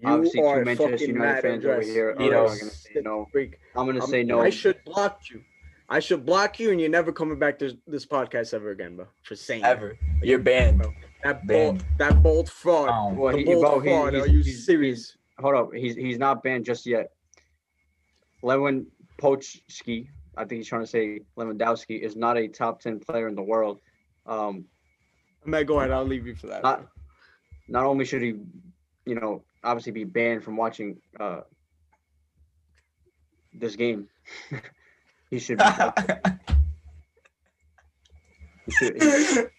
you 0.00 0.08
obviously, 0.08 0.40
two 0.40 0.46
are 0.46 0.64
Manchester 0.64 0.92
fucking 0.92 1.08
United 1.14 1.32
mad, 1.34 1.42
fans 1.42 1.64
over 1.64 1.80
here 1.80 2.14
are 2.18 2.22
You're 2.22 2.32
gonna 2.46 2.54
say 2.70 3.00
no. 3.02 3.26
freak. 3.32 3.58
I'm 3.76 3.86
gonna 3.86 4.00
I'm- 4.00 4.08
say 4.10 4.22
no. 4.22 4.40
I 4.40 4.50
should 4.50 4.82
block 4.84 5.20
you. 5.30 5.42
I 5.90 6.00
should 6.00 6.26
block 6.26 6.60
you, 6.60 6.70
and 6.70 6.78
you're 6.80 6.90
never 6.90 7.12
coming 7.12 7.38
back 7.38 7.58
to 7.60 7.76
this 7.86 8.04
podcast 8.04 8.52
ever 8.52 8.70
again, 8.72 8.96
bro. 8.96 9.06
For 9.22 9.34
saying 9.34 9.62
that. 9.62 9.70
Ever. 9.78 9.96
You're 10.22 10.38
banned. 10.38 10.82
Bro. 10.82 10.92
that 11.24 11.46
bold, 11.46 11.84
that 11.98 12.22
bold 12.22 12.50
fraud. 12.50 12.90
Oh. 12.92 13.14
Well, 13.14 13.32
the 13.32 13.38
he- 13.38 13.44
bold 13.44 13.62
bro, 13.62 13.80
he- 13.80 13.88
fraud. 13.88 14.12
he's- 14.14 14.26
Are 14.26 14.30
you 14.30 14.42
he's- 14.42 14.66
serious? 14.66 15.16
Hold 15.40 15.54
up, 15.54 15.72
he's 15.74 15.94
he's 15.96 16.18
not 16.18 16.42
banned 16.42 16.64
just 16.66 16.84
yet. 16.84 17.12
Lewin 18.42 18.86
Pochski, 19.20 20.08
I 20.36 20.44
think 20.44 20.58
he's 20.58 20.68
trying 20.68 20.82
to 20.82 20.86
say 20.86 21.20
Lewandowski, 21.36 22.00
is 22.00 22.16
not 22.16 22.36
a 22.36 22.48
top 22.48 22.80
ten 22.80 23.00
player 23.00 23.28
in 23.28 23.34
the 23.34 23.42
world. 23.42 23.80
Um, 24.28 24.66
Man, 25.44 25.64
go 25.64 25.78
ahead. 25.78 25.90
I'll 25.90 26.04
leave 26.04 26.26
you 26.26 26.34
for 26.34 26.48
that. 26.48 26.62
not 26.62 26.86
not 27.68 27.84
only 27.84 28.04
should 28.04 28.22
he, 28.22 28.34
you 29.06 29.14
know, 29.14 29.42
obviously 29.64 29.92
be 29.92 30.04
banned 30.04 30.44
from 30.44 30.56
watching 30.56 30.98
uh, 31.18 31.40
this 33.54 33.76
game, 33.76 34.08
he 35.30 35.38
should. 35.38 35.58
Be, 35.58 35.64
he 38.66 38.72
should 38.72 39.00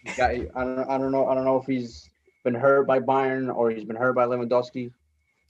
he 0.04 0.12
got, 0.16 0.32
I 0.32 0.64
don't 0.64 0.90
I 0.90 0.98
don't 0.98 1.12
know 1.12 1.28
I 1.28 1.34
don't 1.36 1.46
know 1.46 1.58
if 1.58 1.66
he's 1.66 2.10
been 2.44 2.56
hurt 2.56 2.86
by 2.88 3.00
Bayern 3.00 3.54
or 3.54 3.72
he's 3.72 3.86
been 3.86 3.96
hurt 3.96 4.14
by 4.14 4.26
Lewandowski. 4.26 4.92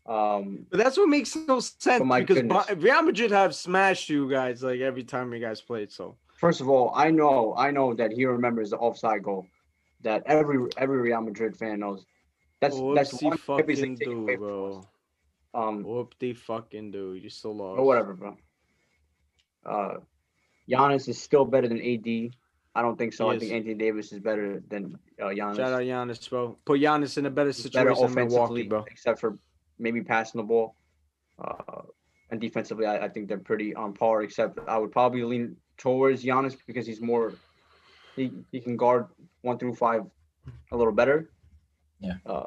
Um, 0.06 0.66
But 0.72 0.80
that's 0.80 0.98
what 0.98 1.08
makes 1.10 1.36
no 1.36 1.60
sense 1.60 2.02
because 2.02 2.38
goodness. 2.38 2.72
Real 2.78 3.04
Madrid 3.04 3.32
have 3.32 3.54
smashed 3.54 4.10
you 4.10 4.30
guys 4.30 4.64
like 4.64 4.80
every 4.80 5.04
time 5.04 5.32
you 5.34 5.40
guys 5.40 5.62
played. 5.62 5.92
So 5.92 6.16
First 6.40 6.62
of 6.62 6.70
all, 6.70 6.94
I 6.96 7.12
know 7.12 7.54
I 7.58 7.70
know 7.70 7.94
that 7.96 8.14
he 8.14 8.24
remembers 8.24 8.70
the 8.70 8.78
offside 8.78 9.24
goal 9.24 9.46
that 10.04 10.24
every 10.26 10.58
every 10.78 10.98
Real 10.98 11.20
Madrid 11.20 11.58
fan 11.58 11.82
knows. 11.82 12.06
That's 12.62 12.78
that's 12.96 13.14
whoopsie 13.14 13.24
one 13.24 13.38
fucking 13.38 13.96
do, 13.96 14.22
away 14.22 14.36
from 14.38 14.44
us. 14.44 14.86
bro. 15.52 15.62
Um, 15.62 15.84
Whoop 15.84 16.16
the 16.20 16.32
fucking 16.34 16.92
do. 16.92 17.16
You 17.16 17.30
still 17.30 17.58
lost. 17.58 17.80
or 17.80 17.86
whatever, 17.86 18.14
bro. 18.14 18.38
Uh, 19.66 19.96
Giannis 20.70 21.10
is 21.10 21.22
still 21.22 21.44
better 21.44 21.68
than 21.68 21.82
AD. 21.82 22.32
I 22.74 22.82
don't 22.84 22.98
think 22.98 23.12
so. 23.12 23.30
I 23.30 23.38
think. 23.38 23.52
Anthony 23.52 23.74
Davis 23.74 24.14
is 24.14 24.20
better 24.20 24.64
than 24.70 24.98
uh, 25.22 25.26
Giannis. 25.26 25.58
Shout 25.58 25.74
out 25.74 25.82
Giannis, 25.82 26.30
bro. 26.30 26.58
Put 26.64 26.80
Giannis 26.80 27.18
in 27.18 27.26
a 27.26 27.30
better 27.30 27.50
He's 27.50 27.70
better 27.70 27.90
situation 27.90 28.16
than 28.16 28.28
Milwaukee, 28.28 28.38
offensively, 28.38 28.64
bro. 28.64 28.86
except 28.90 29.20
for 29.20 29.38
maybe 29.78 30.02
passing 30.02 30.40
the 30.40 30.46
ball. 30.48 30.76
Uh, 31.38 31.82
and 32.32 32.40
defensively, 32.40 32.86
I, 32.86 33.06
I 33.06 33.10
think 33.10 33.28
they're 33.28 33.40
pretty 33.40 33.76
on 33.76 33.92
par. 33.92 34.22
Except 34.22 34.58
I 34.70 34.78
would 34.78 34.94
probably 34.94 35.24
lean 35.24 35.58
towards 35.80 36.24
Giannis 36.24 36.56
because 36.68 36.86
he's 36.86 37.02
more. 37.02 37.34
He 38.16 38.32
he 38.52 38.60
can 38.60 38.78
guard 38.78 39.08
one 39.42 39.58
through 39.58 39.76
five 39.76 40.04
a 40.72 40.78
little 40.78 40.94
better. 40.94 41.30
Yeah. 42.00 42.14
Uh, 42.26 42.46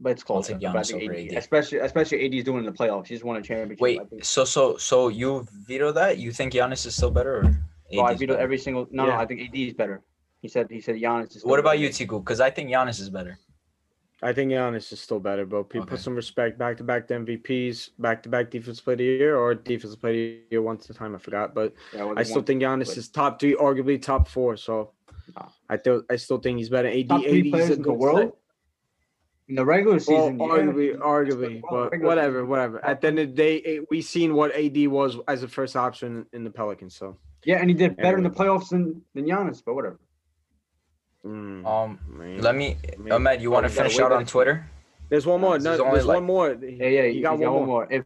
but 0.00 0.10
it's 0.12 0.22
close. 0.22 0.48
take 0.48 0.60
But 0.60 0.68
I 0.76 0.80
Giannis 0.80 0.92
over 0.94 1.12
AD, 1.14 1.18
AD. 1.32 1.38
especially 1.38 1.78
especially 1.78 2.26
AD 2.26 2.34
is 2.34 2.44
doing 2.44 2.58
in 2.64 2.66
the 2.66 2.72
playoffs. 2.72 3.06
He's 3.06 3.24
won 3.24 3.36
a 3.36 3.42
championship. 3.42 3.80
Wait, 3.80 4.00
I 4.00 4.04
think. 4.04 4.24
so 4.24 4.44
so 4.44 4.76
so 4.76 5.08
you 5.08 5.46
veto 5.66 5.90
that? 5.92 6.18
You 6.18 6.30
think 6.32 6.52
Giannis 6.52 6.84
is 6.86 6.94
still 6.94 7.10
better? 7.10 7.38
Or 7.38 7.44
So 7.92 8.00
I 8.02 8.14
veto 8.14 8.34
better? 8.34 8.42
every 8.42 8.58
single. 8.58 8.86
No, 8.90 9.06
Yeah. 9.06 9.14
no, 9.16 9.20
I 9.22 9.26
think 9.26 9.40
AD 9.42 9.54
is 9.56 9.74
better. 9.74 10.02
He 10.42 10.48
said 10.48 10.66
he 10.70 10.80
said 10.80 10.96
Giannis 10.96 11.28
is. 11.28 11.38
still 11.40 11.50
What 11.50 11.60
about 11.60 11.70
better. 11.80 11.82
you, 11.82 11.88
Tiku? 11.88 12.18
Because 12.22 12.40
I 12.40 12.50
think 12.50 12.68
Giannis 12.70 13.00
is 13.00 13.08
better. 13.10 13.38
I 14.22 14.32
think 14.32 14.50
Giannis 14.50 14.92
is 14.92 15.00
still 15.00 15.20
better, 15.20 15.44
but 15.44 15.64
People 15.68 15.82
Okay. 15.82 15.90
put 15.90 16.00
some 16.00 16.14
respect 16.16 16.58
back 16.58 16.78
to 16.78 16.84
back 16.84 17.06
to 17.08 17.14
MVPs, 17.14 17.90
back 17.98 18.22
to 18.22 18.28
back 18.30 18.50
defense 18.50 18.80
player 18.80 18.94
of 18.94 18.98
the 18.98 19.04
year, 19.04 19.36
or 19.36 19.54
defense 19.54 19.94
player 19.94 20.12
of 20.12 20.16
the 20.16 20.54
year 20.54 20.62
once 20.62 20.88
at 20.88 20.96
a 20.96 20.98
time. 20.98 21.14
I 21.14 21.18
forgot, 21.18 21.54
but 21.54 21.74
Yeah, 21.92 22.12
I 22.16 22.22
still 22.22 22.42
think 22.42 22.62
Giannis 22.62 22.86
but- 22.88 22.96
is 22.96 23.08
top 23.08 23.38
three, 23.40 23.54
arguably 23.54 24.00
top 24.00 24.28
four. 24.28 24.56
So 24.56 24.92
Nah. 25.36 25.48
I 25.68 25.76
still 25.76 26.02
I 26.08 26.16
still 26.16 26.38
think 26.38 26.58
he's 26.58 26.70
better. 26.70 26.88
AD, 26.88 27.08
top 27.08 27.22
three 27.24 27.50
players 27.50 27.70
in 27.70 27.82
the 27.82 27.92
world. 27.92 28.18
set. 28.18 28.32
In 29.48 29.54
the 29.54 29.64
regular 29.64 29.96
Well, 29.96 30.00
season, 30.00 30.38
yeah. 30.40 30.46
arguably, 30.46 30.98
arguably, 30.98 31.62
but 31.70 32.00
whatever, 32.00 32.44
whatever. 32.44 32.84
At 32.84 33.00
the 33.00 33.06
end 33.08 33.18
of 33.20 33.28
the 33.28 33.34
day, 33.34 33.56
it, 33.58 33.86
we 33.90 34.02
seen 34.02 34.34
what 34.34 34.52
AD 34.56 34.88
was 34.88 35.18
as 35.28 35.44
a 35.44 35.48
first 35.48 35.76
option 35.76 36.26
in 36.32 36.42
the 36.42 36.50
Pelicans. 36.50 36.96
So 36.96 37.16
Yeah, 37.44 37.58
and 37.58 37.68
he 37.70 37.74
did 37.74 37.96
better 37.96 38.16
in 38.16 38.24
the 38.24 38.30
playoffs 38.30 38.70
than 38.70 39.02
than 39.14 39.26
Giannis, 39.26 39.62
but 39.64 39.74
whatever. 39.74 40.00
Mm, 41.26 41.66
Um, 41.66 41.98
man. 42.08 42.40
let 42.40 42.54
me, 42.54 42.76
mean, 42.98 43.12
Ahmed, 43.12 43.40
you 43.42 43.50
want 43.50 43.64
to 43.66 43.72
finish 43.72 43.98
out 43.98 44.12
on 44.12 44.24
Twitter? 44.26 44.66
there's 45.08 45.26
one 45.26 45.40
more. 45.40 45.58
No, 45.58 45.72
is 45.72 45.78
there's 45.78 46.06
like- 46.06 46.16
one 46.16 46.24
more. 46.24 46.52
Yeah, 46.60 46.88
yeah, 46.88 47.02
you 47.04 47.22
got 47.22 47.38
one 47.38 47.66
more. 47.66 47.86
If 47.90 48.04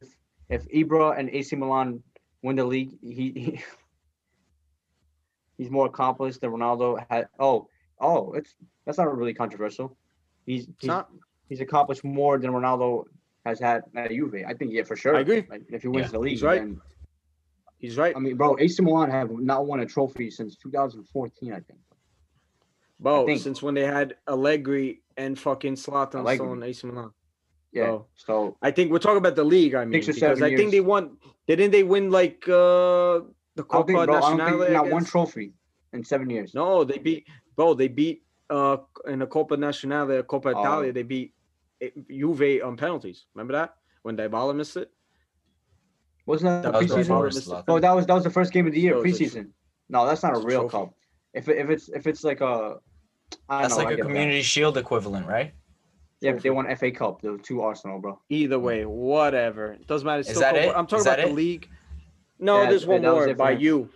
if 0.49 0.67
Ibra 0.69 1.19
and 1.19 1.31
AC 1.31 1.55
Milan 1.57 2.03
win 2.43 2.57
the 2.57 2.65
league, 2.65 2.99
he, 3.03 3.31
he 3.43 3.61
he's 5.59 5.71
more 5.71 5.87
accomplished 5.87 6.41
than 6.41 6.51
Ronaldo 6.51 7.05
had. 7.11 7.29
Oh, 7.39 7.69
oh, 8.01 8.33
it's 8.33 8.55
that's 8.87 8.99
not 8.99 9.17
really 9.17 9.35
controversial. 9.35 9.97
He's 10.47 10.67
he's, 10.79 10.89
not. 10.89 11.11
he's 11.49 11.61
accomplished 11.61 12.03
more 12.05 12.39
than 12.39 12.51
Ronaldo 12.51 13.05
has 13.47 13.61
had 13.61 13.83
at 13.95 14.11
Juve. 14.11 14.45
I 14.47 14.55
think 14.55 14.73
yeah, 14.73 14.83
for 14.83 14.97
sure. 14.97 15.17
I 15.17 15.21
agree. 15.21 15.47
Like, 15.49 15.63
if 15.71 15.83
he 15.83 15.89
wins 15.89 16.07
Yeah, 16.07 16.13
the 16.13 16.19
league, 16.19 16.33
he's 16.33 16.43
right. 16.43 16.61
then 16.61 16.81
He's 17.79 17.97
right, 17.97 18.15
I 18.15 18.19
mean, 18.19 18.37
bro, 18.37 18.59
AC 18.61 18.83
Milan 18.83 19.11
have 19.11 19.31
not 19.31 19.65
won 19.67 19.81
a 19.81 19.87
trophy 19.87 20.31
since 20.31 20.55
2014. 20.57 21.51
I 21.51 21.61
think. 21.61 21.79
Bro. 23.01 23.27
think- 23.27 23.41
Since 23.41 23.63
when 23.63 23.75
they 23.75 23.85
had 23.85 24.17
Allegri 24.29 25.03
and 25.17 25.39
fucking 25.39 25.75
Zlatan 25.75 26.17
Allegri. 26.21 26.37
still 26.37 26.53
in 26.53 26.63
AC 26.63 26.87
Milan. 26.87 27.11
Yeah. 27.73 27.87
Bro. 27.87 28.07
So 28.15 28.57
I 28.63 28.71
think 28.71 28.91
we're 28.93 28.99
talking 29.07 29.19
about 29.25 29.37
the 29.37 29.45
league. 29.45 29.75
I 29.75 29.85
mean, 29.85 29.93
because 30.01 30.23
I 30.23 30.57
think 30.57 30.71
they 30.71 30.81
won. 30.81 31.17
Didn't 31.47 31.71
they 31.73 31.83
win 31.83 32.11
like 32.11 32.47
uh 32.49 33.21
the 33.57 33.65
Copa 33.67 34.07
Nacional? 34.07 34.71
not 34.71 34.91
one 34.91 35.05
trophy 35.05 35.53
in 35.93 36.05
seven 36.05 36.29
years. 36.31 36.55
No, 36.55 36.85
they 36.85 36.99
beat. 36.99 37.27
Bro, 37.57 37.75
they 37.75 37.89
beat 37.89 38.23
uh 38.51 38.79
in 39.07 39.19
the 39.21 39.27
Copa 39.27 39.57
Nacional, 39.57 40.23
Copa 40.25 40.49
Oh. 40.55 40.61
Italia. 40.61 40.93
They 40.93 41.03
beat 41.05 41.33
eh, 41.81 41.91
Juve 42.09 42.63
on 42.65 42.77
penalties. 42.77 43.27
Remember 43.35 43.53
that 43.55 43.77
when 44.03 44.17
Dybala 44.17 44.55
missed 44.57 44.77
it? 44.77 44.91
Wasn't 46.27 46.49
that, 46.63 46.73
That 46.73 46.87
the 46.89 46.95
was 46.97 47.09
preseason? 47.09 47.65
Oh, 47.69 47.79
that 47.81 47.93
was 47.93 48.07
that 48.07 48.15
was 48.15 48.25
the 48.25 48.31
first 48.31 48.53
game 48.53 48.67
of 48.67 48.73
the 48.73 48.81
year, 48.81 48.95
So 48.95 49.03
preseason. 49.03 49.51
No, 49.89 50.07
that's 50.07 50.23
not 50.23 50.37
a 50.37 50.41
real 50.41 50.69
cup. 50.69 50.95
If 51.35 51.49
it, 51.49 51.59
if 51.59 51.71
it's 51.71 51.89
if 51.89 52.07
it's 52.07 52.25
like 52.25 52.41
a, 52.41 52.79
That's 53.49 53.71
know, 53.77 53.77
like 53.85 53.87
a 53.87 53.97
get 53.97 54.03
that. 54.03 54.09
community 54.09 54.43
shield 54.43 54.77
equivalent, 54.77 55.27
right? 55.27 55.53
Yeah, 56.21 56.33
but 56.33 56.43
they 56.43 56.51
won 56.51 56.75
FA 56.77 56.91
Cup. 56.91 57.23
There 57.23 57.33
were 57.33 57.39
two 57.39 57.63
Arsenal, 57.63 57.99
bro. 57.99 58.19
Either 58.29 58.59
way, 58.59 58.85
whatever. 58.85 59.77
Doesn't 59.87 60.05
matter. 60.07 60.21
It's 60.21 60.31
Is 60.31 60.39
that 60.41 60.55
it? 60.57 60.69
I'm 60.69 60.87
talking 60.87 60.99
Is 60.99 61.05
that 61.05 61.19
about 61.19 61.29
the 61.29 61.35
league. 61.35 61.69
No, 62.39 62.63
Yeah, 62.63 62.71
there's 62.71 62.87
one 62.87 63.03
more 63.03 63.29
it 63.29 63.37
by 63.39 63.53
him. 63.53 63.61
you. 63.61 63.91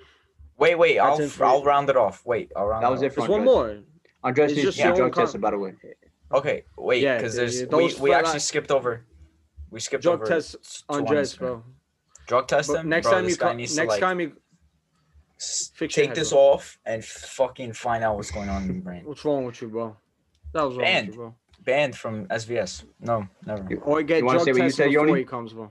Wait, 0.57 0.77
wait, 0.77 0.99
I'll 0.99 1.21
I'll 1.41 1.65
round 1.65 1.91
it 1.91 1.97
off. 1.97 2.25
Wait, 2.25 2.51
I'll 2.57 2.67
round 2.67 2.85
That 2.85 2.91
was 2.91 3.01
off. 3.01 3.07
it 3.07 3.11
for 3.15 3.21
There's 3.23 3.31
one 3.31 3.45
more. 3.45 3.79
Andres 4.23 4.53
It's 4.53 4.63
just 4.63 4.77
to 4.79 4.83
get 4.85 4.87
your 4.89 4.97
drug 4.97 5.07
own 5.07 5.11
con- 5.13 5.25
tested, 5.25 5.41
by 5.41 5.51
the 5.51 5.59
way. 5.59 5.75
Okay, 6.33 6.65
wait, 6.79 7.01
because 7.03 7.35
the- 7.35 7.41
there's 7.41 7.99
we, 7.99 8.09
we 8.09 8.15
actually 8.15 8.31
line- 8.33 8.41
skipped 8.41 8.71
over. 8.71 9.05
We 9.71 9.81
skipped 9.81 10.03
Drug 10.05 10.21
over 10.21 10.27
test 10.27 10.85
on 10.89 11.01
Andres, 11.01 11.37
bro. 11.37 11.63
Drug 12.27 12.47
test 12.49 12.69
But 12.69 12.81
him. 12.81 12.89
next 12.89 13.09
bro, 13.09 13.17
time 13.17 13.29
you 13.29 13.37
guy 13.37 13.47
co- 13.51 13.53
needs 13.57 13.77
next 13.77 13.89
like 13.91 14.01
time 14.01 14.21
you 14.21 14.29
s- 14.29 14.33
fix 15.75 15.95
take 15.95 16.15
this 16.15 16.31
bro. 16.31 16.39
off 16.41 16.79
and 16.87 17.05
fucking 17.05 17.73
find 17.73 18.03
out 18.05 18.17
what's 18.17 18.31
going 18.31 18.49
on 18.49 18.63
in 18.65 18.75
your 18.75 18.83
brain. 18.83 19.03
what's 19.05 19.25
wrong 19.25 19.45
with 19.45 19.61
you, 19.63 19.69
bro? 19.69 19.97
That 20.53 20.63
was 20.63 20.77
wrong 20.77 20.85
Banned. 20.85 21.07
with 21.09 21.15
you, 21.17 21.21
bro. 21.23 21.35
Banned 21.65 21.97
from 21.97 22.27
SVS. 22.27 22.85
No, 23.01 23.27
never. 23.47 23.67
You- 23.71 23.81
Or 23.81 24.03
get 24.03 24.23
You 24.23 24.29
drug 24.31 24.45
say 24.45 24.53
what 24.53 24.57
you 24.59 24.63
tested 24.65 24.77
said, 24.77 24.89
before 24.91 25.07
Yoni? 25.09 25.19
he 25.21 25.25
comes, 25.25 25.53
bro. 25.53 25.71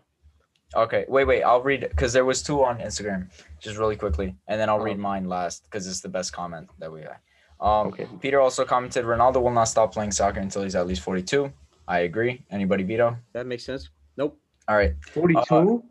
Okay, 0.76 1.06
wait, 1.08 1.26
wait. 1.26 1.44
I'll 1.44 1.62
read 1.62 1.82
because 1.82 2.14
there 2.14 2.26
was 2.26 2.42
two 2.42 2.64
on 2.66 2.80
Instagram, 2.80 3.30
just 3.60 3.78
really 3.78 3.96
quickly, 3.96 4.36
and 4.48 4.60
then 4.60 4.70
I'll 4.70 4.80
Oh. 4.82 4.84
read 4.84 4.98
mine 4.98 5.26
last 5.30 5.64
because 5.66 5.86
it's 5.88 6.02
the 6.02 6.10
best 6.10 6.34
comment 6.34 6.68
that 6.80 6.92
we 6.92 7.02
got. 7.02 7.20
Um, 7.60 7.88
Okay. 7.90 8.08
Peter 8.20 8.42
also 8.42 8.66
commented, 8.66 9.06
Ronaldo 9.06 9.42
will 9.42 9.52
not 9.52 9.66
stop 9.66 9.94
playing 9.94 10.12
soccer 10.12 10.40
until 10.40 10.64
he's 10.64 10.76
at 10.76 10.88
least 10.88 11.02
42. 11.04 11.54
I 11.88 12.00
agree. 12.00 12.44
Anybody 12.50 12.84
veto? 12.84 13.18
That 13.34 13.46
makes 13.46 13.64
sense. 13.66 13.90
Nope. 14.18 14.40
All 14.68 14.76
right. 14.76 14.96
Forty-two? 15.12 15.84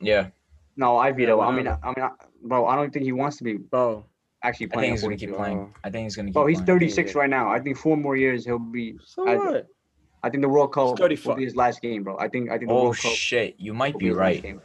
Yeah, 0.00 0.28
no, 0.76 0.96
I 0.98 1.12
veto. 1.12 1.38
Yeah, 1.40 1.46
I 1.46 1.50
mean. 1.52 1.68
I 1.68 1.76
mean, 1.86 1.94
I, 1.98 2.10
bro, 2.42 2.66
I 2.66 2.76
don't 2.76 2.92
think 2.92 3.04
he 3.04 3.12
wants 3.12 3.36
to 3.38 3.44
be 3.44 3.54
Bro, 3.54 4.04
actually 4.42 4.68
playing. 4.68 4.92
I 4.94 4.96
think 4.96 4.98
he's 4.98 5.02
gonna 5.02 5.16
keep 5.16 5.30
42. 5.30 5.36
playing. 5.42 5.72
Oh. 5.74 5.80
I 5.84 5.90
think 5.90 6.04
he's 6.04 6.16
gonna 6.16 6.28
keep. 6.28 6.34
Playing. 6.34 6.44
Bro, 6.44 6.48
he's 6.48 6.56
playing. 6.60 6.80
36 6.80 7.14
right 7.14 7.30
now. 7.30 7.50
I 7.50 7.60
think 7.60 7.76
four 7.76 7.96
more 7.96 8.16
years 8.16 8.44
he'll 8.44 8.58
be. 8.58 8.96
so 9.04 9.26
I- 9.28 9.36
what? 9.36 9.66
I 10.24 10.30
think 10.30 10.42
the 10.42 10.48
World 10.48 10.72
Cup 10.72 10.98
will 11.00 11.34
be 11.34 11.44
his 11.44 11.56
last 11.56 11.82
game, 11.82 12.04
bro. 12.04 12.16
I 12.16 12.28
think. 12.28 12.48
I 12.48 12.56
think 12.56 12.68
the 12.68 12.74
Oh 12.74 12.84
World 12.84 12.96
Cup 12.98 13.12
shit, 13.12 13.56
you 13.58 13.74
might 13.74 13.98
be 13.98 14.12
right. 14.12 14.40
game. 14.40 14.60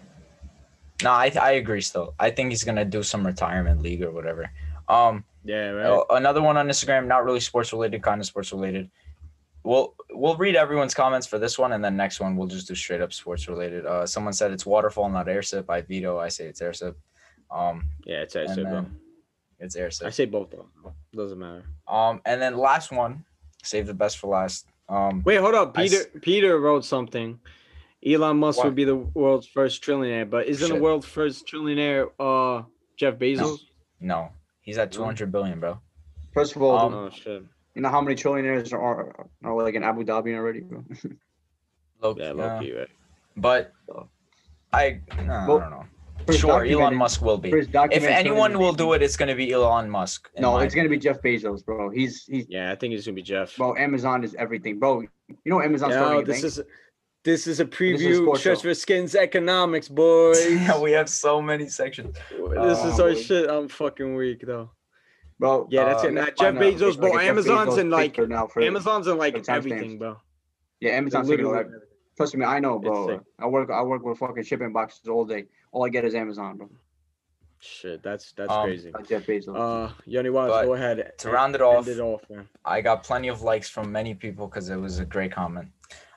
No, 1.04 1.10
I 1.12 1.32
I 1.42 1.52
agree 1.54 1.82
still. 1.82 2.14
I 2.20 2.30
think 2.30 2.52
he's 2.52 2.64
gonna 2.64 2.86
do 2.86 3.02
some 3.04 3.26
retirement 3.26 3.82
league 3.82 4.04
or 4.04 4.12
whatever. 4.12 4.50
Um, 4.88 5.24
Yeah, 5.44 5.70
right. 5.70 5.86
Uh, 5.90 6.04
another 6.12 6.42
one 6.42 6.58
on 6.58 6.68
Instagram, 6.68 7.08
not 7.08 7.24
really 7.26 7.40
sports 7.40 7.74
related, 7.74 8.02
kind 8.04 8.20
of 8.22 8.28
sports 8.28 8.52
related. 8.52 8.90
We'll 9.64 9.96
we'll 10.12 10.38
read 10.38 10.56
everyone's 10.56 10.94
comments 10.94 11.26
for 11.28 11.40
this 11.40 11.58
one, 11.58 11.74
and 11.74 11.84
then 11.84 11.98
next 11.98 12.20
one 12.20 12.36
we'll 12.38 12.48
just 12.48 12.68
do 12.68 12.76
straight 12.76 13.02
up 13.02 13.12
sports 13.12 13.48
related. 13.50 13.86
Uh, 13.86 14.06
someone 14.06 14.34
said 14.34 14.52
it's 14.52 14.66
waterfall, 14.66 15.10
not 15.10 15.28
airship. 15.28 15.70
I 15.70 15.82
veto. 15.82 16.20
I 16.20 16.30
say 16.30 16.46
it's 16.46 16.62
air 16.62 16.74
sip. 16.74 16.98
Um, 17.50 17.90
yeah, 18.06 18.22
it's 18.22 18.36
I 18.36 18.42
and 18.42 18.50
say, 18.56 18.64
bro. 18.64 18.86
it's 19.60 19.76
air 19.76 19.90
I 20.04 20.10
say 20.10 20.26
both 20.26 20.50
though. 20.52 20.68
Doesn't 21.16 21.40
matter. 21.40 21.64
Um, 21.88 22.22
and 22.26 22.42
then 22.42 22.58
last 22.58 22.92
one, 22.92 23.26
save 23.64 23.88
the 23.88 23.94
best 23.94 24.18
for 24.18 24.28
last. 24.28 24.68
Um, 24.90 25.22
Wait, 25.26 25.38
hold 25.38 25.56
up. 25.56 25.74
Peter 25.74 25.98
s- 25.98 26.08
Peter 26.22 26.60
wrote 26.60 26.86
something. 26.86 27.40
Elon 28.06 28.38
Musk 28.38 28.58
What? 28.60 28.66
would 28.66 28.76
be 28.76 28.84
the 28.86 28.96
world's 28.96 29.48
first 29.48 29.84
trillionaire, 29.84 30.30
but 30.30 30.48
isn't 30.48 30.70
the 30.70 30.76
world's 30.82 31.06
first 31.08 31.48
trillionaire 31.48 32.10
uh 32.20 32.64
Jeff 32.96 33.16
Bezos? 33.16 33.60
no, 34.00 34.30
he's 34.62 34.78
at 34.78 34.92
two 34.92 35.04
hundred 35.04 35.32
billion, 35.32 35.60
bro. 35.60 35.80
First 36.34 36.56
of 36.56 36.62
all, 36.62 36.78
Um, 36.78 36.94
oh 36.94 37.10
shit. 37.10 37.44
you 37.76 37.82
know 37.82 37.90
how 37.90 38.00
many 38.02 38.16
trillionaires 38.16 38.72
are, 38.74 39.28
are 39.44 39.64
like 39.64 39.74
in 39.76 39.84
Abu 39.84 40.04
Dhabi 40.04 40.36
already, 40.36 40.60
bro? 40.62 40.84
Low, 42.02 42.16
Yeah, 42.16 42.26
yeah, 42.26 42.32
low 42.34 42.60
key, 42.60 42.72
right? 42.74 42.90
but 43.36 43.74
So. 43.88 44.08
I, 44.72 45.00
no, 45.26 45.34
I 45.34 45.48
don't 45.48 45.70
know. 45.72 45.86
First 46.26 46.40
Sure, 46.40 46.66
Elon 46.66 46.96
Musk 46.96 47.22
will 47.22 47.38
be. 47.38 47.50
If 47.52 48.04
anyone 48.04 48.58
will 48.60 48.74
do 48.74 48.94
it, 48.94 49.02
it's 49.02 49.16
gonna 49.16 49.36
be 49.36 49.52
Elon 49.54 49.90
Musk. 49.90 50.30
No, 50.38 50.58
it's 50.60 50.76
gonna 50.76 50.90
be 50.90 50.98
Jeff 50.98 51.22
Bezos, 51.22 51.64
bro. 51.66 51.90
He's 51.90 52.26
he's 52.26 52.46
Yeah, 52.50 52.72
I 52.72 52.76
think 52.76 52.94
it's 52.94 53.06
gonna 53.06 53.16
be 53.16 53.22
Jeff. 53.22 53.56
bro. 53.58 53.76
Amazon 53.78 54.24
is 54.24 54.36
everything, 54.36 54.80
bro. 54.80 55.02
You 55.02 55.38
know 55.46 55.62
Amazon's 55.62 55.94
Yo, 55.94 56.00
starting 56.02 56.22
a 56.22 56.26
this 56.26 56.44
is 56.44 56.62
this 57.24 57.48
is 57.48 57.60
a 57.60 57.66
preview. 57.66 58.18
sports 58.18 58.42
show. 58.42 58.56
For 58.56 58.74
Skins 58.74 59.16
economics, 59.16 59.88
boys. 60.02 60.46
yeah, 60.50 60.80
we 60.80 60.92
have 60.92 61.10
so 61.10 61.42
many 61.42 61.68
sections. 61.70 62.16
this 62.16 62.80
is 62.80 63.00
Oh, 63.00 63.04
our 63.04 63.14
boy. 63.14 63.16
shit. 63.16 63.50
I'm 63.50 63.68
fucking 63.70 64.16
weak 64.16 64.42
though. 64.46 64.72
bro. 65.40 65.68
Yeah, 65.70 65.86
that's 65.86 66.04
Uh, 66.04 66.08
it. 66.08 66.14
Nah, 66.14 66.22
Find 66.26 66.38
Jeff 66.38 66.56
Bezos, 66.56 66.98
like 67.02 67.12
bro. 67.14 67.20
a 67.20 67.24
Amazon's 67.24 67.70
Bezos 67.76 67.78
in 67.80 67.90
like 67.90 68.18
now 68.30 68.48
for- 68.48 68.62
Amazon's 68.62 69.08
in 69.08 69.18
like 69.18 69.36
for 69.36 69.42
timestamps. 69.42 69.56
everything, 69.58 69.98
bro. 70.00 70.18
Yeah, 70.80 70.92
Amazon's 70.92 71.28
taking 71.28 71.46
Literally 71.46 71.60
over. 71.68 71.76
everything. 71.76 71.88
Trust 72.18 72.36
me, 72.36 72.46
I 72.46 72.60
know, 72.60 72.80
bro. 72.80 73.22
I 73.40 73.46
work 73.48 73.70
I 73.70 73.82
work 73.84 74.04
with 74.04 74.18
fucking 74.18 74.44
shipping 74.44 74.74
boxes 74.74 75.08
all 75.08 75.24
day. 75.26 75.46
All 75.72 75.86
I 75.86 75.90
get 75.90 76.06
is 76.06 76.16
Amazon, 76.16 76.58
bro. 76.58 76.70
Shit, 77.60 78.04
that's 78.04 78.32
that's 78.34 78.52
Um, 78.52 78.66
crazy. 78.66 78.92
Not 78.92 79.08
Jeff 79.08 79.26
Bezos. 79.26 79.56
Uh, 79.58 79.92
Yoni 80.06 80.30
Waz, 80.30 80.50
But 80.50 80.66
go 80.66 80.74
ahead. 80.76 81.14
to 81.18 81.28
and 81.28 81.34
round 81.34 81.56
it 81.56 81.62
off, 81.62 81.88
it 81.88 82.00
off, 82.00 82.22
man. 82.30 82.48
I 82.64 82.82
got 82.82 83.04
plenty 83.04 83.30
of 83.30 83.42
likes 83.42 83.68
from 83.68 83.92
many 83.92 84.14
people 84.14 84.48
because 84.48 84.70
it 84.70 84.76
was 84.76 85.00
a 85.00 85.06
great 85.06 85.32
comment. 85.32 85.70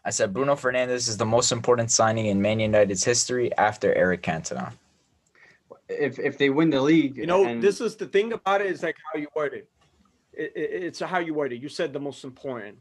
I 0.05 0.11
said 0.11 0.33
Bruno 0.35 0.55
Fernandes 0.55 1.09
is 1.09 1.17
the 1.17 1.27
most 1.27 1.51
important 1.53 1.91
signing 1.91 2.27
in 2.27 2.41
Man 2.43 2.61
United's 2.61 3.05
history 3.05 3.55
after 3.57 3.95
Eric 3.95 4.23
Cantona. 4.23 4.73
if 5.89 6.19
if 6.19 6.39
they 6.39 6.51
win 6.51 6.71
the 6.71 6.81
league, 6.81 7.17
You 7.17 7.27
know, 7.27 7.45
and- 7.47 7.63
this 7.63 7.81
is 7.81 7.97
the 7.97 8.07
thing 8.07 8.33
about 8.33 8.61
it 8.61 8.69
is 8.69 8.83
like 8.83 8.97
how 9.13 9.19
you 9.19 9.27
word 9.35 9.55
it. 9.55 9.69
It, 10.33 10.53
it. 10.55 10.83
It's 10.85 11.01
how 11.01 11.19
you 11.19 11.35
word 11.35 11.53
it. 11.53 11.61
You 11.61 11.69
said 11.69 11.93
the 11.93 11.99
most 12.01 12.23
important. 12.23 12.79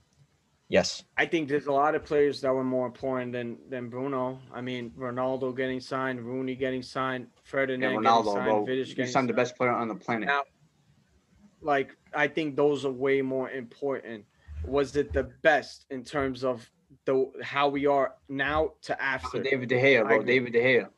Yes. 0.69 1.03
I 1.17 1.25
think 1.25 1.49
there's 1.49 1.65
a 1.65 1.71
lot 1.71 1.95
of 1.95 2.05
players 2.05 2.41
that 2.41 2.53
were 2.53 2.63
more 2.63 2.85
important 2.85 3.33
than 3.33 3.57
than 3.69 3.89
Bruno. 3.89 4.39
I 4.53 4.61
mean, 4.61 4.91
Ronaldo 4.97 5.55
getting 5.57 5.79
signed, 5.79 6.21
Rooney 6.21 6.55
getting 6.55 6.83
signed, 6.83 7.27
yeah, 7.35 7.41
Ferdinand 7.43 7.95
Ronaldo, 7.97 8.03
getting 8.03 8.33
signed, 8.33 8.45
bro. 8.45 8.65
Vidic 8.65 8.95
getting 8.95 9.11
signed 9.11 9.29
the 9.29 9.33
best 9.33 9.55
player 9.57 9.71
on 9.71 9.87
the 9.87 9.95
planet. 9.95 10.27
Now- 10.27 10.43
like 11.61 11.97
I 12.13 12.27
think 12.27 12.55
those 12.55 12.85
are 12.85 12.91
way 12.91 13.21
more 13.21 13.49
important. 13.49 14.25
Was 14.63 14.95
it 14.95 15.11
the 15.11 15.23
best 15.41 15.85
in 15.89 16.03
terms 16.03 16.43
of 16.43 16.69
the 17.05 17.31
how 17.41 17.67
we 17.67 17.85
are 17.87 18.13
now 18.29 18.73
to 18.83 19.01
after? 19.01 19.41
David 19.41 19.69
De 19.69 19.75
Gea, 19.75 20.07
bro. 20.07 20.23
David 20.23 20.53
De 20.53 20.59
Gea. 20.59 20.89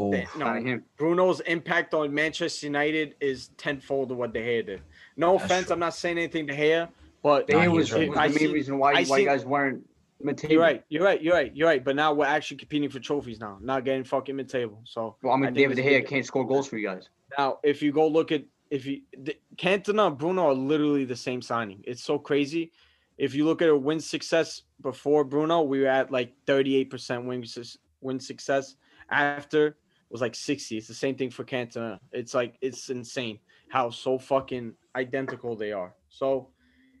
Ooh. 0.00 0.12
eh, 0.14 0.26
No, 0.36 0.52
him. 0.54 0.84
Bruno's 0.96 1.40
impact 1.40 1.94
on 1.94 2.12
Manchester 2.12 2.66
United 2.66 3.14
is 3.20 3.48
tenfold 3.56 4.10
of 4.12 4.18
what 4.18 4.32
De 4.34 4.40
Gea 4.40 4.66
did. 4.66 4.82
No 5.16 5.32
That's 5.32 5.44
offense, 5.44 5.66
true. 5.66 5.74
I'm 5.74 5.80
not 5.80 5.94
saying 5.94 6.18
anything 6.18 6.46
to 6.48 6.52
De 6.54 6.58
Gea, 6.58 6.88
but 7.22 7.46
De 7.46 7.52
Nah, 7.54 7.60
Gea 7.60 7.62
he 7.62 7.68
was, 7.68 7.76
was 7.90 7.92
right. 7.92 8.08
was 8.08 8.18
I 8.18 8.28
the 8.28 8.34
main 8.34 8.38
see- 8.48 8.52
reason 8.54 8.78
why, 8.78 8.90
I 8.92 8.94
why 8.94 9.04
see- 9.04 9.20
you 9.22 9.26
guys 9.28 9.44
weren't 9.44 9.88
mid-table. 10.20 10.52
you're 10.54 10.62
right, 10.62 10.84
you're 10.88 11.04
right, 11.04 11.22
you're 11.22 11.34
right, 11.34 11.56
you're 11.56 11.68
right. 11.68 11.84
But 11.84 11.96
now 11.96 12.12
we're 12.12 12.26
actually 12.26 12.56
competing 12.58 12.88
for 12.90 12.98
trophies 13.00 13.38
now, 13.40 13.58
not 13.60 13.84
getting 13.84 14.04
fucking 14.04 14.34
mid 14.36 14.48
table. 14.48 14.80
So 14.84 15.16
Well, 15.22 15.32
I 15.32 15.36
mean, 15.36 15.46
think 15.46 15.56
David 15.56 15.76
De 15.76 15.82
it's 15.82 15.88
Gea 15.88 16.00
good. 16.00 16.08
can't 16.08 16.26
score 16.26 16.46
goals 16.46 16.66
for 16.68 16.76
you 16.78 16.86
guys. 16.86 17.08
Now, 17.36 17.58
if 17.62 17.82
you 17.82 17.92
go 17.92 18.06
look 18.08 18.32
at 18.32 18.44
if 18.70 18.84
you 18.84 19.00
the, 19.16 19.34
Cantona 19.56 20.08
and 20.08 20.18
Bruno 20.18 20.46
are 20.46 20.54
literally 20.54 21.04
the 21.04 21.16
same 21.16 21.40
signing. 21.40 21.82
It's 21.84 22.02
so 22.02 22.18
crazy. 22.18 22.72
If 23.16 23.34
you 23.34 23.44
look 23.46 23.62
at 23.62 23.68
a 23.68 23.76
win 23.76 23.98
success 23.98 24.62
before 24.82 25.24
Bruno, 25.24 25.62
we 25.62 25.80
were 25.80 25.86
at 25.88 26.10
like 26.12 26.34
38% 26.46 27.24
win 27.24 27.44
sus- 27.46 27.78
win 28.00 28.20
success. 28.20 28.76
After 29.10 29.76
was 30.10 30.20
like 30.20 30.34
60. 30.34 30.76
It's 30.76 30.86
the 30.86 30.94
same 30.94 31.14
thing 31.16 31.30
for 31.30 31.44
Cantona. 31.44 31.98
It's 32.12 32.34
like 32.34 32.56
it's 32.60 32.90
insane 32.90 33.38
how 33.70 33.90
so 33.90 34.18
fucking 34.18 34.74
identical 34.96 35.56
they 35.56 35.72
are. 35.72 35.94
So 36.08 36.48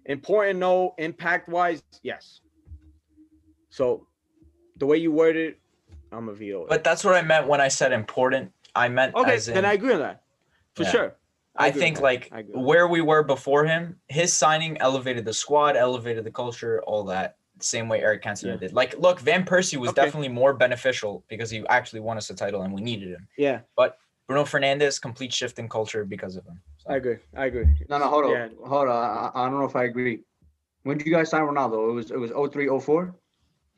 important 0.08 0.58
no 0.58 0.94
impact 0.98 1.48
wise, 1.48 1.82
yes. 2.02 2.40
So 3.70 4.06
the 4.76 4.86
way 4.86 4.96
you 4.96 5.12
word 5.12 5.36
it, 5.36 5.58
I'm 6.10 6.28
a 6.28 6.32
veto. 6.34 6.66
But 6.68 6.82
that's 6.82 7.04
what 7.04 7.14
I 7.14 7.22
meant 7.22 7.46
when 7.46 7.60
I 7.60 7.68
said 7.68 7.92
important. 7.92 8.52
I 8.74 8.88
meant 8.88 9.14
okay, 9.14 9.34
as 9.34 9.48
in, 9.48 9.54
then 9.54 9.64
I 9.64 9.74
agree 9.74 9.92
on 9.92 10.00
that. 10.00 10.22
For 10.74 10.82
Yeah. 10.82 10.90
sure. 10.90 11.14
I 11.56 11.68
agree 11.68 11.80
think 11.80 12.00
like 12.00 12.28
I 12.32 12.40
agree 12.40 12.52
with 12.52 12.60
that. 12.62 12.66
where 12.66 12.88
we 12.88 13.00
were 13.00 13.22
before 13.22 13.64
him, 13.64 14.00
his 14.08 14.32
signing 14.32 14.78
elevated 14.78 15.24
the 15.24 15.32
squad, 15.32 15.76
elevated 15.76 16.24
the 16.24 16.30
culture, 16.30 16.82
all 16.86 17.04
that. 17.04 17.36
Same 17.60 17.88
way 17.88 18.00
Eric 18.00 18.22
Cantona 18.22 18.52
Yeah. 18.52 18.56
did. 18.56 18.72
Like, 18.72 18.96
look, 18.98 19.18
Van 19.20 19.44
Persie 19.44 19.76
was 19.76 19.90
Okay. 19.90 20.04
definitely 20.04 20.28
more 20.28 20.54
beneficial 20.54 21.24
because 21.28 21.50
he 21.50 21.66
actually 21.68 21.98
won 22.00 22.16
us 22.16 22.30
a 22.30 22.34
title 22.36 22.62
and 22.62 22.72
we 22.72 22.80
needed 22.80 23.08
him. 23.08 23.26
Yeah, 23.36 23.60
Bruno 24.28 24.44
Fernandes, 24.44 25.00
complete 25.00 25.32
shift 25.32 25.58
in 25.58 25.68
culture 25.68 26.04
because 26.04 26.36
of 26.36 26.44
him. 26.44 26.60
So, 26.76 26.90
I 26.90 26.96
agree. 26.96 27.16
I 27.34 27.46
agree. 27.46 27.66
No, 27.88 27.98
no, 27.98 28.08
hold 28.08 28.26
on. 28.26 28.30
Yeah. 28.32 28.48
Hold 28.66 28.88
on. 28.88 28.92
I, 28.94 29.30
I 29.34 29.48
don't 29.48 29.58
know 29.58 29.64
if 29.64 29.74
I 29.74 29.84
agree. 29.84 30.20
When 30.82 30.98
did 30.98 31.06
you 31.06 31.12
guys 31.12 31.30
sign 31.30 31.42
Ronaldo? 31.42 31.88
It 31.88 31.92
was 31.92 32.10
it 32.10 32.18
was 32.18 32.30
03, 32.52 32.68
04? 32.78 33.14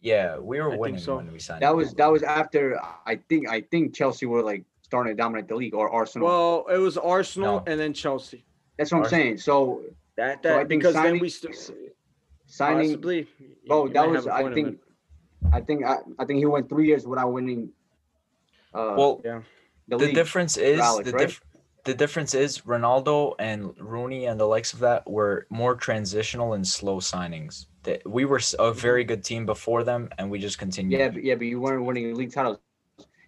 yeah, 0.02 0.38
we 0.38 0.60
were 0.60 0.72
I 0.72 0.76
winning 0.76 0.98
so. 0.98 1.16
when 1.16 1.30
we 1.32 1.38
signed. 1.38 1.62
That 1.62 1.70
him. 1.70 1.76
was 1.76 1.94
that 1.94 2.10
was 2.10 2.22
after 2.24 2.80
I 3.06 3.16
think 3.28 3.48
I 3.48 3.60
think 3.60 3.94
Chelsea 3.94 4.26
were 4.26 4.42
like 4.42 4.64
starting 4.82 5.12
to 5.12 5.16
dominate 5.16 5.46
the 5.46 5.54
league 5.54 5.74
or 5.74 5.88
Arsenal. 5.90 6.26
Well, 6.26 6.66
it 6.74 6.78
was 6.78 6.96
Arsenal 6.98 7.58
No. 7.58 7.64
and 7.72 7.78
then 7.78 7.92
Chelsea. 7.94 8.44
That's 8.76 8.90
what 8.92 9.04
I'm 9.04 9.08
saying. 9.08 9.38
So 9.38 9.82
That 10.16 10.42
that 10.42 10.68
think 10.68 10.82
because 10.82 10.94
then 10.94 11.18
we 11.20 11.28
still 11.28 11.52
signing 12.46 12.88
possibly. 12.88 13.28
bro, 13.68 13.86
you 13.86 13.92
that 13.92 14.10
was 14.10 14.26
I 14.26 14.30
a 14.30 14.34
I 14.34 14.42
point 14.42 14.52
of 14.52 14.54
think. 14.64 14.78
I 15.52 15.60
think 15.60 15.84
I, 15.84 15.96
I 16.18 16.24
think 16.24 16.38
he 16.38 16.46
went 16.46 16.68
three 16.68 16.86
years 16.88 17.06
without 17.06 17.32
winning 17.32 17.70
uh 18.74 18.94
well, 18.96 19.20
Yeah. 19.24 19.42
The, 19.98 20.06
the 20.06 20.12
difference 20.12 20.56
is 20.56 20.80
Alex, 20.80 21.10
the 21.10 21.16
right? 21.16 21.28
diff- 21.28 21.42
the 21.84 21.94
difference 21.94 22.34
is 22.34 22.60
Ronaldo 22.60 23.34
and 23.38 23.72
Rooney 23.78 24.26
and 24.26 24.38
the 24.38 24.44
likes 24.44 24.72
of 24.72 24.80
that 24.80 25.08
were 25.08 25.46
more 25.50 25.74
transitional 25.74 26.52
and 26.52 26.66
slow 26.66 27.00
signings. 27.00 27.66
That 27.84 28.02
we 28.06 28.24
were 28.26 28.40
a 28.58 28.72
very 28.72 29.04
good 29.04 29.24
team 29.24 29.46
before 29.46 29.82
them, 29.84 30.10
and 30.18 30.30
we 30.30 30.38
just 30.38 30.58
continued. 30.58 30.98
Yeah, 30.98 31.08
but, 31.08 31.24
yeah, 31.24 31.34
but 31.34 31.46
you 31.46 31.60
weren't 31.60 31.84
winning 31.84 32.14
league 32.14 32.32
titles. 32.32 32.58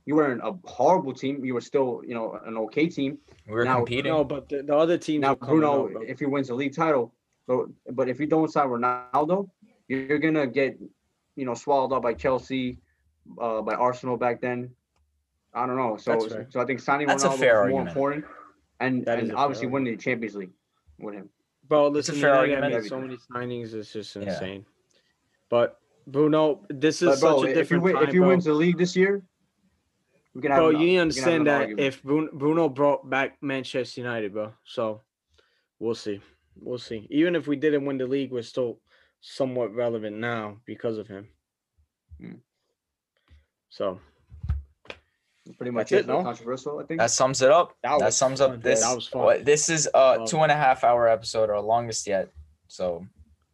You 0.04 0.16
weren't 0.16 0.42
a 0.42 0.54
horrible 0.64 1.14
team. 1.14 1.44
You 1.44 1.54
were 1.54 1.60
still, 1.60 2.02
you 2.06 2.14
know, 2.14 2.38
an 2.44 2.58
okay 2.58 2.88
team. 2.88 3.18
we 3.46 3.54
were 3.54 3.64
now- 3.64 3.76
competing. 3.76 4.12
No, 4.12 4.24
but 4.24 4.48
the, 4.48 4.62
the 4.62 4.76
other 4.76 4.98
team. 4.98 5.22
Now 5.22 5.34
Bruno, 5.34 5.86
out, 5.86 6.04
if 6.06 6.18
he 6.18 6.26
wins 6.26 6.48
the 6.48 6.54
league 6.54 6.74
title, 6.74 7.14
but 7.46 7.66
but 7.92 8.08
if 8.08 8.20
you 8.20 8.26
don't 8.26 8.50
sign 8.50 8.68
Ronaldo, 8.68 9.48
you're 9.88 10.18
gonna 10.18 10.46
get, 10.46 10.78
you 11.36 11.46
know, 11.46 11.54
swallowed 11.54 11.92
up 11.92 12.02
by 12.02 12.14
Chelsea, 12.14 12.78
uh, 13.40 13.62
by 13.62 13.74
Arsenal 13.74 14.16
back 14.16 14.40
then. 14.40 14.70
I 15.54 15.66
don't 15.66 15.76
know. 15.76 15.96
So 15.96 16.18
so 16.50 16.60
I 16.60 16.64
think 16.64 16.80
signing 16.80 17.06
That's 17.06 17.24
a 17.24 17.28
Ronaldo 17.28 17.38
fair 17.38 17.66
is 17.66 17.70
more 17.70 17.80
argument. 17.80 17.88
important, 17.88 18.24
and 18.80 19.04
That 19.04 19.18
is 19.18 19.22
and 19.24 19.32
a 19.32 19.34
fair 19.34 19.38
obviously 19.44 19.66
argument. 19.66 19.72
winning 19.84 19.96
the 19.96 20.02
Champions 20.02 20.34
League 20.36 20.50
with 20.98 21.14
him. 21.14 21.28
Bro, 21.68 21.86
It's 21.86 22.08
a 22.08 22.12
listen, 22.12 22.14
fair 22.16 22.30
United 22.46 22.54
argument. 22.62 22.82
made 22.82 22.88
so 22.88 23.00
many 23.00 23.16
signings. 23.16 23.74
It's 23.74 23.92
just 23.92 24.16
Yeah. 24.16 24.22
insane. 24.22 24.66
But 25.50 25.80
Bruno, 26.06 26.64
this 26.68 27.02
is 27.02 27.08
But 27.08 27.20
bro, 27.20 27.40
such 27.42 27.46
a 27.48 27.50
if 27.50 27.54
he 27.56 27.60
different 27.60 27.82
win, 27.84 27.94
time, 27.94 28.04
if 28.04 28.12
he 28.12 28.18
bro. 28.18 28.28
wins 28.28 28.44
the 28.44 28.54
league 28.54 28.78
this 28.78 28.96
year, 28.96 29.22
we 30.34 30.40
can 30.42 30.50
have. 30.50 30.60
Bro, 30.60 30.68
an- 30.70 30.80
you 30.80 30.86
need 30.86 30.86
to 30.86 30.86
we 30.86 30.92
can 30.94 31.00
understand 31.02 31.46
that 31.46 31.60
argument. 31.60 31.80
if 31.80 32.02
Bruno, 32.02 32.30
Bruno 32.32 32.68
brought 32.68 33.08
back 33.08 33.36
Manchester 33.42 34.00
United, 34.00 34.32
bro. 34.32 34.52
So 34.64 35.02
we'll 35.78 35.94
see. 35.94 36.20
We'll 36.56 36.78
see. 36.78 37.06
Even 37.10 37.36
if 37.36 37.46
we 37.46 37.56
didn't 37.56 37.84
win 37.84 37.98
the 37.98 38.06
league, 38.06 38.32
we're 38.32 38.42
still 38.42 38.80
somewhat 39.20 39.74
relevant 39.74 40.16
now 40.16 40.58
because 40.66 40.98
of 40.98 41.06
him. 41.06 41.28
Hmm. 42.18 42.34
So 43.68 44.00
pretty 45.56 45.70
much 45.70 45.90
that's 45.90 46.04
it. 46.04 46.04
it, 46.04 46.12
no? 46.12 46.22
Controversial, 46.22 46.78
I 46.78 46.84
think. 46.84 47.00
That 47.00 47.10
sums 47.10 47.42
it 47.42 47.50
up. 47.50 47.76
That 47.82 47.98
That, 47.98 48.06
was 48.06 48.16
sums 48.16 48.40
fun, 48.40 48.50
up 48.50 48.56
dude. 48.56 48.62
this. 48.64 48.80
That 48.80 48.94
was 48.94 49.08
fun. 49.08 49.44
This 49.44 49.68
is 49.68 49.88
a 49.94 50.24
two 50.26 50.38
and 50.40 50.52
a 50.52 50.56
half 50.56 50.84
hour 50.84 51.08
episode, 51.08 51.50
our 51.50 51.60
longest 51.60 52.06
yet. 52.06 52.28
So, 52.68 53.06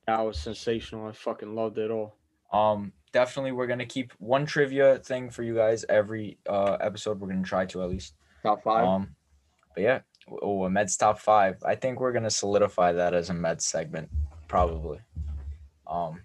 that 0.07 0.21
was 0.21 0.39
sensational. 0.39 1.07
I 1.09 1.13
fucking 1.13 1.55
loved 1.55 1.79
it 1.79 1.91
all. 1.91 2.15
um, 2.53 2.93
definitely 3.13 3.53
we're 3.53 3.67
gonna 3.67 3.87
keep 3.87 4.13
one 4.19 4.45
trivia 4.45 4.99
thing 4.99 5.31
for 5.31 5.43
you 5.43 5.55
guys 5.55 5.85
every 5.89 6.39
uh 6.49 6.77
episode. 6.81 7.19
We're 7.21 7.29
gonna 7.29 7.43
try 7.43 7.65
to 7.67 7.83
at 7.83 7.89
least. 7.89 8.15
Top 8.43 8.63
five. 8.63 8.85
Um, 8.87 9.17
but 9.75 9.83
yeah, 9.83 10.01
oh, 10.43 10.65
a 10.65 10.69
Meds 10.69 10.99
top 10.99 11.19
five. 11.19 11.57
I 11.65 11.75
think 11.75 12.01
we're 12.01 12.13
gonna 12.13 12.31
solidify 12.31 12.93
that 12.93 13.15
as 13.15 13.31
a 13.31 13.33
Meds 13.35 13.63
segment, 13.63 14.09
probably. 14.47 15.01
Um, 15.87 16.21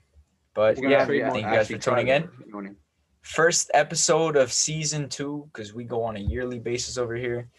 but 0.54 0.78
yeah, 0.82 1.06
thank 1.06 1.36
you 1.38 1.42
guys 1.42 1.68
for 1.70 1.78
tuning 1.78 2.08
try 2.08 2.16
in. 2.16 2.76
That. 3.24 3.38
You 3.38 3.44
know, 3.44 3.48
First 3.48 3.72
episode 3.74 4.36
of 4.36 4.52
season 4.52 5.10
two, 5.10 5.50
because 5.54 5.74
we 5.74 5.84
go 5.84 6.04
on 6.04 6.18
a 6.18 6.20
yearly 6.20 6.60
basis 6.60 6.98
over 6.98 7.16
here. 7.16 7.50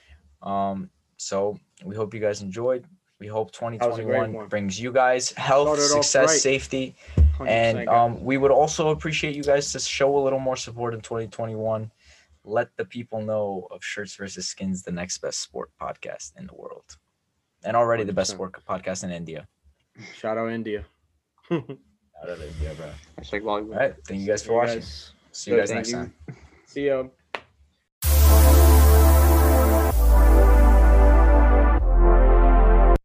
Um, 0.43 0.91
so 1.17 1.59
we 1.85 1.97
hope 1.97 2.15
you 2.15 2.21
guys 2.21 2.43
enjoyed. 2.43 2.87
We 3.21 3.29
hope 3.29 3.51
was 3.61 3.99
a 3.99 4.03
great 4.03 4.27
2021 4.27 4.49
brings 4.49 4.79
you 4.79 4.93
guys 4.93 5.33
health, 5.33 5.79
success, 5.81 6.29
right. 6.29 6.39
safety, 6.39 6.95
and 7.47 7.89
um, 7.89 8.23
we 8.23 8.37
would 8.37 8.51
also 8.51 8.91
appreciate 8.91 9.35
you 9.35 9.43
guys 9.43 9.73
to 9.73 9.79
show 9.79 10.19
a 10.19 10.23
little 10.23 10.41
more 10.41 10.57
support 10.57 10.95
in 10.95 11.01
2021. 11.01 11.91
Let 12.45 12.77
the 12.77 12.85
people 12.85 13.23
know 13.23 13.67
of 13.71 13.83
Shirts 13.83 14.17
versus 14.17 14.49
Skins, 14.49 14.83
the 14.83 14.93
next 14.93 15.19
best 15.19 15.41
sport 15.41 15.71
podcast 15.81 16.33
in 16.39 16.47
the 16.47 16.55
world, 16.55 16.99
and 17.65 17.77
already 17.77 18.05
the 18.05 18.13
best 18.13 18.33
sport 18.33 18.53
podcast 18.69 19.05
in 19.05 19.11
India. 19.11 19.49
shout 20.15 20.37
out 20.37 20.51
India. 20.51 20.85
Shout 21.51 22.31
out 22.31 22.39
of 22.39 22.43
India, 22.43 22.75
bro. 22.77 22.91
hashtag. 23.19 23.47
All 23.47 23.63
right, 23.63 23.95
thank 24.07 24.21
you 24.21 24.27
guys 24.27 24.43
See 24.43 24.49
for 24.49 24.55
watching. 24.55 24.83
See 25.35 25.51
you 25.51 25.57
Good, 25.57 25.63
guys 25.63 25.71
next 25.75 25.89
you. 25.91 25.97
time. 25.97 26.15
See 26.67 26.87
ya. 26.87 27.05